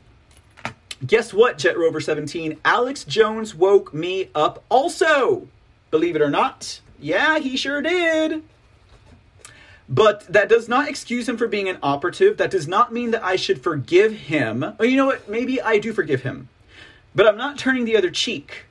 Guess 1.05 1.33
what, 1.33 1.57
Jet 1.57 1.77
Rover 1.77 1.99
17? 1.99 2.59
Alex 2.65 3.03
Jones 3.03 3.55
woke 3.55 3.93
me 3.93 4.29
up 4.35 4.63
also. 4.69 5.47
Believe 5.91 6.15
it 6.15 6.21
or 6.21 6.29
not. 6.29 6.81
Yeah, 6.99 7.39
he 7.39 7.57
sure 7.57 7.81
did. 7.81 8.43
But 9.91 10.31
that 10.31 10.47
does 10.47 10.69
not 10.69 10.87
excuse 10.87 11.27
him 11.27 11.35
for 11.35 11.49
being 11.49 11.67
an 11.67 11.77
operative. 11.83 12.37
That 12.37 12.49
does 12.49 12.65
not 12.65 12.93
mean 12.93 13.11
that 13.11 13.25
I 13.25 13.35
should 13.35 13.61
forgive 13.61 14.13
him. 14.13 14.63
Or 14.79 14.85
you 14.85 14.95
know 14.95 15.05
what? 15.05 15.27
Maybe 15.27 15.61
I 15.61 15.79
do 15.79 15.91
forgive 15.91 16.21
him. 16.21 16.47
But 17.13 17.27
I'm 17.27 17.35
not 17.35 17.57
turning 17.57 17.83
the 17.83 17.97
other 17.97 18.09
cheek. 18.09 18.67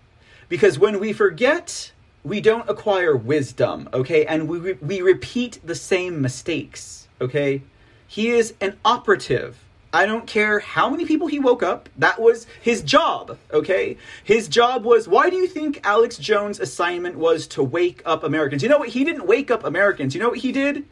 Because 0.48 0.78
when 0.78 0.98
we 0.98 1.12
forget, 1.12 1.92
we 2.24 2.40
don't 2.40 2.68
acquire 2.70 3.14
wisdom, 3.14 3.90
okay? 3.92 4.24
And 4.24 4.48
we, 4.48 4.72
we 4.72 5.02
repeat 5.02 5.60
the 5.62 5.74
same 5.74 6.22
mistakes, 6.22 7.06
okay? 7.20 7.62
He 8.08 8.30
is 8.30 8.54
an 8.62 8.78
operative. 8.82 9.62
I 9.92 10.06
don't 10.06 10.26
care 10.26 10.60
how 10.60 10.88
many 10.88 11.04
people 11.04 11.26
he 11.26 11.38
woke 11.38 11.62
up. 11.62 11.90
That 11.98 12.18
was 12.18 12.46
his 12.62 12.80
job, 12.80 13.36
okay? 13.52 13.98
His 14.24 14.48
job 14.48 14.84
was 14.84 15.06
why 15.06 15.28
do 15.28 15.36
you 15.36 15.46
think 15.46 15.80
Alex 15.84 16.16
Jones' 16.16 16.60
assignment 16.60 17.16
was 17.16 17.46
to 17.48 17.62
wake 17.62 18.00
up 18.06 18.24
Americans? 18.24 18.62
You 18.62 18.70
know 18.70 18.78
what? 18.78 18.88
He 18.88 19.04
didn't 19.04 19.26
wake 19.26 19.50
up 19.50 19.64
Americans. 19.64 20.14
You 20.14 20.22
know 20.22 20.30
what 20.30 20.38
he 20.38 20.50
did? 20.50 20.86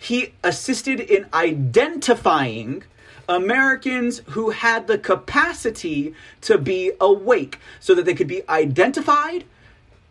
He 0.00 0.32
assisted 0.42 0.98
in 0.98 1.26
identifying 1.34 2.84
Americans 3.28 4.22
who 4.30 4.48
had 4.48 4.86
the 4.86 4.96
capacity 4.96 6.14
to 6.40 6.56
be 6.56 6.92
awake 6.98 7.58
so 7.80 7.94
that 7.94 8.06
they 8.06 8.14
could 8.14 8.26
be 8.26 8.48
identified, 8.48 9.44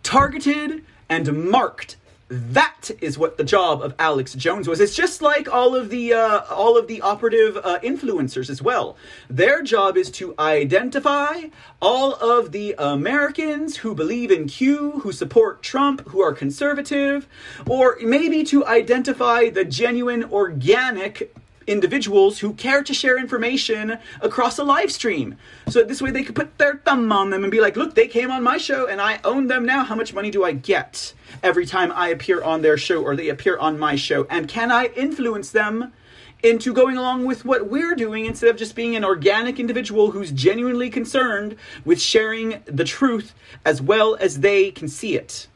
targeted, 0.04 0.86
and 1.10 1.50
marked 1.50 1.98
that 2.30 2.92
is 3.02 3.18
what 3.18 3.38
the 3.38 3.44
job 3.44 3.82
of 3.82 3.96
Alex 3.98 4.34
Jones 4.36 4.68
was. 4.68 4.80
It's 4.80 4.96
just 4.96 5.22
like 5.22 5.52
all 5.52 5.76
of 5.76 5.90
the 5.90 6.14
uh, 6.14 6.42
all 6.52 6.78
of 6.78 6.88
the 6.88 7.02
operative 7.02 7.58
uh, 7.58 7.80
influencers 7.80 8.50
as 8.50 8.62
well. 8.62 8.96
Their 9.30 9.64
job 9.64 9.98
is 9.98 10.12
to 10.12 10.36
identify 10.38 11.46
all 11.82 12.14
of 12.14 12.52
the 12.52 12.76
Americans 12.78 13.78
who 13.78 13.96
believe 13.96 14.30
in 14.30 14.48
Q, 14.48 15.00
who 15.02 15.12
support 15.12 15.64
Trump, 15.64 16.08
who 16.10 16.22
are 16.22 16.34
conservative, 16.34 17.28
or 17.66 17.98
maybe 18.02 18.44
to 18.46 18.66
identify 18.66 19.50
the 19.50 19.66
genuine 19.66 20.24
organic 20.26 21.36
individuals 21.70 22.40
who 22.40 22.54
care 22.54 22.84
to 22.84 22.94
share 22.94 23.18
information 23.18 23.98
across 24.22 24.58
a 24.58 24.64
live 24.64 24.92
stream. 24.92 25.36
So 25.70 25.84
this 25.84 26.02
way 26.02 26.12
they 26.12 26.24
could 26.24 26.36
put 26.36 26.58
their 26.58 26.78
thumb 26.78 27.12
on 27.12 27.30
them 27.30 27.44
and 27.44 27.52
be 27.52 27.62
like, 27.62 27.76
look, 27.76 27.96
they 27.96 28.08
came 28.08 28.32
on 28.32 28.44
my 28.44 28.58
show 28.58 28.88
and 28.88 29.00
I 29.00 29.20
own 29.24 29.48
them 29.48 29.66
now. 29.66 29.84
How 29.84 29.96
much 29.96 30.14
money 30.14 30.32
do 30.32 30.44
I 30.44 30.52
get 30.52 31.14
every 31.44 31.66
time 31.66 31.92
I 31.92 32.10
appear 32.10 32.44
on 32.44 32.62
their 32.62 32.78
show 32.78 33.04
or 33.04 33.16
they 33.16 33.30
appear 33.30 33.58
on 33.58 33.78
my 33.78 33.96
show? 33.96 34.26
And 34.30 34.48
can 34.48 34.72
I 34.72 34.88
influence 34.96 35.52
them? 35.52 35.94
into 36.42 36.74
going 36.74 36.96
along 36.96 37.26
with 37.26 37.44
what 37.44 37.70
we're 37.70 37.96
doing 37.96 38.26
instead 38.26 38.50
of 38.50 38.56
just 38.56 38.74
being 38.74 38.96
an 38.96 39.04
organic 39.04 39.60
individual 39.60 40.12
who's 40.12 40.32
genuinely 40.32 40.90
concerned 40.90 41.54
with 41.84 42.00
sharing 42.00 42.62
the 42.66 42.86
truth 42.86 43.34
as 43.66 43.82
well 43.82 44.16
as 44.22 44.40
they 44.40 44.72
can 44.72 44.88
see 44.88 45.18
it. 45.18 45.48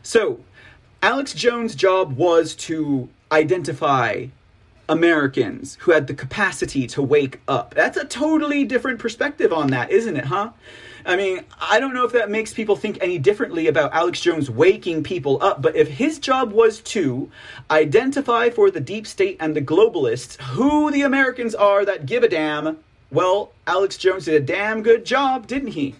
So, 0.00 0.38
Alex 1.02 1.34
Jones' 1.34 1.74
job 1.74 2.16
was 2.16 2.54
to 2.54 3.08
identify 3.30 4.26
Americans 4.88 5.76
who 5.80 5.92
had 5.92 6.06
the 6.06 6.14
capacity 6.14 6.86
to 6.88 7.02
wake 7.02 7.40
up. 7.46 7.74
That's 7.74 7.96
a 7.96 8.04
totally 8.04 8.64
different 8.64 8.98
perspective 8.98 9.52
on 9.52 9.68
that, 9.68 9.90
isn't 9.90 10.16
it, 10.16 10.24
huh? 10.24 10.50
I 11.04 11.16
mean, 11.16 11.44
I 11.60 11.80
don't 11.80 11.94
know 11.94 12.04
if 12.04 12.12
that 12.12 12.30
makes 12.30 12.52
people 12.52 12.76
think 12.76 12.98
any 13.00 13.18
differently 13.18 13.66
about 13.66 13.94
Alex 13.94 14.20
Jones 14.20 14.50
waking 14.50 15.04
people 15.04 15.42
up, 15.42 15.62
but 15.62 15.74
if 15.74 15.88
his 15.88 16.18
job 16.18 16.52
was 16.52 16.80
to 16.80 17.30
identify 17.70 18.50
for 18.50 18.70
the 18.70 18.80
deep 18.80 19.06
state 19.06 19.36
and 19.40 19.56
the 19.56 19.62
globalists 19.62 20.40
who 20.40 20.90
the 20.90 21.02
Americans 21.02 21.54
are 21.54 21.84
that 21.84 22.06
give 22.06 22.22
a 22.22 22.28
damn, 22.28 22.78
well, 23.10 23.52
Alex 23.66 23.96
Jones 23.96 24.26
did 24.26 24.34
a 24.34 24.44
damn 24.44 24.82
good 24.82 25.06
job, 25.06 25.46
didn't 25.46 25.72
he? 25.72 25.94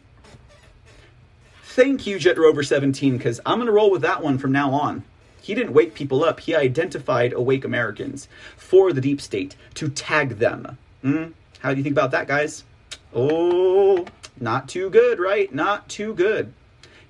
Thank 1.62 2.06
you, 2.06 2.18
Jet 2.18 2.36
Rover 2.36 2.62
17, 2.62 3.16
because 3.16 3.40
I'm 3.46 3.58
going 3.58 3.66
to 3.66 3.72
roll 3.72 3.90
with 3.90 4.02
that 4.02 4.22
one 4.22 4.36
from 4.36 4.52
now 4.52 4.72
on. 4.72 5.04
He 5.48 5.54
didn't 5.54 5.72
wake 5.72 5.94
people 5.94 6.24
up. 6.24 6.40
He 6.40 6.54
identified 6.54 7.32
awake 7.32 7.64
Americans 7.64 8.28
for 8.54 8.92
the 8.92 9.00
deep 9.00 9.18
state 9.18 9.56
to 9.76 9.88
tag 9.88 10.36
them. 10.40 10.76
Mm, 11.02 11.32
how 11.60 11.70
do 11.70 11.78
you 11.78 11.82
think 11.82 11.94
about 11.94 12.10
that, 12.10 12.28
guys? 12.28 12.64
Oh, 13.14 14.04
not 14.38 14.68
too 14.68 14.90
good, 14.90 15.18
right? 15.18 15.50
Not 15.54 15.88
too 15.88 16.12
good. 16.12 16.52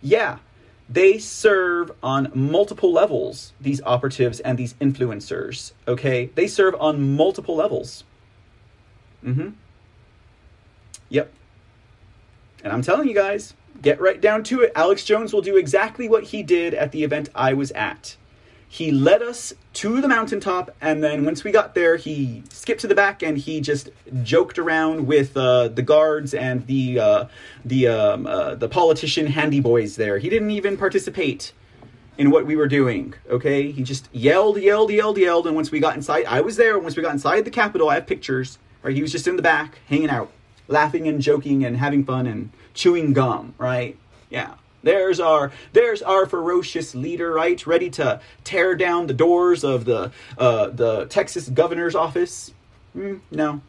Yeah, 0.01 0.39
they 0.89 1.19
serve 1.19 1.91
on 2.01 2.31
multiple 2.33 2.93
levels, 2.93 3.55
these 3.61 3.83
operatives 3.83 4.39
and 4.39 4.57
these 4.57 4.75
influencers, 4.75 5.73
okay? 5.89 6.27
They 6.37 6.47
serve 6.47 6.77
on 6.79 7.17
multiple 7.17 7.57
levels. 7.57 8.05
Mm 9.25 9.35
hmm. 9.35 9.49
Yep. 11.09 11.33
And 12.63 12.73
I'm 12.73 12.83
telling 12.83 13.09
you 13.09 13.15
guys, 13.15 13.55
get 13.83 14.01
right 14.01 14.21
down 14.21 14.45
to 14.45 14.61
it. 14.61 14.71
Alex 14.77 15.05
Jones 15.05 15.33
will 15.33 15.43
do 15.43 15.57
exactly 15.57 16.09
what 16.09 16.23
he 16.23 16.45
did 16.45 16.73
at 16.73 16.93
the 16.93 17.03
event 17.03 17.31
I 17.35 17.53
was 17.55 17.73
at 17.73 18.17
he 18.69 18.93
led 18.93 19.23
us 19.23 19.55
to 19.73 20.01
the 20.01 20.09
mountaintop 20.09 20.75
and 20.81 21.03
then 21.03 21.25
once 21.25 21.43
we 21.43 21.51
got 21.51 21.75
there 21.75 21.97
he 21.97 22.43
skipped 22.51 22.83
to 22.83 22.87
the 22.87 22.95
back 22.95 23.23
and 23.23 23.39
he 23.39 23.61
just 23.61 23.89
joked 24.23 24.59
around 24.59 25.07
with 25.07 25.37
uh, 25.37 25.69
the 25.69 25.83
guards 25.83 26.35
and 26.35 26.67
the 26.67 27.01
uh, 27.01 27.25
the 27.65 27.89
um, 27.89 28.27
uh, 28.27 28.55
the 28.55 28.69
politician 28.69 29.27
handy 29.27 29.61
boys 29.61 29.97
there. 29.97 30.19
He 30.19 30.29
didn't 30.29 30.51
even 30.51 30.77
participate 30.77 31.53
in 32.19 32.31
what 32.31 32.45
we 32.45 32.57
were 32.57 32.69
doing 32.69 33.15
okay? 33.31 33.71
He 33.73 33.83
just 33.83 34.09
yelled 34.13 34.61
yelled 34.61 34.91
yelled 34.91 35.17
yelled 35.17 35.47
and 35.47 35.57
once 35.57 35.71
we 35.71 35.81
got 35.81 35.97
inside 35.97 36.27
i 36.27 36.41
was 36.41 36.57
there 36.57 36.79
once 36.79 36.97
we 36.97 37.03
got 37.03 37.13
inside 37.13 37.45
the 37.45 37.51
capitol 37.51 37.89
i 37.89 37.95
have 37.95 38.07
pictures 38.07 38.59
right? 38.83 38.95
He 38.95 39.03
was 39.03 39.13
just 39.13 39.27
in 39.27 39.37
the 39.37 39.43
back 39.43 39.79
hanging 39.89 40.11
out 40.11 40.31
laughing 40.67 41.09
and 41.09 41.23
joking 41.23 41.65
and 41.65 41.77
having 41.77 42.05
fun 42.05 42.27
and 42.27 42.51
chewing 42.75 43.15
gum 43.15 43.55
right? 43.57 43.97
Yeah 44.29 44.55
there's 44.83 45.21
our 45.21 45.53
there's 45.73 46.03
our 46.03 46.27
ferocious 46.27 46.95
leader, 46.95 47.33
right? 47.33 47.65
Ready 47.67 47.91
to 47.91 48.21
tear 48.45 48.75
down 48.75 49.07
the 49.07 49.15
doors 49.15 49.65
of 49.65 49.85
the 49.85 50.13
uh, 50.37 50.69
the 50.69 51.07
Texas 51.07 51.49
governor's 51.49 51.95
office. 51.95 52.53
Mm, 52.97 53.21
no, 53.31 53.61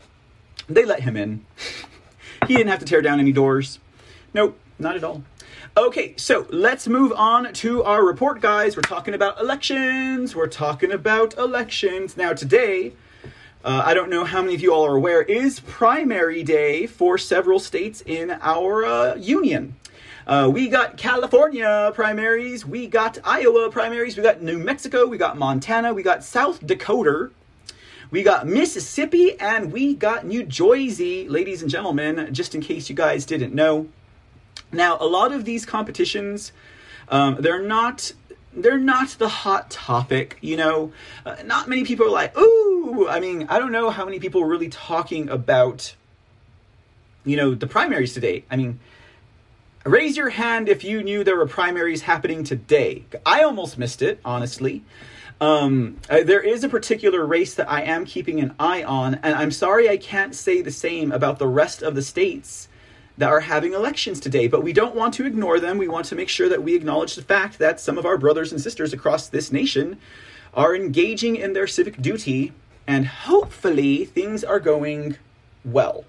they 0.67 0.85
let 0.85 1.01
him 1.01 1.17
in. 1.17 1.45
he 2.47 2.55
didn't 2.55 2.69
have 2.69 2.79
to 2.79 2.85
tear 2.85 3.01
down 3.01 3.19
any 3.19 3.31
doors. 3.31 3.79
Nope, 4.33 4.57
not 4.77 4.95
at 4.95 5.03
all. 5.03 5.23
Okay, 5.77 6.13
so 6.17 6.45
let's 6.49 6.87
move 6.87 7.13
on 7.15 7.53
to 7.53 7.83
our 7.83 8.03
report, 8.03 8.41
guys. 8.41 8.75
We're 8.75 8.81
talking 8.81 9.13
about 9.13 9.39
elections. 9.39 10.35
We're 10.35 10.47
talking 10.47 10.91
about 10.91 11.37
elections. 11.37 12.17
Now, 12.17 12.33
today, 12.33 12.93
uh, 13.63 13.83
I 13.85 13.93
don't 13.93 14.09
know 14.09 14.25
how 14.25 14.41
many 14.41 14.55
of 14.55 14.61
you 14.61 14.73
all 14.73 14.85
are 14.85 14.95
aware, 14.95 15.21
is 15.21 15.59
primary 15.59 16.43
day 16.43 16.85
for 16.87 17.17
several 17.17 17.59
states 17.59 18.01
in 18.05 18.31
our 18.41 18.85
uh, 18.85 19.15
union. 19.15 19.75
Uh, 20.29 20.47
we 20.47 20.69
got 20.69 20.95
California 20.95 21.91
primaries, 21.95 22.63
we 22.63 22.85
got 22.85 23.17
Iowa 23.23 23.71
primaries, 23.71 24.15
we 24.15 24.21
got 24.21 24.43
New 24.43 24.59
Mexico, 24.59 25.07
we 25.07 25.17
got 25.17 25.39
Montana, 25.39 25.91
we 25.91 26.03
got 26.03 26.23
South 26.23 26.63
Dakota, 26.63 27.31
we 28.11 28.21
got 28.21 28.45
Mississippi, 28.45 29.39
and 29.39 29.71
we 29.71 29.95
got 29.95 30.27
New 30.27 30.43
Jersey, 30.43 31.27
ladies 31.27 31.63
and 31.63 31.71
gentlemen, 31.71 32.31
just 32.31 32.53
in 32.53 32.61
case 32.61 32.91
you 32.91 32.95
guys 32.95 33.25
didn't 33.25 33.55
know. 33.55 33.87
Now, 34.71 34.99
a 34.99 35.07
lot 35.07 35.31
of 35.31 35.45
these 35.45 35.65
competitions, 35.65 36.51
um, 37.07 37.37
they're 37.39 37.63
not 37.63 38.13
they're 38.53 38.77
not 38.77 39.09
the 39.17 39.29
hot 39.29 39.71
topic, 39.71 40.37
you 40.41 40.57
know. 40.57 40.91
Uh, 41.25 41.37
not 41.43 41.67
many 41.67 41.83
people 41.83 42.05
are 42.05 42.11
like, 42.11 42.37
"Ooh!" 42.37 43.07
I 43.09 43.19
mean, 43.19 43.47
I 43.49 43.57
don't 43.57 43.71
know 43.71 43.89
how 43.89 44.05
many 44.05 44.19
people 44.19 44.43
are 44.43 44.47
really 44.47 44.69
talking 44.69 45.27
about, 45.27 45.95
you 47.25 47.35
know, 47.35 47.55
the 47.55 47.65
primaries 47.65 48.13
today. 48.13 48.45
I 48.51 48.57
mean, 48.57 48.79
Raise 49.89 50.17
your 50.17 50.29
hand 50.29 50.69
if 50.69 50.83
you 50.83 51.01
knew 51.01 51.23
there 51.23 51.35
were 51.35 51.47
primaries 51.47 52.03
happening 52.03 52.43
today. 52.43 53.05
I 53.25 53.41
almost 53.41 53.79
missed 53.79 54.03
it, 54.03 54.19
honestly. 54.23 54.83
Um, 55.41 55.97
uh, 56.07 56.21
there 56.21 56.43
is 56.43 56.63
a 56.63 56.69
particular 56.69 57.25
race 57.25 57.55
that 57.55 57.67
I 57.67 57.81
am 57.81 58.05
keeping 58.05 58.39
an 58.39 58.53
eye 58.59 58.83
on, 58.83 59.15
and 59.15 59.33
I'm 59.33 59.49
sorry 59.49 59.89
I 59.89 59.97
can't 59.97 60.35
say 60.35 60.61
the 60.61 60.69
same 60.69 61.11
about 61.11 61.39
the 61.39 61.47
rest 61.47 61.81
of 61.81 61.95
the 61.95 62.03
states 62.03 62.67
that 63.17 63.31
are 63.31 63.39
having 63.39 63.73
elections 63.73 64.19
today, 64.19 64.47
but 64.47 64.61
we 64.61 64.73
don't 64.73 64.93
want 64.93 65.15
to 65.15 65.25
ignore 65.25 65.59
them. 65.59 65.79
We 65.79 65.87
want 65.87 66.05
to 66.05 66.15
make 66.15 66.29
sure 66.29 66.49
that 66.49 66.61
we 66.61 66.75
acknowledge 66.75 67.15
the 67.15 67.23
fact 67.23 67.57
that 67.57 67.79
some 67.79 67.97
of 67.97 68.05
our 68.05 68.19
brothers 68.19 68.51
and 68.51 68.61
sisters 68.61 68.93
across 68.93 69.27
this 69.27 69.51
nation 69.51 69.97
are 70.53 70.75
engaging 70.75 71.35
in 71.35 71.53
their 71.53 71.65
civic 71.65 71.99
duty, 71.99 72.53
and 72.85 73.07
hopefully 73.07 74.05
things 74.05 74.43
are 74.43 74.59
going 74.59 75.17
well. 75.65 76.05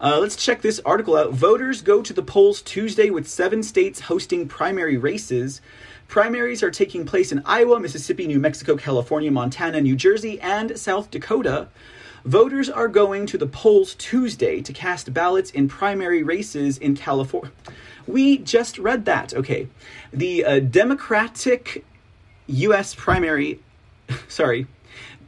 Uh, 0.00 0.18
let's 0.18 0.36
check 0.36 0.62
this 0.62 0.80
article 0.86 1.14
out. 1.14 1.30
Voters 1.30 1.82
go 1.82 2.00
to 2.00 2.14
the 2.14 2.22
polls 2.22 2.62
Tuesday 2.62 3.10
with 3.10 3.28
seven 3.28 3.62
states 3.62 4.00
hosting 4.00 4.48
primary 4.48 4.96
races. 4.96 5.60
Primaries 6.08 6.62
are 6.62 6.70
taking 6.70 7.04
place 7.04 7.30
in 7.30 7.42
Iowa, 7.44 7.78
Mississippi, 7.78 8.26
New 8.26 8.38
Mexico, 8.38 8.78
California, 8.78 9.30
Montana, 9.30 9.78
New 9.82 9.94
Jersey, 9.94 10.40
and 10.40 10.78
South 10.78 11.10
Dakota. 11.10 11.68
Voters 12.24 12.70
are 12.70 12.88
going 12.88 13.26
to 13.26 13.36
the 13.36 13.46
polls 13.46 13.94
Tuesday 13.94 14.62
to 14.62 14.72
cast 14.72 15.12
ballots 15.12 15.50
in 15.50 15.68
primary 15.68 16.22
races 16.22 16.78
in 16.78 16.96
California. 16.96 17.52
We 18.06 18.38
just 18.38 18.78
read 18.78 19.04
that. 19.04 19.34
Okay. 19.34 19.68
The 20.14 20.44
uh, 20.46 20.60
Democratic 20.60 21.84
U.S. 22.46 22.94
primary, 22.94 23.60
sorry, 24.28 24.66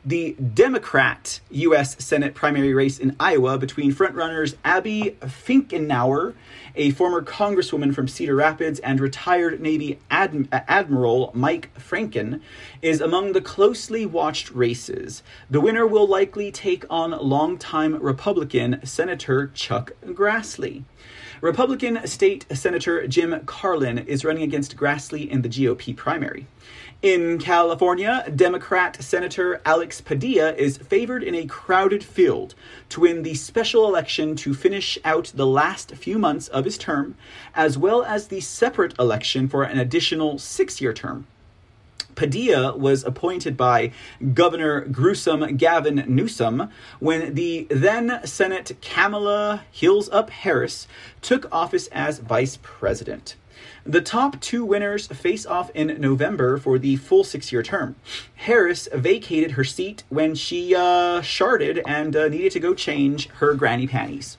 the 0.05 0.33
Democrat 0.33 1.41
U.S. 1.51 1.97
Senate 2.05 2.35
primary 2.35 2.74
race 2.74 2.99
in 2.99 3.15
Iowa 3.20 3.57
between 3.57 3.95
frontrunners 3.95 4.57
Abby 4.65 5.16
Finkenauer, 5.20 6.35
a 6.74 6.91
former 6.91 7.23
congresswoman 7.23 7.95
from 7.95 8.09
Cedar 8.09 8.35
Rapids, 8.35 8.81
and 8.81 8.99
retired 8.99 9.61
Navy 9.61 10.01
Adm- 10.11 10.49
Admiral 10.51 11.31
Mike 11.35 11.70
Franken, 11.79 12.41
is 12.81 13.01
among 13.01 13.33
the 13.33 13.41
closely 13.41 14.05
watched 14.05 14.51
races. 14.51 15.23
The 15.49 15.61
winner 15.61 15.87
will 15.87 16.09
likely 16.09 16.51
take 16.51 16.85
on 16.91 17.12
longtime 17.12 18.03
Republican 18.03 18.85
Senator 18.85 19.53
Chuck 19.55 19.93
Grassley. 20.05 20.83
Republican 21.41 22.07
State 22.07 22.47
Senator 22.53 23.07
Jim 23.07 23.45
Carlin 23.47 23.99
is 23.99 24.24
running 24.24 24.43
against 24.43 24.77
Grassley 24.77 25.29
in 25.29 25.43
the 25.43 25.49
GOP 25.49 25.97
primary. 25.97 26.47
In 27.03 27.41
California, 27.41 28.24
Democrat 28.33 29.03
Senator 29.03 29.61
Alex 29.66 30.01
Padilla 30.01 30.53
is 30.53 30.77
favored 30.77 31.24
in 31.24 31.35
a 31.35 31.47
crowded 31.47 32.05
field 32.05 32.55
to 32.91 33.01
win 33.01 33.24
the 33.24 33.35
special 33.35 33.89
election 33.89 34.37
to 34.37 34.55
finish 34.55 34.97
out 35.05 35.33
the 35.35 35.45
last 35.45 35.97
few 35.97 36.16
months 36.16 36.47
of 36.47 36.65
his 36.65 36.79
term, 36.79 37.16
as 37.57 37.77
well 37.77 38.05
as 38.05 38.29
the 38.29 38.39
separate 38.39 38.97
election 39.01 39.49
for 39.49 39.65
an 39.65 39.81
additional 39.81 40.39
six 40.39 40.81
year 40.81 40.93
term. 40.93 41.27
Padilla 42.15 42.77
was 42.77 43.03
appointed 43.03 43.57
by 43.57 43.91
Governor 44.33 44.83
Gruesome 44.83 45.57
Gavin 45.57 46.05
Newsom 46.07 46.70
when 47.01 47.35
the 47.35 47.66
then 47.69 48.20
Senate 48.24 48.77
Kamala 48.81 49.65
Hills 49.73 50.09
Up 50.11 50.31
Harris 50.31 50.87
took 51.20 51.53
office 51.53 51.89
as 51.89 52.20
vice 52.20 52.61
president. 52.62 53.35
The 53.84 54.00
top 54.00 54.40
two 54.40 54.64
winners 54.64 55.09
face 55.09 55.44
off 55.44 55.70
in 55.74 56.00
November 56.00 56.56
for 56.56 56.78
the 56.78 56.96
full 56.96 57.24
six 57.24 57.50
year 57.50 57.64
term. 57.64 57.96
Harris 58.36 58.88
vacated 58.92 59.52
her 59.52 59.64
seat 59.64 60.04
when 60.09 60.36
she 60.36 60.74
uh, 60.74 61.20
sharded 61.20 61.82
and 61.84 62.14
uh, 62.14 62.28
needed 62.28 62.52
to 62.52 62.60
go 62.60 62.74
change 62.74 63.28
her 63.28 63.54
granny 63.54 63.88
panties. 63.88 64.38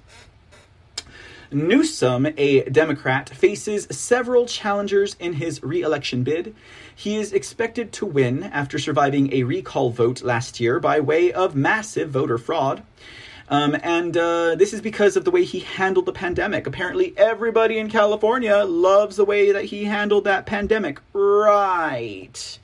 Newsom, 1.52 2.28
a 2.38 2.64
Democrat, 2.64 3.30
faces 3.30 3.86
several 3.92 4.46
challengers 4.46 5.16
in 5.20 5.34
his 5.34 5.62
re 5.62 5.82
election 5.82 6.24
bid. 6.24 6.56
He 6.96 7.18
is 7.18 7.34
expected 7.34 7.92
to 7.94 8.06
win 8.06 8.44
after 8.44 8.80
surviving 8.80 9.34
a 9.34 9.44
recall 9.44 9.90
vote 9.92 10.24
last 10.24 10.60
year 10.60 10.80
by 10.80 11.00
way 11.00 11.32
of 11.32 11.56
massive 11.56 12.10
voter 12.10 12.38
fraud. 12.38 12.82
Um, 13.50 13.76
and 13.84 14.16
uh, 14.16 14.56
this 14.56 14.74
is 14.74 14.82
because 14.82 15.16
of 15.18 15.26
the 15.26 15.32
way 15.32 15.44
he 15.44 15.60
handled 15.60 16.06
the 16.06 16.14
pandemic. 16.14 16.66
Apparently, 16.66 17.14
everybody 17.18 17.78
in 17.78 17.90
California 17.90 18.58
loves 18.64 19.16
the 19.16 19.26
way 19.26 19.52
that 19.52 19.66
he 19.66 19.86
handled 19.86 20.24
that 20.24 20.46
pandemic. 20.46 21.00
Right. 21.12 22.60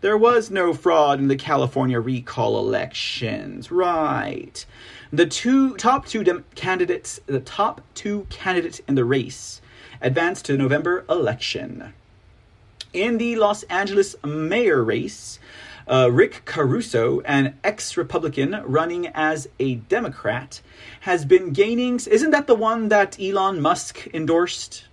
There 0.00 0.18
was 0.18 0.50
no 0.50 0.74
fraud 0.74 1.18
in 1.18 1.28
the 1.28 1.36
California 1.36 1.98
recall 1.98 2.58
elections. 2.58 3.70
Right. 3.70 4.64
The 5.12 5.26
two 5.26 5.74
top 5.76 6.06
two 6.06 6.22
dem- 6.22 6.44
candidates, 6.54 7.20
the 7.26 7.40
top 7.40 7.80
two 7.94 8.26
candidates 8.28 8.80
in 8.86 8.94
the 8.94 9.04
race, 9.04 9.60
advanced 10.00 10.44
to 10.44 10.52
the 10.52 10.58
November 10.58 11.04
election. 11.08 11.94
In 12.92 13.18
the 13.18 13.36
Los 13.36 13.64
Angeles 13.64 14.14
mayor 14.24 14.84
race, 14.84 15.38
uh, 15.88 16.10
Rick 16.12 16.42
Caruso, 16.44 17.20
an 17.20 17.58
ex 17.64 17.96
Republican 17.96 18.60
running 18.64 19.08
as 19.08 19.48
a 19.58 19.76
Democrat, 19.76 20.60
has 21.00 21.24
been 21.24 21.52
gaining. 21.52 21.94
Isn't 21.94 22.30
that 22.30 22.46
the 22.46 22.54
one 22.54 22.88
that 22.88 23.18
Elon 23.20 23.60
Musk 23.60 24.06
endorsed? 24.12 24.84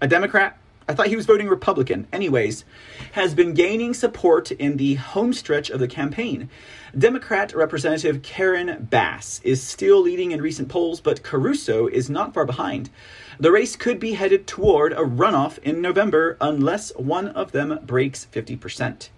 A 0.00 0.08
Democrat? 0.08 0.58
I 0.88 0.94
thought 0.94 1.06
he 1.06 1.16
was 1.16 1.26
voting 1.26 1.48
Republican. 1.48 2.08
Anyways, 2.12 2.64
has 3.12 3.34
been 3.34 3.54
gaining 3.54 3.94
support 3.94 4.50
in 4.50 4.76
the 4.76 4.94
homestretch 4.94 5.70
of 5.70 5.78
the 5.78 5.86
campaign. 5.86 6.50
Democrat 6.96 7.54
Representative 7.54 8.22
Karen 8.22 8.88
Bass 8.90 9.40
is 9.44 9.62
still 9.62 10.02
leading 10.02 10.32
in 10.32 10.42
recent 10.42 10.68
polls, 10.68 11.00
but 11.00 11.22
Caruso 11.22 11.86
is 11.86 12.10
not 12.10 12.34
far 12.34 12.44
behind. 12.44 12.90
The 13.38 13.52
race 13.52 13.76
could 13.76 14.00
be 14.00 14.14
headed 14.14 14.46
toward 14.46 14.92
a 14.92 14.96
runoff 14.96 15.58
in 15.58 15.80
November 15.80 16.36
unless 16.40 16.94
one 16.96 17.28
of 17.28 17.52
them 17.52 17.78
breaks 17.84 18.26
50%. 18.32 19.08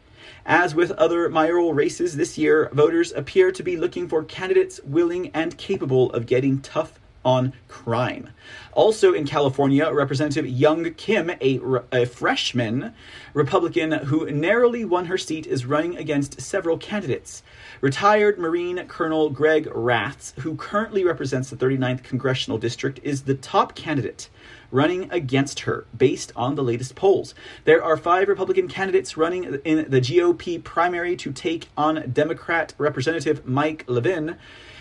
As 0.47 0.75
with 0.75 0.91
other 0.93 1.31
mayoral 1.31 1.73
races 1.73 2.17
this 2.17 2.37
year, 2.37 2.69
voters 2.73 3.13
appear 3.13 3.51
to 3.51 3.63
be 3.63 3.79
looking 3.79 4.09
for 4.09 4.23
candidates 4.23 4.79
willing 4.85 5.31
and 5.33 5.57
capable 5.57 6.13
of 6.13 6.27
getting 6.27 6.61
tough 6.61 6.99
on 7.25 7.55
crime. 7.69 8.29
Also 8.73 9.15
in 9.15 9.27
California, 9.27 9.91
Representative 9.91 10.47
Young 10.47 10.93
Kim, 10.95 11.31
a, 11.31 11.61
a, 11.91 12.05
freshman 12.05 12.93
Republican 13.33 13.93
who 13.93 14.31
narrowly 14.31 14.85
won 14.85 15.07
her 15.07 15.17
seat, 15.17 15.47
is 15.47 15.65
running 15.65 15.97
against 15.97 16.41
several 16.43 16.77
candidates. 16.77 17.43
Retired 17.81 18.39
Marine 18.39 18.87
Colonel 18.87 19.31
Greg 19.31 19.67
Raths, 19.75 20.35
who 20.41 20.57
currently 20.57 21.05
represents 21.05 21.49
the 21.49 21.57
39th 21.57 22.03
Congressional 22.03 22.59
District, 22.59 23.01
is 23.03 23.23
the 23.23 23.35
top 23.35 23.75
candidate 23.75 24.29
running 24.75 25.09
against 25.13 25.61
her 25.61 25.87
based 25.97 26.33
on 26.35 26.57
the 26.57 26.63
latest 26.63 26.97
polls. 26.97 27.33
There 27.65 27.83
are 27.83 27.97
five 27.97 28.27
Republican 28.27 28.67
candidates 28.67 29.17
running 29.17 29.45
in 29.65 29.89
the 29.89 30.01
GOP 30.01 30.63
primary 30.63 31.15
to 31.17 31.33
take 31.33 31.69
on 31.77 32.11
Democrat 32.13 32.75
Representative 32.77 33.47
Mike 33.47 33.85
Levin, 33.87 34.37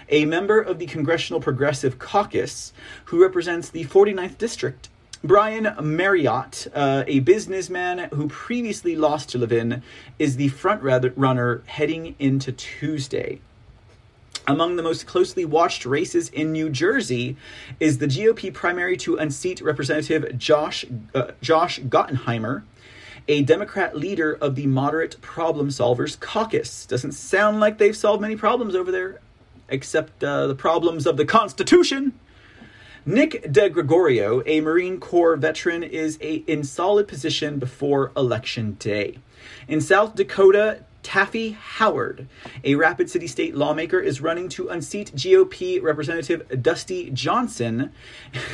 a 0.10 0.26
member 0.26 0.60
of 0.60 0.80
the 0.80 0.88
Congressional 0.88 1.40
Progressive 1.40 2.00
Caucus 2.00 2.74
who 3.06 3.22
represents 3.22 3.70
the 3.70 3.86
49th 3.86 4.38
District. 4.40 4.90
Brian 5.24 5.66
Maryott, 5.66 6.68
uh, 6.74 7.04
a 7.08 7.20
businessman 7.20 8.10
who 8.14 8.28
previously 8.28 8.96
lost 8.96 9.30
to 9.30 9.38
Levin, 9.38 9.84
is 10.18 10.36
the 10.36 10.50
front 10.50 10.82
runner 10.82 11.64
heading 11.68 12.16
into 12.18 12.52
Tuesday. 12.52 13.40
Among 14.46 14.76
the 14.76 14.84
most 14.84 15.08
closely 15.08 15.46
watched 15.46 15.86
races 15.86 16.28
in 16.30 16.52
New 16.52 16.70
Jersey 16.70 17.38
is 17.80 18.00
the 18.00 18.08
GOP 18.08 18.54
primary 18.54 18.98
to 18.98 19.16
unseat 19.16 19.62
Representative 19.62 20.38
Josh 20.38 20.84
uh, 21.16 21.32
Josh 21.42 21.80
Gottheimer, 21.80 22.64
a 23.30 23.44
Democrat 23.44 23.98
leader 23.98 24.34
of 24.34 24.56
the 24.56 24.68
Moderate 24.68 25.22
Problem 25.22 25.70
Solvers 25.70 26.20
Caucus. 26.20 26.86
Doesn't 26.86 27.14
sound 27.14 27.62
like 27.62 27.78
they've 27.78 27.96
solved 27.96 28.22
many 28.22 28.36
problems 28.36 28.76
over 28.76 28.92
there, 28.92 29.22
except 29.70 30.22
uh, 30.22 30.48
the 30.48 30.56
problems 30.56 31.08
of 31.08 31.16
the 31.16 31.26
Constitution. 31.26 32.12
Nick 33.06 33.44
DeGregorio, 33.44 34.44
a 34.46 34.60
Marine 34.60 35.00
Corps 35.00 35.38
veteran, 35.38 35.84
is 35.84 36.18
a, 36.22 36.36
in 36.48 36.66
solid 36.66 37.08
position 37.08 37.60
before 37.60 38.12
Election 38.18 38.74
Day. 38.74 39.20
In 39.70 39.80
South 39.80 40.16
Dakota, 40.16 40.84
Taffy 41.04 41.52
Howard, 41.52 42.28
a 42.64 42.76
Rapid 42.76 43.10
City 43.10 43.28
State 43.28 43.56
lawmaker, 43.56 44.00
is 44.00 44.22
running 44.22 44.50
to 44.50 44.70
unseat 44.70 45.12
GOP 45.16 45.82
Representative 45.82 46.64
Dusty 46.64 47.12
Johnson. 47.12 47.92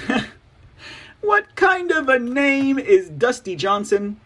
what 1.21 1.55
kind 1.55 1.91
of 1.91 2.09
a 2.09 2.19
name 2.19 2.77
is 2.77 3.09
Dusty 3.09 3.55
Johnson? 3.55 4.19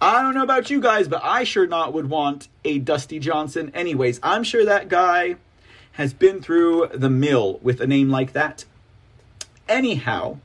I 0.00 0.22
don't 0.22 0.34
know 0.34 0.42
about 0.42 0.70
you 0.70 0.80
guys, 0.80 1.08
but 1.08 1.20
I 1.22 1.44
sure 1.44 1.66
not 1.66 1.92
would 1.92 2.08
want 2.08 2.48
a 2.64 2.78
Dusty 2.78 3.18
Johnson. 3.18 3.70
Anyways, 3.74 4.18
I'm 4.22 4.44
sure 4.44 4.64
that 4.64 4.88
guy 4.88 5.36
has 5.92 6.12
been 6.12 6.40
through 6.40 6.90
the 6.94 7.10
mill 7.10 7.58
with 7.62 7.80
a 7.80 7.86
name 7.86 8.08
like 8.08 8.32
that. 8.32 8.64
Anyhow, 9.68 10.38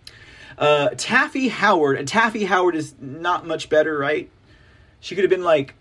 uh, 0.58 0.90
Taffy 0.98 1.50
Howard, 1.50 1.98
and 1.98 2.08
Taffy 2.08 2.46
Howard 2.46 2.76
is 2.76 2.96
not 3.00 3.46
much 3.46 3.70
better, 3.70 3.98
right? 3.98 4.30
She 5.00 5.16
could 5.16 5.24
have 5.24 5.30
been 5.30 5.44
like 5.44 5.76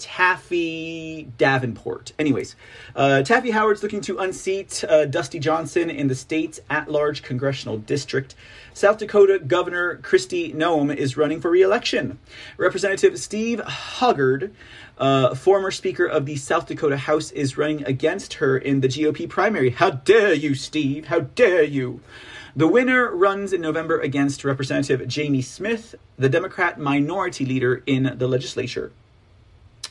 Taffy 0.00 1.28
Davenport. 1.36 2.12
Anyways, 2.18 2.56
uh, 2.96 3.22
Taffy 3.22 3.50
Howard's 3.50 3.82
looking 3.82 4.00
to 4.00 4.18
unseat 4.18 4.82
uh, 4.88 5.04
Dusty 5.04 5.38
Johnson 5.38 5.90
in 5.90 6.08
the 6.08 6.14
state's 6.14 6.58
at 6.70 6.90
large 6.90 7.22
congressional 7.22 7.76
district. 7.78 8.34
South 8.72 8.98
Dakota 8.98 9.38
Governor 9.38 9.98
Kristi 9.98 10.54
Noem 10.54 10.94
is 10.94 11.16
running 11.16 11.40
for 11.40 11.50
re 11.50 11.62
election. 11.62 12.18
Representative 12.56 13.18
Steve 13.20 13.60
Haugaard, 13.60 14.52
uh, 14.98 15.34
former 15.34 15.70
Speaker 15.70 16.06
of 16.06 16.24
the 16.24 16.36
South 16.36 16.66
Dakota 16.66 16.96
House, 16.96 17.30
is 17.32 17.58
running 17.58 17.84
against 17.84 18.34
her 18.34 18.56
in 18.56 18.80
the 18.80 18.88
GOP 18.88 19.28
primary. 19.28 19.70
How 19.70 19.90
dare 19.90 20.32
you, 20.32 20.54
Steve? 20.54 21.06
How 21.06 21.20
dare 21.20 21.62
you? 21.62 22.00
The 22.56 22.66
winner 22.66 23.14
runs 23.14 23.52
in 23.52 23.60
November 23.60 24.00
against 24.00 24.44
Representative 24.44 25.06
Jamie 25.06 25.42
Smith, 25.42 25.94
the 26.18 26.28
Democrat 26.28 26.80
minority 26.80 27.44
leader 27.44 27.82
in 27.86 28.14
the 28.18 28.26
legislature. 28.26 28.92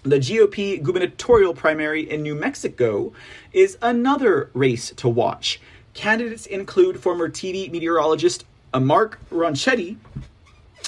The 0.09 0.17
GOP 0.17 0.81
gubernatorial 0.81 1.53
primary 1.53 2.09
in 2.09 2.23
New 2.23 2.33
Mexico 2.33 3.13
is 3.53 3.77
another 3.79 4.49
race 4.55 4.89
to 4.95 5.07
watch. 5.07 5.61
Candidates 5.93 6.47
include 6.47 6.99
former 6.99 7.29
TV 7.29 7.71
meteorologist 7.71 8.43
Mark 8.73 9.19
Ronchetti, 9.29 9.97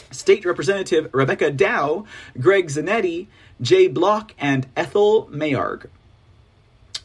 State 0.10 0.44
Representative 0.44 1.08
Rebecca 1.14 1.52
Dow, 1.52 2.08
Greg 2.40 2.70
Zanetti, 2.70 3.28
Jay 3.62 3.88
Block, 3.88 4.34
and 4.40 4.66
Ethel 4.76 5.30
Maharg. 5.32 5.88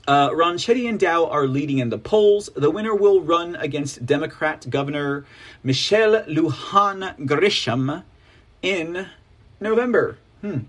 Uh, 0.09 0.31
Ronchetti 0.31 0.89
and 0.89 0.99
Dow 0.99 1.27
are 1.27 1.47
leading 1.47 1.81
in 1.81 1.91
the 1.91 1.99
polls. 1.99 2.49
The 2.57 2.71
winner 2.71 2.95
will 2.95 3.21
run 3.21 3.57
against 3.57 4.07
Democrat 4.07 4.71
Governor 4.71 5.27
Michelle 5.63 6.23
Lujan 6.23 7.27
Grisham 7.27 8.05
in 8.63 9.07
November. 9.61 10.17
Hmm. 10.41 10.61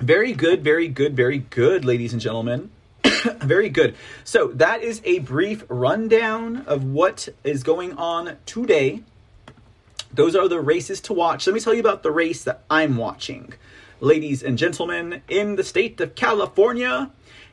Very 0.00 0.32
good, 0.32 0.64
very 0.64 0.88
good, 0.88 1.14
very 1.14 1.36
good, 1.36 1.84
ladies 1.84 2.14
and 2.14 2.22
gentlemen. 2.22 2.70
very 3.40 3.68
good. 3.68 3.94
So, 4.24 4.46
that 4.54 4.82
is 4.82 5.02
a 5.04 5.18
brief 5.18 5.62
rundown 5.68 6.64
of 6.66 6.84
what 6.84 7.28
is 7.44 7.62
going 7.62 7.98
on 7.98 8.38
today. 8.46 9.02
Those 10.10 10.34
are 10.34 10.48
the 10.48 10.58
races 10.58 11.02
to 11.02 11.12
watch. 11.12 11.46
Let 11.46 11.52
me 11.52 11.60
tell 11.60 11.74
you 11.74 11.80
about 11.80 12.02
the 12.02 12.10
race 12.10 12.44
that 12.44 12.64
I'm 12.70 12.96
watching. 12.96 13.52
Ladies 14.00 14.42
and 14.42 14.56
gentlemen, 14.56 15.20
in 15.28 15.56
the 15.56 15.64
state 15.64 16.00
of 16.00 16.14
California, 16.14 17.10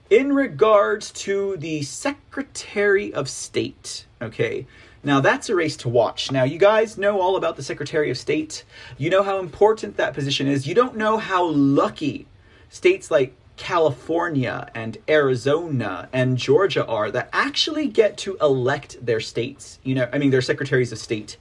in 0.10 0.32
regards 0.32 1.12
to 1.12 1.58
the 1.58 1.82
Secretary 1.82 3.14
of 3.14 3.28
State, 3.28 4.06
okay? 4.22 4.66
Now, 5.04 5.20
that's 5.20 5.50
a 5.50 5.56
race 5.56 5.76
to 5.78 5.90
watch. 5.90 6.32
Now, 6.32 6.46
you 6.46 6.58
guys 6.60 6.98
know 6.98 7.20
all 7.20 7.36
about 7.36 7.58
the 7.58 7.64
Secretary 7.64 8.10
of 8.10 8.18
State. 8.18 8.64
You 8.98 9.10
know 9.10 9.24
how 9.24 9.40
important 9.40 9.98
that 9.98 10.14
position 10.14 10.48
is. 10.48 10.66
You 10.66 10.76
don't 10.76 10.96
know 10.96 11.18
how 11.18 11.46
lucky 11.50 12.26
states 12.70 13.10
like 13.12 13.36
California 13.58 14.70
and 14.76 14.98
Arizona 15.10 16.08
and 16.14 16.38
Georgia 16.38 16.86
are 16.86 17.12
that 17.12 17.30
actually 17.34 17.88
get 17.88 18.18
to 18.18 18.38
elect 18.40 19.04
their 19.04 19.20
states, 19.20 19.80
you 19.84 19.96
know, 19.96 20.08
I 20.14 20.20
mean, 20.20 20.30
their 20.30 20.42
secretaries 20.42 20.92
of 20.92 21.00
state. 21.00 21.38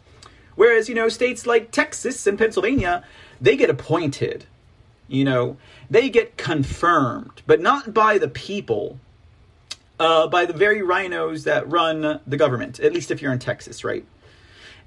Whereas, 0.55 0.89
you 0.89 0.94
know, 0.94 1.09
states 1.09 1.47
like 1.47 1.70
Texas 1.70 2.27
and 2.27 2.39
Pennsylvania, 2.39 3.05
they 3.40 3.57
get 3.57 3.69
appointed. 3.69 4.47
You 5.09 5.24
know, 5.24 5.57
they 5.89 6.09
get 6.09 6.36
confirmed, 6.36 7.43
but 7.47 7.61
not 7.61 7.94
by 7.94 8.19
the 8.19 8.28
people, 8.28 8.98
uh, 10.01 10.27
by 10.27 10.47
the 10.47 10.53
very 10.53 10.82
rhinos 10.82 11.44
that 11.44 11.70
run 11.70 12.20
the 12.27 12.36
government, 12.36 12.81
at 12.81 12.93
least 12.93 13.11
if 13.11 13.23
you're 13.23 13.32
in 13.32 13.39
Texas, 13.39 13.85
right? 13.85 14.05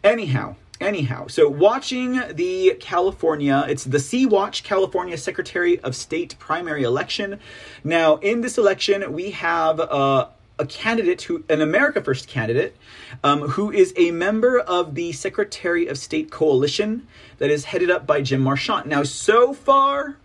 Anyhow, 0.03 0.55
anyhow, 0.79 1.27
so 1.27 1.49
watching 1.49 2.21
the 2.31 2.75
California, 2.79 3.65
it's 3.67 3.83
the 3.83 3.99
Sea 3.99 4.25
Watch 4.25 4.63
California 4.63 5.17
Secretary 5.17 5.79
of 5.79 5.95
State 5.95 6.35
primary 6.39 6.83
election. 6.83 7.39
Now, 7.83 8.17
in 8.17 8.41
this 8.41 8.57
election, 8.57 9.11
we 9.13 9.31
have 9.31 9.79
uh, 9.79 10.27
a 10.57 10.65
candidate 10.65 11.21
who, 11.23 11.43
an 11.49 11.61
America 11.61 12.01
First 12.01 12.27
candidate, 12.27 12.75
um, 13.23 13.41
who 13.41 13.71
is 13.71 13.93
a 13.95 14.11
member 14.11 14.59
of 14.59 14.95
the 14.95 15.11
Secretary 15.11 15.87
of 15.87 15.97
State 15.97 16.31
coalition 16.31 17.07
that 17.37 17.49
is 17.49 17.65
headed 17.65 17.89
up 17.89 18.05
by 18.05 18.21
Jim 18.21 18.41
Marchant. 18.41 18.85
Now, 18.85 19.03
so 19.03 19.53
far, 19.53 20.17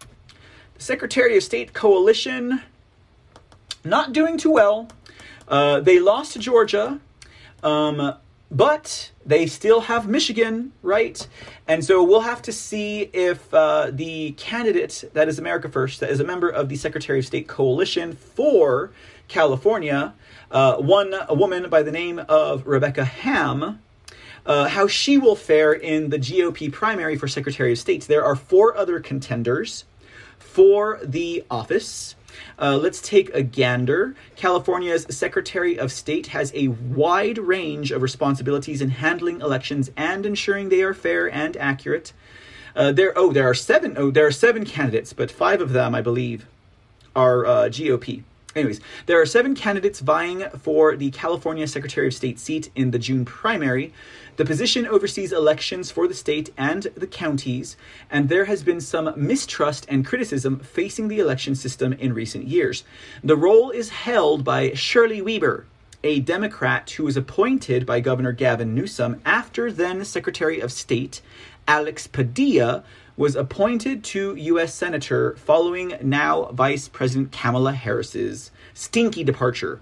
the 0.74 0.82
Secretary 0.82 1.36
of 1.36 1.42
State 1.42 1.72
coalition 1.72 2.62
not 3.84 4.12
doing 4.12 4.38
too 4.38 4.50
well. 4.50 4.88
Uh, 5.46 5.80
they 5.80 6.00
lost 6.00 6.32
to 6.32 6.38
Georgia, 6.38 7.00
um, 7.62 8.14
but 8.54 9.10
they 9.26 9.46
still 9.46 9.80
have 9.80 10.06
Michigan, 10.06 10.72
right? 10.82 11.26
And 11.66 11.84
so 11.84 12.04
we'll 12.04 12.20
have 12.20 12.40
to 12.42 12.52
see 12.52 13.10
if 13.12 13.52
uh, 13.52 13.90
the 13.92 14.32
candidate 14.32 15.04
that 15.12 15.28
is 15.28 15.40
America 15.40 15.68
First, 15.68 16.00
that 16.00 16.10
is 16.10 16.20
a 16.20 16.24
member 16.24 16.48
of 16.48 16.68
the 16.68 16.76
Secretary 16.76 17.18
of 17.18 17.26
State 17.26 17.48
coalition 17.48 18.14
for 18.14 18.92
California, 19.26 20.14
uh, 20.52 20.76
one 20.76 21.14
a 21.28 21.34
woman 21.34 21.68
by 21.68 21.82
the 21.82 21.90
name 21.90 22.20
of 22.28 22.64
Rebecca 22.66 23.04
Hamm, 23.04 23.80
uh, 24.46 24.68
how 24.68 24.86
she 24.86 25.18
will 25.18 25.36
fare 25.36 25.72
in 25.72 26.10
the 26.10 26.18
GOP 26.18 26.70
primary 26.70 27.16
for 27.16 27.26
Secretary 27.26 27.72
of 27.72 27.78
State. 27.78 28.02
There 28.02 28.24
are 28.24 28.36
four 28.36 28.76
other 28.76 29.00
contenders 29.00 29.84
for 30.38 31.00
the 31.02 31.42
office. 31.50 32.14
Uh, 32.58 32.76
let's 32.76 33.00
take 33.00 33.34
a 33.34 33.42
gander. 33.42 34.14
California's 34.36 35.06
Secretary 35.10 35.78
of 35.78 35.92
State 35.92 36.28
has 36.28 36.52
a 36.54 36.68
wide 36.68 37.38
range 37.38 37.90
of 37.90 38.02
responsibilities 38.02 38.80
in 38.80 38.90
handling 38.90 39.40
elections 39.40 39.90
and 39.96 40.26
ensuring 40.26 40.68
they 40.68 40.82
are 40.82 40.94
fair 40.94 41.30
and 41.30 41.56
accurate. 41.56 42.12
Uh, 42.76 42.92
there, 42.92 43.12
oh, 43.16 43.32
there 43.32 43.48
are 43.48 43.54
seven. 43.54 43.94
Oh, 43.96 44.10
there 44.10 44.26
are 44.26 44.32
seven 44.32 44.64
candidates, 44.64 45.12
but 45.12 45.30
five 45.30 45.60
of 45.60 45.72
them, 45.72 45.94
I 45.94 46.00
believe, 46.00 46.46
are 47.14 47.46
uh, 47.46 47.68
GOP. 47.68 48.24
Anyways, 48.54 48.80
there 49.06 49.20
are 49.20 49.26
seven 49.26 49.54
candidates 49.54 49.98
vying 49.98 50.44
for 50.58 50.96
the 50.96 51.10
California 51.10 51.66
Secretary 51.66 52.06
of 52.06 52.14
State 52.14 52.38
seat 52.38 52.70
in 52.76 52.92
the 52.92 52.98
June 52.98 53.24
primary. 53.24 53.92
The 54.36 54.44
position 54.44 54.86
oversees 54.86 55.32
elections 55.32 55.90
for 55.90 56.06
the 56.06 56.14
state 56.14 56.52
and 56.56 56.84
the 56.96 57.06
counties, 57.06 57.76
and 58.10 58.28
there 58.28 58.44
has 58.44 58.62
been 58.62 58.80
some 58.80 59.12
mistrust 59.16 59.86
and 59.88 60.06
criticism 60.06 60.60
facing 60.60 61.08
the 61.08 61.18
election 61.18 61.54
system 61.54 61.92
in 61.94 62.12
recent 62.12 62.46
years. 62.46 62.84
The 63.22 63.36
role 63.36 63.70
is 63.70 63.90
held 63.90 64.44
by 64.44 64.72
Shirley 64.74 65.20
Weber, 65.20 65.66
a 66.04 66.20
Democrat 66.20 66.90
who 66.90 67.04
was 67.04 67.16
appointed 67.16 67.86
by 67.86 68.00
Governor 68.00 68.32
Gavin 68.32 68.74
Newsom 68.74 69.20
after 69.24 69.72
then 69.72 70.04
Secretary 70.04 70.60
of 70.60 70.70
State 70.70 71.22
Alex 71.66 72.06
Padilla 72.06 72.84
was 73.16 73.36
appointed 73.36 74.02
to 74.04 74.34
U.S. 74.34 74.74
Senator 74.74 75.36
following 75.36 75.96
now 76.02 76.46
Vice 76.46 76.88
President 76.88 77.30
Kamala 77.32 77.72
Harris's 77.72 78.50
stinky 78.72 79.22
departure. 79.22 79.80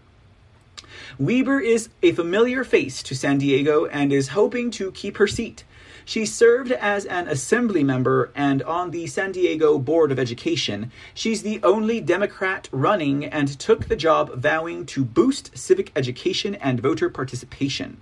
Weber 1.18 1.60
is 1.60 1.88
a 2.02 2.12
familiar 2.12 2.64
face 2.64 3.02
to 3.02 3.14
San 3.14 3.38
Diego 3.38 3.86
and 3.86 4.12
is 4.12 4.28
hoping 4.28 4.70
to 4.72 4.92
keep 4.92 5.16
her 5.16 5.26
seat. 5.26 5.64
She 6.04 6.26
served 6.26 6.72
as 6.72 7.04
an 7.04 7.28
assembly 7.28 7.84
member 7.84 8.32
and 8.34 8.62
on 8.64 8.90
the 8.90 9.06
San 9.06 9.32
Diego 9.32 9.78
Board 9.78 10.10
of 10.10 10.18
Education. 10.18 10.90
She's 11.14 11.42
the 11.42 11.60
only 11.62 12.00
Democrat 12.00 12.68
running 12.72 13.24
and 13.24 13.48
took 13.58 13.86
the 13.86 13.96
job 13.96 14.34
vowing 14.34 14.84
to 14.86 15.04
boost 15.04 15.56
civic 15.56 15.92
education 15.94 16.56
and 16.56 16.80
voter 16.80 17.08
participation. 17.08 18.00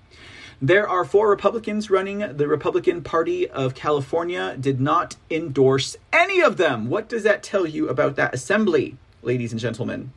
There 0.62 0.86
are 0.86 1.06
four 1.06 1.30
Republicans 1.30 1.88
running. 1.88 2.18
The 2.36 2.46
Republican 2.46 3.00
Party 3.02 3.48
of 3.48 3.74
California 3.74 4.58
did 4.60 4.78
not 4.78 5.16
endorse 5.30 5.96
any 6.12 6.42
of 6.42 6.58
them. 6.58 6.90
What 6.90 7.08
does 7.08 7.22
that 7.22 7.42
tell 7.42 7.66
you 7.66 7.88
about 7.88 8.16
that 8.16 8.34
assembly, 8.34 8.98
ladies 9.22 9.52
and 9.52 9.60
gentlemen? 9.60 10.12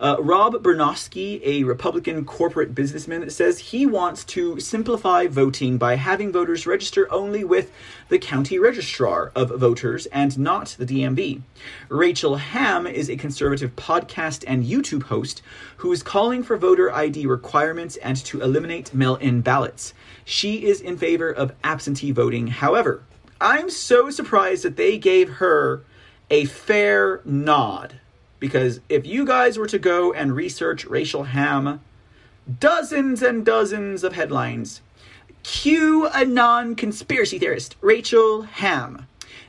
Uh, 0.00 0.16
Rob 0.20 0.54
Bernosky, 0.62 1.40
a 1.44 1.64
Republican 1.64 2.24
corporate 2.24 2.72
businessman, 2.72 3.28
says 3.30 3.58
he 3.58 3.84
wants 3.84 4.24
to 4.24 4.60
simplify 4.60 5.26
voting 5.26 5.76
by 5.76 5.96
having 5.96 6.30
voters 6.30 6.66
register 6.68 7.12
only 7.12 7.42
with 7.42 7.72
the 8.08 8.18
county 8.18 8.60
registrar 8.60 9.32
of 9.34 9.50
voters 9.50 10.06
and 10.06 10.38
not 10.38 10.76
the 10.78 10.86
DMV. 10.86 11.42
Rachel 11.88 12.36
Hamm 12.36 12.86
is 12.86 13.10
a 13.10 13.16
conservative 13.16 13.74
podcast 13.74 14.44
and 14.46 14.64
YouTube 14.64 15.04
host 15.04 15.42
who 15.78 15.90
is 15.90 16.04
calling 16.04 16.44
for 16.44 16.56
voter 16.56 16.92
ID 16.94 17.26
requirements 17.26 17.96
and 17.96 18.16
to 18.18 18.40
eliminate 18.40 18.94
mail 18.94 19.16
in 19.16 19.40
ballots. 19.40 19.94
She 20.24 20.66
is 20.66 20.80
in 20.80 20.96
favor 20.96 21.30
of 21.32 21.54
absentee 21.64 22.12
voting. 22.12 22.46
However, 22.46 23.02
I'm 23.40 23.68
so 23.68 24.10
surprised 24.10 24.62
that 24.62 24.76
they 24.76 24.96
gave 24.96 25.28
her 25.28 25.82
a 26.30 26.44
fair 26.44 27.20
nod 27.24 27.94
because 28.38 28.80
if 28.88 29.06
you 29.06 29.24
guys 29.24 29.58
were 29.58 29.66
to 29.66 29.78
go 29.78 30.12
and 30.12 30.34
research 30.34 30.84
Rachel 30.84 31.24
Hamm, 31.24 31.80
dozens 32.60 33.22
and 33.22 33.44
dozens 33.44 34.02
of 34.02 34.14
headlines. 34.14 34.80
QAnon 35.44 36.76
conspiracy 36.76 37.38
theorist 37.38 37.76
Rachel 37.80 38.42
Hamm. 38.42 39.06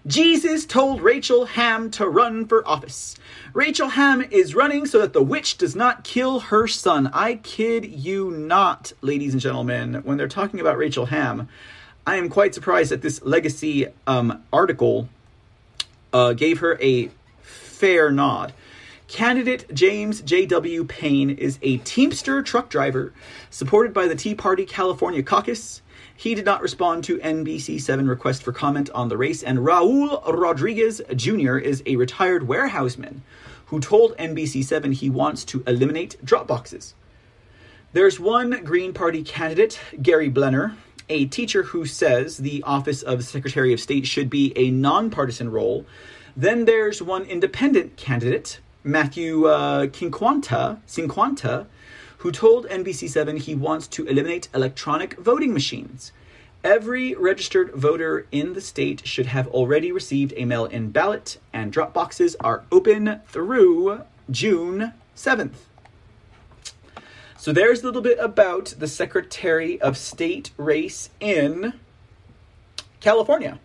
Jesus 0.08 0.66
told 0.66 1.02
Rachel 1.02 1.46
Hamm 1.46 1.92
to 1.92 2.08
run 2.08 2.46
for 2.46 2.68
office. 2.68 3.16
Rachel 3.54 3.90
Hamm 3.90 4.22
is 4.32 4.56
running 4.56 4.86
so 4.86 5.00
that 5.00 5.14
the 5.14 5.22
witch 5.22 5.58
does 5.58 5.76
not 5.76 6.04
kill 6.04 6.40
her 6.40 6.68
son. 6.68 7.08
I 7.08 7.36
kid 7.36 7.86
you 7.86 8.32
not, 8.32 8.94
ladies 9.02 9.34
and 9.34 9.42
gentlemen. 9.42 9.96
When 10.04 10.18
they're 10.18 10.28
talking 10.28 10.60
about 10.60 10.78
Rachel 10.78 11.08
Hamm. 11.08 11.50
I 12.08 12.16
am 12.16 12.30
quite 12.30 12.56
surprised 12.56 12.92
that 12.92 13.02
this 13.02 13.22
legacy 13.24 13.88
um, 14.08 14.44
article 14.52 15.10
uh, 16.14 16.34
gave 16.34 16.60
her 16.60 16.78
a 16.82 17.10
fair 17.42 18.10
nod. 18.10 18.54
Candidate 19.10 19.66
James 19.74 20.22
J.W. 20.22 20.84
Payne 20.84 21.32
is 21.32 21.58
a 21.64 21.78
Teamster 21.80 22.44
truck 22.44 22.70
driver 22.70 23.12
supported 23.50 23.92
by 23.92 24.08
the 24.08 24.14
Tea 24.14 24.36
Party 24.36 24.68
California 24.68 25.24
caucus. 25.24 25.82
He 26.16 26.36
did 26.36 26.46
not 26.46 26.62
respond 26.62 27.04
to 27.06 27.18
NBC7 27.18 28.08
request 28.08 28.44
for 28.44 28.52
comment 28.52 28.88
on 28.92 29.10
the 29.10 29.18
race, 29.18 29.42
and 29.42 29.60
Raul 29.60 30.22
Rodriguez 30.32 31.02
Jr. 31.16 31.58
is 31.58 31.82
a 31.88 31.96
retired 31.96 32.48
warehouseman 32.48 33.24
who 33.66 33.80
told 33.80 34.16
NBC7 34.18 34.94
he 34.94 35.10
wants 35.10 35.44
to 35.46 35.64
eliminate 35.66 36.24
drop 36.24 36.46
boxes. 36.46 36.94
There's 37.94 38.20
one 38.20 38.64
Green 38.64 38.94
Party 38.94 39.24
candidate, 39.24 39.80
Gary 40.04 40.30
Blenner, 40.30 40.76
a 41.10 41.26
teacher 41.26 41.64
who 41.64 41.88
says 41.88 42.38
the 42.38 42.62
office 42.62 43.02
of 43.02 43.26
Secretary 43.26 43.74
of 43.74 43.80
State 43.80 44.06
should 44.06 44.30
be 44.30 44.54
a 44.56 44.70
nonpartisan 44.70 45.50
role. 45.52 45.84
Then 46.38 46.66
there's 46.66 47.02
one 47.02 47.24
independent 47.24 47.98
candidate, 47.98 48.60
Matthew 48.84 49.46
uh, 49.46 49.88
Cinquanta, 49.88 50.80
Cinquanta, 50.88 51.66
who 52.20 52.32
told 52.32 52.66
NBC7 52.68 53.38
he 53.38 53.54
wants 53.54 53.88
to 53.88 54.06
eliminate 54.06 54.48
electronic 54.54 55.18
voting 55.18 55.54
machines. 55.54 56.14
Every 56.64 57.14
registered 57.14 57.72
voter 57.74 58.26
in 58.32 58.54
the 58.54 58.62
state 58.62 59.06
should 59.06 59.28
have 59.28 59.48
already 59.48 59.92
received 59.92 60.34
a 60.38 60.46
mail 60.46 60.66
in 60.66 60.92
ballot, 60.92 61.40
and 61.54 61.72
drop 61.72 61.94
boxes 61.94 62.36
are 62.40 62.64
open 62.72 63.22
through 63.28 64.02
June 64.32 64.94
7th. 65.16 65.56
So 67.38 67.54
there's 67.54 67.82
a 67.82 67.86
little 67.86 68.02
bit 68.02 68.18
about 68.20 68.76
the 68.80 68.88
Secretary 68.88 69.80
of 69.82 69.98
State 69.98 70.52
race 70.58 71.10
in 71.20 71.74
California. 73.00 73.60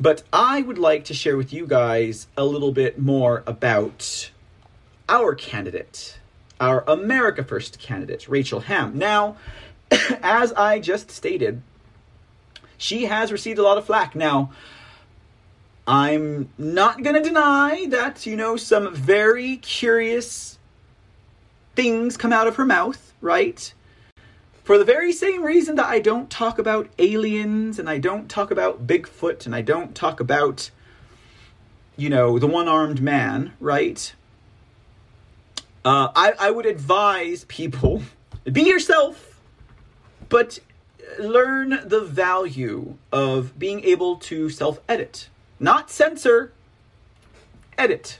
But 0.00 0.22
I 0.32 0.62
would 0.62 0.78
like 0.78 1.04
to 1.04 1.14
share 1.14 1.36
with 1.36 1.52
you 1.52 1.66
guys 1.66 2.28
a 2.36 2.44
little 2.44 2.72
bit 2.72 2.98
more 2.98 3.42
about 3.46 4.30
our 5.08 5.34
candidate, 5.34 6.18
our 6.60 6.84
America 6.88 7.42
First 7.42 7.78
candidate, 7.78 8.28
Rachel 8.28 8.60
Hamm. 8.60 8.98
Now, 8.98 9.36
as 10.22 10.52
I 10.52 10.78
just 10.78 11.10
stated, 11.10 11.62
she 12.76 13.06
has 13.06 13.32
received 13.32 13.58
a 13.58 13.62
lot 13.62 13.78
of 13.78 13.86
flack. 13.86 14.14
Now, 14.14 14.52
I'm 15.86 16.50
not 16.58 17.02
going 17.02 17.16
to 17.16 17.22
deny 17.22 17.86
that, 17.88 18.26
you 18.26 18.36
know, 18.36 18.56
some 18.56 18.94
very 18.94 19.56
curious 19.56 20.58
things 21.74 22.16
come 22.16 22.32
out 22.32 22.46
of 22.46 22.56
her 22.56 22.66
mouth, 22.66 23.14
right? 23.20 23.72
For 24.64 24.76
the 24.76 24.84
very 24.84 25.12
same 25.12 25.42
reason 25.42 25.76
that 25.76 25.86
I 25.86 25.98
don't 25.98 26.28
talk 26.28 26.58
about 26.58 26.88
aliens 26.98 27.78
and 27.78 27.88
I 27.88 27.96
don't 27.96 28.28
talk 28.28 28.50
about 28.50 28.86
Bigfoot 28.86 29.46
and 29.46 29.54
I 29.54 29.62
don't 29.62 29.94
talk 29.94 30.20
about, 30.20 30.70
you 31.96 32.10
know, 32.10 32.38
the 32.38 32.46
one 32.46 32.68
armed 32.68 33.00
man, 33.00 33.54
right? 33.60 34.12
Uh, 35.84 36.08
I, 36.14 36.32
I 36.38 36.50
would 36.50 36.66
advise 36.66 37.44
people 37.44 38.02
be 38.50 38.62
yourself, 38.62 39.40
but 40.28 40.58
learn 41.18 41.80
the 41.84 42.00
value 42.00 42.96
of 43.12 43.58
being 43.58 43.84
able 43.84 44.16
to 44.16 44.50
self 44.50 44.80
edit, 44.88 45.28
not 45.58 45.90
censor, 45.90 46.52
edit. 47.76 48.18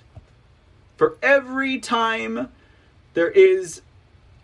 For 0.97 1.17
every 1.23 1.79
time 1.79 2.49
there 3.15 3.31
is 3.31 3.83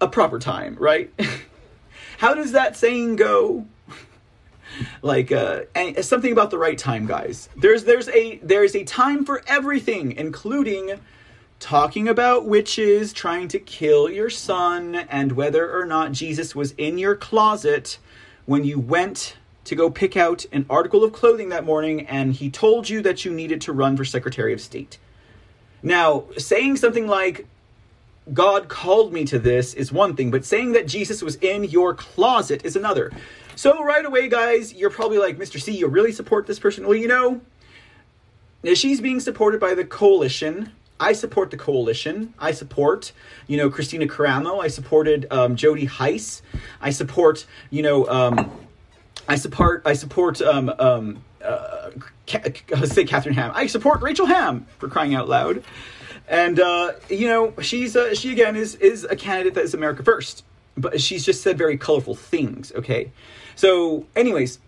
a 0.01 0.09
proper 0.09 0.39
time, 0.39 0.77
right? 0.79 1.13
How 2.19 2.35
does 2.35 2.53
that 2.53 2.77
saying 2.77 3.17
go? 3.17 3.67
like 5.03 5.33
uh, 5.33 5.63
something 6.01 6.33
about 6.33 6.51
the 6.51 6.59
right 6.59 6.79
time, 6.79 7.07
guys. 7.07 7.49
There's 7.57 7.85
there's 7.85 8.09
a 8.09 8.39
there's 8.39 8.75
a 8.75 8.85
time 8.85 9.25
for 9.25 9.43
everything, 9.47 10.13
including 10.13 11.01
talking 11.65 12.07
about 12.07 12.45
witches 12.45 13.11
trying 13.11 13.49
to 13.49 13.59
kill 13.59 14.11
your 14.11 14.29
son 14.29 14.95
and 14.95 15.33
whether 15.33 15.75
or 15.75 15.87
not 15.87 16.13
Jesus 16.13 16.55
was 16.55 16.73
in 16.73 16.99
your 16.99 17.17
closet 17.17 17.99
when 18.45 18.65
you 18.65 18.79
went 18.79 19.39
to 19.65 19.75
go 19.75 19.89
pick 19.89 20.15
out 20.15 20.45
an 20.53 20.67
article 20.69 21.03
of 21.03 21.15
clothing 21.15 21.49
that 21.49 21.65
morning 21.65 22.07
and 22.07 22.35
he 22.35 22.51
told 22.51 22.91
you 22.91 23.01
that 23.01 23.25
you 23.25 23.33
needed 23.33 23.63
to 23.63 23.73
run 23.73 23.97
for 23.97 24.05
Secretary 24.05 24.53
of 24.53 24.61
State. 24.61 24.99
Now, 25.83 26.25
saying 26.37 26.77
something 26.77 27.07
like, 27.07 27.47
God 28.35 28.69
called 28.69 29.15
me 29.15 29.25
to 29.25 29.39
this 29.39 29.73
is 29.73 29.91
one 29.91 30.17
thing, 30.17 30.31
but 30.31 30.45
saying 30.45 30.73
that 30.73 30.87
Jesus 30.87 31.23
was 31.23 31.37
in 31.37 31.65
your 31.65 31.95
closet 31.95 32.63
is 32.63 32.77
another. 32.77 33.11
So, 33.57 33.83
right 33.83 34.05
away, 34.05 34.29
guys, 34.29 34.75
you're 34.75 34.91
probably 34.91 35.17
like, 35.17 35.39
Mr. 35.39 35.59
C, 35.59 35.73
you 35.73 35.87
really 35.87 36.13
support 36.13 36.47
this 36.47 36.59
person? 36.59 36.87
Well, 36.87 36.99
you 36.99 37.09
know, 37.09 37.41
she's 38.75 39.01
being 39.01 39.19
supported 39.19 39.61
by 39.61 39.73
the 39.73 39.87
coalition. 39.87 40.71
I 41.01 41.13
support 41.13 41.51
the 41.51 41.57
coalition. 41.57 42.35
I 42.39 42.53
support, 42.53 43.13
you 43.47 43.57
know, 43.57 43.71
Kristina 43.71 44.09
Karamo. 44.09 44.63
I 44.63 44.69
supported 44.69 45.27
um, 45.31 45.57
Jody 45.57 45.87
Hice. 45.87 46.43
I 46.81 46.91
support, 46.91 47.47
you 47.71 47.83
know, 47.83 48.07
um, 48.09 48.51
I 49.29 49.37
support, 49.37 49.83
I 49.85 49.95
support, 49.95 50.41
um, 50.41 50.73
um, 50.79 51.25
uh, 51.45 51.91
let's 52.71 52.95
say 52.95 53.05
Catherine 53.05 53.35
Ham. 53.35 53.53
I 53.55 53.67
support 53.67 54.03
Rachel 54.03 54.27
Hamm 54.27 54.67
for 54.79 54.89
crying 54.89 55.15
out 55.15 55.29
loud 55.29 55.65
and 56.29 56.59
uh, 56.61 56.93
you 57.09 57.29
know 57.29 57.53
she's 57.61 57.97
uh, 57.97 58.15
she 58.15 58.33
again 58.33 58.57
is 58.57 58.75
is 58.77 59.05
a 59.05 59.17
candidate 59.17 59.55
that 59.55 59.65
is 59.65 59.75
America 59.75 60.03
first, 60.03 60.45
but 60.77 61.01
she's 61.01 61.25
just 61.25 61.43
said 61.43 61.59
very 61.59 61.77
colorful 61.77 62.15
things. 62.15 62.73
Okay, 62.75 63.11
so 63.57 64.07
anyways, 64.17 64.59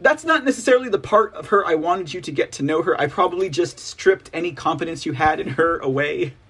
that's 0.00 0.24
not 0.24 0.44
necessarily 0.44 0.88
the 0.88 0.98
part 0.98 1.34
of 1.34 1.48
her 1.48 1.66
I 1.66 1.74
wanted 1.74 2.12
you 2.12 2.20
to 2.20 2.32
get 2.32 2.52
to 2.52 2.62
know 2.62 2.82
her. 2.82 3.00
I 3.00 3.06
probably 3.06 3.48
just 3.48 3.78
stripped 3.78 4.30
any 4.32 4.52
confidence 4.52 5.06
you 5.06 5.12
had 5.12 5.40
in 5.40 5.48
her 5.50 5.78
away. 5.78 6.34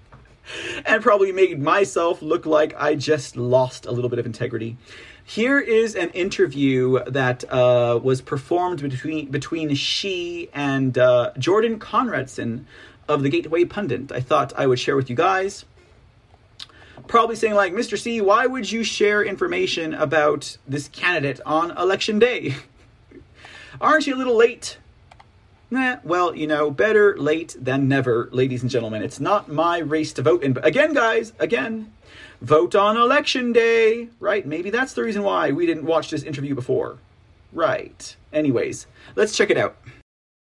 And 0.85 1.03
probably 1.03 1.31
made 1.31 1.61
myself 1.61 2.21
look 2.23 2.47
like 2.47 2.73
I 2.75 2.95
just 2.95 3.37
lost 3.37 3.85
a 3.85 3.91
little 3.91 4.09
bit 4.09 4.17
of 4.17 4.25
integrity. 4.25 4.75
Here 5.23 5.59
is 5.59 5.95
an 5.95 6.09
interview 6.09 6.99
that 7.05 7.43
uh, 7.49 7.99
was 8.01 8.21
performed 8.21 8.81
between 8.81 9.29
between 9.29 9.73
she 9.75 10.49
and 10.51 10.97
uh, 10.97 11.31
Jordan 11.37 11.79
Conradson 11.79 12.65
of 13.07 13.21
the 13.21 13.29
Gateway 13.29 13.65
Pundit. 13.65 14.11
I 14.11 14.19
thought 14.19 14.51
I 14.57 14.65
would 14.65 14.79
share 14.79 14.95
with 14.95 15.09
you 15.11 15.15
guys. 15.15 15.63
Probably 17.07 17.35
saying, 17.35 17.53
like, 17.53 17.73
Mr. 17.73 17.97
C, 17.97 18.21
why 18.21 18.45
would 18.45 18.71
you 18.71 18.83
share 18.83 19.23
information 19.23 19.93
about 19.93 20.57
this 20.67 20.87
candidate 20.87 21.39
on 21.45 21.71
election 21.77 22.19
day? 22.19 22.55
Aren't 23.81 24.05
you 24.05 24.13
a 24.13 24.15
little 24.15 24.37
late? 24.37 24.77
Nah, 25.71 25.97
well, 26.03 26.35
you 26.35 26.45
know, 26.45 26.69
better 26.69 27.17
late 27.17 27.55
than 27.59 27.87
never, 27.87 28.29
ladies 28.31 28.61
and 28.61 28.69
gentlemen. 28.69 29.01
It's 29.01 29.19
not 29.19 29.51
my 29.51 29.79
race 29.79 30.13
to 30.13 30.21
vote 30.21 30.43
in. 30.43 30.53
But 30.53 30.67
again, 30.67 30.93
guys, 30.93 31.33
again, 31.39 31.91
vote 32.41 32.75
on 32.75 32.95
election 32.95 33.51
day, 33.51 34.09
right? 34.19 34.45
Maybe 34.45 34.69
that's 34.69 34.93
the 34.93 35.01
reason 35.01 35.23
why 35.23 35.49
we 35.49 35.65
didn't 35.65 35.85
watch 35.85 36.11
this 36.11 36.21
interview 36.21 36.53
before. 36.53 36.99
Right. 37.53 38.15
Anyways, 38.31 38.85
let's 39.15 39.35
check 39.35 39.49
it 39.49 39.57
out. 39.57 39.77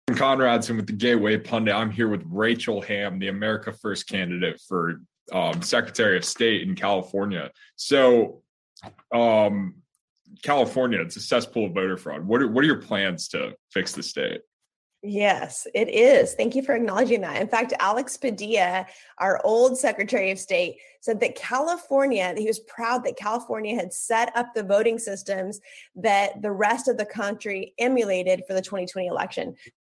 Conradson 0.09 0.75
with 0.75 0.87
the 0.87 0.93
Gateway 0.93 1.37
Pundit. 1.37 1.75
I'm 1.75 1.91
here 1.91 2.07
with 2.07 2.23
Rachel 2.25 2.81
Hamm, 2.81 3.19
the 3.19 3.27
America 3.27 3.71
First 3.71 4.07
candidate 4.07 4.59
for 4.67 5.01
um, 5.31 5.61
Secretary 5.61 6.17
of 6.17 6.25
State 6.25 6.67
in 6.67 6.73
California. 6.73 7.51
So, 7.75 8.41
um, 9.13 9.75
California, 10.41 10.99
it's 11.01 11.15
a 11.15 11.21
cesspool 11.21 11.65
of 11.65 11.73
voter 11.73 11.97
fraud. 11.97 12.25
What 12.25 12.41
are, 12.41 12.47
what 12.47 12.63
are 12.63 12.67
your 12.67 12.81
plans 12.81 13.27
to 13.29 13.55
fix 13.71 13.93
the 13.93 14.03
state? 14.03 14.41
Yes, 15.03 15.67
it 15.75 15.89
is. 15.89 16.33
Thank 16.33 16.55
you 16.55 16.63
for 16.63 16.73
acknowledging 16.73 17.21
that. 17.21 17.39
In 17.39 17.47
fact, 17.47 17.71
Alex 17.79 18.17
Padilla, 18.17 18.87
our 19.19 19.39
old 19.43 19.77
Secretary 19.77 20.31
of 20.31 20.39
State, 20.39 20.77
said 21.01 21.19
that 21.19 21.35
California, 21.35 22.33
he 22.35 22.47
was 22.47 22.59
proud 22.59 23.05
that 23.05 23.15
California 23.15 23.75
had 23.75 23.93
set 23.93 24.35
up 24.35 24.53
the 24.53 24.63
voting 24.63 24.97
systems 24.97 25.61
that 25.95 26.41
the 26.41 26.51
rest 26.51 26.87
of 26.87 26.97
the 26.97 27.05
country 27.05 27.73
emulated 27.77 28.43
for 28.47 28.53
the 28.53 28.61
2020 28.61 29.07
election. 29.07 29.55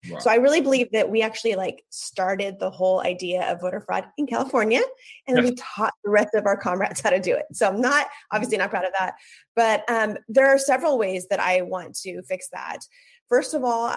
Wow. 0.08 0.20
So 0.20 0.30
I 0.30 0.36
really 0.36 0.62
believe 0.62 0.92
that 0.94 1.10
we 1.10 1.22
actually 1.22 1.56
like 1.56 1.84
started 1.90 2.58
the 2.60 2.70
whole 2.70 3.02
idea 3.02 3.52
of 3.52 3.60
voter 3.60 3.82
fraud 3.82 4.06
in 4.18 4.28
California 4.28 4.82
and 5.28 5.36
then 5.36 5.44
yes. 5.44 5.52
we 5.52 5.58
taught 5.58 5.94
the 6.06 6.10
rest 6.10 6.34
of 6.36 6.46
our 6.46 6.56
comrades 6.56 7.02
how 7.02 7.10
to 7.10 7.20
do 7.20 7.36
it. 7.36 7.46
So 7.52 7.68
I'm 7.68 7.82
not 7.82 8.08
obviously 8.32 8.58
not 8.58 8.70
proud 8.70 8.86
of 8.86 8.94
that, 8.98 9.16
but 9.56 9.84
um, 9.90 10.18
there 10.30 10.48
are 10.48 10.58
several 10.58 10.98
ways 10.98 11.28
that 11.30 11.42
I 11.42 11.64
want 11.64 11.96
to 12.04 12.22
fix 12.24 12.48
that. 12.54 12.80
First 13.28 13.54
of 13.54 13.64
all, 13.64 13.96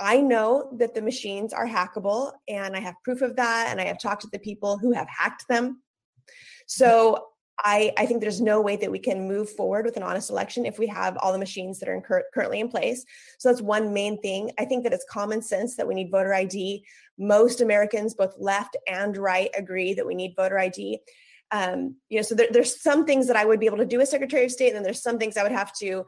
I 0.00 0.20
know 0.20 0.76
that 0.78 0.94
the 0.94 1.02
machines 1.02 1.52
are 1.52 1.66
hackable 1.66 2.32
and 2.48 2.76
I 2.76 2.80
have 2.80 2.96
proof 3.04 3.22
of 3.22 3.36
that 3.36 3.68
and 3.70 3.80
I 3.80 3.84
have 3.84 3.98
talked 3.98 4.22
to 4.22 4.28
the 4.32 4.38
people 4.40 4.76
who 4.76 4.92
have 4.92 5.08
hacked 5.08 5.46
them. 5.48 5.82
So 6.66 7.26
I, 7.58 7.92
I 7.96 8.06
think 8.06 8.20
there's 8.20 8.40
no 8.40 8.60
way 8.60 8.76
that 8.76 8.90
we 8.90 8.98
can 8.98 9.28
move 9.28 9.48
forward 9.48 9.84
with 9.84 9.96
an 9.96 10.02
honest 10.02 10.30
election 10.30 10.66
if 10.66 10.78
we 10.78 10.86
have 10.88 11.16
all 11.18 11.32
the 11.32 11.38
machines 11.38 11.78
that 11.78 11.88
are 11.88 11.94
in 11.94 12.00
cur- 12.00 12.24
currently 12.34 12.60
in 12.60 12.68
place. 12.68 13.04
So 13.38 13.48
that's 13.48 13.62
one 13.62 13.94
main 13.94 14.20
thing. 14.20 14.50
I 14.58 14.64
think 14.64 14.82
that 14.84 14.92
it's 14.92 15.06
common 15.08 15.40
sense 15.40 15.76
that 15.76 15.86
we 15.86 15.94
need 15.94 16.10
voter 16.10 16.34
ID. 16.34 16.84
Most 17.16 17.60
Americans, 17.60 18.14
both 18.14 18.34
left 18.38 18.76
and 18.88 19.16
right, 19.16 19.50
agree 19.56 19.94
that 19.94 20.06
we 20.06 20.14
need 20.14 20.34
voter 20.36 20.58
ID. 20.58 20.98
Um, 21.52 21.96
you 22.08 22.18
know, 22.18 22.22
so 22.22 22.34
there, 22.34 22.48
there's 22.50 22.82
some 22.82 23.06
things 23.06 23.28
that 23.28 23.36
I 23.36 23.44
would 23.44 23.60
be 23.60 23.66
able 23.66 23.78
to 23.78 23.86
do 23.86 24.00
as 24.00 24.10
Secretary 24.10 24.44
of 24.44 24.50
State, 24.50 24.68
and 24.68 24.76
then 24.76 24.82
there's 24.82 25.02
some 25.02 25.18
things 25.18 25.36
I 25.36 25.44
would 25.44 25.52
have 25.52 25.72
to 25.74 26.04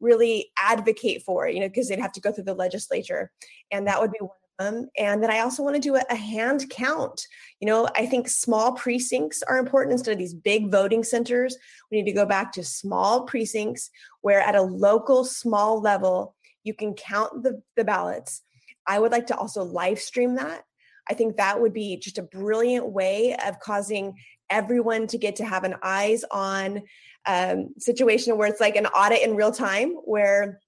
really 0.00 0.50
advocate 0.58 1.22
for, 1.22 1.48
you 1.48 1.60
know, 1.60 1.68
because 1.68 1.88
they'd 1.88 1.98
have 1.98 2.12
to 2.12 2.20
go 2.20 2.32
through 2.32 2.44
the 2.44 2.54
legislature, 2.54 3.30
and 3.70 3.86
that 3.86 4.00
would 4.00 4.12
be 4.12 4.18
one 4.18 4.30
um, 4.60 4.90
and 4.98 5.22
then 5.22 5.30
I 5.30 5.40
also 5.40 5.62
want 5.62 5.74
to 5.76 5.80
do 5.80 5.96
a, 5.96 6.02
a, 6.10 6.14
hand 6.14 6.68
count. 6.68 7.26
You 7.60 7.66
know, 7.66 7.88
I 7.96 8.04
think 8.04 8.28
small 8.28 8.72
precincts 8.72 9.42
are 9.42 9.56
important 9.56 9.92
instead 9.92 10.12
of 10.12 10.18
these 10.18 10.34
big 10.34 10.70
voting 10.70 11.02
centers. 11.02 11.56
We 11.90 11.96
need 11.96 12.10
to 12.10 12.14
go 12.14 12.26
back 12.26 12.52
to 12.52 12.64
small 12.64 13.24
precincts 13.24 13.90
where, 14.20 14.40
at 14.40 14.54
a 14.54 14.60
local, 14.60 15.24
small 15.24 15.80
level, 15.80 16.36
you 16.62 16.74
can 16.74 16.92
count 16.92 17.42
the, 17.42 17.62
the 17.74 17.84
ballots. 17.84 18.42
I 18.86 18.98
would 18.98 19.12
like 19.12 19.28
to 19.28 19.36
also 19.36 19.64
live 19.64 19.98
stream 19.98 20.34
that. 20.34 20.62
I 21.08 21.14
think 21.14 21.38
that 21.38 21.58
would 21.58 21.72
be 21.72 21.96
just 21.96 22.18
a 22.18 22.22
brilliant 22.22 22.86
way 22.86 23.34
of 23.46 23.60
causing 23.60 24.12
everyone 24.50 25.06
to 25.06 25.16
get 25.16 25.36
to 25.36 25.44
have 25.46 25.64
an 25.64 25.76
eyes 25.82 26.22
on 26.30 26.82
um, 27.24 27.70
situation 27.78 28.36
where 28.36 28.48
it's 28.48 28.60
like 28.60 28.76
an 28.76 28.86
audit 28.86 29.22
in 29.22 29.36
real 29.36 29.52
time, 29.52 29.92
where 30.04 30.60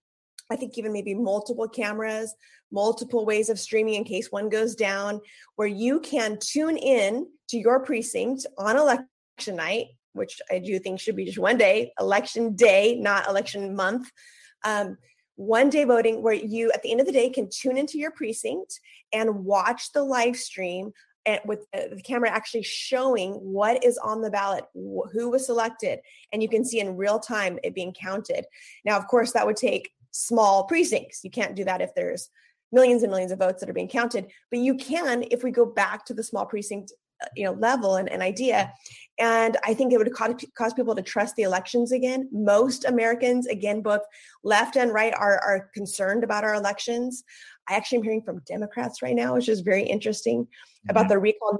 I 0.51 0.56
think 0.56 0.78
even 0.78 0.93
maybe 0.93 1.14
multiple 1.14 1.69
cameras, 1.69 2.35
multiple 2.73 3.24
ways 3.24 3.49
of 3.49 3.61
streaming 3.61 3.94
in 3.94 4.05
case 4.05 4.32
one 4.32 4.49
goes 4.49 4.74
down, 4.74 5.20
where 5.57 5.69
you 5.69 6.01
can 6.01 6.39
tune 6.40 6.77
in 6.77 7.27
to 7.49 7.59
your 7.59 7.81
precinct 7.81 8.47
on 8.59 8.77
election 8.77 9.57
night, 9.57 9.89
which 10.15 10.40
I 10.51 10.59
do 10.59 10.78
think 10.78 10.99
should 11.01 11.16
be 11.16 11.27
just 11.27 11.39
one 11.39 11.59
day, 11.59 11.93
election 12.01 12.57
day, 12.57 12.97
not 12.99 13.28
election 13.28 13.77
month. 13.77 14.11
Um, 14.65 14.97
one 15.36 15.70
day 15.70 15.85
voting 15.85 16.23
where 16.23 16.35
you 16.35 16.70
at 16.73 16.82
the 16.82 16.90
end 16.90 17.01
of 17.01 17.07
the 17.07 17.12
day 17.12 17.31
can 17.31 17.49
tune 17.51 17.77
into 17.77 17.99
your 17.99 18.11
precinct 18.11 18.81
and 19.12 19.44
watch 19.44 19.93
the 19.93 20.03
live 20.03 20.36
stream 20.36 20.93
and 21.24 21.40
with 21.44 21.65
the 21.73 22.01
camera 22.05 22.28
actually 22.28 22.62
showing 22.62 23.32
what 23.35 23.82
is 23.85 23.97
on 23.99 24.20
the 24.20 24.31
ballot 24.31 24.65
who 24.74 25.31
was 25.31 25.47
selected 25.47 26.01
and 26.32 26.43
you 26.43 26.49
can 26.49 26.65
see 26.65 26.81
in 26.81 26.97
real 26.97 27.19
time 27.19 27.59
it 27.65 27.74
being 27.74 27.94
counted 27.94 28.44
now 28.85 28.97
of 28.97 29.07
course 29.07 29.32
that 29.32 29.47
would 29.47 29.57
take 29.57 29.90
small 30.12 30.65
precincts. 30.65 31.24
You 31.24 31.31
can't 31.31 31.57
do 31.57 31.65
that 31.65 31.81
if 31.81 31.94
there's 31.94 32.28
millions 32.73 33.03
and 33.03 33.11
millions 33.11 33.32
of 33.32 33.39
votes 33.39 33.61
that 33.61 33.70
are 33.70 33.74
being 33.74 33.89
counted. 33.89 34.27
But 34.51 34.61
you 34.61 34.74
can, 34.74 35.24
if 35.31 35.44
we 35.44 35.51
go 35.51 35.66
back 35.66 36.05
to 36.07 36.15
the 36.15 36.24
small 36.24 36.47
precinct 36.47 36.93
uh, 37.23 37.27
you 37.36 37.44
know 37.44 37.53
level 37.53 37.97
and, 37.97 38.11
and 38.11 38.23
idea 38.23 38.73
and 39.20 39.57
i 39.65 39.73
think 39.74 39.93
it 39.93 39.99
would 39.99 40.12
cause, 40.12 40.35
cause 40.57 40.74
people 40.74 40.94
to 40.94 41.03
trust 41.03 41.36
the 41.36 41.43
elections 41.43 41.93
again 41.93 42.28
most 42.32 42.85
americans 42.85 43.47
again 43.47 43.81
both 43.81 44.01
left 44.43 44.77
and 44.77 44.93
right 44.93 45.15
are, 45.15 45.39
are 45.39 45.70
concerned 45.74 46.24
about 46.24 46.43
our 46.43 46.55
elections 46.55 47.23
i 47.69 47.74
actually 47.74 47.99
am 47.99 48.03
hearing 48.03 48.23
from 48.23 48.43
democrats 48.47 49.03
right 49.03 49.15
now 49.15 49.35
which 49.35 49.49
is 49.49 49.61
very 49.61 49.85
interesting 49.85 50.44
mm-hmm. 50.44 50.90
about 50.90 51.09
the 51.09 51.19
recall 51.19 51.59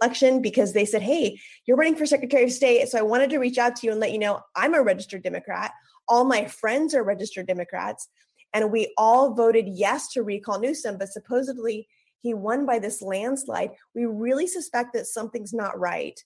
election 0.00 0.40
because 0.40 0.72
they 0.72 0.84
said 0.84 1.02
hey 1.02 1.38
you're 1.66 1.76
running 1.76 1.96
for 1.96 2.06
secretary 2.06 2.44
of 2.44 2.52
state 2.52 2.88
so 2.88 2.98
i 2.98 3.02
wanted 3.02 3.28
to 3.28 3.38
reach 3.38 3.58
out 3.58 3.76
to 3.76 3.86
you 3.86 3.92
and 3.92 4.00
let 4.00 4.12
you 4.12 4.18
know 4.18 4.40
i'm 4.56 4.72
a 4.72 4.82
registered 4.82 5.22
democrat 5.22 5.72
all 6.08 6.24
my 6.24 6.46
friends 6.46 6.94
are 6.94 7.02
registered 7.02 7.46
democrats 7.46 8.08
and 8.54 8.70
we 8.70 8.92
all 8.96 9.34
voted 9.34 9.66
yes 9.68 10.08
to 10.08 10.22
recall 10.22 10.60
newsom 10.60 10.98
but 10.98 11.08
supposedly 11.08 11.88
he 12.22 12.34
won 12.34 12.64
by 12.64 12.78
this 12.78 13.02
landslide. 13.02 13.70
We 13.94 14.06
really 14.06 14.46
suspect 14.46 14.94
that 14.94 15.06
something's 15.06 15.52
not 15.52 15.78
right. 15.78 16.18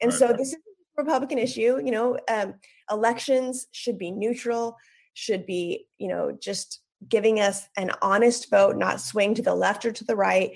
And 0.00 0.10
right. 0.10 0.18
so 0.18 0.32
this 0.32 0.48
is 0.48 0.54
a 0.54 0.58
republican 0.98 1.38
issue 1.38 1.80
you 1.82 1.90
know 1.90 2.18
um, 2.30 2.52
elections 2.90 3.66
should 3.72 3.96
be 3.96 4.10
neutral 4.10 4.76
should 5.14 5.46
be 5.46 5.86
you 5.96 6.06
know 6.06 6.36
just 6.38 6.82
giving 7.08 7.40
us 7.40 7.66
an 7.78 7.90
honest 8.02 8.50
vote 8.50 8.76
not 8.76 9.00
swing 9.00 9.34
to 9.34 9.40
the 9.40 9.54
left 9.54 9.86
or 9.86 9.92
to 9.92 10.04
the 10.04 10.14
right. 10.14 10.52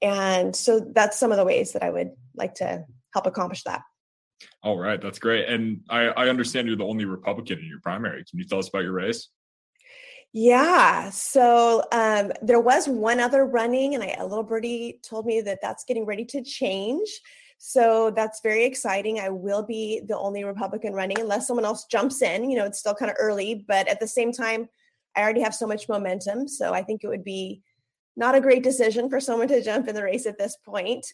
And 0.00 0.56
so 0.56 0.80
that's 0.80 1.18
some 1.18 1.32
of 1.32 1.36
the 1.36 1.44
ways 1.44 1.72
that 1.72 1.82
i 1.82 1.90
would 1.90 2.12
like 2.34 2.54
to 2.56 2.84
help 3.12 3.26
accomplish 3.26 3.62
that. 3.64 3.82
All 4.62 4.78
right 4.78 5.00
that's 5.00 5.18
great. 5.18 5.48
And 5.48 5.80
i, 5.90 6.06
I 6.06 6.28
understand 6.28 6.66
you're 6.66 6.76
the 6.76 6.84
only 6.84 7.04
republican 7.04 7.58
in 7.58 7.66
your 7.66 7.80
primary. 7.80 8.24
Can 8.24 8.38
you 8.38 8.46
tell 8.46 8.58
us 8.58 8.68
about 8.68 8.84
your 8.84 8.92
race 8.92 9.28
yeah. 10.34 11.10
So 11.10 11.84
um, 11.92 12.32
there 12.42 12.58
was 12.58 12.88
one 12.88 13.20
other 13.20 13.46
running, 13.46 13.94
and 13.94 14.02
I, 14.02 14.16
a 14.18 14.26
little 14.26 14.42
birdie 14.42 14.98
told 15.08 15.26
me 15.26 15.40
that 15.42 15.60
that's 15.62 15.84
getting 15.84 16.04
ready 16.04 16.24
to 16.24 16.42
change. 16.42 17.08
So 17.58 18.10
that's 18.10 18.40
very 18.42 18.64
exciting. 18.64 19.20
I 19.20 19.28
will 19.28 19.62
be 19.62 20.02
the 20.08 20.18
only 20.18 20.42
Republican 20.42 20.92
running 20.92 21.20
unless 21.20 21.46
someone 21.46 21.64
else 21.64 21.84
jumps 21.84 22.20
in. 22.20 22.50
You 22.50 22.58
know, 22.58 22.64
it's 22.64 22.80
still 22.80 22.96
kind 22.96 23.12
of 23.12 23.16
early, 23.20 23.64
but 23.68 23.86
at 23.86 24.00
the 24.00 24.08
same 24.08 24.32
time, 24.32 24.68
I 25.16 25.22
already 25.22 25.40
have 25.40 25.54
so 25.54 25.68
much 25.68 25.88
momentum. 25.88 26.48
So 26.48 26.74
I 26.74 26.82
think 26.82 27.04
it 27.04 27.08
would 27.08 27.22
be 27.22 27.62
not 28.16 28.34
a 28.34 28.40
great 28.40 28.64
decision 28.64 29.08
for 29.08 29.20
someone 29.20 29.46
to 29.48 29.62
jump 29.62 29.86
in 29.86 29.94
the 29.94 30.02
race 30.02 30.26
at 30.26 30.36
this 30.36 30.56
point. 30.66 31.06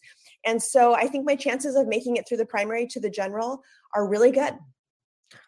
And 0.46 0.62
so 0.62 0.94
I 0.94 1.08
think 1.08 1.26
my 1.26 1.36
chances 1.36 1.76
of 1.76 1.88
making 1.88 2.16
it 2.16 2.26
through 2.26 2.38
the 2.38 2.46
primary 2.46 2.86
to 2.86 3.00
the 3.00 3.10
general 3.10 3.62
are 3.94 4.08
really 4.08 4.32
good. 4.32 4.54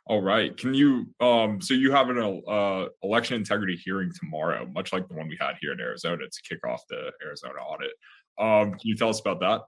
All 0.06 0.20
right. 0.20 0.56
Can 0.56 0.74
you 0.74 1.06
um 1.20 1.60
so 1.60 1.74
you 1.74 1.92
have 1.92 2.10
an 2.10 2.42
uh 2.48 2.86
election 3.02 3.36
integrity 3.36 3.76
hearing 3.76 4.12
tomorrow, 4.12 4.66
much 4.74 4.92
like 4.92 5.08
the 5.08 5.14
one 5.14 5.28
we 5.28 5.38
had 5.40 5.54
here 5.60 5.72
in 5.72 5.80
Arizona 5.80 6.24
to 6.24 6.42
kick 6.48 6.66
off 6.66 6.82
the 6.88 7.12
Arizona 7.24 7.60
audit. 7.60 7.92
Um 8.38 8.72
can 8.72 8.80
you 8.82 8.96
tell 8.96 9.10
us 9.10 9.20
about 9.20 9.40
that? 9.40 9.62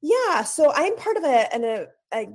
Yeah, 0.00 0.44
so 0.44 0.72
I'm 0.74 0.96
part 0.96 1.16
of 1.16 1.24
a 1.24 1.54
an, 1.54 1.64
a, 1.64 1.86
a 2.14 2.26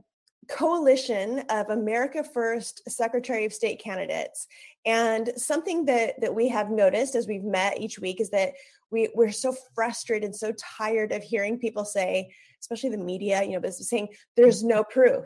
coalition 0.47 1.43
of 1.49 1.69
America 1.69 2.23
First 2.23 2.81
Secretary 2.89 3.45
of 3.45 3.53
State 3.53 3.81
candidates. 3.81 4.47
And 4.85 5.31
something 5.37 5.85
that 5.85 6.21
that 6.21 6.33
we 6.33 6.49
have 6.49 6.69
noticed 6.69 7.15
as 7.15 7.27
we've 7.27 7.43
met 7.43 7.81
each 7.81 7.99
week 7.99 8.21
is 8.21 8.29
that 8.29 8.53
we 8.91 9.09
we're 9.15 9.31
so 9.31 9.55
frustrated, 9.73 10.35
so 10.35 10.53
tired 10.77 11.11
of 11.11 11.23
hearing 11.23 11.57
people 11.57 11.85
say, 11.85 12.31
especially 12.61 12.89
the 12.89 12.97
media, 12.97 13.43
you 13.43 13.59
know, 13.59 13.69
saying 13.69 14.09
there's 14.35 14.63
no 14.63 14.83
proof 14.83 15.25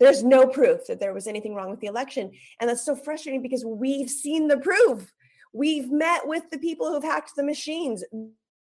there's 0.00 0.24
no 0.24 0.46
proof 0.46 0.86
that 0.88 0.98
there 0.98 1.14
was 1.14 1.26
anything 1.26 1.54
wrong 1.54 1.70
with 1.70 1.80
the 1.80 1.86
election. 1.86 2.32
And 2.58 2.68
that's 2.68 2.84
so 2.84 2.96
frustrating 2.96 3.42
because 3.42 3.64
we've 3.64 4.10
seen 4.10 4.48
the 4.48 4.56
proof. 4.56 5.12
We've 5.52 5.90
met 5.90 6.26
with 6.26 6.50
the 6.50 6.58
people 6.58 6.90
who've 6.90 7.04
hacked 7.04 7.36
the 7.36 7.44
machines. 7.44 8.02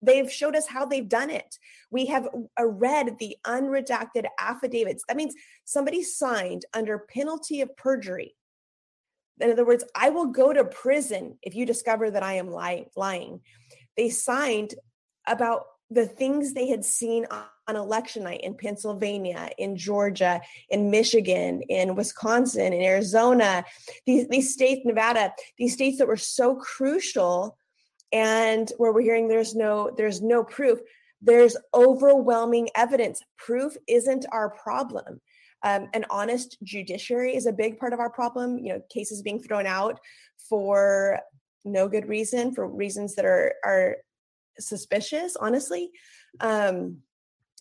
They've 0.02 0.32
showed 0.32 0.56
us 0.56 0.68
how 0.68 0.86
they've 0.86 1.08
done 1.08 1.30
it. 1.30 1.58
We 1.92 2.08
have 2.08 2.28
read 2.60 3.18
the 3.20 3.38
unredacted 3.46 4.26
affidavits. 4.40 5.04
That 5.08 5.18
means 5.18 5.36
somebody 5.64 6.04
signed 6.04 6.66
under 6.74 6.98
penalty 6.98 7.62
of 7.62 7.76
perjury. 7.78 8.36
In 9.40 9.52
other 9.52 9.66
words, 9.66 9.84
I 9.96 10.10
will 10.10 10.28
go 10.28 10.52
to 10.54 10.64
prison 10.64 11.38
if 11.44 11.54
you 11.54 11.66
discover 11.66 12.10
that 12.10 12.24
I 12.24 12.34
am 12.34 12.50
lying. 12.50 13.42
They 13.96 14.10
signed 14.10 14.74
about 15.28 15.66
the 15.90 16.06
things 16.06 16.54
they 16.54 16.68
had 16.68 16.84
seen 16.84 17.26
on 17.32 17.76
election 17.76 18.24
night 18.24 18.42
in 18.42 18.56
Pennsylvania, 18.56 19.50
in 19.58 19.78
Georgia, 19.78 20.42
in 20.70 20.92
Michigan, 20.92 21.62
in 21.70 21.96
Wisconsin, 21.96 22.74
in 22.74 22.82
Arizona, 22.82 23.64
these, 24.06 24.28
these 24.28 24.54
states, 24.54 24.82
Nevada, 24.86 25.34
these 25.58 25.74
states 25.74 25.98
that 25.98 26.08
were 26.08 26.18
so 26.18 26.56
crucial 26.56 27.58
and 28.12 28.72
where 28.78 28.92
we're 28.92 29.02
hearing 29.02 29.28
there's 29.28 29.56
no 29.56 29.92
there's 29.98 30.22
no 30.22 30.44
proof. 30.44 30.80
There's 31.22 31.58
overwhelming 31.74 32.70
evidence. 32.76 33.22
Proof 33.38 33.76
isn't 33.88 34.26
our 34.32 34.50
problem. 34.50 35.20
Um, 35.64 35.90
an 35.94 36.06
honest 36.10 36.58
judiciary 36.64 37.36
is 37.36 37.48
a 37.48 37.52
big 37.52 37.80
part 37.80 37.92
of 37.92 38.00
our 38.00 38.12
problem 38.12 38.60
you 38.60 38.74
know 38.74 38.82
cases 38.90 39.24
being 39.24 39.42
thrown 39.42 39.66
out 39.66 40.00
for 40.48 41.20
no 41.66 41.88
good 41.88 42.08
reason 42.08 42.54
for 42.54 42.68
reasons 42.68 43.16
that 43.16 43.26
are 43.26 43.56
are 43.66 43.98
suspicious, 44.60 45.36
honestly. 45.36 45.92
Um, 46.40 46.98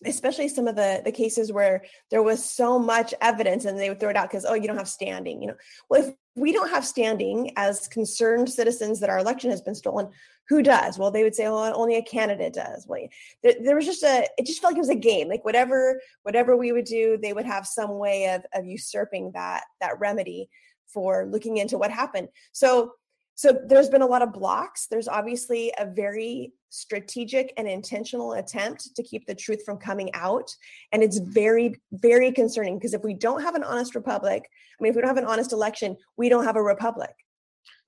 especially 0.05 0.47
some 0.47 0.67
of 0.67 0.75
the 0.75 1.01
the 1.03 1.11
cases 1.11 1.51
where 1.51 1.83
there 2.11 2.21
was 2.21 2.43
so 2.43 2.77
much 2.77 3.13
evidence 3.19 3.65
and 3.65 3.79
they 3.79 3.89
would 3.89 3.99
throw 3.99 4.09
it 4.09 4.15
out 4.15 4.29
because 4.29 4.45
oh 4.45 4.53
you 4.53 4.67
don't 4.67 4.77
have 4.77 4.87
standing 4.87 5.41
you 5.41 5.47
know? 5.47 5.55
Well 5.89 6.03
if 6.03 6.13
we 6.35 6.53
don't 6.53 6.69
have 6.69 6.85
standing 6.85 7.51
as 7.55 7.87
concerned 7.87 8.47
citizens 8.47 8.99
that 8.99 9.09
our 9.09 9.17
election 9.17 9.49
has 9.49 9.61
been 9.61 9.73
stolen 9.73 10.09
who 10.49 10.61
does? 10.61 10.99
Well 10.99 11.09
they 11.09 11.23
would 11.23 11.33
say 11.33 11.47
oh 11.47 11.73
only 11.73 11.95
a 11.95 12.03
candidate 12.03 12.53
does. 12.53 12.85
Well 12.87 13.07
there, 13.41 13.55
there 13.63 13.75
was 13.75 13.85
just 13.85 14.03
a 14.03 14.27
it 14.37 14.45
just 14.45 14.61
felt 14.61 14.73
like 14.73 14.77
it 14.77 14.81
was 14.81 14.89
a 14.89 14.95
game 14.95 15.29
like 15.29 15.43
whatever 15.43 15.99
whatever 16.21 16.55
we 16.55 16.71
would 16.71 16.85
do 16.85 17.17
they 17.19 17.33
would 17.33 17.45
have 17.45 17.65
some 17.65 17.97
way 17.97 18.29
of 18.35 18.45
of 18.53 18.67
usurping 18.67 19.31
that 19.33 19.63
that 19.81 19.99
remedy 19.99 20.47
for 20.87 21.25
looking 21.25 21.57
into 21.57 21.77
what 21.77 21.91
happened. 21.91 22.29
So 22.51 22.93
so 23.37 23.55
there's 23.67 23.89
been 23.89 24.01
a 24.01 24.07
lot 24.07 24.23
of 24.23 24.33
blocks. 24.33 24.87
There's 24.87 25.07
obviously 25.07 25.71
a 25.77 25.85
very 25.85 26.53
strategic 26.69 27.53
and 27.55 27.67
intentional 27.67 28.33
attempt 28.33 28.95
to 28.95 29.03
keep 29.03 29.27
the 29.27 29.35
truth 29.35 29.61
from 29.63 29.77
coming 29.77 30.09
out. 30.15 30.49
And 30.91 31.03
it's 31.03 31.19
very, 31.19 31.79
very 31.91 32.31
concerning 32.31 32.79
because 32.79 32.95
if 32.95 33.03
we 33.03 33.13
don't 33.13 33.43
have 33.43 33.53
an 33.53 33.63
honest 33.63 33.93
republic, 33.93 34.49
I 34.49 34.83
mean, 34.83 34.89
if 34.89 34.95
we 34.95 35.03
don't 35.03 35.09
have 35.09 35.23
an 35.23 35.29
honest 35.29 35.53
election, 35.53 35.97
we 36.17 36.29
don't 36.29 36.45
have 36.45 36.55
a 36.55 36.63
republic. 36.63 37.13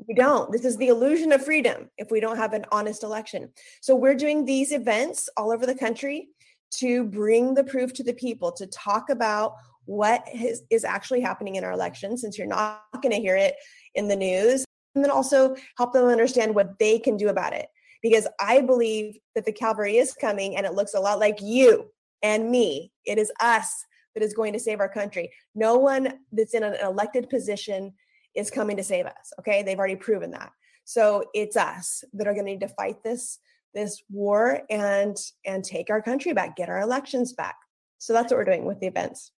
We 0.08 0.14
don't. 0.14 0.52
This 0.52 0.66
is 0.66 0.78
the 0.78 0.90
illusion 0.90 1.32
of 1.32 1.44
freedom 1.44 1.90
if 1.98 2.12
we 2.12 2.20
don't 2.20 2.38
have 2.38 2.54
an 2.54 2.66
honest 2.72 3.02
election. 3.02 3.50
So 3.82 3.96
we're 3.96 4.14
doing 4.14 4.46
these 4.46 4.72
events 4.72 5.30
all 5.36 5.52
over 5.52 5.66
the 5.66 5.74
country 5.74 6.30
to 6.76 7.06
bring 7.06 7.56
the 7.56 7.64
proof 7.64 7.92
to 7.94 8.04
the 8.04 8.14
people, 8.14 8.52
to 8.52 8.68
talk 8.68 9.10
about 9.10 9.56
what 9.86 10.24
is, 10.32 10.84
actually 10.84 11.22
happening 11.22 11.56
in 11.56 11.64
our 11.64 11.72
election, 11.72 12.18
since 12.18 12.38
you're 12.38 12.46
not 12.46 12.84
going 13.02 13.14
to 13.14 13.20
hear 13.20 13.36
it 13.36 13.56
in 13.96 14.08
the 14.08 14.16
news 14.16 14.64
and 15.00 15.06
then 15.06 15.12
also 15.12 15.56
help 15.78 15.94
them 15.94 16.06
understand 16.06 16.54
what 16.54 16.78
they 16.78 17.00
can 17.00 17.16
do 17.16 17.30
about 17.30 17.54
it. 17.54 17.68
Because 18.04 18.28
I 18.38 18.60
believe 18.60 19.18
that 19.34 19.46
the 19.46 19.54
cavalry 19.54 19.98
is 19.98 20.14
coming 20.14 20.58
and 20.58 20.66
it 20.66 20.74
looks 20.74 20.94
a 20.94 21.00
lot 21.00 21.20
like 21.20 21.40
you 21.42 21.90
and 22.22 22.52
me. 22.52 22.92
It 23.06 23.18
is 23.18 23.32
us 23.40 23.86
that 24.14 24.24
is 24.24 24.34
going 24.34 24.52
to 24.54 24.60
save 24.60 24.82
our 24.82 24.90
country. 24.90 25.32
No 25.56 25.78
one 25.78 26.20
that's 26.34 26.54
in 26.54 26.64
an 26.64 26.76
elected 26.82 27.30
position 27.30 27.94
is 28.36 28.52
coming 28.52 28.76
to 28.76 28.84
save 28.84 29.06
us. 29.06 29.32
Okay. 29.40 29.64
They've 29.64 29.80
already 29.80 29.96
proven 29.96 30.32
that. 30.32 30.52
So 30.84 31.24
it's 31.34 31.56
us 31.56 32.04
that 32.14 32.28
are 32.28 32.34
going 32.34 32.46
to 32.46 32.52
need 32.52 32.62
to 32.62 32.68
fight 32.68 33.04
this 33.04 33.40
this 33.74 34.02
war 34.10 34.62
and 34.70 35.16
and 35.46 35.64
take 35.64 35.90
our 35.90 36.02
country 36.02 36.34
back, 36.34 36.56
get 36.56 36.70
our 36.70 36.82
elections 36.82 37.34
back. 37.34 37.56
So 38.00 38.12
that's 38.12 38.32
what 38.32 38.38
we're 38.38 38.46
doing 38.46 38.66
with 38.66 38.80
the 38.80 38.88
events. 38.88 39.32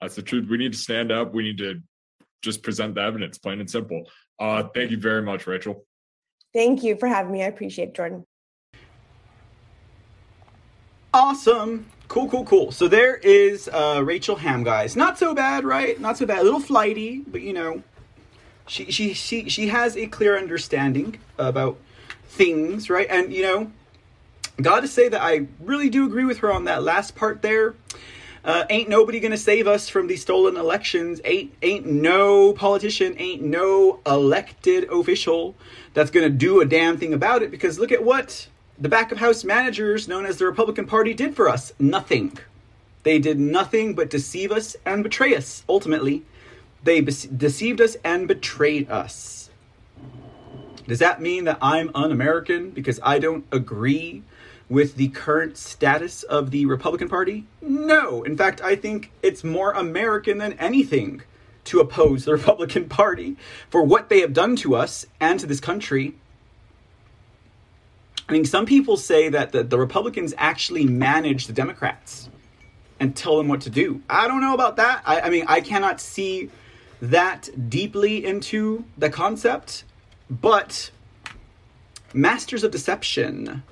That's 0.00 0.14
the 0.14 0.22
truth. 0.22 0.48
We 0.48 0.56
need 0.56 0.72
to 0.72 0.78
stand 0.78 1.10
up. 1.10 1.34
We 1.34 1.42
need 1.42 1.58
to 1.58 1.80
just 2.42 2.62
present 2.62 2.94
the 2.94 3.00
evidence, 3.00 3.38
plain 3.38 3.58
and 3.58 3.68
simple. 3.68 4.04
Uh, 4.38 4.64
thank 4.74 4.90
you 4.90 4.98
very 4.98 5.22
much, 5.22 5.46
Rachel. 5.46 5.84
Thank 6.52 6.82
you 6.82 6.96
for 6.96 7.08
having 7.08 7.32
me. 7.32 7.42
I 7.42 7.46
appreciate 7.46 7.88
it, 7.88 7.94
Jordan. 7.94 8.24
Awesome. 11.12 11.86
Cool, 12.08 12.28
cool, 12.28 12.44
cool. 12.44 12.72
So 12.72 12.86
there 12.88 13.16
is 13.16 13.68
uh, 13.72 14.02
Rachel 14.04 14.36
Hamm, 14.36 14.62
guys. 14.62 14.96
Not 14.96 15.18
so 15.18 15.34
bad, 15.34 15.64
right? 15.64 16.00
Not 16.00 16.18
so 16.18 16.26
bad. 16.26 16.40
A 16.40 16.42
little 16.42 16.60
flighty, 16.60 17.20
but 17.20 17.40
you 17.40 17.52
know, 17.52 17.82
she 18.66 18.90
she 18.90 19.14
she 19.14 19.48
she 19.48 19.68
has 19.68 19.96
a 19.96 20.06
clear 20.06 20.36
understanding 20.36 21.18
about 21.38 21.78
things, 22.26 22.90
right? 22.90 23.06
And 23.08 23.32
you 23.32 23.42
know, 23.42 23.72
got 24.60 24.80
to 24.80 24.88
say 24.88 25.08
that 25.08 25.22
I 25.22 25.46
really 25.60 25.88
do 25.88 26.06
agree 26.06 26.24
with 26.24 26.38
her 26.38 26.52
on 26.52 26.64
that 26.64 26.82
last 26.82 27.14
part 27.14 27.42
there. 27.42 27.74
Uh, 28.44 28.64
ain't 28.68 28.90
nobody 28.90 29.20
gonna 29.20 29.38
save 29.38 29.66
us 29.66 29.88
from 29.88 30.06
these 30.06 30.20
stolen 30.20 30.56
elections. 30.56 31.20
Ain't 31.24 31.52
ain't 31.62 31.86
no 31.86 32.52
politician, 32.52 33.14
ain't 33.18 33.42
no 33.42 34.00
elected 34.06 34.84
official 34.90 35.54
that's 35.94 36.10
gonna 36.10 36.28
do 36.28 36.60
a 36.60 36.66
damn 36.66 36.98
thing 36.98 37.14
about 37.14 37.42
it. 37.42 37.50
Because 37.50 37.78
look 37.78 37.90
at 37.90 38.04
what 38.04 38.48
the 38.78 38.88
back 38.88 39.12
of 39.12 39.18
house 39.18 39.44
managers, 39.44 40.08
known 40.08 40.26
as 40.26 40.36
the 40.36 40.44
Republican 40.44 40.84
Party, 40.84 41.14
did 41.14 41.34
for 41.34 41.48
us. 41.48 41.72
Nothing. 41.78 42.36
They 43.02 43.18
did 43.18 43.38
nothing 43.38 43.94
but 43.94 44.10
deceive 44.10 44.52
us 44.52 44.76
and 44.84 45.02
betray 45.02 45.34
us. 45.34 45.62
Ultimately, 45.68 46.22
they 46.82 47.00
be- 47.00 47.12
deceived 47.36 47.80
us 47.80 47.96
and 48.04 48.28
betrayed 48.28 48.90
us. 48.90 49.50
Does 50.86 50.98
that 50.98 51.22
mean 51.22 51.44
that 51.44 51.58
I'm 51.62 51.90
un 51.94 52.12
American 52.12 52.70
because 52.70 53.00
I 53.02 53.18
don't 53.18 53.46
agree 53.50 54.22
with 54.68 54.96
the 54.96 55.08
current 55.08 55.56
status 55.56 56.22
of 56.22 56.50
the 56.50 56.66
Republican 56.66 57.08
Party? 57.08 57.46
No. 57.60 58.22
In 58.22 58.36
fact, 58.36 58.62
I 58.62 58.76
think 58.76 59.12
it's 59.22 59.44
more 59.44 59.72
American 59.72 60.38
than 60.38 60.54
anything 60.54 61.22
to 61.64 61.80
oppose 61.80 62.24
the 62.24 62.32
Republican 62.36 62.88
Party 62.88 63.36
for 63.68 63.82
what 63.82 64.08
they 64.08 64.20
have 64.20 64.32
done 64.32 64.56
to 64.56 64.74
us 64.74 65.06
and 65.20 65.38
to 65.40 65.46
this 65.46 65.60
country. 65.60 66.14
I 68.28 68.32
mean, 68.32 68.44
some 68.44 68.64
people 68.64 68.96
say 68.96 69.28
that 69.28 69.52
the, 69.52 69.62
the 69.62 69.78
Republicans 69.78 70.32
actually 70.38 70.86
manage 70.86 71.46
the 71.46 71.52
Democrats 71.52 72.30
and 72.98 73.14
tell 73.14 73.36
them 73.36 73.48
what 73.48 73.60
to 73.62 73.70
do. 73.70 74.00
I 74.08 74.28
don't 74.28 74.40
know 74.40 74.54
about 74.54 74.76
that. 74.76 75.02
I, 75.04 75.22
I 75.22 75.30
mean, 75.30 75.44
I 75.46 75.60
cannot 75.60 76.00
see 76.00 76.50
that 77.02 77.50
deeply 77.68 78.24
into 78.24 78.84
the 78.96 79.10
concept, 79.10 79.84
but 80.30 80.90
masters 82.14 82.64
of 82.64 82.70
deception, 82.70 83.62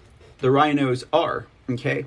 the 0.42 0.50
rhinos 0.50 1.04
are. 1.12 1.46
Okay. 1.70 2.04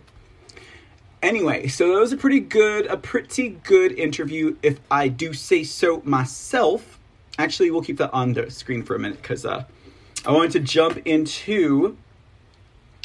Anyway, 1.24 1.66
so 1.68 1.92
that 1.92 2.00
was 2.00 2.14
a 2.14 2.18
pretty 2.18 2.40
good, 2.40 2.86
a 2.86 2.98
pretty 2.98 3.50
good 3.64 3.92
interview, 3.94 4.56
if 4.62 4.80
I 4.92 5.08
do 5.08 5.34
say 5.34 5.64
so 5.64 6.04
myself. 6.06 7.00
Actually, 7.40 7.72
we'll 7.72 7.82
keep 7.82 7.98
that 7.98 8.14
on 8.14 8.34
the 8.34 8.52
screen 8.52 8.84
for 8.84 8.96
a 8.96 9.00
minute 9.00 9.22
because 9.22 9.44
uh, 9.44 9.64
I 10.24 10.32
wanted 10.32 10.52
to 10.52 10.60
jump 10.60 11.02
into, 11.06 11.98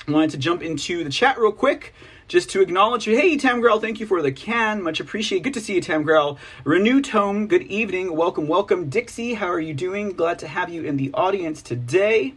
I 0.07 0.11
wanted 0.11 0.31
to 0.31 0.36
jump 0.36 0.62
into 0.62 1.02
the 1.02 1.11
chat 1.11 1.39
real 1.39 1.52
quick 1.52 1.94
just 2.28 2.51
to 2.51 2.61
acknowledge 2.61 3.07
you. 3.07 3.16
Hey, 3.16 3.36
Tamgrel, 3.39 3.81
thank 3.81 4.01
you 4.01 4.07
for 4.07 4.20
the 4.20 4.31
can. 4.31 4.82
Much 4.82 5.01
appreciated. 5.01 5.44
Good 5.44 5.55
to 5.55 5.61
see 5.61 5.77
you, 5.77 5.81
Tamgrel. 5.81 6.36
Renew 6.65 7.01
Tome, 7.01 7.47
good 7.47 7.62
evening. 7.62 8.15
Welcome, 8.15 8.47
welcome. 8.47 8.90
Dixie, 8.90 9.35
how 9.35 9.48
are 9.48 9.61
you 9.61 9.74
doing? 9.74 10.12
Glad 10.12 10.39
to 10.40 10.48
have 10.48 10.69
you 10.69 10.82
in 10.82 10.97
the 10.97 11.11
audience 11.15 11.62
today. 11.62 12.35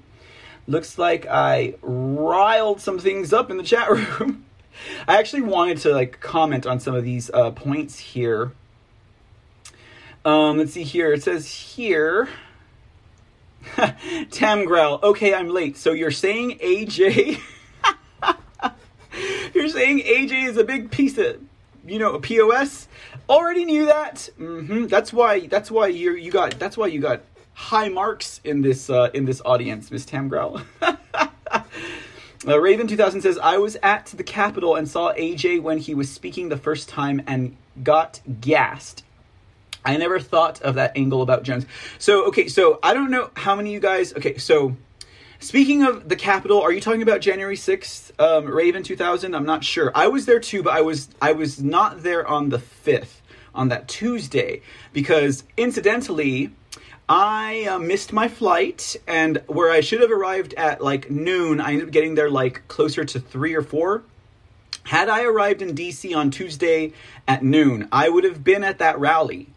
Looks 0.67 0.97
like 0.97 1.25
I 1.27 1.75
riled 1.81 2.79
some 2.79 2.99
things 2.99 3.33
up 3.33 3.51
in 3.51 3.57
the 3.57 3.63
chat 3.63 3.89
room. 3.89 4.45
I 5.07 5.17
actually 5.17 5.41
wanted 5.41 5.77
to 5.79 5.93
like 5.93 6.19
comment 6.19 6.65
on 6.65 6.79
some 6.79 6.95
of 6.95 7.03
these 7.03 7.29
uh, 7.31 7.51
points 7.51 7.99
here. 7.99 8.53
Um, 10.25 10.57
let's 10.57 10.73
see 10.73 10.83
here. 10.83 11.13
It 11.13 11.23
says 11.23 11.47
here. 11.47 12.29
Tam 13.75 13.95
Tamgrel, 14.29 15.01
okay, 15.03 15.33
I'm 15.33 15.49
late. 15.49 15.77
So 15.77 15.91
you're 15.93 16.11
saying 16.11 16.59
AJ 16.59 17.39
You're 19.53 19.69
saying 19.69 19.99
AJ 19.99 20.47
is 20.47 20.57
a 20.57 20.63
big 20.63 20.91
piece 20.91 21.17
of, 21.17 21.39
you 21.85 21.99
know, 21.99 22.13
a 22.13 22.19
POS. 22.19 22.87
Already 23.29 23.65
knew 23.65 23.85
that. 23.85 24.29
Mm-hmm. 24.39 24.87
That's 24.87 25.13
why. 25.13 25.47
That's 25.47 25.69
why 25.69 25.87
you 25.87 26.13
you 26.13 26.31
got. 26.31 26.59
That's 26.59 26.75
why 26.75 26.87
you 26.87 26.99
got 26.99 27.21
high 27.53 27.89
marks 27.89 28.41
in 28.43 28.61
this 28.61 28.89
uh, 28.89 29.09
in 29.13 29.25
this 29.25 29.41
audience, 29.45 29.91
Miss 29.91 30.05
Tamgrel. 30.05 30.63
Uh, 32.45 32.59
Raven 32.59 32.87
2000 32.87 33.21
says, 33.21 33.39
I 33.41 33.57
was 33.57 33.77
at 33.81 34.07
the 34.07 34.23
Capitol 34.23 34.75
and 34.75 34.85
saw 34.85 35.13
AJ 35.13 35.61
when 35.61 35.77
he 35.77 35.95
was 35.95 36.11
speaking 36.11 36.49
the 36.49 36.57
first 36.57 36.89
time 36.89 37.21
and 37.25 37.55
got 37.81 38.19
gassed. 38.41 39.05
I 39.85 39.95
never 39.95 40.19
thought 40.19 40.61
of 40.61 40.75
that 40.75 40.97
angle 40.97 41.21
about 41.21 41.43
Jones. 41.43 41.65
So, 41.99 42.25
okay, 42.25 42.49
so 42.49 42.79
I 42.83 42.93
don't 42.93 43.11
know 43.11 43.31
how 43.35 43.55
many 43.55 43.69
of 43.69 43.73
you 43.75 43.79
guys. 43.79 44.13
Okay, 44.13 44.37
so 44.37 44.75
Speaking 45.43 45.83
of 45.83 46.07
the 46.07 46.15
Capitol, 46.15 46.61
are 46.61 46.71
you 46.71 46.79
talking 46.79 47.01
about 47.01 47.19
January 47.19 47.57
sixth, 47.57 48.17
um, 48.17 48.45
Raven 48.45 48.81
two 48.81 48.95
thousand? 48.95 49.35
I'm 49.35 49.45
not 49.45 49.61
sure. 49.61 49.91
I 49.93 50.07
was 50.07 50.25
there 50.25 50.39
too, 50.39 50.63
but 50.63 50.71
I 50.71 50.79
was 50.79 51.09
I 51.21 51.33
was 51.33 51.61
not 51.61 52.01
there 52.01 52.25
on 52.25 52.47
the 52.47 52.59
fifth, 52.59 53.21
on 53.53 53.67
that 53.67 53.89
Tuesday, 53.89 54.61
because 54.93 55.43
incidentally, 55.57 56.51
I 57.07 57.65
uh, 57.65 57.79
missed 57.79 58.13
my 58.13 58.27
flight, 58.27 58.95
and 59.07 59.41
where 59.47 59.71
I 59.71 59.81
should 59.81 60.01
have 60.01 60.11
arrived 60.11 60.53
at 60.53 60.81
like 60.81 61.11
noon, 61.11 61.59
I 61.59 61.71
ended 61.73 61.87
up 61.87 61.91
getting 61.91 62.15
there 62.15 62.29
like 62.29 62.67
closer 62.67 63.03
to 63.03 63.19
three 63.19 63.53
or 63.53 63.61
four. 63.61 64.03
Had 64.83 65.09
I 65.09 65.23
arrived 65.23 65.61
in 65.61 65.75
DC 65.75 66.15
on 66.15 66.31
Tuesday 66.31 66.93
at 67.27 67.43
noon, 67.43 67.87
I 67.91 68.09
would 68.09 68.23
have 68.23 68.43
been 68.43 68.63
at 68.63 68.79
that 68.79 68.99
rally 68.99 69.49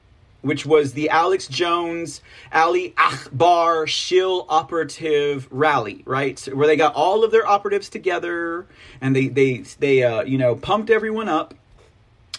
which 0.47 0.65
was 0.65 0.93
the 0.93 1.11
Alex 1.11 1.49
Jones, 1.49 2.21
Ali 2.53 2.95
Akbar 2.97 3.89
Shill 3.89 4.47
operative 4.49 5.49
rally, 5.51 6.03
right? 6.05 6.39
Where 6.55 6.69
they 6.69 6.77
got 6.77 6.95
all 6.95 7.25
of 7.25 7.33
their 7.33 7.45
operatives 7.45 7.89
together 7.89 8.65
and 9.01 9.15
they 9.15 9.27
they 9.27 9.59
they 9.81 10.05
uh, 10.05 10.23
you 10.23 10.39
know 10.39 10.55
pumped 10.55 10.89
everyone 10.89 11.29
up 11.29 11.55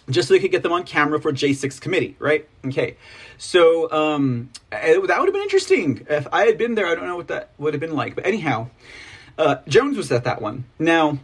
just 0.09 0.29
so 0.29 0.33
they 0.33 0.39
could 0.39 0.51
get 0.51 0.63
them 0.63 0.71
on 0.71 0.85
camera 0.85 1.19
for 1.19 1.33
J6 1.33 1.81
committee, 1.81 2.15
right? 2.17 2.47
Okay, 2.65 2.95
so 3.37 3.91
um, 3.91 4.49
it, 4.71 5.07
that 5.07 5.19
would 5.19 5.27
have 5.27 5.33
been 5.33 5.43
interesting 5.43 6.05
if 6.09 6.27
I 6.31 6.45
had 6.45 6.57
been 6.57 6.75
there. 6.75 6.87
I 6.87 6.95
don't 6.95 7.07
know 7.07 7.15
what 7.15 7.27
that 7.27 7.49
would 7.57 7.73
have 7.73 7.81
been 7.81 7.95
like, 7.95 8.15
but 8.15 8.25
anyhow, 8.25 8.69
uh, 9.37 9.57
Jones 9.67 9.97
was 9.97 10.11
at 10.11 10.23
that 10.23 10.41
one. 10.41 10.65
Now, 10.79 11.19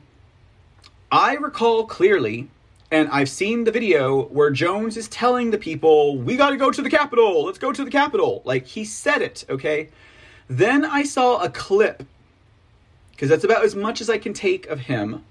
I 1.11 1.35
recall 1.35 1.85
clearly 1.85 2.49
and 2.93 3.09
I've 3.09 3.29
seen 3.29 3.63
the 3.63 3.71
video 3.71 4.25
where 4.25 4.51
Jones 4.51 4.97
is 4.97 5.07
telling 5.07 5.49
the 5.49 5.57
people, 5.57 6.19
we 6.19 6.37
got 6.37 6.51
to 6.51 6.57
go 6.57 6.69
to 6.69 6.79
the 6.79 6.91
Capitol. 6.91 7.43
Let's 7.45 7.57
go 7.57 7.71
to 7.73 7.83
the 7.83 7.89
Capitol. 7.89 8.43
Like 8.45 8.67
he 8.67 8.85
said 8.85 9.23
it, 9.23 9.43
okay? 9.49 9.89
Then 10.47 10.85
I 10.85 11.01
saw 11.01 11.41
a 11.41 11.49
clip, 11.49 12.03
because 13.11 13.29
that's 13.29 13.43
about 13.43 13.65
as 13.65 13.75
much 13.75 13.99
as 13.99 14.11
I 14.11 14.19
can 14.19 14.33
take 14.33 14.67
of 14.67 14.81
him. 14.81 15.25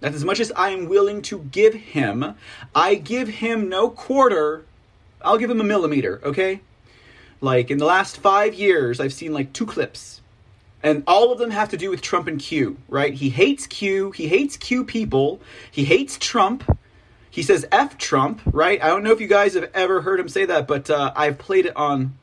That's 0.00 0.14
as 0.14 0.26
much 0.26 0.40
as 0.40 0.52
I 0.52 0.70
am 0.70 0.90
willing 0.90 1.22
to 1.22 1.38
give 1.38 1.72
him. 1.72 2.34
I 2.74 2.96
give 2.96 3.28
him 3.28 3.70
no 3.70 3.88
quarter, 3.88 4.66
I'll 5.22 5.38
give 5.38 5.50
him 5.50 5.60
a 5.60 5.64
millimeter, 5.64 6.20
okay? 6.24 6.60
Like 7.40 7.70
in 7.70 7.78
the 7.78 7.84
last 7.84 8.18
five 8.18 8.54
years, 8.54 9.00
I've 9.00 9.12
seen 9.12 9.32
like 9.32 9.52
two 9.52 9.66
clips. 9.66 10.20
And 10.82 11.02
all 11.06 11.30
of 11.30 11.38
them 11.38 11.50
have 11.50 11.68
to 11.70 11.76
do 11.76 11.90
with 11.90 12.00
Trump 12.00 12.26
and 12.26 12.40
Q, 12.40 12.78
right? 12.88 13.12
He 13.12 13.28
hates 13.28 13.66
Q. 13.66 14.12
He 14.12 14.28
hates 14.28 14.56
Q 14.56 14.84
people. 14.84 15.40
He 15.70 15.84
hates 15.84 16.16
Trump. 16.16 16.78
He 17.30 17.42
says 17.42 17.66
F 17.70 17.98
Trump, 17.98 18.40
right? 18.46 18.82
I 18.82 18.88
don't 18.88 19.04
know 19.04 19.12
if 19.12 19.20
you 19.20 19.26
guys 19.26 19.54
have 19.54 19.70
ever 19.74 20.00
heard 20.00 20.18
him 20.18 20.28
say 20.28 20.46
that, 20.46 20.66
but 20.66 20.88
uh, 20.88 21.12
I've 21.14 21.38
played 21.38 21.66
it 21.66 21.76
on 21.76 22.18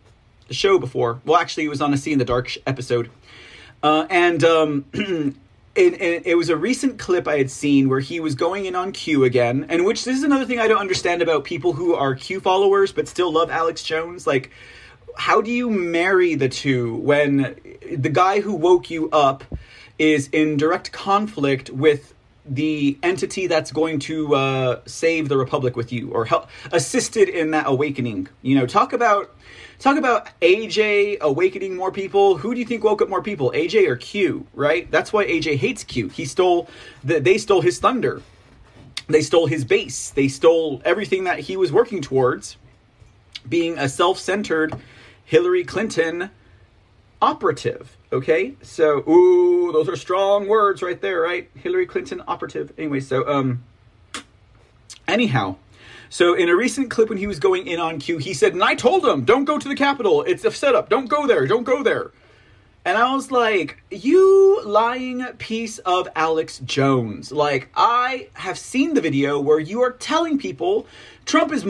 the 0.48 0.54
show 0.54 0.80
before. 0.80 1.22
Well, 1.24 1.40
actually, 1.40 1.66
it 1.66 1.70
was 1.70 1.82
on 1.82 1.94
a 1.94 1.98
See 1.98 2.12
in 2.12 2.20
the 2.20 2.26
Dark 2.26 2.52
episode. 2.66 3.10
Uh, 3.84 4.08
and 4.10 4.44
um, 4.44 4.86
it, 5.78 6.36
was 6.36 6.50
a 6.50 6.58
recent 6.58 7.00
clip 7.00 7.28
I 7.28 7.38
had 7.38 7.52
seen 7.52 7.90
where 7.90 8.00
he 8.00 8.20
was 8.20 8.36
going 8.36 8.66
in 8.66 8.76
on 8.76 8.92
Q 8.92 9.24
again, 9.24 9.66
and 9.70 9.86
which 9.86 10.06
this 10.06 10.18
is 10.18 10.24
another 10.24 10.46
thing 10.46 10.60
I 10.60 10.68
don't 10.68 10.80
understand 10.80 11.22
about 11.22 11.44
people 11.44 11.74
who 11.74 11.94
are 11.94 12.16
Q 12.16 12.40
followers 12.40 12.92
but 12.92 13.08
still 13.08 13.32
love 13.32 13.50
Alex 13.50 13.84
Jones. 13.84 14.26
Like, 14.26 14.52
how 15.16 15.42
do 15.42 15.52
you 15.52 15.70
marry 15.70 16.36
the 16.36 16.50
two 16.50 16.96
when 16.98 17.56
the 17.92 18.10
guy 18.10 18.42
who 18.42 18.54
woke 18.54 18.90
you 18.90 19.10
up 19.12 19.44
is 19.98 20.30
in 20.32 20.58
direct 20.58 20.92
conflict 20.92 21.70
with 21.70 22.14
the 22.46 22.98
entity 23.04 23.48
that's 23.48 23.72
going 23.72 24.00
to 24.00 24.36
uh, 24.36 24.82
save 24.86 25.28
the 25.28 25.38
republic 25.38 25.76
with 25.76 25.92
you 25.92 26.12
or 26.12 26.26
help 26.26 26.48
assisted 26.72 27.28
in 27.28 27.52
that 27.52 27.66
awakening 27.68 28.28
you 28.42 28.56
know 28.56 28.66
talk 28.66 28.94
about 28.94 29.36
talk 29.80 29.98
about 29.98 30.30
aj 30.42 31.18
awakening 31.22 31.76
more 31.76 31.92
people. 31.92 32.38
Who 32.38 32.54
do 32.54 32.60
you 32.60 32.66
think 32.66 32.84
woke 32.84 33.02
up 33.02 33.10
more 33.10 33.22
people 33.22 33.52
aj 33.56 33.76
or 33.88 33.96
q 33.96 34.48
right? 34.54 34.90
That's 34.92 35.12
why 35.14 35.26
aj 35.26 35.56
hates 35.58 35.84
q. 35.84 36.10
He 36.10 36.26
stole 36.26 36.70
the, 37.04 37.20
they 37.20 37.38
stole 37.38 37.62
his 37.62 37.80
thunder. 37.80 38.22
They 39.08 39.22
stole 39.22 39.48
his 39.48 39.64
base 39.64 40.10
they 40.10 40.28
stole 40.28 40.82
everything 40.84 41.24
that 41.24 41.40
he 41.40 41.56
was 41.56 41.72
working 41.72 42.02
towards 42.02 42.58
being 43.48 43.78
a 43.78 43.88
self-centered 43.88 44.76
hillary 45.24 45.64
clinton 45.64 46.30
operative 47.22 47.98
Okay, 48.12 48.56
so 48.62 49.00
ooh, 49.10 49.74
those 49.74 49.90
are 49.90 49.98
strong 49.98 50.48
words 50.48 50.82
right 50.82 51.00
there, 51.02 51.20
right? 51.20 51.50
Hillary 51.56 51.86
Clinton 51.86 52.24
operative. 52.26 52.72
Anyway, 52.78 53.02
so 53.02 53.28
um, 53.28 53.66
anyhow, 55.10 55.58
so 56.10 56.34
in 56.34 56.50
a 56.50 56.56
recent 56.56 56.90
clip 56.90 57.10
when 57.10 57.18
he 57.18 57.28
was 57.28 57.40
going 57.40 57.68
in 57.68 57.80
on 57.80 58.00
Q, 58.00 58.18
he 58.18 58.34
said, 58.34 58.54
and 58.54 58.64
I 58.64 58.76
told 58.76 59.06
him, 59.06 59.26
don't 59.26 59.46
go 59.46 59.58
to 59.58 59.68
the 59.68 59.76
Capitol. 59.76 60.24
It's 60.24 60.46
a 60.46 60.52
setup. 60.52 60.90
Don't 60.90 61.08
go 61.08 61.28
there. 61.28 61.46
Don't 61.48 61.64
go 61.64 61.84
there. 61.84 62.12
And 62.86 62.98
I 62.98 63.14
was 63.14 63.32
like, 63.32 63.84
you 63.92 64.62
lying 64.64 65.26
piece 65.40 65.78
of 65.80 66.08
Alex 66.16 66.60
Jones. 66.60 67.34
Like, 67.34 67.70
I 67.76 68.30
have 68.34 68.58
seen 68.58 68.94
the 68.94 69.02
video 69.02 69.42
where 69.42 69.60
you 69.60 69.82
are 69.82 69.92
telling 69.92 70.38
people 70.38 70.88
Trump 71.26 71.52
is, 71.52 71.66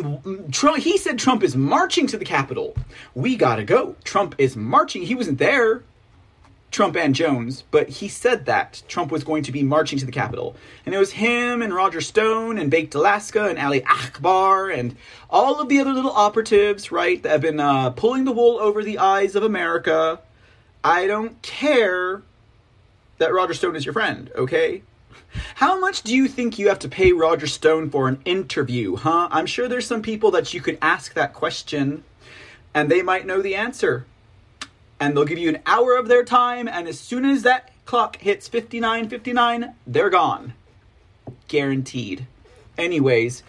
Trump, 0.51 0.77
he 0.77 0.95
said 0.99 1.18
Trump 1.18 1.41
is 1.41 1.55
marching 1.55 2.05
to 2.05 2.18
the 2.18 2.26
Capitol. 2.26 2.76
We 3.15 3.35
gotta 3.35 3.64
go. 3.64 3.95
Trump 4.03 4.35
is 4.38 4.55
marching. 4.55 5.01
He 5.01 5.15
wasn't 5.15 5.39
there. 5.39 5.81
Trump 6.69 6.98
and 6.98 7.15
Jones, 7.15 7.64
but 7.72 7.89
he 7.89 8.07
said 8.07 8.45
that 8.45 8.84
Trump 8.88 9.11
was 9.11 9.23
going 9.23 9.44
to 9.44 9.52
be 9.52 9.64
marching 9.64 9.98
to 9.99 10.06
the 10.06 10.11
Capitol. 10.11 10.56
And 10.85 10.94
it 10.94 10.98
was 10.98 11.11
him 11.11 11.61
and 11.61 11.73
Roger 11.73 12.02
Stone 12.02 12.57
and 12.57 12.69
Baked 12.69 12.94
Alaska 12.94 13.48
and 13.48 13.57
Ali 13.57 13.84
Akbar 13.85 14.69
and 14.69 14.95
all 15.30 15.61
of 15.61 15.69
the 15.69 15.80
other 15.80 15.94
little 15.94 16.11
operatives, 16.11 16.91
right, 16.91 17.22
that 17.23 17.30
have 17.30 17.41
been 17.41 17.60
uh, 17.60 17.91
pulling 17.91 18.26
the 18.26 18.31
wool 18.31 18.60
over 18.60 18.84
the 18.84 18.98
eyes 18.98 19.35
of 19.35 19.44
America. 19.44 20.19
I 20.84 21.07
don't 21.07 21.41
care 21.41 22.22
that 23.18 23.34
Roger 23.34 23.53
Stone 23.53 23.76
is 23.76 23.85
your 23.85 23.94
friend, 23.94 24.30
okay? 24.35 24.84
How 25.56 25.80
much 25.80 26.03
do 26.03 26.15
you 26.15 26.27
think 26.27 26.60
you 26.60 26.68
have 26.68 26.80
to 26.80 26.89
pay 26.89 27.11
Roger 27.11 27.48
Stone 27.48 27.89
for 27.89 28.07
an 28.07 28.22
interview, 28.26 28.95
huh? 28.95 29.27
I'm 29.31 29.45
sure 29.45 29.68
there's 29.68 29.88
some 29.88 30.02
people 30.02 30.31
that 30.31 30.53
you 30.53 30.61
could 30.61 30.77
ask 30.81 31.14
that 31.14 31.34
question 31.34 32.03
and 32.73 32.91
they 32.91 33.02
might 33.02 33.26
know 33.26 33.41
the 33.41 33.56
answer. 33.56 34.06
And 34.99 35.15
they'll 35.15 35.25
give 35.25 35.37
you 35.37 35.49
an 35.49 35.59
hour 35.65 35.95
of 35.95 36.07
their 36.07 36.23
time, 36.23 36.67
and 36.67 36.87
as 36.87 36.99
soon 36.99 37.25
as 37.25 37.43
that 37.43 37.71
clock 37.85 38.17
hits 38.17 38.49
59.59, 38.49 39.73
they're 39.85 40.09
gone. 40.09 40.53
Guaranteed. 41.47 42.27
Anyways, 42.77 43.43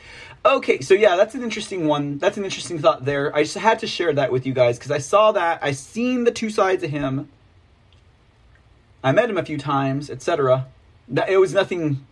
okay, 0.44 0.80
so 0.80 0.94
yeah, 0.94 1.16
that's 1.16 1.34
an 1.34 1.42
interesting 1.42 1.86
one. 1.86 2.18
That's 2.18 2.36
an 2.36 2.44
interesting 2.44 2.78
thought 2.78 3.04
there. 3.04 3.34
I 3.34 3.42
just 3.42 3.56
had 3.56 3.78
to 3.80 3.86
share 3.86 4.12
that 4.14 4.32
with 4.32 4.46
you 4.46 4.52
guys 4.52 4.78
because 4.78 4.90
I 4.90 4.98
saw 4.98 5.32
that. 5.32 5.58
I 5.62 5.72
seen 5.72 6.24
the 6.24 6.30
two 6.30 6.50
sides 6.50 6.82
of 6.82 6.90
him. 6.90 7.28
I 9.02 9.12
met 9.12 9.30
him 9.30 9.36
a 9.36 9.44
few 9.44 9.58
times, 9.58 10.10
etc. 10.10 10.66
It 11.28 11.38
was 11.38 11.54
nothing. 11.54 12.06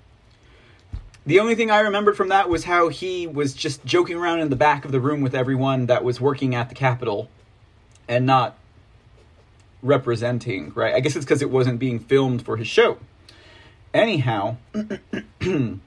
The 1.24 1.40
only 1.40 1.54
thing 1.54 1.70
I 1.70 1.80
remembered 1.80 2.16
from 2.16 2.28
that 2.28 2.48
was 2.48 2.64
how 2.64 2.88
he 2.88 3.26
was 3.26 3.52
just 3.52 3.84
joking 3.84 4.16
around 4.16 4.40
in 4.40 4.50
the 4.50 4.56
back 4.56 4.84
of 4.84 4.92
the 4.92 5.00
room 5.00 5.22
with 5.22 5.34
everyone 5.34 5.86
that 5.86 6.04
was 6.04 6.20
working 6.20 6.54
at 6.54 6.68
the 6.68 6.74
Capitol 6.74 7.28
and 8.08 8.26
not 8.26 8.56
representing, 9.86 10.72
right? 10.74 10.94
I 10.94 11.00
guess 11.00 11.16
it's 11.16 11.24
because 11.24 11.42
it 11.42 11.50
wasn't 11.50 11.78
being 11.78 11.98
filmed 11.98 12.44
for 12.44 12.56
his 12.56 12.66
show. 12.66 12.98
Anyhow, 13.94 14.56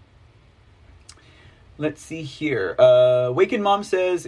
let's 1.78 2.02
see 2.02 2.24
here. 2.24 2.76
Uh, 2.80 3.32
Waken 3.32 3.62
Mom 3.62 3.84
says, 3.84 4.28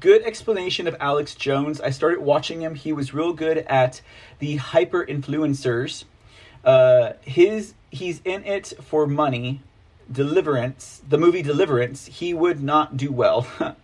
good 0.00 0.22
explanation 0.22 0.86
of 0.86 0.96
Alex 1.00 1.34
Jones. 1.34 1.80
I 1.80 1.90
started 1.90 2.20
watching 2.20 2.62
him. 2.62 2.74
He 2.74 2.92
was 2.92 3.14
real 3.14 3.32
good 3.32 3.58
at 3.58 4.00
the 4.38 4.56
hyper 4.56 5.04
influencers. 5.04 6.04
Uh, 6.64 7.12
his 7.20 7.74
he's 7.90 8.20
in 8.24 8.44
it 8.44 8.72
for 8.82 9.06
money. 9.06 9.60
Deliverance, 10.10 11.02
the 11.06 11.18
movie 11.18 11.42
Deliverance, 11.42 12.06
he 12.06 12.32
would 12.32 12.62
not 12.62 12.96
do 12.96 13.12
well. 13.12 13.46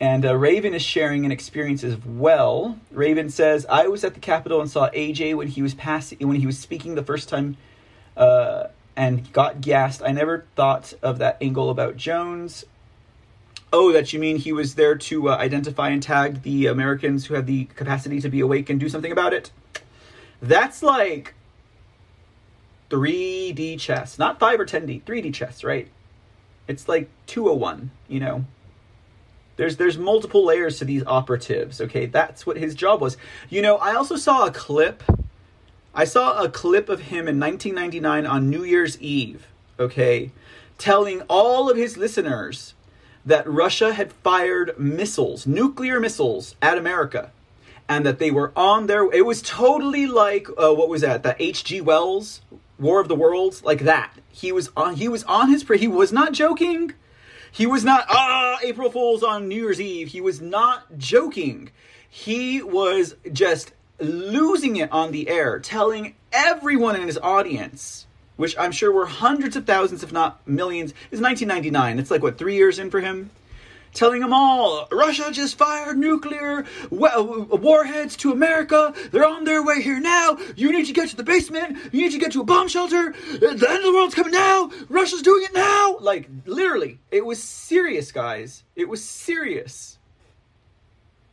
and 0.00 0.26
uh, 0.26 0.36
Raven 0.36 0.74
is 0.74 0.82
sharing 0.82 1.24
an 1.24 1.32
experience 1.32 1.82
as 1.82 1.96
well. 2.04 2.78
Raven 2.90 3.30
says, 3.30 3.66
"I 3.68 3.88
was 3.88 4.04
at 4.04 4.14
the 4.14 4.20
Capitol 4.20 4.60
and 4.60 4.70
saw 4.70 4.90
AJ 4.90 5.36
when 5.36 5.48
he 5.48 5.62
was 5.62 5.74
passing 5.74 6.18
when 6.26 6.36
he 6.36 6.46
was 6.46 6.58
speaking 6.58 6.94
the 6.94 7.02
first 7.02 7.28
time." 7.28 7.56
Uh, 8.16 8.68
and 8.96 9.30
got 9.32 9.60
gassed. 9.60 10.02
I 10.02 10.12
never 10.12 10.46
thought 10.56 10.94
of 11.02 11.18
that 11.18 11.36
angle 11.40 11.68
about 11.68 11.96
Jones. 11.96 12.64
Oh, 13.72 13.92
that 13.92 14.12
you 14.12 14.18
mean 14.18 14.38
he 14.38 14.52
was 14.52 14.74
there 14.74 14.94
to 14.94 15.28
uh, 15.28 15.36
identify 15.36 15.90
and 15.90 16.02
tag 16.02 16.42
the 16.42 16.66
Americans 16.66 17.26
who 17.26 17.34
had 17.34 17.46
the 17.46 17.66
capacity 17.66 18.20
to 18.20 18.28
be 18.28 18.40
awake 18.40 18.70
and 18.70 18.80
do 18.80 18.88
something 18.88 19.12
about 19.12 19.34
it? 19.34 19.50
That's 20.40 20.82
like 20.82 21.34
3D 22.90 23.78
chess, 23.78 24.18
not 24.18 24.38
5 24.38 24.60
or 24.60 24.66
10D, 24.66 25.02
3D 25.02 25.34
chess, 25.34 25.62
right? 25.62 25.88
It's 26.68 26.88
like 26.88 27.10
201, 27.26 27.90
you 28.08 28.20
know. 28.20 28.44
There's 29.56 29.76
there's 29.76 29.98
multiple 29.98 30.44
layers 30.44 30.78
to 30.78 30.84
these 30.84 31.02
operatives, 31.06 31.80
okay? 31.80 32.06
That's 32.06 32.46
what 32.46 32.56
his 32.56 32.74
job 32.74 33.00
was. 33.00 33.16
You 33.48 33.62
know, 33.62 33.76
I 33.76 33.94
also 33.94 34.16
saw 34.16 34.46
a 34.46 34.50
clip 34.50 35.02
I 35.96 36.04
saw 36.04 36.42
a 36.42 36.50
clip 36.50 36.90
of 36.90 37.00
him 37.00 37.26
in 37.26 37.40
1999 37.40 38.26
on 38.26 38.50
New 38.50 38.64
Year's 38.64 39.00
Eve, 39.00 39.46
okay, 39.80 40.30
telling 40.76 41.22
all 41.22 41.70
of 41.70 41.78
his 41.78 41.96
listeners 41.96 42.74
that 43.24 43.48
Russia 43.48 43.94
had 43.94 44.12
fired 44.12 44.78
missiles, 44.78 45.46
nuclear 45.46 45.98
missiles, 45.98 46.54
at 46.60 46.76
America, 46.76 47.32
and 47.88 48.04
that 48.04 48.18
they 48.18 48.30
were 48.30 48.52
on 48.54 48.88
their. 48.88 49.10
It 49.10 49.24
was 49.24 49.40
totally 49.40 50.06
like 50.06 50.48
uh, 50.58 50.74
what 50.74 50.90
was 50.90 51.00
that? 51.00 51.22
The 51.22 51.34
H.G. 51.42 51.80
Wells 51.80 52.42
War 52.78 53.00
of 53.00 53.08
the 53.08 53.14
Worlds, 53.14 53.64
like 53.64 53.80
that. 53.80 54.12
He 54.28 54.52
was 54.52 54.68
on. 54.76 54.96
He 54.96 55.08
was 55.08 55.24
on 55.24 55.48
his. 55.48 55.66
He 55.66 55.88
was 55.88 56.12
not 56.12 56.34
joking. 56.34 56.92
He 57.56 57.64
was 57.64 57.84
not 57.84 58.04
ah 58.10 58.58
April 58.62 58.90
Fools 58.90 59.22
on 59.22 59.48
New 59.48 59.56
Year's 59.56 59.80
Eve. 59.80 60.08
He 60.08 60.20
was 60.20 60.42
not 60.42 60.98
joking. 60.98 61.70
He 62.06 62.62
was 62.62 63.16
just 63.32 63.72
losing 63.98 64.76
it 64.76 64.92
on 64.92 65.10
the 65.10 65.30
air, 65.30 65.58
telling 65.58 66.16
everyone 66.32 66.96
in 66.96 67.06
his 67.06 67.16
audience, 67.16 68.06
which 68.36 68.58
I'm 68.58 68.72
sure 68.72 68.92
were 68.92 69.06
hundreds 69.06 69.56
of 69.56 69.64
thousands, 69.64 70.02
if 70.02 70.12
not 70.12 70.46
millions, 70.46 70.90
is 71.10 71.22
1999. 71.22 71.98
It's 71.98 72.10
like, 72.10 72.22
what, 72.22 72.36
three 72.36 72.56
years 72.56 72.78
in 72.78 72.90
for 72.90 73.00
him? 73.00 73.30
Telling 73.96 74.20
them 74.20 74.34
all, 74.34 74.86
Russia 74.92 75.30
just 75.32 75.56
fired 75.56 75.96
nuclear 75.96 76.66
warheads 76.90 78.14
to 78.16 78.30
America. 78.30 78.92
They're 79.10 79.26
on 79.26 79.44
their 79.44 79.62
way 79.62 79.80
here 79.80 79.98
now. 79.98 80.36
You 80.54 80.70
need 80.70 80.84
to 80.84 80.92
get 80.92 81.08
to 81.08 81.16
the 81.16 81.24
basement. 81.24 81.78
You 81.92 82.02
need 82.02 82.12
to 82.12 82.18
get 82.18 82.32
to 82.32 82.42
a 82.42 82.44
bomb 82.44 82.68
shelter. 82.68 83.14
The 83.30 83.48
end 83.48 83.62
of 83.62 83.82
the 83.82 83.92
world's 83.94 84.14
coming 84.14 84.32
now. 84.32 84.70
Russia's 84.90 85.22
doing 85.22 85.44
it 85.44 85.54
now. 85.54 85.96
Like, 85.98 86.28
literally, 86.44 86.98
it 87.10 87.24
was 87.24 87.42
serious, 87.42 88.12
guys. 88.12 88.64
It 88.74 88.86
was 88.86 89.02
serious. 89.02 89.96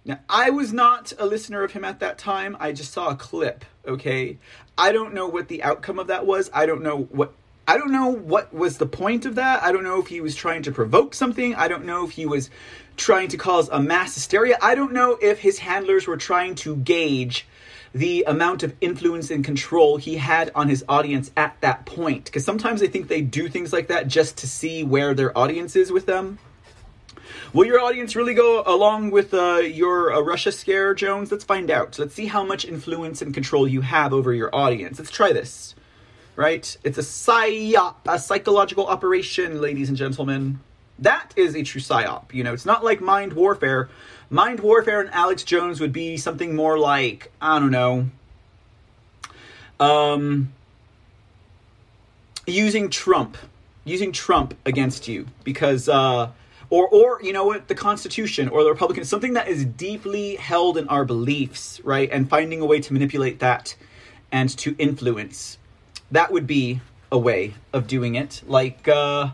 Now, 0.06 0.20
I 0.30 0.50
was 0.50 0.72
not 0.72 1.12
a 1.20 1.26
listener 1.26 1.66
of 1.66 1.74
him 1.74 1.84
at 1.84 2.00
that 2.00 2.18
time. 2.18 2.56
I 2.62 2.72
just 2.72 2.94
saw 2.94 3.10
a 3.10 3.16
clip, 3.16 3.66
okay? 3.86 4.38
I 4.78 4.94
don't 4.94 5.14
know 5.14 5.28
what 5.28 5.50
the 5.50 5.64
outcome 5.64 6.00
of 6.00 6.08
that 6.08 6.26
was. 6.26 6.50
I 6.54 6.66
don't 6.66 6.82
know 6.82 7.02
what 7.12 7.34
I 7.66 7.78
don't 7.78 7.92
know 7.92 8.10
what 8.10 8.54
was 8.54 8.78
the 8.78 8.86
point 8.86 9.26
of 9.26 9.36
that. 9.36 9.64
I 9.64 9.72
don't 9.72 9.84
know 9.84 10.00
if 10.00 10.08
he 10.08 10.20
was 10.20 10.36
trying 10.36 10.64
to 10.64 10.72
provoke 10.72 11.14
something. 11.14 11.56
I 11.56 11.70
don't 11.70 11.86
know 11.86 12.06
if 12.06 12.12
he 12.12 12.26
was 12.26 12.50
trying 12.98 13.30
to 13.30 13.38
cause 13.38 13.70
a 13.70 13.80
mass 13.80 14.14
hysteria. 14.16 14.58
I 14.62 14.76
don't 14.76 14.92
know 14.92 15.18
if 15.22 15.40
his 15.40 15.60
handlers 15.60 16.06
were 16.06 16.18
trying 16.18 16.56
to 16.56 16.76
gauge 16.76 17.48
the 17.94 18.26
amount 18.28 18.64
of 18.64 18.76
influence 18.82 19.32
and 19.32 19.46
control 19.46 19.98
he 19.98 20.16
had 20.16 20.52
on 20.56 20.68
his 20.68 20.84
audience 20.90 21.32
at 21.38 21.56
that 21.62 21.86
point. 21.86 22.26
Because 22.26 22.44
sometimes 22.44 22.84
I 22.84 22.88
think 22.88 23.08
they 23.08 23.22
do 23.22 23.48
things 23.48 23.72
like 23.72 23.88
that 23.88 24.08
just 24.08 24.38
to 24.40 24.48
see 24.48 24.84
where 24.84 25.14
their 25.14 25.36
audience 25.38 25.76
is 25.76 25.92
with 25.92 26.06
them. 26.06 26.40
Will 27.54 27.66
your 27.66 27.80
audience 27.80 28.16
really 28.16 28.34
go 28.34 28.64
along 28.66 29.12
with 29.12 29.34
uh, 29.34 29.58
your 29.58 30.12
uh, 30.12 30.20
Russia 30.20 30.52
scare, 30.52 30.94
Jones? 30.94 31.32
Let's 31.32 31.44
find 31.46 31.70
out. 31.72 31.98
Let's 31.98 32.16
see 32.16 32.26
how 32.26 32.44
much 32.44 32.66
influence 32.66 33.22
and 33.22 33.34
control 33.34 33.68
you 33.68 33.82
have 33.82 34.12
over 34.12 34.34
your 34.34 34.54
audience. 34.54 35.00
Let's 35.00 35.12
try 35.12 35.32
this. 35.32 35.76
Right? 36.36 36.76
It's 36.84 36.98
a 36.98 37.02
psyop, 37.02 37.96
a 38.08 38.18
psychological 38.18 38.88
operation, 38.88 39.62
ladies 39.62 39.90
and 39.90 39.98
gentlemen. 39.98 40.60
That 41.00 41.34
is 41.36 41.56
a 41.56 41.64
true 41.64 41.82
psyop. 41.82 42.34
You 42.34 42.44
know, 42.44 42.54
it's 42.54 42.66
not 42.66 42.84
like 42.84 43.02
mind 43.02 43.34
warfare. 43.34 43.90
Mind 44.30 44.60
warfare 44.60 45.02
and 45.02 45.12
Alex 45.12 45.44
Jones 45.44 45.80
would 45.80 45.94
be 45.94 46.18
something 46.18 46.56
more 46.56 46.80
like, 46.80 47.32
I 47.42 47.60
don't 47.60 47.72
know, 47.72 48.10
um, 49.80 50.54
using 52.48 52.90
Trump, 52.90 53.38
using 53.86 54.12
Trump 54.12 54.56
against 54.66 55.08
you 55.08 55.28
because 55.44 55.88
uh, 55.90 56.30
or 56.70 56.88
or 56.88 57.22
you 57.22 57.34
know 57.34 57.46
what 57.46 57.68
the 57.68 57.76
constitution 57.76 58.50
or 58.50 58.64
the 58.64 58.70
republican 58.70 59.06
something 59.06 59.34
that 59.34 59.48
is 59.48 59.64
deeply 59.66 60.36
held 60.38 60.78
in 60.78 60.88
our 60.88 61.06
beliefs 61.06 61.80
right 61.84 62.10
and 62.12 62.28
finding 62.28 62.62
a 62.62 62.66
way 62.66 62.80
to 62.80 62.94
manipulate 62.94 63.40
that 63.40 63.76
and 64.32 64.50
to 64.58 64.76
influence 64.80 65.60
that 66.14 66.32
would 66.32 66.48
be 66.48 66.80
a 67.12 67.18
way 67.18 67.54
of 67.74 67.88
doing 67.88 68.16
it 68.16 68.42
like 68.48 68.88
uh 68.88 69.30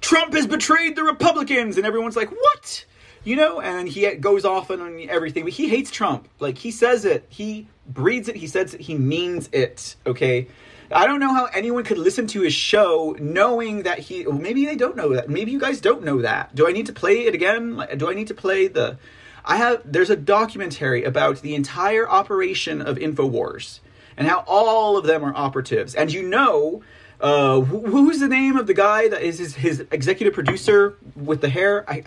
trump 0.00 0.34
has 0.34 0.46
betrayed 0.46 0.94
the 0.96 1.02
republicans 1.02 1.76
and 1.76 1.86
everyone's 1.86 2.16
like 2.16 2.30
what 2.30 2.84
you 3.24 3.34
know 3.34 3.60
and 3.60 3.88
he 3.88 4.08
goes 4.16 4.44
off 4.44 4.70
on 4.70 5.00
everything 5.08 5.44
but 5.44 5.52
he 5.52 5.68
hates 5.68 5.90
trump 5.90 6.28
like 6.38 6.58
he 6.58 6.70
says 6.70 7.04
it 7.04 7.24
he 7.28 7.66
breathes 7.86 8.28
it 8.28 8.36
he 8.36 8.46
says 8.46 8.74
it 8.74 8.80
he 8.82 8.94
means 8.94 9.48
it 9.52 9.96
okay 10.06 10.46
I 10.92 11.06
don't 11.06 11.18
know 11.18 11.32
how 11.32 11.46
anyone 11.46 11.82
could 11.82 11.98
listen 11.98 12.26
to 12.28 12.42
his 12.42 12.52
show 12.52 13.16
knowing 13.18 13.82
that 13.82 13.98
he. 13.98 14.26
Well, 14.26 14.38
maybe 14.38 14.66
they 14.66 14.76
don't 14.76 14.94
know 14.94 15.14
that. 15.14 15.30
Maybe 15.30 15.50
you 15.50 15.58
guys 15.58 15.80
don't 15.80 16.04
know 16.04 16.20
that. 16.20 16.54
Do 16.54 16.68
I 16.68 16.72
need 16.72 16.86
to 16.86 16.92
play 16.92 17.26
it 17.26 17.34
again? 17.34 17.84
Do 17.96 18.10
I 18.10 18.14
need 18.14 18.28
to 18.28 18.34
play 18.34 18.68
the? 18.68 18.98
I 19.46 19.56
have. 19.56 19.80
There's 19.84 20.10
a 20.10 20.16
documentary 20.16 21.02
about 21.02 21.40
the 21.40 21.54
entire 21.54 22.08
operation 22.08 22.82
of 22.82 22.98
Infowars 22.98 23.80
and 24.16 24.28
how 24.28 24.44
all 24.46 24.96
of 24.96 25.06
them 25.06 25.24
are 25.24 25.34
operatives. 25.34 25.94
And 25.94 26.12
you 26.12 26.22
know, 26.22 26.82
uh, 27.20 27.60
who's 27.60 28.20
the 28.20 28.28
name 28.28 28.56
of 28.56 28.66
the 28.66 28.74
guy 28.74 29.08
that 29.08 29.22
is 29.22 29.38
his, 29.38 29.54
his 29.54 29.80
executive 29.90 30.34
producer 30.34 30.96
with 31.16 31.40
the 31.40 31.48
hair? 31.48 31.88
I 31.88 32.04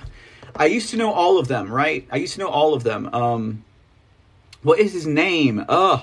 I 0.56 0.66
used 0.66 0.90
to 0.90 0.98
know 0.98 1.12
all 1.12 1.38
of 1.38 1.48
them, 1.48 1.72
right? 1.72 2.08
I 2.12 2.18
used 2.18 2.34
to 2.34 2.40
know 2.40 2.50
all 2.50 2.74
of 2.74 2.84
them. 2.84 3.14
Um, 3.14 3.64
what 4.64 4.80
is 4.80 4.94
his 4.94 5.06
name? 5.06 5.64
Ugh. 5.70 6.02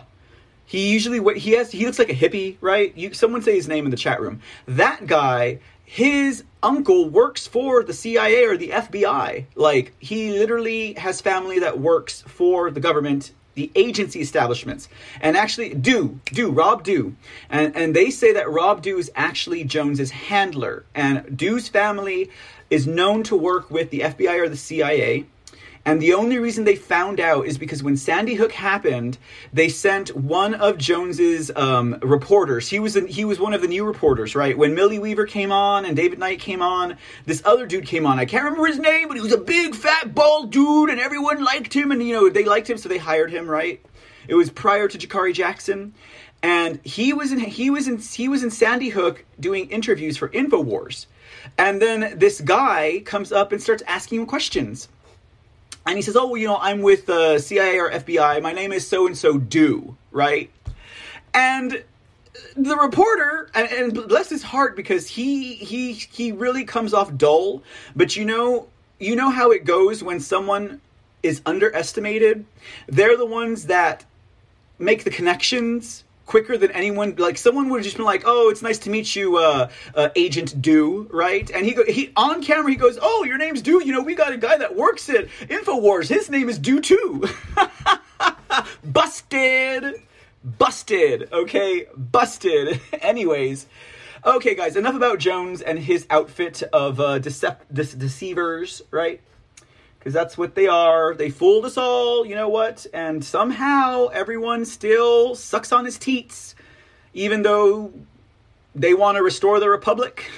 He 0.67 0.93
usually 0.93 1.39
he 1.39 1.53
has 1.53 1.71
he 1.71 1.85
looks 1.85 1.99
like 1.99 2.09
a 2.09 2.15
hippie, 2.15 2.57
right? 2.61 2.97
You 2.97 3.13
someone 3.13 3.43
say 3.43 3.55
his 3.55 3.69
name 3.69 3.85
in 3.85 3.91
the 3.91 3.97
chat 3.97 4.21
room. 4.21 4.41
That 4.67 5.07
guy, 5.07 5.59
his 5.85 6.45
uncle 6.63 7.09
works 7.09 7.47
for 7.47 7.83
the 7.83 7.93
CIA 7.93 8.45
or 8.47 8.57
the 8.57 8.71
FBI. 8.71 9.45
Like 9.55 9.95
he 9.99 10.31
literally 10.39 10.95
has 10.95 11.21
family 11.21 11.59
that 11.59 11.79
works 11.79 12.23
for 12.23 12.71
the 12.71 12.81
government 12.81 13.33
the 13.55 13.71
agency 13.75 14.21
establishments. 14.21 14.89
And 15.21 15.37
actually 15.37 15.75
do 15.75 16.21
do 16.27 16.51
Rob 16.51 16.85
Dew 16.85 17.17
and 17.49 17.75
and 17.77 17.95
they 17.95 18.11
say 18.11 18.33
that 18.33 18.51
Rob 18.51 18.83
Dew 18.83 18.99
is 18.99 19.11
actually 19.15 19.65
jones's 19.65 20.11
handler. 20.11 20.85
And 20.95 21.37
Dew's 21.37 21.69
family 21.69 22.31
is 22.71 22.87
known 22.87 23.23
to 23.25 23.37
work 23.37 23.71
with 23.71 23.91
the 23.91 24.01
fbi 24.01 24.41
or 24.41 24.49
the 24.49 24.57
cia 24.57 25.27
And 25.87 26.01
the 26.01 26.15
only 26.15 26.39
reason 26.39 26.65
they 26.65 26.77
found 26.77 27.21
out 27.21 27.47
is 27.47 27.59
because 27.59 27.83
when 27.83 27.97
Sandy 27.97 28.35
Hook 28.35 28.53
happened, 28.53 29.19
they 29.53 29.69
sent 29.69 30.17
one 30.17 30.55
of 30.55 30.79
Jones's 30.79 31.51
um, 31.55 31.99
reporters. 32.01 32.69
He 32.69 32.81
was 32.81 32.95
he 32.95 33.25
was 33.27 33.39
one 33.39 33.53
of 33.53 33.61
the 33.61 33.69
new 33.69 33.85
reporters, 33.85 34.35
right? 34.35 34.57
When 34.57 34.75
Millie 34.75 34.99
Weaver 34.99 35.27
came 35.27 35.53
on 35.53 35.85
and 35.85 35.95
David 35.95 36.19
Knight 36.19 36.41
came 36.41 36.63
on, 36.63 36.97
this 37.27 37.43
other 37.45 37.67
dude 37.67 37.87
came 37.87 38.07
on. 38.07 38.19
I 38.19 38.25
can't 38.25 38.45
remember 38.45 38.67
his 38.67 38.79
name, 38.79 39.09
but 39.09 39.19
he 39.19 39.23
was 39.23 39.33
a 39.33 39.39
big 39.39 39.75
fat 39.75 40.15
bald 40.15 40.51
dude, 40.51 40.89
and 40.89 40.99
everyone 41.01 41.45
liked 41.45 41.75
him, 41.75 41.93
and 41.93 42.03
you 42.03 42.15
know 42.15 42.31
they 42.31 42.45
liked 42.45 42.71
him, 42.71 42.79
so 42.79 42.89
they 42.89 42.99
hired 42.99 43.31
him, 43.31 43.49
right? 43.49 43.85
It 44.27 44.37
was 44.37 44.49
prior 44.49 44.89
to 44.89 44.97
Jakari 44.97 45.35
Jackson, 45.35 45.93
and 46.43 46.81
he 46.83 47.13
was 47.13 47.31
in 47.31 47.41
he 47.41 47.69
was 47.69 47.89
in 47.89 47.99
he 47.99 48.29
was 48.31 48.43
in 48.43 48.51
Sandy 48.51 48.89
Hook 48.89 49.23
doing 49.39 49.69
interviews 49.69 50.17
for 50.17 50.31
Infowars, 50.31 51.07
and 51.59 51.83
then 51.83 52.19
this 52.19 52.41
guy 52.41 53.03
comes 53.05 53.33
up 53.33 53.53
and 53.53 53.63
starts 53.63 53.83
asking 53.87 54.21
him 54.21 54.27
questions 54.27 54.89
and 55.87 55.97
he 55.97 56.03
says, 56.03 56.17
"Oh, 56.17 56.27
well, 56.27 56.37
you 56.37 56.47
know, 56.47 56.59
I'm 56.61 56.83
with 56.83 57.07
the 57.07 57.35
uh, 57.35 57.39
CIA 57.39 57.79
or 57.79 57.91
FBI. 57.91 58.43
My 58.43 58.53
name 58.53 58.73
is 58.73 58.87
so 58.87 59.07
and 59.07 59.17
so. 59.17 59.39
Dew 59.39 59.97
right?" 60.11 60.51
And 61.33 61.83
the 62.57 62.77
reporter, 62.77 63.51
and, 63.55 63.69
and 63.71 64.09
bless 64.09 64.29
his 64.29 64.43
heart, 64.43 64.77
because 64.77 65.09
he 65.09 65.55
he 65.55 65.93
he 65.93 66.33
really 66.33 66.65
comes 66.65 66.95
off 66.95 67.15
dull. 67.17 67.63
But 67.95 68.17
you 68.17 68.25
know, 68.25 68.69
you 68.99 69.17
know 69.17 69.31
how 69.31 69.51
it 69.51 69.65
goes 69.65 70.03
when 70.03 70.21
someone 70.21 70.81
is 71.23 71.41
underestimated. 71.47 72.45
They're 72.87 73.17
the 73.17 73.27
ones 73.27 73.67
that 73.67 74.05
make 74.79 75.05
the 75.05 75.11
connections 75.11 76.04
quicker 76.27 76.57
than 76.57 76.71
anyone. 76.73 77.15
Like 77.17 77.39
someone 77.39 77.69
would 77.69 77.79
have 77.79 77.85
just 77.85 77.97
been 77.97 78.05
like, 78.05 78.23
"Oh, 78.25 78.51
it's 78.51 78.63
nice 78.63 78.79
to 78.81 78.91
meet 78.91 79.15
you, 79.15 79.37
uh, 79.37 79.69
uh, 79.95 80.09
Agent 80.17 80.61
Dew," 80.61 81.09
right? 81.11 81.51
And 81.51 81.65
he 81.67 81.73
go, 81.73 81.85
he 81.85 82.13
on 82.17 82.43
camera 82.43 82.71
he 82.71 82.77
goes, 82.77 82.99
"Oh, 83.01 83.25
your 83.25 83.39
name's 83.39 83.63
Dew. 83.63 83.83
You 83.85 83.93
know, 83.93 84.01
we 84.03 84.15
got 84.15 84.33
a 84.33 84.37
guy 84.37 84.57
that 84.57 84.75
works 84.77 85.09
at 85.09 85.29
Infowars. 85.49 86.09
His 86.09 86.31
name 86.31 86.49
is 86.49 86.59
Dew 86.59 86.81
too." 86.81 87.25
busted, 88.85 90.03
busted. 90.45 91.33
Okay, 91.33 91.87
busted. 91.97 92.81
Anyways. 93.01 93.67
Okay, 94.27 94.55
guys, 94.55 94.75
enough 94.75 94.95
about 94.95 95.19
Jones 95.19 95.61
and 95.61 95.79
his 95.79 96.07
outfit 96.09 96.63
of 96.73 96.99
uh, 96.99 97.19
decep- 97.19 97.59
de- 97.71 97.97
deceivers, 97.97 98.81
right? 98.91 99.21
Because 100.05 100.13
that's 100.13 100.37
what 100.37 100.55
they 100.55 100.67
are. 100.67 101.15
They 101.15 101.31
fooled 101.31 101.65
us 101.65 101.79
all, 101.79 102.27
you 102.27 102.35
know 102.35 102.51
what? 102.51 102.87
And 102.93 103.25
somehow 103.25 104.09
everyone 104.09 104.67
still 104.67 105.35
sucks 105.35 105.73
on 105.73 105.87
his 105.87 105.97
teats, 105.97 106.55
even 107.15 107.41
though 107.41 107.91
they 108.75 108.93
want 108.93 109.17
to 109.17 109.23
restore 109.23 109.59
the 109.61 109.71
republic. 109.71 110.31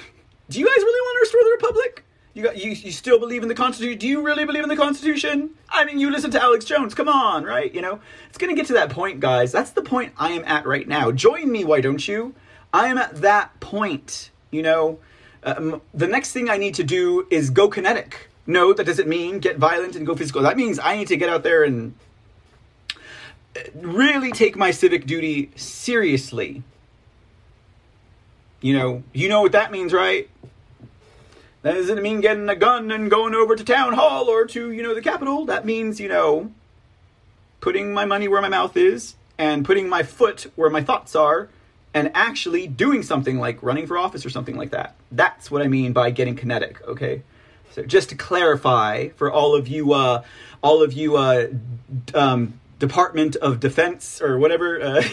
Do 0.49 0.57
you 0.57 0.65
guys 0.65 0.77
really 0.77 1.01
want 1.01 1.15
to 1.15 1.19
restore 1.19 1.43
the 1.43 1.67
republic? 1.67 2.05
You 2.33 2.43
got 2.43 2.57
you, 2.57 2.71
you 2.71 2.93
still 2.93 3.19
believe 3.19 3.43
in 3.43 3.49
the 3.49 3.55
Constitution? 3.55 3.99
Do 3.99 4.07
you 4.07 4.21
really 4.21 4.45
believe 4.45 4.63
in 4.63 4.69
the 4.69 4.77
Constitution? 4.77 5.49
I 5.69 5.83
mean, 5.83 5.99
you 5.99 6.11
listen 6.11 6.31
to 6.31 6.41
Alex 6.41 6.63
Jones. 6.63 6.93
Come 6.93 7.09
on, 7.09 7.43
right? 7.43 7.73
You 7.75 7.81
know, 7.81 7.99
it's 8.29 8.37
gonna 8.37 8.55
get 8.55 8.67
to 8.67 8.73
that 8.73 8.89
point, 8.89 9.19
guys. 9.19 9.51
That's 9.51 9.71
the 9.71 9.81
point 9.81 10.13
I 10.15 10.31
am 10.31 10.45
at 10.45 10.65
right 10.65 10.87
now. 10.87 11.11
Join 11.11 11.51
me, 11.51 11.65
why 11.65 11.81
don't 11.81 12.07
you? 12.07 12.35
I 12.71 12.87
am 12.87 12.97
at 12.97 13.17
that 13.17 13.59
point. 13.59 14.31
You 14.49 14.61
know, 14.61 14.99
um, 15.43 15.81
the 15.93 16.07
next 16.07 16.31
thing 16.31 16.49
I 16.49 16.55
need 16.55 16.75
to 16.75 16.85
do 16.85 17.27
is 17.29 17.49
go 17.49 17.67
kinetic 17.67 18.26
no, 18.47 18.71
that 18.73 18.85
doesn't 18.85 19.09
mean 19.09 19.39
get 19.39 19.57
violent 19.57 19.95
and 19.95 20.07
go 20.07 20.15
physical. 20.15 20.41
That 20.41 20.55
means 20.55 20.79
I 20.79 20.95
need 20.95 21.09
to 21.09 21.17
get 21.17 21.29
out 21.29 21.43
there 21.43 21.63
and 21.63 21.93
uh, 23.55 23.59
really 23.75 24.31
take 24.31 24.55
my 24.55 24.71
civic 24.71 25.05
duty 25.05 25.51
seriously. 25.57 26.63
You 28.61 28.73
know, 28.73 29.03
you 29.13 29.29
know 29.29 29.41
what 29.41 29.51
that 29.51 29.71
means, 29.71 29.93
right? 29.93 30.29
That 31.61 31.73
doesn't 31.73 32.01
mean 32.01 32.21
getting 32.21 32.47
a 32.47 32.55
gun 32.55 32.89
and 32.91 33.11
going 33.11 33.35
over 33.35 33.55
to 33.55 33.63
town 33.63 33.93
hall 33.93 34.29
or 34.29 34.45
to, 34.45 34.71
you 34.71 34.81
know, 34.81 34.95
the 34.95 35.01
Capitol. 35.01 35.45
That 35.45 35.65
means, 35.65 35.99
you 35.99 36.07
know, 36.07 36.51
putting 37.59 37.93
my 37.93 38.05
money 38.05 38.29
where 38.29 38.41
my 38.41 38.49
mouth 38.49 38.77
is 38.77 39.15
and 39.37 39.65
putting 39.65 39.89
my 39.89 40.03
foot 40.03 40.49
where 40.55 40.69
my 40.69 40.81
thoughts 40.81 41.15
are 41.15 41.49
and 41.93 42.11
actually 42.13 42.67
doing 42.67 43.03
something 43.03 43.39
like 43.39 43.61
running 43.61 43.87
for 43.87 43.97
office 43.97 44.25
or 44.25 44.29
something 44.29 44.55
like 44.55 44.69
that. 44.69 44.95
That's 45.11 45.51
what 45.51 45.61
I 45.61 45.67
mean 45.67 45.93
by 45.93 46.11
getting 46.11 46.35
kinetic, 46.35 46.81
okay? 46.87 47.23
So 47.77 47.83
just 47.83 48.09
to 48.09 48.15
clarify 48.15 49.09
for 49.09 49.31
all 49.31 49.55
of 49.55 49.67
you, 49.67 49.93
uh, 49.93 50.23
all 50.63 50.81
of 50.81 50.93
you, 50.93 51.15
uh, 51.15 51.49
um, 52.15 52.59
Department 52.79 53.35
of 53.35 53.59
Defense 53.59 54.19
or 54.19 54.39
whatever, 54.39 54.81
uh, 54.81 55.03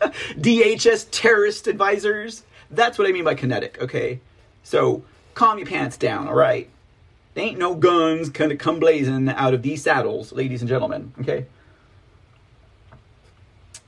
DHS 0.38 1.08
terrorist 1.10 1.66
advisors. 1.66 2.44
That's 2.70 2.98
what 2.98 3.06
I 3.06 3.12
mean 3.12 3.24
by 3.24 3.34
kinetic. 3.34 3.76
Okay, 3.82 4.20
so 4.62 5.02
calm 5.34 5.58
your 5.58 5.66
pants 5.66 5.98
down. 5.98 6.28
All 6.28 6.34
right, 6.34 6.70
ain't 7.36 7.58
no 7.58 7.74
guns 7.74 8.30
of 8.52 8.56
come 8.56 8.80
blazing 8.80 9.28
out 9.28 9.52
of 9.52 9.60
these 9.60 9.82
saddles, 9.82 10.32
ladies 10.32 10.62
and 10.62 10.68
gentlemen. 10.70 11.12
Okay. 11.20 11.44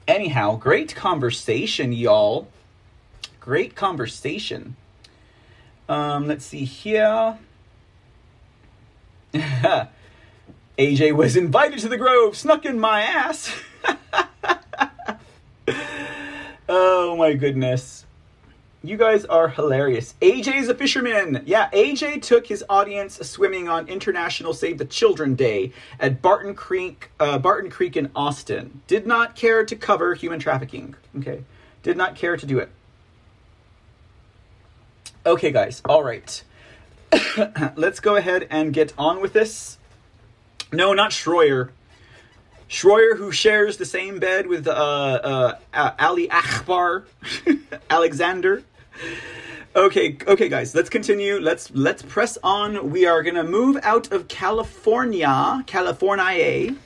Anyhow, 0.06 0.56
great 0.56 0.94
conversation, 0.94 1.94
y'all. 1.94 2.48
Great 3.40 3.74
conversation. 3.74 4.76
Um, 5.88 6.26
let's 6.26 6.44
see 6.44 6.66
here. 6.66 7.38
AJ 10.78 11.12
was 11.14 11.36
invited 11.36 11.78
to 11.80 11.88
the 11.88 11.96
Grove, 11.96 12.36
snuck 12.36 12.64
in 12.64 12.78
my 12.78 13.02
ass. 13.02 13.54
oh 16.68 17.16
my 17.16 17.34
goodness. 17.34 18.06
You 18.82 18.96
guys 18.96 19.26
are 19.26 19.48
hilarious. 19.48 20.14
AJ's 20.22 20.68
a 20.68 20.74
fisherman. 20.74 21.42
Yeah, 21.44 21.68
AJ 21.70 22.22
took 22.22 22.46
his 22.46 22.64
audience 22.70 23.18
swimming 23.18 23.68
on 23.68 23.86
International 23.88 24.54
Save 24.54 24.78
the 24.78 24.86
Children 24.86 25.34
Day 25.34 25.72
at 25.98 26.22
Barton 26.22 26.54
Creek, 26.54 27.10
uh, 27.20 27.38
Barton 27.38 27.70
Creek 27.70 27.98
in 27.98 28.10
Austin. 28.16 28.80
Did 28.86 29.06
not 29.06 29.36
care 29.36 29.66
to 29.66 29.76
cover 29.76 30.14
human 30.14 30.40
trafficking. 30.40 30.94
Okay, 31.18 31.44
did 31.82 31.98
not 31.98 32.16
care 32.16 32.38
to 32.38 32.46
do 32.46 32.58
it. 32.58 32.70
Okay, 35.26 35.52
guys. 35.52 35.82
All 35.84 36.02
right. 36.02 36.42
let's 37.76 38.00
go 38.00 38.16
ahead 38.16 38.46
and 38.50 38.72
get 38.72 38.92
on 38.98 39.20
with 39.20 39.32
this. 39.32 39.78
No, 40.72 40.92
not 40.92 41.10
Shroyer. 41.10 41.70
Shroyer, 42.68 43.16
who 43.16 43.32
shares 43.32 43.78
the 43.78 43.84
same 43.84 44.20
bed 44.20 44.46
with 44.46 44.68
uh, 44.68 45.56
uh, 45.74 45.92
Ali 45.98 46.30
Akbar, 46.30 47.04
Alexander. 47.90 48.62
Okay, 49.74 50.16
okay, 50.26 50.48
guys, 50.48 50.74
let's 50.74 50.90
continue. 50.90 51.38
Let's 51.40 51.70
let's 51.72 52.02
press 52.02 52.38
on. 52.42 52.90
We 52.90 53.06
are 53.06 53.22
gonna 53.22 53.44
move 53.44 53.78
out 53.82 54.12
of 54.12 54.28
California, 54.28 55.64
California, 55.66 56.76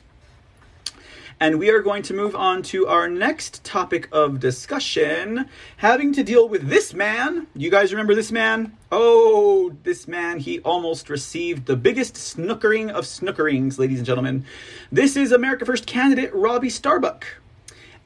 and 1.45 1.59
we 1.59 1.69
are 1.69 1.83
going 1.83 2.03
to 2.03 2.15
move 2.15 2.35
on 2.35 2.63
to 2.63 2.87
our 2.87 3.07
next 3.07 3.63
topic 3.65 4.09
of 4.11 4.41
discussion, 4.41 5.45
having 5.77 6.11
to 6.11 6.25
deal 6.25 6.49
with 6.49 6.71
this 6.71 6.95
man. 6.95 7.47
You 7.55 7.71
guys 7.71 7.93
remember 7.93 8.15
this 8.15 8.33
man? 8.33 8.75
Oh, 8.91 9.77
this 9.83 10.09
man, 10.09 10.39
he 10.39 10.61
almost 10.61 11.11
received 11.11 11.67
the 11.67 11.77
biggest 11.77 12.15
snookering 12.15 12.91
of 12.91 13.05
snookerings, 13.05 13.79
ladies 13.79 13.99
and 13.99 14.07
gentlemen. 14.07 14.47
This 14.91 15.19
is 15.19 15.33
America 15.33 15.67
First 15.67 15.85
candidate 15.87 16.35
Robbie 16.35 16.71
Starbuck. 16.71 17.27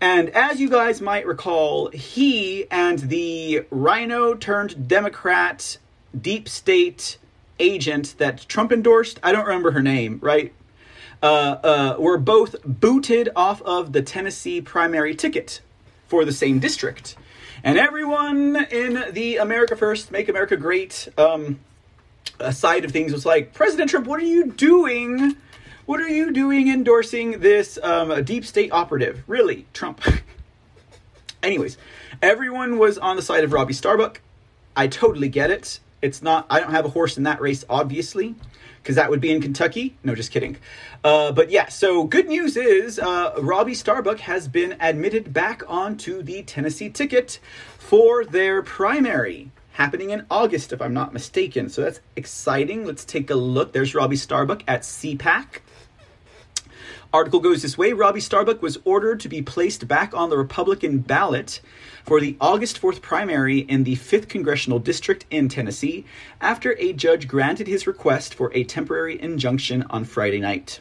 And 0.01 0.31
as 0.31 0.59
you 0.59 0.69
guys 0.69 1.01
might 1.01 1.25
recall, 1.25 1.91
he 1.91 2.69
and 2.73 2.99
the 2.99 3.65
rhino 3.71 4.35
turned 4.35 4.89
Democrat 4.89 5.79
deep 6.21 6.49
state 6.49 7.19
agent 7.61 8.17
that 8.19 8.49
Trump 8.49 8.73
endorsed, 8.73 9.21
I 9.23 9.31
don't 9.31 9.47
remember 9.47 9.71
her 9.71 9.83
name, 9.83 10.19
right? 10.21 10.53
Uh, 11.23 11.27
uh, 11.27 11.97
were 11.99 12.19
both 12.19 12.57
booted 12.65 13.29
off 13.35 13.61
of 13.63 13.93
the 13.93 14.03
Tennessee 14.03 14.61
primary 14.61 15.15
ticket 15.15 15.61
for 16.07 16.25
the 16.25 16.33
same 16.33 16.59
district. 16.59 17.17
And 17.65 17.79
everyone 17.79 18.57
in 18.71 19.13
the 19.13 19.39
America 19.39 19.77
First, 19.77 20.13
Make 20.13 20.29
America 20.29 20.57
Great 20.57 21.09
um, 21.19 21.59
side 22.53 22.85
of 22.85 22.93
things 22.93 23.13
was 23.13 23.27
like, 23.27 23.53
President 23.53 23.91
Trump, 23.91 24.07
what 24.07 24.21
are 24.21 24.27
you 24.27 24.53
doing? 24.53 25.37
What 25.87 26.01
are 26.01 26.09
you 26.09 26.33
doing 26.33 26.69
endorsing 26.69 27.41
this 27.41 27.79
um, 27.83 28.23
deep 28.25 28.45
state 28.45 28.71
operative? 28.73 29.25
Really, 29.27 29.67
Trump. 29.73 30.01
Anyways, 31.43 31.79
everyone 32.23 32.79
was 32.79 32.97
on 32.97 33.17
the 33.17 33.23
side 33.23 33.43
of 33.43 33.53
Robbie 33.53 33.73
Starbuck. 33.73 34.21
I 34.77 34.87
totally 34.87 35.29
get 35.29 35.51
it. 35.51 35.81
It's 36.01 36.23
not, 36.23 36.47
I 36.49 36.61
don't 36.61 36.71
have 36.71 36.85
a 36.85 36.91
horse 36.91 37.17
in 37.17 37.25
that 37.25 37.41
race, 37.41 37.65
obviously 37.69 38.37
because 38.83 38.97
that 38.97 39.11
would 39.11 39.21
be 39.21 39.31
in 39.31 39.41
Kentucky. 39.41 39.97
No, 40.03 40.15
just 40.15 40.31
kidding. 40.31 40.57
Uh, 41.05 41.33
but 41.33 41.51
yeah, 41.51 41.69
so 41.69 42.05
good 42.05 42.29
news 42.29 42.57
is 42.57 42.99
uh, 42.99 43.35
Robbie 43.39 43.75
Starbuck 43.75 44.21
has 44.21 44.49
been 44.49 44.77
admitted 44.81 45.33
back 45.33 45.63
onto 45.69 46.23
the 46.23 46.43
Tennessee 46.43 46.91
ticket 46.91 47.39
for 47.79 48.25
their 48.25 48.63
primary 48.63 49.51
happening 49.73 50.11
in 50.11 50.27
August, 50.29 50.73
if 50.73 50.83
I'm 50.83 50.93
not 50.93 51.13
mistaken. 51.13 51.69
So 51.69 51.83
that's 51.83 52.01
exciting. 52.17 52.85
Let's 52.85 53.05
take 53.05 53.31
a 53.31 53.37
look. 53.37 53.73
There's 53.73 53.95
Robbie 53.95 54.17
Starbuck 54.17 54.65
at 54.67 54.83
CPAC. 54.83 55.61
Article 57.11 57.41
goes 57.41 57.63
this 57.63 57.79
way 57.79 57.95
Robbie 57.95 58.21
Starbuck 58.21 58.61
was 58.61 58.79
ordered 58.85 59.19
to 59.21 59.31
be 59.31 59.41
placed 59.41 59.89
back 59.89 60.13
on 60.13 60.29
the 60.29 60.37
Republican 60.37 60.99
ballot 60.99 61.63
for 62.05 62.21
the 62.21 62.37
August 62.39 62.79
4th 62.83 63.01
primary 63.01 63.61
in 63.61 63.85
the 63.85 63.97
5th 63.97 64.29
Congressional 64.29 64.79
District 64.79 65.25
in 65.31 65.49
Tennessee 65.49 66.05
after 66.39 66.77
a 66.79 66.93
judge 66.93 67.27
granted 67.27 67.67
his 67.67 67.87
request 67.87 68.35
for 68.35 68.53
a 68.53 68.63
temporary 68.63 69.19
injunction 69.23 69.85
on 69.89 70.05
Friday 70.05 70.39
night. 70.39 70.81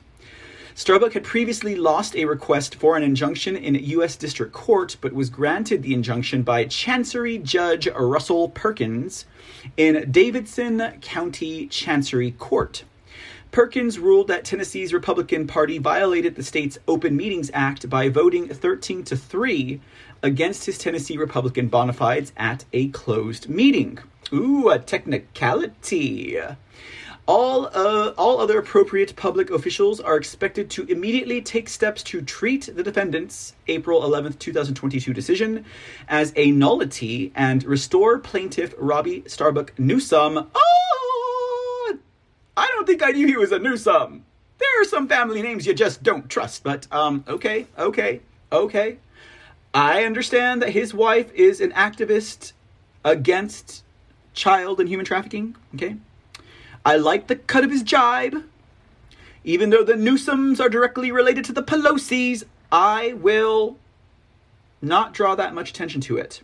Starbuck 0.76 1.14
had 1.14 1.24
previously 1.24 1.78
lost 1.78 2.14
a 2.14 2.26
request 2.26 2.76
for 2.76 2.98
an 2.98 3.04
injunction 3.04 3.56
in 3.56 3.76
U.S. 3.76 4.18
District 4.18 4.52
Court, 4.52 4.98
but 5.00 5.14
was 5.14 5.30
granted 5.30 5.82
the 5.82 5.94
injunction 5.94 6.44
by 6.44 6.66
Chancery 6.66 7.38
Judge 7.38 7.88
Russell 7.88 8.50
Perkins 8.50 9.26
in 9.78 10.12
Davidson 10.12 11.00
County 11.00 11.68
Chancery 11.68 12.32
Court. 12.32 12.84
Perkins 13.52 13.98
ruled 13.98 14.28
that 14.28 14.46
Tennessee's 14.46 14.94
Republican 14.94 15.48
Party 15.48 15.78
violated 15.78 16.36
the 16.36 16.44
state's 16.44 16.78
Open 16.88 17.16
Meetings 17.16 17.50
Act 17.54 17.90
by 17.90 18.10
voting 18.10 18.48
13 18.48 19.04
to 19.06 19.16
3 19.16 19.82
against 20.22 20.66
his 20.66 20.78
Tennessee 20.78 21.18
Republican 21.18 21.68
bona 21.68 21.94
fides 21.94 22.34
at 22.38 22.66
a 22.74 22.90
closed 22.90 23.50
meeting. 23.50 24.00
Ooh, 24.34 24.70
a 24.70 24.80
technicality. 24.80 26.38
All, 27.28 27.66
uh, 27.74 28.14
all 28.18 28.40
other 28.40 28.58
appropriate 28.58 29.16
public 29.18 29.50
officials 29.50 30.00
are 30.00 30.16
expected 30.16 30.70
to 30.72 30.86
immediately 30.86 31.42
take 31.42 31.68
steps 31.68 32.02
to 32.04 32.22
treat 32.22 32.70
the 32.74 32.84
defendant's 32.84 33.54
April 33.68 34.02
11th, 34.02 34.40
2022 34.40 35.14
decision 35.14 35.66
as 36.08 36.32
a 36.38 36.52
nullity 36.52 37.34
and 37.36 37.66
restore 37.66 38.18
plaintiff 38.20 38.74
Robbie 38.78 39.24
Starbuck 39.28 39.78
Newsom. 39.78 40.48
Oh, 40.56 40.87
I 42.58 42.66
don't 42.74 42.88
think 42.88 43.04
I 43.04 43.12
knew 43.12 43.28
he 43.28 43.38
was 43.38 43.52
a 43.52 43.60
Newsom. 43.60 44.26
There 44.58 44.82
are 44.82 44.86
some 44.86 45.08
family 45.08 45.44
names 45.44 45.68
you 45.68 45.76
just 45.76 46.02
don't 46.02 46.28
trust, 46.28 46.64
but 46.64 46.88
um, 46.92 47.24
okay, 47.28 47.68
okay, 47.78 48.22
okay. 48.52 48.98
I 49.76 50.04
understand 50.06 50.64
that 50.64 50.72
his 50.72 50.92
wife 50.92 51.32
is 51.36 51.62
an 51.62 51.72
activist 51.74 52.54
against 53.06 53.84
child 54.34 54.80
and 54.80 54.90
human 54.90 55.06
trafficking. 55.06 55.56
Okay, 55.76 55.98
I 56.84 56.98
like 56.98 57.28
the 57.28 57.36
cut 57.36 57.64
of 57.64 57.70
his 57.70 57.84
jibe. 57.84 58.44
Even 59.44 59.70
though 59.70 59.84
the 59.84 59.94
Newsoms 59.94 60.60
are 60.60 60.68
directly 60.68 61.12
related 61.12 61.46
to 61.46 61.54
the 61.54 61.64
Pelosi's, 61.64 62.44
I 62.72 63.14
will 63.14 63.78
not 64.82 65.14
draw 65.14 65.36
that 65.36 65.54
much 65.54 65.70
attention 65.70 66.02
to 66.02 66.18
it. 66.18 66.42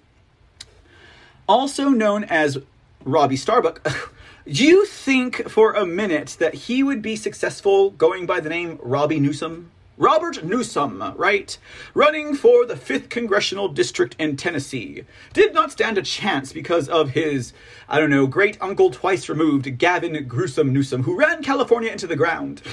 Also 1.47 1.89
known 1.89 2.23
as 2.25 2.59
Robbie 3.03 3.35
Starbuck, 3.35 3.85
do 4.45 4.65
you 4.65 4.85
think 4.85 5.49
for 5.49 5.71
a 5.71 5.85
minute 5.85 6.35
that 6.39 6.53
he 6.53 6.83
would 6.83 7.01
be 7.01 7.15
successful 7.15 7.91
going 7.91 8.25
by 8.25 8.41
the 8.41 8.49
name 8.49 8.77
Robbie 8.81 9.21
Newsom? 9.21 9.71
Robert 9.95 10.43
Newsom, 10.43 11.13
right? 11.15 11.57
Running 11.93 12.35
for 12.35 12.65
the 12.65 12.73
5th 12.73 13.09
Congressional 13.09 13.69
District 13.69 14.17
in 14.19 14.35
Tennessee. 14.35 15.05
Did 15.31 15.53
not 15.53 15.71
stand 15.71 15.97
a 15.97 16.01
chance 16.01 16.51
because 16.51 16.89
of 16.89 17.11
his, 17.11 17.53
I 17.87 17.99
don't 17.99 18.09
know, 18.09 18.27
great 18.27 18.57
uncle 18.59 18.89
twice 18.91 19.29
removed, 19.29 19.77
Gavin 19.77 20.27
Gruesome 20.27 20.73
Newsom, 20.73 21.03
who 21.03 21.15
ran 21.15 21.41
California 21.41 21.91
into 21.91 22.07
the 22.07 22.17
ground 22.17 22.63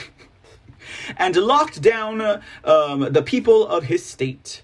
and 1.17 1.37
locked 1.37 1.81
down 1.81 2.43
um, 2.65 3.13
the 3.13 3.23
people 3.23 3.65
of 3.65 3.85
his 3.85 4.05
state. 4.05 4.63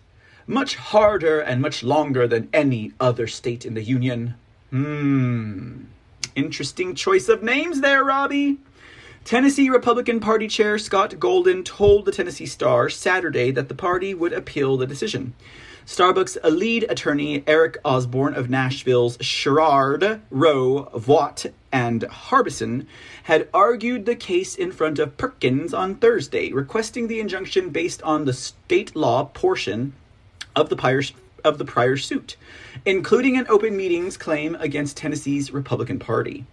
Much 0.49 0.75
harder 0.75 1.39
and 1.39 1.63
much 1.63 1.85
longer 1.85 2.27
than 2.27 2.49
any 2.53 2.93
other 2.99 3.29
state 3.29 3.65
in 3.65 3.75
the 3.75 3.83
Union. 3.85 4.35
Hmm. 4.71 5.85
Interesting 6.37 6.95
choice 6.95 7.31
of 7.31 7.43
names 7.43 7.81
there, 7.81 8.05
Robbie. 8.05 8.59
Tennessee 9.25 9.71
Republican 9.71 10.21
Party 10.21 10.47
Chair 10.47 10.79
Scott 10.79 11.19
Golden 11.19 11.65
told 11.65 12.05
the 12.05 12.13
Tennessee 12.13 12.45
Star 12.45 12.91
Saturday 12.91 13.51
that 13.51 13.69
the 13.69 13.75
party 13.75 14.13
would 14.13 14.35
appeal 14.35 14.77
the 14.77 14.87
decision. 14.87 15.33
Starbucks 15.87 16.37
lead 16.45 16.85
attorney 16.91 17.43
Eric 17.47 17.79
Osborne 17.87 18.35
of 18.35 18.51
Nashville's 18.51 19.17
Sherrard, 19.21 20.21
Roe, 20.31 20.91
Voigt, 20.95 21.47
and 21.73 22.03
Harbison 22.03 22.87
had 23.23 23.49
argued 23.55 24.05
the 24.05 24.15
case 24.15 24.55
in 24.55 24.73
front 24.73 24.99
of 24.99 25.17
Perkins 25.17 25.73
on 25.73 25.95
Thursday, 25.95 26.53
requesting 26.53 27.09
the 27.09 27.19
injunction 27.19 27.71
based 27.71 28.03
on 28.03 28.27
the 28.27 28.35
state 28.35 28.95
law 28.95 29.25
portion 29.25 29.95
of 30.55 30.69
the 30.69 30.77
prior, 30.77 31.03
of 31.43 31.57
the 31.57 31.65
prior 31.65 31.97
suit, 31.97 32.37
including 32.87 33.37
an 33.37 33.47
open 33.49 33.77
meetings 33.77 34.17
claim 34.17 34.55
against 34.61 34.97
Tennessee's 34.97 35.51
Republican 35.51 35.99
Party. 35.99 36.47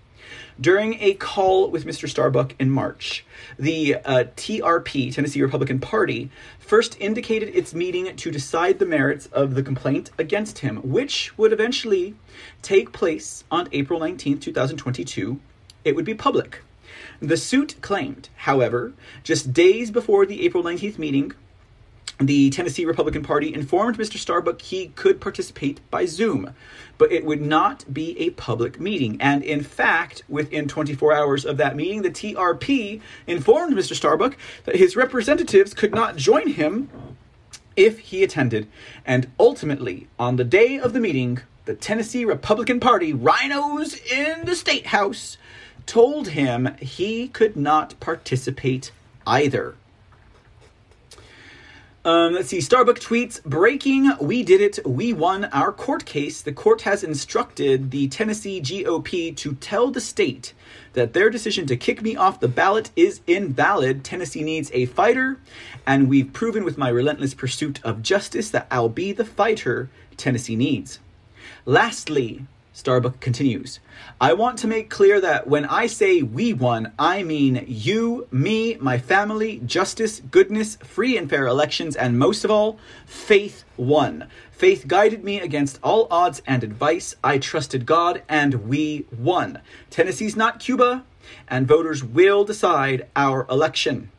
During 0.60 0.96
a 1.00 1.14
call 1.14 1.70
with 1.70 1.86
Mr. 1.86 2.10
Starbuck 2.10 2.56
in 2.60 2.72
March, 2.72 3.24
the 3.60 3.96
uh, 3.96 4.24
TRP, 4.36 5.14
Tennessee 5.14 5.44
Republican 5.44 5.80
Party, 5.80 6.32
first 6.58 6.98
indicated 7.00 7.56
its 7.56 7.76
meeting 7.76 8.16
to 8.16 8.32
decide 8.32 8.80
the 8.80 8.86
merits 8.86 9.28
of 9.28 9.54
the 9.54 9.62
complaint 9.62 10.10
against 10.18 10.60
him, 10.60 10.78
which 10.78 11.38
would 11.38 11.54
eventually 11.54 12.16
take 12.64 12.92
place 12.92 13.44
on 13.52 13.70
April 13.72 14.00
19, 14.00 14.40
2022. 14.40 15.40
It 15.84 15.96
would 15.96 16.06
be 16.06 16.16
public. 16.16 16.64
The 17.20 17.38
suit 17.38 17.76
claimed, 17.82 18.30
however, 18.38 18.94
just 19.24 19.54
days 19.54 19.92
before 19.92 20.26
the 20.26 20.44
April 20.46 20.64
19th 20.64 20.98
meeting, 20.98 21.34
the 22.28 22.50
Tennessee 22.50 22.86
Republican 22.86 23.24
Party 23.24 23.54
informed 23.54 23.98
Mr. 23.98 24.18
Starbuck 24.18 24.62
he 24.62 24.88
could 24.90 25.22
participate 25.22 25.80
by 25.90 26.06
Zoom, 26.06 26.54
but 26.98 27.12
it 27.12 27.26
would 27.26 27.42
not 27.42 27.92
be 27.94 28.18
a 28.20 28.32
public 28.32 28.80
meeting. 28.80 29.18
And 29.20 29.44
in 29.44 29.64
fact, 29.64 30.24
within 30.28 30.68
24 30.68 31.14
hours 31.14 31.46
of 31.46 31.58
that 31.58 31.76
meeting, 31.76 32.02
the 32.02 32.10
TRP 32.10 33.02
informed 33.28 33.76
Mr. 33.76 33.96
Starbuck 33.96 34.38
that 34.66 34.76
his 34.76 34.96
representatives 34.96 35.74
could 35.74 35.94
not 35.94 36.16
join 36.16 36.50
him 36.50 36.90
if 37.76 38.00
he 38.00 38.24
attended. 38.24 38.68
And 39.06 39.30
ultimately, 39.40 40.08
on 40.20 40.36
the 40.36 40.44
day 40.44 40.78
of 40.80 40.94
the 40.94 41.00
meeting, 41.00 41.40
the 41.66 41.76
Tennessee 41.76 42.26
Republican 42.26 42.80
Party 42.80 43.14
rhinos 43.14 43.96
in 43.96 44.46
the 44.46 44.56
State 44.56 44.88
House 44.88 45.38
told 45.86 46.30
him 46.30 46.76
he 46.80 47.28
could 47.28 47.56
not 47.56 48.00
participate 48.00 48.92
either. 49.26 49.76
Um, 52.06 52.34
let's 52.34 52.50
see. 52.50 52.60
Starbuck 52.60 53.00
tweets 53.00 53.42
breaking. 53.46 54.12
We 54.20 54.44
did 54.44 54.60
it. 54.60 54.86
We 54.86 55.14
won 55.14 55.46
our 55.46 55.72
court 55.72 56.04
case. 56.04 56.42
The 56.42 56.52
court 56.52 56.82
has 56.82 57.02
instructed 57.02 57.92
the 57.92 58.10
Tennessee 58.10 58.60
GOP 58.60 59.34
to 59.38 59.54
tell 59.56 59.90
the 59.90 60.02
state 60.02 60.54
that 60.94 61.14
their 61.14 61.30
decision 61.30 61.66
to 61.68 61.78
kick 61.78 62.02
me 62.02 62.18
off 62.18 62.42
the 62.42 62.50
ballot 62.50 62.92
is 62.98 63.22
invalid. 63.26 64.04
Tennessee 64.04 64.44
needs 64.44 64.70
a 64.74 64.86
fighter, 64.88 65.40
and 65.88 66.10
we've 66.10 66.34
proven 66.34 66.66
with 66.66 66.78
my 66.78 66.90
relentless 66.90 67.34
pursuit 67.34 67.80
of 67.86 68.02
justice 68.02 68.50
that 68.50 68.68
I'll 68.70 68.90
be 68.90 69.14
the 69.14 69.24
fighter 69.24 69.90
Tennessee 70.18 70.58
needs. 70.58 71.00
Lastly, 71.66 72.46
Starbuck 72.74 73.22
continues, 73.22 73.80
I 74.22 74.34
want 74.34 74.58
to 74.60 74.68
make 74.68 74.90
clear 74.90 75.20
that 75.22 75.48
when 75.48 75.66
I 75.66 75.88
say 75.88 76.22
we 76.22 76.54
won, 76.54 76.94
I 76.98 77.24
mean 77.24 77.66
you, 77.68 78.28
me, 78.32 78.78
my 78.80 78.98
family, 78.98 79.62
justice, 79.66 80.22
goodness, 80.32 80.78
free 80.78 81.18
and 81.18 81.30
fair 81.30 81.46
elections, 81.46 81.96
and 81.96 82.18
most 82.18 82.46
of 82.46 82.52
all, 82.52 82.80
faith 83.06 83.66
won. 83.76 84.30
Faith 84.52 84.88
guided 84.88 85.24
me 85.24 85.40
against 85.40 85.80
all 85.84 86.08
odds 86.10 86.42
and 86.48 86.64
advice. 86.64 87.16
I 87.24 87.38
trusted 87.38 87.86
God, 87.86 88.24
and 88.30 88.68
we 88.68 89.06
won. 89.18 89.60
Tennessee's 89.90 90.36
not 90.36 90.60
Cuba, 90.60 91.04
and 91.48 91.68
voters 91.68 92.04
will 92.04 92.46
decide 92.46 93.08
our 93.16 93.46
election. 93.50 94.10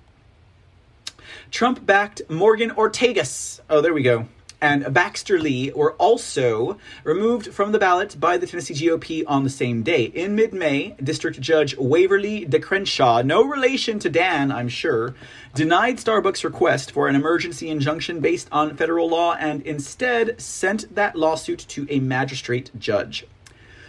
Trump 1.51 1.86
backed 1.86 2.20
Morgan 2.28 2.70
Ortagus. 2.73 3.61
Oh, 3.70 3.81
there 3.81 3.94
we 3.94 4.02
go 4.02 4.28
and 4.65 4.95
Baxter 4.95 5.39
Lee 5.39 5.70
were 5.73 5.93
also 5.97 6.78
removed 7.03 7.53
from 7.53 7.73
the 7.73 7.78
ballot 7.78 8.19
by 8.19 8.39
the 8.39 8.47
Tennessee 8.47 8.73
GOP 8.73 9.23
on 9.27 9.45
the 9.45 9.51
same 9.51 9.82
day. 9.82 10.05
In 10.05 10.35
mid 10.35 10.55
May, 10.55 10.97
District 11.03 11.39
Judge 11.39 11.77
Waverly 11.77 12.47
de 12.47 12.59
Crenshaw, 12.59 13.20
no 13.20 13.45
relation 13.45 13.99
to 13.99 14.09
Dan, 14.09 14.51
I'm 14.51 14.70
sure, 14.70 15.15
denied 15.55 15.99
Starbucks' 15.99 16.45
request 16.45 16.93
for 16.93 17.09
an 17.09 17.15
emergency 17.15 17.69
injunction 17.69 18.20
based 18.20 18.49
on 18.51 18.74
federal 18.74 19.11
law 19.11 19.35
and 19.35 19.61
instead 19.66 20.41
sent 20.41 20.95
that 20.95 21.15
lawsuit 21.15 21.59
to 21.69 21.86
a 21.91 22.01
magistrate 22.01 22.70
judge. 22.78 23.27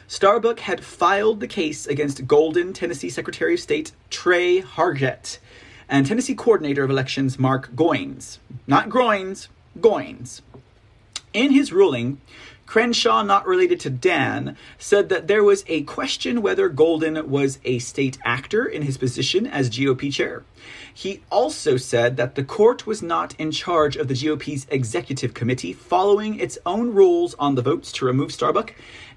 Starbuck 0.08 0.60
had 0.60 0.84
filed 0.84 1.40
the 1.40 1.48
case 1.48 1.88
against 1.88 2.28
Golden, 2.28 2.74
Tennessee 2.74 3.10
Secretary 3.10 3.54
of 3.54 3.62
State 3.62 3.94
Tre 4.10 4.62
Hargett, 4.62 5.38
and 5.88 6.06
Tennessee 6.06 6.36
Coordinator 6.36 6.84
of 6.84 6.90
Elections 6.90 7.40
Mark 7.40 7.74
Goines. 7.76 8.40
Not 8.68 8.90
Groins, 8.90 9.48
Goines. 9.80 10.42
In 11.36 11.52
his 11.52 11.74
ruling, 11.74 12.22
Crenshaw, 12.66 13.22
not 13.22 13.45
related 13.45 13.78
to 13.82 13.90
Dan, 13.90 14.56
said 14.78 15.10
that 15.10 15.28
there 15.28 15.44
was 15.44 15.66
a 15.68 15.84
question 15.84 16.41
whether 16.41 16.70
Golden 16.70 17.30
was 17.30 17.60
a 17.66 17.80
state 17.80 18.18
actor 18.24 18.66
in 18.66 18.84
his 18.84 18.98
position 18.98 19.45
as 19.45 19.70
GOP 19.70 20.14
chair. 20.14 20.45
He 20.94 21.20
also 21.30 21.76
said 21.76 22.16
that 22.16 22.36
the 22.36 22.44
court 22.45 22.88
was 22.88 23.02
not 23.02 23.36
in 23.38 23.52
charge 23.52 23.98
of 23.98 24.07
the 24.07 24.14
GOP's 24.14 24.66
executive 24.70 25.34
committee, 25.34 25.74
following 25.74 26.40
its 26.40 26.57
own 26.66 26.94
rules 26.94 27.36
on 27.38 27.56
the 27.56 27.62
votes 27.62 27.91
to 27.91 28.06
remove 28.06 28.32
Starbuck 28.32 28.74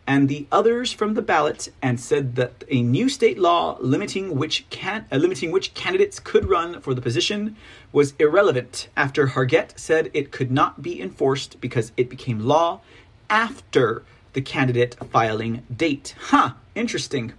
and 0.09 0.31
the 0.31 0.47
others 0.51 0.91
from 0.91 1.13
the 1.13 1.21
ballot, 1.21 1.69
and 1.83 2.01
said 2.01 2.35
that 2.35 2.65
a 2.71 2.81
new 2.81 3.11
state 3.11 3.39
law 3.39 3.77
limiting 3.79 4.35
which 4.35 4.65
can, 4.71 5.05
uh, 5.13 5.17
limiting 5.17 5.53
which 5.53 5.75
candidates 5.75 6.19
could 6.19 6.49
run 6.49 6.81
for 6.81 6.95
the 6.95 7.03
position 7.03 7.55
was 7.93 8.15
irrelevant. 8.19 8.89
After 8.97 9.27
Hargett 9.27 9.79
said 9.79 10.11
it 10.15 10.33
could 10.33 10.51
not 10.51 10.81
be 10.81 10.99
enforced 10.99 11.61
because 11.61 11.93
it 11.99 12.09
became 12.09 12.41
law 12.41 12.81
after 13.29 14.03
the 14.33 14.41
candidate 14.41 14.97
filing 15.13 15.63
date. 15.77 16.15
Huh, 16.19 16.53
interesting. 16.75 17.35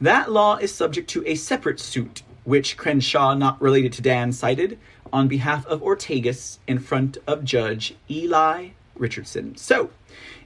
That 0.00 0.32
law 0.32 0.56
is 0.56 0.74
subject 0.74 1.08
to 1.10 1.22
a 1.26 1.36
separate 1.36 1.78
suit, 1.78 2.22
which 2.42 2.76
Crenshaw, 2.76 3.34
not 3.34 3.62
related 3.62 3.92
to 3.94 4.02
Dan, 4.02 4.32
cited 4.32 4.80
on 5.12 5.28
behalf 5.28 5.64
of 5.66 5.80
Ortagus 5.80 6.58
in 6.66 6.80
front 6.80 7.18
of 7.28 7.44
Judge 7.44 7.94
Eli 8.10 8.70
Richardson. 9.00 9.56
So, 9.56 9.90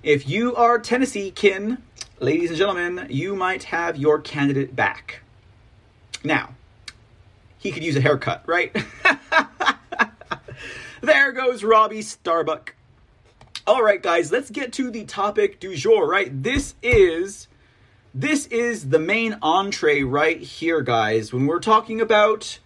if 0.02 0.28
you 0.28 0.54
are 0.54 0.78
Tennessee 0.78 1.30
kin, 1.30 1.78
ladies 2.20 2.50
and 2.50 2.58
gentlemen, 2.58 3.06
you 3.10 3.34
might 3.34 3.64
have 3.64 3.96
your 3.96 4.20
candidate 4.20 4.74
back. 4.74 5.20
Now, 6.22 6.54
he 7.58 7.72
could 7.72 7.82
use 7.82 7.96
a 7.96 8.00
haircut, 8.00 8.42
right? 8.46 8.74
there 11.00 11.32
goes 11.32 11.64
Robbie 11.64 12.02
Starbuck. 12.02 12.74
All 13.66 13.82
right, 13.82 14.02
guys, 14.02 14.30
let's 14.30 14.50
get 14.50 14.72
to 14.74 14.90
the 14.90 15.04
topic 15.04 15.58
du 15.58 15.74
jour, 15.74 16.06
right? 16.06 16.30
This 16.42 16.74
is 16.82 17.48
this 18.16 18.46
is 18.46 18.90
the 18.90 18.98
main 19.00 19.36
entree 19.42 20.02
right 20.02 20.38
here, 20.38 20.82
guys. 20.82 21.32
When 21.32 21.46
we're 21.46 21.58
talking 21.58 22.00
about 22.00 22.60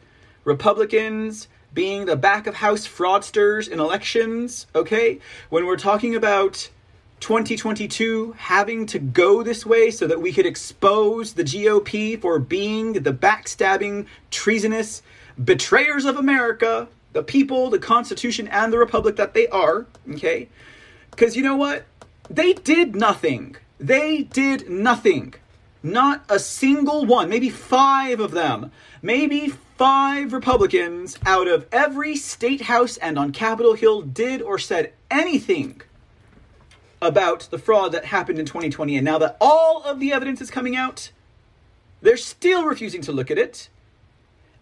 Republicans 0.44 1.48
being 1.74 2.06
the 2.06 2.16
back 2.16 2.46
of 2.46 2.56
house 2.56 2.86
fraudsters 2.86 3.68
in 3.68 3.80
elections, 3.80 4.66
okay? 4.74 5.20
When 5.50 5.66
we're 5.66 5.76
talking 5.76 6.14
about 6.14 6.70
2022 7.20 8.34
having 8.38 8.86
to 8.86 8.98
go 8.98 9.42
this 9.42 9.66
way 9.66 9.90
so 9.90 10.06
that 10.06 10.20
we 10.20 10.32
could 10.32 10.46
expose 10.46 11.34
the 11.34 11.44
GOP 11.44 12.20
for 12.20 12.38
being 12.38 12.92
the 12.94 13.12
backstabbing, 13.12 14.06
treasonous 14.30 15.02
betrayers 15.42 16.04
of 16.04 16.16
America, 16.16 16.88
the 17.12 17.22
people, 17.22 17.70
the 17.70 17.78
Constitution, 17.78 18.48
and 18.48 18.72
the 18.72 18.78
Republic 18.78 19.16
that 19.16 19.34
they 19.34 19.48
are, 19.48 19.86
okay? 20.10 20.48
Because 21.10 21.36
you 21.36 21.42
know 21.42 21.56
what? 21.56 21.84
They 22.30 22.52
did 22.52 22.94
nothing. 22.94 23.56
They 23.78 24.22
did 24.22 24.68
nothing. 24.68 25.34
Not 25.82 26.24
a 26.28 26.38
single 26.38 27.06
one, 27.06 27.28
maybe 27.28 27.50
five 27.50 28.20
of 28.20 28.32
them, 28.32 28.72
maybe 29.02 29.48
five 29.76 30.32
Republicans 30.32 31.18
out 31.24 31.48
of 31.48 31.66
every 31.70 32.16
state 32.16 32.62
house 32.62 32.96
and 32.96 33.18
on 33.18 33.32
Capitol 33.32 33.74
Hill 33.74 34.02
did 34.02 34.42
or 34.42 34.58
said 34.58 34.92
anything 35.10 35.80
about 37.00 37.48
the 37.50 37.58
fraud 37.58 37.92
that 37.92 38.06
happened 38.06 38.38
in 38.38 38.46
2020. 38.46 38.96
And 38.96 39.04
now 39.04 39.18
that 39.18 39.36
all 39.40 39.82
of 39.84 40.00
the 40.00 40.12
evidence 40.12 40.40
is 40.40 40.50
coming 40.50 40.76
out, 40.76 41.12
they're 42.00 42.16
still 42.16 42.64
refusing 42.64 43.02
to 43.02 43.12
look 43.12 43.30
at 43.30 43.38
it. 43.38 43.68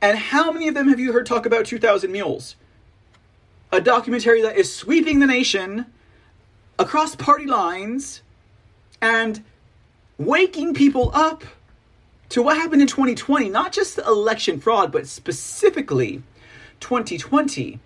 And 0.01 0.19
how 0.19 0.53
many 0.53 0.69
of 0.69 0.75
them 0.75 0.89
have 0.89 1.01
you 1.01 1.13
heard 1.13 1.27
talk 1.27 1.47
about 1.47 1.65
2000 1.65 2.13
Mules? 2.13 2.57
A 3.73 3.81
documentary 3.81 4.43
that 4.43 4.57
is 4.57 4.75
sweeping 4.75 5.19
the 5.19 5.27
nation 5.27 5.87
across 6.79 7.17
party 7.17 7.47
lines 7.47 8.23
and 9.01 9.43
waking 10.19 10.75
people 10.75 11.11
up 11.15 11.45
to 12.31 12.43
what 12.43 12.57
happened 12.57 12.82
in 12.82 12.89
2020, 12.89 13.48
not 13.48 13.73
just 13.73 13.98
election 13.98 14.61
fraud, 14.61 14.90
but 14.90 15.07
specifically 15.07 16.23
2020. 16.81 17.81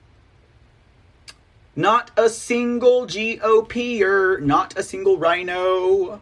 Not 1.76 2.10
a 2.16 2.28
single 2.28 3.06
GOP 3.06 4.00
or 4.02 4.40
not 4.40 4.76
a 4.76 4.82
single 4.82 5.18
rhino. 5.18 6.20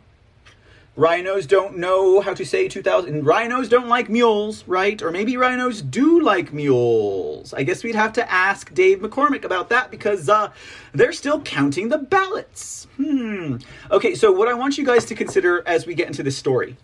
Rhinos 0.95 1.47
don't 1.47 1.79
know 1.79 2.21
how 2.21 2.35
to 2.35 2.45
say 2.45 2.67
2000. 2.67 3.25
Rhinos 3.25 3.69
don't 3.69 3.89
like 3.89 4.09
mules, 4.09 4.65
right? 4.67 5.01
Or 5.01 5.13
maybe 5.13 5.37
rhinos 5.37 5.81
do 5.81 6.21
like 6.21 6.53
mules. 6.53 7.55
I 7.55 7.63
guess 7.63 7.85
we'd 7.85 7.95
have 7.95 8.13
to 8.15 8.31
ask 8.31 8.75
Dave 8.75 8.99
McCormick 8.99 9.45
about 9.45 9.69
that 9.69 9.93
because 9.93 10.29
uh, 10.29 10.51
they're 10.93 11.13
still 11.13 11.41
counting 11.41 11.89
the 11.89 11.99
ballots. 11.99 12.89
Hmm. 12.97 13.59
Okay, 13.93 14.17
so 14.17 14.33
what 14.33 14.49
I 14.49 14.55
want 14.55 14.77
you 14.77 14.85
guys 14.85 15.05
to 15.07 15.15
consider 15.15 15.63
as 15.67 15.87
we 15.87 15.95
get 15.95 16.09
into 16.09 16.25
this 16.25 16.37
story 16.37 16.77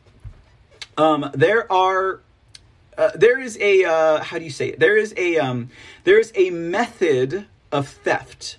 um, 0.96 1.30
there 1.34 1.70
are 1.72 2.20
uh, 2.96 3.10
there 3.14 3.40
is 3.40 3.58
a 3.60 3.84
uh, 3.84 4.22
how 4.22 4.38
do 4.38 4.44
you 4.44 4.50
say 4.50 4.68
it? 4.68 4.80
There 4.80 4.96
is 4.96 5.14
a 5.16 5.38
um, 5.38 5.70
there 6.04 6.18
is 6.18 6.32
a 6.34 6.50
method 6.50 7.46
of 7.72 7.88
theft 7.88 8.58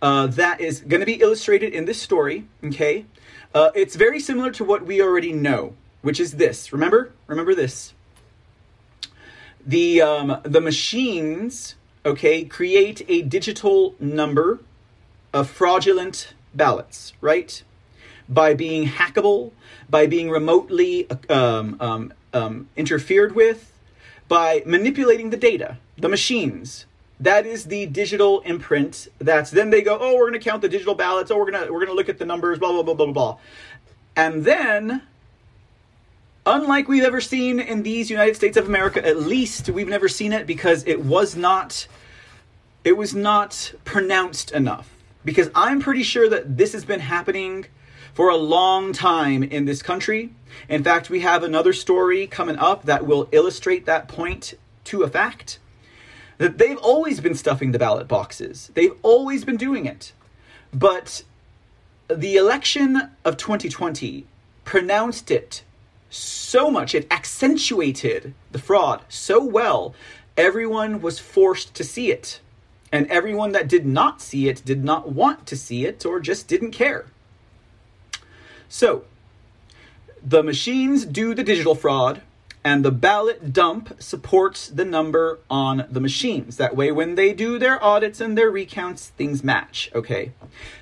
uh, 0.00 0.26
that 0.28 0.60
is 0.60 0.80
going 0.80 1.00
to 1.00 1.06
be 1.06 1.20
illustrated 1.20 1.72
in 1.72 1.84
this 1.84 2.00
story. 2.00 2.46
Okay, 2.64 3.04
uh, 3.54 3.70
it's 3.74 3.96
very 3.96 4.20
similar 4.20 4.50
to 4.52 4.64
what 4.64 4.86
we 4.86 5.02
already 5.02 5.32
know, 5.32 5.74
which 6.02 6.20
is 6.20 6.32
this. 6.32 6.72
Remember, 6.72 7.12
remember 7.26 7.54
this. 7.54 7.92
The 9.66 10.00
um, 10.00 10.40
the 10.42 10.60
machines, 10.60 11.74
okay, 12.06 12.44
create 12.44 13.04
a 13.08 13.22
digital 13.22 13.94
number 14.00 14.60
of 15.34 15.50
fraudulent 15.50 16.34
ballots, 16.54 17.12
right? 17.20 17.62
By 18.28 18.54
being 18.54 18.86
hackable, 18.86 19.52
by 19.90 20.06
being 20.06 20.30
remotely 20.30 21.08
um, 21.28 21.76
um, 21.80 22.12
um, 22.32 22.68
interfered 22.76 23.34
with, 23.34 23.72
by 24.28 24.62
manipulating 24.64 25.30
the 25.30 25.36
data, 25.36 25.78
the 25.98 26.08
machines. 26.08 26.86
That 27.18 27.44
is 27.44 27.64
the 27.64 27.86
digital 27.86 28.40
imprint. 28.42 29.08
That's 29.18 29.50
then 29.50 29.70
they 29.70 29.82
go, 29.82 29.98
oh, 30.00 30.14
we're 30.14 30.30
going 30.30 30.40
to 30.40 30.50
count 30.50 30.62
the 30.62 30.68
digital 30.68 30.94
ballots. 30.94 31.30
Oh, 31.30 31.36
we're 31.36 31.50
gonna 31.50 31.70
we're 31.70 31.84
gonna 31.84 31.96
look 31.96 32.08
at 32.08 32.18
the 32.18 32.24
numbers. 32.24 32.58
Blah 32.58 32.72
blah 32.72 32.82
blah 32.82 32.94
blah 32.94 33.12
blah. 33.12 33.38
And 34.16 34.44
then, 34.44 35.02
unlike 36.46 36.88
we've 36.88 37.04
ever 37.04 37.20
seen 37.20 37.60
in 37.60 37.82
these 37.82 38.08
United 38.08 38.36
States 38.36 38.56
of 38.56 38.66
America, 38.66 39.06
at 39.06 39.18
least 39.18 39.68
we've 39.68 39.88
never 39.88 40.08
seen 40.08 40.32
it 40.32 40.46
because 40.46 40.86
it 40.86 41.04
was 41.04 41.36
not 41.36 41.86
it 42.84 42.96
was 42.96 43.14
not 43.14 43.74
pronounced 43.84 44.50
enough. 44.52 44.96
Because 45.22 45.50
I'm 45.54 45.80
pretty 45.80 46.02
sure 46.02 46.28
that 46.30 46.56
this 46.56 46.72
has 46.72 46.86
been 46.86 47.00
happening 47.00 47.66
for 48.12 48.28
a 48.28 48.36
long 48.36 48.92
time 48.92 49.42
in 49.42 49.64
this 49.64 49.82
country. 49.82 50.30
In 50.68 50.82
fact, 50.82 51.10
we 51.10 51.20
have 51.20 51.42
another 51.42 51.72
story 51.72 52.26
coming 52.26 52.56
up 52.56 52.84
that 52.84 53.06
will 53.06 53.28
illustrate 53.32 53.86
that 53.86 54.08
point 54.08 54.54
to 54.84 55.02
a 55.02 55.08
fact. 55.08 55.58
That 56.38 56.58
they've 56.58 56.78
always 56.78 57.20
been 57.20 57.34
stuffing 57.34 57.72
the 57.72 57.78
ballot 57.78 58.08
boxes, 58.08 58.70
they've 58.74 58.96
always 59.02 59.44
been 59.44 59.56
doing 59.56 59.86
it. 59.86 60.12
But 60.72 61.24
the 62.08 62.36
election 62.36 63.10
of 63.24 63.36
2020 63.36 64.26
pronounced 64.64 65.30
it 65.30 65.62
so 66.10 66.70
much, 66.70 66.94
it 66.94 67.06
accentuated 67.10 68.34
the 68.50 68.58
fraud 68.58 69.02
so 69.08 69.44
well, 69.44 69.94
everyone 70.36 71.00
was 71.00 71.18
forced 71.18 71.74
to 71.74 71.84
see 71.84 72.10
it. 72.10 72.40
And 72.92 73.06
everyone 73.06 73.52
that 73.52 73.68
did 73.68 73.86
not 73.86 74.20
see 74.20 74.48
it 74.48 74.64
did 74.64 74.84
not 74.84 75.12
want 75.12 75.46
to 75.46 75.56
see 75.56 75.86
it 75.86 76.04
or 76.04 76.18
just 76.18 76.48
didn't 76.48 76.72
care. 76.72 77.06
So, 78.70 79.04
the 80.24 80.44
machines 80.44 81.04
do 81.04 81.34
the 81.34 81.42
digital 81.42 81.74
fraud, 81.74 82.22
and 82.62 82.84
the 82.84 82.92
ballot 82.92 83.52
dump 83.52 84.00
supports 84.00 84.68
the 84.68 84.84
number 84.84 85.40
on 85.50 85.86
the 85.90 86.00
machines. 86.00 86.56
That 86.56 86.76
way, 86.76 86.92
when 86.92 87.16
they 87.16 87.32
do 87.32 87.58
their 87.58 87.82
audits 87.82 88.20
and 88.20 88.38
their 88.38 88.48
recounts, 88.48 89.08
things 89.08 89.42
match. 89.42 89.90
Okay, 89.92 90.32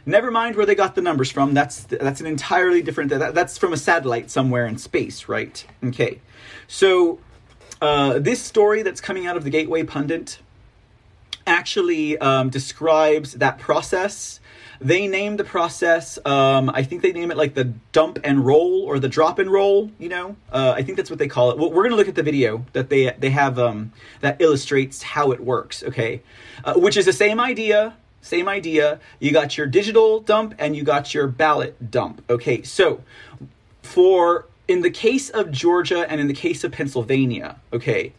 never 0.05 0.31
mind 0.31 0.55
where 0.57 0.67
they 0.67 0.75
got 0.75 0.97
the 0.97 1.01
numbers 1.01 1.33
from. 1.33 1.55
That's 1.55 1.85
that's 1.85 2.21
an 2.21 2.27
entirely 2.27 2.83
different. 2.83 3.09
That, 3.09 3.35
that's 3.35 3.57
from 3.57 3.73
a 3.73 3.79
satellite 3.79 4.31
somewhere 4.31 4.67
in 4.67 4.77
space, 4.77 5.27
right? 5.27 5.65
Okay, 5.83 6.21
so 6.67 7.21
uh, 7.81 8.19
this 8.19 8.43
story 8.43 8.83
that's 8.83 9.01
coming 9.01 9.27
out 9.27 9.39
of 9.39 9.45
the 9.45 9.51
Gateway 9.51 9.83
Pundit 9.83 10.41
actually 11.47 12.19
um, 12.19 12.51
describes 12.51 13.33
that 13.35 13.59
process 13.59 14.41
they 14.81 15.09
name 15.09 15.37
the 15.37 15.45
process, 15.45 16.19
um, 16.25 16.71
I 16.71 16.83
think 16.83 17.03
they 17.03 17.13
name 17.13 17.31
it 17.31 17.37
like 17.37 17.55
the 17.55 17.65
dump 17.93 18.19
and 18.23 18.45
roll 18.45 18.83
or 18.85 18.99
the 18.99 19.09
drop 19.09 19.39
and 19.39 19.51
roll, 19.51 19.91
you 19.99 20.09
know? 20.09 20.37
Uh, 20.53 20.75
I 20.77 20.83
think 20.83 20.97
that's 20.97 21.11
what 21.11 21.19
they 21.19 21.27
call 21.29 21.51
it. 21.51 21.59
Well, 21.59 21.71
we're 21.71 21.83
going 21.83 21.91
to 21.91 21.97
look 21.97 22.09
at 22.09 22.15
the 22.15 22.23
video 22.23 22.65
that 22.75 22.89
they, 22.89 23.11
they 23.19 23.31
have 23.31 23.59
um, 23.59 23.93
that 24.21 24.41
illustrates 24.41 25.03
how 25.03 25.33
it 25.33 25.41
works, 25.41 25.83
okay? 25.83 26.23
Uh, 26.65 26.75
which 26.75 26.97
is 26.97 27.07
the 27.07 27.13
same 27.13 27.41
idea, 27.41 27.97
same 28.21 28.49
idea. 28.49 29.01
You 29.19 29.33
got 29.33 29.57
your 29.57 29.67
digital 29.67 30.21
dump 30.21 30.55
and 30.59 30.77
you 30.77 30.85
got 30.85 31.13
your 31.13 31.27
ballot 31.27 31.91
dump, 31.91 32.23
okay? 32.31 32.63
So 32.63 33.03
for, 33.83 34.47
in 34.69 34.83
the 34.83 34.91
case 34.91 35.29
of 35.31 35.51
Georgia 35.51 36.09
and 36.09 36.21
in 36.21 36.29
the 36.29 36.35
case 36.35 36.63
of 36.63 36.71
Pennsylvania, 36.71 37.57
okay, 37.73 38.13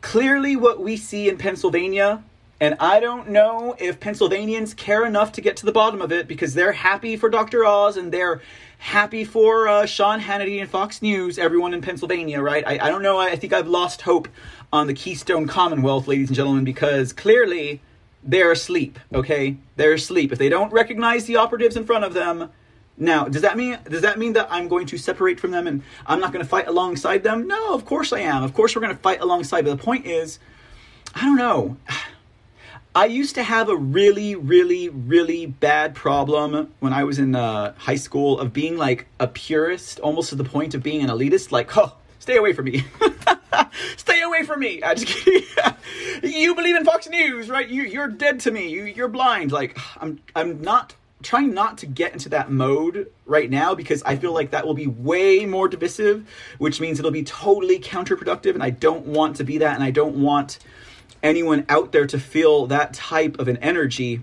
clearly 0.00 0.56
what 0.56 0.80
we 0.80 0.96
see 0.96 1.28
in 1.28 1.38
Pennsylvania 1.38 2.24
and 2.62 2.76
I 2.78 3.00
don't 3.00 3.30
know 3.30 3.74
if 3.76 3.98
Pennsylvanians 3.98 4.72
care 4.72 5.04
enough 5.04 5.32
to 5.32 5.40
get 5.40 5.56
to 5.56 5.66
the 5.66 5.72
bottom 5.72 6.00
of 6.00 6.12
it 6.12 6.28
because 6.28 6.54
they're 6.54 6.70
happy 6.70 7.16
for 7.16 7.28
Dr. 7.28 7.64
Oz 7.64 7.96
and 7.96 8.12
they're 8.12 8.40
happy 8.78 9.24
for 9.24 9.66
uh, 9.66 9.84
Sean 9.84 10.20
Hannity 10.20 10.60
and 10.60 10.70
Fox 10.70 11.02
News, 11.02 11.40
everyone 11.40 11.74
in 11.74 11.80
Pennsylvania, 11.80 12.40
right? 12.40 12.64
I, 12.64 12.86
I 12.86 12.88
don't 12.88 13.02
know. 13.02 13.18
I 13.18 13.34
think 13.34 13.52
I've 13.52 13.66
lost 13.66 14.02
hope 14.02 14.28
on 14.72 14.86
the 14.86 14.94
Keystone 14.94 15.48
Commonwealth, 15.48 16.06
ladies 16.06 16.28
and 16.28 16.36
gentlemen, 16.36 16.62
because 16.62 17.12
clearly 17.12 17.80
they're 18.22 18.52
asleep, 18.52 18.96
okay? 19.12 19.56
They're 19.74 19.94
asleep. 19.94 20.30
If 20.30 20.38
they 20.38 20.48
don't 20.48 20.72
recognize 20.72 21.24
the 21.24 21.38
operatives 21.38 21.76
in 21.76 21.84
front 21.84 22.04
of 22.04 22.14
them, 22.14 22.48
now, 22.96 23.24
does 23.24 23.42
that 23.42 23.56
mean 23.56 23.76
does 23.90 24.02
that 24.02 24.20
mean 24.20 24.34
that 24.34 24.46
I'm 24.52 24.68
going 24.68 24.86
to 24.86 24.98
separate 24.98 25.40
from 25.40 25.50
them 25.50 25.66
and 25.66 25.82
I'm 26.06 26.20
not 26.20 26.32
going 26.32 26.44
to 26.44 26.48
fight 26.48 26.68
alongside 26.68 27.24
them? 27.24 27.48
No, 27.48 27.74
of 27.74 27.84
course 27.84 28.12
I 28.12 28.20
am. 28.20 28.44
Of 28.44 28.54
course 28.54 28.76
we're 28.76 28.82
going 28.82 28.94
to 28.94 29.02
fight 29.02 29.20
alongside. 29.20 29.64
But 29.64 29.76
the 29.76 29.82
point 29.82 30.06
is, 30.06 30.38
I 31.12 31.22
don't 31.22 31.38
know. 31.38 31.76
I 32.94 33.06
used 33.06 33.34
to 33.36 33.42
have 33.42 33.68
a 33.68 33.76
really, 33.76 34.34
really, 34.34 34.90
really 34.90 35.46
bad 35.46 35.94
problem 35.94 36.74
when 36.80 36.92
I 36.92 37.04
was 37.04 37.18
in 37.18 37.34
uh, 37.34 37.72
high 37.78 37.96
school 37.96 38.38
of 38.38 38.52
being 38.52 38.76
like 38.76 39.06
a 39.18 39.26
purist, 39.26 39.98
almost 40.00 40.28
to 40.28 40.34
the 40.34 40.44
point 40.44 40.74
of 40.74 40.82
being 40.82 41.02
an 41.02 41.08
elitist. 41.08 41.52
Like, 41.52 41.74
oh, 41.76 41.96
Stay 42.22 42.36
away 42.36 42.52
from 42.52 42.66
me. 42.66 42.84
Stay 43.96 44.22
away 44.22 44.44
from 44.44 44.60
me. 44.60 44.80
I 44.80 44.94
just 44.94 45.26
you 46.22 46.54
believe 46.54 46.76
in 46.76 46.84
Fox 46.84 47.08
News, 47.08 47.50
right? 47.50 47.68
You 47.68 47.82
you're 47.82 48.06
dead 48.06 48.38
to 48.40 48.52
me. 48.52 48.68
You 48.68 48.84
you're 48.84 49.08
blind. 49.08 49.50
Like 49.50 49.76
I'm 50.00 50.20
I'm 50.36 50.62
not 50.62 50.94
trying 51.24 51.52
not 51.52 51.78
to 51.78 51.86
get 51.86 52.12
into 52.12 52.28
that 52.28 52.48
mode 52.48 53.10
right 53.26 53.50
now 53.50 53.74
because 53.74 54.04
I 54.04 54.14
feel 54.14 54.32
like 54.32 54.52
that 54.52 54.64
will 54.64 54.74
be 54.74 54.86
way 54.86 55.46
more 55.46 55.66
divisive, 55.66 56.24
which 56.58 56.80
means 56.80 57.00
it'll 57.00 57.10
be 57.10 57.24
totally 57.24 57.80
counterproductive 57.80 58.54
and 58.54 58.62
I 58.62 58.70
don't 58.70 59.06
want 59.06 59.34
to 59.38 59.44
be 59.44 59.58
that 59.58 59.74
and 59.74 59.82
I 59.82 59.90
don't 59.90 60.14
want 60.14 60.60
anyone 61.22 61.64
out 61.68 61.92
there 61.92 62.06
to 62.06 62.18
feel 62.18 62.66
that 62.66 62.94
type 62.94 63.38
of 63.38 63.48
an 63.48 63.56
energy. 63.58 64.22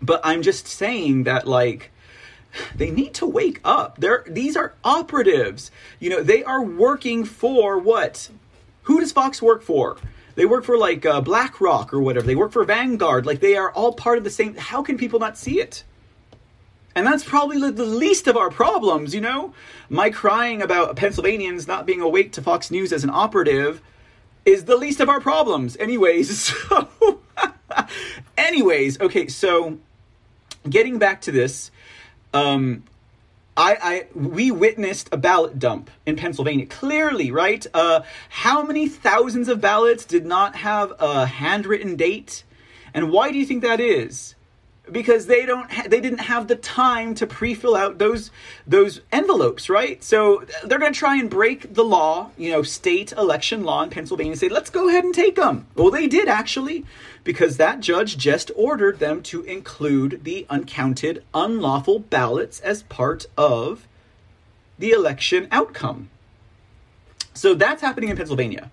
But 0.00 0.20
I'm 0.24 0.42
just 0.42 0.66
saying 0.66 1.24
that 1.24 1.46
like 1.46 1.90
they 2.74 2.90
need 2.90 3.14
to 3.14 3.26
wake 3.26 3.60
up. 3.64 3.98
They're 3.98 4.24
these 4.26 4.56
are 4.56 4.74
operatives. 4.84 5.70
You 5.98 6.10
know, 6.10 6.22
they 6.22 6.44
are 6.44 6.62
working 6.62 7.24
for 7.24 7.78
what? 7.78 8.30
Who 8.82 9.00
does 9.00 9.12
Fox 9.12 9.40
work 9.40 9.62
for? 9.62 9.96
They 10.34 10.44
work 10.44 10.64
for 10.64 10.76
like 10.76 11.06
uh, 11.06 11.20
BlackRock 11.20 11.94
or 11.94 12.00
whatever. 12.00 12.26
They 12.26 12.34
work 12.34 12.52
for 12.52 12.64
Vanguard. 12.64 13.24
Like 13.24 13.40
they 13.40 13.56
are 13.56 13.70
all 13.70 13.92
part 13.92 14.18
of 14.18 14.24
the 14.24 14.30
same. 14.30 14.56
How 14.56 14.82
can 14.82 14.98
people 14.98 15.20
not 15.20 15.38
see 15.38 15.60
it? 15.60 15.84
And 16.96 17.06
that's 17.06 17.24
probably 17.24 17.58
the 17.70 17.84
least 17.84 18.28
of 18.28 18.36
our 18.36 18.50
problems, 18.50 19.14
you 19.14 19.20
know? 19.20 19.52
My 19.88 20.10
crying 20.10 20.62
about 20.62 20.94
Pennsylvanians 20.94 21.66
not 21.66 21.86
being 21.86 22.00
awake 22.00 22.30
to 22.32 22.42
Fox 22.42 22.70
News 22.70 22.92
as 22.92 23.02
an 23.02 23.10
operative 23.10 23.82
is 24.44 24.64
the 24.64 24.76
least 24.76 25.00
of 25.00 25.08
our 25.08 25.20
problems. 25.20 25.76
Anyways, 25.76 26.38
so. 26.68 27.20
anyways, 28.36 29.00
okay, 29.00 29.28
so 29.28 29.78
getting 30.68 30.98
back 30.98 31.20
to 31.22 31.32
this, 31.32 31.70
um, 32.32 32.84
I, 33.56 33.76
I, 33.80 34.18
we 34.18 34.50
witnessed 34.50 35.08
a 35.12 35.16
ballot 35.16 35.58
dump 35.58 35.90
in 36.06 36.16
Pennsylvania. 36.16 36.66
Clearly, 36.66 37.30
right? 37.30 37.64
Uh, 37.72 38.00
how 38.28 38.64
many 38.64 38.88
thousands 38.88 39.48
of 39.48 39.60
ballots 39.60 40.04
did 40.04 40.26
not 40.26 40.56
have 40.56 40.92
a 40.98 41.26
handwritten 41.26 41.94
date? 41.94 42.42
And 42.92 43.10
why 43.10 43.30
do 43.30 43.38
you 43.38 43.46
think 43.46 43.62
that 43.62 43.80
is? 43.80 44.33
Because 44.90 45.26
they 45.26 45.46
don't 45.46 45.70
ha- 45.72 45.86
they 45.88 46.00
didn't 46.00 46.20
have 46.20 46.48
the 46.48 46.56
time 46.56 47.14
to 47.14 47.26
pre-fill 47.26 47.74
out 47.74 47.98
those 47.98 48.30
those 48.66 49.00
envelopes 49.12 49.70
right? 49.70 50.02
So 50.04 50.44
they're 50.64 50.78
going 50.78 50.92
to 50.92 50.98
try 50.98 51.16
and 51.16 51.30
break 51.30 51.74
the 51.74 51.84
law 51.84 52.30
you 52.36 52.50
know 52.50 52.62
state 52.62 53.12
election 53.12 53.64
law 53.64 53.82
in 53.82 53.90
pennsylvania 53.90 54.32
and 54.32 54.40
say 54.40 54.48
let's 54.48 54.70
go 54.70 54.88
ahead 54.88 55.04
and 55.04 55.14
take 55.14 55.36
them 55.36 55.66
well 55.74 55.90
they 55.90 56.06
did 56.06 56.28
actually 56.28 56.84
because 57.24 57.56
that 57.56 57.80
judge 57.80 58.18
just 58.18 58.50
ordered 58.54 58.98
them 58.98 59.22
to 59.22 59.42
include 59.44 60.24
the 60.24 60.46
uncounted 60.50 61.24
unlawful 61.32 61.98
ballots 61.98 62.60
as 62.60 62.82
part 62.84 63.26
of 63.36 63.88
the 64.78 64.90
election 64.90 65.48
outcome. 65.50 66.10
So 67.32 67.54
that's 67.54 67.80
happening 67.80 68.10
in 68.10 68.16
pennsylvania 68.16 68.70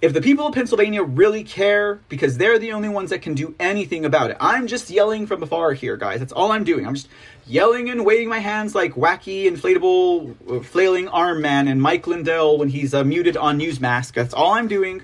if 0.00 0.12
the 0.12 0.20
people 0.20 0.46
of 0.46 0.54
Pennsylvania 0.54 1.02
really 1.02 1.44
care, 1.44 2.00
because 2.08 2.36
they're 2.36 2.58
the 2.58 2.72
only 2.72 2.88
ones 2.88 3.10
that 3.10 3.22
can 3.22 3.34
do 3.34 3.54
anything 3.58 4.04
about 4.04 4.30
it, 4.30 4.36
I'm 4.40 4.66
just 4.66 4.90
yelling 4.90 5.26
from 5.26 5.42
afar 5.42 5.72
here, 5.72 5.96
guys. 5.96 6.18
That's 6.20 6.32
all 6.32 6.52
I'm 6.52 6.64
doing. 6.64 6.86
I'm 6.86 6.94
just 6.94 7.08
yelling 7.46 7.90
and 7.90 8.04
waving 8.04 8.28
my 8.28 8.38
hands 8.38 8.74
like 8.74 8.94
wacky, 8.94 9.44
inflatable, 9.44 10.34
uh, 10.50 10.62
flailing 10.62 11.08
arm 11.08 11.40
man 11.40 11.68
and 11.68 11.80
Mike 11.80 12.06
Lindell 12.06 12.58
when 12.58 12.68
he's 12.68 12.94
uh, 12.94 13.04
muted 13.04 13.36
on 13.36 13.58
Newsmax. 13.58 14.12
That's 14.12 14.34
all 14.34 14.52
I'm 14.52 14.68
doing. 14.68 15.02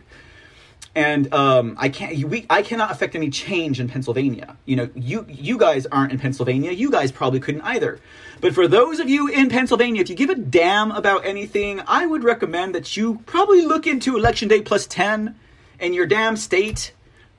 And 0.95 1.33
um, 1.33 1.77
I 1.79 1.89
can't. 1.89 2.17
We, 2.25 2.47
I 2.51 2.63
cannot 2.63 2.91
affect 2.91 3.15
any 3.15 3.31
change 3.31 3.79
in 3.79 3.89
Pennsylvania. 3.89 4.57
You 4.65 4.77
know, 4.77 4.91
you 4.97 5.25
you 5.29 5.57
guys 5.57 5.87
aren't 5.87 6.11
in 6.11 6.19
Pennsylvania. 6.19 6.73
You 6.73 6.91
guys 6.91 7.13
probably 7.13 7.39
couldn't 7.39 7.61
either. 7.63 8.01
But 8.41 8.55
for 8.55 8.67
those 8.67 8.99
of 8.99 9.09
you 9.09 9.29
in 9.29 9.51
Pennsylvania, 9.51 10.01
if 10.01 10.09
you 10.09 10.17
give 10.17 10.31
a 10.31 10.35
damn 10.35 10.91
about 10.91 11.25
anything, 11.25 11.81
I 11.87 12.07
would 12.07 12.25
recommend 12.25 12.75
that 12.75 12.97
you 12.97 13.23
probably 13.27 13.67
look 13.67 13.87
into 13.87 14.17
Election 14.17 14.49
Day 14.49 14.63
plus 14.63 14.87
10 14.87 15.37
in 15.79 15.95
your 15.95 16.07
damn 16.07 16.37
state. 16.37 16.93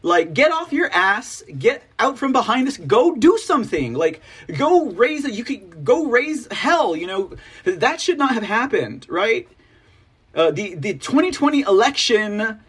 Like, 0.03 0.33
get 0.33 0.51
off 0.51 0.73
your 0.73 0.89
ass, 0.91 1.43
get 1.59 1.83
out 1.99 2.17
from 2.17 2.31
behind 2.31 2.67
this, 2.67 2.77
go 2.77 3.15
do 3.15 3.37
something. 3.37 3.93
Like, 3.93 4.21
go 4.57 4.89
raise, 4.91 5.25
a, 5.25 5.31
you 5.31 5.43
could 5.43 5.83
go 5.83 6.07
raise 6.07 6.51
hell, 6.51 6.95
you 6.95 7.05
know. 7.05 7.35
That 7.65 8.01
should 8.01 8.17
not 8.17 8.33
have 8.33 8.43
happened, 8.43 9.05
right? 9.09 9.47
Uh, 10.33 10.49
the, 10.51 10.75
the 10.75 10.93
2020 10.93 11.61
election 11.61 12.59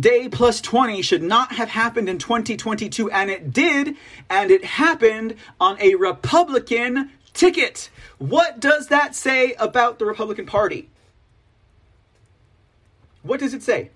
day 0.00 0.28
plus 0.28 0.60
20 0.60 1.02
should 1.02 1.22
not 1.22 1.52
have 1.52 1.68
happened 1.68 2.08
in 2.08 2.18
2022 2.18 3.10
and 3.10 3.30
it 3.30 3.52
did 3.52 3.96
and 4.28 4.50
it 4.50 4.64
happened 4.64 5.34
on 5.60 5.80
a 5.80 5.94
republican 5.94 7.10
ticket. 7.36 7.90
What 8.18 8.58
does 8.58 8.88
that 8.88 9.14
say 9.14 9.54
about 9.54 9.98
the 9.98 10.06
Republican 10.06 10.46
Party? 10.46 10.88
What 13.22 13.40
does 13.40 13.54
it 13.54 13.62
say? 13.62 13.90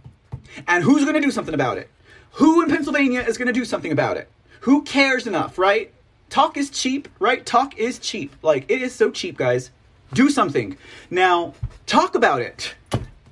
And 0.69 0.85
who's 0.85 1.03
going 1.03 1.15
to 1.15 1.21
do 1.21 1.31
something 1.31 1.55
about 1.55 1.79
it? 1.79 1.89
Who 2.33 2.63
in 2.63 2.69
Pennsylvania 2.69 3.23
is 3.23 3.39
going 3.39 3.47
to 3.47 3.53
do 3.53 3.65
something 3.65 3.93
about 3.93 4.17
it? 4.17 4.29
Who 4.61 4.83
cares 4.83 5.27
enough, 5.27 5.59
right? 5.59 5.93
Talk 6.29 6.57
is 6.57 6.71
cheap, 6.71 7.09
right? 7.19 7.45
Talk 7.45 7.77
is 7.79 7.99
cheap. 7.99 8.35
Like, 8.43 8.71
it 8.71 8.83
is 8.83 8.95
so 8.95 9.11
cheap, 9.11 9.37
guys. 9.37 9.71
Do 10.13 10.29
something. 10.29 10.77
Now, 11.09 11.55
talk 11.87 12.15
about 12.15 12.43
it. 12.43 12.75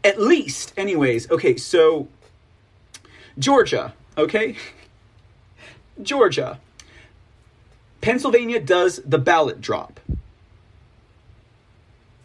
At 0.03 0.20
least, 0.20 0.73
anyways. 0.77 1.31
Okay, 1.31 1.57
so 1.57 2.09
Georgia, 3.39 3.94
okay? 4.16 4.56
Georgia. 6.02 6.59
Pennsylvania 8.01 8.60
does 8.60 9.01
the 9.05 9.19
ballot 9.19 9.60
drop. 9.60 10.01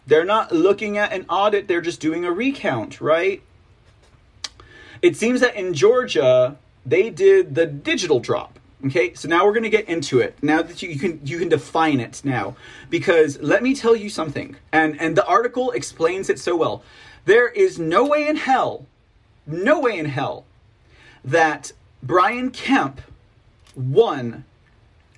They're 0.06 0.24
not 0.24 0.52
looking 0.52 0.98
at 0.98 1.12
an 1.12 1.24
audit, 1.28 1.66
they're 1.66 1.80
just 1.80 2.00
doing 2.00 2.24
a 2.24 2.32
recount, 2.32 3.00
right? 3.00 3.42
It 5.00 5.16
seems 5.16 5.40
that 5.40 5.54
in 5.54 5.74
Georgia, 5.74 6.56
they 6.84 7.10
did 7.10 7.54
the 7.54 7.66
digital 7.66 8.20
drop. 8.20 8.58
Okay, 8.86 9.14
so 9.14 9.28
now 9.28 9.46
we're 9.46 9.52
going 9.52 9.62
to 9.62 9.70
get 9.70 9.88
into 9.88 10.20
it. 10.20 10.36
Now 10.42 10.60
that 10.60 10.82
you, 10.82 10.90
you, 10.90 10.98
can 10.98 11.20
you 11.24 11.38
can 11.38 11.48
define 11.48 12.00
it 12.00 12.20
now, 12.22 12.54
because 12.90 13.40
let 13.40 13.62
me 13.62 13.74
tell 13.74 13.96
you 13.96 14.10
something, 14.10 14.56
and 14.72 15.00
and 15.00 15.16
the 15.16 15.24
article 15.24 15.70
explains 15.70 16.28
it 16.28 16.38
so 16.38 16.54
well. 16.54 16.82
There 17.24 17.48
is 17.48 17.78
no 17.78 18.04
way 18.06 18.28
in 18.28 18.36
hell, 18.36 18.84
no 19.46 19.80
way 19.80 19.98
in 19.98 20.04
hell, 20.04 20.44
that 21.24 21.72
Brian 22.02 22.50
Kemp 22.50 23.00
won 23.74 24.44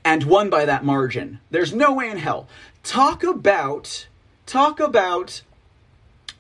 and 0.05 0.25
won 0.25 0.49
by 0.51 0.65
that 0.65 0.85
margin. 0.85 1.41
There's 1.51 1.75
no 1.75 1.93
way 1.95 2.11
in 2.11 2.19
hell. 2.19 2.49
Talk 2.83 3.25
about, 3.25 4.07
talk 4.47 4.79
about, 4.79 5.43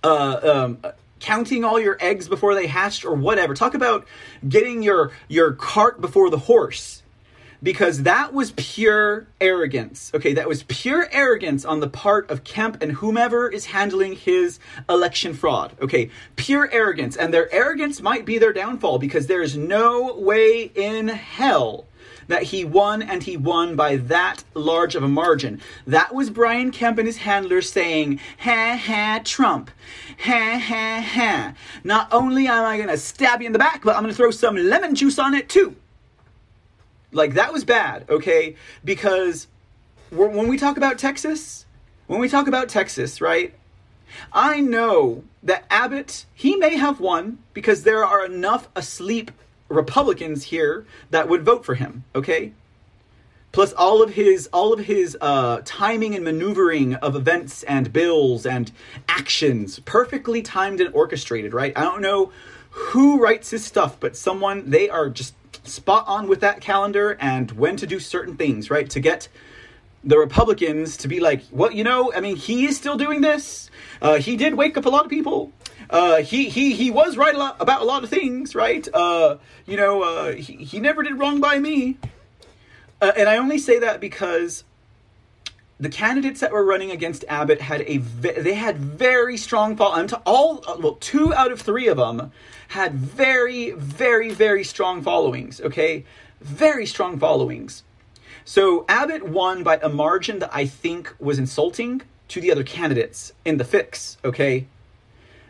uh, 0.04 0.38
um, 0.42 0.78
counting 1.18 1.64
all 1.64 1.80
your 1.80 1.96
eggs 2.00 2.28
before 2.28 2.54
they 2.54 2.66
hatched 2.66 3.04
or 3.04 3.14
whatever. 3.14 3.54
Talk 3.54 3.74
about 3.74 4.06
getting 4.48 4.82
your 4.82 5.12
your 5.28 5.52
cart 5.52 6.00
before 6.00 6.30
the 6.30 6.38
horse. 6.38 7.02
Because 7.62 8.02
that 8.02 8.32
was 8.32 8.52
pure 8.52 9.26
arrogance. 9.40 10.10
Okay, 10.14 10.34
that 10.34 10.48
was 10.48 10.62
pure 10.64 11.08
arrogance 11.12 11.64
on 11.64 11.80
the 11.80 11.88
part 11.88 12.30
of 12.30 12.44
Kemp 12.44 12.82
and 12.82 12.92
whomever 12.92 13.48
is 13.48 13.66
handling 13.66 14.14
his 14.14 14.58
election 14.88 15.34
fraud. 15.34 15.72
Okay, 15.80 16.10
pure 16.36 16.68
arrogance. 16.72 17.16
And 17.16 17.32
their 17.32 17.52
arrogance 17.52 18.00
might 18.00 18.24
be 18.24 18.38
their 18.38 18.52
downfall 18.52 18.98
because 18.98 19.26
there 19.26 19.42
is 19.42 19.56
no 19.56 20.16
way 20.16 20.70
in 20.74 21.08
hell 21.08 21.86
that 22.28 22.42
he 22.44 22.64
won 22.64 23.02
and 23.02 23.22
he 23.22 23.36
won 23.36 23.76
by 23.76 23.96
that 23.96 24.44
large 24.54 24.94
of 24.94 25.02
a 25.02 25.08
margin. 25.08 25.60
That 25.86 26.14
was 26.14 26.30
Brian 26.30 26.70
Kemp 26.70 26.98
and 26.98 27.06
his 27.06 27.18
handlers 27.18 27.70
saying, 27.70 28.20
ha 28.38 28.76
ha, 28.76 29.20
Trump. 29.24 29.70
Ha 30.24 30.58
ha 30.58 31.00
ha. 31.00 31.54
Not 31.84 32.12
only 32.12 32.48
am 32.48 32.64
I 32.64 32.76
going 32.76 32.88
to 32.88 32.96
stab 32.96 33.40
you 33.40 33.46
in 33.46 33.52
the 33.52 33.58
back, 33.58 33.82
but 33.84 33.96
I'm 33.96 34.02
going 34.02 34.12
to 34.12 34.16
throw 34.16 34.30
some 34.30 34.56
lemon 34.56 34.94
juice 34.94 35.18
on 35.18 35.34
it 35.34 35.48
too. 35.48 35.76
Like, 37.12 37.34
that 37.34 37.52
was 37.52 37.64
bad, 37.64 38.04
okay? 38.08 38.56
Because 38.84 39.46
when 40.10 40.48
we 40.48 40.58
talk 40.58 40.76
about 40.76 40.98
Texas, 40.98 41.66
when 42.06 42.20
we 42.20 42.28
talk 42.28 42.46
about 42.46 42.68
Texas, 42.68 43.20
right? 43.20 43.54
I 44.32 44.60
know 44.60 45.24
that 45.42 45.64
Abbott, 45.70 46.26
he 46.34 46.56
may 46.56 46.76
have 46.76 47.00
won 47.00 47.38
because 47.52 47.82
there 47.82 48.04
are 48.04 48.24
enough 48.24 48.68
asleep 48.76 49.30
Republicans 49.68 50.44
here 50.44 50.86
that 51.10 51.28
would 51.28 51.44
vote 51.44 51.64
for 51.64 51.74
him. 51.74 52.04
Okay, 52.14 52.52
plus 53.52 53.72
all 53.72 54.02
of 54.02 54.10
his 54.10 54.48
all 54.52 54.72
of 54.72 54.80
his 54.80 55.16
uh, 55.20 55.60
timing 55.64 56.14
and 56.14 56.24
maneuvering 56.24 56.94
of 56.96 57.16
events 57.16 57.62
and 57.64 57.92
bills 57.92 58.46
and 58.46 58.70
actions 59.08 59.80
perfectly 59.80 60.42
timed 60.42 60.80
and 60.80 60.94
orchestrated. 60.94 61.52
Right? 61.52 61.72
I 61.76 61.82
don't 61.82 62.02
know 62.02 62.32
who 62.70 63.20
writes 63.20 63.50
his 63.50 63.64
stuff, 63.64 63.98
but 63.98 64.16
someone 64.16 64.70
they 64.70 64.88
are 64.88 65.08
just 65.08 65.34
spot 65.68 66.04
on 66.06 66.28
with 66.28 66.40
that 66.40 66.60
calendar 66.60 67.16
and 67.20 67.50
when 67.52 67.76
to 67.76 67.86
do 67.86 67.98
certain 68.00 68.36
things. 68.36 68.70
Right 68.70 68.88
to 68.90 69.00
get 69.00 69.28
the 70.06 70.18
Republicans 70.18 70.96
to 70.98 71.08
be 71.08 71.20
like, 71.20 71.42
well, 71.50 71.72
you 71.72 71.82
know, 71.82 72.12
I 72.12 72.20
mean, 72.20 72.36
he 72.36 72.66
is 72.66 72.76
still 72.76 72.96
doing 72.96 73.20
this. 73.20 73.70
Uh, 74.00 74.18
he 74.18 74.36
did 74.36 74.54
wake 74.54 74.76
up 74.76 74.86
a 74.86 74.88
lot 74.88 75.04
of 75.04 75.10
people. 75.10 75.52
Uh, 75.90 76.16
he 76.18 76.48
he 76.48 76.74
he 76.74 76.90
was 76.90 77.16
right 77.16 77.34
a 77.34 77.38
lot, 77.38 77.56
about 77.60 77.80
a 77.80 77.84
lot 77.84 78.02
of 78.02 78.10
things, 78.10 78.54
right? 78.54 78.86
Uh, 78.92 79.36
you 79.66 79.76
know, 79.76 80.02
uh, 80.02 80.32
he 80.32 80.56
he 80.56 80.80
never 80.80 81.02
did 81.02 81.18
wrong 81.18 81.40
by 81.40 81.58
me, 81.58 81.96
uh, 83.00 83.12
and 83.16 83.28
I 83.28 83.36
only 83.36 83.58
say 83.58 83.78
that 83.78 84.00
because 84.00 84.64
the 85.78 85.88
candidates 85.88 86.40
that 86.40 86.52
were 86.52 86.64
running 86.64 86.90
against 86.90 87.24
Abbott 87.28 87.60
had 87.60 87.82
a 87.82 87.98
ve- 87.98 88.40
they 88.40 88.54
had 88.54 88.78
very 88.78 89.36
strong 89.36 89.76
fall. 89.76 89.92
I'm 89.92 90.08
all 90.24 90.64
well, 90.80 90.94
two 90.94 91.32
out 91.34 91.52
of 91.52 91.60
three 91.60 91.86
of 91.86 91.98
them 91.98 92.32
had 92.68 92.94
very, 92.94 93.70
very, 93.72 94.30
very 94.30 94.64
strong 94.64 95.02
followings. 95.02 95.60
Okay, 95.60 96.04
very 96.40 96.86
strong 96.86 97.18
followings. 97.18 97.82
So 98.44 98.84
Abbott 98.88 99.24
won 99.24 99.62
by 99.62 99.78
a 99.82 99.88
margin 99.88 100.38
that 100.38 100.50
I 100.52 100.66
think 100.66 101.14
was 101.18 101.38
insulting 101.38 102.02
to 102.28 102.40
the 102.40 102.52
other 102.52 102.64
candidates 102.64 103.32
in 103.44 103.56
the 103.56 103.64
fix. 103.64 104.18
Okay, 104.24 104.66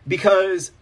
because 0.07 0.73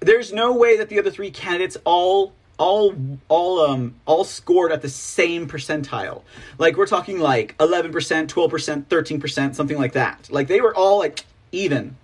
there's 0.00 0.32
no 0.32 0.54
way 0.56 0.76
that 0.76 0.88
the 0.88 0.98
other 0.98 1.10
three 1.10 1.30
candidates 1.30 1.76
all 1.84 2.32
all 2.58 2.94
all 3.28 3.60
um 3.60 3.94
all 4.06 4.22
scored 4.22 4.70
at 4.70 4.82
the 4.82 4.88
same 4.88 5.48
percentile. 5.48 6.22
Like 6.58 6.76
we're 6.76 6.86
talking 6.86 7.18
like 7.18 7.56
11%, 7.58 7.90
12%, 7.92 8.84
13%, 8.84 9.54
something 9.54 9.78
like 9.78 9.92
that. 9.92 10.28
Like 10.30 10.46
they 10.46 10.60
were 10.60 10.74
all 10.74 10.98
like 10.98 11.24
even. 11.52 11.96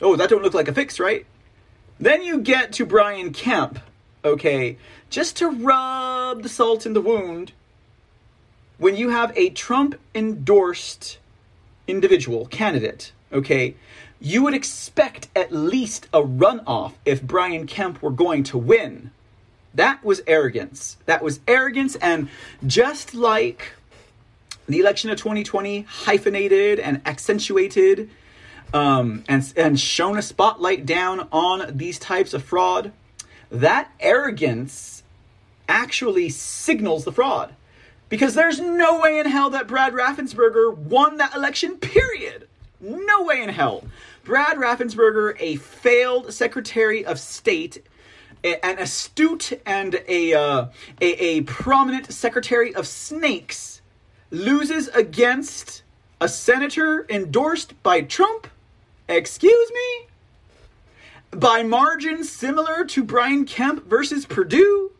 Oh, 0.00 0.16
that 0.16 0.30
don't 0.30 0.42
look 0.42 0.54
like 0.54 0.68
a 0.68 0.72
fix, 0.72 0.98
right? 0.98 1.26
Then 2.00 2.22
you 2.22 2.40
get 2.40 2.72
to 2.74 2.86
Brian 2.86 3.32
Kemp, 3.32 3.80
okay, 4.24 4.76
just 5.10 5.36
to 5.36 5.50
rub 5.50 6.42
the 6.42 6.48
salt 6.48 6.86
in 6.86 6.92
the 6.92 7.00
wound. 7.00 7.52
When 8.78 8.96
you 8.96 9.10
have 9.10 9.36
a 9.36 9.50
Trump 9.50 9.96
endorsed 10.14 11.18
individual 11.88 12.46
candidate, 12.46 13.12
okay, 13.32 13.74
you 14.20 14.42
would 14.44 14.54
expect 14.54 15.28
at 15.34 15.52
least 15.52 16.06
a 16.12 16.22
runoff 16.22 16.92
if 17.04 17.22
Brian 17.22 17.66
Kemp 17.66 18.00
were 18.00 18.10
going 18.10 18.44
to 18.44 18.58
win. 18.58 19.10
That 19.74 20.04
was 20.04 20.22
arrogance. 20.26 20.96
That 21.06 21.22
was 21.22 21.40
arrogance. 21.46 21.96
And 21.96 22.28
just 22.66 23.14
like 23.14 23.72
the 24.68 24.80
election 24.80 25.10
of 25.10 25.18
2020 25.18 25.82
hyphenated 25.82 26.78
and 26.78 27.00
accentuated 27.06 28.10
um, 28.72 29.24
and, 29.28 29.52
and 29.56 29.78
shone 29.80 30.18
a 30.18 30.22
spotlight 30.22 30.86
down 30.86 31.28
on 31.32 31.76
these 31.76 31.98
types 31.98 32.34
of 32.34 32.42
fraud, 32.42 32.92
that 33.50 33.90
arrogance 34.00 35.02
actually 35.68 36.28
signals 36.28 37.04
the 37.04 37.12
fraud. 37.12 37.54
Because 38.08 38.34
there's 38.34 38.58
no 38.58 39.00
way 39.00 39.18
in 39.18 39.26
hell 39.26 39.50
that 39.50 39.66
Brad 39.66 39.92
Raffensperger 39.92 40.74
won 40.76 41.18
that 41.18 41.34
election, 41.34 41.76
period. 41.76 42.48
No 42.80 43.24
way 43.24 43.42
in 43.42 43.50
hell. 43.50 43.84
Brad 44.24 44.56
Raffensperger, 44.56 45.36
a 45.38 45.56
failed 45.56 46.32
Secretary 46.32 47.04
of 47.04 47.18
State, 47.18 47.84
an 48.44 48.78
astute 48.78 49.60
and 49.66 50.00
a, 50.06 50.32
uh, 50.32 50.66
a, 51.00 51.06
a 51.24 51.40
prominent 51.42 52.12
Secretary 52.12 52.74
of 52.74 52.86
Snakes, 52.86 53.82
loses 54.30 54.88
against 54.88 55.82
a 56.20 56.28
senator 56.28 57.06
endorsed 57.08 57.80
by 57.82 58.00
Trump? 58.00 58.46
Excuse 59.08 59.72
me? 59.72 60.06
By 61.30 61.62
margins 61.62 62.30
similar 62.30 62.84
to 62.86 63.02
Brian 63.02 63.44
Kemp 63.44 63.86
versus 63.86 64.26
Perdue? 64.26 64.92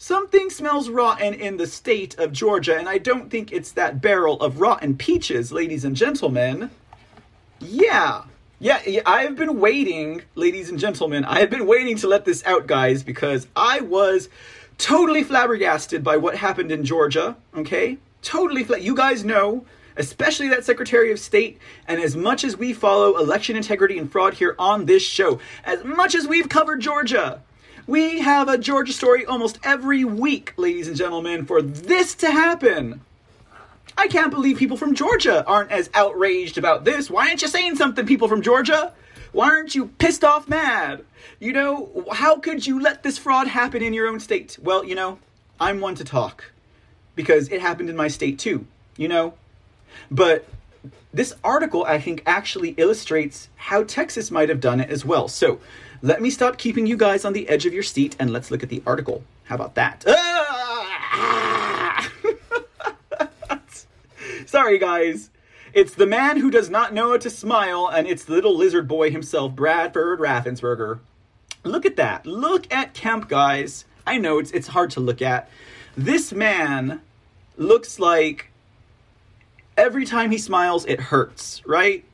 Something 0.00 0.48
smells 0.48 0.88
rotten 0.88 1.34
in 1.34 1.56
the 1.56 1.66
state 1.66 2.18
of 2.18 2.32
Georgia, 2.32 2.76
and 2.76 2.88
I 2.88 2.98
don't 2.98 3.30
think 3.30 3.52
it's 3.52 3.72
that 3.72 4.00
barrel 4.00 4.40
of 4.40 4.60
rotten 4.60 4.96
peaches, 4.96 5.50
ladies 5.50 5.84
and 5.84 5.96
gentlemen. 5.96 6.70
Yeah. 7.58 8.22
Yeah, 8.60 8.80
I 9.06 9.22
have 9.22 9.36
been 9.36 9.60
waiting, 9.60 10.22
ladies 10.34 10.68
and 10.68 10.78
gentlemen. 10.78 11.24
I 11.24 11.40
have 11.40 11.50
been 11.50 11.66
waiting 11.66 11.96
to 11.98 12.08
let 12.08 12.24
this 12.24 12.44
out, 12.44 12.66
guys, 12.66 13.04
because 13.04 13.46
I 13.54 13.80
was 13.80 14.28
totally 14.78 15.22
flabbergasted 15.22 16.02
by 16.02 16.16
what 16.16 16.36
happened 16.36 16.72
in 16.72 16.84
Georgia. 16.84 17.36
Okay, 17.56 17.98
totally. 18.22 18.64
Fla- 18.64 18.78
you 18.78 18.96
guys 18.96 19.24
know, 19.24 19.64
especially 19.98 20.48
that 20.48 20.64
Secretary 20.64 21.12
of 21.12 21.18
State, 21.18 21.58
and 21.86 22.00
as 22.00 22.16
much 22.16 22.44
as 22.44 22.56
we 22.56 22.72
follow 22.72 23.18
election 23.18 23.56
integrity 23.56 23.98
and 23.98 24.10
fraud 24.10 24.34
here 24.34 24.54
on 24.58 24.86
this 24.86 25.02
show, 25.02 25.40
as 25.64 25.84
much 25.84 26.14
as 26.14 26.26
we've 26.26 26.48
covered 26.48 26.80
Georgia, 26.80 27.42
we 27.86 28.20
have 28.20 28.48
a 28.48 28.56
Georgia 28.58 28.92
story 28.92 29.26
almost 29.26 29.58
every 29.64 30.04
week, 30.04 30.54
ladies 30.56 30.88
and 30.88 30.96
gentlemen, 30.96 31.44
for 31.44 31.60
this 31.60 32.14
to 32.16 32.30
happen. 32.30 33.00
I 33.96 34.06
can't 34.06 34.30
believe 34.30 34.58
people 34.58 34.76
from 34.76 34.94
Georgia 34.94 35.44
aren't 35.44 35.72
as 35.72 35.90
outraged 35.92 36.56
about 36.56 36.84
this. 36.84 37.10
Why 37.10 37.28
aren't 37.28 37.42
you 37.42 37.48
saying 37.48 37.76
something, 37.76 38.06
people 38.06 38.28
from 38.28 38.42
Georgia? 38.42 38.92
Why 39.32 39.48
aren't 39.48 39.74
you 39.74 39.86
pissed 39.86 40.22
off 40.22 40.48
mad? 40.48 41.04
You 41.40 41.52
know, 41.52 42.06
how 42.12 42.38
could 42.38 42.66
you 42.66 42.80
let 42.80 43.02
this 43.02 43.18
fraud 43.18 43.48
happen 43.48 43.82
in 43.82 43.92
your 43.92 44.06
own 44.06 44.20
state? 44.20 44.56
Well, 44.62 44.84
you 44.84 44.94
know, 44.94 45.18
I'm 45.58 45.80
one 45.80 45.96
to 45.96 46.04
talk 46.04 46.52
because 47.16 47.48
it 47.48 47.60
happened 47.60 47.90
in 47.90 47.96
my 47.96 48.08
state 48.08 48.38
too, 48.38 48.66
you 48.96 49.08
know? 49.08 49.34
But 50.10 50.46
this 51.12 51.34
article, 51.42 51.84
I 51.84 52.00
think, 52.00 52.22
actually 52.26 52.70
illustrates 52.70 53.48
how 53.56 53.84
Texas 53.84 54.30
might 54.30 54.48
have 54.48 54.60
done 54.60 54.80
it 54.80 54.90
as 54.90 55.04
well. 55.04 55.28
So 55.28 55.60
let 56.02 56.22
me 56.22 56.30
stop 56.30 56.58
keeping 56.58 56.86
you 56.86 56.96
guys 56.96 57.24
on 57.24 57.32
the 57.32 57.48
edge 57.48 57.66
of 57.66 57.72
your 57.72 57.82
seat 57.82 58.16
and 58.18 58.30
let's 58.30 58.50
look 58.50 58.62
at 58.62 58.68
the 58.68 58.82
article. 58.86 59.24
How 59.44 59.54
about 59.54 59.74
that? 59.74 60.04
Ah! 60.06 62.10
Sorry, 64.46 64.78
guys. 64.78 65.30
It's 65.72 65.94
the 65.94 66.06
man 66.06 66.38
who 66.38 66.50
does 66.50 66.70
not 66.70 66.94
know 66.94 67.10
how 67.10 67.18
to 67.18 67.30
smile, 67.30 67.88
and 67.88 68.06
it's 68.06 68.24
the 68.24 68.32
little 68.32 68.56
lizard 68.56 68.88
boy 68.88 69.10
himself, 69.10 69.54
Bradford 69.54 70.18
Raffensperger. 70.18 71.00
Look 71.64 71.84
at 71.84 71.96
that. 71.96 72.26
Look 72.26 72.72
at 72.72 72.94
Kemp, 72.94 73.28
guys. 73.28 73.84
I 74.06 74.18
know 74.18 74.38
it's 74.38 74.50
it's 74.52 74.68
hard 74.68 74.90
to 74.92 75.00
look 75.00 75.20
at. 75.20 75.50
This 75.96 76.32
man 76.32 77.02
looks 77.56 77.98
like 77.98 78.47
every 79.78 80.04
time 80.04 80.30
he 80.30 80.36
smiles, 80.38 80.84
it 80.84 81.00
hurts, 81.00 81.62
right? 81.64 82.04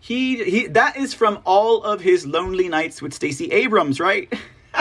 He 0.00 0.44
he 0.44 0.66
that 0.68 0.96
is 0.96 1.14
from 1.14 1.40
all 1.44 1.82
of 1.82 2.00
his 2.02 2.26
lonely 2.26 2.68
nights 2.68 3.00
with 3.00 3.14
Stacey 3.14 3.50
Abrams, 3.52 3.98
right? 3.98 4.32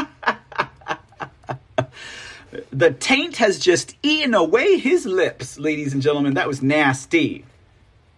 the 2.72 2.92
taint 2.92 3.38
has 3.38 3.58
just 3.60 3.96
eaten 4.04 4.34
away 4.34 4.78
his 4.78 5.06
lips, 5.06 5.58
ladies 5.58 5.94
and 5.94 6.02
gentlemen. 6.02 6.34
That 6.34 6.48
was 6.48 6.62
nasty. 6.62 7.46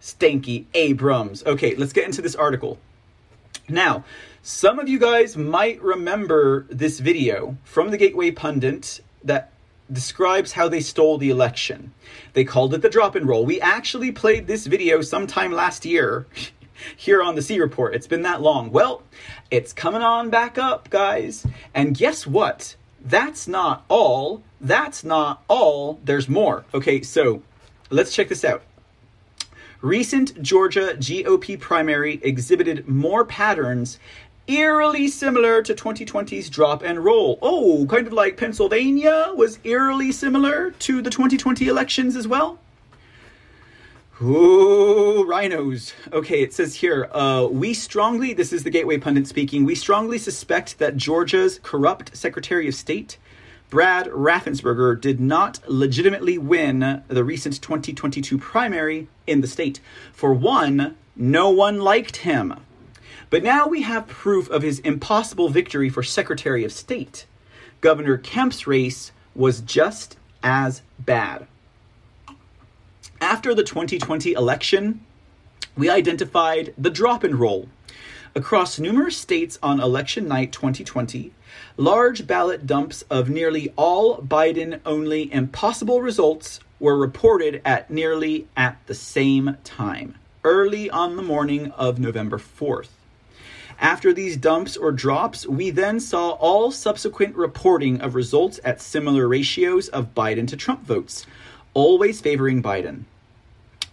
Stanky 0.02 0.64
Abrams. 0.74 1.44
Okay, 1.44 1.74
let's 1.76 1.92
get 1.92 2.04
into 2.04 2.22
this 2.22 2.34
article. 2.34 2.78
Now, 3.68 4.04
some 4.42 4.78
of 4.78 4.88
you 4.88 4.98
guys 4.98 5.36
might 5.36 5.82
remember 5.82 6.66
this 6.70 7.00
video 7.00 7.56
from 7.64 7.90
the 7.90 7.98
Gateway 7.98 8.30
Pundit 8.30 9.00
that 9.24 9.52
describes 9.92 10.52
how 10.52 10.68
they 10.68 10.80
stole 10.80 11.18
the 11.18 11.30
election. 11.30 11.92
They 12.32 12.44
called 12.44 12.74
it 12.74 12.82
the 12.82 12.88
drop 12.88 13.14
and 13.14 13.26
roll. 13.26 13.44
We 13.44 13.60
actually 13.60 14.12
played 14.12 14.46
this 14.46 14.66
video 14.66 15.00
sometime 15.02 15.52
last 15.52 15.84
year 15.84 16.26
here 16.96 17.22
on 17.22 17.34
the 17.34 17.42
C 17.42 17.60
Report. 17.60 17.94
It's 17.94 18.06
been 18.06 18.22
that 18.22 18.42
long. 18.42 18.70
Well, 18.70 19.02
it's 19.50 19.72
coming 19.72 20.02
on 20.02 20.30
back 20.30 20.58
up, 20.58 20.90
guys. 20.90 21.46
And 21.74 21.96
guess 21.96 22.26
what? 22.26 22.76
That's 23.00 23.48
not 23.48 23.84
all. 23.88 24.42
That's 24.60 25.04
not 25.04 25.42
all. 25.48 26.00
There's 26.04 26.28
more. 26.28 26.64
Okay, 26.74 27.02
so 27.02 27.42
let's 27.90 28.14
check 28.14 28.28
this 28.28 28.44
out. 28.44 28.62
Recent 29.80 30.42
Georgia 30.42 30.94
GOP 30.98 31.58
primary 31.58 32.18
exhibited 32.24 32.88
more 32.88 33.24
patterns 33.24 34.00
eerily 34.48 35.08
similar 35.08 35.62
to 35.62 35.74
2020's 35.74 36.50
drop 36.50 36.82
and 36.82 37.04
roll. 37.04 37.38
Oh, 37.42 37.86
kind 37.88 38.06
of 38.06 38.12
like 38.12 38.36
Pennsylvania 38.36 39.32
was 39.34 39.58
eerily 39.62 40.10
similar 40.10 40.70
to 40.72 41.02
the 41.02 41.10
2020 41.10 41.68
elections 41.68 42.16
as 42.16 42.26
well. 42.26 42.58
Ooh, 44.20 45.24
rhinos. 45.24 45.92
Okay, 46.12 46.42
it 46.42 46.52
says 46.52 46.74
here, 46.74 47.08
uh, 47.12 47.46
we 47.48 47.72
strongly, 47.72 48.32
this 48.32 48.52
is 48.52 48.64
the 48.64 48.70
Gateway 48.70 48.98
Pundit 48.98 49.28
speaking, 49.28 49.64
we 49.64 49.76
strongly 49.76 50.18
suspect 50.18 50.80
that 50.80 50.96
Georgia's 50.96 51.60
corrupt 51.62 52.16
Secretary 52.16 52.66
of 52.66 52.74
State, 52.74 53.16
Brad 53.70 54.06
Raffensperger, 54.06 55.00
did 55.00 55.20
not 55.20 55.60
legitimately 55.68 56.36
win 56.36 57.04
the 57.06 57.22
recent 57.22 57.62
2022 57.62 58.38
primary 58.38 59.06
in 59.28 59.40
the 59.40 59.46
state. 59.46 59.78
For 60.12 60.32
one, 60.32 60.96
no 61.14 61.50
one 61.50 61.78
liked 61.78 62.16
him. 62.16 62.54
But 63.30 63.42
now 63.42 63.66
we 63.66 63.82
have 63.82 64.06
proof 64.08 64.48
of 64.50 64.62
his 64.62 64.78
impossible 64.80 65.50
victory 65.50 65.90
for 65.90 66.02
Secretary 66.02 66.64
of 66.64 66.72
State. 66.72 67.26
Governor 67.80 68.16
Kemp's 68.16 68.66
race 68.66 69.12
was 69.34 69.60
just 69.60 70.16
as 70.42 70.82
bad. 70.98 71.46
After 73.20 73.54
the 73.54 73.62
2020 73.62 74.32
election, 74.32 75.04
we 75.76 75.90
identified 75.90 76.72
the 76.78 76.90
drop 76.90 77.22
and 77.22 77.36
roll. 77.36 77.68
Across 78.34 78.78
numerous 78.78 79.16
states 79.16 79.58
on 79.62 79.80
election 79.80 80.26
night 80.26 80.52
2020, 80.52 81.32
large 81.76 82.26
ballot 82.26 82.66
dumps 82.66 83.02
of 83.10 83.28
nearly 83.28 83.72
all 83.76 84.18
Biden 84.18 84.80
only 84.86 85.32
impossible 85.32 86.00
results 86.00 86.60
were 86.80 86.96
reported 86.96 87.60
at 87.64 87.90
nearly 87.90 88.46
at 88.56 88.78
the 88.86 88.94
same 88.94 89.56
time, 89.64 90.14
early 90.44 90.88
on 90.88 91.16
the 91.16 91.22
morning 91.22 91.72
of 91.72 91.98
November 91.98 92.38
4th. 92.38 92.97
After 93.80 94.12
these 94.12 94.36
dumps 94.36 94.76
or 94.76 94.90
drops, 94.90 95.46
we 95.46 95.70
then 95.70 96.00
saw 96.00 96.30
all 96.30 96.72
subsequent 96.72 97.36
reporting 97.36 98.00
of 98.00 98.16
results 98.16 98.58
at 98.64 98.80
similar 98.80 99.28
ratios 99.28 99.88
of 99.88 100.14
Biden 100.14 100.48
to 100.48 100.56
Trump 100.56 100.84
votes, 100.84 101.26
always 101.74 102.20
favoring 102.20 102.60
Biden. 102.60 103.04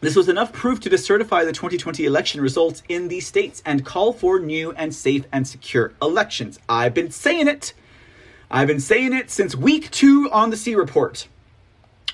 This 0.02 0.16
was 0.16 0.28
enough 0.28 0.52
proof 0.52 0.80
to 0.82 0.90
decertify 0.90 1.46
the 1.46 1.52
2020 1.52 2.04
election 2.04 2.42
results 2.42 2.82
in 2.90 3.10
these 3.10 3.28
states 3.28 3.62
and 3.64 3.86
call 3.86 4.12
for 4.12 4.40
new 4.40 4.72
and 4.72 4.94
safe 4.94 5.26
and 5.32 5.48
secure 5.48 5.94
elections. 6.02 6.60
I've 6.68 6.96
been 6.96 7.12
saying 7.12 7.48
it. 7.48 7.74
I've 8.50 8.68
been 8.68 8.80
saying 8.80 9.14
it 9.14 9.30
since 9.30 9.56
week 9.56 9.92
two 9.92 10.30
on 10.32 10.50
the 10.50 10.58
C 10.58 10.74
report. 10.74 11.28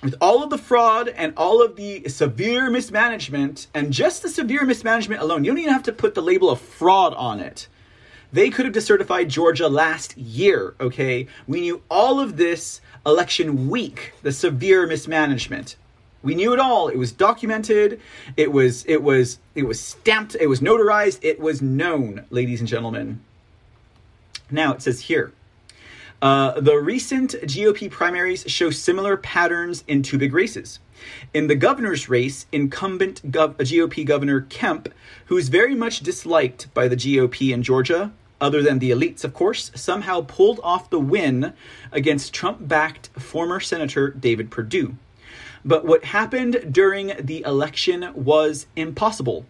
With 0.03 0.15
all 0.19 0.41
of 0.41 0.49
the 0.49 0.57
fraud 0.57 1.09
and 1.09 1.33
all 1.37 1.63
of 1.63 1.75
the 1.75 2.09
severe 2.09 2.71
mismanagement, 2.71 3.67
and 3.73 3.93
just 3.93 4.23
the 4.23 4.29
severe 4.29 4.65
mismanagement 4.65 5.21
alone, 5.21 5.43
you 5.43 5.51
don't 5.51 5.59
even 5.59 5.73
have 5.73 5.83
to 5.83 5.93
put 5.93 6.15
the 6.15 6.23
label 6.23 6.49
of 6.49 6.59
fraud 6.59 7.13
on 7.13 7.39
it. 7.39 7.67
They 8.33 8.49
could 8.49 8.65
have 8.65 8.73
decertified 8.73 9.27
Georgia 9.27 9.67
last 9.67 10.17
year, 10.17 10.73
okay? 10.79 11.27
We 11.47 11.61
knew 11.61 11.83
all 11.89 12.19
of 12.19 12.37
this 12.37 12.81
election 13.05 13.69
week, 13.69 14.13
the 14.23 14.31
severe 14.31 14.87
mismanagement. 14.87 15.75
We 16.23 16.35
knew 16.35 16.53
it 16.53 16.59
all. 16.59 16.87
It 16.87 16.97
was 16.97 17.11
documented. 17.11 17.99
It 18.37 18.51
was 18.51 18.85
it 18.85 19.01
was 19.03 19.39
it 19.55 19.63
was 19.63 19.79
stamped. 19.79 20.35
It 20.39 20.47
was 20.47 20.61
notarized. 20.61 21.19
It 21.23 21.39
was 21.39 21.61
known, 21.61 22.25
ladies 22.29 22.59
and 22.59 22.69
gentlemen. 22.69 23.21
Now 24.49 24.73
it 24.73 24.81
says 24.81 25.01
here. 25.01 25.33
Uh, 26.21 26.59
the 26.59 26.77
recent 26.77 27.31
GOP 27.31 27.89
primaries 27.89 28.43
show 28.45 28.69
similar 28.69 29.17
patterns 29.17 29.83
in 29.87 30.03
two 30.03 30.19
big 30.19 30.33
races. 30.33 30.79
In 31.33 31.47
the 31.47 31.55
governor's 31.55 32.09
race, 32.09 32.45
incumbent 32.51 33.31
gov- 33.31 33.55
GOP 33.55 34.05
Governor 34.05 34.41
Kemp, 34.41 34.93
who 35.25 35.37
is 35.37 35.49
very 35.49 35.73
much 35.73 36.01
disliked 36.01 36.71
by 36.75 36.87
the 36.87 36.95
GOP 36.95 37.51
in 37.51 37.63
Georgia, 37.63 38.11
other 38.39 38.61
than 38.61 38.77
the 38.77 38.91
elites, 38.91 39.23
of 39.23 39.33
course, 39.33 39.71
somehow 39.73 40.21
pulled 40.21 40.59
off 40.63 40.91
the 40.91 40.99
win 40.99 41.53
against 41.91 42.33
Trump 42.33 42.67
backed 42.67 43.07
former 43.19 43.59
Senator 43.59 44.11
David 44.11 44.51
Perdue. 44.51 44.97
But 45.65 45.85
what 45.85 46.05
happened 46.05 46.71
during 46.71 47.13
the 47.19 47.41
election 47.43 48.11
was 48.13 48.67
impossible. 48.75 49.47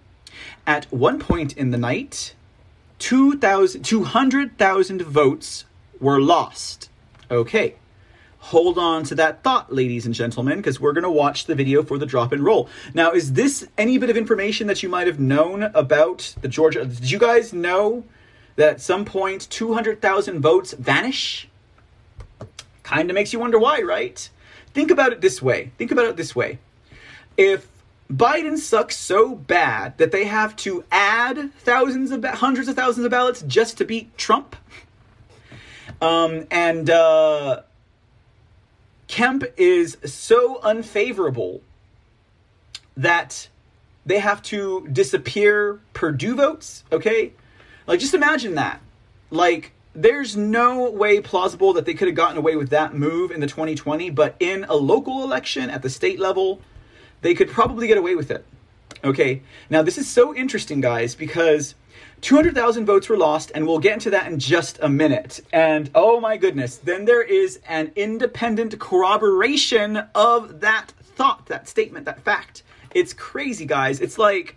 At 0.66 0.86
one 0.86 1.20
point 1.20 1.58
in 1.58 1.72
the 1.72 1.78
night, 1.78 2.34
200,000 3.00 5.02
votes 5.02 5.66
were 6.02 6.20
lost. 6.20 6.90
Okay. 7.30 7.76
Hold 8.40 8.80
on 8.80 9.04
to 9.04 9.16
that 9.16 9.44
thought, 9.44 9.72
ladies 9.72 10.08
and 10.08 10.16
gentlemen, 10.16 10.58
because 10.58 10.80
we're 10.80 10.94
going 10.94 11.04
to 11.04 11.12
watch 11.12 11.46
the 11.46 11.54
video 11.54 11.84
for 11.84 12.00
the 12.00 12.08
drop 12.08 12.32
and 12.32 12.44
roll. 12.44 12.68
Now, 12.96 13.12
is 13.12 13.34
this 13.34 13.68
any 13.78 14.00
bit 14.00 14.10
of 14.10 14.18
information 14.18 14.66
that 14.66 14.82
you 14.82 14.90
might 14.90 15.06
have 15.06 15.20
known 15.20 15.64
about 15.76 16.36
the 16.42 16.48
Georgia? 16.48 16.84
Did 16.84 17.12
you 17.12 17.20
guys 17.20 17.54
know 17.54 18.04
that 18.56 18.70
at 18.70 18.82
some 18.82 19.06
point 19.06 19.48
200,000 19.52 20.42
votes 20.42 20.74
vanish? 20.74 21.48
Kind 22.82 23.12
of 23.12 23.14
makes 23.14 23.32
you 23.32 23.40
wonder 23.40 23.60
why, 23.60 23.84
right? 23.84 24.28
Think 24.74 24.90
about 24.90 25.14
it 25.14 25.22
this 25.22 25.40
way. 25.40 25.72
Think 25.78 25.92
about 25.92 26.06
it 26.06 26.18
this 26.18 26.36
way. 26.36 26.58
If 27.38 27.68
Biden 28.12 28.58
sucks 28.58 28.98
so 28.98 29.36
bad 29.36 29.98
that 30.00 30.12
they 30.12 30.26
have 30.26 30.56
to 30.58 30.84
add 30.92 31.54
thousands 31.60 32.12
of 32.12 32.24
hundreds 32.24 32.68
of 32.68 32.76
thousands 32.76 33.06
of 33.06 33.12
ballots 33.12 33.44
just 33.44 33.78
to 33.78 33.86
beat 33.86 34.18
Trump, 34.18 34.56
um, 36.02 36.48
and 36.50 36.90
uh, 36.90 37.62
Kemp 39.08 39.44
is 39.58 39.98
so 40.04 40.60
unfavorable 40.62 41.62
that 42.98 43.50
they 44.06 44.20
have 44.20 44.42
to 44.42 44.88
disappear 44.92 45.80
Perdue 45.94 46.36
votes. 46.36 46.84
Okay, 46.92 47.34
like 47.88 48.00
just 48.00 48.14
imagine 48.14 48.56
that. 48.56 48.82
Like 49.30 49.74
there's 49.94 50.36
no 50.36 50.90
way 50.90 51.22
plausible 51.22 51.74
that 51.74 51.86
they 51.86 51.94
could 51.94 52.08
have 52.08 52.16
gotten 52.16 52.38
away 52.38 52.56
with 52.56 52.70
that 52.70 52.94
move 52.94 53.32
in 53.32 53.40
the 53.42 53.48
2020, 53.48 54.10
but 54.10 54.36
in 54.40 54.66
a 54.66 54.76
local 54.76 55.24
election 55.24 55.70
at 55.70 55.82
the 55.82 55.90
state 55.90 56.20
level, 56.20 56.62
they 57.22 57.34
could 57.34 57.50
probably 57.50 57.88
get 57.88 57.98
away 57.98 58.16
with 58.16 58.32
it. 58.32 58.46
Okay, 59.04 59.42
now 59.70 59.82
this 59.82 59.98
is 59.98 60.08
so 60.08 60.36
interesting, 60.36 60.80
guys, 60.80 61.16
because 61.16 61.76
200,000 62.22 62.86
votes 62.86 63.10
were 63.10 63.18
lost, 63.18 63.52
and 63.56 63.66
we'll 63.66 63.80
get 63.80 63.94
into 63.94 64.12
that 64.12 64.32
in 64.32 64.38
just 64.38 64.78
a 64.82 64.90
minute. 64.90 65.40
And 65.52 65.90
oh 65.96 66.20
my 66.20 66.38
goodness, 66.38 66.78
then 66.78 67.06
there 67.06 67.24
is 67.24 67.60
an 67.68 67.92
independent 67.96 68.80
corroboration 68.80 70.04
of 70.14 70.62
that 70.62 70.92
thought, 71.02 71.48
that 71.48 71.68
statement, 71.68 72.06
that 72.06 72.22
fact. 72.22 72.64
It's 72.94 73.14
crazy, 73.14 73.66
guys. 73.66 74.00
It's 74.00 74.18
like 74.18 74.56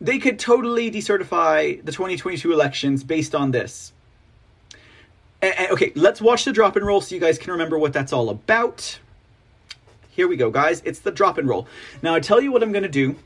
they 0.00 0.18
could 0.18 0.38
totally 0.38 0.90
decertify 0.90 1.84
the 1.84 1.92
2022 1.92 2.52
elections 2.52 3.04
based 3.04 3.34
on 3.34 3.52
this. 3.52 3.92
And, 5.40 5.54
and, 5.56 5.70
okay, 5.70 5.92
let's 5.94 6.20
watch 6.20 6.44
the 6.44 6.52
drop 6.52 6.74
and 6.76 6.84
roll 6.84 7.00
so 7.00 7.14
you 7.14 7.20
guys 7.20 7.38
can 7.38 7.52
remember 7.52 7.78
what 7.78 7.92
that's 7.92 8.12
all 8.12 8.28
about. 8.28 8.98
Here 10.10 10.26
we 10.26 10.36
go, 10.36 10.50
guys. 10.50 10.82
It's 10.84 10.98
the 10.98 11.12
drop 11.12 11.38
and 11.38 11.48
roll. 11.48 11.68
Now, 12.02 12.14
I 12.14 12.20
tell 12.20 12.40
you 12.40 12.50
what 12.50 12.62
I'm 12.62 12.72
going 12.72 12.82
to 12.82 12.88
do. 12.88 13.16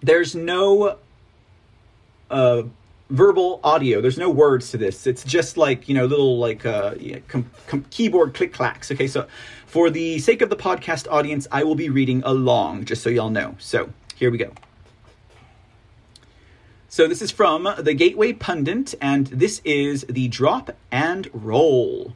There's 0.00 0.34
no 0.34 0.98
uh, 2.30 2.62
verbal 3.10 3.60
audio. 3.64 4.00
There's 4.00 4.18
no 4.18 4.30
words 4.30 4.70
to 4.72 4.78
this. 4.78 5.06
It's 5.06 5.24
just 5.24 5.56
like 5.56 5.88
you 5.88 5.94
know 5.94 6.06
little 6.06 6.38
like 6.38 6.66
uh, 6.66 6.94
com- 7.28 7.50
com- 7.66 7.84
keyboard 7.90 8.34
click 8.34 8.52
clacks. 8.52 8.90
Okay, 8.90 9.06
so 9.06 9.26
for 9.66 9.90
the 9.90 10.18
sake 10.18 10.42
of 10.42 10.50
the 10.50 10.56
podcast 10.56 11.10
audience, 11.10 11.46
I 11.50 11.64
will 11.64 11.74
be 11.74 11.88
reading 11.88 12.22
along, 12.24 12.86
just 12.86 13.02
so 13.02 13.10
y'all 13.10 13.30
know. 13.30 13.56
So 13.58 13.90
here 14.16 14.30
we 14.30 14.38
go. 14.38 14.52
So 16.90 17.06
this 17.06 17.20
is 17.20 17.30
from 17.30 17.68
the 17.78 17.92
Gateway 17.92 18.32
Pundit, 18.32 18.94
and 19.00 19.26
this 19.26 19.60
is 19.62 20.06
the 20.08 20.28
drop 20.28 20.74
and 20.90 21.28
roll. 21.34 22.14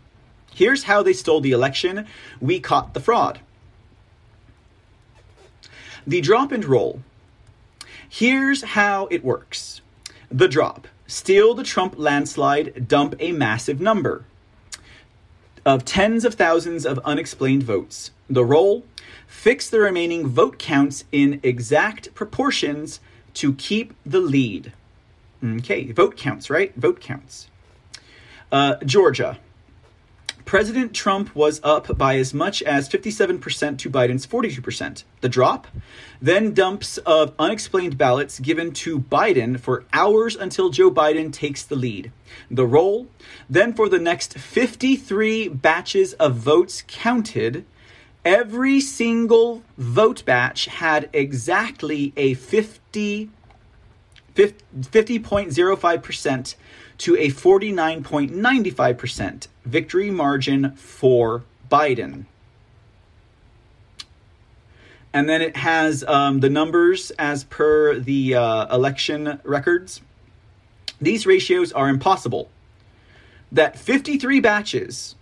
Here's 0.54 0.84
how 0.84 1.02
they 1.02 1.12
stole 1.12 1.42
the 1.42 1.52
election. 1.52 2.06
We 2.40 2.58
caught 2.58 2.94
the 2.94 3.00
fraud. 3.00 3.40
The 6.06 6.22
drop 6.22 6.52
and 6.52 6.64
roll. 6.64 7.02
Here's 8.08 8.62
how 8.62 9.08
it 9.10 9.22
works. 9.22 9.81
The 10.32 10.48
drop. 10.48 10.88
Steal 11.06 11.52
the 11.52 11.62
Trump 11.62 11.94
landslide, 11.98 12.88
dump 12.88 13.14
a 13.20 13.32
massive 13.32 13.82
number 13.82 14.24
of 15.66 15.84
tens 15.84 16.24
of 16.24 16.34
thousands 16.34 16.86
of 16.86 16.98
unexplained 17.04 17.62
votes. 17.62 18.10
The 18.30 18.44
roll. 18.44 18.84
Fix 19.26 19.68
the 19.68 19.80
remaining 19.80 20.26
vote 20.26 20.58
counts 20.58 21.04
in 21.12 21.38
exact 21.42 22.14
proportions 22.14 23.00
to 23.34 23.52
keep 23.54 23.94
the 24.06 24.20
lead. 24.20 24.72
Okay, 25.44 25.92
vote 25.92 26.16
counts, 26.16 26.48
right? 26.48 26.74
Vote 26.76 27.00
counts. 27.00 27.48
Uh, 28.50 28.76
Georgia. 28.84 29.38
President 30.44 30.94
Trump 30.94 31.34
was 31.34 31.60
up 31.62 31.96
by 31.96 32.16
as 32.16 32.34
much 32.34 32.62
as 32.62 32.88
57% 32.88 33.78
to 33.78 33.90
Biden's 33.90 34.26
42%. 34.26 35.04
The 35.20 35.28
drop? 35.28 35.66
Then 36.20 36.52
dumps 36.52 36.98
of 36.98 37.34
unexplained 37.38 37.96
ballots 37.96 38.40
given 38.40 38.72
to 38.72 39.00
Biden 39.00 39.58
for 39.58 39.84
hours 39.92 40.36
until 40.36 40.70
Joe 40.70 40.90
Biden 40.90 41.32
takes 41.32 41.62
the 41.62 41.76
lead. 41.76 42.12
The 42.50 42.66
roll? 42.66 43.08
Then 43.48 43.72
for 43.72 43.88
the 43.88 43.98
next 43.98 44.38
53 44.38 45.48
batches 45.48 46.12
of 46.14 46.36
votes 46.36 46.84
counted, 46.86 47.64
every 48.24 48.80
single 48.80 49.62
vote 49.76 50.24
batch 50.24 50.66
had 50.66 51.08
exactly 51.12 52.12
a 52.16 52.34
50 52.34 53.30
50.05% 54.34 56.54
to 57.02 57.14
a 57.16 57.28
49.95% 57.28 59.48
victory 59.64 60.10
margin 60.12 60.70
for 60.76 61.42
Biden. 61.68 62.26
And 65.12 65.28
then 65.28 65.42
it 65.42 65.56
has 65.56 66.04
um, 66.04 66.38
the 66.38 66.48
numbers 66.48 67.10
as 67.18 67.42
per 67.42 67.98
the 67.98 68.36
uh, 68.36 68.72
election 68.72 69.40
records. 69.42 70.00
These 71.00 71.26
ratios 71.26 71.72
are 71.72 71.88
impossible. 71.88 72.48
That 73.50 73.76
53 73.76 74.38
batches 74.38 75.16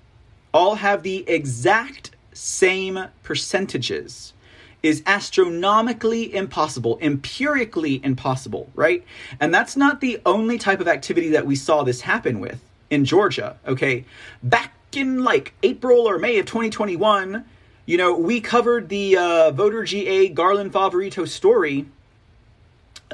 all 0.53 0.75
have 0.75 1.03
the 1.03 1.27
exact 1.27 2.11
same 2.35 3.07
percentages 3.23 4.35
is 4.83 5.03
astronomically 5.07 6.35
impossible, 6.35 6.99
empirically 7.01 8.01
impossible, 8.03 8.71
right? 8.75 9.05
And 9.39 9.53
that's 9.53 9.77
not 9.77 10.01
the 10.01 10.21
only 10.25 10.59
type 10.59 10.81
of 10.81 10.89
activity 10.89 11.31
that 11.31 11.47
we 11.47 11.57
saw 11.57 11.83
this 11.83 12.01
happen 12.01 12.41
with 12.41 12.61
in 12.89 13.05
Georgia, 13.05 13.57
okay? 13.67 14.05
Back 14.43 14.73
in 14.93 15.23
like 15.23 15.55
April 15.63 16.09
or 16.09 16.19
May 16.19 16.39
of 16.39 16.47
2021, 16.47 17.45
you 17.87 17.97
know, 17.97 18.17
we 18.17 18.41
covered 18.41 18.89
the 18.89 19.17
uh, 19.17 19.51
voter 19.51 19.85
GA 19.85 20.29
Garland 20.29 20.73
Favorito 20.73 21.29
story 21.29 21.87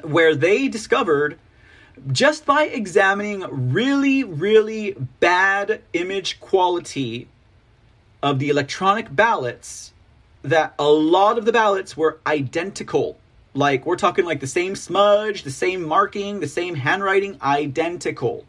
where 0.03 0.35
they 0.35 0.69
discovered 0.69 1.39
just 2.13 2.45
by 2.45 2.65
examining 2.65 3.73
really, 3.73 4.23
really 4.23 4.93
bad 5.21 5.83
image 5.95 6.41
quality 6.41 7.29
of 8.23 8.39
the 8.39 8.51
electronic 8.51 9.15
ballots 9.15 9.93
that 10.49 10.75
a 10.79 10.89
lot 10.89 11.39
of 11.39 11.45
the 11.45 11.53
ballots 11.53 11.97
were 11.97 12.19
identical. 12.27 13.19
Like, 13.55 13.87
we're 13.87 13.97
talking 13.97 14.25
like 14.25 14.41
the 14.41 14.47
same 14.47 14.77
smudge, 14.77 15.43
the 15.43 15.51
same 15.51 15.83
marking, 15.83 16.41
the 16.41 16.49
same 16.49 16.75
handwriting, 16.75 17.39
identical. 17.43 18.45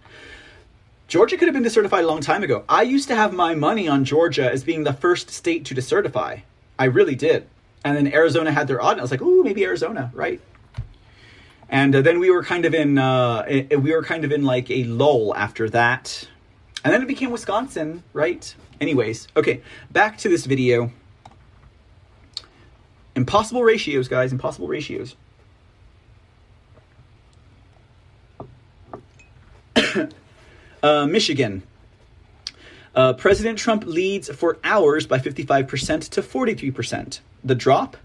Georgia 1.07 1.37
could 1.37 1.47
have 1.47 1.53
been 1.53 1.63
decertified 1.63 2.03
a 2.03 2.07
long 2.07 2.19
time 2.19 2.43
ago. 2.43 2.65
I 2.67 2.81
used 2.81 3.07
to 3.07 3.15
have 3.15 3.33
my 3.33 3.55
money 3.55 3.87
on 3.87 4.03
Georgia 4.03 4.51
as 4.51 4.63
being 4.65 4.83
the 4.83 4.91
first 4.91 5.29
state 5.29 5.63
to 5.65 5.75
decertify. 5.75 6.41
I 6.77 6.85
really 6.85 7.15
did. 7.15 7.47
and 7.85 7.95
then 7.95 8.11
Arizona 8.13 8.51
had 8.51 8.67
their. 8.67 8.81
And 8.81 8.99
I 8.99 9.01
was 9.01 9.11
like, 9.11 9.21
ooh, 9.21 9.43
maybe 9.43 9.63
Arizona, 9.63 10.11
right? 10.13 10.41
And 11.69 11.95
uh, 11.95 12.01
then 12.01 12.19
we 12.19 12.29
were 12.29 12.43
kind 12.43 12.65
of 12.65 12.73
in 12.73 12.97
uh, 12.97 13.45
we 13.71 13.93
were 13.93 14.03
kind 14.03 14.25
of 14.25 14.31
in 14.31 14.43
like 14.43 14.69
a 14.69 14.83
lull 14.85 15.33
after 15.35 15.69
that, 15.69 16.27
and 16.83 16.93
then 16.93 17.01
it 17.01 17.07
became 17.07 17.31
Wisconsin, 17.31 18.03
right? 18.13 18.53
Anyways, 18.79 19.27
okay, 19.35 19.61
back 19.91 20.17
to 20.19 20.29
this 20.29 20.45
video. 20.45 20.91
Impossible 23.17 23.63
ratios, 23.63 24.07
guys. 24.07 24.31
Impossible 24.31 24.67
ratios. 24.67 25.15
uh, 30.83 31.07
Michigan. 31.07 31.63
Uh, 32.93 33.13
President 33.13 33.57
Trump 33.57 33.85
leads 33.87 34.29
for 34.29 34.59
hours 34.63 35.07
by 35.07 35.17
55% 35.17 36.09
to 36.09 36.21
43%. 36.21 37.19
The 37.43 37.55
drop 37.55 37.97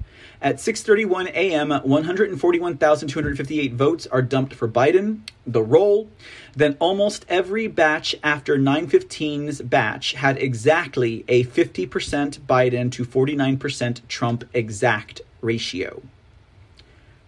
at 0.42 0.56
6:31 0.56 1.28
a.m., 1.28 1.70
141,258 1.70 3.74
votes 3.74 4.08
are 4.08 4.20
dumped 4.20 4.54
for 4.54 4.68
Biden. 4.68 5.20
The 5.46 5.62
roll. 5.62 6.10
Then 6.54 6.76
almost 6.80 7.24
every 7.28 7.68
batch 7.68 8.16
after 8.22 8.58
915's 8.58 9.62
batch 9.62 10.12
had 10.12 10.36
exactly 10.36 11.24
a 11.28 11.44
50% 11.44 12.40
Biden 12.40 12.92
to 12.92 13.04
49% 13.04 14.06
Trump 14.08 14.44
exact 14.52 15.22
ratio. 15.40 16.02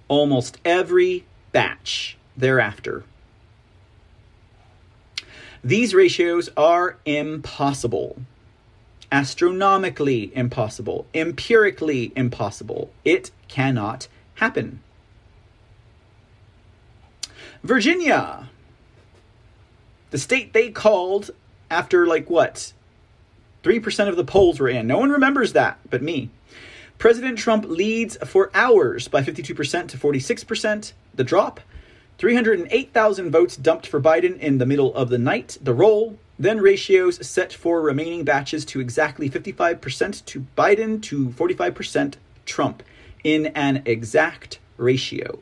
Almost 0.08 0.58
every 0.64 1.24
batch 1.52 2.18
thereafter. 2.36 3.04
These 5.62 5.94
ratios 5.94 6.50
are 6.58 6.98
impossible. 7.06 8.18
Astronomically 9.14 10.32
impossible. 10.34 11.06
Empirically 11.14 12.12
impossible. 12.16 12.90
It 13.04 13.30
cannot 13.46 14.08
happen. 14.34 14.80
Virginia, 17.62 18.48
the 20.10 20.18
state 20.18 20.52
they 20.52 20.68
called 20.68 21.30
after, 21.70 22.08
like, 22.08 22.28
what? 22.28 22.72
3% 23.62 24.08
of 24.08 24.16
the 24.16 24.24
polls 24.24 24.58
were 24.58 24.68
in. 24.68 24.88
No 24.88 24.98
one 24.98 25.10
remembers 25.10 25.52
that 25.52 25.78
but 25.88 26.02
me. 26.02 26.30
President 26.98 27.38
Trump 27.38 27.66
leads 27.66 28.16
for 28.16 28.50
hours 28.52 29.06
by 29.06 29.22
52% 29.22 29.86
to 29.86 29.96
46%. 29.96 30.92
The 31.14 31.22
drop 31.22 31.60
308,000 32.18 33.30
votes 33.30 33.56
dumped 33.56 33.86
for 33.86 34.00
Biden 34.00 34.36
in 34.40 34.58
the 34.58 34.66
middle 34.66 34.92
of 34.96 35.08
the 35.08 35.18
night. 35.18 35.56
The 35.62 35.72
roll, 35.72 36.18
then 36.38 36.60
ratios 36.60 37.24
set 37.26 37.52
for 37.52 37.80
remaining 37.80 38.24
batches 38.24 38.64
to 38.66 38.80
exactly 38.80 39.30
55% 39.30 40.24
to 40.24 40.46
Biden 40.56 41.00
to 41.02 41.28
45% 41.28 42.14
Trump 42.44 42.82
in 43.22 43.46
an 43.46 43.82
exact 43.86 44.58
ratio. 44.76 45.38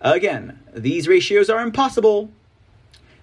Again, 0.00 0.58
these 0.74 1.06
ratios 1.06 1.48
are 1.48 1.60
impossible. 1.60 2.30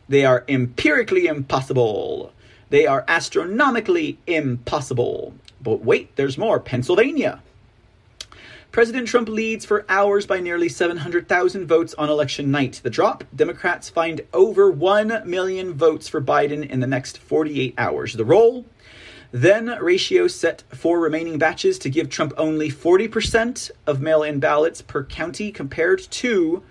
They 0.08 0.26
are 0.26 0.46
empirically 0.48 1.28
impossible. 1.28 2.32
They 2.70 2.86
are 2.86 3.04
astronomically 3.08 4.18
impossible. 4.26 5.34
But 5.62 5.84
wait, 5.84 6.16
there's 6.16 6.38
more. 6.38 6.60
Pennsylvania. 6.60 7.42
President 8.72 9.08
Trump 9.08 9.28
leads 9.28 9.66
for 9.66 9.84
hours 9.90 10.28
by 10.28 10.40
nearly 10.40 10.70
700,000 10.70 11.66
votes 11.66 11.96
on 11.96 12.08
election 12.08 12.52
night. 12.52 12.82
The 12.84 12.92
drop 12.92 13.24
Democrats 13.36 13.90
find 13.90 14.22
over 14.32 14.70
1 14.70 15.24
million 15.26 15.74
votes 15.74 16.08
for 16.08 16.22
Biden 16.22 16.70
in 16.70 16.80
the 16.80 16.86
next 16.86 17.18
48 17.18 17.74
hours. 17.80 18.14
The 18.14 18.26
roll 18.26 18.66
then 19.32 19.68
ratio 19.82 20.28
set 20.28 20.64
for 20.70 21.00
remaining 21.00 21.40
batches 21.40 21.80
to 21.80 21.90
give 21.90 22.10
Trump 22.10 22.32
only 22.38 22.70
40% 22.70 23.72
of 23.88 24.02
mail 24.02 24.22
in 24.22 24.40
ballots 24.40 24.84
per 24.84 25.04
county 25.04 25.52
compared 25.52 26.00
to 26.00 26.64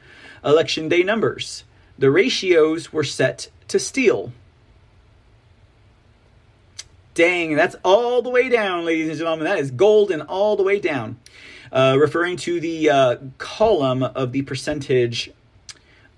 election 0.44 0.88
day 0.88 1.02
numbers. 1.02 1.64
The 1.98 2.12
ratios 2.12 2.92
were 2.92 3.04
set 3.04 3.50
to 3.68 3.80
steal. 3.80 4.32
Dang, 7.14 7.56
that's 7.56 7.74
all 7.84 8.22
the 8.22 8.30
way 8.30 8.48
down, 8.48 8.84
ladies 8.84 9.08
and 9.08 9.18
gentlemen. 9.18 9.44
That 9.44 9.58
is 9.58 9.72
golden 9.72 10.20
all 10.22 10.54
the 10.54 10.62
way 10.62 10.78
down 10.78 11.18
uh, 11.72 11.96
referring 11.98 12.36
to 12.38 12.60
the 12.60 12.90
uh, 12.90 13.16
column 13.38 14.02
of 14.02 14.32
the 14.32 14.42
percentage 14.42 15.30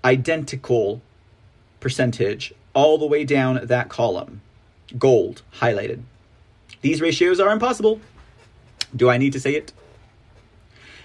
identical 0.03 1.01
percentage 1.79 2.53
all 2.73 2.97
the 2.97 3.05
way 3.05 3.23
down 3.23 3.59
that 3.63 3.89
column. 3.89 4.41
Gold 4.97 5.41
highlighted. 5.55 6.01
These 6.81 7.01
ratios 7.01 7.39
are 7.39 7.51
impossible. 7.51 8.01
Do 8.95 9.09
I 9.09 9.17
need 9.17 9.33
to 9.33 9.39
say 9.39 9.55
it? 9.55 9.73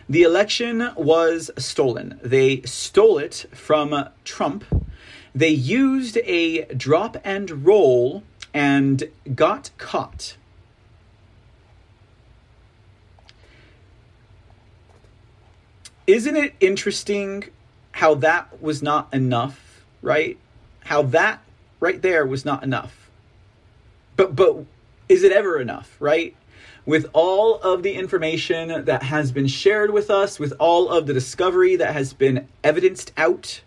The 0.09 0.23
election 0.23 0.91
was 0.97 1.51
stolen. 1.59 2.21
They 2.23 2.63
stole 2.63 3.19
it 3.19 3.47
from 3.53 4.09
Trump. 4.25 4.65
They 5.35 5.51
used 5.51 6.17
a 6.19 6.65
drop 6.67 7.17
and 7.25 7.67
roll 7.67 8.23
and 8.55 9.11
got 9.35 9.71
caught. 9.79 10.37
Isn't 16.07 16.37
it 16.37 16.55
interesting 16.61 17.45
how 17.93 18.15
that 18.17 18.61
was 18.63 18.83
not 18.83 19.13
enough, 19.13 19.85
right? 20.03 20.39
How 20.81 21.03
that 21.03 21.43
right 21.81 22.01
there 22.01 22.27
was 22.27 22.45
not 22.45 22.63
enough. 22.63 23.11
But 24.17 24.37
but 24.37 24.65
is 25.09 25.23
it 25.23 25.33
ever 25.33 25.61
enough, 25.61 25.97
right? 26.01 26.37
With 26.85 27.07
all 27.13 27.57
of 27.57 27.83
the 27.83 27.95
information 27.95 28.85
that 28.85 29.03
has 29.03 29.33
been 29.33 29.49
shared 29.49 29.91
with 29.91 30.11
us, 30.11 30.39
with 30.39 30.53
all 30.59 30.89
of 30.89 31.07
the 31.07 31.13
discovery 31.13 31.77
that 31.77 31.93
has 31.93 32.13
been 32.13 32.47
evidenced 32.63 33.13
out, 33.17 33.61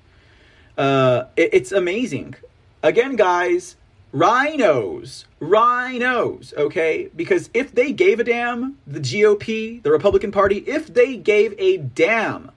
uh, 0.78 1.26
it, 1.36 1.50
it's 1.54 1.72
amazing. 1.72 2.36
Again, 2.82 3.18
guys, 3.18 3.76
rhinos, 4.12 5.26
rhinos, 5.40 6.54
okay? 6.58 7.10
Because 7.16 7.50
if 7.54 7.74
they 7.74 7.92
gave 7.92 8.20
a 8.20 8.24
damn, 8.24 8.78
the 8.88 9.00
GOP, 9.00 9.82
the 9.84 9.92
Republican 9.92 10.32
Party, 10.32 10.58
if 10.60 10.94
they 10.94 11.16
gave 11.16 11.54
a 11.58 11.78
damn, 11.78 12.52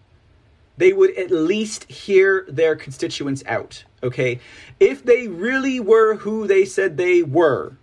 they 0.77 0.93
would 0.93 1.17
at 1.17 1.31
least 1.31 1.85
hear 1.91 2.47
their 2.49 2.75
constituents 2.75 3.43
out, 3.47 3.85
okay? 4.03 4.41
If 4.81 5.05
they 5.05 5.29
really 5.29 5.79
were 5.79 6.17
who 6.17 6.47
they 6.47 6.65
said 6.65 6.97
they 6.97 7.23
were, 7.23 7.77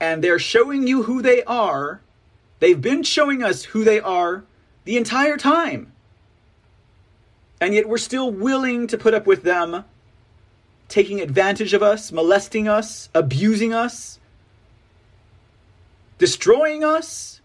and 0.00 0.22
they're 0.22 0.38
showing 0.38 0.86
you 0.86 1.04
who 1.04 1.22
they 1.22 1.42
are, 1.44 2.00
they've 2.58 2.80
been 2.80 3.02
showing 3.02 3.42
us 3.42 3.64
who 3.64 3.84
they 3.84 4.00
are 4.00 4.44
the 4.84 4.96
entire 4.96 5.36
time. 5.36 5.92
And 7.60 7.72
yet 7.72 7.88
we're 7.88 7.98
still 7.98 8.30
willing 8.30 8.86
to 8.88 8.98
put 8.98 9.14
up 9.14 9.26
with 9.26 9.44
them 9.44 9.84
taking 10.94 11.20
advantage 11.20 11.74
of 11.74 11.82
us, 11.82 12.12
molesting 12.12 12.68
us, 12.68 13.08
abusing 13.16 13.74
us, 13.74 14.20
destroying 16.18 16.84
us. 16.84 17.40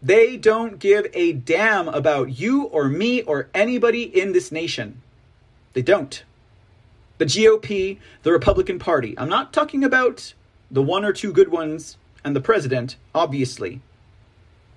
They 0.00 0.36
don't 0.36 0.78
give 0.78 1.08
a 1.14 1.32
damn 1.32 1.88
about 1.88 2.38
you 2.38 2.62
or 2.66 2.84
me 2.88 3.22
or 3.22 3.48
anybody 3.52 4.04
in 4.04 4.32
this 4.32 4.52
nation. 4.52 5.02
They 5.72 5.82
don't. 5.82 6.22
The 7.18 7.24
GOP, 7.24 7.98
the 8.22 8.30
Republican 8.30 8.78
Party. 8.78 9.18
I'm 9.18 9.28
not 9.28 9.52
talking 9.52 9.82
about 9.82 10.32
the 10.70 10.82
one 10.82 11.04
or 11.04 11.12
two 11.12 11.32
good 11.32 11.50
ones 11.50 11.98
and 12.24 12.36
the 12.36 12.40
president, 12.40 12.94
obviously. 13.16 13.80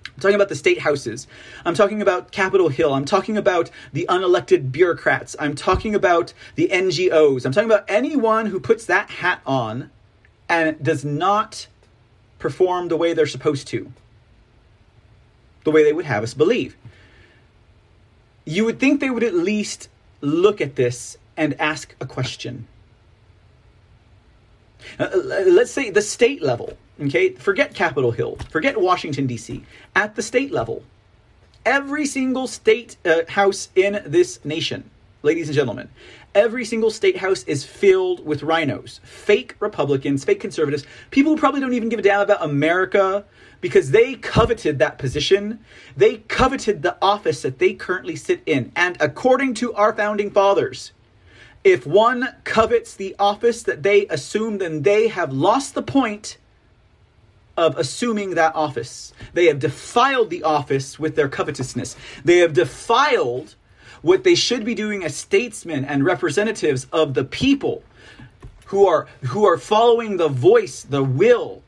I'm 0.05 0.21
talking 0.21 0.35
about 0.35 0.49
the 0.49 0.55
state 0.55 0.79
houses. 0.79 1.27
I'm 1.63 1.75
talking 1.75 2.01
about 2.01 2.31
Capitol 2.31 2.67
Hill. 2.67 2.93
I'm 2.93 3.05
talking 3.05 3.37
about 3.37 3.71
the 3.93 4.05
unelected 4.09 4.71
bureaucrats. 4.71 5.35
I'm 5.39 5.55
talking 5.55 5.95
about 5.95 6.33
the 6.55 6.67
NGOs. 6.67 7.45
I'm 7.45 7.53
talking 7.53 7.69
about 7.69 7.85
anyone 7.87 8.47
who 8.47 8.59
puts 8.59 8.85
that 8.87 9.09
hat 9.09 9.41
on 9.45 9.91
and 10.49 10.83
does 10.83 11.05
not 11.05 11.67
perform 12.37 12.87
the 12.87 12.97
way 12.97 13.13
they're 13.13 13.27
supposed 13.27 13.67
to, 13.67 13.93
the 15.63 15.71
way 15.71 15.83
they 15.83 15.93
would 15.93 16.05
have 16.05 16.23
us 16.23 16.33
believe. 16.33 16.75
You 18.45 18.65
would 18.65 18.79
think 18.79 18.99
they 18.99 19.09
would 19.09 19.23
at 19.23 19.33
least 19.33 19.89
look 20.21 20.59
at 20.59 20.75
this 20.75 21.17
and 21.37 21.59
ask 21.61 21.95
a 22.01 22.05
question. 22.05 22.67
Uh, 24.97 25.09
let's 25.15 25.71
say 25.71 25.89
the 25.89 26.01
state 26.01 26.41
level 26.41 26.77
Okay, 27.01 27.31
forget 27.33 27.73
Capitol 27.73 28.11
Hill, 28.11 28.37
forget 28.49 28.79
Washington, 28.79 29.25
D.C. 29.25 29.63
At 29.95 30.15
the 30.15 30.21
state 30.21 30.51
level, 30.51 30.83
every 31.65 32.05
single 32.05 32.45
state 32.45 32.97
uh, 33.05 33.21
house 33.29 33.69
in 33.75 34.01
this 34.05 34.43
nation, 34.43 34.89
ladies 35.23 35.47
and 35.47 35.55
gentlemen, 35.55 35.89
every 36.35 36.65
single 36.65 36.91
state 36.91 37.15
house 37.15 37.43
is 37.43 37.63
filled 37.63 38.25
with 38.25 38.43
rhinos, 38.43 38.99
fake 39.03 39.55
Republicans, 39.61 40.25
fake 40.25 40.41
conservatives, 40.41 40.83
people 41.09 41.33
who 41.33 41.37
probably 41.37 41.61
don't 41.61 41.73
even 41.73 41.87
give 41.87 41.99
a 41.99 42.01
damn 42.01 42.19
about 42.19 42.43
America 42.43 43.23
because 43.61 43.91
they 43.91 44.15
coveted 44.15 44.79
that 44.79 44.97
position. 44.97 45.59
They 45.95 46.17
coveted 46.17 46.81
the 46.81 46.97
office 47.01 47.43
that 47.43 47.59
they 47.59 47.73
currently 47.73 48.17
sit 48.17 48.41
in. 48.45 48.73
And 48.75 48.97
according 48.99 49.53
to 49.55 49.73
our 49.73 49.93
founding 49.93 50.31
fathers, 50.31 50.91
if 51.63 51.85
one 51.85 52.35
covets 52.43 52.93
the 52.93 53.15
office 53.19 53.63
that 53.63 53.83
they 53.83 54.05
assume, 54.07 54.57
then 54.57 54.81
they 54.81 55.07
have 55.07 55.31
lost 55.31 55.75
the 55.75 55.81
point 55.81 56.37
of 57.59 57.77
assuming 57.77 58.35
that 58.35 58.55
office. 58.55 59.13
They 59.33 59.47
have 59.47 59.59
defiled 59.59 60.29
the 60.29 60.43
office 60.43 60.97
with 60.97 61.15
their 61.15 61.27
covetousness. 61.27 61.97
They 62.23 62.37
have 62.37 62.53
defiled 62.53 63.55
what 64.01 64.23
they 64.23 64.35
should 64.35 64.63
be 64.63 64.73
doing 64.73 65.03
as 65.03 65.15
statesmen 65.15 65.83
and 65.83 66.05
representatives 66.05 66.87
of 66.93 67.13
the 67.15 67.25
people 67.25 67.83
who 68.67 68.87
are 68.87 69.07
who 69.25 69.45
are 69.45 69.57
following 69.57 70.15
the 70.15 70.29
voice, 70.29 70.83
the 70.83 71.03
will 71.03 71.61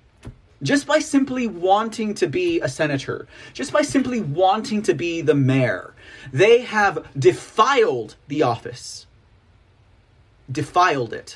just 0.64 0.86
by 0.86 1.00
simply 1.00 1.48
wanting 1.48 2.14
to 2.14 2.28
be 2.28 2.62
a 2.62 2.70
senator, 2.70 3.28
just 3.52 3.74
by 3.74 3.82
simply 3.82 4.22
wanting 4.22 4.82
to 4.84 4.94
be 4.94 5.22
the 5.22 5.34
mayor. 5.34 5.94
They 6.32 6.62
have 6.62 7.08
defiled 7.18 8.16
the 8.28 8.44
office. 8.44 9.08
Defiled 10.52 11.14
it. 11.14 11.36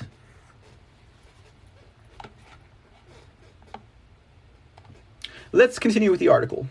Let's 5.56 5.80
continue 5.80 6.11
with 6.11 6.19
the 6.19 6.27
article. 6.27 6.67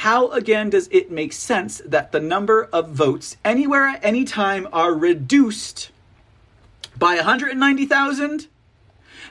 how 0.00 0.28
again 0.28 0.68
does 0.68 0.88
it 0.92 1.10
make 1.10 1.32
sense 1.32 1.80
that 1.86 2.12
the 2.12 2.20
number 2.20 2.68
of 2.70 2.90
votes 2.90 3.38
anywhere 3.42 3.88
at 3.88 4.04
any 4.04 4.26
time 4.26 4.68
are 4.70 4.92
reduced 4.92 5.90
by 6.98 7.14
190,000? 7.16 8.46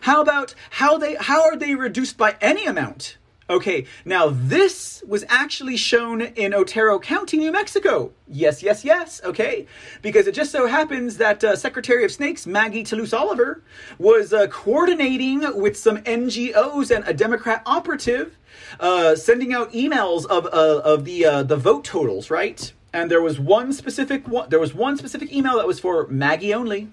How 0.01 0.22
about 0.22 0.56
how 0.72 0.98
they 0.98 1.15
how 1.15 1.43
are 1.43 1.56
they 1.56 1.75
reduced 1.75 2.17
by 2.17 2.35
any 2.41 2.65
amount? 2.65 3.17
Okay, 3.48 3.85
now 4.06 4.30
this 4.32 5.03
was 5.07 5.24
actually 5.30 5.77
shown 5.77 6.22
in 6.22 6.51
Otero 6.51 6.98
County, 6.98 7.38
New 7.38 7.51
Mexico. 7.51 8.11
Yes, 8.27 8.64
yes, 8.64 8.83
yes, 8.83 9.22
okay. 9.24 9.67
Because 10.01 10.25
it 10.25 10.33
just 10.33 10.51
so 10.51 10.65
happens 10.65 11.17
that 11.17 11.43
uh, 11.43 11.56
Secretary 11.56 12.03
of 12.03 12.11
Snakes, 12.11 12.48
Maggie 12.48 12.82
Toulouse 12.83 13.14
Oliver, 13.14 13.61
was 13.99 14.33
uh, 14.33 14.48
coordinating 14.48 15.43
with 15.61 15.77
some 15.77 15.98
NGOs 15.99 16.90
and 16.95 17.07
a 17.07 17.14
Democrat 17.14 17.61
operative, 17.67 18.35
uh, 18.80 19.15
sending 19.15 19.53
out 19.53 19.72
emails 19.74 20.25
of, 20.25 20.48
uh, 20.48 20.82
of 20.83 21.06
the, 21.06 21.24
uh, 21.24 21.43
the 21.43 21.56
vote 21.56 21.83
totals, 21.83 22.32
right? 22.32 22.74
And 22.91 23.11
there 23.11 23.22
was 23.22 23.40
one 23.40 23.74
specific 23.74 24.27
one, 24.27 24.49
there 24.49 24.59
was 24.59 24.74
one 24.74 24.98
specific 24.98 25.32
email 25.32 25.57
that 25.57 25.67
was 25.67 25.80
for 25.80 26.07
Maggie 26.07 26.53
only. 26.53 26.88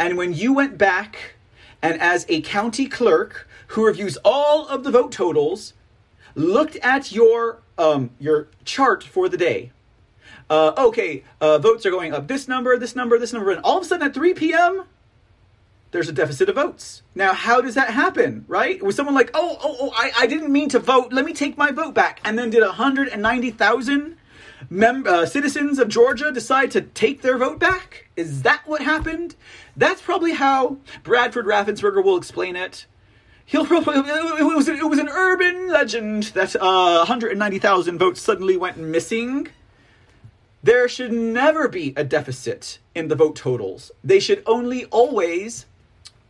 And 0.00 0.16
when 0.16 0.34
you 0.34 0.52
went 0.52 0.78
back 0.78 1.36
and 1.80 2.00
as 2.00 2.26
a 2.28 2.40
county 2.40 2.88
clerk, 2.88 3.46
who 3.74 3.84
reviews 3.84 4.16
all 4.24 4.68
of 4.68 4.84
the 4.84 4.90
vote 4.90 5.10
totals, 5.10 5.74
looked 6.36 6.76
at 6.76 7.10
your 7.10 7.60
um, 7.76 8.10
your 8.20 8.46
chart 8.64 9.02
for 9.02 9.28
the 9.28 9.36
day. 9.36 9.72
Uh, 10.48 10.72
okay, 10.78 11.24
uh, 11.40 11.58
votes 11.58 11.84
are 11.84 11.90
going 11.90 12.12
up 12.14 12.28
this 12.28 12.46
number, 12.46 12.78
this 12.78 12.94
number, 12.94 13.18
this 13.18 13.32
number, 13.32 13.50
and 13.50 13.60
all 13.62 13.78
of 13.78 13.82
a 13.82 13.86
sudden 13.86 14.06
at 14.06 14.14
3 14.14 14.34
p.m., 14.34 14.84
there's 15.90 16.08
a 16.08 16.12
deficit 16.12 16.48
of 16.48 16.54
votes. 16.54 17.02
Now, 17.14 17.32
how 17.32 17.60
does 17.60 17.74
that 17.74 17.90
happen, 17.90 18.44
right? 18.46 18.80
Was 18.80 18.94
someone 18.94 19.14
like, 19.14 19.30
oh, 19.34 19.58
oh, 19.60 19.76
oh, 19.80 19.92
I, 19.96 20.12
I 20.20 20.26
didn't 20.26 20.52
mean 20.52 20.68
to 20.68 20.78
vote, 20.78 21.12
let 21.12 21.24
me 21.24 21.32
take 21.32 21.56
my 21.56 21.72
vote 21.72 21.94
back, 21.94 22.20
and 22.24 22.38
then 22.38 22.50
did 22.50 22.62
190,000 22.62 24.16
mem- 24.70 25.06
uh, 25.06 25.26
citizens 25.26 25.78
of 25.80 25.88
Georgia 25.88 26.30
decide 26.30 26.70
to 26.72 26.82
take 26.82 27.22
their 27.22 27.38
vote 27.38 27.58
back? 27.58 28.08
Is 28.14 28.42
that 28.42 28.62
what 28.66 28.82
happened? 28.82 29.34
That's 29.76 30.02
probably 30.02 30.32
how 30.32 30.76
Bradford 31.02 31.46
Raffensperger 31.46 32.04
will 32.04 32.16
explain 32.16 32.54
it 32.54 32.86
he'll 33.46 33.64
it 33.64 34.44
was 34.44 34.68
it 34.68 34.88
was 34.88 34.98
an 34.98 35.08
urban 35.08 35.68
legend 35.68 36.24
that 36.34 36.54
uh, 36.56 36.96
190,000 36.98 37.98
votes 37.98 38.20
suddenly 38.20 38.56
went 38.56 38.78
missing. 38.78 39.48
There 40.62 40.88
should 40.88 41.12
never 41.12 41.68
be 41.68 41.92
a 41.94 42.04
deficit 42.04 42.78
in 42.94 43.08
the 43.08 43.14
vote 43.14 43.36
totals. 43.36 43.92
They 44.02 44.18
should 44.18 44.42
only 44.46 44.86
always 44.86 45.66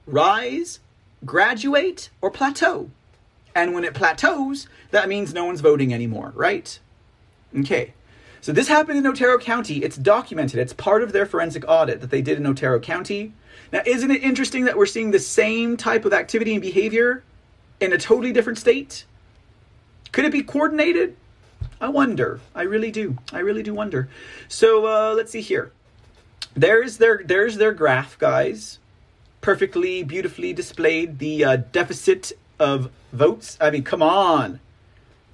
rise, 0.06 0.80
graduate, 1.24 2.10
or 2.20 2.30
plateau. 2.30 2.90
And 3.54 3.74
when 3.74 3.84
it 3.84 3.94
plateaus, 3.94 4.66
that 4.90 5.08
means 5.08 5.32
no 5.32 5.44
one's 5.44 5.60
voting 5.60 5.94
anymore, 5.94 6.32
right? 6.34 6.78
Okay. 7.56 7.94
So 8.40 8.52
this 8.52 8.68
happened 8.68 8.98
in 8.98 9.06
Otero 9.06 9.38
County. 9.38 9.84
It's 9.84 9.96
documented. 9.96 10.58
It's 10.58 10.72
part 10.72 11.02
of 11.02 11.12
their 11.12 11.24
forensic 11.24 11.64
audit 11.68 12.00
that 12.00 12.10
they 12.10 12.20
did 12.20 12.36
in 12.36 12.46
Otero 12.46 12.80
County. 12.80 13.32
Now, 13.74 13.82
isn't 13.84 14.12
it 14.12 14.22
interesting 14.22 14.66
that 14.66 14.76
we're 14.76 14.86
seeing 14.86 15.10
the 15.10 15.18
same 15.18 15.76
type 15.76 16.04
of 16.04 16.12
activity 16.12 16.52
and 16.52 16.62
behavior 16.62 17.24
in 17.80 17.92
a 17.92 17.98
totally 17.98 18.32
different 18.32 18.56
state? 18.56 19.04
Could 20.12 20.24
it 20.24 20.30
be 20.30 20.44
coordinated? 20.44 21.16
I 21.80 21.88
wonder. 21.88 22.38
I 22.54 22.62
really 22.62 22.92
do. 22.92 23.18
I 23.32 23.40
really 23.40 23.64
do 23.64 23.74
wonder. 23.74 24.08
So 24.46 24.86
uh, 24.86 25.14
let's 25.14 25.32
see 25.32 25.40
here. 25.40 25.72
There's 26.54 26.98
their 26.98 27.22
there's 27.24 27.56
their 27.56 27.72
graph, 27.72 28.16
guys. 28.16 28.78
Perfectly, 29.40 30.04
beautifully 30.04 30.52
displayed 30.52 31.18
the 31.18 31.44
uh, 31.44 31.56
deficit 31.56 32.30
of 32.60 32.92
votes. 33.12 33.58
I 33.60 33.70
mean, 33.70 33.82
come 33.82 34.02
on. 34.02 34.60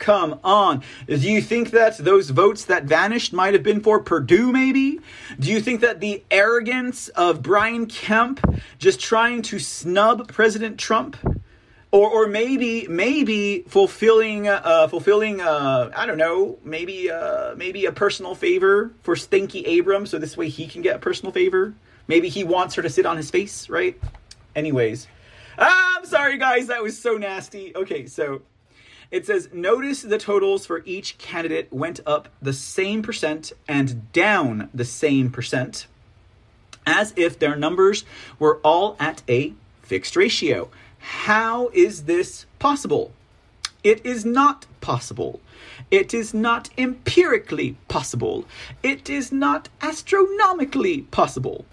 Come 0.01 0.41
on. 0.43 0.83
Do 1.07 1.17
you 1.17 1.43
think 1.43 1.73
that 1.73 1.99
those 1.99 2.31
votes 2.31 2.65
that 2.65 2.85
vanished 2.85 3.35
might 3.35 3.53
have 3.53 3.63
been 3.63 3.83
for 3.83 4.01
Perdue, 4.01 4.51
maybe? 4.51 4.99
Do 5.39 5.51
you 5.51 5.61
think 5.61 5.83
that 5.83 6.01
the 6.01 6.25
arrogance 6.31 7.09
of 7.09 7.43
Brian 7.43 7.85
Kemp 7.85 8.41
just 8.79 8.99
trying 8.99 9.43
to 9.43 9.59
snub 9.59 10.27
President 10.33 10.79
Trump? 10.79 11.19
Or, 11.93 12.09
or 12.09 12.29
maybe 12.29 12.87
maybe 12.89 13.65
fulfilling 13.67 14.47
uh, 14.47 14.87
fulfilling 14.87 15.41
uh, 15.41 15.91
I 15.95 16.07
don't 16.07 16.19
know 16.19 16.57
maybe 16.63 17.11
uh, 17.11 17.57
maybe 17.57 17.85
a 17.87 17.91
personal 17.91 18.37
favor 18.37 18.93
for 19.03 19.17
Stinky 19.17 19.67
Abrams 19.67 20.11
so 20.11 20.19
this 20.21 20.37
way 20.37 20.49
he 20.49 20.69
can 20.69 20.83
get 20.83 20.95
a 20.95 20.99
personal 21.01 21.33
favor 21.33 21.75
maybe 22.07 22.29
he 22.29 22.45
wants 22.45 22.77
her 22.77 22.83
to 22.83 22.89
sit 22.89 23.07
on 23.07 23.17
his 23.17 23.29
face 23.29 23.69
right 23.69 24.01
anyways 24.55 25.09
ah, 25.59 25.97
I'm 25.99 26.07
sorry 26.07 26.39
guys 26.39 26.69
that 26.69 26.81
was 26.81 26.97
so 26.97 27.17
nasty 27.17 27.73
okay 27.75 28.07
so 28.07 28.43
it 29.11 29.27
says, 29.27 29.49
notice 29.53 30.03
the 30.03 30.19
totals 30.19 30.67
for 30.67 30.83
each 30.85 31.19
candidate 31.19 31.73
went 31.73 32.01
up 32.07 32.29
the 32.41 32.53
same 32.53 33.03
percent 33.03 33.53
and 33.67 34.13
down 34.13 34.71
the 34.73 34.85
same 34.85 35.31
percent, 35.31 35.87
as 36.87 37.13
if 37.17 37.39
their 37.39 37.57
numbers 37.57 38.05
were 38.39 38.59
all 38.63 38.97
at 39.01 39.23
a 39.29 39.55
fixed 39.83 40.15
ratio. 40.15 40.69
How 40.99 41.69
is 41.73 42.05
this 42.05 42.47
possible? 42.59 43.13
It 43.83 44.05
is 44.05 44.25
not 44.25 44.67
possible. 44.81 45.41
It 45.91 46.15
is 46.15 46.33
not 46.33 46.71
empirically 46.79 47.77
possible. 47.89 48.45
It 48.83 49.11
is 49.11 49.33
not 49.33 49.69
astronomically 49.81 51.03
possible. 51.11 51.65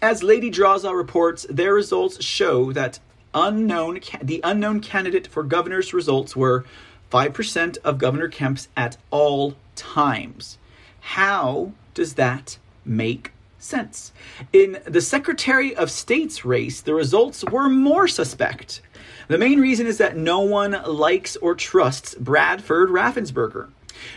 As 0.00 0.22
Lady 0.22 0.50
Draza 0.50 0.96
reports, 0.96 1.44
their 1.50 1.74
results 1.74 2.22
show 2.24 2.72
that 2.72 3.00
unknown 3.38 4.00
the 4.22 4.40
unknown 4.42 4.80
candidate 4.80 5.26
for 5.26 5.42
governor's 5.42 5.94
results 5.94 6.34
were 6.34 6.64
5% 7.10 7.78
of 7.84 7.98
Governor 7.98 8.28
Kemp's 8.28 8.68
at 8.76 8.96
all 9.10 9.54
times. 9.76 10.58
How 11.00 11.72
does 11.94 12.14
that 12.14 12.58
make 12.84 13.32
sense? 13.58 14.12
In 14.52 14.78
the 14.84 15.00
Secretary 15.00 15.74
of 15.74 15.90
State's 15.90 16.44
race, 16.44 16.80
the 16.80 16.94
results 16.94 17.44
were 17.44 17.68
more 17.68 18.08
suspect. 18.08 18.82
The 19.28 19.38
main 19.38 19.60
reason 19.60 19.86
is 19.86 19.98
that 19.98 20.16
no 20.16 20.40
one 20.40 20.72
likes 20.86 21.36
or 21.36 21.54
trusts 21.54 22.14
Bradford 22.14 22.90
Raffensperger. 22.90 23.68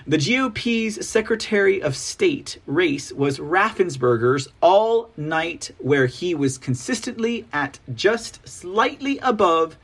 The 0.07 0.17
GOP's 0.17 1.07
Secretary 1.07 1.81
of 1.81 1.95
State 1.95 2.59
race 2.65 3.11
was 3.11 3.39
Raffensperger's 3.39 4.47
all 4.61 5.11
night, 5.17 5.71
where 5.79 6.07
he 6.07 6.33
was 6.35 6.57
consistently 6.57 7.45
at 7.53 7.79
just 7.93 8.47
slightly 8.47 9.17
above 9.19 9.77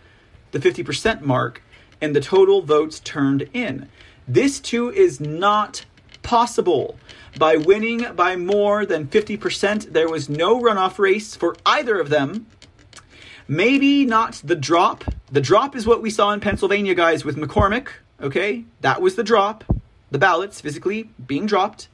the 0.51 0.59
50% 0.59 1.21
mark 1.21 1.61
in 2.01 2.13
the 2.13 2.21
total 2.21 2.61
votes 2.61 2.99
turned 2.99 3.49
in. 3.53 3.89
This 4.27 4.59
too 4.59 4.91
is 4.91 5.19
not 5.19 5.85
possible. 6.21 6.97
By 7.37 7.55
winning 7.55 8.05
by 8.15 8.35
more 8.35 8.85
than 8.85 9.07
50%, 9.07 9.93
there 9.93 10.09
was 10.09 10.27
no 10.27 10.59
runoff 10.59 10.99
race 10.99 11.35
for 11.35 11.55
either 11.65 11.99
of 11.99 12.09
them. 12.09 12.47
Maybe 13.47 14.05
not 14.05 14.41
the 14.43 14.55
drop. 14.55 15.05
The 15.31 15.39
drop 15.39 15.75
is 15.75 15.87
what 15.87 16.01
we 16.01 16.09
saw 16.09 16.31
in 16.31 16.41
Pennsylvania, 16.41 16.95
guys, 16.95 17.23
with 17.23 17.37
McCormick. 17.37 17.87
Okay? 18.21 18.65
That 18.81 19.01
was 19.01 19.15
the 19.15 19.23
drop. 19.23 19.63
The 20.11 20.19
ballots 20.19 20.61
physically 20.61 21.09
being 21.25 21.45
dropped. 21.45 21.89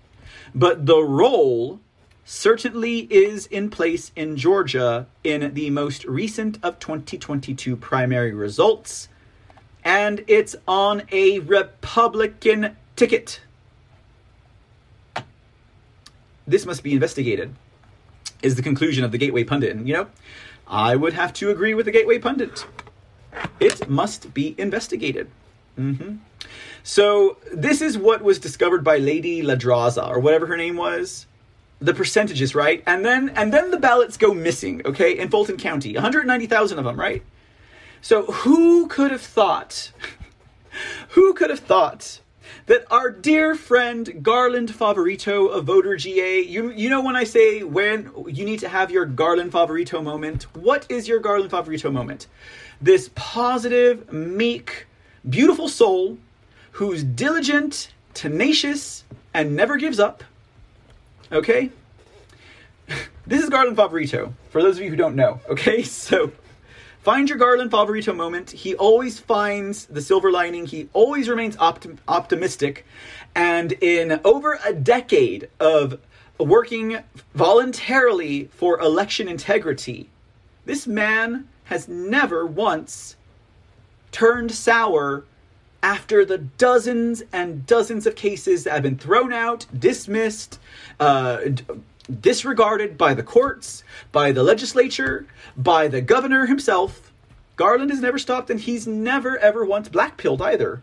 But 0.53 0.85
the 0.85 1.01
roll 1.01 1.79
certainly 2.25 2.99
is 3.11 3.47
in 3.47 3.69
place 3.69 4.11
in 4.15 4.37
Georgia 4.37 5.07
in 5.23 5.53
the 5.53 5.69
most 5.69 6.05
recent 6.05 6.57
of 6.63 6.79
2022 6.79 7.75
primary 7.75 8.33
results. 8.33 9.09
And 9.83 10.23
it's 10.27 10.55
on 10.67 11.03
a 11.11 11.39
Republican 11.39 12.77
ticket. 12.95 13.41
This 16.45 16.65
must 16.65 16.83
be 16.83 16.93
investigated, 16.93 17.55
is 18.41 18.55
the 18.55 18.61
conclusion 18.61 19.03
of 19.03 19.11
the 19.11 19.17
Gateway 19.17 19.43
Pundit. 19.43 19.75
And, 19.75 19.87
you 19.87 19.93
know, 19.93 20.07
I 20.67 20.95
would 20.95 21.13
have 21.13 21.33
to 21.33 21.49
agree 21.49 21.73
with 21.73 21.85
the 21.85 21.91
Gateway 21.91 22.19
Pundit. 22.19 22.65
It 23.59 23.89
must 23.89 24.33
be 24.33 24.55
investigated. 24.57 25.29
Mm-hmm. 25.77 26.17
So, 26.83 27.37
this 27.53 27.81
is 27.81 27.97
what 27.97 28.21
was 28.21 28.39
discovered 28.39 28.83
by 28.83 28.97
Lady 28.97 29.41
Ladraza, 29.41 30.05
or 30.07 30.19
whatever 30.19 30.45
her 30.47 30.57
name 30.57 30.75
was. 30.75 31.27
The 31.79 31.93
percentages 31.93 32.53
right? 32.53 32.83
And 32.85 33.05
then 33.05 33.29
and 33.29 33.53
then 33.53 33.71
the 33.71 33.79
ballots 33.79 34.15
go 34.15 34.33
missing 34.33 34.81
okay 34.85 35.17
in 35.17 35.29
fulton 35.29 35.57
county. 35.57 35.93
190000 35.95 36.79
of 36.79 36.85
them 36.85 36.99
right? 36.99 37.23
So 38.01 38.23
who 38.23 38.87
could 38.87 39.11
have 39.11 39.21
thought 39.21 39.91
who 41.09 41.33
could 41.33 41.49
have 41.49 41.59
thought 41.59 42.19
that 42.67 42.85
our 42.91 43.09
dear 43.09 43.55
friend 43.55 44.23
Garland 44.23 44.69
Favorito 44.69 45.47
of 45.47 45.65
Voter 45.65 45.97
GA, 45.97 46.41
you 46.41 46.69
you 46.69 46.89
know 46.89 47.01
when 47.01 47.17
I 47.17 47.25
say 47.25 47.63
when 47.63 48.11
you 48.27 48.45
need 48.45 48.59
to 48.59 48.69
have 48.69 48.91
your 48.91 49.05
Garland 49.05 49.51
Favorito 49.51 50.01
moment, 50.01 50.43
what 50.55 50.85
is 50.89 51.07
your 51.07 51.19
Garland 51.19 51.51
Favorito 51.51 51.91
moment? 51.91 52.27
This 52.81 53.09
positive, 53.15 54.11
meek, 54.11 54.87
beautiful 55.29 55.67
soul 55.67 56.17
who's 56.73 57.03
diligent, 57.03 57.91
tenacious, 58.13 59.03
and 59.33 59.55
never 59.55 59.77
gives 59.77 59.99
up. 59.99 60.23
Okay? 61.31 61.69
This 63.25 63.41
is 63.41 63.49
Garland 63.49 63.77
Favorito, 63.77 64.33
for 64.49 64.61
those 64.61 64.75
of 64.75 64.83
you 64.83 64.89
who 64.89 64.97
don't 64.97 65.15
know. 65.15 65.39
Okay? 65.49 65.81
So 66.09 66.33
find 67.01 67.29
your 67.29 67.37
Garland 67.37 67.71
Favorito 67.71 68.13
moment. 68.13 68.51
He 68.51 68.75
always 68.75 69.17
finds 69.17 69.85
the 69.85 70.01
silver 70.01 70.29
lining. 70.29 70.65
He 70.65 70.89
always 70.91 71.29
remains 71.29 71.55
optim- 71.55 71.99
optimistic. 72.07 72.85
And 73.33 73.71
in 73.73 74.19
over 74.25 74.59
a 74.65 74.73
decade 74.73 75.47
of 75.59 75.99
working 76.37 76.99
voluntarily 77.33 78.45
for 78.45 78.79
election 78.79 79.29
integrity, 79.29 80.09
this 80.65 80.85
man 80.85 81.47
has 81.65 81.87
never 81.87 82.45
once 82.45 83.15
turned 84.11 84.51
sour 84.51 85.23
after 85.83 86.23
the 86.23 86.37
dozens 86.37 87.21
and 87.33 87.67
dozens 87.67 88.07
of 88.07 88.15
cases 88.15 88.63
that 88.63 88.71
have 88.71 88.83
been 88.83 88.97
thrown 88.97 89.33
out, 89.33 89.65
dismissed, 89.77 90.57
uh, 90.99 91.41
d- 91.43 91.63
disregarded 92.21 92.97
by 92.97 93.13
the 93.13 93.21
courts, 93.21 93.83
by 94.11 94.31
the 94.31 94.43
legislature, 94.43 95.27
by 95.57 95.87
the 95.89 96.01
governor 96.01 96.45
himself. 96.45 97.11
Garland 97.57 97.91
has 97.91 97.99
never 97.99 98.17
stopped, 98.17 98.49
and 98.49 98.61
he's 98.61 98.87
never 98.87 99.37
ever 99.37 99.63
once 99.63 99.89
blackpilled 99.89 100.41
either. 100.41 100.81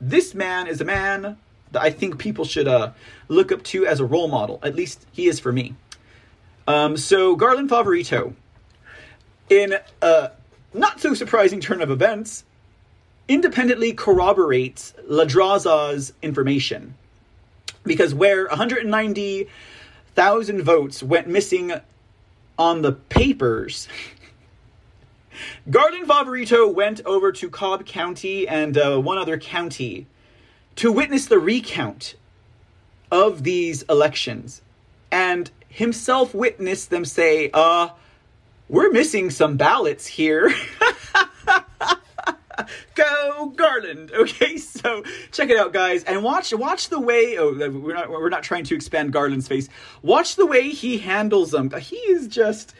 This 0.00 0.34
man 0.34 0.66
is 0.66 0.80
a 0.80 0.84
man 0.84 1.38
that 1.72 1.82
I 1.82 1.90
think 1.90 2.18
people 2.18 2.44
should 2.44 2.68
uh, 2.68 2.92
look 3.28 3.50
up 3.50 3.62
to 3.64 3.86
as 3.86 4.00
a 4.00 4.04
role 4.04 4.28
model. 4.28 4.60
At 4.62 4.76
least 4.76 5.06
he 5.12 5.26
is 5.26 5.40
for 5.40 5.52
me. 5.52 5.74
Um, 6.68 6.96
so 6.96 7.34
Garland 7.36 7.70
Favorito, 7.70 8.34
in 9.48 9.74
a 10.02 10.30
not 10.72 11.00
so 11.00 11.14
surprising 11.14 11.60
turn 11.60 11.80
of 11.80 11.90
events, 11.90 12.44
independently 13.30 13.92
corroborates 13.92 14.92
Ladraza's 15.08 16.12
information. 16.20 16.94
Because 17.84 18.12
where 18.12 18.48
190,000 18.48 20.62
votes 20.62 21.02
went 21.02 21.28
missing 21.28 21.72
on 22.58 22.82
the 22.82 22.92
papers, 22.92 23.86
Garland 25.70 26.08
Favorito 26.08 26.74
went 26.74 27.00
over 27.06 27.30
to 27.30 27.48
Cobb 27.48 27.86
County 27.86 28.48
and 28.48 28.76
uh, 28.76 28.98
one 28.98 29.16
other 29.16 29.38
county 29.38 30.08
to 30.74 30.90
witness 30.90 31.26
the 31.26 31.38
recount 31.38 32.16
of 33.12 33.44
these 33.44 33.82
elections 33.82 34.60
and 35.12 35.52
himself 35.68 36.34
witnessed 36.34 36.90
them 36.90 37.04
say, 37.04 37.48
uh, 37.54 37.90
we're 38.68 38.90
missing 38.90 39.30
some 39.30 39.56
ballots 39.56 40.06
here. 40.06 40.52
Go 42.94 43.52
Garland. 43.56 44.10
Okay, 44.12 44.56
so 44.58 45.02
check 45.32 45.50
it 45.50 45.56
out, 45.56 45.72
guys, 45.72 46.04
and 46.04 46.22
watch 46.22 46.52
watch 46.52 46.88
the 46.88 47.00
way. 47.00 47.38
Oh, 47.38 47.52
we're 47.52 47.94
not 47.94 48.10
we're 48.10 48.28
not 48.28 48.42
trying 48.42 48.64
to 48.64 48.74
expand 48.74 49.12
Garland's 49.12 49.48
face. 49.48 49.68
Watch 50.02 50.36
the 50.36 50.46
way 50.46 50.68
he 50.70 50.98
handles 50.98 51.50
them. 51.50 51.70
He 51.70 51.96
is 51.96 52.28
just 52.28 52.74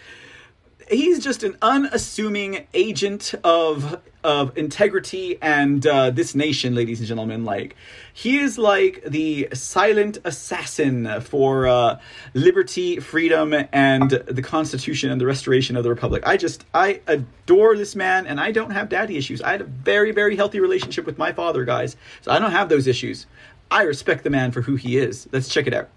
he's 0.91 1.23
just 1.23 1.43
an 1.43 1.57
unassuming 1.63 2.67
agent 2.75 3.35
of 3.45 4.01
of 4.23 4.59
integrity 4.59 5.39
and 5.41 5.87
uh, 5.87 6.11
this 6.11 6.35
nation, 6.35 6.75
ladies 6.75 6.99
and 6.99 7.09
gentlemen. 7.09 7.45
Like 7.45 7.77
he 8.13 8.39
is 8.39 8.59
like 8.59 9.03
the 9.07 9.49
silent 9.55 10.19
assassin 10.25 11.21
for 11.23 11.67
uh, 11.67 11.99
liberty, 12.35 13.01
freedom, 13.01 13.55
and 13.73 14.11
the 14.11 14.43
Constitution 14.43 15.11
and 15.11 15.21
the 15.21 15.27
restoration 15.27 15.77
of 15.77 15.85
the 15.85 15.91
Republic. 15.91 16.23
I 16.27 16.37
just 16.37 16.67
I 16.75 17.01
adore 17.07 17.77
this 17.77 17.97
man, 17.97 18.27
and 18.27 18.41
I 18.41 18.53
don't 18.53 18.73
have 18.73 18.89
daddy 18.89 19.17
issues. 19.17 19.41
I 19.41 19.53
had 19.53 19.63
a 19.63 19.65
very 19.65 20.11
very 20.11 20.37
healthy 20.37 20.61
relationship 20.61 21.07
with 21.07 21.17
my 21.17 21.33
father, 21.33 21.65
guys, 21.65 21.97
so 22.21 22.33
I 22.33 22.39
don't 22.39 22.53
have 22.53 22.69
those 22.69 22.87
issues. 22.87 23.27
I 23.71 23.85
respect 23.85 24.25
the 24.25 24.31
man 24.31 24.51
for 24.51 24.63
who 24.63 24.75
he 24.75 24.99
is. 24.99 25.29
Let's 25.33 25.49
check 25.49 25.67
it 25.69 25.73
out. 25.75 25.89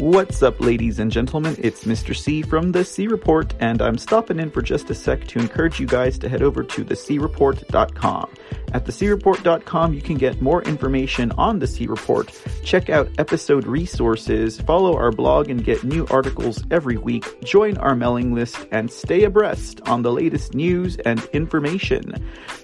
What's 0.00 0.42
up, 0.42 0.58
ladies 0.60 0.98
and 0.98 1.12
gentlemen? 1.12 1.56
It's 1.58 1.84
Mr. 1.84 2.16
C 2.16 2.40
from 2.40 2.72
The 2.72 2.86
C 2.86 3.06
Report, 3.06 3.52
and 3.60 3.82
I'm 3.82 3.98
stopping 3.98 4.40
in 4.40 4.50
for 4.50 4.62
just 4.62 4.88
a 4.88 4.94
sec 4.94 5.26
to 5.26 5.38
encourage 5.38 5.78
you 5.78 5.86
guys 5.86 6.18
to 6.20 6.28
head 6.30 6.40
over 6.40 6.62
to 6.62 6.84
thecreport.com. 6.86 8.30
At 8.72 8.84
thecreport.com, 8.84 9.94
you 9.94 10.00
can 10.00 10.16
get 10.16 10.40
more 10.40 10.62
information 10.62 11.32
on 11.32 11.58
The 11.58 11.66
C 11.66 11.86
Report, 11.86 12.30
check 12.64 12.88
out 12.88 13.10
episode 13.18 13.66
resources, 13.66 14.60
follow 14.60 14.96
our 14.96 15.10
blog 15.10 15.50
and 15.50 15.64
get 15.64 15.82
new 15.82 16.06
articles 16.10 16.62
every 16.70 16.96
week, 16.96 17.42
join 17.42 17.76
our 17.78 17.96
mailing 17.96 18.34
list, 18.34 18.66
and 18.70 18.90
stay 18.90 19.24
abreast 19.24 19.80
on 19.88 20.02
the 20.02 20.12
latest 20.12 20.54
news 20.54 20.96
and 20.98 21.24
information. 21.32 22.14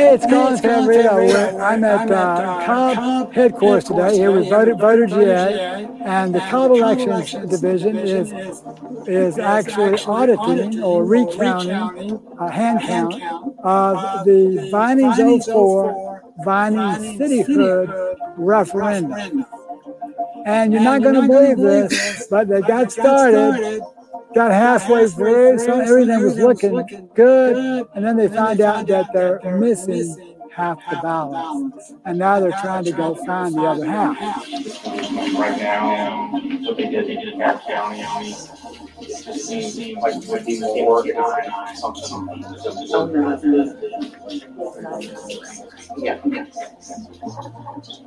Hey, 0.00 0.14
it's 0.14 0.24
Colin 0.24 0.58
Cabrera. 0.58 1.62
I'm 1.62 1.84
at 1.84 2.10
uh, 2.10 2.64
Cobb 2.64 3.34
headquarters 3.34 3.84
today 3.84 4.16
here 4.16 4.32
with 4.32 4.48
Voter, 4.48 4.74
Voter 4.74 5.04
GA, 5.04 5.86
and 6.06 6.34
the 6.34 6.40
Cobb 6.40 6.70
Elections 6.70 7.32
Division 7.50 7.98
is 7.98 8.32
is 9.06 9.38
actually 9.38 9.98
auditing 10.06 10.82
or 10.82 11.04
recounting 11.04 12.18
a 12.40 12.50
hand 12.50 12.80
count 12.80 13.12
of 13.62 14.24
the 14.24 14.70
Vinings 14.72 15.44
04 15.44 16.32
Vining 16.46 17.18
Cityhood 17.18 18.16
referendum. 18.38 19.44
And 20.46 20.72
you're 20.72 20.80
not 20.80 21.02
going 21.02 21.16
to 21.16 21.28
believe 21.28 21.58
this, 21.58 22.26
but 22.30 22.48
they 22.48 22.62
got 22.62 22.90
started 22.90 23.82
got 24.34 24.50
halfway 24.52 25.08
through, 25.08 25.58
so 25.58 25.80
everything 25.80 26.22
was 26.22 26.36
looking 26.36 27.08
good, 27.14 27.86
and 27.94 28.04
then 28.04 28.16
they 28.16 28.28
find 28.28 28.60
out 28.60 28.86
that 28.86 29.12
they're 29.12 29.58
missing 29.58 30.30
half 30.52 30.78
the 30.90 30.96
balance. 31.02 31.92
and 32.04 32.18
now 32.18 32.40
they're 32.40 32.50
trying 32.60 32.84
to 32.84 32.92
go 32.92 33.14
find 33.14 33.54
the 33.54 33.62
other 33.62 33.86
half. 33.86 34.18
Right 35.38 35.58
now, 35.58 36.30
what 36.32 36.76
they 36.76 36.90
did, 36.90 37.06
they 37.06 37.16
did 37.16 37.38
Bath 37.38 37.62
County, 37.66 38.00
it 38.00 39.24
just 39.24 39.46
seems 39.46 39.76
like 40.02 40.16
it 40.16 40.28
would 40.28 40.44
be 40.44 40.60
more 40.60 40.98
organized, 40.98 41.78
something. 41.78 42.44
Yeah. 45.98 46.20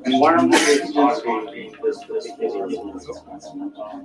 And 0.05 0.19
one 0.19 0.39
of 0.39 0.51
the 0.51 0.91
talking 0.93 1.75
this 1.83 2.03
particular. 2.03 2.67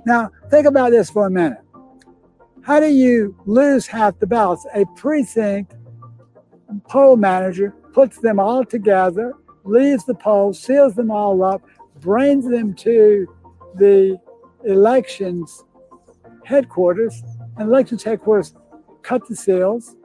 Now, 0.05 0.31
think 0.49 0.65
about 0.65 0.91
this 0.91 1.09
for 1.09 1.27
a 1.27 1.31
minute. 1.31 1.59
How 2.61 2.79
do 2.79 2.87
you 2.87 3.35
lose 3.45 3.87
half 3.87 4.19
the 4.19 4.27
ballots? 4.27 4.65
A 4.73 4.85
precinct 4.95 5.75
poll 6.87 7.15
manager 7.15 7.71
puts 7.93 8.19
them 8.19 8.39
all 8.39 8.63
together, 8.63 9.33
leaves 9.63 10.05
the 10.05 10.13
poll, 10.13 10.53
seals 10.53 10.95
them 10.95 11.09
all 11.09 11.43
up, 11.43 11.61
brings 11.99 12.47
them 12.47 12.73
to 12.75 13.27
the 13.75 14.19
elections 14.65 15.63
headquarters, 16.43 17.23
and 17.57 17.69
elections 17.69 18.03
headquarters 18.03 18.53
cut 19.01 19.27
the 19.27 19.35
seals 19.35 19.95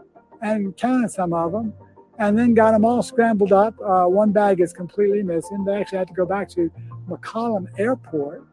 and 0.42 0.76
counted 0.76 1.10
some 1.10 1.32
of 1.32 1.52
them, 1.52 1.72
and 2.18 2.38
then 2.38 2.54
got 2.54 2.72
them 2.72 2.84
all 2.84 3.02
scrambled 3.02 3.52
up. 3.52 3.74
Uh, 3.80 4.04
one 4.04 4.30
bag 4.30 4.60
is 4.60 4.72
completely 4.72 5.22
missing. 5.22 5.64
They 5.64 5.74
actually 5.74 5.98
had 5.98 6.08
to 6.08 6.14
go 6.14 6.26
back 6.26 6.48
to 6.50 6.70
McCollum 7.08 7.66
Airport 7.78 8.44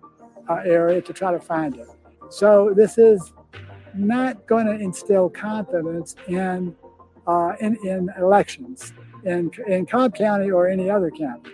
uh, 0.50 0.62
area 0.66 1.02
to 1.02 1.14
try 1.14 1.32
to 1.32 1.40
find 1.40 1.76
it. 1.76 1.88
So 2.30 2.74
this 2.76 2.98
is 2.98 3.34
not 3.96 4.46
going 4.48 4.66
to 4.66 4.74
instill 4.74 5.30
confidence 5.30 6.16
in, 6.28 6.76
uh, 7.28 7.54
in, 7.60 7.78
in 7.86 8.10
elections 8.18 8.94
in, 9.24 9.52
in 9.68 9.86
Cobb 9.86 10.16
County 10.16 10.52
or 10.52 10.68
any 10.68 10.90
other 10.90 11.12
county. 11.12 11.52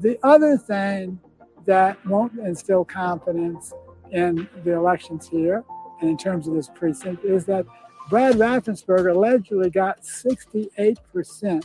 The 0.00 0.18
other 0.22 0.56
thing 0.56 1.18
that 1.64 2.04
won't 2.06 2.38
instill 2.38 2.84
confidence 2.84 3.72
in 4.12 4.48
the 4.64 4.72
elections 4.72 5.28
here 5.28 5.64
and 6.00 6.10
in 6.10 6.16
terms 6.16 6.46
of 6.46 6.54
this 6.54 6.70
precinct 6.74 7.24
is 7.24 7.44
that 7.46 7.66
Brad 8.08 8.36
Raffensperger 8.36 9.10
allegedly 9.14 9.70
got 9.70 10.02
68% 10.02 11.64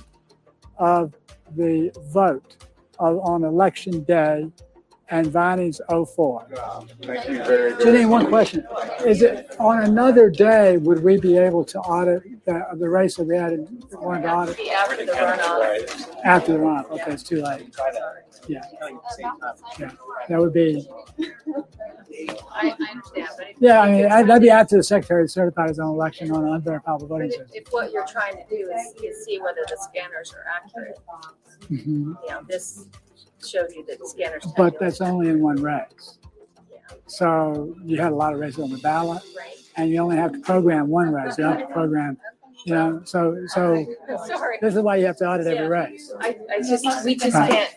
of 0.78 1.14
the 1.56 1.92
vote 2.12 2.58
of, 2.98 3.20
on 3.20 3.44
election 3.44 4.04
day 4.04 4.50
and 5.12 5.28
Vining's 5.28 5.82
04. 5.90 6.48
Thank 7.04 7.28
you 7.30 7.38
very, 7.44 7.74
Janine, 7.74 8.10
one 8.10 8.28
question. 8.28 8.66
Is 9.06 9.22
it 9.22 9.54
on 9.60 9.84
another 9.84 10.30
day, 10.30 10.78
would 10.78 11.04
we 11.04 11.18
be 11.20 11.38
able 11.38 11.66
to 11.66 11.80
audit 11.80 12.24
the, 12.46 12.66
the 12.76 12.90
race 12.90 13.16
that 13.18 13.26
we 13.26 13.36
had 13.36 13.52
in, 13.54 13.84
wanted 13.92 14.24
to 14.24 14.32
audit 14.34 14.60
after 14.70 15.06
the 15.06 15.12
runoff. 15.12 16.16
after 16.24 16.54
the 16.54 16.60
runoff? 16.60 16.90
Okay, 16.92 17.12
it's 17.12 17.24
too 17.24 17.42
late. 17.42 17.76
Yeah. 18.48 18.62
Yeah, 19.80 19.92
that 20.30 20.40
would 20.40 20.54
be, 20.54 20.88
I, 21.20 22.70
I 22.70 22.70
understand, 22.70 23.30
but 23.38 23.48
if. 23.50 23.56
yeah, 23.60 23.82
I 23.82 23.92
mean, 23.92 24.08
that'd 24.10 24.42
be 24.42 24.50
after 24.50 24.78
the 24.78 24.84
secretary 24.84 25.28
certified 25.28 25.70
his 25.70 25.80
own 25.80 25.90
election 25.90 26.32
on 26.32 26.46
an 26.48 26.54
unverifiable 26.54 27.08
But 27.08 27.16
voting 27.16 27.28
if, 27.28 27.34
system. 27.34 27.50
if 27.54 27.68
what 27.72 27.92
you're 27.92 28.08
trying 28.08 28.36
to 28.38 28.44
do 28.50 28.72
is, 28.72 29.04
is 29.04 29.26
see 29.26 29.40
whether 29.40 29.62
the 29.68 29.78
scanners 29.78 30.34
are 30.34 30.46
accurate, 30.56 30.98
Mhm. 31.70 32.16
you 32.24 32.30
know, 32.30 32.42
this 32.48 32.88
shows 33.48 33.74
you 33.76 33.86
that 33.88 34.06
scanners. 34.08 34.46
But 34.58 34.80
that's 34.80 35.02
only 35.02 35.30
in 35.30 35.42
one 35.42 35.62
race. 35.62 36.18
So 37.08 37.76
you 37.84 38.00
had 38.02 38.12
a 38.12 38.16
lot 38.16 38.34
of 38.34 38.40
races 38.40 38.60
on 38.64 38.70
the 38.72 38.78
ballot 38.78 39.24
Right. 39.38 39.56
and 39.78 39.90
you 39.90 40.00
only 40.00 40.18
have 40.18 40.32
to 40.34 40.40
program 40.40 40.88
one 40.88 41.12
race. 41.12 41.38
You 41.38 41.44
don't 41.46 41.60
have 41.60 41.68
to 41.68 41.74
program, 41.74 42.18
you 42.66 42.74
know, 42.74 43.02
so, 43.06 43.38
so 43.48 43.86
Sorry, 44.28 44.58
this 44.62 44.76
is 44.76 44.82
why 44.82 44.96
you 44.98 45.06
have 45.06 45.18
to 45.18 45.26
audit 45.26 45.48
every 45.48 45.68
race. 45.68 46.12
I, 46.20 46.38
I 46.54 46.60
just, 46.60 46.86
we 47.06 47.16
just 47.16 47.36
Right. 47.36 47.50
can't 47.52 47.76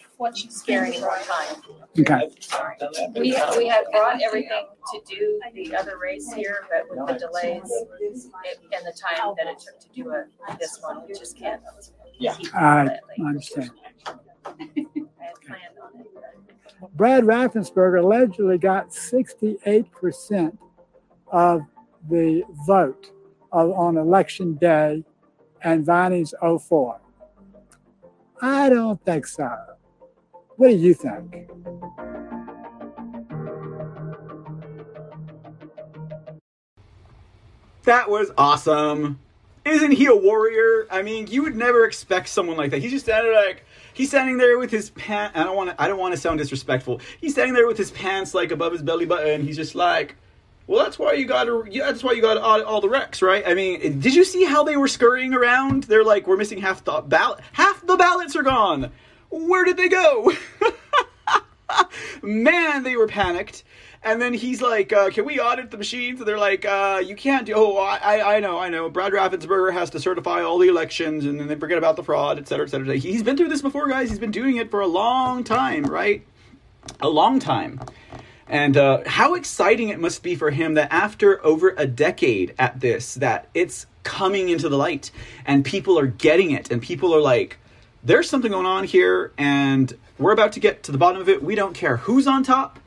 spare 0.53 0.85
any 0.85 1.01
more 1.01 1.19
time. 1.19 1.57
Okay. 1.99 2.31
Sorry. 2.41 2.77
We, 3.15 3.37
we 3.57 3.67
had 3.69 3.85
brought 3.93 4.23
everything 4.23 4.67
to 4.93 5.01
do 5.07 5.41
the 5.55 5.75
other 5.77 5.99
race 5.99 6.33
here, 6.33 6.67
but 6.71 6.85
with 6.97 7.07
the 7.21 7.27
delays 7.27 7.71
it- 8.01 8.59
and 8.73 8.87
the 8.87 8.93
time 8.99 9.35
that 9.37 9.47
it 9.47 9.59
took 9.59 9.79
to 9.81 9.89
do 9.95 10.11
a, 10.11 10.25
this 10.59 10.79
one, 10.81 11.03
we 11.07 11.15
just 11.15 11.37
can't. 11.37 11.61
keep 12.19 12.55
I 12.55 12.85
that 12.85 13.01
understand. 13.25 13.71
I 14.07 14.11
had 14.55 15.35
planned 15.47 15.79
on 15.83 16.01
it. 16.01 16.07
but- 16.15 16.74
Brad 16.95 17.25
Raffensperger 17.25 18.03
allegedly 18.03 18.59
got 18.59 18.91
68% 18.91 20.57
of 21.33 21.63
the 22.09 22.43
vote 22.67 23.11
of, 23.53 23.71
on 23.73 23.97
election 23.97 24.55
day 24.55 25.05
and 25.63 25.85
Vining's 25.87 26.35
04. 26.41 27.01
I 28.43 28.69
don't 28.69 29.03
think 29.05 29.27
so. 29.27 29.57
What 30.57 30.69
do 30.69 30.77
you 30.77 30.95
think? 30.95 31.49
That 37.85 38.09
was 38.09 38.31
awesome. 38.39 39.19
Isn't 39.65 39.93
he 39.93 40.07
a 40.07 40.15
warrior? 40.15 40.87
I 40.91 41.03
mean, 41.03 41.27
you 41.27 41.43
would 41.43 41.57
never 41.57 41.85
expect 41.85 42.29
someone 42.29 42.57
like 42.57 42.71
that. 42.71 42.81
He's 42.81 42.91
just 42.91 43.07
standing 43.07 43.33
like 43.33 43.65
he's 43.95 44.09
standing 44.09 44.37
there 44.37 44.59
with 44.59 44.71
his 44.71 44.91
pants. 44.91 45.37
I 45.39 45.45
don't 45.45 45.57
want 45.57 45.71
to. 45.71 45.83
I 45.83 45.89
don't 45.89 45.99
want 45.99 46.15
to 46.15 46.21
sound 46.21 46.39
disrespectful. 46.39 47.01
He's 47.21 47.33
standing 47.33 47.55
there 47.55 47.67
with 47.67 47.79
his 47.79 47.91
pants 47.91 48.35
like 48.35 48.51
above 48.51 48.73
his 48.73 48.83
belly 48.83 49.07
button. 49.07 49.43
He's 49.43 49.57
just 49.57 49.75
like, 49.75 50.17
well, 50.67 50.85
that's 50.85 50.99
why 50.99 51.15
you 51.15 51.27
got 51.27 51.45
to. 51.45 51.65
That's 51.73 52.05
why 52.05 52.13
you 52.13 52.21
got 52.21 52.37
audit 52.37 52.67
all 52.67 52.81
the 52.81 52.89
wrecks, 52.89 53.23
right? 53.23 53.43
I 53.47 53.55
mean, 53.55 54.01
did 54.01 54.15
you 54.15 54.25
see 54.25 54.45
how 54.45 54.65
they 54.65 54.77
were 54.77 54.89
scurrying 54.89 55.33
around? 55.33 55.85
They're 55.85 56.05
like, 56.05 56.27
we're 56.27 56.37
missing 56.37 56.59
half 56.59 56.85
the 56.85 57.01
ballot. 57.01 57.41
Half 57.53 57.87
the 57.87 57.97
ballots 57.97 58.37
are 58.37 58.43
gone. 58.43 58.91
Where 59.31 59.65
did 59.65 59.77
they 59.77 59.89
go? 59.89 60.33
Man, 62.23 62.83
they 62.83 62.97
were 62.97 63.07
panicked. 63.07 63.65
And 64.05 64.21
then 64.21 64.35
he's 64.35 64.61
like, 64.61 64.93
uh, 64.93 65.09
"Can 65.09 65.25
we 65.25 65.41
audit 65.41 65.71
the 65.71 65.79
machines?" 65.79 66.21
And 66.21 66.29
they're 66.29 66.39
like, 66.39 66.67
uh, 66.67 67.03
"You 67.05 67.17
can't 67.17 67.47
do." 67.47 67.55
Oh, 67.57 67.77
I, 67.77 68.37
I 68.37 68.41
know, 68.41 68.59
I 68.59 68.69
know. 68.69 68.91
Brad 68.91 69.13
Raffensperger 69.13 69.73
has 69.73 69.89
to 69.91 70.01
certify 70.01 70.43
all 70.43 70.59
the 70.59 70.69
elections, 70.69 71.25
and 71.25 71.41
then 71.41 71.49
they 71.49 71.55
forget 71.55 71.79
about 71.79 71.97
the 71.97 72.05
fraud, 72.05 72.39
et 72.39 72.47
cetera, 72.47 72.67
et 72.67 72.69
cetera. 72.69 72.97
He's 72.97 73.23
been 73.23 73.39
through 73.39 73.49
this 73.49 73.63
before, 73.63 73.89
guys. 73.89 74.11
He's 74.11 74.19
been 74.19 74.31
doing 74.31 74.57
it 74.57 74.71
for 74.71 74.81
a 74.81 74.87
long 74.87 75.43
time, 75.43 75.85
right? 75.85 76.23
A 77.01 77.09
long 77.09 77.39
time. 77.39 77.81
And 78.47 78.77
uh, 78.77 79.05
how 79.07 79.35
exciting 79.35 79.89
it 79.89 79.99
must 79.99 80.23
be 80.23 80.35
for 80.35 80.51
him 80.51 80.75
that 80.75 80.93
after 80.93 81.45
over 81.45 81.75
a 81.79 81.87
decade 81.87 82.55
at 82.59 82.81
this, 82.81 83.15
that 83.15 83.49
it's 83.55 83.87
coming 84.03 84.51
into 84.51 84.69
the 84.69 84.77
light, 84.77 85.11
and 85.47 85.65
people 85.65 85.99
are 85.99 86.07
getting 86.07 86.51
it, 86.51 86.71
and 86.71 86.83
people 86.83 87.15
are 87.15 87.23
like, 87.23 87.57
"There's 88.05 88.29
something 88.29 88.51
going 88.51 88.67
on 88.67 88.85
here, 88.85 89.33
and 89.39 89.93
we're 90.19 90.33
about 90.33 90.53
to 90.53 90.61
get 90.61 90.83
to 90.85 90.93
the 90.93 90.99
bottom 90.99 91.21
of 91.21 91.29
it. 91.29 91.43
We 91.43 91.55
don't 91.55 91.75
care 91.75 91.97
who's 91.97 92.27
on 92.27 92.43
top." 92.43 92.79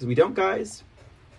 because 0.00 0.08
we 0.08 0.14
don't, 0.14 0.34
guys. 0.34 0.82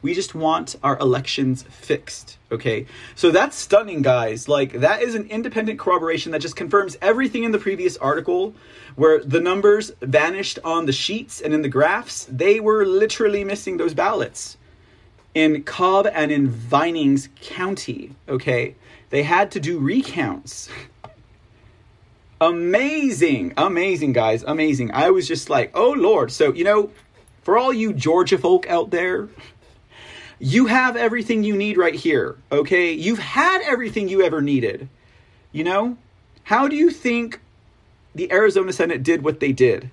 We 0.04 0.14
just 0.14 0.36
want 0.36 0.76
our 0.84 0.96
elections 1.00 1.64
fixed. 1.64 2.38
Okay. 2.52 2.86
So 3.16 3.32
that's 3.32 3.58
stunning, 3.58 4.04
guys. 4.04 4.48
Like, 4.48 4.74
that 4.74 5.02
is 5.02 5.16
an 5.16 5.26
independent 5.30 5.80
corroboration 5.80 6.32
that 6.32 6.42
just 6.42 6.56
confirms 6.56 6.96
everything 7.02 7.44
in 7.44 7.54
the 7.54 7.58
previous 7.58 7.98
article 7.98 8.54
where 8.96 9.24
the 9.24 9.40
numbers 9.40 9.92
vanished 10.00 10.60
on 10.64 10.86
the 10.86 10.92
sheets 10.92 11.42
and 11.42 11.56
in 11.56 11.64
the 11.64 11.70
graphs. 11.70 12.26
They 12.26 12.60
were 12.60 12.86
literally 12.86 13.44
missing 13.44 13.78
those 13.78 13.96
ballots 13.96 14.58
in 15.34 15.64
Cobb 15.64 16.06
and 16.06 16.32
in 16.32 16.48
Vinings 16.48 17.30
County. 17.42 18.16
Okay. 18.30 18.76
They 19.10 19.24
had 19.24 19.50
to 19.52 19.60
do 19.60 19.80
recounts. 19.80 20.70
amazing. 22.42 23.54
Amazing, 23.56 24.14
guys. 24.14 24.44
Amazing. 24.46 24.92
I 24.94 25.12
was 25.12 25.28
just 25.28 25.50
like, 25.50 25.72
oh, 25.74 25.92
Lord. 25.92 26.32
So, 26.32 26.52
you 26.52 26.66
know, 26.66 26.92
for 27.44 27.58
all 27.58 27.72
you 27.72 27.94
Georgia 27.94 28.38
folk 28.38 28.68
out 28.70 28.90
there, 28.90 29.30
you 30.40 30.66
have 30.66 30.98
everything 30.98 31.44
you 31.44 31.56
need 31.56 31.78
right 31.78 31.96
here, 31.96 32.36
okay? 32.52 32.92
You've 32.92 33.20
had 33.20 33.62
everything 33.62 34.10
you 34.10 34.24
ever 34.24 34.42
needed. 34.42 34.90
You 35.52 35.64
know? 35.64 35.98
How 36.44 36.68
do 36.68 36.76
you 36.76 36.90
think 36.90 37.40
the 38.16 38.32
Arizona 38.32 38.74
Senate 38.74 39.04
did 39.04 39.24
what 39.24 39.40
they 39.40 39.52
did? 39.52 39.92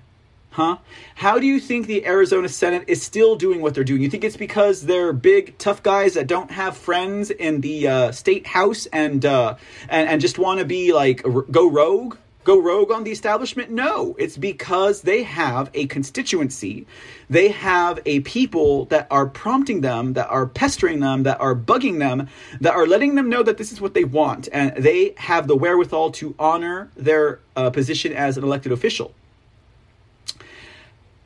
Huh? 0.51 0.77
How 1.15 1.37
do 1.37 1.45
you 1.45 1.59
think 1.59 1.85
the 1.85 2.05
Arizona 2.07 2.49
Senate 2.49 2.85
is 2.87 3.03
still 3.03 3.35
doing 3.35 3.61
what 3.61 3.75
they're 3.75 3.83
doing? 3.83 4.01
You 4.01 4.09
think 4.09 4.23
it's 4.23 4.35
because 4.35 4.81
they're 4.81 5.13
big, 5.13 5.57
tough 5.59 5.83
guys 5.83 6.15
that 6.15 6.25
don't 6.25 6.49
have 6.49 6.75
friends 6.75 7.29
in 7.29 7.61
the 7.61 7.87
uh, 7.87 8.11
state 8.11 8.47
house 8.47 8.87
and 8.87 9.23
uh, 9.23 9.55
and 9.87 10.09
and 10.09 10.19
just 10.19 10.39
want 10.39 10.59
to 10.59 10.65
be 10.65 10.91
like 10.91 11.23
go 11.51 11.69
rogue, 11.69 12.17
go 12.49 12.59
rogue 12.59 12.91
on 12.91 13.03
the 13.03 13.11
establishment? 13.11 13.69
No, 13.69 14.15
it's 14.17 14.35
because 14.35 15.03
they 15.03 15.21
have 15.21 15.69
a 15.75 15.85
constituency. 15.85 16.87
They 17.29 17.49
have 17.49 17.99
a 18.07 18.21
people 18.21 18.85
that 18.85 19.05
are 19.11 19.27
prompting 19.27 19.81
them, 19.81 20.13
that 20.13 20.27
are 20.29 20.47
pestering 20.47 20.99
them, 20.99 21.21
that 21.23 21.39
are 21.39 21.53
bugging 21.53 21.99
them, 21.99 22.27
that 22.59 22.73
are 22.73 22.87
letting 22.87 23.13
them 23.13 23.29
know 23.29 23.43
that 23.43 23.59
this 23.59 23.71
is 23.71 23.79
what 23.79 23.93
they 23.93 24.03
want, 24.03 24.49
and 24.51 24.75
they 24.75 25.13
have 25.17 25.47
the 25.47 25.55
wherewithal 25.55 26.09
to 26.13 26.33
honor 26.39 26.89
their 26.97 27.39
uh, 27.55 27.69
position 27.69 28.13
as 28.13 28.35
an 28.35 28.43
elected 28.43 28.71
official. 28.71 29.13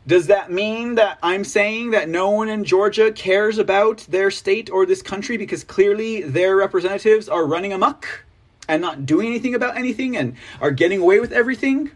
Does 0.06 0.28
that 0.28 0.52
mean 0.52 0.96
that 0.96 1.20
I'm 1.24 1.46
saying 1.46 1.92
that 1.92 2.10
no 2.10 2.32
one 2.32 2.50
in 2.50 2.66
Georgia 2.66 3.14
cares 3.14 3.58
about 3.58 4.00
their 4.10 4.30
state 4.30 4.70
or 4.70 4.86
this 4.86 5.02
country 5.02 5.38
because 5.38 5.64
clearly 5.64 6.22
their 6.22 6.58
representatives 6.58 7.30
are 7.30 7.46
running 7.46 7.72
amok 7.72 8.26
and 8.74 8.82
not 8.82 9.06
doing 9.06 9.28
anything 9.28 9.54
about 9.54 9.78
anything 9.78 10.18
and 10.18 10.36
are 10.60 10.72
getting 10.72 11.00
away 11.00 11.20
with 11.20 11.32
everything? 11.32 11.92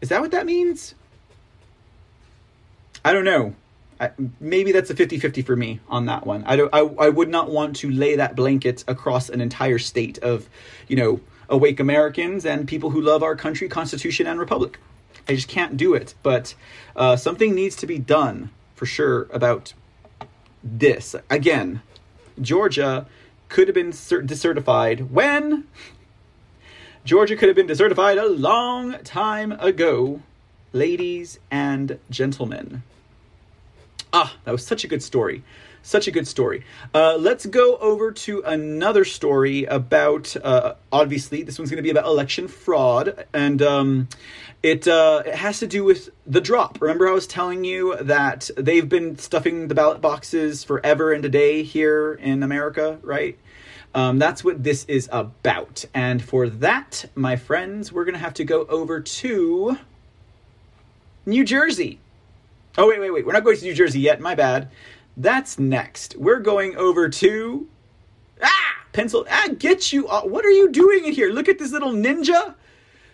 Is 0.00 0.08
that 0.08 0.22
what 0.22 0.30
that 0.30 0.46
means? 0.46 0.94
I 3.04 3.12
don't 3.12 3.24
know. 3.24 3.54
I, 4.00 4.10
maybe 4.40 4.72
that's 4.72 4.88
a 4.90 4.94
50-50 4.94 5.44
for 5.44 5.54
me 5.54 5.80
on 5.88 6.06
that 6.06 6.26
one. 6.26 6.44
I 6.46 6.56
don't 6.56 6.72
I, 6.72 6.78
I 6.78 7.08
would 7.10 7.28
not 7.28 7.50
want 7.50 7.76
to 7.76 7.90
lay 7.90 8.16
that 8.16 8.36
blanket 8.36 8.84
across 8.88 9.28
an 9.28 9.40
entire 9.40 9.78
state 9.78 10.18
of, 10.18 10.48
you 10.86 10.96
know, 10.96 11.20
awake 11.50 11.78
Americans 11.78 12.46
and 12.46 12.66
people 12.66 12.90
who 12.90 13.00
love 13.00 13.22
our 13.22 13.36
country, 13.36 13.68
constitution 13.68 14.26
and 14.26 14.40
republic. 14.40 14.78
I 15.28 15.34
just 15.34 15.48
can't 15.48 15.76
do 15.76 15.94
it. 15.94 16.14
But 16.22 16.54
uh, 16.96 17.16
something 17.16 17.54
needs 17.54 17.76
to 17.76 17.86
be 17.86 17.98
done 17.98 18.50
for 18.74 18.86
sure 18.86 19.26
about 19.30 19.74
this. 20.62 21.14
Again, 21.28 21.82
Georgia 22.40 23.06
could 23.48 23.68
have 23.68 23.74
been 23.74 23.90
cert- 23.90 24.26
decertified 24.26 25.10
when 25.10 25.66
Georgia 27.08 27.36
could 27.36 27.48
have 27.48 27.56
been 27.56 27.66
decertified 27.66 28.22
a 28.22 28.26
long 28.26 28.92
time 29.02 29.52
ago, 29.52 30.20
ladies 30.74 31.38
and 31.50 31.98
gentlemen. 32.10 32.82
Ah, 34.12 34.36
that 34.44 34.52
was 34.52 34.66
such 34.66 34.84
a 34.84 34.88
good 34.88 35.02
story. 35.02 35.42
Such 35.80 36.06
a 36.06 36.10
good 36.10 36.28
story. 36.28 36.66
Uh, 36.92 37.16
let's 37.18 37.46
go 37.46 37.78
over 37.78 38.12
to 38.12 38.42
another 38.42 39.06
story 39.06 39.64
about, 39.64 40.36
uh, 40.36 40.74
obviously, 40.92 41.42
this 41.42 41.58
one's 41.58 41.70
going 41.70 41.78
to 41.78 41.82
be 41.82 41.88
about 41.88 42.04
election 42.04 42.46
fraud. 42.46 43.24
And 43.32 43.62
um, 43.62 44.08
it, 44.62 44.86
uh, 44.86 45.22
it 45.24 45.34
has 45.34 45.60
to 45.60 45.66
do 45.66 45.84
with 45.84 46.10
the 46.26 46.42
drop. 46.42 46.78
Remember, 46.82 47.08
I 47.08 47.12
was 47.12 47.26
telling 47.26 47.64
you 47.64 47.96
that 48.02 48.50
they've 48.54 48.86
been 48.86 49.16
stuffing 49.16 49.68
the 49.68 49.74
ballot 49.74 50.02
boxes 50.02 50.62
forever 50.62 51.14
and 51.14 51.24
a 51.24 51.30
day 51.30 51.62
here 51.62 52.12
in 52.12 52.42
America, 52.42 52.98
right? 53.00 53.38
Um, 53.94 54.18
that's 54.18 54.44
what 54.44 54.62
this 54.62 54.84
is 54.84 55.08
about. 55.10 55.84
And 55.94 56.22
for 56.22 56.48
that, 56.48 57.06
my 57.14 57.36
friends, 57.36 57.92
we're 57.92 58.04
going 58.04 58.14
to 58.14 58.20
have 58.20 58.34
to 58.34 58.44
go 58.44 58.64
over 58.66 59.00
to 59.00 59.78
New 61.26 61.44
Jersey. 61.44 61.98
Oh, 62.76 62.88
wait, 62.88 63.00
wait, 63.00 63.10
wait. 63.10 63.26
We're 63.26 63.32
not 63.32 63.44
going 63.44 63.56
to 63.56 63.64
New 63.64 63.74
Jersey 63.74 64.00
yet. 64.00 64.20
My 64.20 64.34
bad. 64.34 64.70
That's 65.16 65.58
next. 65.58 66.16
We're 66.16 66.40
going 66.40 66.76
over 66.76 67.08
to. 67.08 67.66
Ah! 68.42 68.84
Pencil. 68.92 69.26
Ah, 69.30 69.48
get 69.58 69.92
you. 69.92 70.06
What 70.06 70.44
are 70.44 70.50
you 70.50 70.70
doing 70.70 71.04
in 71.04 71.12
here? 71.12 71.30
Look 71.30 71.48
at 71.48 71.58
this 71.58 71.72
little 71.72 71.92
ninja. 71.92 72.54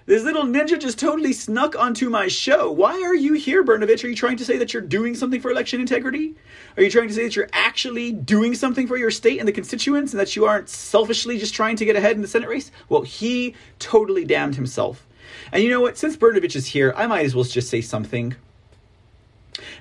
This 0.07 0.23
little 0.23 0.45
ninja 0.45 0.79
just 0.79 0.99
totally 0.99 1.33
snuck 1.33 1.75
onto 1.77 2.11
my 2.11 2.29
show. 2.29 2.71
Why 2.71 2.93
are 3.03 3.15
you 3.15 3.33
here, 3.33 3.65
Brnovich? 3.65 4.05
Are 4.05 4.09
you 4.09 4.15
trying 4.15 4.37
to 4.37 4.45
say 4.45 4.59
that 4.59 4.75
you're 4.75 4.83
doing 4.83 5.15
something 5.15 5.41
for 5.41 5.51
election 5.51 5.81
integrity? 5.81 6.35
Are 6.77 6.83
you 6.83 6.91
trying 6.91 7.09
to 7.09 7.15
say 7.15 7.23
that 7.23 7.35
you're 7.35 7.49
actually 7.55 8.13
doing 8.13 8.55
something 8.55 8.87
for 8.87 8.99
your 8.99 9.11
state 9.11 9.39
and 9.39 9.49
the 9.49 9.53
constituents 9.53 10.13
and 10.13 10.21
that 10.21 10.37
you 10.37 10.45
aren't 10.45 10.69
selfishly 10.69 11.39
just 11.39 11.55
trying 11.55 11.77
to 11.77 11.87
get 11.87 11.97
ahead 11.97 12.17
in 12.17 12.21
the 12.21 12.29
Senate 12.29 12.51
race? 12.51 12.71
Well, 12.91 13.01
he 13.01 13.55
totally 13.79 14.27
damned 14.27 14.57
himself. 14.57 15.07
And 15.53 15.63
you 15.63 15.71
know 15.71 15.81
what? 15.81 15.97
Since 15.97 16.19
Brnovich 16.19 16.55
is 16.55 16.67
here, 16.67 16.93
I 16.99 17.07
might 17.07 17.25
as 17.25 17.35
well 17.35 17.45
just 17.45 17.71
say 17.71 17.81
something. 17.81 18.37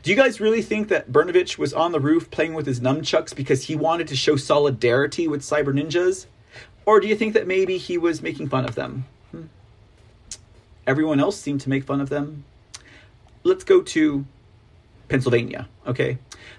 Do 0.04 0.10
you 0.10 0.16
guys 0.16 0.40
really 0.40 0.62
think 0.62 0.88
that 0.88 1.12
Brnovich 1.12 1.58
was 1.58 1.74
on 1.74 1.92
the 1.92 2.00
roof 2.00 2.32
playing 2.32 2.54
with 2.54 2.66
his 2.66 2.80
nunchucks 2.80 3.36
because 3.36 3.66
he 3.66 3.76
wanted 3.76 4.08
to 4.08 4.16
show 4.16 4.38
solidarity 4.38 5.28
with 5.28 5.42
cyber 5.42 5.74
ninjas? 5.74 6.28
Or 6.86 7.02
do 7.02 7.08
you 7.08 7.16
think 7.18 7.34
that 7.34 7.46
maybe 7.46 7.78
he 7.78 7.98
was 7.98 8.22
making 8.22 8.48
fun 8.48 8.64
of 8.64 8.76
them? 8.76 9.04
Everyone 10.86 11.20
else 11.20 11.40
seemed 11.40 11.62
to 11.62 11.70
make 11.70 11.84
fun 11.84 12.02
of 12.02 12.10
them. 12.10 12.44
Let's 13.44 13.64
go 13.64 13.82
to 13.82 14.26
Pennsylvania, 15.08 15.68
okay? 15.86 16.18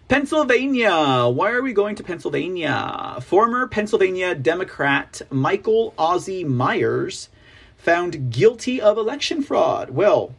Pennsylvania. 0.08 1.28
Why 1.28 1.50
are 1.50 1.62
we 1.62 1.72
going 1.72 1.96
to 1.96 2.02
Pennsylvania? 2.02 3.16
Former 3.20 3.66
Pennsylvania 3.66 4.34
Democrat 4.34 5.22
Michael 5.30 5.94
Ozzie 5.98 6.44
Myers 6.44 7.28
found 7.76 8.30
guilty 8.30 8.80
of 8.80 8.96
election 8.96 9.42
fraud. 9.42 9.90
Well, 9.90 10.34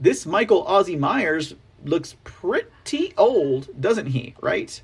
this 0.00 0.26
Michael 0.26 0.66
Ozzie 0.66 0.96
Myers 0.96 1.54
looks 1.84 2.16
pretty 2.24 3.12
old, 3.16 3.80
doesn't 3.80 4.06
he? 4.08 4.34
Right? 4.40 4.80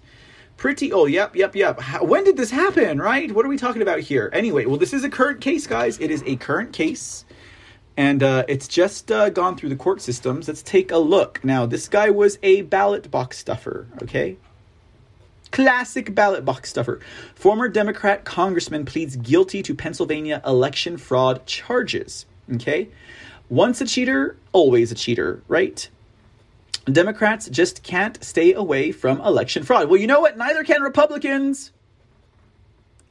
Pretty 0.56 0.92
old. 0.92 1.10
Yep, 1.10 1.36
yep, 1.36 1.56
yep. 1.56 1.80
How, 1.80 2.04
when 2.04 2.24
did 2.24 2.36
this 2.36 2.50
happen, 2.50 3.00
right? 3.00 3.32
What 3.32 3.44
are 3.44 3.48
we 3.48 3.56
talking 3.56 3.82
about 3.82 4.00
here? 4.00 4.30
Anyway, 4.32 4.66
well, 4.66 4.76
this 4.76 4.92
is 4.92 5.04
a 5.04 5.10
current 5.10 5.40
case, 5.40 5.66
guys. 5.66 5.98
It 6.00 6.10
is 6.10 6.22
a 6.26 6.36
current 6.36 6.72
case. 6.72 7.24
And 7.96 8.22
uh, 8.22 8.44
it's 8.48 8.68
just 8.68 9.12
uh, 9.12 9.28
gone 9.28 9.56
through 9.56 9.68
the 9.68 9.76
court 9.76 10.00
systems. 10.00 10.48
Let's 10.48 10.62
take 10.62 10.90
a 10.90 10.98
look. 10.98 11.44
Now, 11.44 11.66
this 11.66 11.88
guy 11.88 12.10
was 12.10 12.38
a 12.42 12.62
ballot 12.62 13.10
box 13.10 13.38
stuffer, 13.38 13.86
okay? 14.02 14.38
Classic 15.50 16.14
ballot 16.14 16.44
box 16.44 16.70
stuffer. 16.70 17.00
Former 17.34 17.68
Democrat 17.68 18.24
congressman 18.24 18.86
pleads 18.86 19.16
guilty 19.16 19.62
to 19.62 19.74
Pennsylvania 19.74 20.40
election 20.46 20.96
fraud 20.96 21.44
charges, 21.44 22.24
okay? 22.54 22.88
Once 23.50 23.82
a 23.82 23.86
cheater, 23.86 24.36
always 24.52 24.90
a 24.90 24.94
cheater, 24.94 25.42
right? 25.46 25.90
Democrats 26.90 27.48
just 27.50 27.82
can't 27.82 28.22
stay 28.24 28.54
away 28.54 28.90
from 28.90 29.20
election 29.20 29.62
fraud. 29.62 29.90
Well, 29.90 30.00
you 30.00 30.06
know 30.06 30.20
what? 30.20 30.38
Neither 30.38 30.64
can 30.64 30.80
Republicans. 30.80 31.70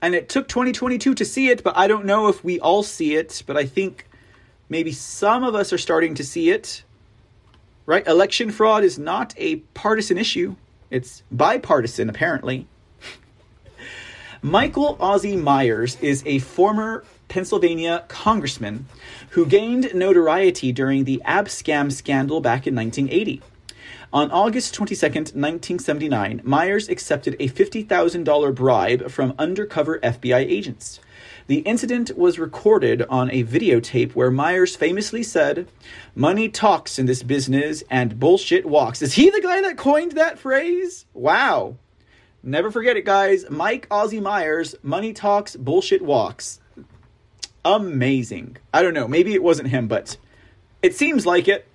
And 0.01 0.15
it 0.15 0.29
took 0.29 0.47
2022 0.47 1.13
to 1.13 1.23
see 1.23 1.49
it, 1.49 1.63
but 1.63 1.77
I 1.77 1.87
don't 1.87 2.05
know 2.05 2.27
if 2.27 2.43
we 2.43 2.59
all 2.59 2.81
see 2.81 3.15
it, 3.15 3.43
but 3.45 3.55
I 3.55 3.65
think 3.65 4.07
maybe 4.71 4.93
some 4.93 5.43
of 5.43 5.53
us 5.53 5.73
are 5.73 5.77
starting 5.77 6.15
to 6.15 6.23
see 6.23 6.49
it. 6.49 6.83
Right? 7.85 8.07
Election 8.07 8.51
fraud 8.51 8.85
is 8.85 8.97
not 8.97 9.33
a 9.37 9.57
partisan 9.75 10.17
issue. 10.17 10.55
It's 10.89 11.23
bipartisan, 11.29 12.09
apparently. 12.09 12.67
Michael 14.41 14.97
Ozzie 14.99 15.35
Myers 15.35 15.97
is 16.01 16.23
a 16.25 16.39
former 16.39 17.03
Pennsylvania 17.27 18.05
congressman 18.07 18.85
who 19.31 19.45
gained 19.45 19.93
notoriety 19.93 20.71
during 20.71 21.03
the 21.03 21.21
Abscam 21.25 21.91
scandal 21.91 22.39
back 22.39 22.65
in 22.65 22.73
1980. 22.73 23.41
On 24.13 24.31
August 24.31 24.73
22, 24.73 25.05
1979, 25.05 26.41
Myers 26.43 26.87
accepted 26.89 27.35
a 27.39 27.49
$50,000 27.49 28.55
bribe 28.55 29.11
from 29.11 29.33
undercover 29.37 29.99
FBI 29.99 30.39
agents. 30.39 31.01
The 31.47 31.59
incident 31.59 32.17
was 32.17 32.39
recorded 32.39 33.01
on 33.03 33.31
a 33.31 33.43
videotape 33.43 34.13
where 34.13 34.31
Myers 34.31 34.75
famously 34.75 35.23
said, 35.23 35.67
Money 36.15 36.49
talks 36.49 36.99
in 36.99 37.05
this 37.05 37.23
business 37.23 37.83
and 37.89 38.19
bullshit 38.19 38.65
walks. 38.65 39.01
Is 39.01 39.13
he 39.13 39.29
the 39.29 39.41
guy 39.41 39.61
that 39.61 39.77
coined 39.77 40.13
that 40.13 40.39
phrase? 40.39 41.05
Wow. 41.13 41.77
Never 42.43 42.71
forget 42.71 42.97
it, 42.97 43.05
guys. 43.05 43.45
Mike 43.49 43.87
Ozzie 43.91 44.19
Myers, 44.19 44.75
Money 44.81 45.13
Talks, 45.13 45.55
Bullshit 45.55 46.01
Walks. 46.01 46.59
Amazing. 47.63 48.57
I 48.73 48.81
don't 48.81 48.95
know. 48.95 49.07
Maybe 49.07 49.33
it 49.33 49.43
wasn't 49.43 49.69
him, 49.69 49.87
but 49.87 50.17
it 50.81 50.95
seems 50.95 51.25
like 51.25 51.47
it. 51.47 51.67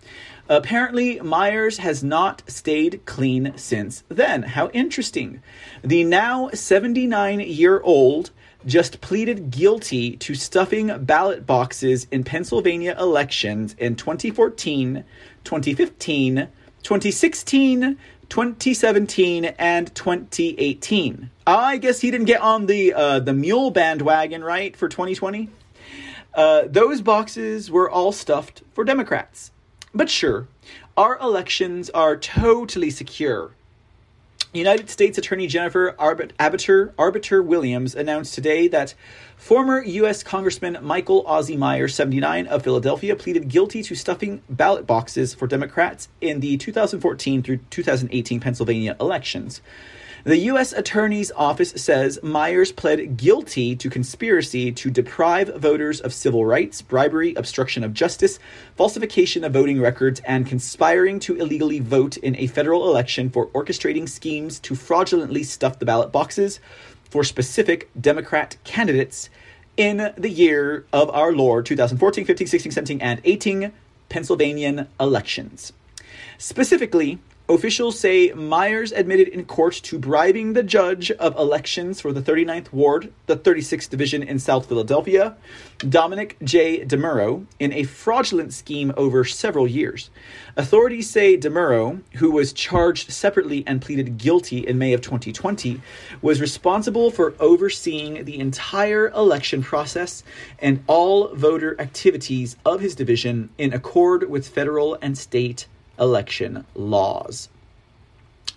Apparently, 0.48 1.20
Myers 1.20 1.78
has 1.78 2.04
not 2.04 2.42
stayed 2.46 3.02
clean 3.04 3.52
since 3.56 4.04
then. 4.08 4.42
How 4.42 4.68
interesting. 4.68 5.42
The 5.82 6.04
now 6.04 6.50
79 6.52 7.40
year 7.40 7.80
old 7.80 8.30
just 8.66 9.00
pleaded 9.00 9.50
guilty 9.50 10.16
to 10.16 10.34
stuffing 10.34 11.04
ballot 11.04 11.46
boxes 11.46 12.06
in 12.10 12.24
Pennsylvania 12.24 12.96
elections 12.98 13.74
in 13.78 13.94
2014, 13.94 15.04
2015, 15.44 16.48
2016, 16.82 17.98
2017, 18.28 19.44
and 19.44 19.94
2018. 19.94 21.30
I 21.46 21.76
guess 21.76 22.00
he 22.00 22.10
didn't 22.10 22.26
get 22.26 22.40
on 22.40 22.66
the 22.66 22.92
uh, 22.92 23.20
the 23.20 23.32
mule 23.32 23.70
bandwagon, 23.70 24.42
right, 24.42 24.76
for 24.76 24.88
2020. 24.88 25.48
Uh, 26.34 26.64
those 26.66 27.00
boxes 27.00 27.70
were 27.70 27.88
all 27.88 28.12
stuffed 28.12 28.62
for 28.74 28.84
Democrats. 28.84 29.52
But 29.94 30.10
sure, 30.10 30.48
our 30.96 31.18
elections 31.18 31.88
are 31.90 32.16
totally 32.16 32.90
secure. 32.90 33.52
United 34.56 34.88
States 34.88 35.18
Attorney 35.18 35.46
Jennifer 35.46 35.94
Arbittier, 35.98 36.94
Arbittier 36.98 37.42
Williams 37.42 37.94
announced 37.94 38.34
today 38.34 38.68
that 38.68 38.94
former 39.36 39.82
U.S. 39.82 40.22
Congressman 40.22 40.78
Michael 40.82 41.26
Ozzie 41.26 41.56
Meyer, 41.56 41.88
79, 41.88 42.46
of 42.46 42.62
Philadelphia, 42.62 43.14
pleaded 43.16 43.48
guilty 43.48 43.82
to 43.82 43.94
stuffing 43.94 44.42
ballot 44.48 44.86
boxes 44.86 45.34
for 45.34 45.46
Democrats 45.46 46.08
in 46.20 46.40
the 46.40 46.56
2014 46.56 47.42
through 47.42 47.58
2018 47.70 48.40
Pennsylvania 48.40 48.96
elections. 48.98 49.60
The 50.26 50.38
U.S. 50.50 50.72
Attorney's 50.72 51.30
Office 51.36 51.70
says 51.76 52.18
Myers 52.20 52.72
pled 52.72 53.16
guilty 53.16 53.76
to 53.76 53.88
conspiracy 53.88 54.72
to 54.72 54.90
deprive 54.90 55.54
voters 55.54 56.00
of 56.00 56.12
civil 56.12 56.44
rights, 56.44 56.82
bribery, 56.82 57.32
obstruction 57.36 57.84
of 57.84 57.94
justice, 57.94 58.40
falsification 58.74 59.44
of 59.44 59.52
voting 59.52 59.80
records, 59.80 60.20
and 60.24 60.44
conspiring 60.44 61.20
to 61.20 61.36
illegally 61.36 61.78
vote 61.78 62.16
in 62.16 62.34
a 62.40 62.48
federal 62.48 62.88
election 62.88 63.30
for 63.30 63.46
orchestrating 63.50 64.08
schemes 64.08 64.58
to 64.58 64.74
fraudulently 64.74 65.44
stuff 65.44 65.78
the 65.78 65.86
ballot 65.86 66.10
boxes 66.10 66.58
for 67.08 67.22
specific 67.22 67.88
Democrat 68.00 68.56
candidates 68.64 69.30
in 69.76 70.12
the 70.18 70.28
year 70.28 70.86
of 70.92 71.08
our 71.10 71.34
Lord 71.34 71.66
2014, 71.66 72.24
15, 72.24 72.48
16, 72.48 72.72
17, 72.72 73.00
and 73.00 73.20
18 73.22 73.70
Pennsylvania 74.08 74.88
elections. 74.98 75.72
Specifically, 76.36 77.20
Officials 77.48 77.96
say 77.96 78.32
Myers 78.32 78.90
admitted 78.90 79.28
in 79.28 79.44
court 79.44 79.74
to 79.84 80.00
bribing 80.00 80.54
the 80.54 80.64
judge 80.64 81.12
of 81.12 81.36
elections 81.36 82.00
for 82.00 82.12
the 82.12 82.20
39th 82.20 82.72
Ward, 82.72 83.12
the 83.26 83.36
36th 83.36 83.88
Division 83.88 84.24
in 84.24 84.40
South 84.40 84.66
Philadelphia, 84.66 85.36
Dominic 85.78 86.36
J. 86.42 86.84
DeMuro, 86.84 87.46
in 87.60 87.72
a 87.72 87.84
fraudulent 87.84 88.52
scheme 88.52 88.92
over 88.96 89.24
several 89.24 89.68
years. 89.68 90.10
Authorities 90.56 91.08
say 91.08 91.38
DeMuro, 91.38 92.02
who 92.14 92.32
was 92.32 92.52
charged 92.52 93.12
separately 93.12 93.62
and 93.64 93.80
pleaded 93.80 94.18
guilty 94.18 94.66
in 94.66 94.76
May 94.76 94.92
of 94.92 95.00
2020, 95.02 95.80
was 96.22 96.40
responsible 96.40 97.12
for 97.12 97.34
overseeing 97.38 98.24
the 98.24 98.40
entire 98.40 99.10
election 99.10 99.62
process 99.62 100.24
and 100.58 100.82
all 100.88 101.32
voter 101.32 101.80
activities 101.80 102.56
of 102.64 102.80
his 102.80 102.96
division 102.96 103.50
in 103.56 103.72
accord 103.72 104.28
with 104.28 104.48
federal 104.48 104.98
and 105.00 105.16
state 105.16 105.68
election 105.98 106.64
laws. 106.74 107.48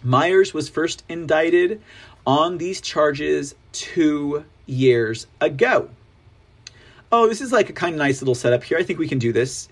Myers 0.03 0.53
was 0.53 0.69
first 0.69 1.03
indicted 1.09 1.81
on 2.25 2.57
these 2.57 2.79
charges 2.81 3.55
two 3.71 4.45
years 4.65 5.27
ago. 5.41 5.89
Oh, 7.11 7.27
this 7.27 7.41
is 7.41 7.51
like 7.51 7.69
a 7.69 7.73
kind 7.73 7.95
of 7.95 7.99
nice 7.99 8.21
little 8.21 8.35
setup 8.35 8.63
here. 8.63 8.77
I 8.77 8.83
think 8.83 8.99
we 8.99 9.07
can 9.07 9.17
do 9.17 9.33
this. 9.33 9.67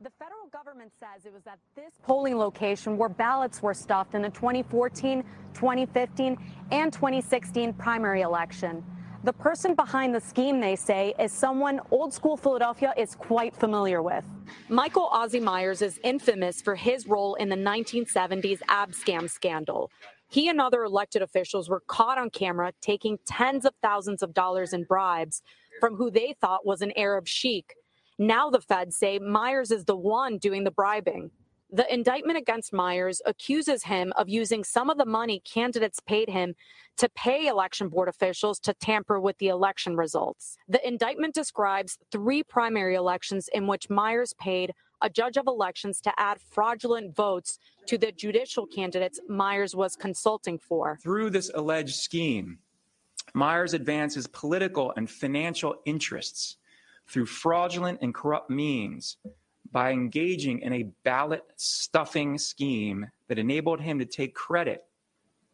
The 0.00 0.10
federal 0.18 0.48
government 0.50 0.92
says 0.98 1.24
it 1.24 1.32
was 1.32 1.46
at 1.46 1.58
this 1.76 1.92
polling 2.02 2.36
location 2.36 2.98
where 2.98 3.08
ballots 3.08 3.62
were 3.62 3.72
stuffed 3.72 4.14
in 4.14 4.22
the 4.22 4.30
2014, 4.30 5.22
2015, 5.54 6.36
and 6.72 6.92
2016 6.92 7.72
primary 7.74 8.22
election. 8.22 8.84
The 9.24 9.32
person 9.32 9.76
behind 9.76 10.12
the 10.12 10.20
scheme, 10.20 10.58
they 10.58 10.74
say, 10.74 11.14
is 11.16 11.30
someone 11.30 11.80
old 11.92 12.12
school 12.12 12.36
Philadelphia 12.36 12.92
is 12.96 13.14
quite 13.14 13.54
familiar 13.54 14.02
with. 14.02 14.24
Michael 14.68 15.08
Ozzie 15.12 15.38
Myers 15.38 15.80
is 15.80 16.00
infamous 16.02 16.60
for 16.60 16.74
his 16.74 17.06
role 17.06 17.36
in 17.36 17.48
the 17.48 17.54
1970s 17.54 18.58
Abscam 18.68 19.30
scandal. 19.30 19.92
He 20.28 20.48
and 20.48 20.60
other 20.60 20.82
elected 20.82 21.22
officials 21.22 21.70
were 21.70 21.84
caught 21.86 22.18
on 22.18 22.30
camera 22.30 22.72
taking 22.80 23.16
tens 23.24 23.64
of 23.64 23.74
thousands 23.80 24.24
of 24.24 24.34
dollars 24.34 24.72
in 24.72 24.82
bribes 24.82 25.40
from 25.78 25.94
who 25.94 26.10
they 26.10 26.34
thought 26.40 26.66
was 26.66 26.82
an 26.82 26.92
Arab 26.96 27.28
sheik. 27.28 27.74
Now 28.18 28.50
the 28.50 28.60
feds 28.60 28.98
say 28.98 29.20
Myers 29.20 29.70
is 29.70 29.84
the 29.84 29.96
one 29.96 30.38
doing 30.38 30.64
the 30.64 30.72
bribing. 30.72 31.30
The 31.74 31.90
indictment 31.90 32.36
against 32.36 32.74
Myers 32.74 33.22
accuses 33.24 33.84
him 33.84 34.12
of 34.16 34.28
using 34.28 34.62
some 34.62 34.90
of 34.90 34.98
the 34.98 35.06
money 35.06 35.40
candidates 35.40 36.00
paid 36.00 36.28
him 36.28 36.54
to 36.98 37.08
pay 37.08 37.46
election 37.46 37.88
board 37.88 38.10
officials 38.10 38.60
to 38.60 38.74
tamper 38.74 39.18
with 39.18 39.38
the 39.38 39.48
election 39.48 39.96
results. 39.96 40.58
The 40.68 40.86
indictment 40.86 41.34
describes 41.34 41.96
three 42.10 42.42
primary 42.42 42.94
elections 42.94 43.48
in 43.54 43.66
which 43.66 43.88
Myers 43.88 44.34
paid 44.38 44.74
a 45.00 45.08
judge 45.08 45.38
of 45.38 45.46
elections 45.46 46.02
to 46.02 46.12
add 46.18 46.42
fraudulent 46.42 47.16
votes 47.16 47.58
to 47.86 47.96
the 47.96 48.12
judicial 48.12 48.66
candidates 48.66 49.18
Myers 49.26 49.74
was 49.74 49.96
consulting 49.96 50.58
for. 50.58 50.98
Through 51.02 51.30
this 51.30 51.50
alleged 51.54 51.96
scheme, 51.96 52.58
Myers 53.32 53.72
advances 53.72 54.26
political 54.26 54.92
and 54.98 55.08
financial 55.08 55.76
interests 55.86 56.58
through 57.08 57.26
fraudulent 57.26 58.00
and 58.02 58.14
corrupt 58.14 58.50
means 58.50 59.16
by 59.72 59.90
engaging 59.90 60.60
in 60.60 60.72
a 60.74 60.90
ballot 61.02 61.42
stuffing 61.56 62.38
scheme 62.38 63.10
that 63.28 63.38
enabled 63.38 63.80
him 63.80 63.98
to 63.98 64.04
take 64.04 64.34
credit 64.34 64.84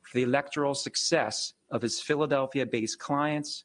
for 0.02 0.18
the 0.18 0.24
electoral 0.24 0.74
success 0.74 1.54
of 1.70 1.80
his 1.80 2.00
Philadelphia 2.00 2.66
based 2.66 2.98
clients 2.98 3.64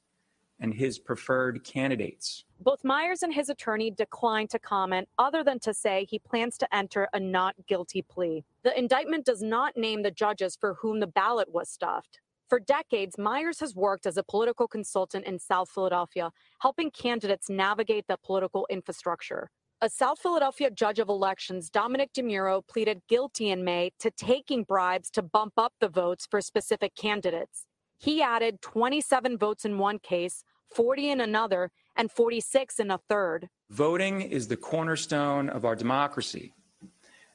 and 0.60 0.74
his 0.74 1.00
preferred 1.00 1.64
candidates. 1.64 2.46
Both 2.60 2.84
Myers 2.86 3.24
and 3.24 3.34
his 3.34 3.50
attorney 3.50 3.92
declined 3.92 4.52
to 4.52 4.60
comment, 4.60 5.10
other 5.18 5.44
than 5.44 5.60
to 5.60 5.74
say 5.74 6.06
he 6.10 6.20
plans 6.20 6.58
to 6.60 6.76
enter 6.76 7.10
a 7.14 7.20
not 7.20 7.56
guilty 7.68 8.02
plea. 8.02 8.46
The 8.64 8.78
indictment 8.78 9.26
does 9.26 9.42
not 9.42 9.76
name 9.76 10.04
the 10.04 10.12
judges 10.12 10.56
for 10.56 10.76
whom 10.76 11.00
the 11.00 11.08
ballot 11.08 11.52
was 11.52 11.70
stuffed. 11.70 12.22
For 12.48 12.60
decades, 12.60 13.18
Myers 13.18 13.60
has 13.62 13.76
worked 13.76 14.06
as 14.06 14.16
a 14.16 14.24
political 14.24 14.68
consultant 14.68 15.26
in 15.26 15.40
South 15.40 15.70
Philadelphia, 15.70 16.32
helping 16.60 16.92
candidates 16.92 17.50
navigate 17.50 18.08
the 18.08 18.18
political 18.24 18.68
infrastructure. 18.70 19.50
A 19.84 19.90
South 19.90 20.20
Philadelphia 20.20 20.72
judge 20.72 20.98
of 21.00 21.10
elections, 21.10 21.70
Dominic 21.70 22.14
DeMuro, 22.14 22.66
pleaded 22.66 23.02
guilty 23.10 23.50
in 23.50 23.66
May 23.66 23.92
to 24.00 24.12
taking 24.12 24.64
bribes 24.64 25.10
to 25.10 25.22
bump 25.22 25.56
up 25.58 25.74
the 25.82 25.90
votes 25.90 26.26
for 26.26 26.40
specific 26.40 26.96
candidates. 26.96 27.66
He 27.98 28.22
added 28.22 28.62
27 28.62 29.38
votes 29.38 29.66
in 29.66 29.78
one 29.78 30.00
case, 30.00 30.46
40 30.74 31.10
in 31.10 31.20
another, 31.20 31.70
and 31.98 32.10
46 32.10 32.80
in 32.80 32.92
a 32.92 33.00
third. 33.10 33.50
Voting 33.72 34.22
is 34.22 34.48
the 34.48 34.56
cornerstone 34.56 35.50
of 35.50 35.66
our 35.66 35.76
democracy. 35.76 36.54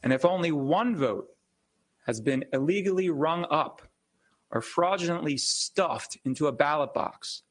And 0.03 0.11
if 0.11 0.25
only 0.25 0.51
one 0.51 0.97
vote 0.97 1.29
has 2.07 2.19
been 2.19 2.47
illegally 2.55 3.11
rung 3.11 3.45
up 3.51 3.83
or 4.51 4.63
fraudulently 4.63 5.37
stuffed 5.37 6.17
into 6.25 6.47
a 6.47 6.53
ballot 6.53 6.95
box, 6.95 7.43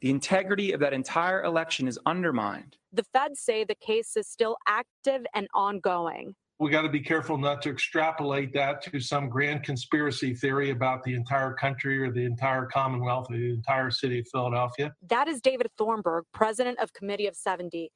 the 0.00 0.10
integrity 0.10 0.72
of 0.72 0.80
that 0.80 0.92
entire 0.92 1.42
election 1.42 1.88
is 1.88 1.98
undermined. 2.04 2.76
The 2.94 3.02
feds 3.02 3.40
say 3.40 3.64
the 3.64 3.74
case 3.74 4.16
is 4.16 4.28
still 4.28 4.56
active 4.68 5.26
and 5.34 5.48
ongoing. 5.52 6.36
We 6.60 6.70
got 6.70 6.82
to 6.82 6.88
be 6.88 7.00
careful 7.00 7.36
not 7.36 7.60
to 7.62 7.70
extrapolate 7.70 8.52
that 8.52 8.82
to 8.82 9.00
some 9.00 9.28
grand 9.28 9.64
conspiracy 9.64 10.32
theory 10.32 10.70
about 10.70 11.02
the 11.02 11.14
entire 11.14 11.54
country 11.54 12.00
or 12.00 12.12
the 12.12 12.24
entire 12.24 12.66
Commonwealth 12.66 13.26
or 13.30 13.36
the 13.36 13.50
entire 13.50 13.90
city 13.90 14.20
of 14.20 14.28
Philadelphia. 14.28 14.94
That 15.08 15.26
is 15.26 15.40
David 15.40 15.66
Thornburgh, 15.76 16.26
president 16.32 16.78
of 16.78 16.92
Committee 16.92 17.26
of 17.26 17.34
70. 17.34 17.90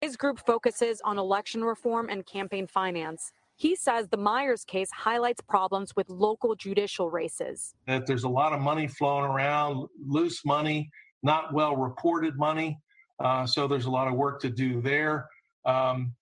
His 0.00 0.16
group 0.16 0.40
focuses 0.46 1.02
on 1.04 1.18
election 1.18 1.62
reform 1.62 2.08
and 2.08 2.24
campaign 2.24 2.66
finance. 2.66 3.32
He 3.56 3.76
says 3.76 4.08
the 4.08 4.16
Myers 4.16 4.64
case 4.64 4.88
highlights 4.90 5.42
problems 5.46 5.94
with 5.94 6.08
local 6.08 6.54
judicial 6.54 7.10
races. 7.10 7.74
That 7.86 8.06
there's 8.06 8.24
a 8.24 8.28
lot 8.28 8.54
of 8.54 8.60
money 8.60 8.88
flowing 8.88 9.30
around, 9.30 9.86
loose 10.02 10.46
money, 10.46 10.88
not 11.22 11.52
well 11.52 11.76
reported 11.76 12.38
money. 12.38 12.78
Uh, 13.20 13.46
so 13.46 13.68
there's 13.68 13.84
a 13.84 13.90
lot 13.90 14.08
of 14.08 14.14
work 14.14 14.40
to 14.40 14.50
do 14.50 14.80
there. 14.80 15.28
Um, 15.64 16.14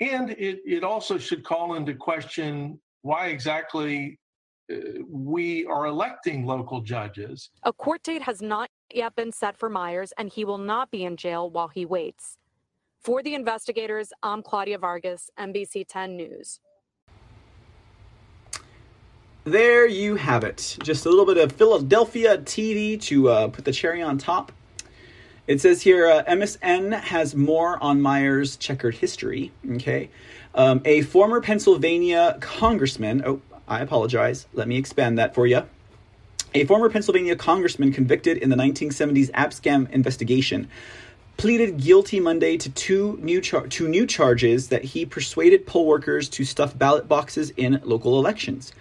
and 0.00 0.30
it, 0.30 0.60
it 0.64 0.82
also 0.82 1.18
should 1.18 1.44
call 1.44 1.74
into 1.74 1.94
question 1.94 2.80
why 3.02 3.26
exactly 3.26 4.18
uh, 4.72 4.76
we 5.08 5.66
are 5.66 5.86
electing 5.86 6.46
local 6.46 6.80
judges. 6.80 7.50
A 7.64 7.72
court 7.72 8.02
date 8.02 8.22
has 8.22 8.40
not 8.40 8.70
yet 8.92 9.14
been 9.14 9.32
set 9.32 9.56
for 9.58 9.68
Myers, 9.68 10.12
and 10.16 10.30
he 10.30 10.44
will 10.44 10.58
not 10.58 10.90
be 10.90 11.04
in 11.04 11.16
jail 11.16 11.50
while 11.50 11.68
he 11.68 11.84
waits. 11.84 12.38
For 13.02 13.22
the 13.22 13.34
investigators, 13.34 14.12
I'm 14.22 14.42
Claudia 14.42 14.78
Vargas, 14.78 15.30
NBC 15.38 15.84
10 15.88 16.16
News. 16.16 16.60
There 19.44 19.88
you 19.88 20.14
have 20.14 20.44
it. 20.44 20.76
Just 20.84 21.04
a 21.04 21.10
little 21.10 21.26
bit 21.26 21.36
of 21.36 21.50
Philadelphia 21.50 22.38
TV 22.38 23.00
to 23.02 23.28
uh, 23.28 23.48
put 23.48 23.64
the 23.64 23.72
cherry 23.72 24.00
on 24.00 24.16
top. 24.16 24.52
It 25.46 25.60
says 25.60 25.82
here 25.82 26.06
uh, 26.06 26.22
MSN 26.24 26.98
has 27.00 27.34
more 27.34 27.82
on 27.82 28.00
Myers' 28.00 28.56
checkered 28.56 28.94
history. 28.94 29.50
Okay. 29.72 30.08
Um, 30.54 30.82
a 30.84 31.02
former 31.02 31.40
Pennsylvania 31.40 32.36
congressman, 32.40 33.22
oh, 33.26 33.40
I 33.66 33.80
apologize. 33.80 34.46
Let 34.52 34.68
me 34.68 34.76
expand 34.76 35.18
that 35.18 35.34
for 35.34 35.46
you. 35.46 35.64
A 36.54 36.64
former 36.66 36.90
Pennsylvania 36.90 37.34
congressman 37.34 37.92
convicted 37.92 38.36
in 38.36 38.50
the 38.50 38.56
1970s 38.56 39.30
Abscam 39.30 39.90
investigation 39.90 40.68
pleaded 41.38 41.78
guilty 41.78 42.20
Monday 42.20 42.56
to 42.58 42.70
two 42.70 43.18
new 43.22 43.40
char- 43.40 43.66
two 43.66 43.88
new 43.88 44.06
charges 44.06 44.68
that 44.68 44.84
he 44.84 45.04
persuaded 45.06 45.66
poll 45.66 45.86
workers 45.86 46.28
to 46.28 46.44
stuff 46.44 46.76
ballot 46.76 47.08
boxes 47.08 47.50
in 47.56 47.80
local 47.82 48.18
elections. 48.18 48.72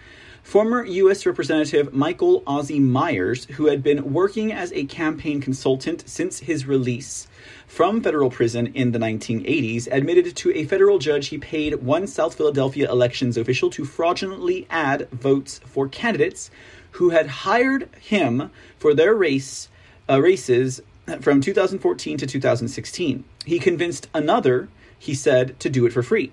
Former 0.44 0.84
U.S. 0.84 1.26
Representative 1.26 1.94
Michael 1.94 2.44
Ozzie 2.46 2.80
Myers, 2.80 3.46
who 3.46 3.68
had 3.68 3.82
been 3.84 4.12
working 4.12 4.52
as 4.52 4.74
a 4.74 4.86
campaign 4.86 5.40
consultant 5.40 6.04
since 6.08 6.40
his 6.40 6.66
release 6.66 7.28
from 7.68 8.02
federal 8.02 8.30
prison 8.30 8.68
in 8.74 8.92
the 8.92 9.00
1980s, 9.00 9.88
admitted 9.92 10.36
to 10.36 10.52
a 10.52 10.66
federal 10.66 11.00
judge 11.00 11.28
he 11.28 11.38
paid 11.38 11.76
one 11.76 12.08
South 12.08 12.36
Philadelphia 12.36 12.92
elections 12.92 13.38
official 13.38 13.70
to 13.70 13.86
fraudulently 13.86 14.68
add 14.70 15.08
votes 15.12 15.60
for 15.66 15.88
candidates 15.88 16.52
who 16.92 17.12
had 17.12 17.28
hired 17.28 17.88
him 18.02 18.52
for 18.78 18.94
their 18.94 19.14
race 19.14 19.70
uh, 20.10 20.20
races 20.20 20.82
from 21.22 21.40
2014 21.40 22.18
to 22.18 22.28
2016. 22.28 23.24
He 23.46 23.60
convinced 23.60 24.10
another, 24.14 24.70
he 24.98 25.14
said, 25.14 25.60
to 25.60 25.70
do 25.70 25.86
it 25.86 25.94
for 25.94 26.04
free. 26.04 26.32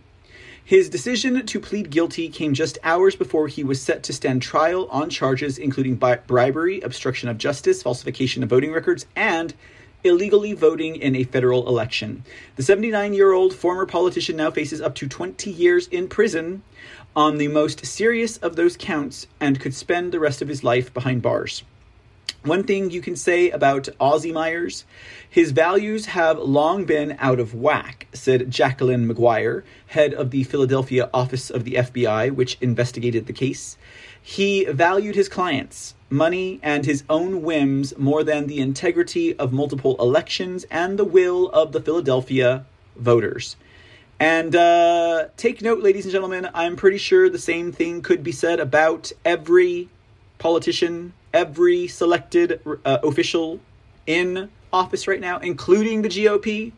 His 0.69 0.91
decision 0.91 1.47
to 1.47 1.61
plead 1.61 1.89
guilty 1.89 2.29
came 2.29 2.53
just 2.53 2.77
hours 2.85 3.17
before 3.17 3.49
he 3.49 3.65
was 3.65 3.81
set 3.81 4.03
to 4.03 4.13
stand 4.13 4.43
trial 4.43 4.87
on 4.91 5.09
charges 5.09 5.57
including 5.57 5.95
bribery, 5.95 6.83
obstruction 6.83 7.31
of 7.31 7.39
justice, 7.39 7.83
falsification 7.83 8.43
of 8.43 8.51
voting 8.51 8.73
records, 8.73 9.07
and 9.17 9.55
illegally 10.05 10.53
voting 10.53 10.97
in 10.97 11.17
a 11.17 11.25
federal 11.25 11.67
election. 11.67 12.23
The 12.57 12.63
79 12.63 13.15
year 13.15 13.33
old 13.33 13.55
former 13.55 13.87
politician 13.87 14.37
now 14.37 14.51
faces 14.51 14.83
up 14.83 14.95
to 14.97 15.09
20 15.09 15.51
years 15.51 15.89
in 15.89 16.07
prison 16.07 16.63
on 17.17 17.39
the 17.39 17.49
most 17.49 17.87
serious 17.87 18.37
of 18.37 18.57
those 18.57 18.77
counts 18.77 19.27
and 19.41 19.59
could 19.59 19.73
spend 19.73 20.13
the 20.13 20.21
rest 20.21 20.43
of 20.43 20.49
his 20.49 20.63
life 20.63 20.93
behind 20.93 21.23
bars. 21.23 21.63
One 22.45 22.63
thing 22.63 22.91
you 22.91 23.01
can 23.01 23.17
say 23.17 23.51
about 23.51 23.89
Ozzie 23.99 24.31
Myers, 24.31 24.85
his 25.29 25.51
values 25.51 26.07
have 26.07 26.39
long 26.39 26.85
been 26.85 27.17
out 27.19 27.41
of 27.41 27.53
whack, 27.53 28.07
said 28.13 28.49
Jacqueline 28.49 29.09
Maguire, 29.09 29.65
head 29.89 30.15
of 30.15 30.31
the 30.31 30.45
Philadelphia 30.45 31.11
office 31.13 31.51
of 31.51 31.65
the 31.65 31.73
FBI, 31.75 32.31
which 32.31 32.57
investigated 32.61 33.27
the 33.27 33.33
case. 33.33 33.77
He 34.23 34.65
valued 34.67 35.17
his 35.17 35.29
clients, 35.29 35.97
money, 36.11 36.61
and 36.63 36.87
his 36.87 37.03
own 37.11 37.43
whims 37.43 37.97
more 37.99 38.23
than 38.23 38.47
the 38.47 38.61
integrity 38.61 39.37
of 39.37 39.53
multiple 39.53 39.97
elections 39.99 40.65
and 40.71 40.97
the 40.97 41.05
will 41.05 41.49
of 41.49 41.73
the 41.73 41.81
Philadelphia 41.81 42.65
voters. 42.95 43.57
And 44.21 44.55
uh, 44.55 45.27
take 45.37 45.61
note, 45.61 45.83
ladies 45.83 46.05
and 46.05 46.13
gentlemen, 46.13 46.49
I'm 46.55 46.77
pretty 46.77 46.99
sure 46.99 47.29
the 47.29 47.39
same 47.39 47.73
thing 47.73 48.01
could 48.01 48.23
be 48.23 48.33
said 48.33 48.61
about 48.61 49.11
every 49.25 49.89
politician, 50.39 51.15
every 51.33 51.89
selected 51.89 52.61
uh, 52.85 52.99
official 53.03 53.61
in 54.07 54.51
office 54.73 55.07
right 55.07 55.21
now, 55.21 55.39
including 55.39 56.03
the 56.03 56.09
GOP. 56.09 56.73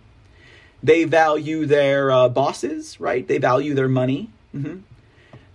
They 0.83 1.05
value 1.05 1.67
their 1.67 2.11
uh, 2.11 2.29
bosses, 2.29 2.99
right? 2.99 3.27
They 3.27 3.39
value 3.39 3.75
their 3.75 3.89
money. 3.89 4.31
Mm-hmm. 4.55 4.79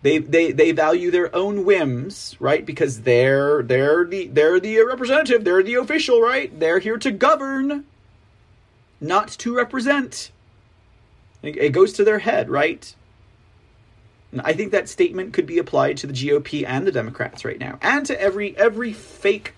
They, 0.03 0.19
they 0.19 0.51
they 0.51 0.71
value 0.71 1.09
their 1.09 1.35
own 1.35 1.65
whims, 1.65 2.35
right? 2.39 2.63
Because 2.63 3.01
they're 3.01 3.63
they're 3.63 4.05
the 4.05 4.27
they're 4.27 4.59
the 4.59 4.79
representative, 4.81 5.43
they're 5.43 5.63
the 5.63 5.75
official, 5.75 6.21
right? 6.21 6.57
They're 6.59 6.77
here 6.77 6.97
to 6.99 7.09
govern, 7.09 7.85
not 9.01 9.29
to 9.29 9.55
represent. 9.55 10.29
It 11.41 11.69
goes 11.71 11.91
to 11.93 12.03
their 12.03 12.19
head, 12.19 12.51
right? 12.51 12.93
I 14.43 14.53
think 14.53 14.71
that 14.71 14.89
statement 14.89 15.33
could 15.33 15.45
be 15.45 15.57
applied 15.57 15.97
to 15.97 16.07
the 16.07 16.13
GOP 16.13 16.65
and 16.67 16.85
the 16.85 16.91
Democrats 16.91 17.45
right 17.45 17.59
now, 17.59 17.77
and 17.81 18.05
to 18.07 18.19
every 18.19 18.57
every 18.57 18.93
fake, 18.93 19.53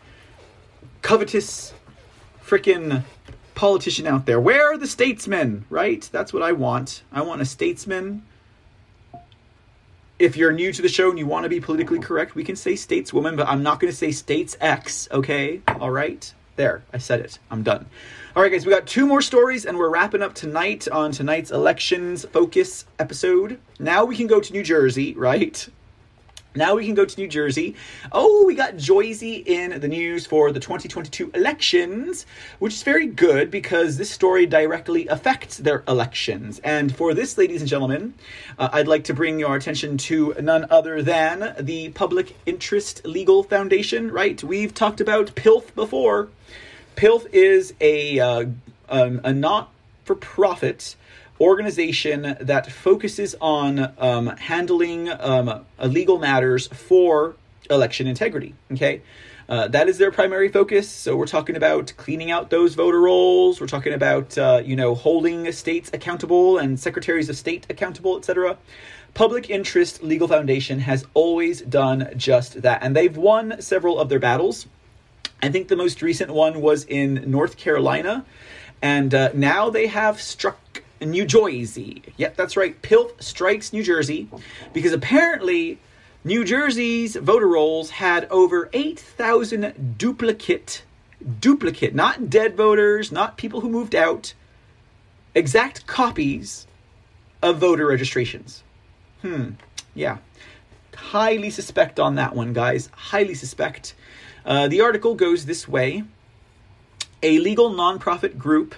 covetous, 1.02 1.74
freaking 2.44 3.04
politician 3.56 4.06
out 4.08 4.26
there. 4.26 4.40
Where 4.40 4.74
are 4.74 4.78
the 4.78 4.88
statesmen? 4.88 5.66
Right? 5.70 6.08
That's 6.12 6.32
what 6.32 6.44
I 6.44 6.52
want. 6.52 7.04
I 7.12 7.22
want 7.22 7.42
a 7.42 7.46
statesman. 7.46 8.24
If 10.20 10.36
you're 10.36 10.52
new 10.52 10.74
to 10.74 10.82
the 10.82 10.90
show 10.90 11.10
and 11.10 11.20
you 11.20 11.28
want 11.28 11.44
to 11.44 11.50
be 11.50 11.60
politically 11.60 12.00
correct, 12.00 12.34
we 12.34 12.44
can 12.44 12.56
say 12.56 12.74
stateswoman, 12.74 13.38
but 13.38 13.48
I'm 13.48 13.62
not 13.62 13.80
going 13.80 13.92
to 13.92 13.98
say 13.98 14.12
states 14.12 14.58
X. 14.60 15.08
Okay? 15.12 15.62
All 15.80 15.92
right. 15.92 16.34
There, 16.56 16.84
I 16.92 16.98
said 16.98 17.20
it. 17.20 17.38
I'm 17.52 17.62
done. 17.62 17.86
All 18.38 18.44
right, 18.44 18.52
guys, 18.52 18.68
we 18.68 18.72
got 18.72 18.86
two 18.86 19.08
more 19.08 19.24
stories, 19.24 19.66
and 19.66 19.80
we're 19.80 19.90
wrapping 19.90 20.22
up 20.22 20.36
tonight 20.36 20.88
on 20.88 21.12
tonight's 21.12 21.50
elections 21.50 22.24
focus 22.32 22.86
episode. 23.00 23.60
Now 23.80 24.06
we 24.06 24.16
can 24.16 24.28
go 24.28 24.40
to 24.40 24.54
New 24.54 24.62
Jersey, 24.62 25.16
right? 25.16 25.68
Now 26.54 26.76
we 26.76 26.86
can 26.86 26.94
go 26.94 27.04
to 27.04 27.20
New 27.20 27.28
Jersey. 27.28 27.74
Oh, 28.12 28.44
we 28.46 28.54
got 28.54 28.76
Joyzy 28.76 29.44
in 29.44 29.82
the 29.82 29.88
news 29.88 30.28
for 30.28 30.52
the 30.52 30.60
2022 30.60 31.32
elections, 31.34 32.28
which 32.60 32.76
is 32.76 32.84
very 32.84 33.08
good 33.08 33.50
because 33.50 33.98
this 33.98 34.12
story 34.12 34.46
directly 34.46 35.08
affects 35.08 35.58
their 35.58 35.84
elections. 35.88 36.60
And 36.60 36.96
for 36.96 37.16
this, 37.16 37.40
ladies 37.40 37.62
and 37.62 37.70
gentlemen, 37.70 38.14
uh, 38.60 38.70
I'd 38.72 38.88
like 38.88 39.06
to 39.06 39.16
bring 39.16 39.40
your 39.40 39.56
attention 39.56 39.98
to 39.98 40.36
none 40.40 40.68
other 40.70 41.02
than 41.02 41.56
the 41.60 41.90
Public 41.90 42.38
Interest 42.46 43.04
Legal 43.04 43.42
Foundation, 43.42 44.12
right? 44.12 44.44
We've 44.44 44.76
talked 44.76 45.02
about 45.02 45.34
PILF 45.34 45.74
before. 45.74 46.30
PILF 46.98 47.28
is 47.32 47.76
a, 47.80 48.20
uh, 48.20 48.46
um, 48.90 49.22
a 49.24 49.32
not 49.32 49.72
for 50.04 50.16
profit 50.16 50.96
organization 51.40 52.36
that 52.42 52.72
focuses 52.72 53.36
on 53.40 53.94
um, 54.00 54.28
handling 54.38 55.08
um, 55.08 55.64
legal 55.80 56.18
matters 56.18 56.66
for 56.68 57.36
election 57.70 58.08
integrity. 58.08 58.56
Okay. 58.72 59.02
Uh, 59.48 59.68
that 59.68 59.88
is 59.88 60.00
their 60.00 60.12
primary 60.12 60.50
focus. 60.50 60.90
So 60.90 61.16
we're 61.16 61.28
talking 61.28 61.56
about 61.56 61.94
cleaning 61.98 62.32
out 62.32 62.50
those 62.50 62.74
voter 62.74 63.00
rolls. 63.00 63.62
We're 63.62 63.68
talking 63.68 63.94
about 63.94 64.36
uh, 64.38 64.62
you 64.66 64.76
know 64.76 64.94
holding 64.96 65.50
states 65.52 65.90
accountable 65.94 66.58
and 66.58 66.80
secretaries 66.80 67.30
of 67.30 67.38
state 67.38 67.66
accountable, 67.70 68.18
etc. 68.18 68.58
Public 69.14 69.50
Interest 69.50 70.04
Legal 70.04 70.28
Foundation 70.28 70.80
has 70.80 71.06
always 71.14 71.62
done 71.62 72.10
just 72.18 72.62
that, 72.64 72.84
and 72.84 72.96
they've 72.96 73.16
won 73.16 73.62
several 73.62 74.00
of 74.00 74.10
their 74.10 74.20
battles. 74.20 74.68
I 75.42 75.50
think 75.50 75.68
the 75.68 75.76
most 75.76 76.02
recent 76.02 76.32
one 76.32 76.62
was 76.62 76.84
in 76.86 77.30
North 77.30 77.58
Carolina, 77.58 78.26
and 78.82 79.14
uh, 79.14 79.30
now 79.34 79.70
they 79.70 79.88
have 79.88 80.20
struck 80.20 80.84
New 81.00 81.26
Jersey. 81.26 82.02
Yep, 82.18 82.36
that's 82.36 82.58
right. 82.58 82.82
PILF 82.82 83.22
strikes 83.22 83.72
New 83.72 83.84
Jersey 83.84 84.28
because 84.74 84.94
apparently 84.94 85.80
New 86.24 86.44
Jersey's 86.44 87.16
voter 87.16 87.48
rolls 87.48 87.92
had 87.92 88.26
over 88.30 88.70
8,000 88.74 89.96
duplicate, 89.98 90.84
duplicate, 91.40 91.94
not 91.94 92.30
dead 92.30 92.58
voters, 92.58 93.12
not 93.12 93.38
people 93.38 93.62
who 93.62 93.70
moved 93.70 93.96
out, 93.96 94.34
exact 95.36 95.86
copies 95.86 96.68
of 97.42 97.60
voter 97.60 97.86
registrations. 97.86 98.64
Hmm, 99.22 99.52
yeah. 99.94 100.18
Highly 100.96 101.52
suspect 101.52 102.00
on 102.00 102.16
that 102.16 102.36
one, 102.36 102.54
guys. 102.54 102.90
Highly 102.94 103.36
suspect. 103.36 103.94
Uh, 104.48 104.70
the 104.70 104.80
article 104.80 105.14
goes 105.14 105.46
this 105.46 105.68
way 105.68 106.06
A 107.22 107.38
legal 107.40 107.70
nonprofit 107.70 108.38
group 108.38 108.76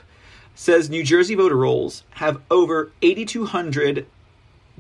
says 0.56 0.90
New 0.90 1.04
Jersey 1.04 1.36
voter 1.36 1.56
rolls 1.56 2.04
have 2.16 2.42
over 2.50 2.92
8,200 3.04 4.08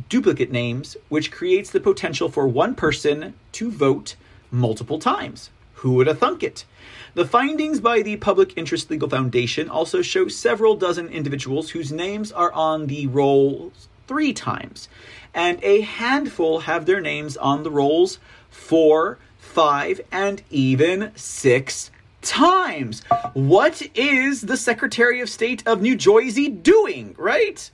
duplicate 0.10 0.52
names, 0.52 0.98
which 1.08 1.32
creates 1.32 1.70
the 1.70 1.80
potential 1.80 2.28
for 2.28 2.48
one 2.48 2.74
person 2.74 3.36
to 3.52 3.70
vote 3.70 4.16
multiple 4.50 4.98
times. 4.98 5.52
Who 5.76 5.94
would 5.94 6.08
have 6.08 6.18
thunk 6.18 6.42
it? 6.42 6.66
The 7.14 7.26
findings 7.26 7.80
by 7.80 8.02
the 8.02 8.18
Public 8.18 8.58
Interest 8.58 8.90
Legal 8.90 9.10
Foundation 9.10 9.70
also 9.70 10.02
show 10.02 10.28
several 10.28 10.76
dozen 10.76 11.08
individuals 11.08 11.70
whose 11.70 11.92
names 11.92 12.32
are 12.32 12.52
on 12.52 12.88
the 12.88 13.06
rolls 13.08 13.88
three 14.08 14.34
times, 14.34 14.90
and 15.36 15.64
a 15.64 15.82
handful 15.82 16.62
have 16.62 16.88
their 16.88 17.00
names 17.00 17.38
on 17.38 17.62
the 17.62 17.72
rolls 17.72 18.18
four, 18.50 19.20
five, 19.50 20.00
and 20.12 20.42
even 20.50 21.12
six 21.16 21.92
times. 22.22 23.04
What 23.34 23.82
is 23.96 24.42
the 24.42 24.58
Secretary 24.58 25.22
of 25.22 25.30
State 25.30 25.68
of 25.68 25.82
New 25.82 25.96
Jersey 25.96 26.50
doing, 26.50 27.16
right? 27.18 27.70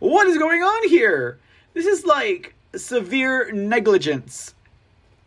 What 0.00 0.26
is 0.26 0.38
going 0.38 0.62
on 0.62 0.88
here? 0.88 1.38
This 1.74 1.86
is 1.86 2.04
like 2.04 2.54
severe 2.74 3.52
negligence. 3.52 4.54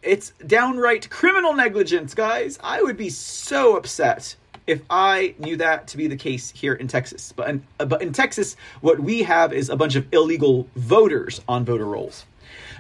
It's 0.03 0.33
downright 0.45 1.09
criminal 1.09 1.53
negligence, 1.53 2.13
guys. 2.13 2.59
I 2.61 2.81
would 2.81 2.97
be 2.97 3.09
so 3.09 3.77
upset 3.77 4.35
if 4.67 4.81
I 4.89 5.35
knew 5.39 5.55
that 5.57 5.87
to 5.87 5.97
be 5.97 6.07
the 6.07 6.17
case 6.17 6.51
here 6.51 6.73
in 6.73 6.87
Texas. 6.87 7.33
But 7.35 7.49
in, 7.49 7.63
uh, 7.79 7.85
but 7.85 8.01
in 8.01 8.11
Texas, 8.11 8.57
what 8.81 8.99
we 8.99 9.23
have 9.23 9.53
is 9.53 9.69
a 9.69 9.75
bunch 9.75 9.95
of 9.95 10.05
illegal 10.13 10.67
voters 10.75 11.41
on 11.47 11.65
voter 11.65 11.85
rolls. 11.85 12.25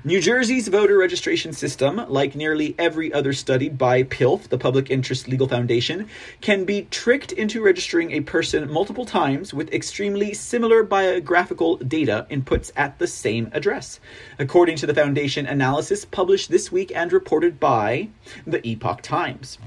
New 0.07 0.21
Jersey's 0.21 0.67
voter 0.67 0.99
registration 0.99 1.51
system, 1.51 1.99
like 2.09 2.35
nearly 2.35 2.75
every 2.77 3.11
other 3.11 3.33
studied 3.33 3.75
by 3.75 4.03
PILF, 4.03 4.49
the 4.49 4.57
Public 4.59 4.91
Interest 4.91 5.27
Legal 5.27 5.47
Foundation, 5.47 6.07
can 6.41 6.63
be 6.63 6.83
tricked 6.91 7.31
into 7.31 7.63
registering 7.63 8.11
a 8.11 8.21
person 8.21 8.71
multiple 8.71 9.07
times 9.07 9.51
with 9.51 9.73
extremely 9.73 10.31
similar 10.31 10.83
biographical 10.83 11.77
data 11.77 12.27
inputs 12.29 12.71
at 12.75 12.99
the 12.99 13.07
same 13.07 13.49
address, 13.51 13.99
according 14.37 14.75
to 14.75 14.85
the 14.85 14.93
Foundation 14.93 15.47
analysis 15.47 16.05
published 16.05 16.51
this 16.51 16.71
week 16.71 16.91
and 16.95 17.11
reported 17.11 17.59
by 17.59 18.07
the 18.45 18.61
Epoch 18.63 19.01
Times. 19.01 19.57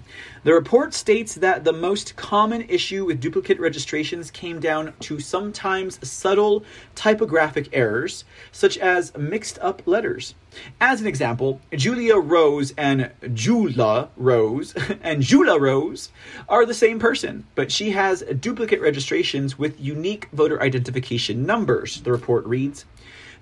The 0.45 0.55
report 0.55 0.95
states 0.95 1.35
that 1.35 1.65
the 1.65 1.73
most 1.73 2.15
common 2.15 2.63
issue 2.63 3.05
with 3.05 3.21
duplicate 3.21 3.59
registrations 3.59 4.31
came 4.31 4.61
down 4.61 4.95
to 5.01 5.19
sometimes 5.19 5.99
subtle 6.09 6.65
typographic 6.95 7.69
errors, 7.73 8.25
such 8.53 8.79
as 8.79 9.17
mixed 9.17 9.59
up 9.61 9.83
letters. 9.85 10.37
As 10.81 11.01
an 11.01 11.09
example, 11.09 11.61
Julia 11.73 12.17
Rose 12.17 12.73
and 12.79 13.11
Jula 13.35 14.11
Rose 14.17 14.75
and 15.03 15.23
Jula 15.23 15.59
Rose 15.59 16.11
are 16.49 16.65
the 16.65 16.75
same 16.75 17.01
person, 17.01 17.45
but 17.57 17.73
she 17.73 17.91
has 17.91 18.23
duplicate 18.23 18.81
registrations 18.81 19.59
with 19.59 19.81
unique 19.81 20.29
voter 20.33 20.63
identification 20.63 21.47
numbers, 21.47 22.01
the 22.03 22.13
report 22.13 22.47
reads. 22.47 22.85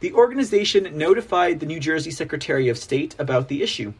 The 0.00 0.14
organization 0.14 0.96
notified 0.96 1.60
the 1.60 1.66
New 1.66 1.80
Jersey 1.80 2.10
Secretary 2.10 2.68
of 2.68 2.78
State 2.78 3.14
about 3.18 3.48
the 3.48 3.62
issue. 3.62 3.92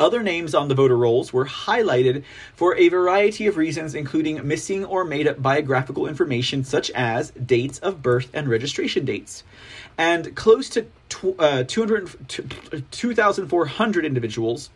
Other 0.00 0.22
names 0.22 0.54
on 0.54 0.68
the 0.68 0.74
voter 0.74 0.96
rolls 0.96 1.30
were 1.32 1.46
highlighted 1.46 2.24
for 2.54 2.76
a 2.76 2.88
variety 2.88 3.46
of 3.46 3.56
reasons, 3.56 3.94
including 3.94 4.46
missing 4.46 4.84
or 4.84 5.04
made 5.04 5.26
up 5.28 5.40
biographical 5.40 6.06
information 6.06 6.64
such 6.64 6.90
as 6.90 7.30
dates 7.32 7.78
of 7.78 8.02
birth 8.02 8.28
and 8.32 8.48
registration 8.48 9.04
dates. 9.04 9.44
And 9.96 10.34
close 10.34 10.68
to 10.70 10.86
uh, 11.38 11.62
2,400 11.64 14.04
individuals 14.04 14.70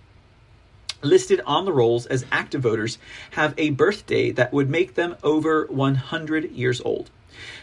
listed 1.02 1.40
on 1.46 1.64
the 1.64 1.72
rolls 1.72 2.06
as 2.06 2.24
active 2.30 2.62
voters 2.62 2.98
have 3.30 3.54
a 3.56 3.70
birthday 3.70 4.30
that 4.32 4.52
would 4.52 4.70
make 4.70 4.94
them 4.94 5.16
over 5.22 5.66
100 5.66 6.52
years 6.52 6.80
old. 6.80 7.10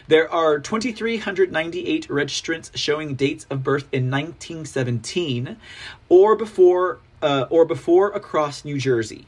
There 0.06 0.30
are 0.30 0.60
2,398 0.60 2.08
registrants 2.08 2.70
showing 2.74 3.14
dates 3.14 3.46
of 3.50 3.64
birth 3.64 3.88
in 3.92 4.10
1917 4.10 5.56
or 6.08 6.36
before 6.36 7.00
uh, 7.24 7.46
or 7.48 7.64
before 7.64 8.12
across 8.12 8.64
New 8.64 8.78
Jersey. 8.78 9.26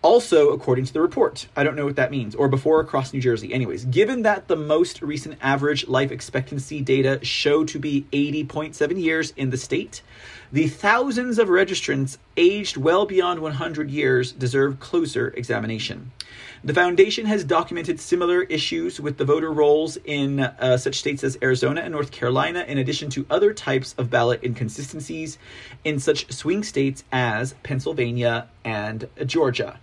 Also, 0.00 0.50
according 0.50 0.84
to 0.84 0.92
the 0.92 1.00
report, 1.00 1.48
I 1.56 1.64
don't 1.64 1.74
know 1.74 1.84
what 1.84 1.96
that 1.96 2.12
means, 2.12 2.36
or 2.36 2.46
before 2.46 2.78
across 2.78 3.12
New 3.12 3.20
Jersey. 3.20 3.52
Anyways, 3.52 3.86
given 3.86 4.22
that 4.22 4.46
the 4.46 4.54
most 4.54 5.02
recent 5.02 5.36
average 5.42 5.88
life 5.88 6.12
expectancy 6.12 6.80
data 6.80 7.18
show 7.24 7.64
to 7.64 7.80
be 7.80 8.06
80.7 8.12 9.02
years 9.02 9.32
in 9.36 9.50
the 9.50 9.56
state, 9.56 10.02
the 10.52 10.68
thousands 10.68 11.40
of 11.40 11.48
registrants 11.48 12.18
aged 12.36 12.76
well 12.76 13.04
beyond 13.04 13.40
100 13.40 13.90
years 13.90 14.30
deserve 14.30 14.78
closer 14.78 15.30
examination. 15.30 16.12
The 16.66 16.74
foundation 16.74 17.26
has 17.26 17.44
documented 17.44 18.00
similar 18.00 18.42
issues 18.42 18.98
with 18.98 19.18
the 19.18 19.24
voter 19.24 19.52
rolls 19.52 19.98
in 20.04 20.40
uh, 20.40 20.76
such 20.78 20.96
states 20.96 21.22
as 21.22 21.38
Arizona 21.40 21.82
and 21.82 21.92
North 21.92 22.10
Carolina, 22.10 22.64
in 22.66 22.76
addition 22.76 23.08
to 23.10 23.24
other 23.30 23.54
types 23.54 23.94
of 23.96 24.10
ballot 24.10 24.42
inconsistencies 24.42 25.38
in 25.84 26.00
such 26.00 26.32
swing 26.32 26.64
states 26.64 27.04
as 27.12 27.54
Pennsylvania 27.62 28.48
and 28.64 29.08
Georgia. 29.26 29.78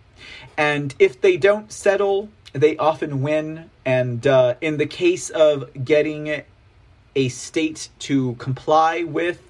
And 0.58 0.94
if 1.00 1.22
they 1.22 1.38
don't 1.38 1.72
settle, 1.72 2.28
they 2.52 2.76
often 2.76 3.22
win. 3.22 3.70
And 3.86 4.28
uh, 4.28 4.56
in 4.60 4.76
the 4.76 4.86
case 4.86 5.30
of 5.30 5.86
getting 5.86 6.44
a 7.16 7.30
state 7.30 7.88
to 8.00 8.34
comply 8.36 9.04
with 9.04 9.42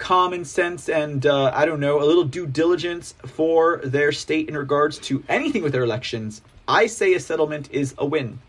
common 0.00 0.44
sense 0.44 0.88
and 0.88 1.24
uh, 1.26 1.52
I 1.54 1.66
don't 1.66 1.78
know 1.78 2.02
a 2.02 2.04
little 2.04 2.24
due 2.24 2.46
diligence 2.46 3.14
for 3.24 3.76
their 3.84 4.10
state 4.10 4.48
in 4.48 4.56
regards 4.56 4.98
to 5.00 5.22
anything 5.28 5.62
with 5.62 5.72
their 5.72 5.84
elections, 5.84 6.42
I 6.66 6.86
say 6.86 7.14
a 7.14 7.20
settlement 7.20 7.68
is 7.70 7.94
a 7.98 8.06
win. 8.06 8.40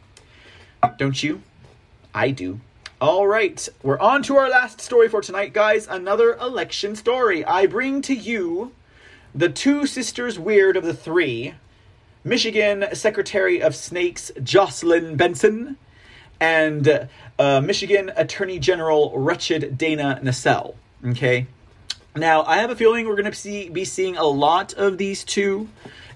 Don't 0.98 1.22
you? 1.22 1.42
I 2.16 2.32
do. 2.32 2.60
All 3.00 3.28
right, 3.28 3.68
we're 3.84 4.00
on 4.00 4.24
to 4.24 4.38
our 4.38 4.50
last 4.50 4.80
story 4.80 5.10
for 5.10 5.22
tonight, 5.22 5.54
guys. 5.54 5.88
Another 5.88 6.36
election 6.36 6.96
story. 6.96 7.44
I 7.44 7.66
bring 7.66 8.02
to 8.04 8.14
you 8.14 8.72
the 9.34 9.50
two 9.50 9.86
sisters 9.86 10.38
weird 10.40 10.78
of 10.78 10.84
the 10.84 10.94
three 10.94 11.56
Michigan 12.24 12.86
Secretary 12.94 13.62
of 13.62 13.76
Snakes 13.76 14.32
Jocelyn 14.44 15.16
Benson 15.16 15.78
and 16.40 17.08
uh, 17.40 17.62
Michigan 17.62 18.12
Attorney 18.16 18.60
General 18.60 19.18
Wretched 19.18 19.78
Dana 19.78 20.20
Nessel. 20.24 20.76
Okay. 21.06 21.48
Now, 22.16 22.44
I 22.44 22.58
have 22.58 22.70
a 22.70 22.76
feeling 22.76 23.08
we're 23.08 23.16
going 23.16 23.32
to 23.32 23.38
see, 23.38 23.70
be 23.70 23.86
seeing 23.86 24.18
a 24.18 24.26
lot 24.26 24.74
of 24.74 24.98
these 24.98 25.24
two 25.24 25.70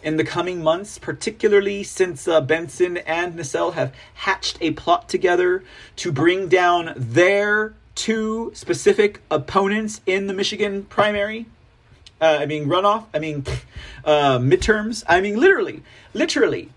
in 0.03 0.17
the 0.17 0.23
coming 0.23 0.61
months, 0.61 0.99
particularly 0.99 1.83
since 1.83 2.27
uh, 2.27 2.39
Benson 2.41 2.97
and 2.97 3.35
Nessel 3.35 3.73
have 3.73 3.93
hatched 4.13 4.57
a 4.61 4.71
plot 4.71 5.09
together 5.09 5.63
to 5.95 6.11
bring 6.11 6.47
down 6.47 6.93
their 6.95 7.73
two 7.95 8.51
specific 8.53 9.21
opponents 9.31 10.01
in 10.05 10.27
the 10.27 10.33
Michigan 10.33 10.83
primary. 10.83 11.47
Uh, 12.21 12.37
I 12.41 12.45
mean, 12.45 12.67
runoff. 12.67 13.05
I 13.13 13.19
mean, 13.19 13.45
uh, 14.05 14.37
midterms. 14.37 15.03
I 15.07 15.21
mean, 15.21 15.39
literally, 15.39 15.81
literally, 16.13 16.69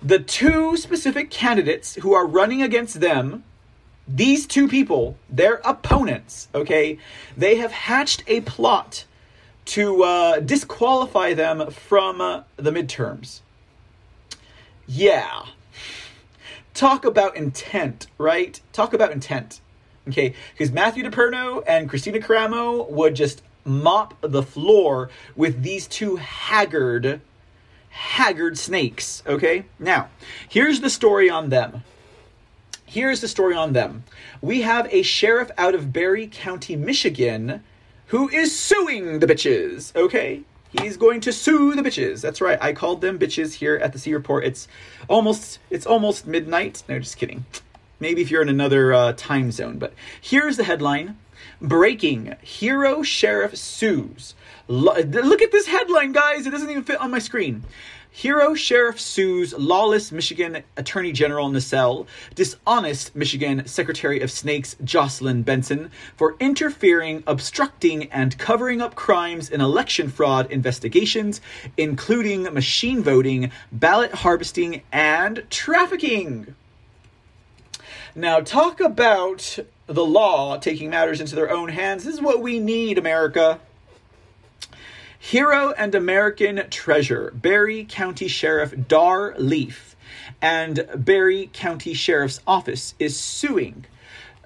the 0.00 0.20
two 0.20 0.76
specific 0.76 1.30
candidates 1.30 1.96
who 1.96 2.12
are 2.14 2.26
running 2.26 2.62
against 2.62 3.00
them 3.00 3.42
these 4.08 4.46
two 4.46 4.68
people, 4.68 5.16
their 5.28 5.60
opponents, 5.64 6.48
okay, 6.54 6.98
they 7.36 7.56
have 7.56 7.70
hatched 7.70 8.24
a 8.26 8.40
plot 8.40 9.04
to 9.66 10.02
uh, 10.02 10.40
disqualify 10.40 11.34
them 11.34 11.70
from 11.70 12.20
uh, 12.20 12.42
the 12.56 12.70
midterms. 12.70 13.40
Yeah. 14.86 15.44
Talk 16.72 17.04
about 17.04 17.36
intent, 17.36 18.06
right? 18.16 18.58
Talk 18.72 18.94
about 18.94 19.12
intent. 19.12 19.60
Okay, 20.08 20.34
because 20.52 20.72
Matthew 20.72 21.04
DePerno 21.04 21.62
and 21.66 21.90
Kristina 21.90 22.24
Karamo 22.24 22.88
would 22.88 23.14
just 23.14 23.42
mop 23.66 24.14
the 24.22 24.42
floor 24.42 25.10
with 25.36 25.62
these 25.62 25.86
two 25.86 26.16
haggard, 26.16 27.20
haggard 27.90 28.56
snakes. 28.56 29.22
Okay, 29.26 29.66
now 29.78 30.08
here's 30.48 30.80
the 30.80 30.88
story 30.88 31.28
on 31.28 31.50
them. 31.50 31.82
Here's 32.90 33.20
the 33.20 33.28
story 33.28 33.54
on 33.54 33.74
them. 33.74 34.04
We 34.40 34.62
have 34.62 34.88
a 34.90 35.02
sheriff 35.02 35.50
out 35.58 35.74
of 35.74 35.92
Barry 35.92 36.26
County, 36.26 36.74
Michigan, 36.74 37.62
who 38.06 38.30
is 38.30 38.58
suing 38.58 39.18
the 39.18 39.26
bitches. 39.26 39.94
Okay? 39.94 40.40
He's 40.70 40.96
going 40.96 41.20
to 41.20 41.30
sue 41.30 41.74
the 41.74 41.82
bitches. 41.82 42.22
That's 42.22 42.40
right. 42.40 42.58
I 42.62 42.72
called 42.72 43.02
them 43.02 43.18
bitches 43.18 43.52
here 43.52 43.76
at 43.76 43.92
the 43.92 43.98
C 43.98 44.14
report. 44.14 44.44
It's 44.46 44.68
almost 45.06 45.58
it's 45.68 45.84
almost 45.84 46.26
midnight. 46.26 46.82
No, 46.88 46.98
just 46.98 47.18
kidding. 47.18 47.44
Maybe 48.00 48.22
if 48.22 48.30
you're 48.30 48.40
in 48.40 48.48
another 48.48 48.94
uh, 48.94 49.12
time 49.12 49.52
zone. 49.52 49.78
But 49.78 49.92
here's 50.18 50.56
the 50.56 50.64
headline: 50.64 51.18
Breaking: 51.60 52.36
Hero 52.40 53.02
Sheriff 53.02 53.54
sues. 53.54 54.34
Look 54.66 55.42
at 55.42 55.52
this 55.52 55.66
headline, 55.66 56.12
guys. 56.12 56.46
It 56.46 56.52
doesn't 56.52 56.70
even 56.70 56.84
fit 56.84 57.02
on 57.02 57.10
my 57.10 57.18
screen. 57.18 57.64
Hero 58.10 58.54
Sheriff 58.54 58.98
sues 58.98 59.52
lawless 59.52 60.10
Michigan 60.10 60.64
Attorney 60.76 61.12
General 61.12 61.50
Nessel, 61.50 62.06
dishonest 62.34 63.14
Michigan 63.14 63.66
Secretary 63.66 64.20
of 64.20 64.30
Snakes 64.30 64.74
Jocelyn 64.82 65.42
Benson 65.42 65.90
for 66.16 66.34
interfering, 66.40 67.22
obstructing, 67.26 68.10
and 68.10 68.36
covering 68.38 68.80
up 68.80 68.94
crimes 68.94 69.50
in 69.50 69.60
election 69.60 70.08
fraud 70.10 70.50
investigations, 70.50 71.40
including 71.76 72.42
machine 72.44 73.02
voting, 73.02 73.52
ballot 73.70 74.12
harvesting, 74.12 74.82
and 74.90 75.44
trafficking. 75.50 76.54
Now, 78.14 78.40
talk 78.40 78.80
about 78.80 79.58
the 79.86 80.04
law 80.04 80.56
taking 80.56 80.90
matters 80.90 81.20
into 81.20 81.36
their 81.36 81.50
own 81.50 81.68
hands. 81.68 82.04
This 82.04 82.14
is 82.14 82.22
what 82.22 82.42
we 82.42 82.58
need, 82.58 82.98
America. 82.98 83.60
Hero 85.18 85.72
and 85.76 85.94
American 85.94 86.62
Treasure, 86.70 87.32
Barry 87.34 87.84
County 87.84 88.28
Sheriff 88.28 88.72
Dar 88.86 89.34
Leaf, 89.36 89.96
and 90.40 90.88
Barry 90.94 91.50
County 91.52 91.92
Sheriff's 91.92 92.40
Office 92.46 92.94
is 93.00 93.18
suing 93.18 93.84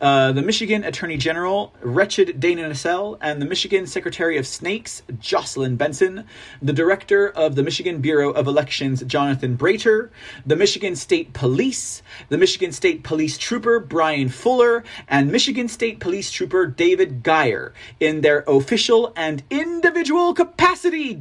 uh, 0.02 0.32
the 0.32 0.42
Michigan 0.42 0.82
Attorney 0.82 1.16
General, 1.16 1.72
Wretched 1.81 2.40
Dana 2.40 2.68
Nessel, 2.68 3.16
and 3.20 3.40
the 3.40 3.47
Michigan 3.47 3.86
Secretary 3.86 4.36
of 4.36 4.48
Snakes, 4.48 5.02
Jocelyn 5.20 5.76
Benson, 5.76 6.26
the 6.60 6.72
Director 6.72 7.28
of 7.28 7.55
the 7.55 7.62
Michigan 7.62 8.00
Bureau 8.00 8.32
of 8.32 8.48
Elections, 8.48 9.05
Jonathan 9.05 9.56
Brater, 9.56 10.10
the 10.44 10.56
Michigan 10.56 10.97
State 10.97 11.32
Police, 11.32 12.02
the 12.31 12.36
Michigan 12.36 12.72
State 12.72 13.05
Police 13.05 13.39
Trooper, 13.39 13.78
Brian 13.78 14.28
Fuller, 14.28 14.82
and 15.06 15.31
Michigan 15.31 15.68
State 15.68 16.00
Police 16.00 16.32
Trooper, 16.32 16.66
David 16.66 17.22
Geyer, 17.22 17.72
in 18.00 18.22
their 18.22 18.42
official 18.48 19.12
and 19.14 19.44
individual 19.50 20.34
capacity. 20.34 21.14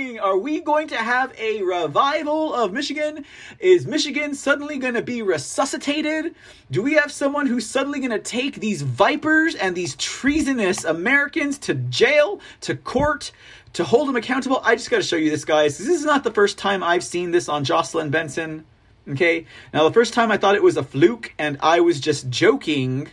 Dang! 0.00 0.18
Are 0.18 0.36
we 0.38 0.60
going 0.60 0.88
to 0.88 0.96
have 0.96 1.32
a 1.38 1.62
revival 1.62 2.54
of 2.54 2.72
Michigan? 2.72 3.24
Is 3.58 3.86
Michigan 3.86 4.34
suddenly 4.34 4.78
going 4.78 4.94
to 4.94 5.02
be 5.02 5.20
resuscitated? 5.20 6.34
Do 6.70 6.82
we 6.82 6.94
have 6.94 7.12
someone 7.12 7.46
who's 7.46 7.66
suddenly 7.66 7.98
going 7.98 8.10
to 8.10 8.18
take 8.18 8.56
these 8.56 8.80
vipers 8.82 9.54
and 9.54 9.76
these 9.76 9.96
treasonous 9.96 10.84
Americans 10.84 11.58
to 11.58 11.74
jail, 11.74 12.40
to 12.62 12.76
court, 12.76 13.32
to 13.74 13.84
hold 13.84 14.08
them 14.08 14.16
accountable? 14.16 14.60
I 14.64 14.74
just 14.74 14.90
got 14.90 14.98
to 14.98 15.02
show 15.02 15.16
you 15.16 15.30
this, 15.30 15.44
guys. 15.44 15.76
This 15.76 15.88
is 15.88 16.04
not 16.04 16.24
the 16.24 16.32
first 16.32 16.56
time 16.56 16.82
I've 16.82 17.04
seen 17.04 17.30
this 17.30 17.48
on 17.48 17.64
Jocelyn 17.64 18.10
Benson. 18.10 18.64
Okay? 19.06 19.46
Now, 19.74 19.84
the 19.84 19.92
first 19.92 20.14
time 20.14 20.30
I 20.30 20.38
thought 20.38 20.54
it 20.54 20.62
was 20.62 20.76
a 20.76 20.82
fluke 20.82 21.34
and 21.38 21.58
I 21.60 21.80
was 21.80 22.00
just 22.00 22.30
joking. 22.30 23.08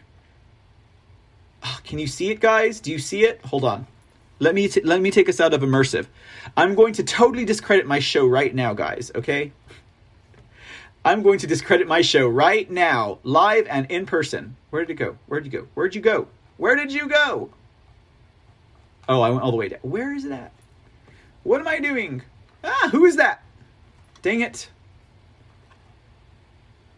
Ah, 1.64 1.82
can 1.83 1.99
you 1.99 2.07
see 2.07 2.30
it, 2.30 2.40
guys? 2.40 2.80
Do 2.80 2.91
you 2.91 2.99
see 2.99 3.25
it? 3.25 3.41
Hold 3.45 3.66
on. 3.66 3.88
Let 4.40 4.53
me 4.53 4.67
t- 4.67 4.82
let 4.82 5.01
me 5.01 5.11
take 5.11 5.30
us 5.30 5.40
out 5.40 5.53
of 5.53 5.61
immersive. 5.61 6.07
I'm 6.56 6.75
going 6.75 6.93
to 6.93 7.03
totally 7.03 7.45
discredit 7.45 7.88
my 7.88 7.99
show 7.99 8.27
right 8.27 8.53
now, 8.53 8.74
guys, 8.74 9.11
okay? 9.16 9.51
I'm 11.03 11.24
going 11.24 11.40
to 11.40 11.48
discredit 11.48 11.88
my 11.88 12.01
show 12.01 12.27
right 12.27 12.69
now, 12.69 13.19
live 13.24 13.66
and 13.67 13.90
in 13.90 14.06
person. 14.06 14.57
Where 14.69 14.83
did 14.83 14.91
it 14.91 14.95
go? 14.95 15.17
Where 15.27 15.40
did 15.40 15.51
you 15.53 15.61
go? 15.61 15.67
Where'd 15.74 15.95
you 15.95 16.01
go? 16.01 16.27
Where 16.57 16.75
did 16.75 16.91
you 16.91 17.07
go? 17.07 17.49
Oh, 19.07 19.22
I 19.22 19.30
went 19.30 19.41
all 19.41 19.51
the 19.51 19.57
way 19.57 19.69
down. 19.69 19.80
Where 19.83 20.14
is 20.14 20.27
that? 20.27 20.51
What 21.43 21.61
am 21.61 21.67
I 21.67 21.80
doing? 21.80 22.24
Ah, 22.64 22.90
who 22.91 23.06
is 23.06 23.16
that? 23.16 23.41
Dang 24.22 24.41
it. 24.41 24.69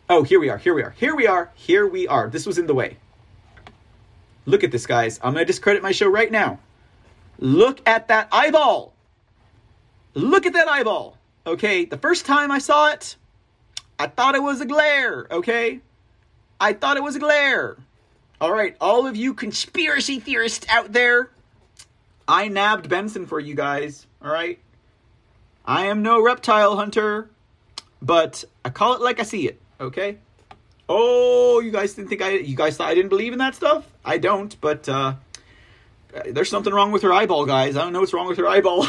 Oh, 0.10 0.24
here 0.24 0.40
we 0.40 0.50
are. 0.50 0.58
Here 0.58 0.74
we 0.74 0.82
are. 0.82 0.90
Here 0.92 1.16
we 1.16 1.28
are. 1.28 1.52
Here 1.54 1.88
we 1.88 2.08
are. 2.08 2.30
This 2.30 2.48
was 2.48 2.58
in 2.58 2.66
the 2.66 2.74
way. 2.74 2.98
Look 4.48 4.64
at 4.64 4.72
this, 4.72 4.88
guys. 4.88 5.20
I'm 5.22 5.34
going 5.34 5.44
to 5.44 5.46
discredit 5.46 5.84
my 5.84 5.92
show 5.92 6.10
right 6.10 6.32
now. 6.32 6.58
Look 7.40 7.82
at 7.88 8.10
that 8.10 8.28
eyeball. 8.32 8.94
Look 10.14 10.46
at 10.46 10.54
that 10.54 10.68
eyeball. 10.68 11.18
Okay, 11.48 11.86
the 11.86 11.98
first 11.98 12.26
time 12.26 12.52
I 12.52 12.60
saw 12.60 12.90
it, 12.90 13.16
I 13.98 14.08
thought 14.08 14.36
it 14.36 14.44
was 14.44 14.60
a 14.60 14.66
glare. 14.66 15.26
Okay, 15.32 15.80
I 16.60 16.74
thought 16.74 16.98
it 16.98 17.04
was 17.04 17.16
a 17.16 17.20
glare. 17.20 17.78
All 18.42 18.52
right, 18.52 18.76
all 18.82 19.08
of 19.08 19.16
you 19.16 19.34
conspiracy 19.34 20.20
theorists 20.20 20.66
out 20.70 20.92
there, 20.92 21.30
I 22.28 22.50
nabbed 22.50 22.90
Benson 22.90 23.26
for 23.26 23.40
you 23.40 23.56
guys. 23.56 24.06
All 24.22 24.32
right, 24.32 24.60
I 25.66 25.86
am 25.86 26.04
no 26.04 26.22
reptile 26.22 26.76
hunter, 26.76 27.30
but 28.02 28.44
I 28.66 28.70
call 28.70 28.96
it 28.96 29.02
like 29.02 29.20
I 29.20 29.24
see 29.24 29.48
it. 29.48 29.62
Okay. 29.80 30.18
Oh, 30.90 31.62
you 31.62 31.72
guys 31.72 31.94
didn't 31.94 32.10
think 32.10 32.22
I? 32.22 32.32
You 32.32 32.56
guys 32.56 32.76
thought 32.76 32.90
I 32.90 32.96
didn't 32.96 33.10
believe 33.10 33.32
in 33.32 33.40
that 33.40 33.56
stuff? 33.56 33.88
I 34.04 34.18
don't, 34.18 34.60
but 34.60 34.90
uh, 34.90 35.14
there's 36.32 36.50
something 36.50 36.74
wrong 36.74 36.92
with 36.92 37.02
her 37.04 37.14
eyeball, 37.14 37.46
guys. 37.46 37.76
I 37.76 37.84
don't 37.84 37.94
know 37.94 38.00
what's 38.00 38.14
wrong 38.14 38.28
with 38.28 38.38
her 38.38 38.48
eyeball. 38.48 38.88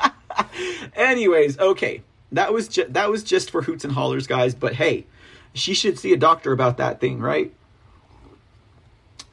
Anyways, 0.94 1.58
okay. 1.58 2.02
That 2.32 2.52
was 2.52 2.68
ju- 2.68 2.86
that 2.88 3.10
was 3.10 3.22
just 3.22 3.50
for 3.50 3.62
hoots 3.62 3.84
and 3.84 3.92
hollers, 3.94 4.26
guys. 4.26 4.54
But 4.54 4.74
hey, 4.74 5.06
she 5.54 5.74
should 5.74 5.98
see 5.98 6.12
a 6.12 6.16
doctor 6.16 6.52
about 6.52 6.76
that 6.76 7.00
thing, 7.00 7.20
right? 7.20 7.52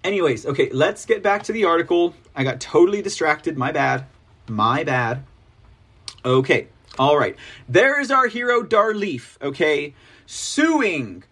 Anyways, 0.03 0.45
okay, 0.45 0.69
let's 0.71 1.05
get 1.05 1.23
back 1.23 1.43
to 1.43 1.51
the 1.51 1.65
article. 1.65 2.13
I 2.35 2.43
got 2.43 2.59
totally 2.59 3.01
distracted. 3.01 3.57
My 3.57 3.71
bad. 3.71 4.05
My 4.47 4.83
bad. 4.83 5.23
Okay, 6.23 6.67
all 6.97 7.17
right. 7.17 7.35
There 7.67 7.99
is 7.99 8.11
our 8.11 8.27
hero 8.27 8.63
Dar 8.63 8.93
Leaf, 8.93 9.37
okay, 9.41 9.93
suing 10.25 11.23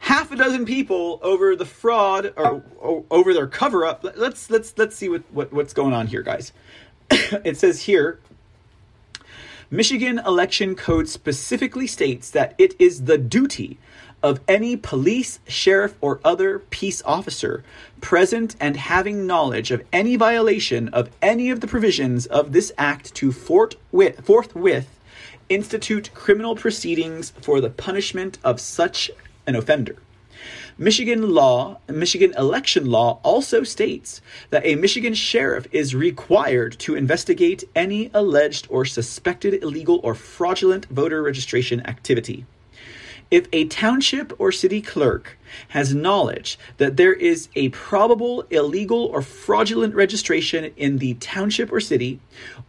half 0.00 0.32
a 0.32 0.36
dozen 0.36 0.64
people 0.64 1.20
over 1.22 1.54
the 1.54 1.64
fraud 1.64 2.32
or, 2.36 2.64
or 2.78 3.04
over 3.10 3.32
their 3.32 3.46
cover 3.46 3.84
up. 3.86 4.04
Let's 4.16 4.50
let's 4.50 4.74
let's 4.76 4.96
see 4.96 5.08
what, 5.08 5.22
what 5.30 5.52
what's 5.52 5.72
going 5.72 5.94
on 5.94 6.08
here, 6.08 6.22
guys. 6.22 6.52
it 7.10 7.56
says 7.56 7.82
here 7.82 8.18
Michigan 9.70 10.18
election 10.26 10.74
code 10.74 11.08
specifically 11.08 11.86
states 11.86 12.30
that 12.30 12.54
it 12.58 12.74
is 12.80 13.04
the 13.04 13.18
duty 13.18 13.78
of 14.22 14.40
any 14.48 14.76
police, 14.76 15.38
sheriff, 15.46 15.94
or 16.00 16.20
other 16.24 16.58
peace 16.58 17.02
officer 17.06 17.64
present 18.00 18.56
and 18.60 18.76
having 18.76 19.26
knowledge 19.26 19.70
of 19.70 19.82
any 19.92 20.16
violation 20.16 20.88
of 20.88 21.08
any 21.22 21.50
of 21.50 21.60
the 21.60 21.66
provisions 21.66 22.26
of 22.26 22.52
this 22.52 22.72
act 22.76 23.14
to 23.14 23.32
forthwith, 23.32 24.24
forthwith 24.24 24.98
institute 25.48 26.10
criminal 26.14 26.54
proceedings 26.54 27.30
for 27.40 27.60
the 27.60 27.70
punishment 27.70 28.38
of 28.44 28.60
such 28.60 29.10
an 29.50 29.56
offender. 29.56 29.96
Michigan 30.78 31.34
law, 31.34 31.78
Michigan 31.88 32.32
election 32.38 32.86
law 32.86 33.20
also 33.22 33.62
states 33.62 34.22
that 34.48 34.64
a 34.64 34.76
Michigan 34.76 35.12
sheriff 35.12 35.66
is 35.72 35.94
required 35.94 36.78
to 36.78 36.94
investigate 36.94 37.64
any 37.76 38.10
alleged 38.14 38.66
or 38.70 38.86
suspected 38.86 39.62
illegal 39.62 40.00
or 40.02 40.14
fraudulent 40.14 40.86
voter 40.86 41.22
registration 41.22 41.84
activity. 41.86 42.46
If 43.30 43.46
a 43.52 43.66
township 43.66 44.32
or 44.40 44.50
city 44.50 44.80
clerk 44.80 45.38
has 45.68 45.94
knowledge 45.94 46.58
that 46.78 46.96
there 46.96 47.12
is 47.12 47.48
a 47.54 47.68
probable 47.68 48.42
illegal 48.50 49.04
or 49.04 49.22
fraudulent 49.22 49.94
registration 49.94 50.72
in 50.76 50.98
the 50.98 51.14
township 51.14 51.70
or 51.70 51.80
city, 51.80 52.20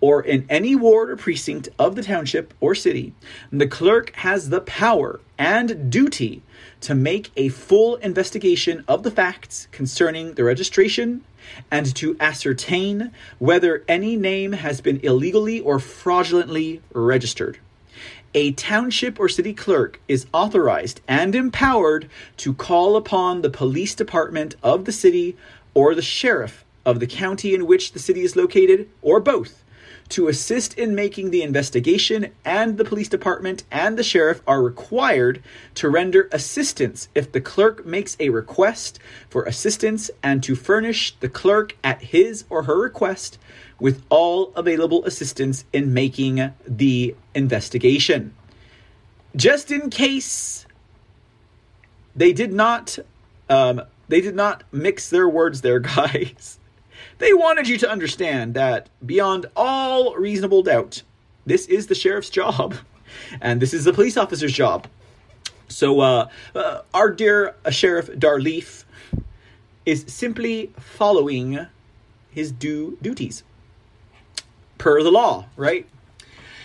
or 0.02 0.22
in 0.22 0.46
any 0.50 0.76
ward 0.76 1.10
or 1.10 1.16
precinct 1.16 1.70
of 1.80 1.96
the 1.96 2.04
township 2.04 2.54
or 2.60 2.76
city, 2.76 3.14
the 3.52 3.68
clerk 3.68 4.14
has 4.18 4.50
the 4.50 4.62
power 4.62 5.20
and 5.38 5.90
duty 5.90 6.44
to 6.82 6.96
make 6.96 7.32
a 7.36 7.50
full 7.50 7.96
investigation 7.98 8.84
of 8.88 9.04
the 9.04 9.12
facts 9.12 9.68
concerning 9.72 10.34
the 10.34 10.44
registration 10.44 11.24
and 11.70 11.96
to 11.96 12.16
ascertain 12.20 13.12
whether 13.40 13.84
any 13.88 14.16
name 14.16 14.52
has 14.54 14.82
been 14.82 15.00
illegally 15.02 15.60
or 15.60 15.80
fraudulently 15.80 16.82
registered. 16.94 17.58
A 18.34 18.54
township 18.54 19.20
or 19.20 19.28
city 19.28 19.54
clerk 19.54 20.00
is 20.08 20.26
authorized 20.34 21.02
and 21.08 21.36
empowered 21.36 22.10
to 22.38 22.54
call 22.54 22.96
upon 22.96 23.42
the 23.42 23.50
police 23.50 23.94
department 23.94 24.56
of 24.64 24.86
the 24.86 24.92
city 24.92 25.36
or 25.74 25.94
the 25.94 26.02
sheriff 26.02 26.64
of 26.86 27.00
the 27.00 27.08
county 27.08 27.54
in 27.54 27.68
which 27.68 27.92
the 27.92 28.00
city 28.00 28.22
is 28.22 28.36
located, 28.36 28.90
or 29.02 29.20
both, 29.20 29.61
to 30.12 30.28
assist 30.28 30.78
in 30.78 30.96
making 30.96 31.32
the 31.32 31.42
investigation, 31.42 32.32
and 32.46 32.78
the 32.78 32.86
police 32.86 33.10
department 33.10 33.64
and 33.72 33.98
the 33.98 34.04
sheriff 34.04 34.42
are 34.46 34.62
required 34.62 35.42
to 35.76 35.90
render 35.90 36.30
assistance 36.32 37.10
if 37.16 37.32
the 37.32 37.42
clerk 37.42 37.86
makes 37.86 38.16
a 38.20 38.30
request 38.30 39.00
for 39.30 39.44
assistance 39.44 40.12
and 40.22 40.44
to 40.44 40.56
furnish 40.56 41.16
the 41.20 41.30
clerk 41.30 41.76
at 41.84 42.02
his 42.02 42.46
or 42.50 42.64
her 42.64 42.78
request 42.78 43.38
with 43.80 44.04
all 44.10 44.54
available 44.56 45.04
assistance 45.06 45.66
in 45.74 45.94
making 45.94 46.54
the 46.68 47.16
investigation. 47.34 48.34
Just 49.36 49.72
in 49.72 49.90
case 49.90 50.66
they 52.16 52.34
did 52.34 52.54
not 52.54 53.00
um, 53.50 53.82
they 54.08 54.22
did 54.22 54.36
not 54.36 54.64
mix 54.72 55.10
their 55.10 55.28
words 55.28 55.62
there, 55.62 55.80
guys. 55.96 56.60
They 57.22 57.34
wanted 57.34 57.68
you 57.68 57.78
to 57.78 57.90
understand 57.90 58.56
that 58.56 58.90
beyond 59.06 59.46
all 59.56 60.16
reasonable 60.16 60.64
doubt, 60.64 61.04
this 61.46 61.68
is 61.68 61.86
the 61.86 61.94
sheriff's 61.94 62.32
job, 62.32 62.74
and 63.42 63.62
this 63.62 63.76
is 63.76 63.86
the 63.86 63.94
police 63.94 64.18
officer's 64.18 64.54
job. 64.54 64.88
So, 65.68 66.00
uh, 66.00 66.30
uh, 66.56 66.82
our 66.96 67.12
dear 67.12 67.54
uh, 67.64 67.70
Sheriff 67.70 68.10
Dar 68.18 68.40
Leaf 68.40 68.86
is 69.86 70.04
simply 70.08 70.72
following 70.80 71.68
his 72.32 72.52
due 72.52 72.98
duties 73.04 73.44
per 74.80 75.04
the 75.04 75.12
law, 75.12 75.46
right? 75.56 75.88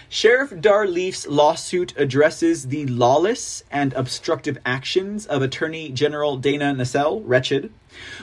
Sheriff 0.09 0.59
Dar 0.59 0.87
Leaf's 0.87 1.27
lawsuit 1.27 1.93
addresses 1.99 2.69
the 2.69 2.87
lawless 2.87 3.63
and 3.71 3.93
obstructive 3.93 4.57
actions 4.65 5.27
of 5.27 5.43
Attorney 5.43 5.91
General 5.91 6.39
Dana 6.39 6.73
Nessel, 6.73 7.23
wretched, 7.27 7.71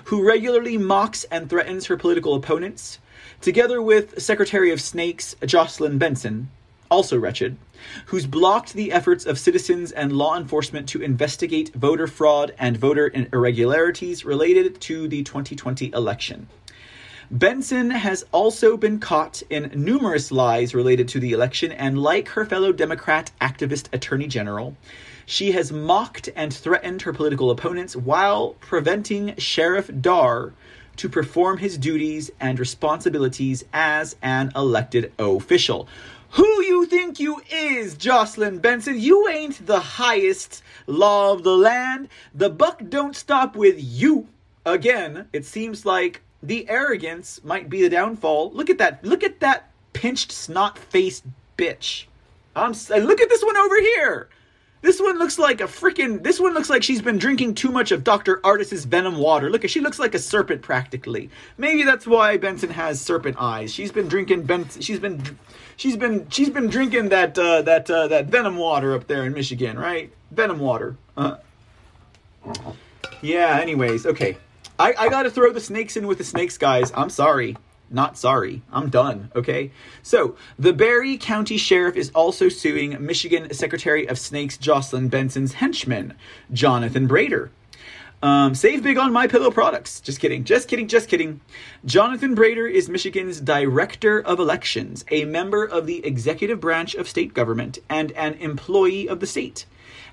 who 0.05 0.25
regularly 0.25 0.77
mocks 0.77 1.23
and 1.25 1.49
threatens 1.49 1.85
her 1.87 1.97
political 1.97 2.35
opponents, 2.35 2.99
together 3.41 3.81
with 3.81 4.21
Secretary 4.21 4.71
of 4.71 4.81
Snakes 4.81 5.35
Jocelyn 5.45 5.97
Benson, 5.97 6.49
also 6.89 7.17
wretched, 7.17 7.57
who's 8.05 8.27
blocked 8.27 8.73
the 8.73 8.91
efforts 8.91 9.25
of 9.25 9.39
citizens 9.39 9.91
and 9.91 10.11
law 10.11 10.37
enforcement 10.37 10.87
to 10.89 11.01
investigate 11.01 11.73
voter 11.73 12.07
fraud 12.07 12.53
and 12.59 12.77
voter 12.77 13.11
irregularities 13.33 14.23
related 14.23 14.79
to 14.81 15.07
the 15.07 15.23
2020 15.23 15.91
election. 15.91 16.47
Benson 17.31 17.89
has 17.89 18.25
also 18.31 18.77
been 18.77 18.99
caught 18.99 19.41
in 19.49 19.71
numerous 19.73 20.31
lies 20.31 20.75
related 20.75 21.07
to 21.07 21.19
the 21.19 21.31
election, 21.31 21.71
and 21.71 21.97
like 21.97 22.27
her 22.29 22.45
fellow 22.45 22.71
Democrat 22.71 23.31
activist 23.41 23.87
Attorney 23.91 24.27
General, 24.27 24.77
she 25.25 25.51
has 25.51 25.71
mocked 25.71 26.29
and 26.35 26.53
threatened 26.53 27.03
her 27.03 27.13
political 27.13 27.51
opponents 27.51 27.95
while 27.95 28.55
preventing 28.59 29.35
Sheriff 29.37 29.89
Dar 30.01 30.53
to 30.97 31.09
perform 31.09 31.57
his 31.57 31.77
duties 31.77 32.31
and 32.39 32.59
responsibilities 32.59 33.65
as 33.73 34.15
an 34.21 34.51
elected 34.55 35.11
official. 35.17 35.87
Who 36.31 36.63
you 36.63 36.85
think 36.87 37.19
you 37.19 37.41
is, 37.51 37.95
Jocelyn 37.95 38.57
Benson? 38.57 38.99
You 38.99 39.27
ain't 39.27 39.65
the 39.65 39.79
highest 39.79 40.63
law 40.87 41.31
of 41.31 41.43
the 41.43 41.55
land. 41.55 42.09
The 42.33 42.49
buck 42.49 42.81
don't 42.89 43.15
stop 43.15 43.55
with 43.55 43.75
you. 43.77 44.27
Again, 44.65 45.27
it 45.31 45.45
seems 45.45 45.85
like 45.85 46.21
the 46.41 46.67
arrogance 46.69 47.43
might 47.43 47.69
be 47.69 47.81
the 47.81 47.89
downfall. 47.89 48.51
Look 48.51 48.69
at 48.69 48.79
that. 48.79 49.03
Look 49.03 49.23
at 49.23 49.41
that 49.41 49.69
pinched 49.93 50.31
snot 50.31 50.77
faced 50.77 51.23
bitch. 51.57 52.05
I'm 52.55 52.71
look 52.71 53.21
at 53.21 53.29
this 53.29 53.43
one 53.43 53.57
over 53.57 53.79
here. 53.79 54.29
This 54.83 54.99
one 54.99 55.17
looks 55.17 55.39
like 55.39 55.61
a 55.61 55.63
freaking. 55.63 56.21
This 56.21 56.41
one 56.41 56.53
looks 56.53 56.69
like 56.69 56.83
she's 56.83 57.01
been 57.01 57.17
drinking 57.17 57.55
too 57.55 57.71
much 57.71 57.93
of 57.93 58.03
Dr. 58.03 58.41
Ardis's 58.45 58.83
venom 58.83 59.17
water. 59.17 59.49
Look, 59.49 59.65
she 59.69 59.79
looks 59.79 59.97
like 59.97 60.13
a 60.13 60.19
serpent 60.19 60.61
practically. 60.61 61.29
Maybe 61.57 61.83
that's 61.83 62.05
why 62.05 62.35
Benson 62.35 62.69
has 62.69 62.99
serpent 62.99 63.37
eyes. 63.39 63.73
She's 63.73 63.93
been 63.93 64.09
drinking 64.09 64.43
Benson. 64.43 64.81
She's 64.81 64.99
been, 64.99 65.39
she's 65.77 65.95
been, 65.95 66.29
she's 66.29 66.49
been 66.49 66.67
drinking 66.67 67.09
that 67.09 67.39
uh, 67.39 67.61
that 67.61 67.89
uh, 67.89 68.09
that 68.09 68.25
venom 68.25 68.57
water 68.57 68.93
up 68.93 69.07
there 69.07 69.23
in 69.23 69.31
Michigan, 69.31 69.79
right? 69.79 70.11
Venom 70.31 70.59
water. 70.59 70.97
Uh. 71.15 71.37
Yeah. 73.21 73.57
Anyways, 73.61 74.05
okay. 74.05 74.35
I, 74.77 74.93
I 74.99 75.07
gotta 75.07 75.31
throw 75.31 75.53
the 75.53 75.61
snakes 75.61 75.95
in 75.95 76.07
with 76.07 76.17
the 76.17 76.25
snakes, 76.25 76.57
guys. 76.57 76.91
I'm 76.93 77.09
sorry. 77.09 77.55
Not 77.93 78.17
sorry. 78.17 78.63
I'm 78.71 78.89
done. 78.89 79.31
Okay. 79.35 79.71
So, 80.01 80.35
the 80.57 80.73
Barry 80.73 81.15
County 81.15 81.57
Sheriff 81.57 81.95
is 81.95 82.09
also 82.15 82.49
suing 82.49 82.97
Michigan 83.05 83.53
Secretary 83.53 84.07
of 84.07 84.17
Snakes 84.17 84.57
Jocelyn 84.57 85.09
Benson's 85.09 85.53
henchman, 85.53 86.15
Jonathan 86.51 87.07
Brater. 87.07 87.51
Um, 88.23 88.55
save 88.55 88.81
big 88.81 88.97
on 88.97 89.13
my 89.13 89.27
pillow 89.27 89.51
products. 89.51 89.99
Just 89.99 90.19
kidding. 90.19 90.43
Just 90.43 90.67
kidding. 90.67 90.87
Just 90.87 91.07
kidding. 91.07 91.41
Jonathan 91.85 92.35
Brater 92.35 92.71
is 92.71 92.89
Michigan's 92.89 93.39
Director 93.39 94.19
of 94.21 94.39
Elections, 94.39 95.05
a 95.11 95.25
member 95.25 95.63
of 95.63 95.85
the 95.85 96.03
executive 96.03 96.59
branch 96.59 96.95
of 96.95 97.07
state 97.07 97.33
government, 97.33 97.77
and 97.89 98.11
an 98.13 98.33
employee 98.35 99.07
of 99.07 99.19
the 99.19 99.27
state. 99.27 99.67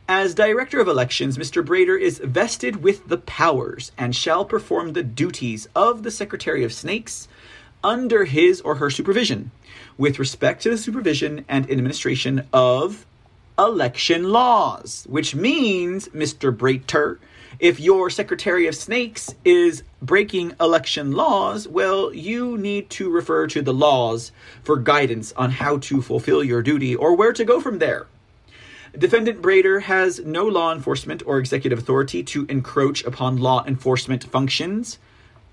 As 0.08 0.34
Director 0.34 0.80
of 0.80 0.88
Elections, 0.88 1.38
Mr. 1.38 1.64
Brater 1.64 1.98
is 1.98 2.18
vested 2.18 2.82
with 2.82 3.06
the 3.06 3.18
powers 3.18 3.92
and 3.96 4.14
shall 4.14 4.44
perform 4.44 4.92
the 4.92 5.04
duties 5.04 5.68
of 5.76 6.02
the 6.02 6.10
Secretary 6.10 6.64
of 6.64 6.72
Snakes 6.72 7.28
under 7.82 8.24
his 8.24 8.60
or 8.60 8.76
her 8.76 8.90
supervision 8.90 9.50
with 9.96 10.18
respect 10.18 10.62
to 10.62 10.70
the 10.70 10.78
supervision 10.78 11.44
and 11.48 11.70
administration 11.70 12.46
of 12.52 13.06
election 13.58 14.30
laws, 14.30 15.06
which 15.08 15.34
means, 15.34 16.08
Mr. 16.08 16.56
Brater, 16.56 17.18
if 17.58 17.78
your 17.78 18.08
Secretary 18.08 18.66
of 18.66 18.74
Snakes 18.74 19.34
is 19.44 19.82
breaking 20.00 20.54
election 20.58 21.12
laws, 21.12 21.68
well, 21.68 22.14
you 22.14 22.56
need 22.56 22.88
to 22.90 23.10
refer 23.10 23.46
to 23.48 23.60
the 23.60 23.74
laws 23.74 24.32
for 24.62 24.76
guidance 24.76 25.32
on 25.32 25.50
how 25.50 25.76
to 25.78 26.00
fulfill 26.00 26.42
your 26.42 26.62
duty 26.62 26.96
or 26.96 27.14
where 27.14 27.34
to 27.34 27.44
go 27.44 27.60
from 27.60 27.78
there. 27.78 28.06
Defendant 28.96 29.42
Brater 29.42 29.82
has 29.82 30.20
no 30.20 30.46
law 30.46 30.72
enforcement 30.72 31.22
or 31.26 31.38
executive 31.38 31.78
authority 31.78 32.22
to 32.24 32.46
encroach 32.48 33.04
upon 33.04 33.36
law 33.36 33.64
enforcement 33.66 34.24
functions 34.24 34.98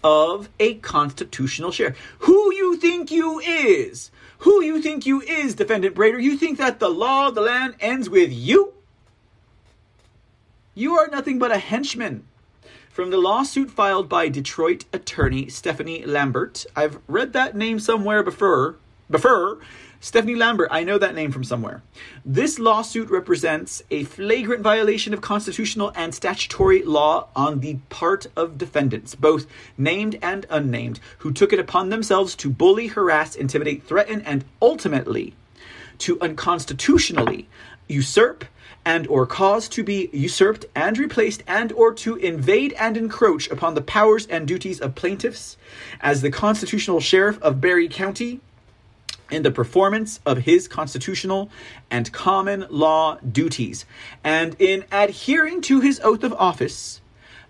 of 0.03 0.49
a 0.59 0.75
constitutional 0.75 1.71
share. 1.71 1.95
Who 2.19 2.53
you 2.53 2.77
think 2.77 3.11
you 3.11 3.39
is? 3.39 4.11
Who 4.39 4.63
you 4.63 4.81
think 4.81 5.05
you 5.05 5.21
is, 5.21 5.55
defendant 5.55 5.95
Brater? 5.95 6.21
You 6.21 6.37
think 6.37 6.57
that 6.57 6.79
the 6.79 6.89
law 6.89 7.27
of 7.27 7.35
the 7.35 7.41
land 7.41 7.75
ends 7.79 8.09
with 8.09 8.31
you? 8.31 8.73
You 10.75 10.93
are 10.93 11.07
nothing 11.07 11.39
but 11.39 11.51
a 11.51 11.57
henchman. 11.57 12.25
From 12.91 13.09
the 13.09 13.17
lawsuit 13.17 13.71
filed 13.71 14.09
by 14.09 14.29
Detroit 14.29 14.85
attorney 14.93 15.49
Stephanie 15.49 16.05
Lambert, 16.05 16.65
I've 16.75 16.99
read 17.07 17.33
that 17.33 17.55
name 17.55 17.79
somewhere 17.79 18.23
before. 18.23 18.75
Before, 19.09 19.59
Stephanie 19.99 20.35
Lambert, 20.35 20.69
I 20.71 20.83
know 20.83 20.97
that 20.99 21.15
name 21.15 21.31
from 21.31 21.43
somewhere. 21.43 21.81
This 22.23 22.59
lawsuit 22.59 23.09
represents 23.09 23.81
a 23.89 24.03
flagrant 24.03 24.61
violation 24.61 25.13
of 25.13 25.21
constitutional 25.21 25.91
and 25.95 26.13
statutory 26.13 26.83
law 26.83 27.27
on 27.35 27.61
the 27.61 27.77
part 27.89 28.27
of 28.35 28.57
defendants, 28.57 29.15
both 29.15 29.47
named 29.77 30.19
and 30.21 30.45
unnamed, 30.49 30.99
who 31.19 31.33
took 31.33 31.51
it 31.51 31.59
upon 31.59 31.89
themselves 31.89 32.35
to 32.35 32.49
bully, 32.49 32.87
harass, 32.87 33.35
intimidate, 33.35 33.83
threaten, 33.83 34.21
and 34.21 34.45
ultimately 34.61 35.33
to 35.97 36.19
unconstitutionally 36.21 37.47
usurp 37.87 38.45
and 38.85 39.07
or 39.07 39.25
cause 39.25 39.67
to 39.67 39.83
be 39.83 40.09
usurped 40.13 40.65
and 40.75 40.97
replaced 40.97 41.43
and 41.47 41.71
or 41.73 41.93
to 41.93 42.15
invade 42.17 42.71
and 42.73 42.95
encroach 42.95 43.49
upon 43.49 43.73
the 43.73 43.81
powers 43.81 44.27
and 44.27 44.47
duties 44.47 44.79
of 44.79 44.95
plaintiffs 44.95 45.57
as 45.99 46.21
the 46.21 46.31
constitutional 46.31 46.99
sheriff 46.99 47.41
of 47.41 47.59
Barry 47.59 47.89
County 47.89 48.39
in 49.29 49.43
the 49.43 49.51
performance 49.51 50.19
of 50.25 50.39
his 50.39 50.67
constitutional 50.67 51.49
and 51.89 52.11
common 52.11 52.65
law 52.69 53.17
duties, 53.19 53.85
and 54.23 54.55
in 54.59 54.85
adhering 54.91 55.61
to 55.61 55.81
his 55.81 55.99
oath 56.03 56.23
of 56.23 56.33
office 56.33 57.01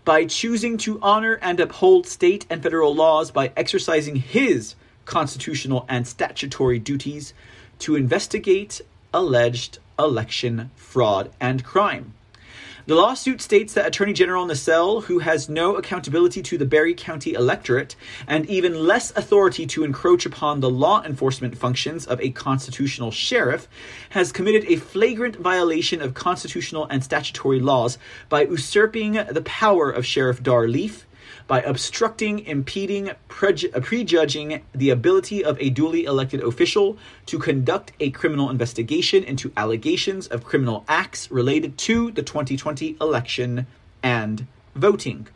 by 0.05 0.25
choosing 0.25 0.77
to 0.77 0.99
honor 1.01 1.37
and 1.41 1.59
uphold 1.59 2.07
state 2.07 2.45
and 2.49 2.63
federal 2.63 2.95
laws 2.95 3.29
by 3.29 3.51
exercising 3.57 4.15
his 4.15 4.75
constitutional 5.05 5.85
and 5.89 6.07
statutory 6.07 6.79
duties 6.79 7.33
to 7.79 7.95
investigate 7.95 8.81
alleged 9.13 9.79
election 9.99 10.71
fraud 10.75 11.31
and 11.39 11.63
crime. 11.63 12.13
The 12.87 12.95
lawsuit 12.95 13.41
states 13.41 13.73
that 13.73 13.85
Attorney 13.85 14.13
General 14.13 14.47
Nessel, 14.47 15.03
who 15.03 15.19
has 15.19 15.49
no 15.49 15.75
accountability 15.75 16.41
to 16.43 16.57
the 16.57 16.65
Barry 16.65 16.93
County 16.93 17.33
electorate 17.33 17.97
and 18.27 18.45
even 18.45 18.87
less 18.87 19.11
authority 19.11 19.67
to 19.67 19.83
encroach 19.83 20.25
upon 20.25 20.61
the 20.61 20.69
law 20.69 21.03
enforcement 21.03 21.57
functions 21.57 22.07
of 22.07 22.21
a 22.21 22.29
constitutional 22.29 23.11
sheriff, 23.11 23.67
has 24.11 24.31
committed 24.31 24.63
a 24.71 24.77
flagrant 24.77 25.35
violation 25.35 26.01
of 26.01 26.13
constitutional 26.13 26.85
and 26.85 27.03
statutory 27.03 27.59
laws 27.59 27.97
by 28.29 28.43
usurping 28.43 29.19
the 29.31 29.43
power 29.43 29.91
of 29.91 30.05
Sheriff 30.05 30.41
Dar 30.41 30.65
Leaf 30.69 31.06
by 31.47 31.61
obstructing, 31.61 32.39
impeding, 32.45 33.11
preju- 33.29 33.75
uh, 33.75 33.79
prejudging 33.79 34.63
the 34.73 34.89
ability 34.89 35.43
of 35.43 35.59
a 35.59 35.69
duly 35.69 36.05
elected 36.05 36.43
official 36.43 36.97
to 37.25 37.39
conduct 37.39 37.91
a 37.99 38.09
criminal 38.11 38.49
investigation 38.49 39.23
into 39.23 39.51
allegations 39.57 40.27
of 40.27 40.43
criminal 40.43 40.83
acts 40.87 41.29
related 41.31 41.77
to 41.77 42.11
the 42.11 42.23
2020 42.23 42.97
election 42.99 43.67
and 44.03 44.47
voting. 44.75 45.27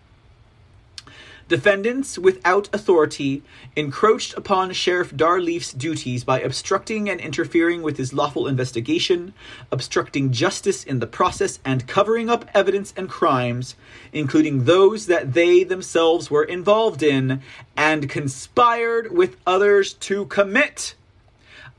Defendants 1.51 2.17
without 2.17 2.69
authority 2.71 3.43
encroached 3.75 4.33
upon 4.37 4.71
Sheriff 4.71 5.13
Dar 5.13 5.41
Leaf's 5.41 5.73
duties 5.73 6.23
by 6.23 6.39
obstructing 6.39 7.09
and 7.09 7.19
interfering 7.19 7.81
with 7.81 7.97
his 7.97 8.13
lawful 8.13 8.47
investigation, 8.47 9.33
obstructing 9.69 10.31
justice 10.31 10.85
in 10.85 10.99
the 10.99 11.07
process, 11.07 11.59
and 11.65 11.89
covering 11.89 12.29
up 12.29 12.45
evidence 12.53 12.93
and 12.95 13.09
crimes, 13.09 13.75
including 14.13 14.63
those 14.63 15.07
that 15.07 15.33
they 15.33 15.65
themselves 15.65 16.31
were 16.31 16.45
involved 16.45 17.03
in, 17.03 17.41
and 17.75 18.09
conspired 18.09 19.11
with 19.11 19.35
others 19.45 19.91
to 19.95 20.27
commit. 20.27 20.95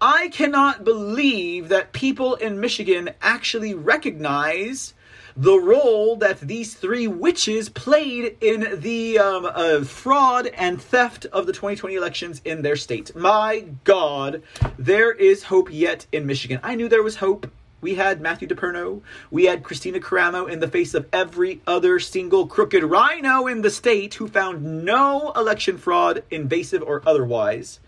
I 0.03 0.29
cannot 0.29 0.85
believe 0.85 1.71
that 1.71 1.95
people 1.95 2.35
in 2.35 2.61
Michigan 2.61 3.09
actually 3.23 3.73
recognize 3.73 4.93
the 5.37 5.59
role 5.59 6.17
that 6.17 6.41
these 6.41 6.75
three 6.75 7.07
witches 7.07 7.69
played 7.69 8.37
in 8.41 8.81
the 8.81 9.19
um, 9.19 9.47
uh, 9.47 9.83
fraud 9.85 10.47
and 10.49 10.81
theft 10.81 11.27
of 11.27 11.47
the 11.47 11.53
2020 11.53 11.95
elections 11.95 12.41
in 12.45 12.63
their 12.63 12.77
state. 12.77 13.15
My 13.17 13.65
God, 13.85 14.43
there 14.79 15.13
is 15.13 15.45
hope 15.45 15.69
yet 15.73 16.07
in 16.13 16.27
Michigan. 16.27 16.61
I 16.63 16.75
knew 16.75 16.89
there 16.89 17.03
was 17.03 17.17
hope. 17.17 17.51
We 17.81 17.97
had 17.97 18.21
Matthew 18.21 18.47
DePerno. 18.47 19.03
We 19.31 19.47
had 19.47 19.65
Kristina 19.65 19.99
Karamo 20.01 20.49
in 20.49 20.61
the 20.61 20.69
face 20.69 20.95
of 20.95 21.09
every 21.13 21.61
other 21.67 21.99
single 21.99 22.47
crooked 22.47 22.85
RINO 22.85 23.49
in 23.49 23.63
the 23.63 23.71
state 23.71 24.15
who 24.15 24.29
found 24.29 24.85
no 24.85 25.33
election 25.33 25.79
fraud, 25.79 26.23
invasive 26.31 26.83
or 26.83 27.03
otherwise. 27.05 27.81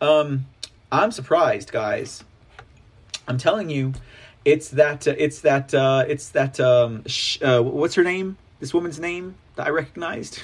Um, 0.00 0.46
I'm 0.92 1.10
surprised, 1.10 1.72
guys. 1.72 2.22
I'm 3.26 3.38
telling 3.38 3.70
you, 3.70 3.92
it's 4.52 4.70
that. 4.70 5.06
Uh, 5.06 5.14
it's 5.16 5.40
that. 5.40 5.74
Uh, 5.74 6.04
it's 6.06 6.30
that. 6.30 6.58
Um, 6.60 7.02
sh- 7.06 7.38
uh, 7.42 7.62
what's 7.62 7.94
her 7.94 8.04
name? 8.04 8.36
This 8.60 8.74
woman's 8.74 8.98
name 8.98 9.36
that 9.56 9.66
I 9.66 9.70
recognized. 9.70 10.40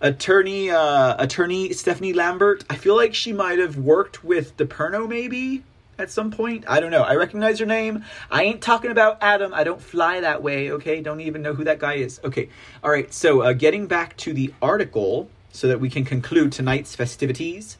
Attorney. 0.00 0.70
Uh, 0.70 1.16
attorney 1.18 1.72
Stephanie 1.72 2.12
Lambert. 2.12 2.64
I 2.68 2.76
feel 2.76 2.96
like 2.96 3.14
she 3.14 3.32
might 3.32 3.58
have 3.58 3.76
worked 3.76 4.24
with 4.24 4.56
DePerno 4.56 5.08
maybe 5.08 5.64
at 5.98 6.10
some 6.10 6.30
point. 6.30 6.64
I 6.68 6.80
don't 6.80 6.90
know. 6.90 7.02
I 7.02 7.14
recognize 7.16 7.58
her 7.58 7.66
name. 7.66 8.04
I 8.30 8.42
ain't 8.42 8.60
talking 8.60 8.90
about 8.90 9.18
Adam. 9.22 9.54
I 9.54 9.64
don't 9.64 9.80
fly 9.80 10.20
that 10.20 10.42
way. 10.42 10.70
Okay. 10.72 11.00
Don't 11.00 11.20
even 11.20 11.42
know 11.42 11.54
who 11.54 11.64
that 11.64 11.78
guy 11.78 11.94
is. 11.94 12.20
Okay. 12.22 12.48
All 12.84 12.90
right. 12.90 13.12
So 13.12 13.40
uh, 13.40 13.52
getting 13.52 13.86
back 13.86 14.16
to 14.18 14.32
the 14.32 14.52
article, 14.60 15.28
so 15.52 15.68
that 15.68 15.80
we 15.80 15.88
can 15.88 16.04
conclude 16.04 16.52
tonight's 16.52 16.94
festivities. 16.94 17.78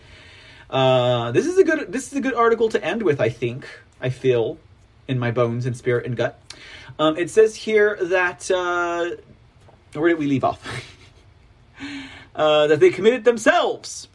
Uh, 0.70 1.30
this 1.32 1.46
is 1.46 1.58
a 1.58 1.64
good. 1.64 1.92
This 1.92 2.10
is 2.10 2.18
a 2.18 2.20
good 2.20 2.34
article 2.34 2.68
to 2.70 2.82
end 2.82 3.02
with. 3.02 3.20
I 3.20 3.28
think. 3.28 3.66
I 4.00 4.10
feel 4.10 4.58
in 5.08 5.18
my 5.18 5.30
bones 5.30 5.66
and 5.66 5.76
spirit 5.76 6.06
and 6.06 6.16
gut. 6.16 6.40
Um, 6.98 7.16
it 7.16 7.30
says 7.30 7.54
here 7.54 7.98
that 8.00 8.50
uh, 8.50 9.10
where 9.92 10.08
did 10.08 10.18
we 10.18 10.26
leave 10.26 10.44
off? 10.44 10.62
uh, 12.34 12.66
that 12.66 12.80
they 12.80 12.90
committed 12.90 13.24
themselves. 13.24 14.08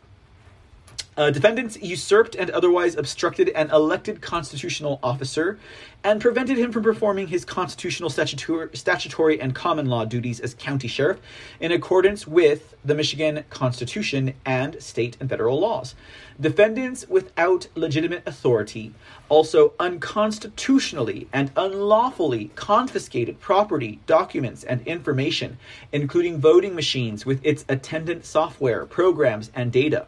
Uh, 1.17 1.29
defendants 1.29 1.77
usurped 1.81 2.35
and 2.35 2.49
otherwise 2.51 2.95
obstructed 2.95 3.49
an 3.49 3.69
elected 3.69 4.21
constitutional 4.21 4.97
officer 5.03 5.59
and 6.05 6.21
prevented 6.21 6.57
him 6.57 6.71
from 6.71 6.81
performing 6.83 7.27
his 7.27 7.43
constitutional 7.43 8.09
statutory, 8.09 8.69
statutory 8.73 9.39
and 9.41 9.53
common 9.53 9.87
law 9.87 10.05
duties 10.05 10.39
as 10.39 10.53
county 10.53 10.87
sheriff 10.87 11.19
in 11.59 11.73
accordance 11.73 12.25
with 12.25 12.75
the 12.85 12.95
Michigan 12.95 13.43
Constitution 13.49 14.33
and 14.45 14.81
state 14.81 15.17
and 15.19 15.29
federal 15.29 15.59
laws. 15.59 15.95
Defendants 16.39 17.05
without 17.09 17.67
legitimate 17.75 18.23
authority 18.25 18.93
also 19.27 19.73
unconstitutionally 19.81 21.27
and 21.33 21.51
unlawfully 21.57 22.51
confiscated 22.55 23.37
property, 23.41 23.99
documents, 24.07 24.63
and 24.63 24.81
information, 24.87 25.57
including 25.91 26.39
voting 26.39 26.73
machines 26.73 27.25
with 27.25 27.45
its 27.45 27.65
attendant 27.67 28.23
software, 28.23 28.85
programs, 28.85 29.51
and 29.53 29.73
data 29.73 30.07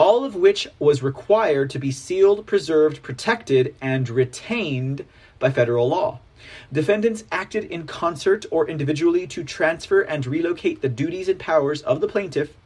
all 0.00 0.24
of 0.24 0.34
which 0.34 0.66
was 0.78 1.02
required 1.02 1.68
to 1.68 1.78
be 1.78 1.90
sealed, 1.90 2.46
preserved, 2.46 3.02
protected, 3.02 3.74
and 3.82 4.08
retained 4.08 5.04
by 5.38 5.50
federal 5.50 5.86
law. 5.86 6.18
Defendants 6.72 7.24
acted 7.30 7.64
in 7.64 7.86
concert 7.86 8.46
or 8.50 8.66
individually 8.66 9.26
to 9.26 9.44
transfer 9.44 10.00
and 10.00 10.24
relocate 10.24 10.80
the 10.80 10.88
duties 10.88 11.28
and 11.28 11.38
powers 11.38 11.82
of 11.82 12.00
the 12.00 12.08
plaintiff, 12.08 12.56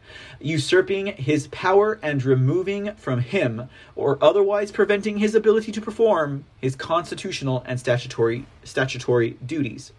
usurping 0.41 1.07
his 1.07 1.49
power 1.49 1.99
and 2.05 2.25
removing 2.25 2.95
from 2.95 3.19
him 3.19 3.69
or 3.97 4.17
otherwise 4.23 4.71
preventing 4.71 5.19
his 5.19 5.35
ability 5.35 5.73
to 5.73 5.81
perform 5.81 6.45
his 6.61 6.77
constitutional 6.77 7.65
and 7.67 7.81
statutory 7.81 8.47
statutory 8.63 9.31
duties. 9.45 9.93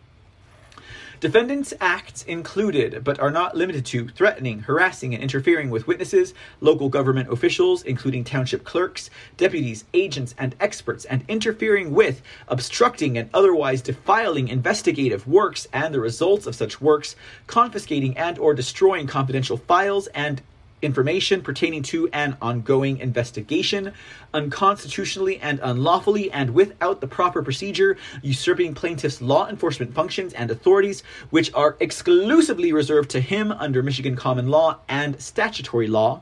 Defendants' 1.26 1.74
acts 1.82 2.22
included, 2.26 3.04
but 3.04 3.20
are 3.20 3.32
not 3.32 3.58
limited 3.58 3.84
to, 3.88 4.10
threatening, 4.10 4.60
harassing, 4.60 5.16
and 5.16 5.24
interfering 5.24 5.72
with 5.72 5.88
witnesses, 5.88 6.36
local 6.62 6.88
government 6.88 7.34
officials, 7.34 7.82
including 7.82 8.24
township 8.24 8.64
clerks, 8.64 9.10
deputies, 9.36 9.86
agents, 9.96 10.36
and 10.38 10.56
experts, 10.60 11.04
and 11.04 11.26
interfering 11.28 11.94
with, 11.94 12.22
obstructing, 12.48 13.18
and 13.18 13.28
otherwise 13.34 13.82
defiling 13.82 14.50
investigative 14.50 15.26
works 15.26 15.68
and 15.74 15.96
the 15.96 16.00
results 16.00 16.46
of 16.46 16.54
such 16.54 16.80
works, 16.80 17.16
confiscating 17.48 18.16
and 18.20 18.38
or 18.38 18.54
destroying 18.54 19.08
confidential 19.08 19.58
files 19.58 20.06
and 20.14 20.44
information 20.82 21.42
pertaining 21.42 21.84
to 21.84 22.08
an 22.10 22.38
ongoing 22.42 22.98
investigation, 22.98 23.92
unconstitutionally 24.34 25.40
and 25.40 25.60
unlawfully 25.64 26.32
and 26.32 26.54
without 26.54 27.02
the 27.02 27.08
proper 27.08 27.42
procedure, 27.42 27.98
usurping 28.22 28.74
plaintiff's 28.74 29.22
law 29.22 29.48
enforcement 29.48 29.94
functions 29.94 30.34
and 30.34 30.52
authorities, 30.52 31.04
which 31.30 31.54
are 31.54 31.78
exclusively 31.80 32.72
reserved 32.74 33.10
to 33.10 33.20
him 33.20 33.52
under 33.52 33.82
Michigan 33.82 34.16
common 34.16 34.50
law 34.50 34.78
and 34.88 35.20
statutory 35.22 35.88
law, 35.88 36.22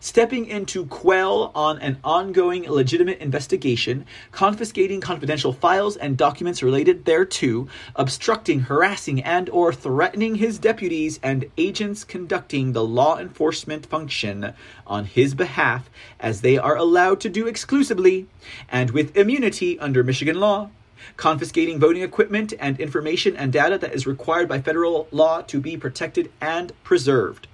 stepping 0.00 0.46
in 0.46 0.66
to 0.66 0.86
quell 0.86 1.50
on 1.54 1.78
an 1.78 1.98
ongoing 2.04 2.68
legitimate 2.70 3.18
investigation, 3.18 4.06
confiscating 4.32 5.00
confidential 5.00 5.52
files 5.52 5.96
and 5.96 6.16
documents 6.16 6.62
related 6.62 7.04
thereto, 7.04 7.68
obstructing, 7.96 8.60
harassing, 8.60 9.22
and 9.22 9.50
or 9.50 9.72
threatening 9.72 10.36
his 10.36 10.58
deputies 10.58 11.18
and 11.22 11.50
agents 11.56 12.04
conducting 12.04 12.72
the 12.72 12.84
law 12.84 13.18
enforcement 13.18 13.86
function 13.86 14.52
on 14.86 15.04
his 15.04 15.34
behalf 15.34 15.90
as 16.20 16.40
they 16.40 16.56
are 16.56 16.76
allowed 16.76 17.20
to 17.20 17.28
do 17.28 17.46
exclusively 17.46 18.26
and 18.68 18.90
with 18.90 19.16
immunity 19.16 19.78
under 19.78 20.04
Michigan 20.04 20.38
law 20.38 20.70
confiscating 21.16 21.78
voting 21.78 22.02
equipment 22.02 22.52
and 22.58 22.78
information 22.80 23.36
and 23.36 23.52
data 23.52 23.78
that 23.78 23.94
is 23.94 24.06
required 24.06 24.48
by 24.48 24.60
federal 24.60 25.08
law 25.10 25.42
to 25.42 25.60
be 25.60 25.76
protected 25.76 26.30
and 26.40 26.72
preserved. 26.82 27.46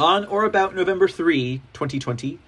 On 0.00 0.24
or 0.24 0.46
about 0.46 0.74
November 0.74 1.06
3, 1.08 1.60
2020, 1.74 2.38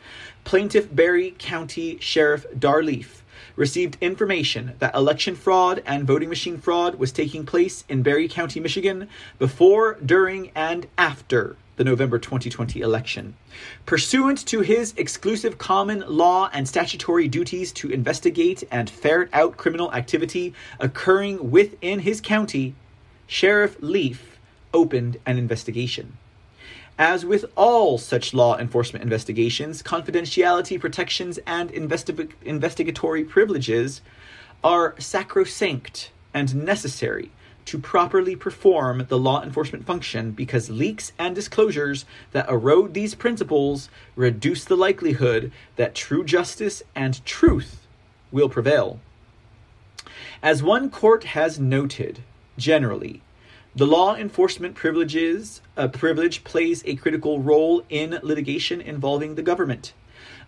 plaintiff 0.43 0.89
Barry 0.91 1.35
County 1.37 1.99
Sheriff 2.01 2.47
Dar 2.59 2.83
Leaf 2.83 3.23
received 3.57 3.99
information 4.01 4.73
that 4.79 4.95
election 4.95 5.35
fraud 5.35 5.83
and 5.85 6.07
voting 6.07 6.31
machine 6.31 6.57
fraud 6.57 6.95
was 6.95 7.13
taking 7.13 7.45
place 7.45 7.85
in 7.91 8.03
Barry 8.03 8.27
County, 8.27 8.59
Michigan 8.59 9.07
before, 9.39 9.99
during, 10.03 10.51
and 10.55 10.87
after 10.97 11.57
the 11.77 11.85
November 11.85 12.19
2020 12.19 12.81
election. 12.81 13.37
Pursuant 13.85 14.47
to 14.47 14.61
his 14.63 14.95
exclusive 14.97 15.59
common 15.59 16.03
law 16.09 16.49
and 16.55 16.67
statutory 16.67 17.29
duties 17.29 17.71
to 17.73 17.91
investigate 17.91 18.65
and 18.71 18.89
ferret 18.89 19.29
out 19.35 19.59
criminal 19.59 19.93
activity 19.93 20.55
occurring 20.81 21.51
within 21.51 21.99
his 21.99 22.23
county, 22.23 22.75
Sheriff 23.27 23.77
Leaf 23.83 24.39
opened 24.73 25.19
an 25.27 25.37
investigation. 25.37 26.17
As 27.05 27.27
with 27.27 27.47
all 27.57 27.99
such 27.99 28.33
law 28.33 28.57
enforcement 28.57 29.03
investigations, 29.03 29.83
confidentiality 29.83 30.79
protections 30.79 31.37
and 31.49 31.69
investi- 31.73 32.31
investigatory 32.45 33.25
privileges 33.25 34.03
are 34.63 34.95
sacrosanct 35.01 36.13
and 36.33 36.55
necessary 36.55 37.33
to 37.65 37.81
properly 37.81 38.37
perform 38.37 39.07
the 39.09 39.19
law 39.19 39.43
enforcement 39.43 39.85
function 39.85 40.31
because 40.31 40.71
leaks 40.71 41.11
and 41.19 41.35
disclosures 41.35 42.05
that 42.31 42.49
erode 42.49 42.95
these 42.95 43.17
principles 43.17 43.89
reduce 44.15 44.65
the 44.65 44.77
likelihood 44.77 45.51
that 45.75 45.97
true 45.97 46.23
justice 46.23 46.85
and 46.95 47.25
truth 47.25 47.85
will 48.31 48.49
prevail. 48.49 49.01
As 50.41 50.63
one 50.63 50.89
court 50.89 51.25
has 51.25 51.59
noted, 51.59 52.23
generally, 52.57 53.23
the 53.75 53.87
law 53.87 54.15
enforcement 54.15 54.75
privileges 54.75 55.63
uh, 55.79 55.89
privilege 55.89 56.45
plays 56.45 56.83
a 56.85 56.95
critical 56.97 57.41
role 57.41 57.83
in 57.89 58.19
litigation 58.23 58.83
involving 58.83 59.35
the 59.35 59.43
government. 59.43 59.95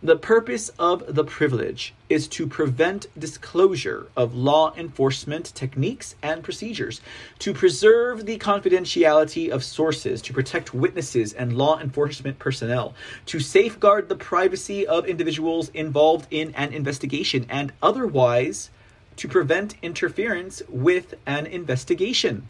The 0.02 0.16
purpose 0.16 0.68
of 0.78 1.14
the 1.14 1.24
privilege 1.24 1.94
is 2.10 2.28
to 2.28 2.46
prevent 2.46 3.06
disclosure 3.18 4.08
of 4.14 4.34
law 4.34 4.74
enforcement 4.76 5.54
techniques 5.54 6.16
and 6.22 6.42
procedures, 6.42 7.00
to 7.38 7.54
preserve 7.54 8.26
the 8.26 8.36
confidentiality 8.36 9.48
of 9.48 9.64
sources, 9.64 10.20
to 10.20 10.34
protect 10.34 10.74
witnesses 10.74 11.32
and 11.32 11.56
law 11.56 11.80
enforcement 11.80 12.38
personnel, 12.38 12.92
to 13.24 13.40
safeguard 13.40 14.10
the 14.10 14.16
privacy 14.16 14.86
of 14.86 15.06
individuals 15.06 15.70
involved 15.70 16.26
in 16.30 16.54
an 16.56 16.74
investigation, 16.74 17.46
and 17.48 17.72
otherwise 17.82 18.68
to 19.16 19.26
prevent 19.28 19.76
interference 19.80 20.62
with 20.68 21.14
an 21.24 21.46
investigation. 21.46 22.46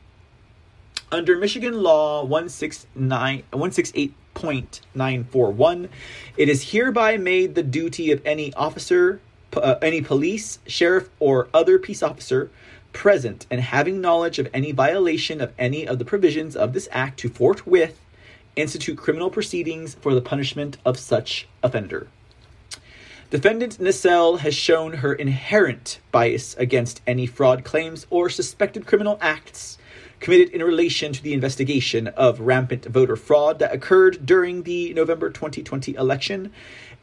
Under 1.12 1.36
Michigan 1.36 1.82
Law 1.82 2.22
169, 2.22 3.42
168.941, 3.52 5.88
it 6.36 6.48
is 6.48 6.72
hereby 6.72 7.16
made 7.16 7.54
the 7.54 7.62
duty 7.62 8.10
of 8.10 8.20
any 8.24 8.52
officer, 8.54 9.20
uh, 9.56 9.76
any 9.82 10.00
police, 10.00 10.58
sheriff, 10.66 11.10
or 11.20 11.48
other 11.54 11.78
peace 11.78 12.02
officer 12.02 12.50
present 12.92 13.46
and 13.50 13.60
having 13.60 14.00
knowledge 14.00 14.38
of 14.38 14.48
any 14.54 14.72
violation 14.72 15.40
of 15.40 15.52
any 15.58 15.86
of 15.86 15.98
the 15.98 16.04
provisions 16.04 16.56
of 16.56 16.72
this 16.72 16.88
act 16.90 17.20
to 17.20 17.28
forthwith 17.28 18.00
institute 18.56 18.96
criminal 18.96 19.30
proceedings 19.30 19.94
for 19.94 20.14
the 20.14 20.22
punishment 20.22 20.78
of 20.84 20.98
such 20.98 21.46
offender. 21.62 22.08
Defendant 23.30 23.78
Nessel 23.80 24.38
has 24.38 24.54
shown 24.54 24.94
her 24.94 25.12
inherent 25.12 26.00
bias 26.12 26.54
against 26.54 27.02
any 27.06 27.26
fraud 27.26 27.64
claims 27.64 28.06
or 28.10 28.30
suspected 28.30 28.86
criminal 28.86 29.18
acts 29.20 29.76
committed 30.24 30.48
in 30.54 30.62
relation 30.62 31.12
to 31.12 31.22
the 31.22 31.34
investigation 31.34 32.08
of 32.08 32.40
rampant 32.40 32.86
voter 32.86 33.14
fraud 33.14 33.58
that 33.58 33.74
occurred 33.74 34.24
during 34.24 34.62
the 34.62 34.94
November 34.94 35.28
2020 35.28 35.94
election, 35.96 36.50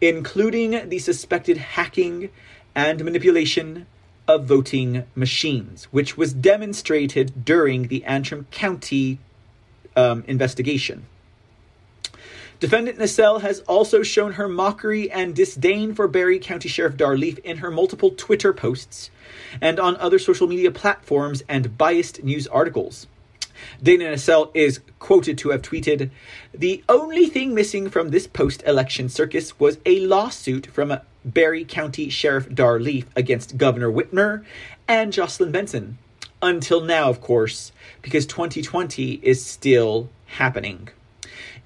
including 0.01 0.89
the 0.89 0.97
suspected 0.97 1.55
hacking 1.55 2.31
and 2.73 3.05
manipulation 3.05 3.85
of 4.27 4.45
voting 4.45 5.05
machines, 5.13 5.83
which 5.91 6.17
was 6.17 6.33
demonstrated 6.33 7.45
during 7.45 7.89
the 7.89 8.03
Antrim 8.05 8.47
County 8.49 9.19
um, 9.95 10.23
investigation. 10.25 11.05
Defendant 12.59 12.97
Nessel 12.97 13.41
has 13.41 13.59
also 13.61 14.01
shown 14.01 14.33
her 14.33 14.47
mockery 14.47 15.11
and 15.11 15.35
disdain 15.35 15.93
for 15.93 16.07
Barry 16.07 16.39
County 16.39 16.69
Sheriff 16.69 16.97
Dar 16.97 17.15
Leaf 17.15 17.37
in 17.39 17.57
her 17.57 17.69
multiple 17.69 18.11
Twitter 18.11 18.51
posts 18.51 19.11
and 19.59 19.79
on 19.79 19.95
other 19.97 20.17
social 20.17 20.47
media 20.47 20.71
platforms 20.71 21.43
and 21.47 21.77
biased 21.77 22.23
news 22.23 22.47
articles. 22.47 23.05
Dana 23.81 24.05
Nessel 24.05 24.51
is 24.53 24.79
quoted 24.99 25.37
to 25.39 25.49
have 25.49 25.61
tweeted 25.61 26.09
The 26.53 26.83
only 26.87 27.27
thing 27.27 27.53
missing 27.53 27.89
from 27.89 28.09
this 28.09 28.27
post 28.27 28.63
election 28.65 29.09
circus 29.09 29.59
was 29.59 29.77
a 29.85 29.99
lawsuit 29.99 30.67
from 30.67 30.97
Barry 31.23 31.65
County 31.65 32.09
Sheriff 32.09 32.53
Dar 32.53 32.79
Leaf 32.79 33.05
against 33.15 33.57
Governor 33.57 33.91
Whitmer 33.91 34.43
and 34.87 35.13
Jocelyn 35.13 35.51
Benson. 35.51 35.97
Until 36.41 36.81
now, 36.81 37.09
of 37.09 37.21
course, 37.21 37.71
because 38.01 38.25
2020 38.25 39.19
is 39.21 39.45
still 39.45 40.09
happening. 40.25 40.89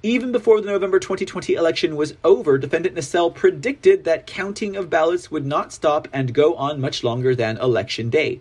Even 0.03 0.32
before 0.32 0.61
the 0.61 0.69
November 0.69 0.99
2020 0.99 1.53
election 1.53 1.95
was 1.95 2.15
over, 2.24 2.57
defendant 2.57 2.95
Nessel 2.95 3.33
predicted 3.33 4.03
that 4.03 4.27
counting 4.27 4.75
of 4.75 4.90
ballots 4.90 5.32
would 5.32 5.45
not 5.45 5.74
stop 5.74 6.07
and 6.14 6.33
go 6.33 6.53
on 6.56 6.80
much 6.80 7.03
longer 7.03 7.33
than 7.33 7.57
election 7.57 8.09
day. 8.09 8.40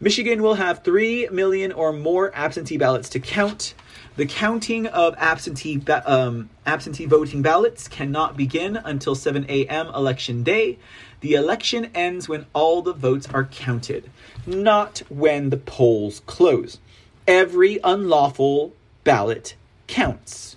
Michigan 0.00 0.42
will 0.42 0.54
have 0.54 0.84
3 0.84 1.28
million 1.32 1.72
or 1.72 1.92
more 1.92 2.30
absentee 2.32 2.76
ballots 2.76 3.08
to 3.08 3.18
count. 3.18 3.74
The 4.14 4.26
counting 4.26 4.86
of 4.86 5.16
absentee 5.18 5.76
ba- 5.76 6.08
um, 6.10 6.50
absentee 6.64 7.06
voting 7.06 7.42
ballots 7.42 7.88
cannot 7.88 8.36
begin 8.36 8.76
until 8.76 9.16
7 9.16 9.44
a.m. 9.48 9.88
election 9.88 10.44
day. 10.44 10.78
The 11.20 11.34
election 11.34 11.90
ends 11.96 12.28
when 12.28 12.46
all 12.52 12.80
the 12.80 12.92
votes 12.92 13.26
are 13.34 13.44
counted, 13.44 14.08
not 14.46 15.02
when 15.08 15.50
the 15.50 15.56
polls 15.56 16.22
close. 16.26 16.78
Every 17.26 17.80
unlawful 17.82 18.74
ballot 19.02 19.56
counts. 19.88 20.56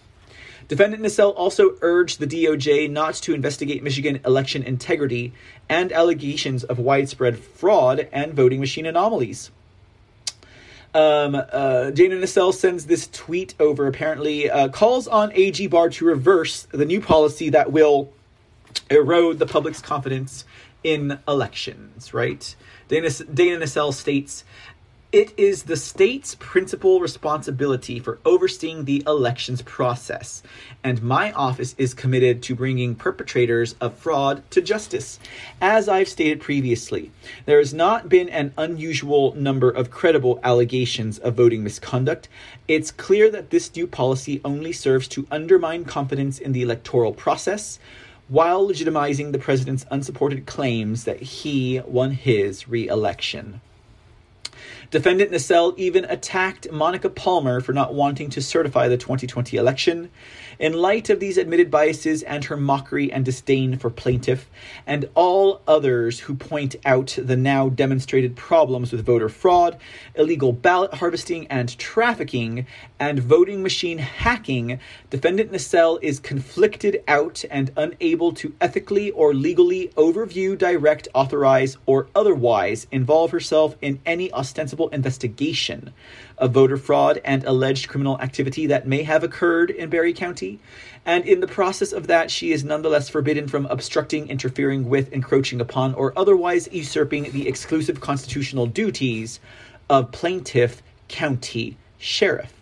Defendant 0.72 1.04
Nessel 1.04 1.34
also 1.36 1.76
urged 1.82 2.22
the 2.22 2.26
DOJ 2.26 2.90
not 2.90 3.16
to 3.16 3.34
investigate 3.34 3.84
Michigan 3.84 4.22
election 4.24 4.64
integrity 4.64 5.34
and 5.68 5.92
allegations 5.92 6.64
of 6.64 6.80
widespread 6.80 7.38
fraud 7.38 8.08
and 8.14 8.34
voting 8.34 8.62
machine 8.62 8.86
anomalies. 8.86 9.52
Um, 10.94 11.36
uh, 11.36 11.90
Dana 11.90 12.16
Nessel 12.16 12.54
sends 12.54 12.86
this 12.86 13.08
tweet 13.08 13.54
over, 13.60 13.86
apparently, 13.86 14.50
uh, 14.50 14.70
calls 14.70 15.10
on 15.10 15.34
AG 15.34 15.68
Barr 15.68 15.90
to 15.90 16.06
reverse 16.06 16.64
the 16.72 16.86
new 16.86 17.02
policy 17.02 17.50
that 17.50 17.74
will 17.74 18.14
erode 18.90 19.40
the 19.40 19.46
public's 19.46 19.82
confidence 19.82 20.46
in 20.86 21.20
elections, 21.28 22.14
right? 22.14 22.56
Dana, 22.88 23.10
Dana 23.10 23.66
Nessel 23.66 23.94
states 23.94 24.46
it 25.12 25.34
is 25.38 25.64
the 25.64 25.76
state's 25.76 26.36
principal 26.36 27.02
responsibility 27.02 28.00
for 28.00 28.20
overseeing 28.24 28.86
the 28.86 29.04
elections 29.06 29.62
process, 29.62 30.42
and 30.86 31.04
my 31.04 31.34
office 31.34 31.76
is 31.78 31.94
committed 31.94 32.42
to 32.42 32.56
bringing 32.56 32.96
perpetrators 32.96 33.76
of 33.82 33.94
fraud 33.98 34.42
to 34.52 34.62
justice. 34.62 35.20
As 35.60 35.90
I've 35.90 36.08
stated 36.08 36.40
previously, 36.40 37.12
there 37.46 37.58
has 37.58 37.74
not 37.74 38.08
been 38.08 38.30
an 38.30 38.54
unusual 38.58 39.36
number 39.36 39.70
of 39.70 39.92
credible 39.92 40.40
allegations 40.44 41.20
of 41.20 41.36
voting 41.36 41.62
misconduct. 41.62 42.30
It's 42.70 42.90
clear 42.90 43.30
that 43.32 43.50
this 43.50 43.76
new 43.76 43.88
policy 43.88 44.40
only 44.46 44.72
serves 44.72 45.10
to 45.10 45.28
undermine 45.30 45.84
confidence 45.84 46.40
in 46.40 46.54
the 46.54 46.62
electoral 46.62 47.12
process 47.12 47.80
while 48.30 48.66
legitimizing 48.66 49.34
the 49.34 49.40
president's 49.40 49.86
unsupported 49.92 50.46
claims 50.46 51.04
that 51.04 51.22
he 51.22 51.82
won 51.82 52.12
his 52.12 52.70
re 52.70 52.88
election. 52.88 53.60
Defendant 54.92 55.32
Nessel 55.32 55.74
even 55.78 56.04
attacked 56.04 56.70
Monica 56.70 57.10
Palmer 57.10 57.62
for 57.62 57.72
not 57.72 57.94
wanting 57.94 58.30
to 58.32 58.42
certify 58.42 58.90
the 58.90 58.98
2020 58.98 59.56
election. 59.56 60.12
In 60.60 60.74
light 60.74 61.10
of 61.10 61.22
these 61.22 61.38
admitted 61.38 61.72
biases 61.72 62.24
and 62.24 62.44
her 62.44 62.58
mockery 62.58 63.10
and 63.10 63.24
disdain 63.24 63.78
for 63.78 63.90
plaintiff, 63.90 64.50
and 64.86 65.08
all 65.16 65.62
others 65.66 66.20
who 66.20 66.36
point 66.36 66.76
out 66.84 67.18
the 67.18 67.38
now 67.38 67.70
demonstrated 67.70 68.36
problems 68.36 68.92
with 68.92 69.06
voter 69.06 69.30
fraud, 69.30 69.78
illegal 70.14 70.52
ballot 70.52 70.96
harvesting 70.96 71.48
and 71.48 71.78
trafficking, 71.80 72.68
and 73.00 73.20
voting 73.20 73.64
machine 73.64 73.98
hacking, 73.98 74.78
defendant 75.10 75.54
Nessel 75.54 76.00
is 76.02 76.20
conflicted 76.20 77.02
out 77.08 77.46
and 77.50 77.72
unable 77.78 78.34
to 78.34 78.54
ethically 78.60 79.10
or 79.12 79.34
legally 79.34 79.88
overview, 79.96 80.58
direct, 80.58 81.08
authorize, 81.16 81.78
or 81.86 82.10
otherwise 82.14 82.88
involve 82.92 83.32
herself 83.32 83.78
in 83.82 83.98
any 84.06 84.30
ostensible 84.34 84.81
investigation 84.90 85.94
of 86.38 86.52
voter 86.52 86.78
fraud 86.78 87.22
and 87.24 87.44
alleged 87.44 87.88
criminal 87.88 88.20
activity 88.20 88.68
that 88.68 88.88
may 88.88 89.04
have 89.04 89.24
occurred 89.24 89.70
in 89.70 89.90
Barry 89.90 90.14
County. 90.14 90.60
And 91.06 91.26
in 91.26 91.40
the 91.40 91.48
process 91.48 91.92
of 91.92 92.08
that, 92.08 92.30
she 92.30 92.52
is 92.52 92.64
nonetheless 92.64 93.10
forbidden 93.10 93.48
from 93.48 93.66
obstructing, 93.68 94.28
interfering 94.28 94.90
with, 94.90 95.12
encroaching 95.12 95.62
upon, 95.62 95.94
or 95.96 96.14
otherwise 96.16 96.70
usurping 96.72 97.32
the 97.32 97.48
exclusive 97.48 98.02
constitutional 98.02 98.68
duties 98.68 99.40
of 99.90 100.12
plaintiff 100.12 100.82
county 101.08 101.78
sheriff. 101.98 102.61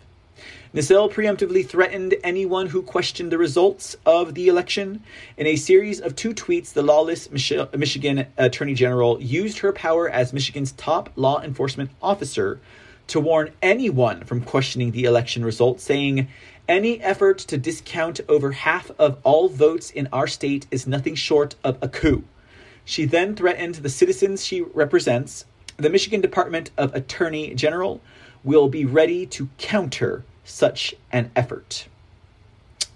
Nessel 0.72 1.12
preemptively 1.12 1.66
threatened 1.66 2.14
anyone 2.22 2.68
who 2.68 2.80
questioned 2.80 3.32
the 3.32 3.38
results 3.38 3.96
of 4.06 4.34
the 4.34 4.46
election. 4.46 5.02
In 5.36 5.48
a 5.48 5.56
series 5.56 6.00
of 6.00 6.14
two 6.14 6.32
tweets, 6.32 6.72
the 6.72 6.80
lawless 6.80 7.28
Mich- 7.28 7.52
Michigan 7.76 8.26
Attorney 8.38 8.74
General 8.74 9.20
used 9.20 9.58
her 9.58 9.72
power 9.72 10.08
as 10.08 10.32
Michigan's 10.32 10.70
top 10.70 11.10
law 11.16 11.42
enforcement 11.42 11.90
officer 12.00 12.60
to 13.08 13.18
warn 13.18 13.50
anyone 13.60 14.22
from 14.22 14.42
questioning 14.42 14.92
the 14.92 15.06
election 15.06 15.44
results, 15.44 15.82
saying, 15.82 16.28
Any 16.68 17.02
effort 17.02 17.38
to 17.38 17.58
discount 17.58 18.20
over 18.28 18.52
half 18.52 18.92
of 18.96 19.18
all 19.24 19.48
votes 19.48 19.90
in 19.90 20.08
our 20.12 20.28
state 20.28 20.68
is 20.70 20.86
nothing 20.86 21.16
short 21.16 21.56
of 21.64 21.78
a 21.82 21.88
coup. 21.88 22.22
She 22.84 23.06
then 23.06 23.34
threatened 23.34 23.74
the 23.74 23.88
citizens 23.88 24.46
she 24.46 24.60
represents. 24.60 25.46
The 25.78 25.90
Michigan 25.90 26.20
Department 26.20 26.70
of 26.78 26.94
Attorney 26.94 27.56
General 27.56 28.00
will 28.44 28.68
be 28.68 28.84
ready 28.84 29.26
to 29.26 29.48
counter 29.58 30.24
such 30.50 30.94
an 31.12 31.30
effort. 31.34 31.86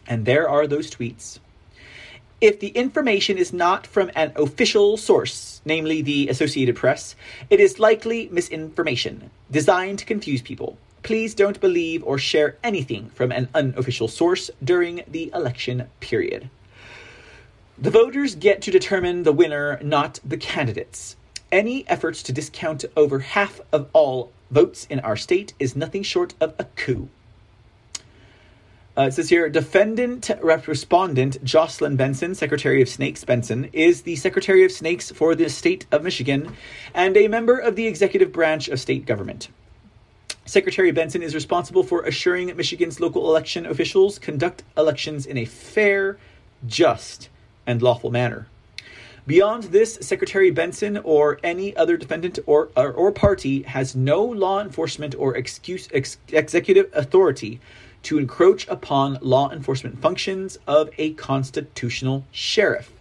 And 0.06 0.26
there 0.26 0.48
are 0.48 0.66
those 0.66 0.90
tweets. 0.90 1.38
If 2.40 2.60
the 2.60 2.68
information 2.68 3.38
is 3.38 3.52
not 3.52 3.86
from 3.86 4.10
an 4.14 4.32
official 4.36 4.96
source, 4.96 5.62
namely 5.64 6.02
the 6.02 6.28
Associated 6.28 6.76
Press, 6.76 7.14
it 7.48 7.58
is 7.58 7.78
likely 7.78 8.28
misinformation 8.30 9.30
designed 9.50 10.00
to 10.00 10.04
confuse 10.04 10.42
people. 10.42 10.76
Please 11.02 11.34
don't 11.34 11.60
believe 11.60 12.02
or 12.04 12.18
share 12.18 12.56
anything 12.62 13.08
from 13.10 13.32
an 13.32 13.48
unofficial 13.54 14.08
source 14.08 14.50
during 14.62 15.04
the 15.08 15.30
election 15.34 15.88
period. 16.00 16.50
The 17.78 17.90
voters 17.90 18.34
get 18.34 18.62
to 18.62 18.70
determine 18.70 19.22
the 19.22 19.32
winner, 19.32 19.78
not 19.82 20.20
the 20.24 20.36
candidates. 20.36 21.16
Any 21.50 21.88
efforts 21.88 22.22
to 22.24 22.32
discount 22.32 22.84
over 22.96 23.20
half 23.20 23.60
of 23.72 23.88
all 23.92 24.32
votes 24.50 24.86
in 24.90 25.00
our 25.00 25.16
state 25.16 25.54
is 25.58 25.76
nothing 25.76 26.02
short 26.02 26.34
of 26.40 26.54
a 26.58 26.64
coup. 26.76 27.08
Uh, 28.96 29.02
it 29.02 29.12
says 29.12 29.28
here, 29.28 29.48
defendant 29.48 30.30
respondent 30.40 31.42
Jocelyn 31.42 31.96
Benson, 31.96 32.32
Secretary 32.36 32.80
of 32.80 32.88
Snakes 32.88 33.24
Benson, 33.24 33.68
is 33.72 34.02
the 34.02 34.14
Secretary 34.14 34.64
of 34.64 34.70
Snakes 34.70 35.10
for 35.10 35.34
the 35.34 35.50
state 35.50 35.84
of 35.90 36.04
Michigan 36.04 36.54
and 36.94 37.16
a 37.16 37.26
member 37.26 37.58
of 37.58 37.74
the 37.74 37.88
executive 37.88 38.32
branch 38.32 38.68
of 38.68 38.78
state 38.78 39.04
government. 39.04 39.48
Secretary 40.46 40.92
Benson 40.92 41.24
is 41.24 41.34
responsible 41.34 41.82
for 41.82 42.02
assuring 42.02 42.54
Michigan's 42.56 43.00
local 43.00 43.28
election 43.28 43.66
officials 43.66 44.20
conduct 44.20 44.62
elections 44.76 45.26
in 45.26 45.38
a 45.38 45.44
fair, 45.44 46.16
just, 46.64 47.30
and 47.66 47.82
lawful 47.82 48.12
manner. 48.12 48.46
Beyond 49.26 49.64
this, 49.64 49.98
Secretary 50.02 50.50
Benson 50.52 50.98
or 50.98 51.40
any 51.42 51.74
other 51.76 51.96
defendant 51.96 52.38
or, 52.46 52.68
or, 52.76 52.92
or 52.92 53.10
party 53.10 53.62
has 53.62 53.96
no 53.96 54.22
law 54.22 54.60
enforcement 54.60 55.16
or 55.18 55.34
excuse, 55.34 55.88
ex, 55.92 56.18
executive 56.28 56.90
authority 56.92 57.58
to 58.04 58.18
encroach 58.18 58.66
upon 58.68 59.18
law 59.20 59.50
enforcement 59.50 60.00
functions 60.00 60.58
of 60.66 60.90
a 60.98 61.12
constitutional 61.14 62.24
sheriff. 62.30 62.92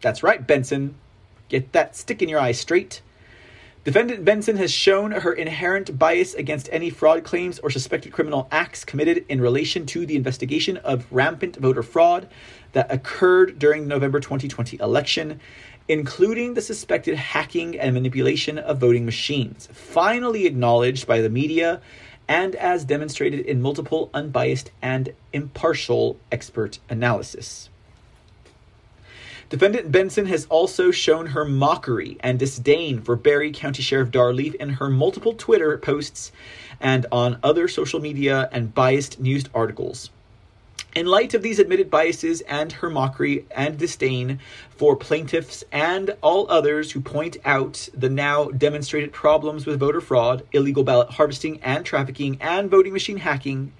That's 0.00 0.22
right, 0.22 0.46
Benson. 0.46 0.94
Get 1.48 1.72
that 1.72 1.96
stick 1.96 2.22
in 2.22 2.28
your 2.28 2.40
eye 2.40 2.52
straight. 2.52 3.02
Defendant 3.84 4.24
Benson 4.24 4.58
has 4.58 4.70
shown 4.70 5.10
her 5.10 5.32
inherent 5.32 5.98
bias 5.98 6.34
against 6.34 6.68
any 6.70 6.88
fraud 6.88 7.24
claims 7.24 7.58
or 7.58 7.70
suspected 7.70 8.12
criminal 8.12 8.46
acts 8.52 8.84
committed 8.84 9.24
in 9.28 9.40
relation 9.40 9.86
to 9.86 10.06
the 10.06 10.14
investigation 10.14 10.76
of 10.78 11.04
rampant 11.10 11.56
voter 11.56 11.82
fraud 11.82 12.28
that 12.72 12.92
occurred 12.92 13.58
during 13.58 13.88
November 13.88 14.20
2020 14.20 14.78
election, 14.78 15.40
including 15.88 16.54
the 16.54 16.62
suspected 16.62 17.16
hacking 17.16 17.76
and 17.76 17.92
manipulation 17.92 18.56
of 18.56 18.78
voting 18.78 19.04
machines, 19.04 19.68
finally 19.72 20.46
acknowledged 20.46 21.08
by 21.08 21.20
the 21.20 21.28
media 21.28 21.80
and 22.32 22.56
as 22.56 22.86
demonstrated 22.86 23.44
in 23.44 23.60
multiple 23.60 24.08
unbiased 24.14 24.70
and 24.80 25.12
impartial 25.34 26.16
expert 26.32 26.78
analysis. 26.88 27.68
Defendant 29.50 29.92
Benson 29.92 30.24
has 30.24 30.46
also 30.46 30.90
shown 30.90 31.26
her 31.26 31.44
mockery 31.44 32.16
and 32.20 32.38
disdain 32.38 33.02
for 33.02 33.16
Barry 33.16 33.52
County 33.52 33.82
Sheriff 33.82 34.10
Dar 34.10 34.32
Leaf 34.32 34.54
in 34.54 34.70
her 34.70 34.88
multiple 34.88 35.34
Twitter 35.34 35.76
posts 35.76 36.32
and 36.80 37.04
on 37.12 37.38
other 37.42 37.68
social 37.68 38.00
media 38.00 38.48
and 38.50 38.72
biased 38.72 39.20
news 39.20 39.44
articles. 39.54 40.08
In 40.94 41.06
light 41.06 41.32
of 41.32 41.40
these 41.40 41.58
admitted 41.58 41.90
biases 41.90 42.42
and 42.42 42.70
her 42.70 42.90
mockery 42.90 43.46
and 43.56 43.78
disdain 43.78 44.40
for 44.76 44.94
plaintiffs 44.94 45.64
and 45.72 46.14
all 46.20 46.46
others 46.50 46.92
who 46.92 47.00
point 47.00 47.38
out 47.46 47.88
the 47.94 48.10
now 48.10 48.50
demonstrated 48.50 49.10
problems 49.10 49.64
with 49.64 49.80
voter 49.80 50.02
fraud, 50.02 50.42
illegal 50.52 50.84
ballot 50.84 51.08
harvesting 51.08 51.60
and 51.62 51.86
trafficking, 51.86 52.36
and 52.42 52.70
voting 52.70 52.92
machine 52.92 53.16
hacking, 53.16 53.72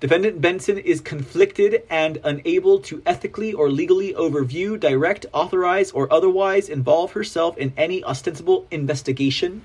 Defendant 0.00 0.40
Benson 0.40 0.76
is 0.76 1.00
conflicted 1.00 1.82
and 1.88 2.18
unable 2.24 2.78
to 2.80 3.00
ethically 3.06 3.52
or 3.52 3.70
legally 3.70 4.12
overview, 4.12 4.78
direct, 4.78 5.24
authorize, 5.32 5.90
or 5.92 6.12
otherwise 6.12 6.68
involve 6.68 7.12
herself 7.12 7.56
in 7.56 7.72
any 7.76 8.02
ostensible 8.04 8.66
investigation 8.70 9.62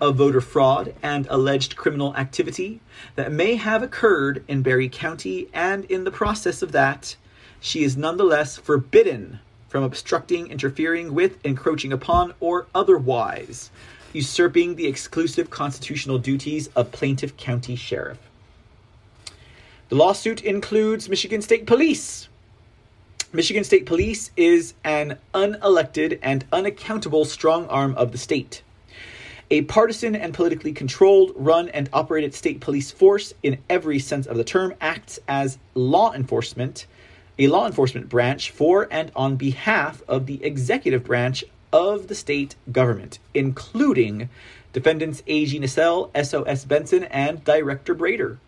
of 0.00 0.16
voter 0.16 0.40
fraud 0.40 0.94
and 1.02 1.26
alleged 1.30 1.76
criminal 1.76 2.14
activity 2.16 2.80
that 3.16 3.32
may 3.32 3.56
have 3.56 3.82
occurred 3.82 4.44
in 4.48 4.62
Barry 4.62 4.88
County, 4.88 5.48
and 5.52 5.84
in 5.86 6.04
the 6.04 6.10
process 6.10 6.62
of 6.62 6.72
that, 6.72 7.16
she 7.60 7.84
is 7.84 7.96
nonetheless 7.96 8.56
forbidden 8.56 9.40
from 9.68 9.84
obstructing, 9.84 10.48
interfering 10.48 11.14
with, 11.14 11.44
encroaching 11.44 11.92
upon, 11.92 12.34
or 12.40 12.66
otherwise 12.74 13.70
usurping 14.12 14.74
the 14.74 14.86
exclusive 14.86 15.50
constitutional 15.50 16.18
duties 16.18 16.68
of 16.74 16.92
plaintiff 16.92 17.36
county 17.36 17.76
sheriff. 17.76 18.18
The 19.88 19.96
lawsuit 19.96 20.42
includes 20.42 21.08
Michigan 21.08 21.42
State 21.42 21.66
Police. 21.66 22.28
Michigan 23.32 23.64
State 23.64 23.86
Police 23.86 24.30
is 24.36 24.74
an 24.84 25.18
unelected 25.34 26.18
and 26.22 26.44
unaccountable 26.52 27.24
strong 27.24 27.66
arm 27.68 27.94
of 27.94 28.12
the 28.12 28.18
state. 28.18 28.62
A 29.52 29.62
partisan 29.62 30.14
and 30.14 30.32
politically 30.32 30.72
controlled, 30.72 31.32
run, 31.34 31.68
and 31.70 31.90
operated 31.92 32.34
state 32.34 32.60
police 32.60 32.92
force, 32.92 33.34
in 33.42 33.58
every 33.68 33.98
sense 33.98 34.26
of 34.26 34.36
the 34.36 34.44
term, 34.44 34.74
acts 34.80 35.18
as 35.26 35.58
law 35.74 36.12
enforcement, 36.12 36.86
a 37.36 37.48
law 37.48 37.66
enforcement 37.66 38.08
branch 38.08 38.52
for 38.52 38.86
and 38.92 39.10
on 39.16 39.34
behalf 39.34 40.02
of 40.06 40.26
the 40.26 40.44
executive 40.44 41.02
branch 41.02 41.42
of 41.72 42.06
the 42.06 42.14
state 42.14 42.54
government, 42.70 43.18
including 43.34 44.28
defendants 44.72 45.22
A.G. 45.26 45.58
Nessel, 45.58 46.10
S.O.S. 46.14 46.64
Benson, 46.64 47.04
and 47.04 47.42
Director 47.44 47.94
Brater 47.94 48.38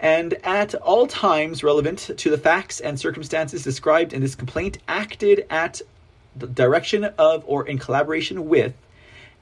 and 0.00 0.34
at 0.44 0.74
all 0.74 1.06
times 1.06 1.62
relevant 1.62 2.10
to 2.16 2.30
the 2.30 2.38
facts 2.38 2.80
and 2.80 2.98
circumstances 2.98 3.62
described 3.62 4.12
in 4.12 4.20
this 4.20 4.34
complaint, 4.34 4.76
acted 4.88 5.46
at 5.48 5.80
the 6.36 6.46
direction 6.46 7.04
of 7.16 7.44
or 7.46 7.66
in 7.66 7.78
collaboration 7.78 8.48
with 8.48 8.74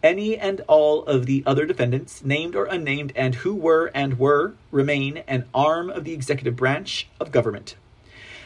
any 0.02 0.36
and 0.36 0.60
all 0.68 1.05
of 1.05 1.26
the 1.26 1.42
other 1.47 1.66
defendants, 1.66 2.24
named 2.24 2.56
or 2.56 2.66
unnamed, 2.66 3.12
and 3.14 3.36
who 3.36 3.55
were 3.55 3.90
and 3.94 4.18
were, 4.18 4.55
remain 4.70 5.22
an 5.28 5.44
arm 5.55 5.90
of 5.90 6.05
the 6.05 6.12
executive 6.12 6.56
branch 6.56 7.08
of 7.20 7.32
government. 7.32 7.76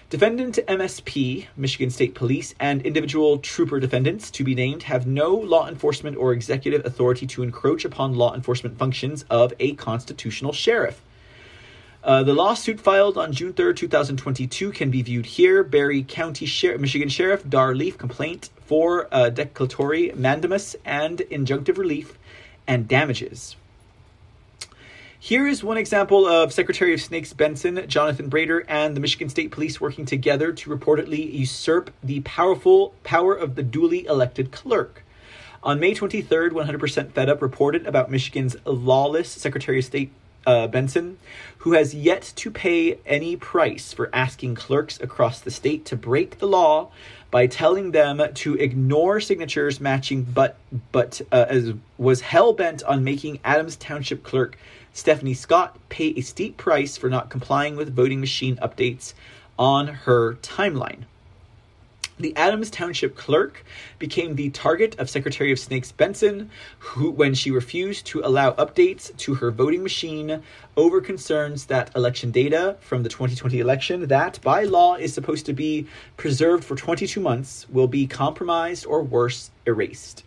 Defendant 0.08 0.60
MSP, 0.68 1.46
Michigan 1.56 1.90
State 1.90 2.14
Police, 2.14 2.54
and 2.60 2.80
individual 2.82 3.38
trooper 3.38 3.80
defendants 3.80 4.30
to 4.30 4.44
be 4.44 4.54
named 4.54 4.84
have 4.84 5.04
no 5.04 5.34
law 5.34 5.66
enforcement 5.66 6.16
or 6.16 6.32
executive 6.32 6.86
authority 6.86 7.26
to 7.26 7.42
encroach 7.42 7.84
upon 7.84 8.14
law 8.14 8.32
enforcement 8.32 8.78
functions 8.78 9.24
of 9.28 9.52
a 9.58 9.74
constitutional 9.74 10.52
sheriff. 10.52 11.02
Uh, 12.04 12.22
the 12.22 12.34
lawsuit 12.34 12.78
filed 12.78 13.18
on 13.18 13.32
June 13.32 13.52
3rd, 13.52 13.74
2022 13.78 14.70
can 14.70 14.92
be 14.92 15.02
viewed 15.02 15.26
here. 15.26 15.64
Barry 15.64 16.04
County 16.04 16.46
Sher- 16.46 16.78
Michigan 16.78 17.08
Sheriff 17.08 17.42
Dar 17.48 17.74
Leaf 17.74 17.98
complaint 17.98 18.50
for 18.66 19.08
uh, 19.12 19.30
declaratory 19.30 20.12
mandamus 20.14 20.76
and 20.84 21.18
injunctive 21.30 21.78
relief 21.78 22.18
and 22.66 22.88
damages. 22.88 23.56
Here 25.18 25.46
is 25.46 25.64
one 25.64 25.76
example 25.76 26.26
of 26.26 26.52
Secretary 26.52 26.92
of 26.94 27.00
Snakes 27.00 27.32
Benson, 27.32 27.84
Jonathan 27.88 28.30
Brater, 28.30 28.64
and 28.68 28.94
the 28.94 29.00
Michigan 29.00 29.28
State 29.28 29.50
Police 29.50 29.80
working 29.80 30.04
together 30.04 30.52
to 30.52 30.70
reportedly 30.70 31.32
usurp 31.32 31.90
the 32.02 32.20
powerful 32.20 32.94
power 33.02 33.34
of 33.34 33.54
the 33.54 33.62
duly 33.62 34.06
elected 34.06 34.52
clerk. 34.52 35.02
On 35.62 35.80
May 35.80 35.94
23rd, 35.94 36.50
100% 36.50 37.10
Fed 37.10 37.28
Up 37.28 37.42
reported 37.42 37.86
about 37.86 38.10
Michigan's 38.10 38.56
lawless 38.64 39.30
Secretary 39.30 39.80
of 39.80 39.84
State 39.84 40.12
uh, 40.46 40.66
Benson, 40.68 41.18
who 41.58 41.72
has 41.72 41.94
yet 41.94 42.32
to 42.36 42.50
pay 42.50 42.98
any 43.04 43.36
price 43.36 43.92
for 43.92 44.08
asking 44.12 44.54
clerks 44.54 45.00
across 45.00 45.40
the 45.40 45.50
state 45.50 45.84
to 45.86 45.96
break 45.96 46.38
the 46.38 46.46
law 46.46 46.90
by 47.30 47.46
telling 47.46 47.90
them 47.90 48.22
to 48.34 48.54
ignore 48.54 49.20
signatures 49.20 49.80
matching, 49.80 50.22
but 50.22 50.56
but 50.92 51.20
uh, 51.32 51.46
as 51.48 51.74
was 51.98 52.20
hell 52.20 52.52
bent 52.52 52.82
on 52.84 53.02
making 53.02 53.40
Adams 53.44 53.76
Township 53.76 54.22
Clerk 54.22 54.56
Stephanie 54.92 55.34
Scott 55.34 55.76
pay 55.90 56.14
a 56.16 56.22
steep 56.22 56.56
price 56.56 56.96
for 56.96 57.10
not 57.10 57.28
complying 57.28 57.76
with 57.76 57.94
voting 57.94 58.18
machine 58.18 58.56
updates 58.56 59.12
on 59.58 59.88
her 59.88 60.36
timeline. 60.36 61.04
The 62.18 62.34
Adams 62.34 62.70
Township 62.70 63.14
clerk 63.14 63.62
became 63.98 64.36
the 64.36 64.48
target 64.48 64.98
of 64.98 65.10
Secretary 65.10 65.52
of 65.52 65.58
Snakes 65.58 65.92
Benson, 65.92 66.50
who, 66.78 67.10
when 67.10 67.34
she 67.34 67.50
refused 67.50 68.06
to 68.06 68.22
allow 68.24 68.52
updates 68.52 69.14
to 69.18 69.34
her 69.34 69.50
voting 69.50 69.82
machine 69.82 70.42
over 70.78 71.02
concerns 71.02 71.66
that 71.66 71.94
election 71.94 72.30
data 72.30 72.78
from 72.80 73.02
the 73.02 73.10
2020 73.10 73.60
election, 73.60 74.08
that 74.08 74.40
by 74.40 74.64
law 74.64 74.94
is 74.94 75.12
supposed 75.12 75.44
to 75.44 75.52
be 75.52 75.86
preserved 76.16 76.64
for 76.64 76.74
22 76.74 77.20
months, 77.20 77.66
will 77.68 77.88
be 77.88 78.06
compromised 78.06 78.86
or 78.86 79.02
worse, 79.02 79.50
erased. 79.66 80.24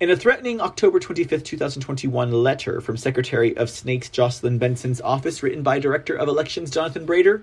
In 0.00 0.10
a 0.10 0.16
threatening 0.16 0.60
October 0.60 0.98
25, 0.98 1.44
2021 1.44 2.32
letter 2.32 2.80
from 2.80 2.96
Secretary 2.96 3.56
of 3.56 3.70
Snakes 3.70 4.10
Jocelyn 4.10 4.58
Benson's 4.58 5.00
office, 5.00 5.40
written 5.40 5.62
by 5.62 5.78
Director 5.78 6.16
of 6.16 6.26
Elections 6.26 6.72
Jonathan 6.72 7.06
Brater, 7.06 7.42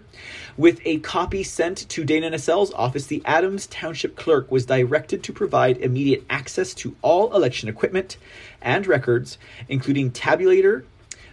with 0.57 0.81
a 0.83 0.99
copy 0.99 1.43
sent 1.43 1.87
to 1.87 2.03
Dana 2.03 2.29
Nessel's 2.29 2.73
office, 2.73 3.05
the 3.05 3.21
Adams 3.23 3.67
Township 3.67 4.17
clerk 4.17 4.51
was 4.51 4.65
directed 4.65 5.23
to 5.23 5.31
provide 5.31 5.77
immediate 5.77 6.25
access 6.29 6.73
to 6.73 6.93
all 7.01 7.33
election 7.33 7.69
equipment 7.69 8.17
and 8.61 8.85
records, 8.85 9.37
including 9.69 10.11
tabulator, 10.11 10.83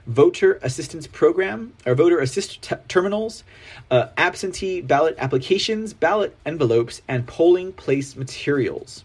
voter 0.07 0.61
assistance 0.63 1.09
program, 1.09 1.73
or 1.85 1.97
voter 1.97 2.21
assist 2.21 2.63
t- 2.63 2.77
terminals, 2.87 3.43
uh, 3.91 4.07
absentee 4.17 4.81
ballot 4.81 5.17
applications, 5.19 5.93
ballot 5.95 6.37
envelopes, 6.47 7.03
and 7.09 7.27
polling 7.27 7.73
place 7.73 8.15
materials. 8.15 9.03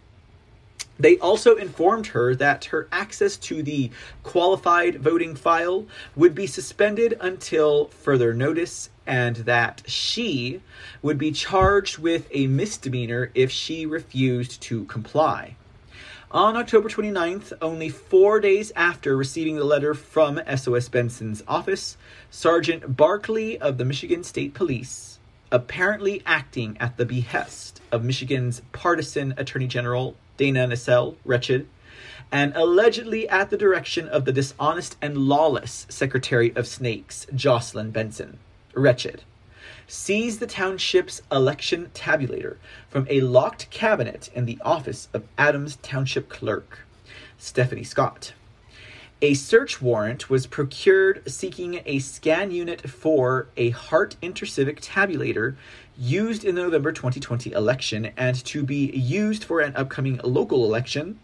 They 1.03 1.17
also 1.17 1.57
informed 1.57 2.07
her 2.07 2.33
that 2.35 2.63
her 2.65 2.87
access 2.89 3.35
to 3.35 3.61
the 3.61 3.91
qualified 4.23 5.01
voting 5.01 5.35
file 5.35 5.85
would 6.15 6.33
be 6.33 6.47
suspended 6.47 7.17
until 7.19 7.87
further 7.87 8.33
notice 8.33 8.89
and 9.05 9.35
that 9.35 9.81
she 9.85 10.61
would 11.01 11.17
be 11.17 11.33
charged 11.33 11.97
with 11.97 12.29
a 12.31 12.47
misdemeanor 12.47 13.31
if 13.35 13.51
she 13.51 13.85
refused 13.85 14.61
to 14.61 14.85
comply. 14.85 15.57
On 16.31 16.55
October 16.55 16.87
29th, 16.87 17.51
only 17.61 17.89
four 17.89 18.39
days 18.39 18.71
after 18.73 19.17
receiving 19.17 19.57
the 19.57 19.65
letter 19.65 19.93
from 19.93 20.39
SOS 20.55 20.87
Benson's 20.87 21.43
office, 21.49 21.97
Sergeant 22.31 22.95
Barkley 22.95 23.57
of 23.59 23.77
the 23.77 23.83
Michigan 23.83 24.23
State 24.23 24.53
Police, 24.53 25.19
apparently 25.51 26.23
acting 26.25 26.77
at 26.79 26.95
the 26.95 27.05
behest 27.05 27.81
of 27.91 28.05
Michigan's 28.05 28.61
partisan 28.71 29.33
Attorney 29.35 29.67
General 29.67 30.15
Dana 30.37 30.67
Nessel, 30.67 31.15
wretched, 31.25 31.67
and 32.31 32.51
allegedly 32.55 33.29
at 33.29 33.49
the 33.49 33.57
direction 33.57 34.07
of 34.07 34.25
the 34.25 34.31
dishonest 34.31 34.97
and 35.01 35.17
lawless 35.17 35.85
Secretary 35.89 36.51
of 36.55 36.67
Snakes, 36.67 37.27
Jocelyn 37.35 37.91
Benson, 37.91 38.39
wretched, 38.73 39.23
seized 39.87 40.39
the 40.39 40.47
township's 40.47 41.21
election 41.31 41.91
tabulator 41.93 42.57
from 42.89 43.05
a 43.09 43.21
locked 43.21 43.69
cabinet 43.69 44.29
in 44.33 44.45
the 44.45 44.57
office 44.63 45.09
of 45.13 45.23
Adams 45.37 45.77
Township 45.83 46.29
Clerk, 46.29 46.79
Stephanie 47.37 47.83
Scott. 47.83 48.33
A 49.21 49.35
search 49.35 49.81
warrant 49.81 50.29
was 50.29 50.47
procured 50.47 51.23
seeking 51.31 51.81
a 51.85 51.99
scan 51.99 52.51
unit 52.51 52.89
for 52.89 53.47
a 53.55 53.69
Hart 53.69 54.17
Intercivic 54.21 54.81
tabulator 54.81 55.55
used 55.97 56.43
in 56.43 56.55
the 56.55 56.61
November 56.61 56.91
2020 56.91 57.51
election 57.51 58.11
and 58.17 58.43
to 58.45 58.63
be 58.63 58.89
used 58.91 59.43
for 59.43 59.59
an 59.59 59.75
upcoming 59.75 60.19
local 60.23 60.65
election 60.65 61.19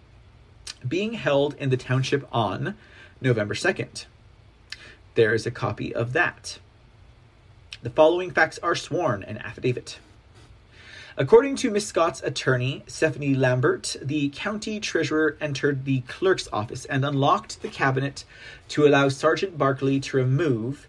being 0.88 1.14
held 1.14 1.56
in 1.56 1.70
the 1.70 1.78
township 1.78 2.28
on 2.32 2.76
November 3.22 3.54
2nd. 3.54 4.06
There 5.16 5.34
is 5.34 5.46
a 5.46 5.52
copy 5.52 5.94
of 5.94 6.14
that. 6.14 6.60
The 7.82 7.90
following 7.90 8.32
facts 8.32 8.60
are 8.60 8.76
sworn 8.76 9.24
in 9.24 9.38
affidavit. 9.38 10.00
According 11.18 11.58
to 11.58 11.72
Miss 11.72 11.86
Scott's 11.86 12.22
attorney, 12.24 12.84
Stephanie 12.88 13.36
Lambert, 13.36 13.98
the 14.02 14.30
county 14.30 14.80
treasurer 14.80 15.36
entered 15.42 15.84
the 15.84 16.02
clerk's 16.02 16.48
office 16.54 16.86
and 16.86 17.04
unlocked 17.04 17.62
the 17.62 17.68
cabinet 17.68 18.24
to 18.70 18.88
allow 18.88 19.10
Sergeant 19.10 19.58
Barkley 19.58 20.00
to 20.00 20.16
remove 20.16 20.88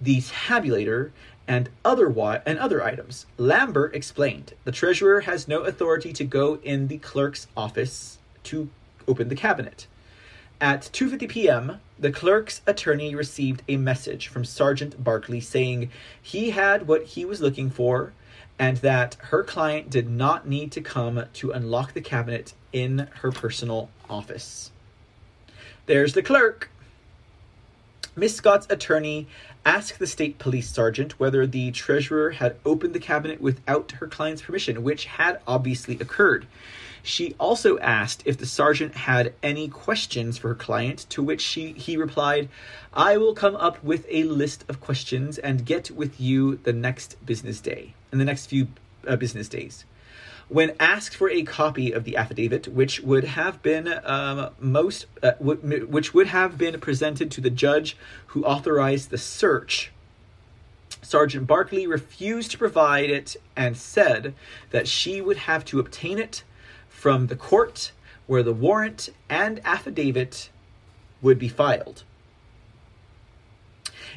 the 0.00 0.20
tabulator 0.20 1.12
and 1.50 1.68
other 1.84 2.06
and 2.46 2.60
other 2.60 2.80
items. 2.80 3.26
Lambert 3.36 3.92
explained, 3.92 4.54
the 4.62 4.70
treasurer 4.70 5.22
has 5.22 5.48
no 5.48 5.62
authority 5.62 6.12
to 6.12 6.22
go 6.22 6.60
in 6.62 6.86
the 6.86 6.98
clerk's 6.98 7.48
office 7.56 8.20
to 8.44 8.68
open 9.08 9.28
the 9.28 9.34
cabinet. 9.34 9.88
At 10.60 10.82
2:50 10.92 11.28
p.m., 11.28 11.80
the 11.98 12.12
clerk's 12.12 12.60
attorney 12.68 13.16
received 13.16 13.62
a 13.66 13.78
message 13.78 14.28
from 14.28 14.44
Sergeant 14.44 15.02
Barkley 15.02 15.40
saying 15.40 15.90
he 16.22 16.50
had 16.50 16.86
what 16.86 17.02
he 17.14 17.24
was 17.24 17.40
looking 17.40 17.68
for 17.68 18.12
and 18.56 18.76
that 18.76 19.16
her 19.30 19.42
client 19.42 19.90
did 19.90 20.08
not 20.08 20.46
need 20.46 20.70
to 20.70 20.80
come 20.80 21.24
to 21.32 21.50
unlock 21.50 21.94
the 21.94 22.00
cabinet 22.00 22.54
in 22.72 23.08
her 23.22 23.32
personal 23.32 23.90
office. 24.08 24.70
There's 25.86 26.12
the 26.12 26.22
clerk. 26.22 26.70
Miss 28.14 28.36
Scott's 28.36 28.66
attorney 28.70 29.26
asked 29.64 29.98
the 29.98 30.06
state 30.06 30.38
police 30.38 30.68
sergeant 30.68 31.18
whether 31.20 31.46
the 31.46 31.70
treasurer 31.70 32.30
had 32.30 32.56
opened 32.64 32.94
the 32.94 33.00
cabinet 33.00 33.40
without 33.40 33.92
her 33.92 34.06
client's 34.06 34.42
permission, 34.42 34.82
which 34.82 35.04
had 35.04 35.40
obviously 35.46 35.98
occurred. 36.00 36.46
She 37.02 37.34
also 37.38 37.78
asked 37.78 38.22
if 38.26 38.36
the 38.36 38.46
sergeant 38.46 38.94
had 38.94 39.32
any 39.42 39.68
questions 39.68 40.36
for 40.38 40.48
her 40.48 40.54
client, 40.54 41.06
to 41.10 41.22
which 41.22 41.40
she, 41.40 41.72
he 41.72 41.96
replied, 41.96 42.48
I 42.92 43.16
will 43.16 43.34
come 43.34 43.56
up 43.56 43.82
with 43.82 44.06
a 44.10 44.24
list 44.24 44.64
of 44.68 44.80
questions 44.80 45.38
and 45.38 45.64
get 45.64 45.90
with 45.90 46.20
you 46.20 46.56
the 46.56 46.72
next 46.72 47.16
business 47.24 47.60
day, 47.60 47.94
in 48.12 48.18
the 48.18 48.24
next 48.24 48.46
few 48.46 48.68
uh, 49.06 49.16
business 49.16 49.48
days. 49.48 49.84
When 50.50 50.74
asked 50.80 51.14
for 51.14 51.30
a 51.30 51.44
copy 51.44 51.92
of 51.92 52.02
the 52.02 52.16
affidavit, 52.16 52.66
which 52.66 53.00
would 53.02 53.22
have 53.22 53.62
been 53.62 53.86
um, 54.02 54.50
most, 54.58 55.06
uh, 55.22 55.30
w- 55.38 55.86
which 55.86 56.12
would 56.12 56.26
have 56.26 56.58
been 56.58 56.80
presented 56.80 57.30
to 57.30 57.40
the 57.40 57.50
judge 57.50 57.96
who 58.26 58.44
authorized 58.44 59.10
the 59.10 59.16
search, 59.16 59.92
Sergeant 61.02 61.46
Barkley 61.46 61.86
refused 61.86 62.50
to 62.50 62.58
provide 62.58 63.10
it 63.10 63.36
and 63.54 63.76
said 63.76 64.34
that 64.70 64.88
she 64.88 65.20
would 65.20 65.36
have 65.36 65.64
to 65.66 65.78
obtain 65.78 66.18
it 66.18 66.42
from 66.88 67.28
the 67.28 67.36
court 67.36 67.92
where 68.26 68.42
the 68.42 68.52
warrant 68.52 69.08
and 69.28 69.60
affidavit 69.64 70.50
would 71.22 71.38
be 71.38 71.48
filed. 71.48 72.02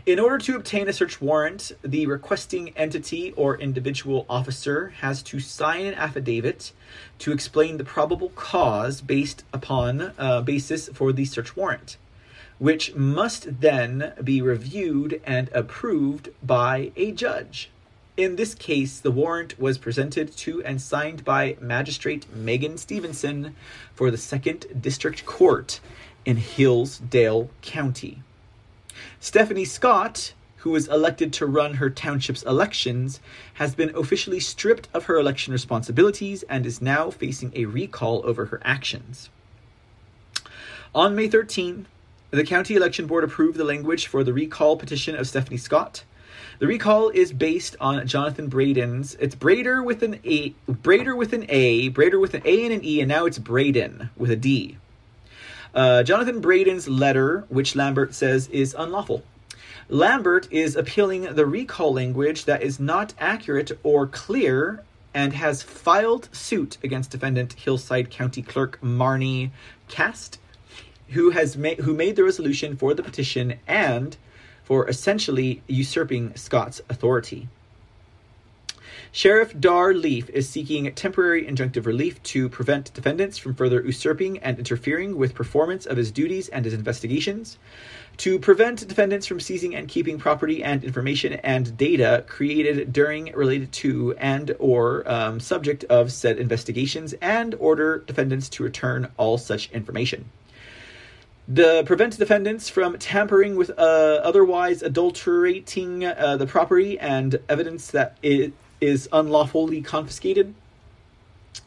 In 0.06 0.20
order 0.20 0.38
to 0.40 0.58
obtain 0.58 0.90
a 0.90 0.94
search 0.94 1.22
warrant, 1.22 1.72
the 1.82 2.08
requesting 2.08 2.76
entity 2.76 3.32
or 3.38 3.58
individual 3.58 4.26
officer 4.30 4.90
has 5.00 5.24
to 5.24 5.40
sign 5.40 5.86
an 5.86 5.94
affidavit 5.94 6.74
to 7.20 7.32
explain 7.32 7.78
the 7.78 7.86
probable 7.86 8.28
cause 8.36 9.00
based 9.00 9.46
upon 9.54 10.12
uh, 10.18 10.42
basis 10.42 10.90
for 10.90 11.14
the 11.14 11.24
search 11.24 11.56
warrant, 11.56 11.96
which 12.60 12.94
must 12.96 13.62
then 13.62 14.12
be 14.22 14.42
reviewed 14.42 15.22
and 15.24 15.48
approved 15.54 16.28
by 16.44 16.92
a 16.98 17.14
judge. 17.14 17.70
In 18.18 18.36
this 18.36 18.56
case, 18.56 19.00
the 19.00 19.10
warrant 19.10 19.58
was 19.58 19.78
presented 19.78 20.36
to 20.36 20.62
and 20.66 20.82
signed 20.82 21.24
by 21.24 21.56
Magistrate 21.62 22.26
Megan 22.36 22.78
Stevenson 22.78 23.56
for 23.96 24.12
the 24.12 24.18
Second 24.18 24.66
District 24.82 25.26
Court 25.26 25.80
in 26.26 26.36
Hillsdale 26.36 27.50
County. 27.62 28.22
Stephanie 29.20 29.66
Scott, 29.66 30.34
who 30.58 30.72
was 30.72 30.88
elected 30.88 31.34
to 31.34 31.46
run 31.46 31.76
her 31.76 31.90
township's 31.90 32.44
elections, 32.44 33.20
has 33.56 33.76
been 33.76 33.94
officially 33.96 34.40
stripped 34.40 34.88
of 34.94 35.06
her 35.06 35.18
election 35.18 35.52
responsibilities 35.52 36.44
and 36.44 36.66
is 36.66 36.82
now 36.82 37.10
facing 37.10 37.52
a 37.56 37.66
recall 37.66 38.22
over 38.26 38.46
her 38.46 38.62
actions. 38.64 39.30
On 40.96 41.16
May 41.16 41.28
13, 41.28 41.86
the 42.32 42.44
county 42.44 42.76
election 42.76 43.08
board 43.08 43.24
approved 43.24 43.58
the 43.58 43.64
language 43.64 44.08
for 44.08 44.24
the 44.24 44.34
recall 44.34 44.78
petition 44.78 45.16
of 45.16 45.28
Stephanie 45.28 45.58
Scott. 45.58 46.04
The 46.60 46.68
recall 46.68 47.10
is 47.10 47.34
based 47.34 47.76
on 47.80 48.08
Jonathan 48.08 48.48
Braden's. 48.48 49.16
It's 49.16 49.36
Brader 49.36 49.84
with 49.84 50.02
an 50.02 50.20
A, 50.24 50.52
Brader 50.70 51.16
with 51.16 51.34
an 51.34 51.46
A, 51.50 51.90
Brader 51.90 52.20
with 52.22 52.34
an 52.34 52.42
A 52.46 52.64
and 52.64 52.74
an 52.74 52.86
E, 52.86 53.02
and 53.02 53.10
now 53.10 53.26
it's 53.26 53.38
Braden 53.38 54.10
with 54.16 54.32
a 54.32 54.36
D. 54.36 54.78
Uh, 55.74 56.04
Jonathan 56.04 56.40
Braden's 56.40 56.88
letter, 56.88 57.46
which 57.50 57.76
Lambert 57.76 58.14
says 58.14 58.48
is 58.50 58.76
unlawful, 58.78 59.24
Lambert 59.90 60.48
is 60.52 60.76
appealing 60.76 61.36
the 61.36 61.46
recall 61.46 61.94
language 61.94 62.46
that 62.46 62.62
is 62.62 62.80
not 62.80 63.14
accurate 63.20 63.72
or 63.84 64.08
clear 64.08 64.84
and 65.14 65.34
has 65.34 65.62
filed 65.62 66.30
suit 66.32 66.78
against 66.84 67.12
defendant 67.12 67.54
Hillsdale 67.54 68.06
County 68.06 68.42
Clerk 68.42 68.82
Marney 68.82 69.52
Kast, 69.88 70.40
who 71.10 71.32
has 71.32 71.58
made 71.58 71.80
who 71.80 71.94
made 71.94 72.16
the 72.16 72.24
resolution 72.24 72.76
for 72.76 72.94
the 72.94 73.04
petition 73.04 73.60
and 73.68 74.18
for 74.64 74.88
essentially 74.88 75.62
usurping 75.68 76.36
Scott's 76.36 76.82
authority. 76.90 77.48
Sheriff 79.16 79.54
Dar 79.60 79.94
Leaf 79.94 80.28
is 80.32 80.50
seeking 80.50 80.92
temporary 80.96 81.46
injunctive 81.46 81.86
relief 81.86 82.22
to 82.24 82.50
prevent 82.50 82.92
defendants 82.96 83.38
from 83.38 83.54
further 83.54 83.80
usurping 83.86 84.40
and 84.40 84.58
interfering 84.58 85.18
with 85.18 85.36
performance 85.36 85.86
of 85.86 85.98
his 85.98 86.10
duties 86.10 86.50
and 86.50 86.66
his 86.66 86.74
investigations, 86.74 87.60
to 88.18 88.40
prevent 88.40 88.88
defendants 88.88 89.28
from 89.28 89.40
seizing 89.40 89.76
and 89.76 89.88
keeping 89.88 90.18
property 90.18 90.64
and 90.64 90.84
information 90.84 91.34
and 91.34 91.78
data 91.78 92.26
created 92.28 92.92
during, 92.92 93.32
related 93.34 93.72
to, 93.74 94.16
and 94.18 94.56
or 94.58 95.08
um, 95.08 95.40
subject 95.40 95.84
of 95.84 96.12
said 96.12 96.40
investigations, 96.40 97.14
and 97.22 97.54
order 97.60 98.00
defendants 98.08 98.50
to 98.50 98.64
return 98.64 99.12
all 99.18 99.38
such 99.38 99.70
information. 99.70 100.26
The 101.48 101.84
prevent 101.86 102.18
defendants 102.18 102.68
from 102.68 102.98
tampering 102.98 103.58
with 103.58 103.70
uh, 103.78 104.22
otherwise 104.24 104.82
adulterating 104.82 106.04
uh, 106.04 106.38
the 106.38 106.48
property 106.48 106.98
and 106.98 107.38
evidence 107.48 107.92
that 107.92 108.18
it 108.24 108.54
is 108.84 109.08
unlawfully 109.14 109.82
confiscated. 109.82 110.54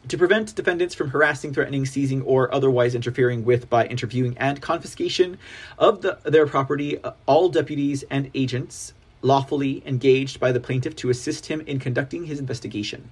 To 0.09 0.17
prevent 0.17 0.53
defendants 0.53 0.93
from 0.93 1.09
harassing, 1.09 1.51
threatening, 1.51 1.85
seizing, 1.85 2.21
or 2.21 2.53
otherwise 2.53 2.93
interfering 2.93 3.43
with 3.43 3.69
by 3.69 3.87
interviewing 3.87 4.37
and 4.37 4.61
confiscation 4.61 5.39
of 5.79 6.01
the, 6.03 6.19
their 6.23 6.45
property, 6.45 7.01
uh, 7.03 7.13
all 7.25 7.49
deputies 7.49 8.03
and 8.11 8.29
agents 8.35 8.93
lawfully 9.23 9.81
engaged 9.85 10.39
by 10.39 10.51
the 10.51 10.59
plaintiff 10.59 10.95
to 10.97 11.09
assist 11.09 11.47
him 11.47 11.61
in 11.61 11.79
conducting 11.79 12.25
his 12.25 12.39
investigation. 12.39 13.09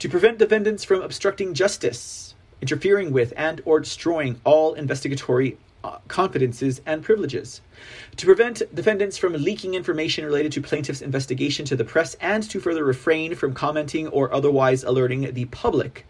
To 0.00 0.08
prevent 0.08 0.38
defendants 0.38 0.84
from 0.84 1.00
obstructing 1.00 1.54
justice, 1.54 2.34
interfering 2.60 3.12
with 3.12 3.32
and 3.36 3.62
or 3.64 3.80
destroying 3.80 4.40
all 4.44 4.74
investigatory 4.74 5.56
Uh, 5.84 5.98
confidences 6.06 6.80
and 6.86 7.02
privileges. 7.02 7.60
To 8.16 8.26
prevent 8.26 8.62
defendants 8.72 9.18
from 9.18 9.32
leaking 9.32 9.74
information 9.74 10.24
related 10.24 10.52
to 10.52 10.62
plaintiff's 10.62 11.02
investigation 11.02 11.64
to 11.64 11.74
the 11.74 11.84
press 11.84 12.14
and 12.20 12.48
to 12.50 12.60
further 12.60 12.84
refrain 12.84 13.34
from 13.34 13.52
commenting 13.52 14.06
or 14.06 14.32
otherwise 14.32 14.84
alerting 14.84 15.34
the 15.34 15.46
public 15.46 16.06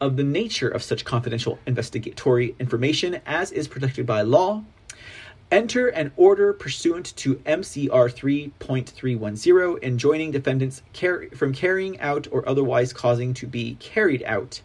of 0.00 0.16
the 0.16 0.22
nature 0.22 0.68
of 0.68 0.84
such 0.84 1.04
confidential 1.04 1.58
investigatory 1.66 2.54
information 2.60 3.20
as 3.26 3.50
is 3.50 3.66
protected 3.66 4.06
by 4.06 4.22
law 4.22 4.62
enter 5.50 5.88
an 5.88 6.12
order 6.16 6.52
pursuant 6.52 7.16
to 7.16 7.36
MCR 7.46 8.08
3.310 8.60 9.82
enjoining 9.82 10.30
defendants 10.30 10.82
car- 10.94 11.26
from 11.34 11.52
carrying 11.52 11.98
out 12.00 12.28
or 12.30 12.48
otherwise 12.48 12.92
causing 12.92 13.34
to 13.34 13.46
be 13.48 13.76
carried 13.80 14.22
out 14.24 14.60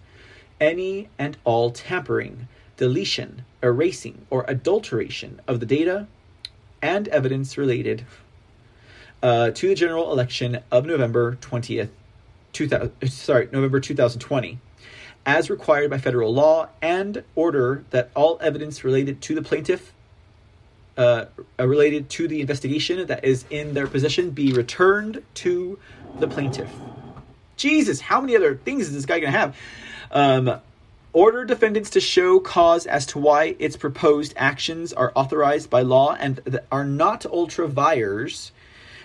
any 0.59 1.09
and 1.17 1.37
all 1.43 1.71
tampering 1.71 2.47
deletion, 2.77 3.43
erasing, 3.63 4.25
or 4.29 4.45
adulteration 4.47 5.41
of 5.47 5.59
the 5.59 5.65
data 5.65 6.07
and 6.81 7.07
evidence 7.09 7.57
related 7.57 8.05
uh, 9.21 9.51
to 9.51 9.67
the 9.67 9.75
general 9.75 10.11
election 10.11 10.59
of 10.71 10.85
November 10.85 11.37
20th, 11.41 11.89
2000, 12.53 13.09
sorry, 13.09 13.47
November 13.51 13.79
2020, 13.79 14.59
as 15.25 15.49
required 15.49 15.89
by 15.89 15.97
federal 15.97 16.33
law, 16.33 16.67
and 16.81 17.23
order 17.35 17.83
that 17.91 18.09
all 18.15 18.39
evidence 18.41 18.83
related 18.83 19.21
to 19.21 19.35
the 19.35 19.41
plaintiff, 19.41 19.93
uh, 20.97 21.25
related 21.59 22.09
to 22.09 22.27
the 22.27 22.41
investigation 22.41 23.05
that 23.07 23.23
is 23.23 23.45
in 23.49 23.73
their 23.73 23.87
possession, 23.87 24.31
be 24.31 24.51
returned 24.51 25.23
to 25.35 25.77
the 26.19 26.27
plaintiff. 26.27 26.71
Jesus, 27.55 28.01
how 28.01 28.19
many 28.19 28.35
other 28.35 28.55
things 28.55 28.87
is 28.87 28.93
this 28.93 29.05
guy 29.05 29.19
going 29.19 29.31
to 29.31 29.37
have? 29.37 29.55
Um, 30.11 30.59
order 31.13 31.43
defendants 31.43 31.89
to 31.89 31.99
show 31.99 32.39
cause 32.39 32.85
as 32.85 33.05
to 33.05 33.19
why 33.19 33.55
its 33.59 33.75
proposed 33.75 34.33
actions 34.37 34.93
are 34.93 35.11
authorized 35.15 35.69
by 35.69 35.81
law 35.81 36.15
and 36.19 36.59
are 36.71 36.85
not 36.85 37.25
ultra 37.25 37.67
vires 37.67 38.51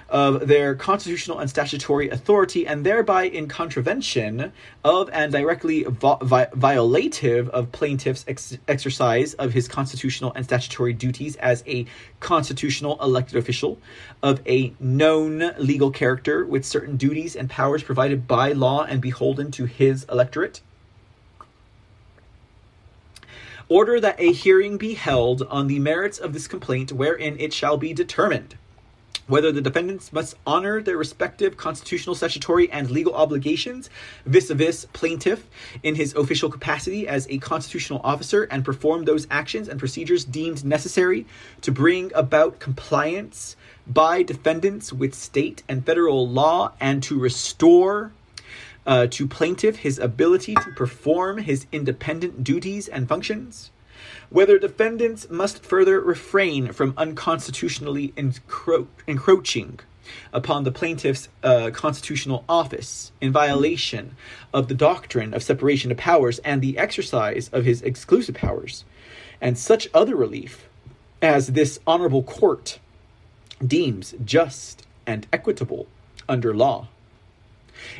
of 0.08 0.46
their 0.46 0.74
constitutional 0.76 1.40
and 1.40 1.50
statutory 1.50 2.08
authority 2.10 2.64
and 2.64 2.86
thereby 2.86 3.24
in 3.24 3.48
contravention 3.48 4.52
of 4.84 5.10
and 5.12 5.32
directly 5.32 5.82
vi- 5.82 6.46
violative 6.46 7.48
of 7.48 7.72
plaintiff's 7.72 8.24
ex- 8.28 8.56
exercise 8.68 9.34
of 9.34 9.52
his 9.52 9.66
constitutional 9.66 10.32
and 10.34 10.44
statutory 10.44 10.92
duties 10.92 11.34
as 11.36 11.64
a 11.66 11.84
constitutional 12.20 12.96
elected 13.02 13.36
official 13.36 13.78
of 14.22 14.40
a 14.46 14.72
known 14.78 15.52
legal 15.58 15.90
character 15.90 16.44
with 16.44 16.64
certain 16.64 16.96
duties 16.96 17.34
and 17.34 17.50
powers 17.50 17.82
provided 17.82 18.28
by 18.28 18.52
law 18.52 18.84
and 18.84 19.00
beholden 19.00 19.50
to 19.50 19.64
his 19.64 20.04
electorate 20.04 20.60
order 23.68 24.00
that 24.00 24.20
a 24.20 24.32
hearing 24.32 24.76
be 24.76 24.94
held 24.94 25.42
on 25.42 25.66
the 25.66 25.78
merits 25.78 26.18
of 26.18 26.32
this 26.32 26.46
complaint 26.46 26.92
wherein 26.92 27.38
it 27.38 27.52
shall 27.52 27.76
be 27.76 27.92
determined 27.92 28.56
whether 29.26 29.50
the 29.50 29.60
defendants 29.60 30.12
must 30.12 30.36
honor 30.46 30.80
their 30.80 30.96
respective 30.96 31.56
constitutional, 31.56 32.14
statutory, 32.14 32.70
and 32.70 32.90
legal 32.90 33.14
obligations 33.14 33.90
vis 34.24 34.50
a 34.50 34.54
vis 34.54 34.86
plaintiff 34.92 35.46
in 35.82 35.94
his 35.94 36.14
official 36.14 36.50
capacity 36.50 37.08
as 37.08 37.26
a 37.28 37.38
constitutional 37.38 38.00
officer 38.04 38.44
and 38.44 38.64
perform 38.64 39.04
those 39.04 39.26
actions 39.30 39.68
and 39.68 39.78
procedures 39.78 40.24
deemed 40.24 40.64
necessary 40.64 41.26
to 41.60 41.72
bring 41.72 42.12
about 42.14 42.60
compliance 42.60 43.56
by 43.86 44.22
defendants 44.22 44.92
with 44.92 45.14
state 45.14 45.62
and 45.68 45.84
federal 45.84 46.28
law 46.28 46.72
and 46.80 47.02
to 47.02 47.18
restore 47.18 48.12
uh, 48.86 49.06
to 49.08 49.26
plaintiff 49.26 49.76
his 49.76 49.98
ability 49.98 50.54
to 50.54 50.70
perform 50.76 51.38
his 51.38 51.66
independent 51.72 52.44
duties 52.44 52.88
and 52.88 53.08
functions, 53.08 53.70
whether 54.30 54.58
defendants 54.58 55.28
must 55.28 55.64
further 55.64 56.00
refrain 56.00 56.72
from 56.72 56.94
unconstitutionally 56.96 58.12
encro- 58.16 58.86
encroaching 59.06 59.80
upon 60.32 60.62
the 60.62 60.70
plaintiff's 60.70 61.28
uh, 61.42 61.70
constitutional 61.72 62.44
office 62.48 63.10
in 63.20 63.32
violation 63.32 64.14
of 64.54 64.68
the 64.68 64.74
doctrine 64.74 65.34
of 65.34 65.42
separation 65.42 65.90
of 65.90 65.96
powers 65.96 66.38
and 66.40 66.62
the 66.62 66.78
exercise 66.78 67.48
of 67.52 67.64
his 67.64 67.82
exclusive 67.82 68.36
powers, 68.36 68.84
and 69.40 69.58
such 69.58 69.88
other 69.92 70.14
relief 70.14 70.68
as 71.20 71.48
this 71.48 71.80
honorable 71.86 72.22
court 72.22 72.78
deems 73.66 74.14
just 74.24 74.86
and 75.06 75.26
equitable 75.32 75.86
under 76.28 76.54
law. 76.54 76.88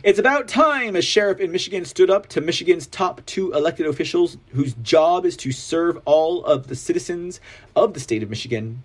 It's 0.03 0.19
about 0.19 0.49
time 0.49 0.97
a 0.97 1.03
sheriff 1.03 1.41
in 1.41 1.53
Michigan 1.53 1.85
stood 1.85 2.11
up 2.11 2.29
to 2.29 2.41
Michigan's 2.41 2.87
top 2.87 3.25
two 3.27 3.53
elected 3.53 3.87
officials 3.87 4.39
whose 4.53 4.75
job 4.83 5.25
is 5.25 5.37
to 5.39 5.53
serve 5.53 6.01
all 6.05 6.45
of 6.45 6.69
the 6.69 6.77
citizens 6.77 7.41
of 7.75 7.95
the 7.95 8.01
state 8.01 8.23
of 8.23 8.31
Michigan. 8.31 8.83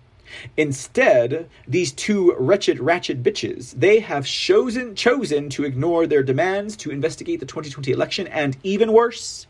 Instead, 0.56 1.50
these 1.68 1.92
two 1.92 2.34
wretched 2.40 2.80
ratchet 2.80 3.22
bitches, 3.22 3.74
they 3.78 4.00
have 4.00 4.26
chosen 4.26 4.96
chosen 4.96 5.50
to 5.50 5.66
ignore 5.66 6.08
their 6.08 6.24
demands 6.24 6.78
to 6.78 6.92
investigate 6.92 7.40
the 7.40 7.46
2020 7.46 7.92
election 7.92 8.28
and 8.28 8.58
even 8.64 8.94
worse, 8.94 9.48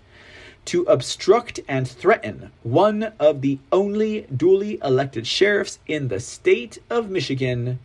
to 0.65 0.83
obstruct 0.83 1.59
and 1.67 1.87
threaten 1.87 2.51
one 2.63 3.13
of 3.19 3.41
the 3.41 3.59
only 3.71 4.21
duly 4.35 4.79
elected 4.83 5.25
sheriffs 5.25 5.79
in 5.87 6.07
the 6.07 6.19
state 6.19 6.77
of 6.89 7.09
Michigan 7.09 7.79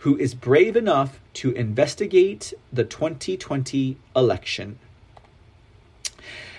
who 0.00 0.16
is 0.16 0.34
brave 0.34 0.76
enough 0.76 1.20
to 1.34 1.52
investigate 1.52 2.54
the 2.72 2.84
2020 2.84 3.98
election. 4.16 4.78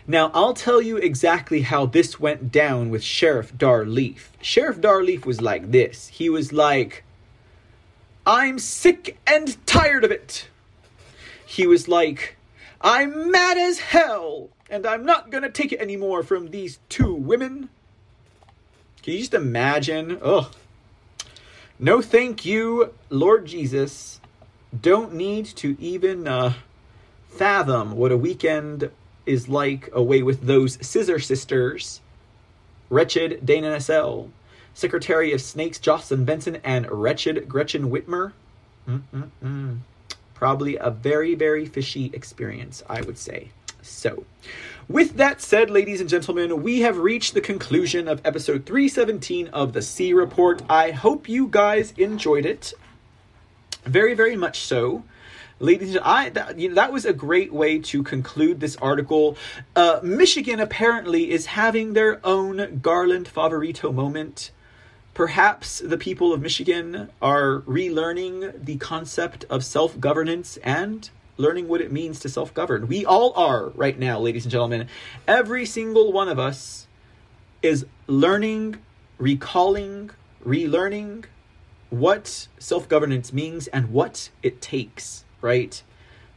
Now, 0.05 0.29
I'll 0.33 0.53
tell 0.53 0.81
you 0.81 0.97
exactly 0.97 1.61
how 1.61 1.87
this 1.87 2.19
went 2.19 2.51
down 2.51 2.91
with 2.91 3.03
Sheriff 3.03 3.57
Dar 3.57 3.85
Leaf. 3.85 4.31
Sheriff 4.41 4.79
Dar 4.79 5.03
Leaf 5.03 5.25
was 5.25 5.41
like 5.41 5.71
this. 5.71 6.09
He 6.09 6.29
was 6.29 6.53
like, 6.53 7.03
I'm 8.27 8.59
sick 8.59 9.17
and 9.25 9.65
tired 9.65 10.03
of 10.03 10.11
it. 10.11 10.47
He 11.43 11.65
was 11.65 11.87
like, 11.87 12.37
I'm 12.79 13.31
mad 13.31 13.57
as 13.57 13.79
hell, 13.79 14.49
and 14.69 14.85
I'm 14.85 15.03
not 15.03 15.31
gonna 15.31 15.49
take 15.49 15.71
it 15.71 15.79
anymore 15.79 16.21
from 16.21 16.51
these 16.51 16.77
two 16.89 17.13
women. 17.13 17.69
Can 19.01 19.13
you 19.13 19.19
just 19.19 19.33
imagine? 19.33 20.19
Ugh. 20.21 20.53
No, 21.83 21.99
thank 21.99 22.45
you, 22.45 22.93
Lord 23.09 23.47
Jesus. 23.47 24.21
Don't 24.79 25.15
need 25.15 25.47
to 25.57 25.75
even 25.79 26.27
uh, 26.27 26.53
fathom 27.27 27.93
what 27.93 28.11
a 28.11 28.17
weekend 28.17 28.91
is 29.25 29.49
like 29.49 29.89
away 29.91 30.21
with 30.21 30.45
those 30.45 30.77
scissor 30.85 31.17
sisters. 31.17 31.99
Wretched 32.91 33.43
Dana 33.43 33.75
Nessel, 33.75 34.29
Secretary 34.75 35.33
of 35.33 35.41
Snakes 35.41 35.79
Jocelyn 35.79 36.23
Benson, 36.23 36.57
and 36.63 36.87
wretched 36.91 37.49
Gretchen 37.49 37.89
Whitmer. 37.89 38.33
Mm-mm-mm. 38.87 39.79
Probably 40.35 40.77
a 40.77 40.91
very, 40.91 41.33
very 41.33 41.65
fishy 41.65 42.11
experience, 42.13 42.83
I 42.87 43.01
would 43.01 43.17
say. 43.17 43.49
So, 43.81 44.25
with 44.87 45.17
that 45.17 45.41
said, 45.41 45.69
ladies 45.69 46.01
and 46.01 46.09
gentlemen, 46.09 46.61
we 46.63 46.81
have 46.81 46.97
reached 46.97 47.33
the 47.33 47.41
conclusion 47.41 48.07
of 48.07 48.21
episode 48.25 48.65
317 48.65 49.47
of 49.49 49.73
the 49.73 49.81
C 49.81 50.13
Report. 50.13 50.61
I 50.69 50.91
hope 50.91 51.29
you 51.29 51.47
guys 51.47 51.93
enjoyed 51.97 52.45
it. 52.45 52.73
Very, 53.83 54.13
very 54.13 54.35
much 54.35 54.61
so. 54.61 55.03
Ladies, 55.59 55.95
I 56.01 56.29
that, 56.29 56.57
you 56.57 56.69
know, 56.69 56.75
that 56.75 56.91
was 56.91 57.05
a 57.05 57.13
great 57.13 57.53
way 57.53 57.77
to 57.79 58.01
conclude 58.01 58.59
this 58.59 58.75
article. 58.77 59.37
Uh, 59.75 59.99
Michigan 60.01 60.59
apparently 60.59 61.31
is 61.31 61.45
having 61.45 61.93
their 61.93 62.19
own 62.25 62.79
Garland 62.81 63.27
Favorito 63.27 63.93
moment. 63.93 64.51
Perhaps 65.13 65.79
the 65.79 65.97
people 65.97 66.33
of 66.33 66.41
Michigan 66.41 67.09
are 67.21 67.61
relearning 67.61 68.65
the 68.65 68.77
concept 68.77 69.45
of 69.49 69.63
self 69.63 69.99
governance 69.99 70.57
and 70.63 71.09
learning 71.37 71.67
what 71.67 71.81
it 71.81 71.91
means 71.91 72.19
to 72.21 72.29
self 72.29 72.53
govern. 72.53 72.87
We 72.87 73.05
all 73.05 73.33
are 73.35 73.69
right 73.69 73.97
now, 73.97 74.19
ladies 74.19 74.45
and 74.45 74.51
gentlemen. 74.51 74.87
Every 75.27 75.65
single 75.65 76.11
one 76.11 76.29
of 76.29 76.39
us 76.39 76.87
is 77.61 77.85
learning, 78.07 78.77
recalling, 79.17 80.11
relearning 80.45 81.25
what 81.89 82.47
self 82.59 82.87
governance 82.87 83.31
means 83.33 83.67
and 83.67 83.91
what 83.91 84.29
it 84.41 84.61
takes 84.61 85.25
right? 85.41 85.81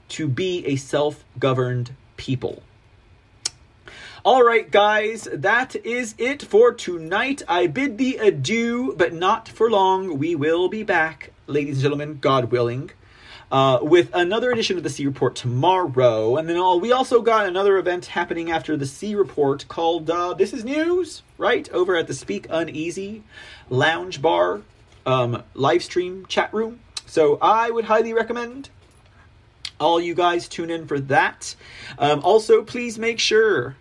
To 0.09 0.27
be 0.27 0.67
a 0.67 0.77
self 0.77 1.25
governed 1.39 1.95
people. 2.17 2.63
All 4.25 4.43
right, 4.43 4.71
guys, 4.71 5.29
that 5.33 5.77
is 5.77 6.15
it 6.17 6.43
for 6.43 6.73
tonight. 6.73 7.43
I 7.47 7.67
bid 7.67 7.99
thee 7.99 8.17
adieu, 8.17 8.95
but 8.97 9.13
not 9.13 9.49
for 9.49 9.71
long. 9.71 10.19
We 10.19 10.35
will 10.35 10.69
be 10.69 10.83
back, 10.83 11.31
ladies 11.47 11.77
and 11.77 11.83
gentlemen, 11.83 12.19
God 12.21 12.51
willing, 12.51 12.91
uh, 13.55 13.79
with 13.81 14.11
another 14.13 14.51
edition 14.51 14.77
of 14.77 14.83
the 14.83 14.91
C 14.91 15.07
Report 15.07 15.37
tomorrow. 15.37 16.37
And 16.37 16.49
then 16.49 16.57
uh, 16.57 16.75
we 16.75 16.91
also 16.91 17.23
got 17.23 17.47
another 17.47 17.79
event 17.79 18.07
happening 18.07 18.51
after 18.51 18.77
the 18.77 18.85
C 18.85 19.15
Report 19.15 19.65
called 19.69 20.11
uh, 20.11 20.35
This 20.35 20.53
is 20.53 20.65
News, 20.65 21.23
right? 21.39 21.71
Over 21.71 21.95
at 21.95 22.09
the 22.09 22.15
Speak 22.15 22.49
Uneasy 22.51 23.23
Lounge 23.71 24.21
Bar 24.21 24.63
um, 25.07 25.45
live 25.55 25.85
stream 25.85 26.27
chat 26.27 26.53
room. 26.53 26.81
So 27.07 27.39
I 27.41 27.71
would 27.71 27.85
highly 27.85 28.13
recommend 28.13 28.71
all 29.79 30.01
you 30.01 30.17
guys 30.17 30.49
tune 30.49 30.69
in 30.69 30.89
for 30.89 30.99
that. 30.99 31.55
Um, 31.97 32.23
also, 32.25 32.65
please 32.65 32.99
make 32.99 33.21
sure 33.21 33.77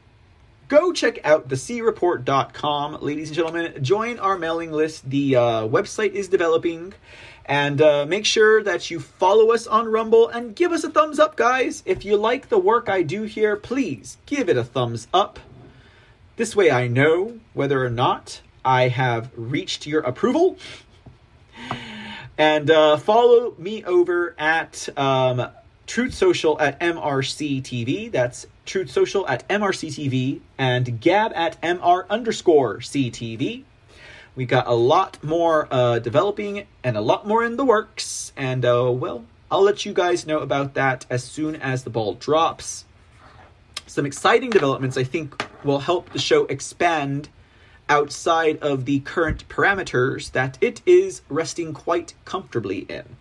go 0.68 0.94
check 0.94 1.18
out 1.26 1.50
the 1.50 1.56
creport.com 1.56 3.00
ladies 3.02 3.30
and 3.30 3.36
gentlemen 3.36 3.84
join 3.84 4.18
our 4.18 4.38
mailing 4.38 4.72
list 4.72 5.08
the 5.10 5.36
uh, 5.36 5.68
website 5.68 6.14
is 6.14 6.30
developing 6.30 6.94
and 7.46 7.82
uh, 7.82 8.06
make 8.06 8.26
sure 8.26 8.64
that 8.64 8.90
you 8.90 9.00
follow 9.00 9.52
us 9.52 9.68
on 9.68 9.88
rumble 9.88 10.30
and 10.30 10.56
give 10.56 10.72
us 10.72 10.84
a 10.84 10.90
thumbs 10.90 11.20
up 11.20 11.36
guys 11.36 11.84
if 11.86 12.06
you 12.06 12.16
like 12.16 12.50
the 12.50 12.58
work 12.58 12.90
i 12.90 13.02
do 13.02 13.24
here 13.24 13.56
please 13.56 14.18
give 14.26 14.50
it 14.50 14.58
a 14.58 14.64
thumbs 14.64 15.08
up 15.14 15.40
this 16.38 16.56
way 16.56 16.72
i 16.72 16.88
know 16.88 17.40
whether 17.54 17.84
or 17.86 17.90
not 17.90 18.42
i 18.64 18.88
have 18.88 19.30
reached 19.36 19.86
your 19.86 20.02
approval 20.02 20.58
and 22.38 22.72
uh, 22.72 22.98
follow 22.98 23.54
me 23.58 23.84
over 23.84 24.36
at 24.40 24.90
um, 24.98 25.48
Truth 25.86 26.14
Social 26.14 26.60
at 26.60 26.80
MRC 26.80 27.62
TV. 27.62 28.12
That's 28.12 28.48
Truth 28.66 28.90
Social 28.90 29.28
at 29.28 29.48
MRC 29.50 29.90
TV 29.90 30.40
and 30.58 31.00
Gab 31.02 31.32
at 31.36 31.62
MR 31.62 32.08
underscore 32.10 32.78
CTV. 32.78 33.64
We 34.36 34.46
got 34.46 34.68
a 34.68 34.74
lot 34.74 35.24
more 35.24 35.68
uh, 35.70 36.00
developing 36.00 36.66
and 36.84 36.98
a 36.98 37.02
lot 37.02 37.28
more 37.28 37.44
in 37.44 37.56
the 37.56 37.66
works. 37.66 38.34
And 38.36 38.66
uh, 38.66 38.92
well, 38.92 39.26
I'll 39.52 39.62
let 39.62 39.86
you 39.86 39.94
guys 39.94 40.26
know 40.26 40.40
about 40.40 40.74
that 40.74 41.06
as 41.10 41.24
soon 41.24 41.56
as 41.56 41.84
the 41.84 41.92
ball 41.92 42.16
drops. 42.16 42.86
Some 43.86 44.06
exciting 44.06 44.50
developments 44.50 44.98
I 44.98 45.04
think 45.04 45.46
will 45.64 45.80
help 45.80 46.12
the 46.12 46.20
show 46.20 46.46
expand 46.46 47.30
outside 47.88 48.58
of 48.60 48.86
the 48.86 49.02
current 49.02 49.48
parameters 49.50 50.32
that 50.32 50.58
it 50.62 50.82
is 50.86 51.22
resting 51.30 51.74
quite 51.74 52.16
comfortably 52.26 52.80
in. 52.90 53.18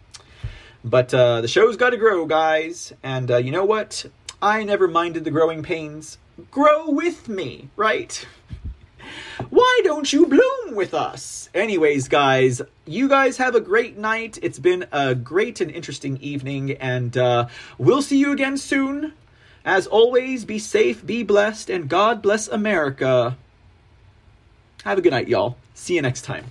But 0.84 1.12
uh, 1.12 1.42
the 1.42 1.48
show's 1.48 1.76
got 1.76 1.90
to 1.90 1.96
grow, 1.96 2.24
guys. 2.24 2.92
And 3.02 3.30
uh, 3.30 3.36
you 3.36 3.50
know 3.50 3.64
what? 3.64 4.06
I 4.40 4.64
never 4.64 4.88
minded 4.88 5.24
the 5.24 5.30
growing 5.30 5.62
pains. 5.62 6.18
Grow 6.50 6.88
with 6.88 7.28
me, 7.28 7.68
right? 7.76 8.26
Why 9.50 9.80
don't 9.84 10.12
you 10.12 10.26
bloom 10.26 10.74
with 10.74 10.94
us? 10.94 11.48
Anyways, 11.54 12.08
guys, 12.08 12.62
you 12.86 13.08
guys 13.08 13.36
have 13.36 13.54
a 13.54 13.60
great 13.60 13.98
night. 13.98 14.38
It's 14.42 14.58
been 14.58 14.86
a 14.92 15.14
great 15.14 15.60
and 15.60 15.70
interesting 15.70 16.16
evening, 16.18 16.72
and 16.72 17.16
uh, 17.16 17.48
we'll 17.78 18.02
see 18.02 18.18
you 18.18 18.32
again 18.32 18.56
soon. 18.56 19.12
As 19.64 19.86
always, 19.86 20.44
be 20.44 20.58
safe, 20.58 21.04
be 21.04 21.22
blessed, 21.22 21.70
and 21.70 21.88
God 21.88 22.22
bless 22.22 22.48
America. 22.48 23.36
Have 24.84 24.98
a 24.98 25.00
good 25.00 25.12
night, 25.12 25.28
y'all. 25.28 25.56
See 25.74 25.94
you 25.94 26.02
next 26.02 26.22
time. 26.22 26.46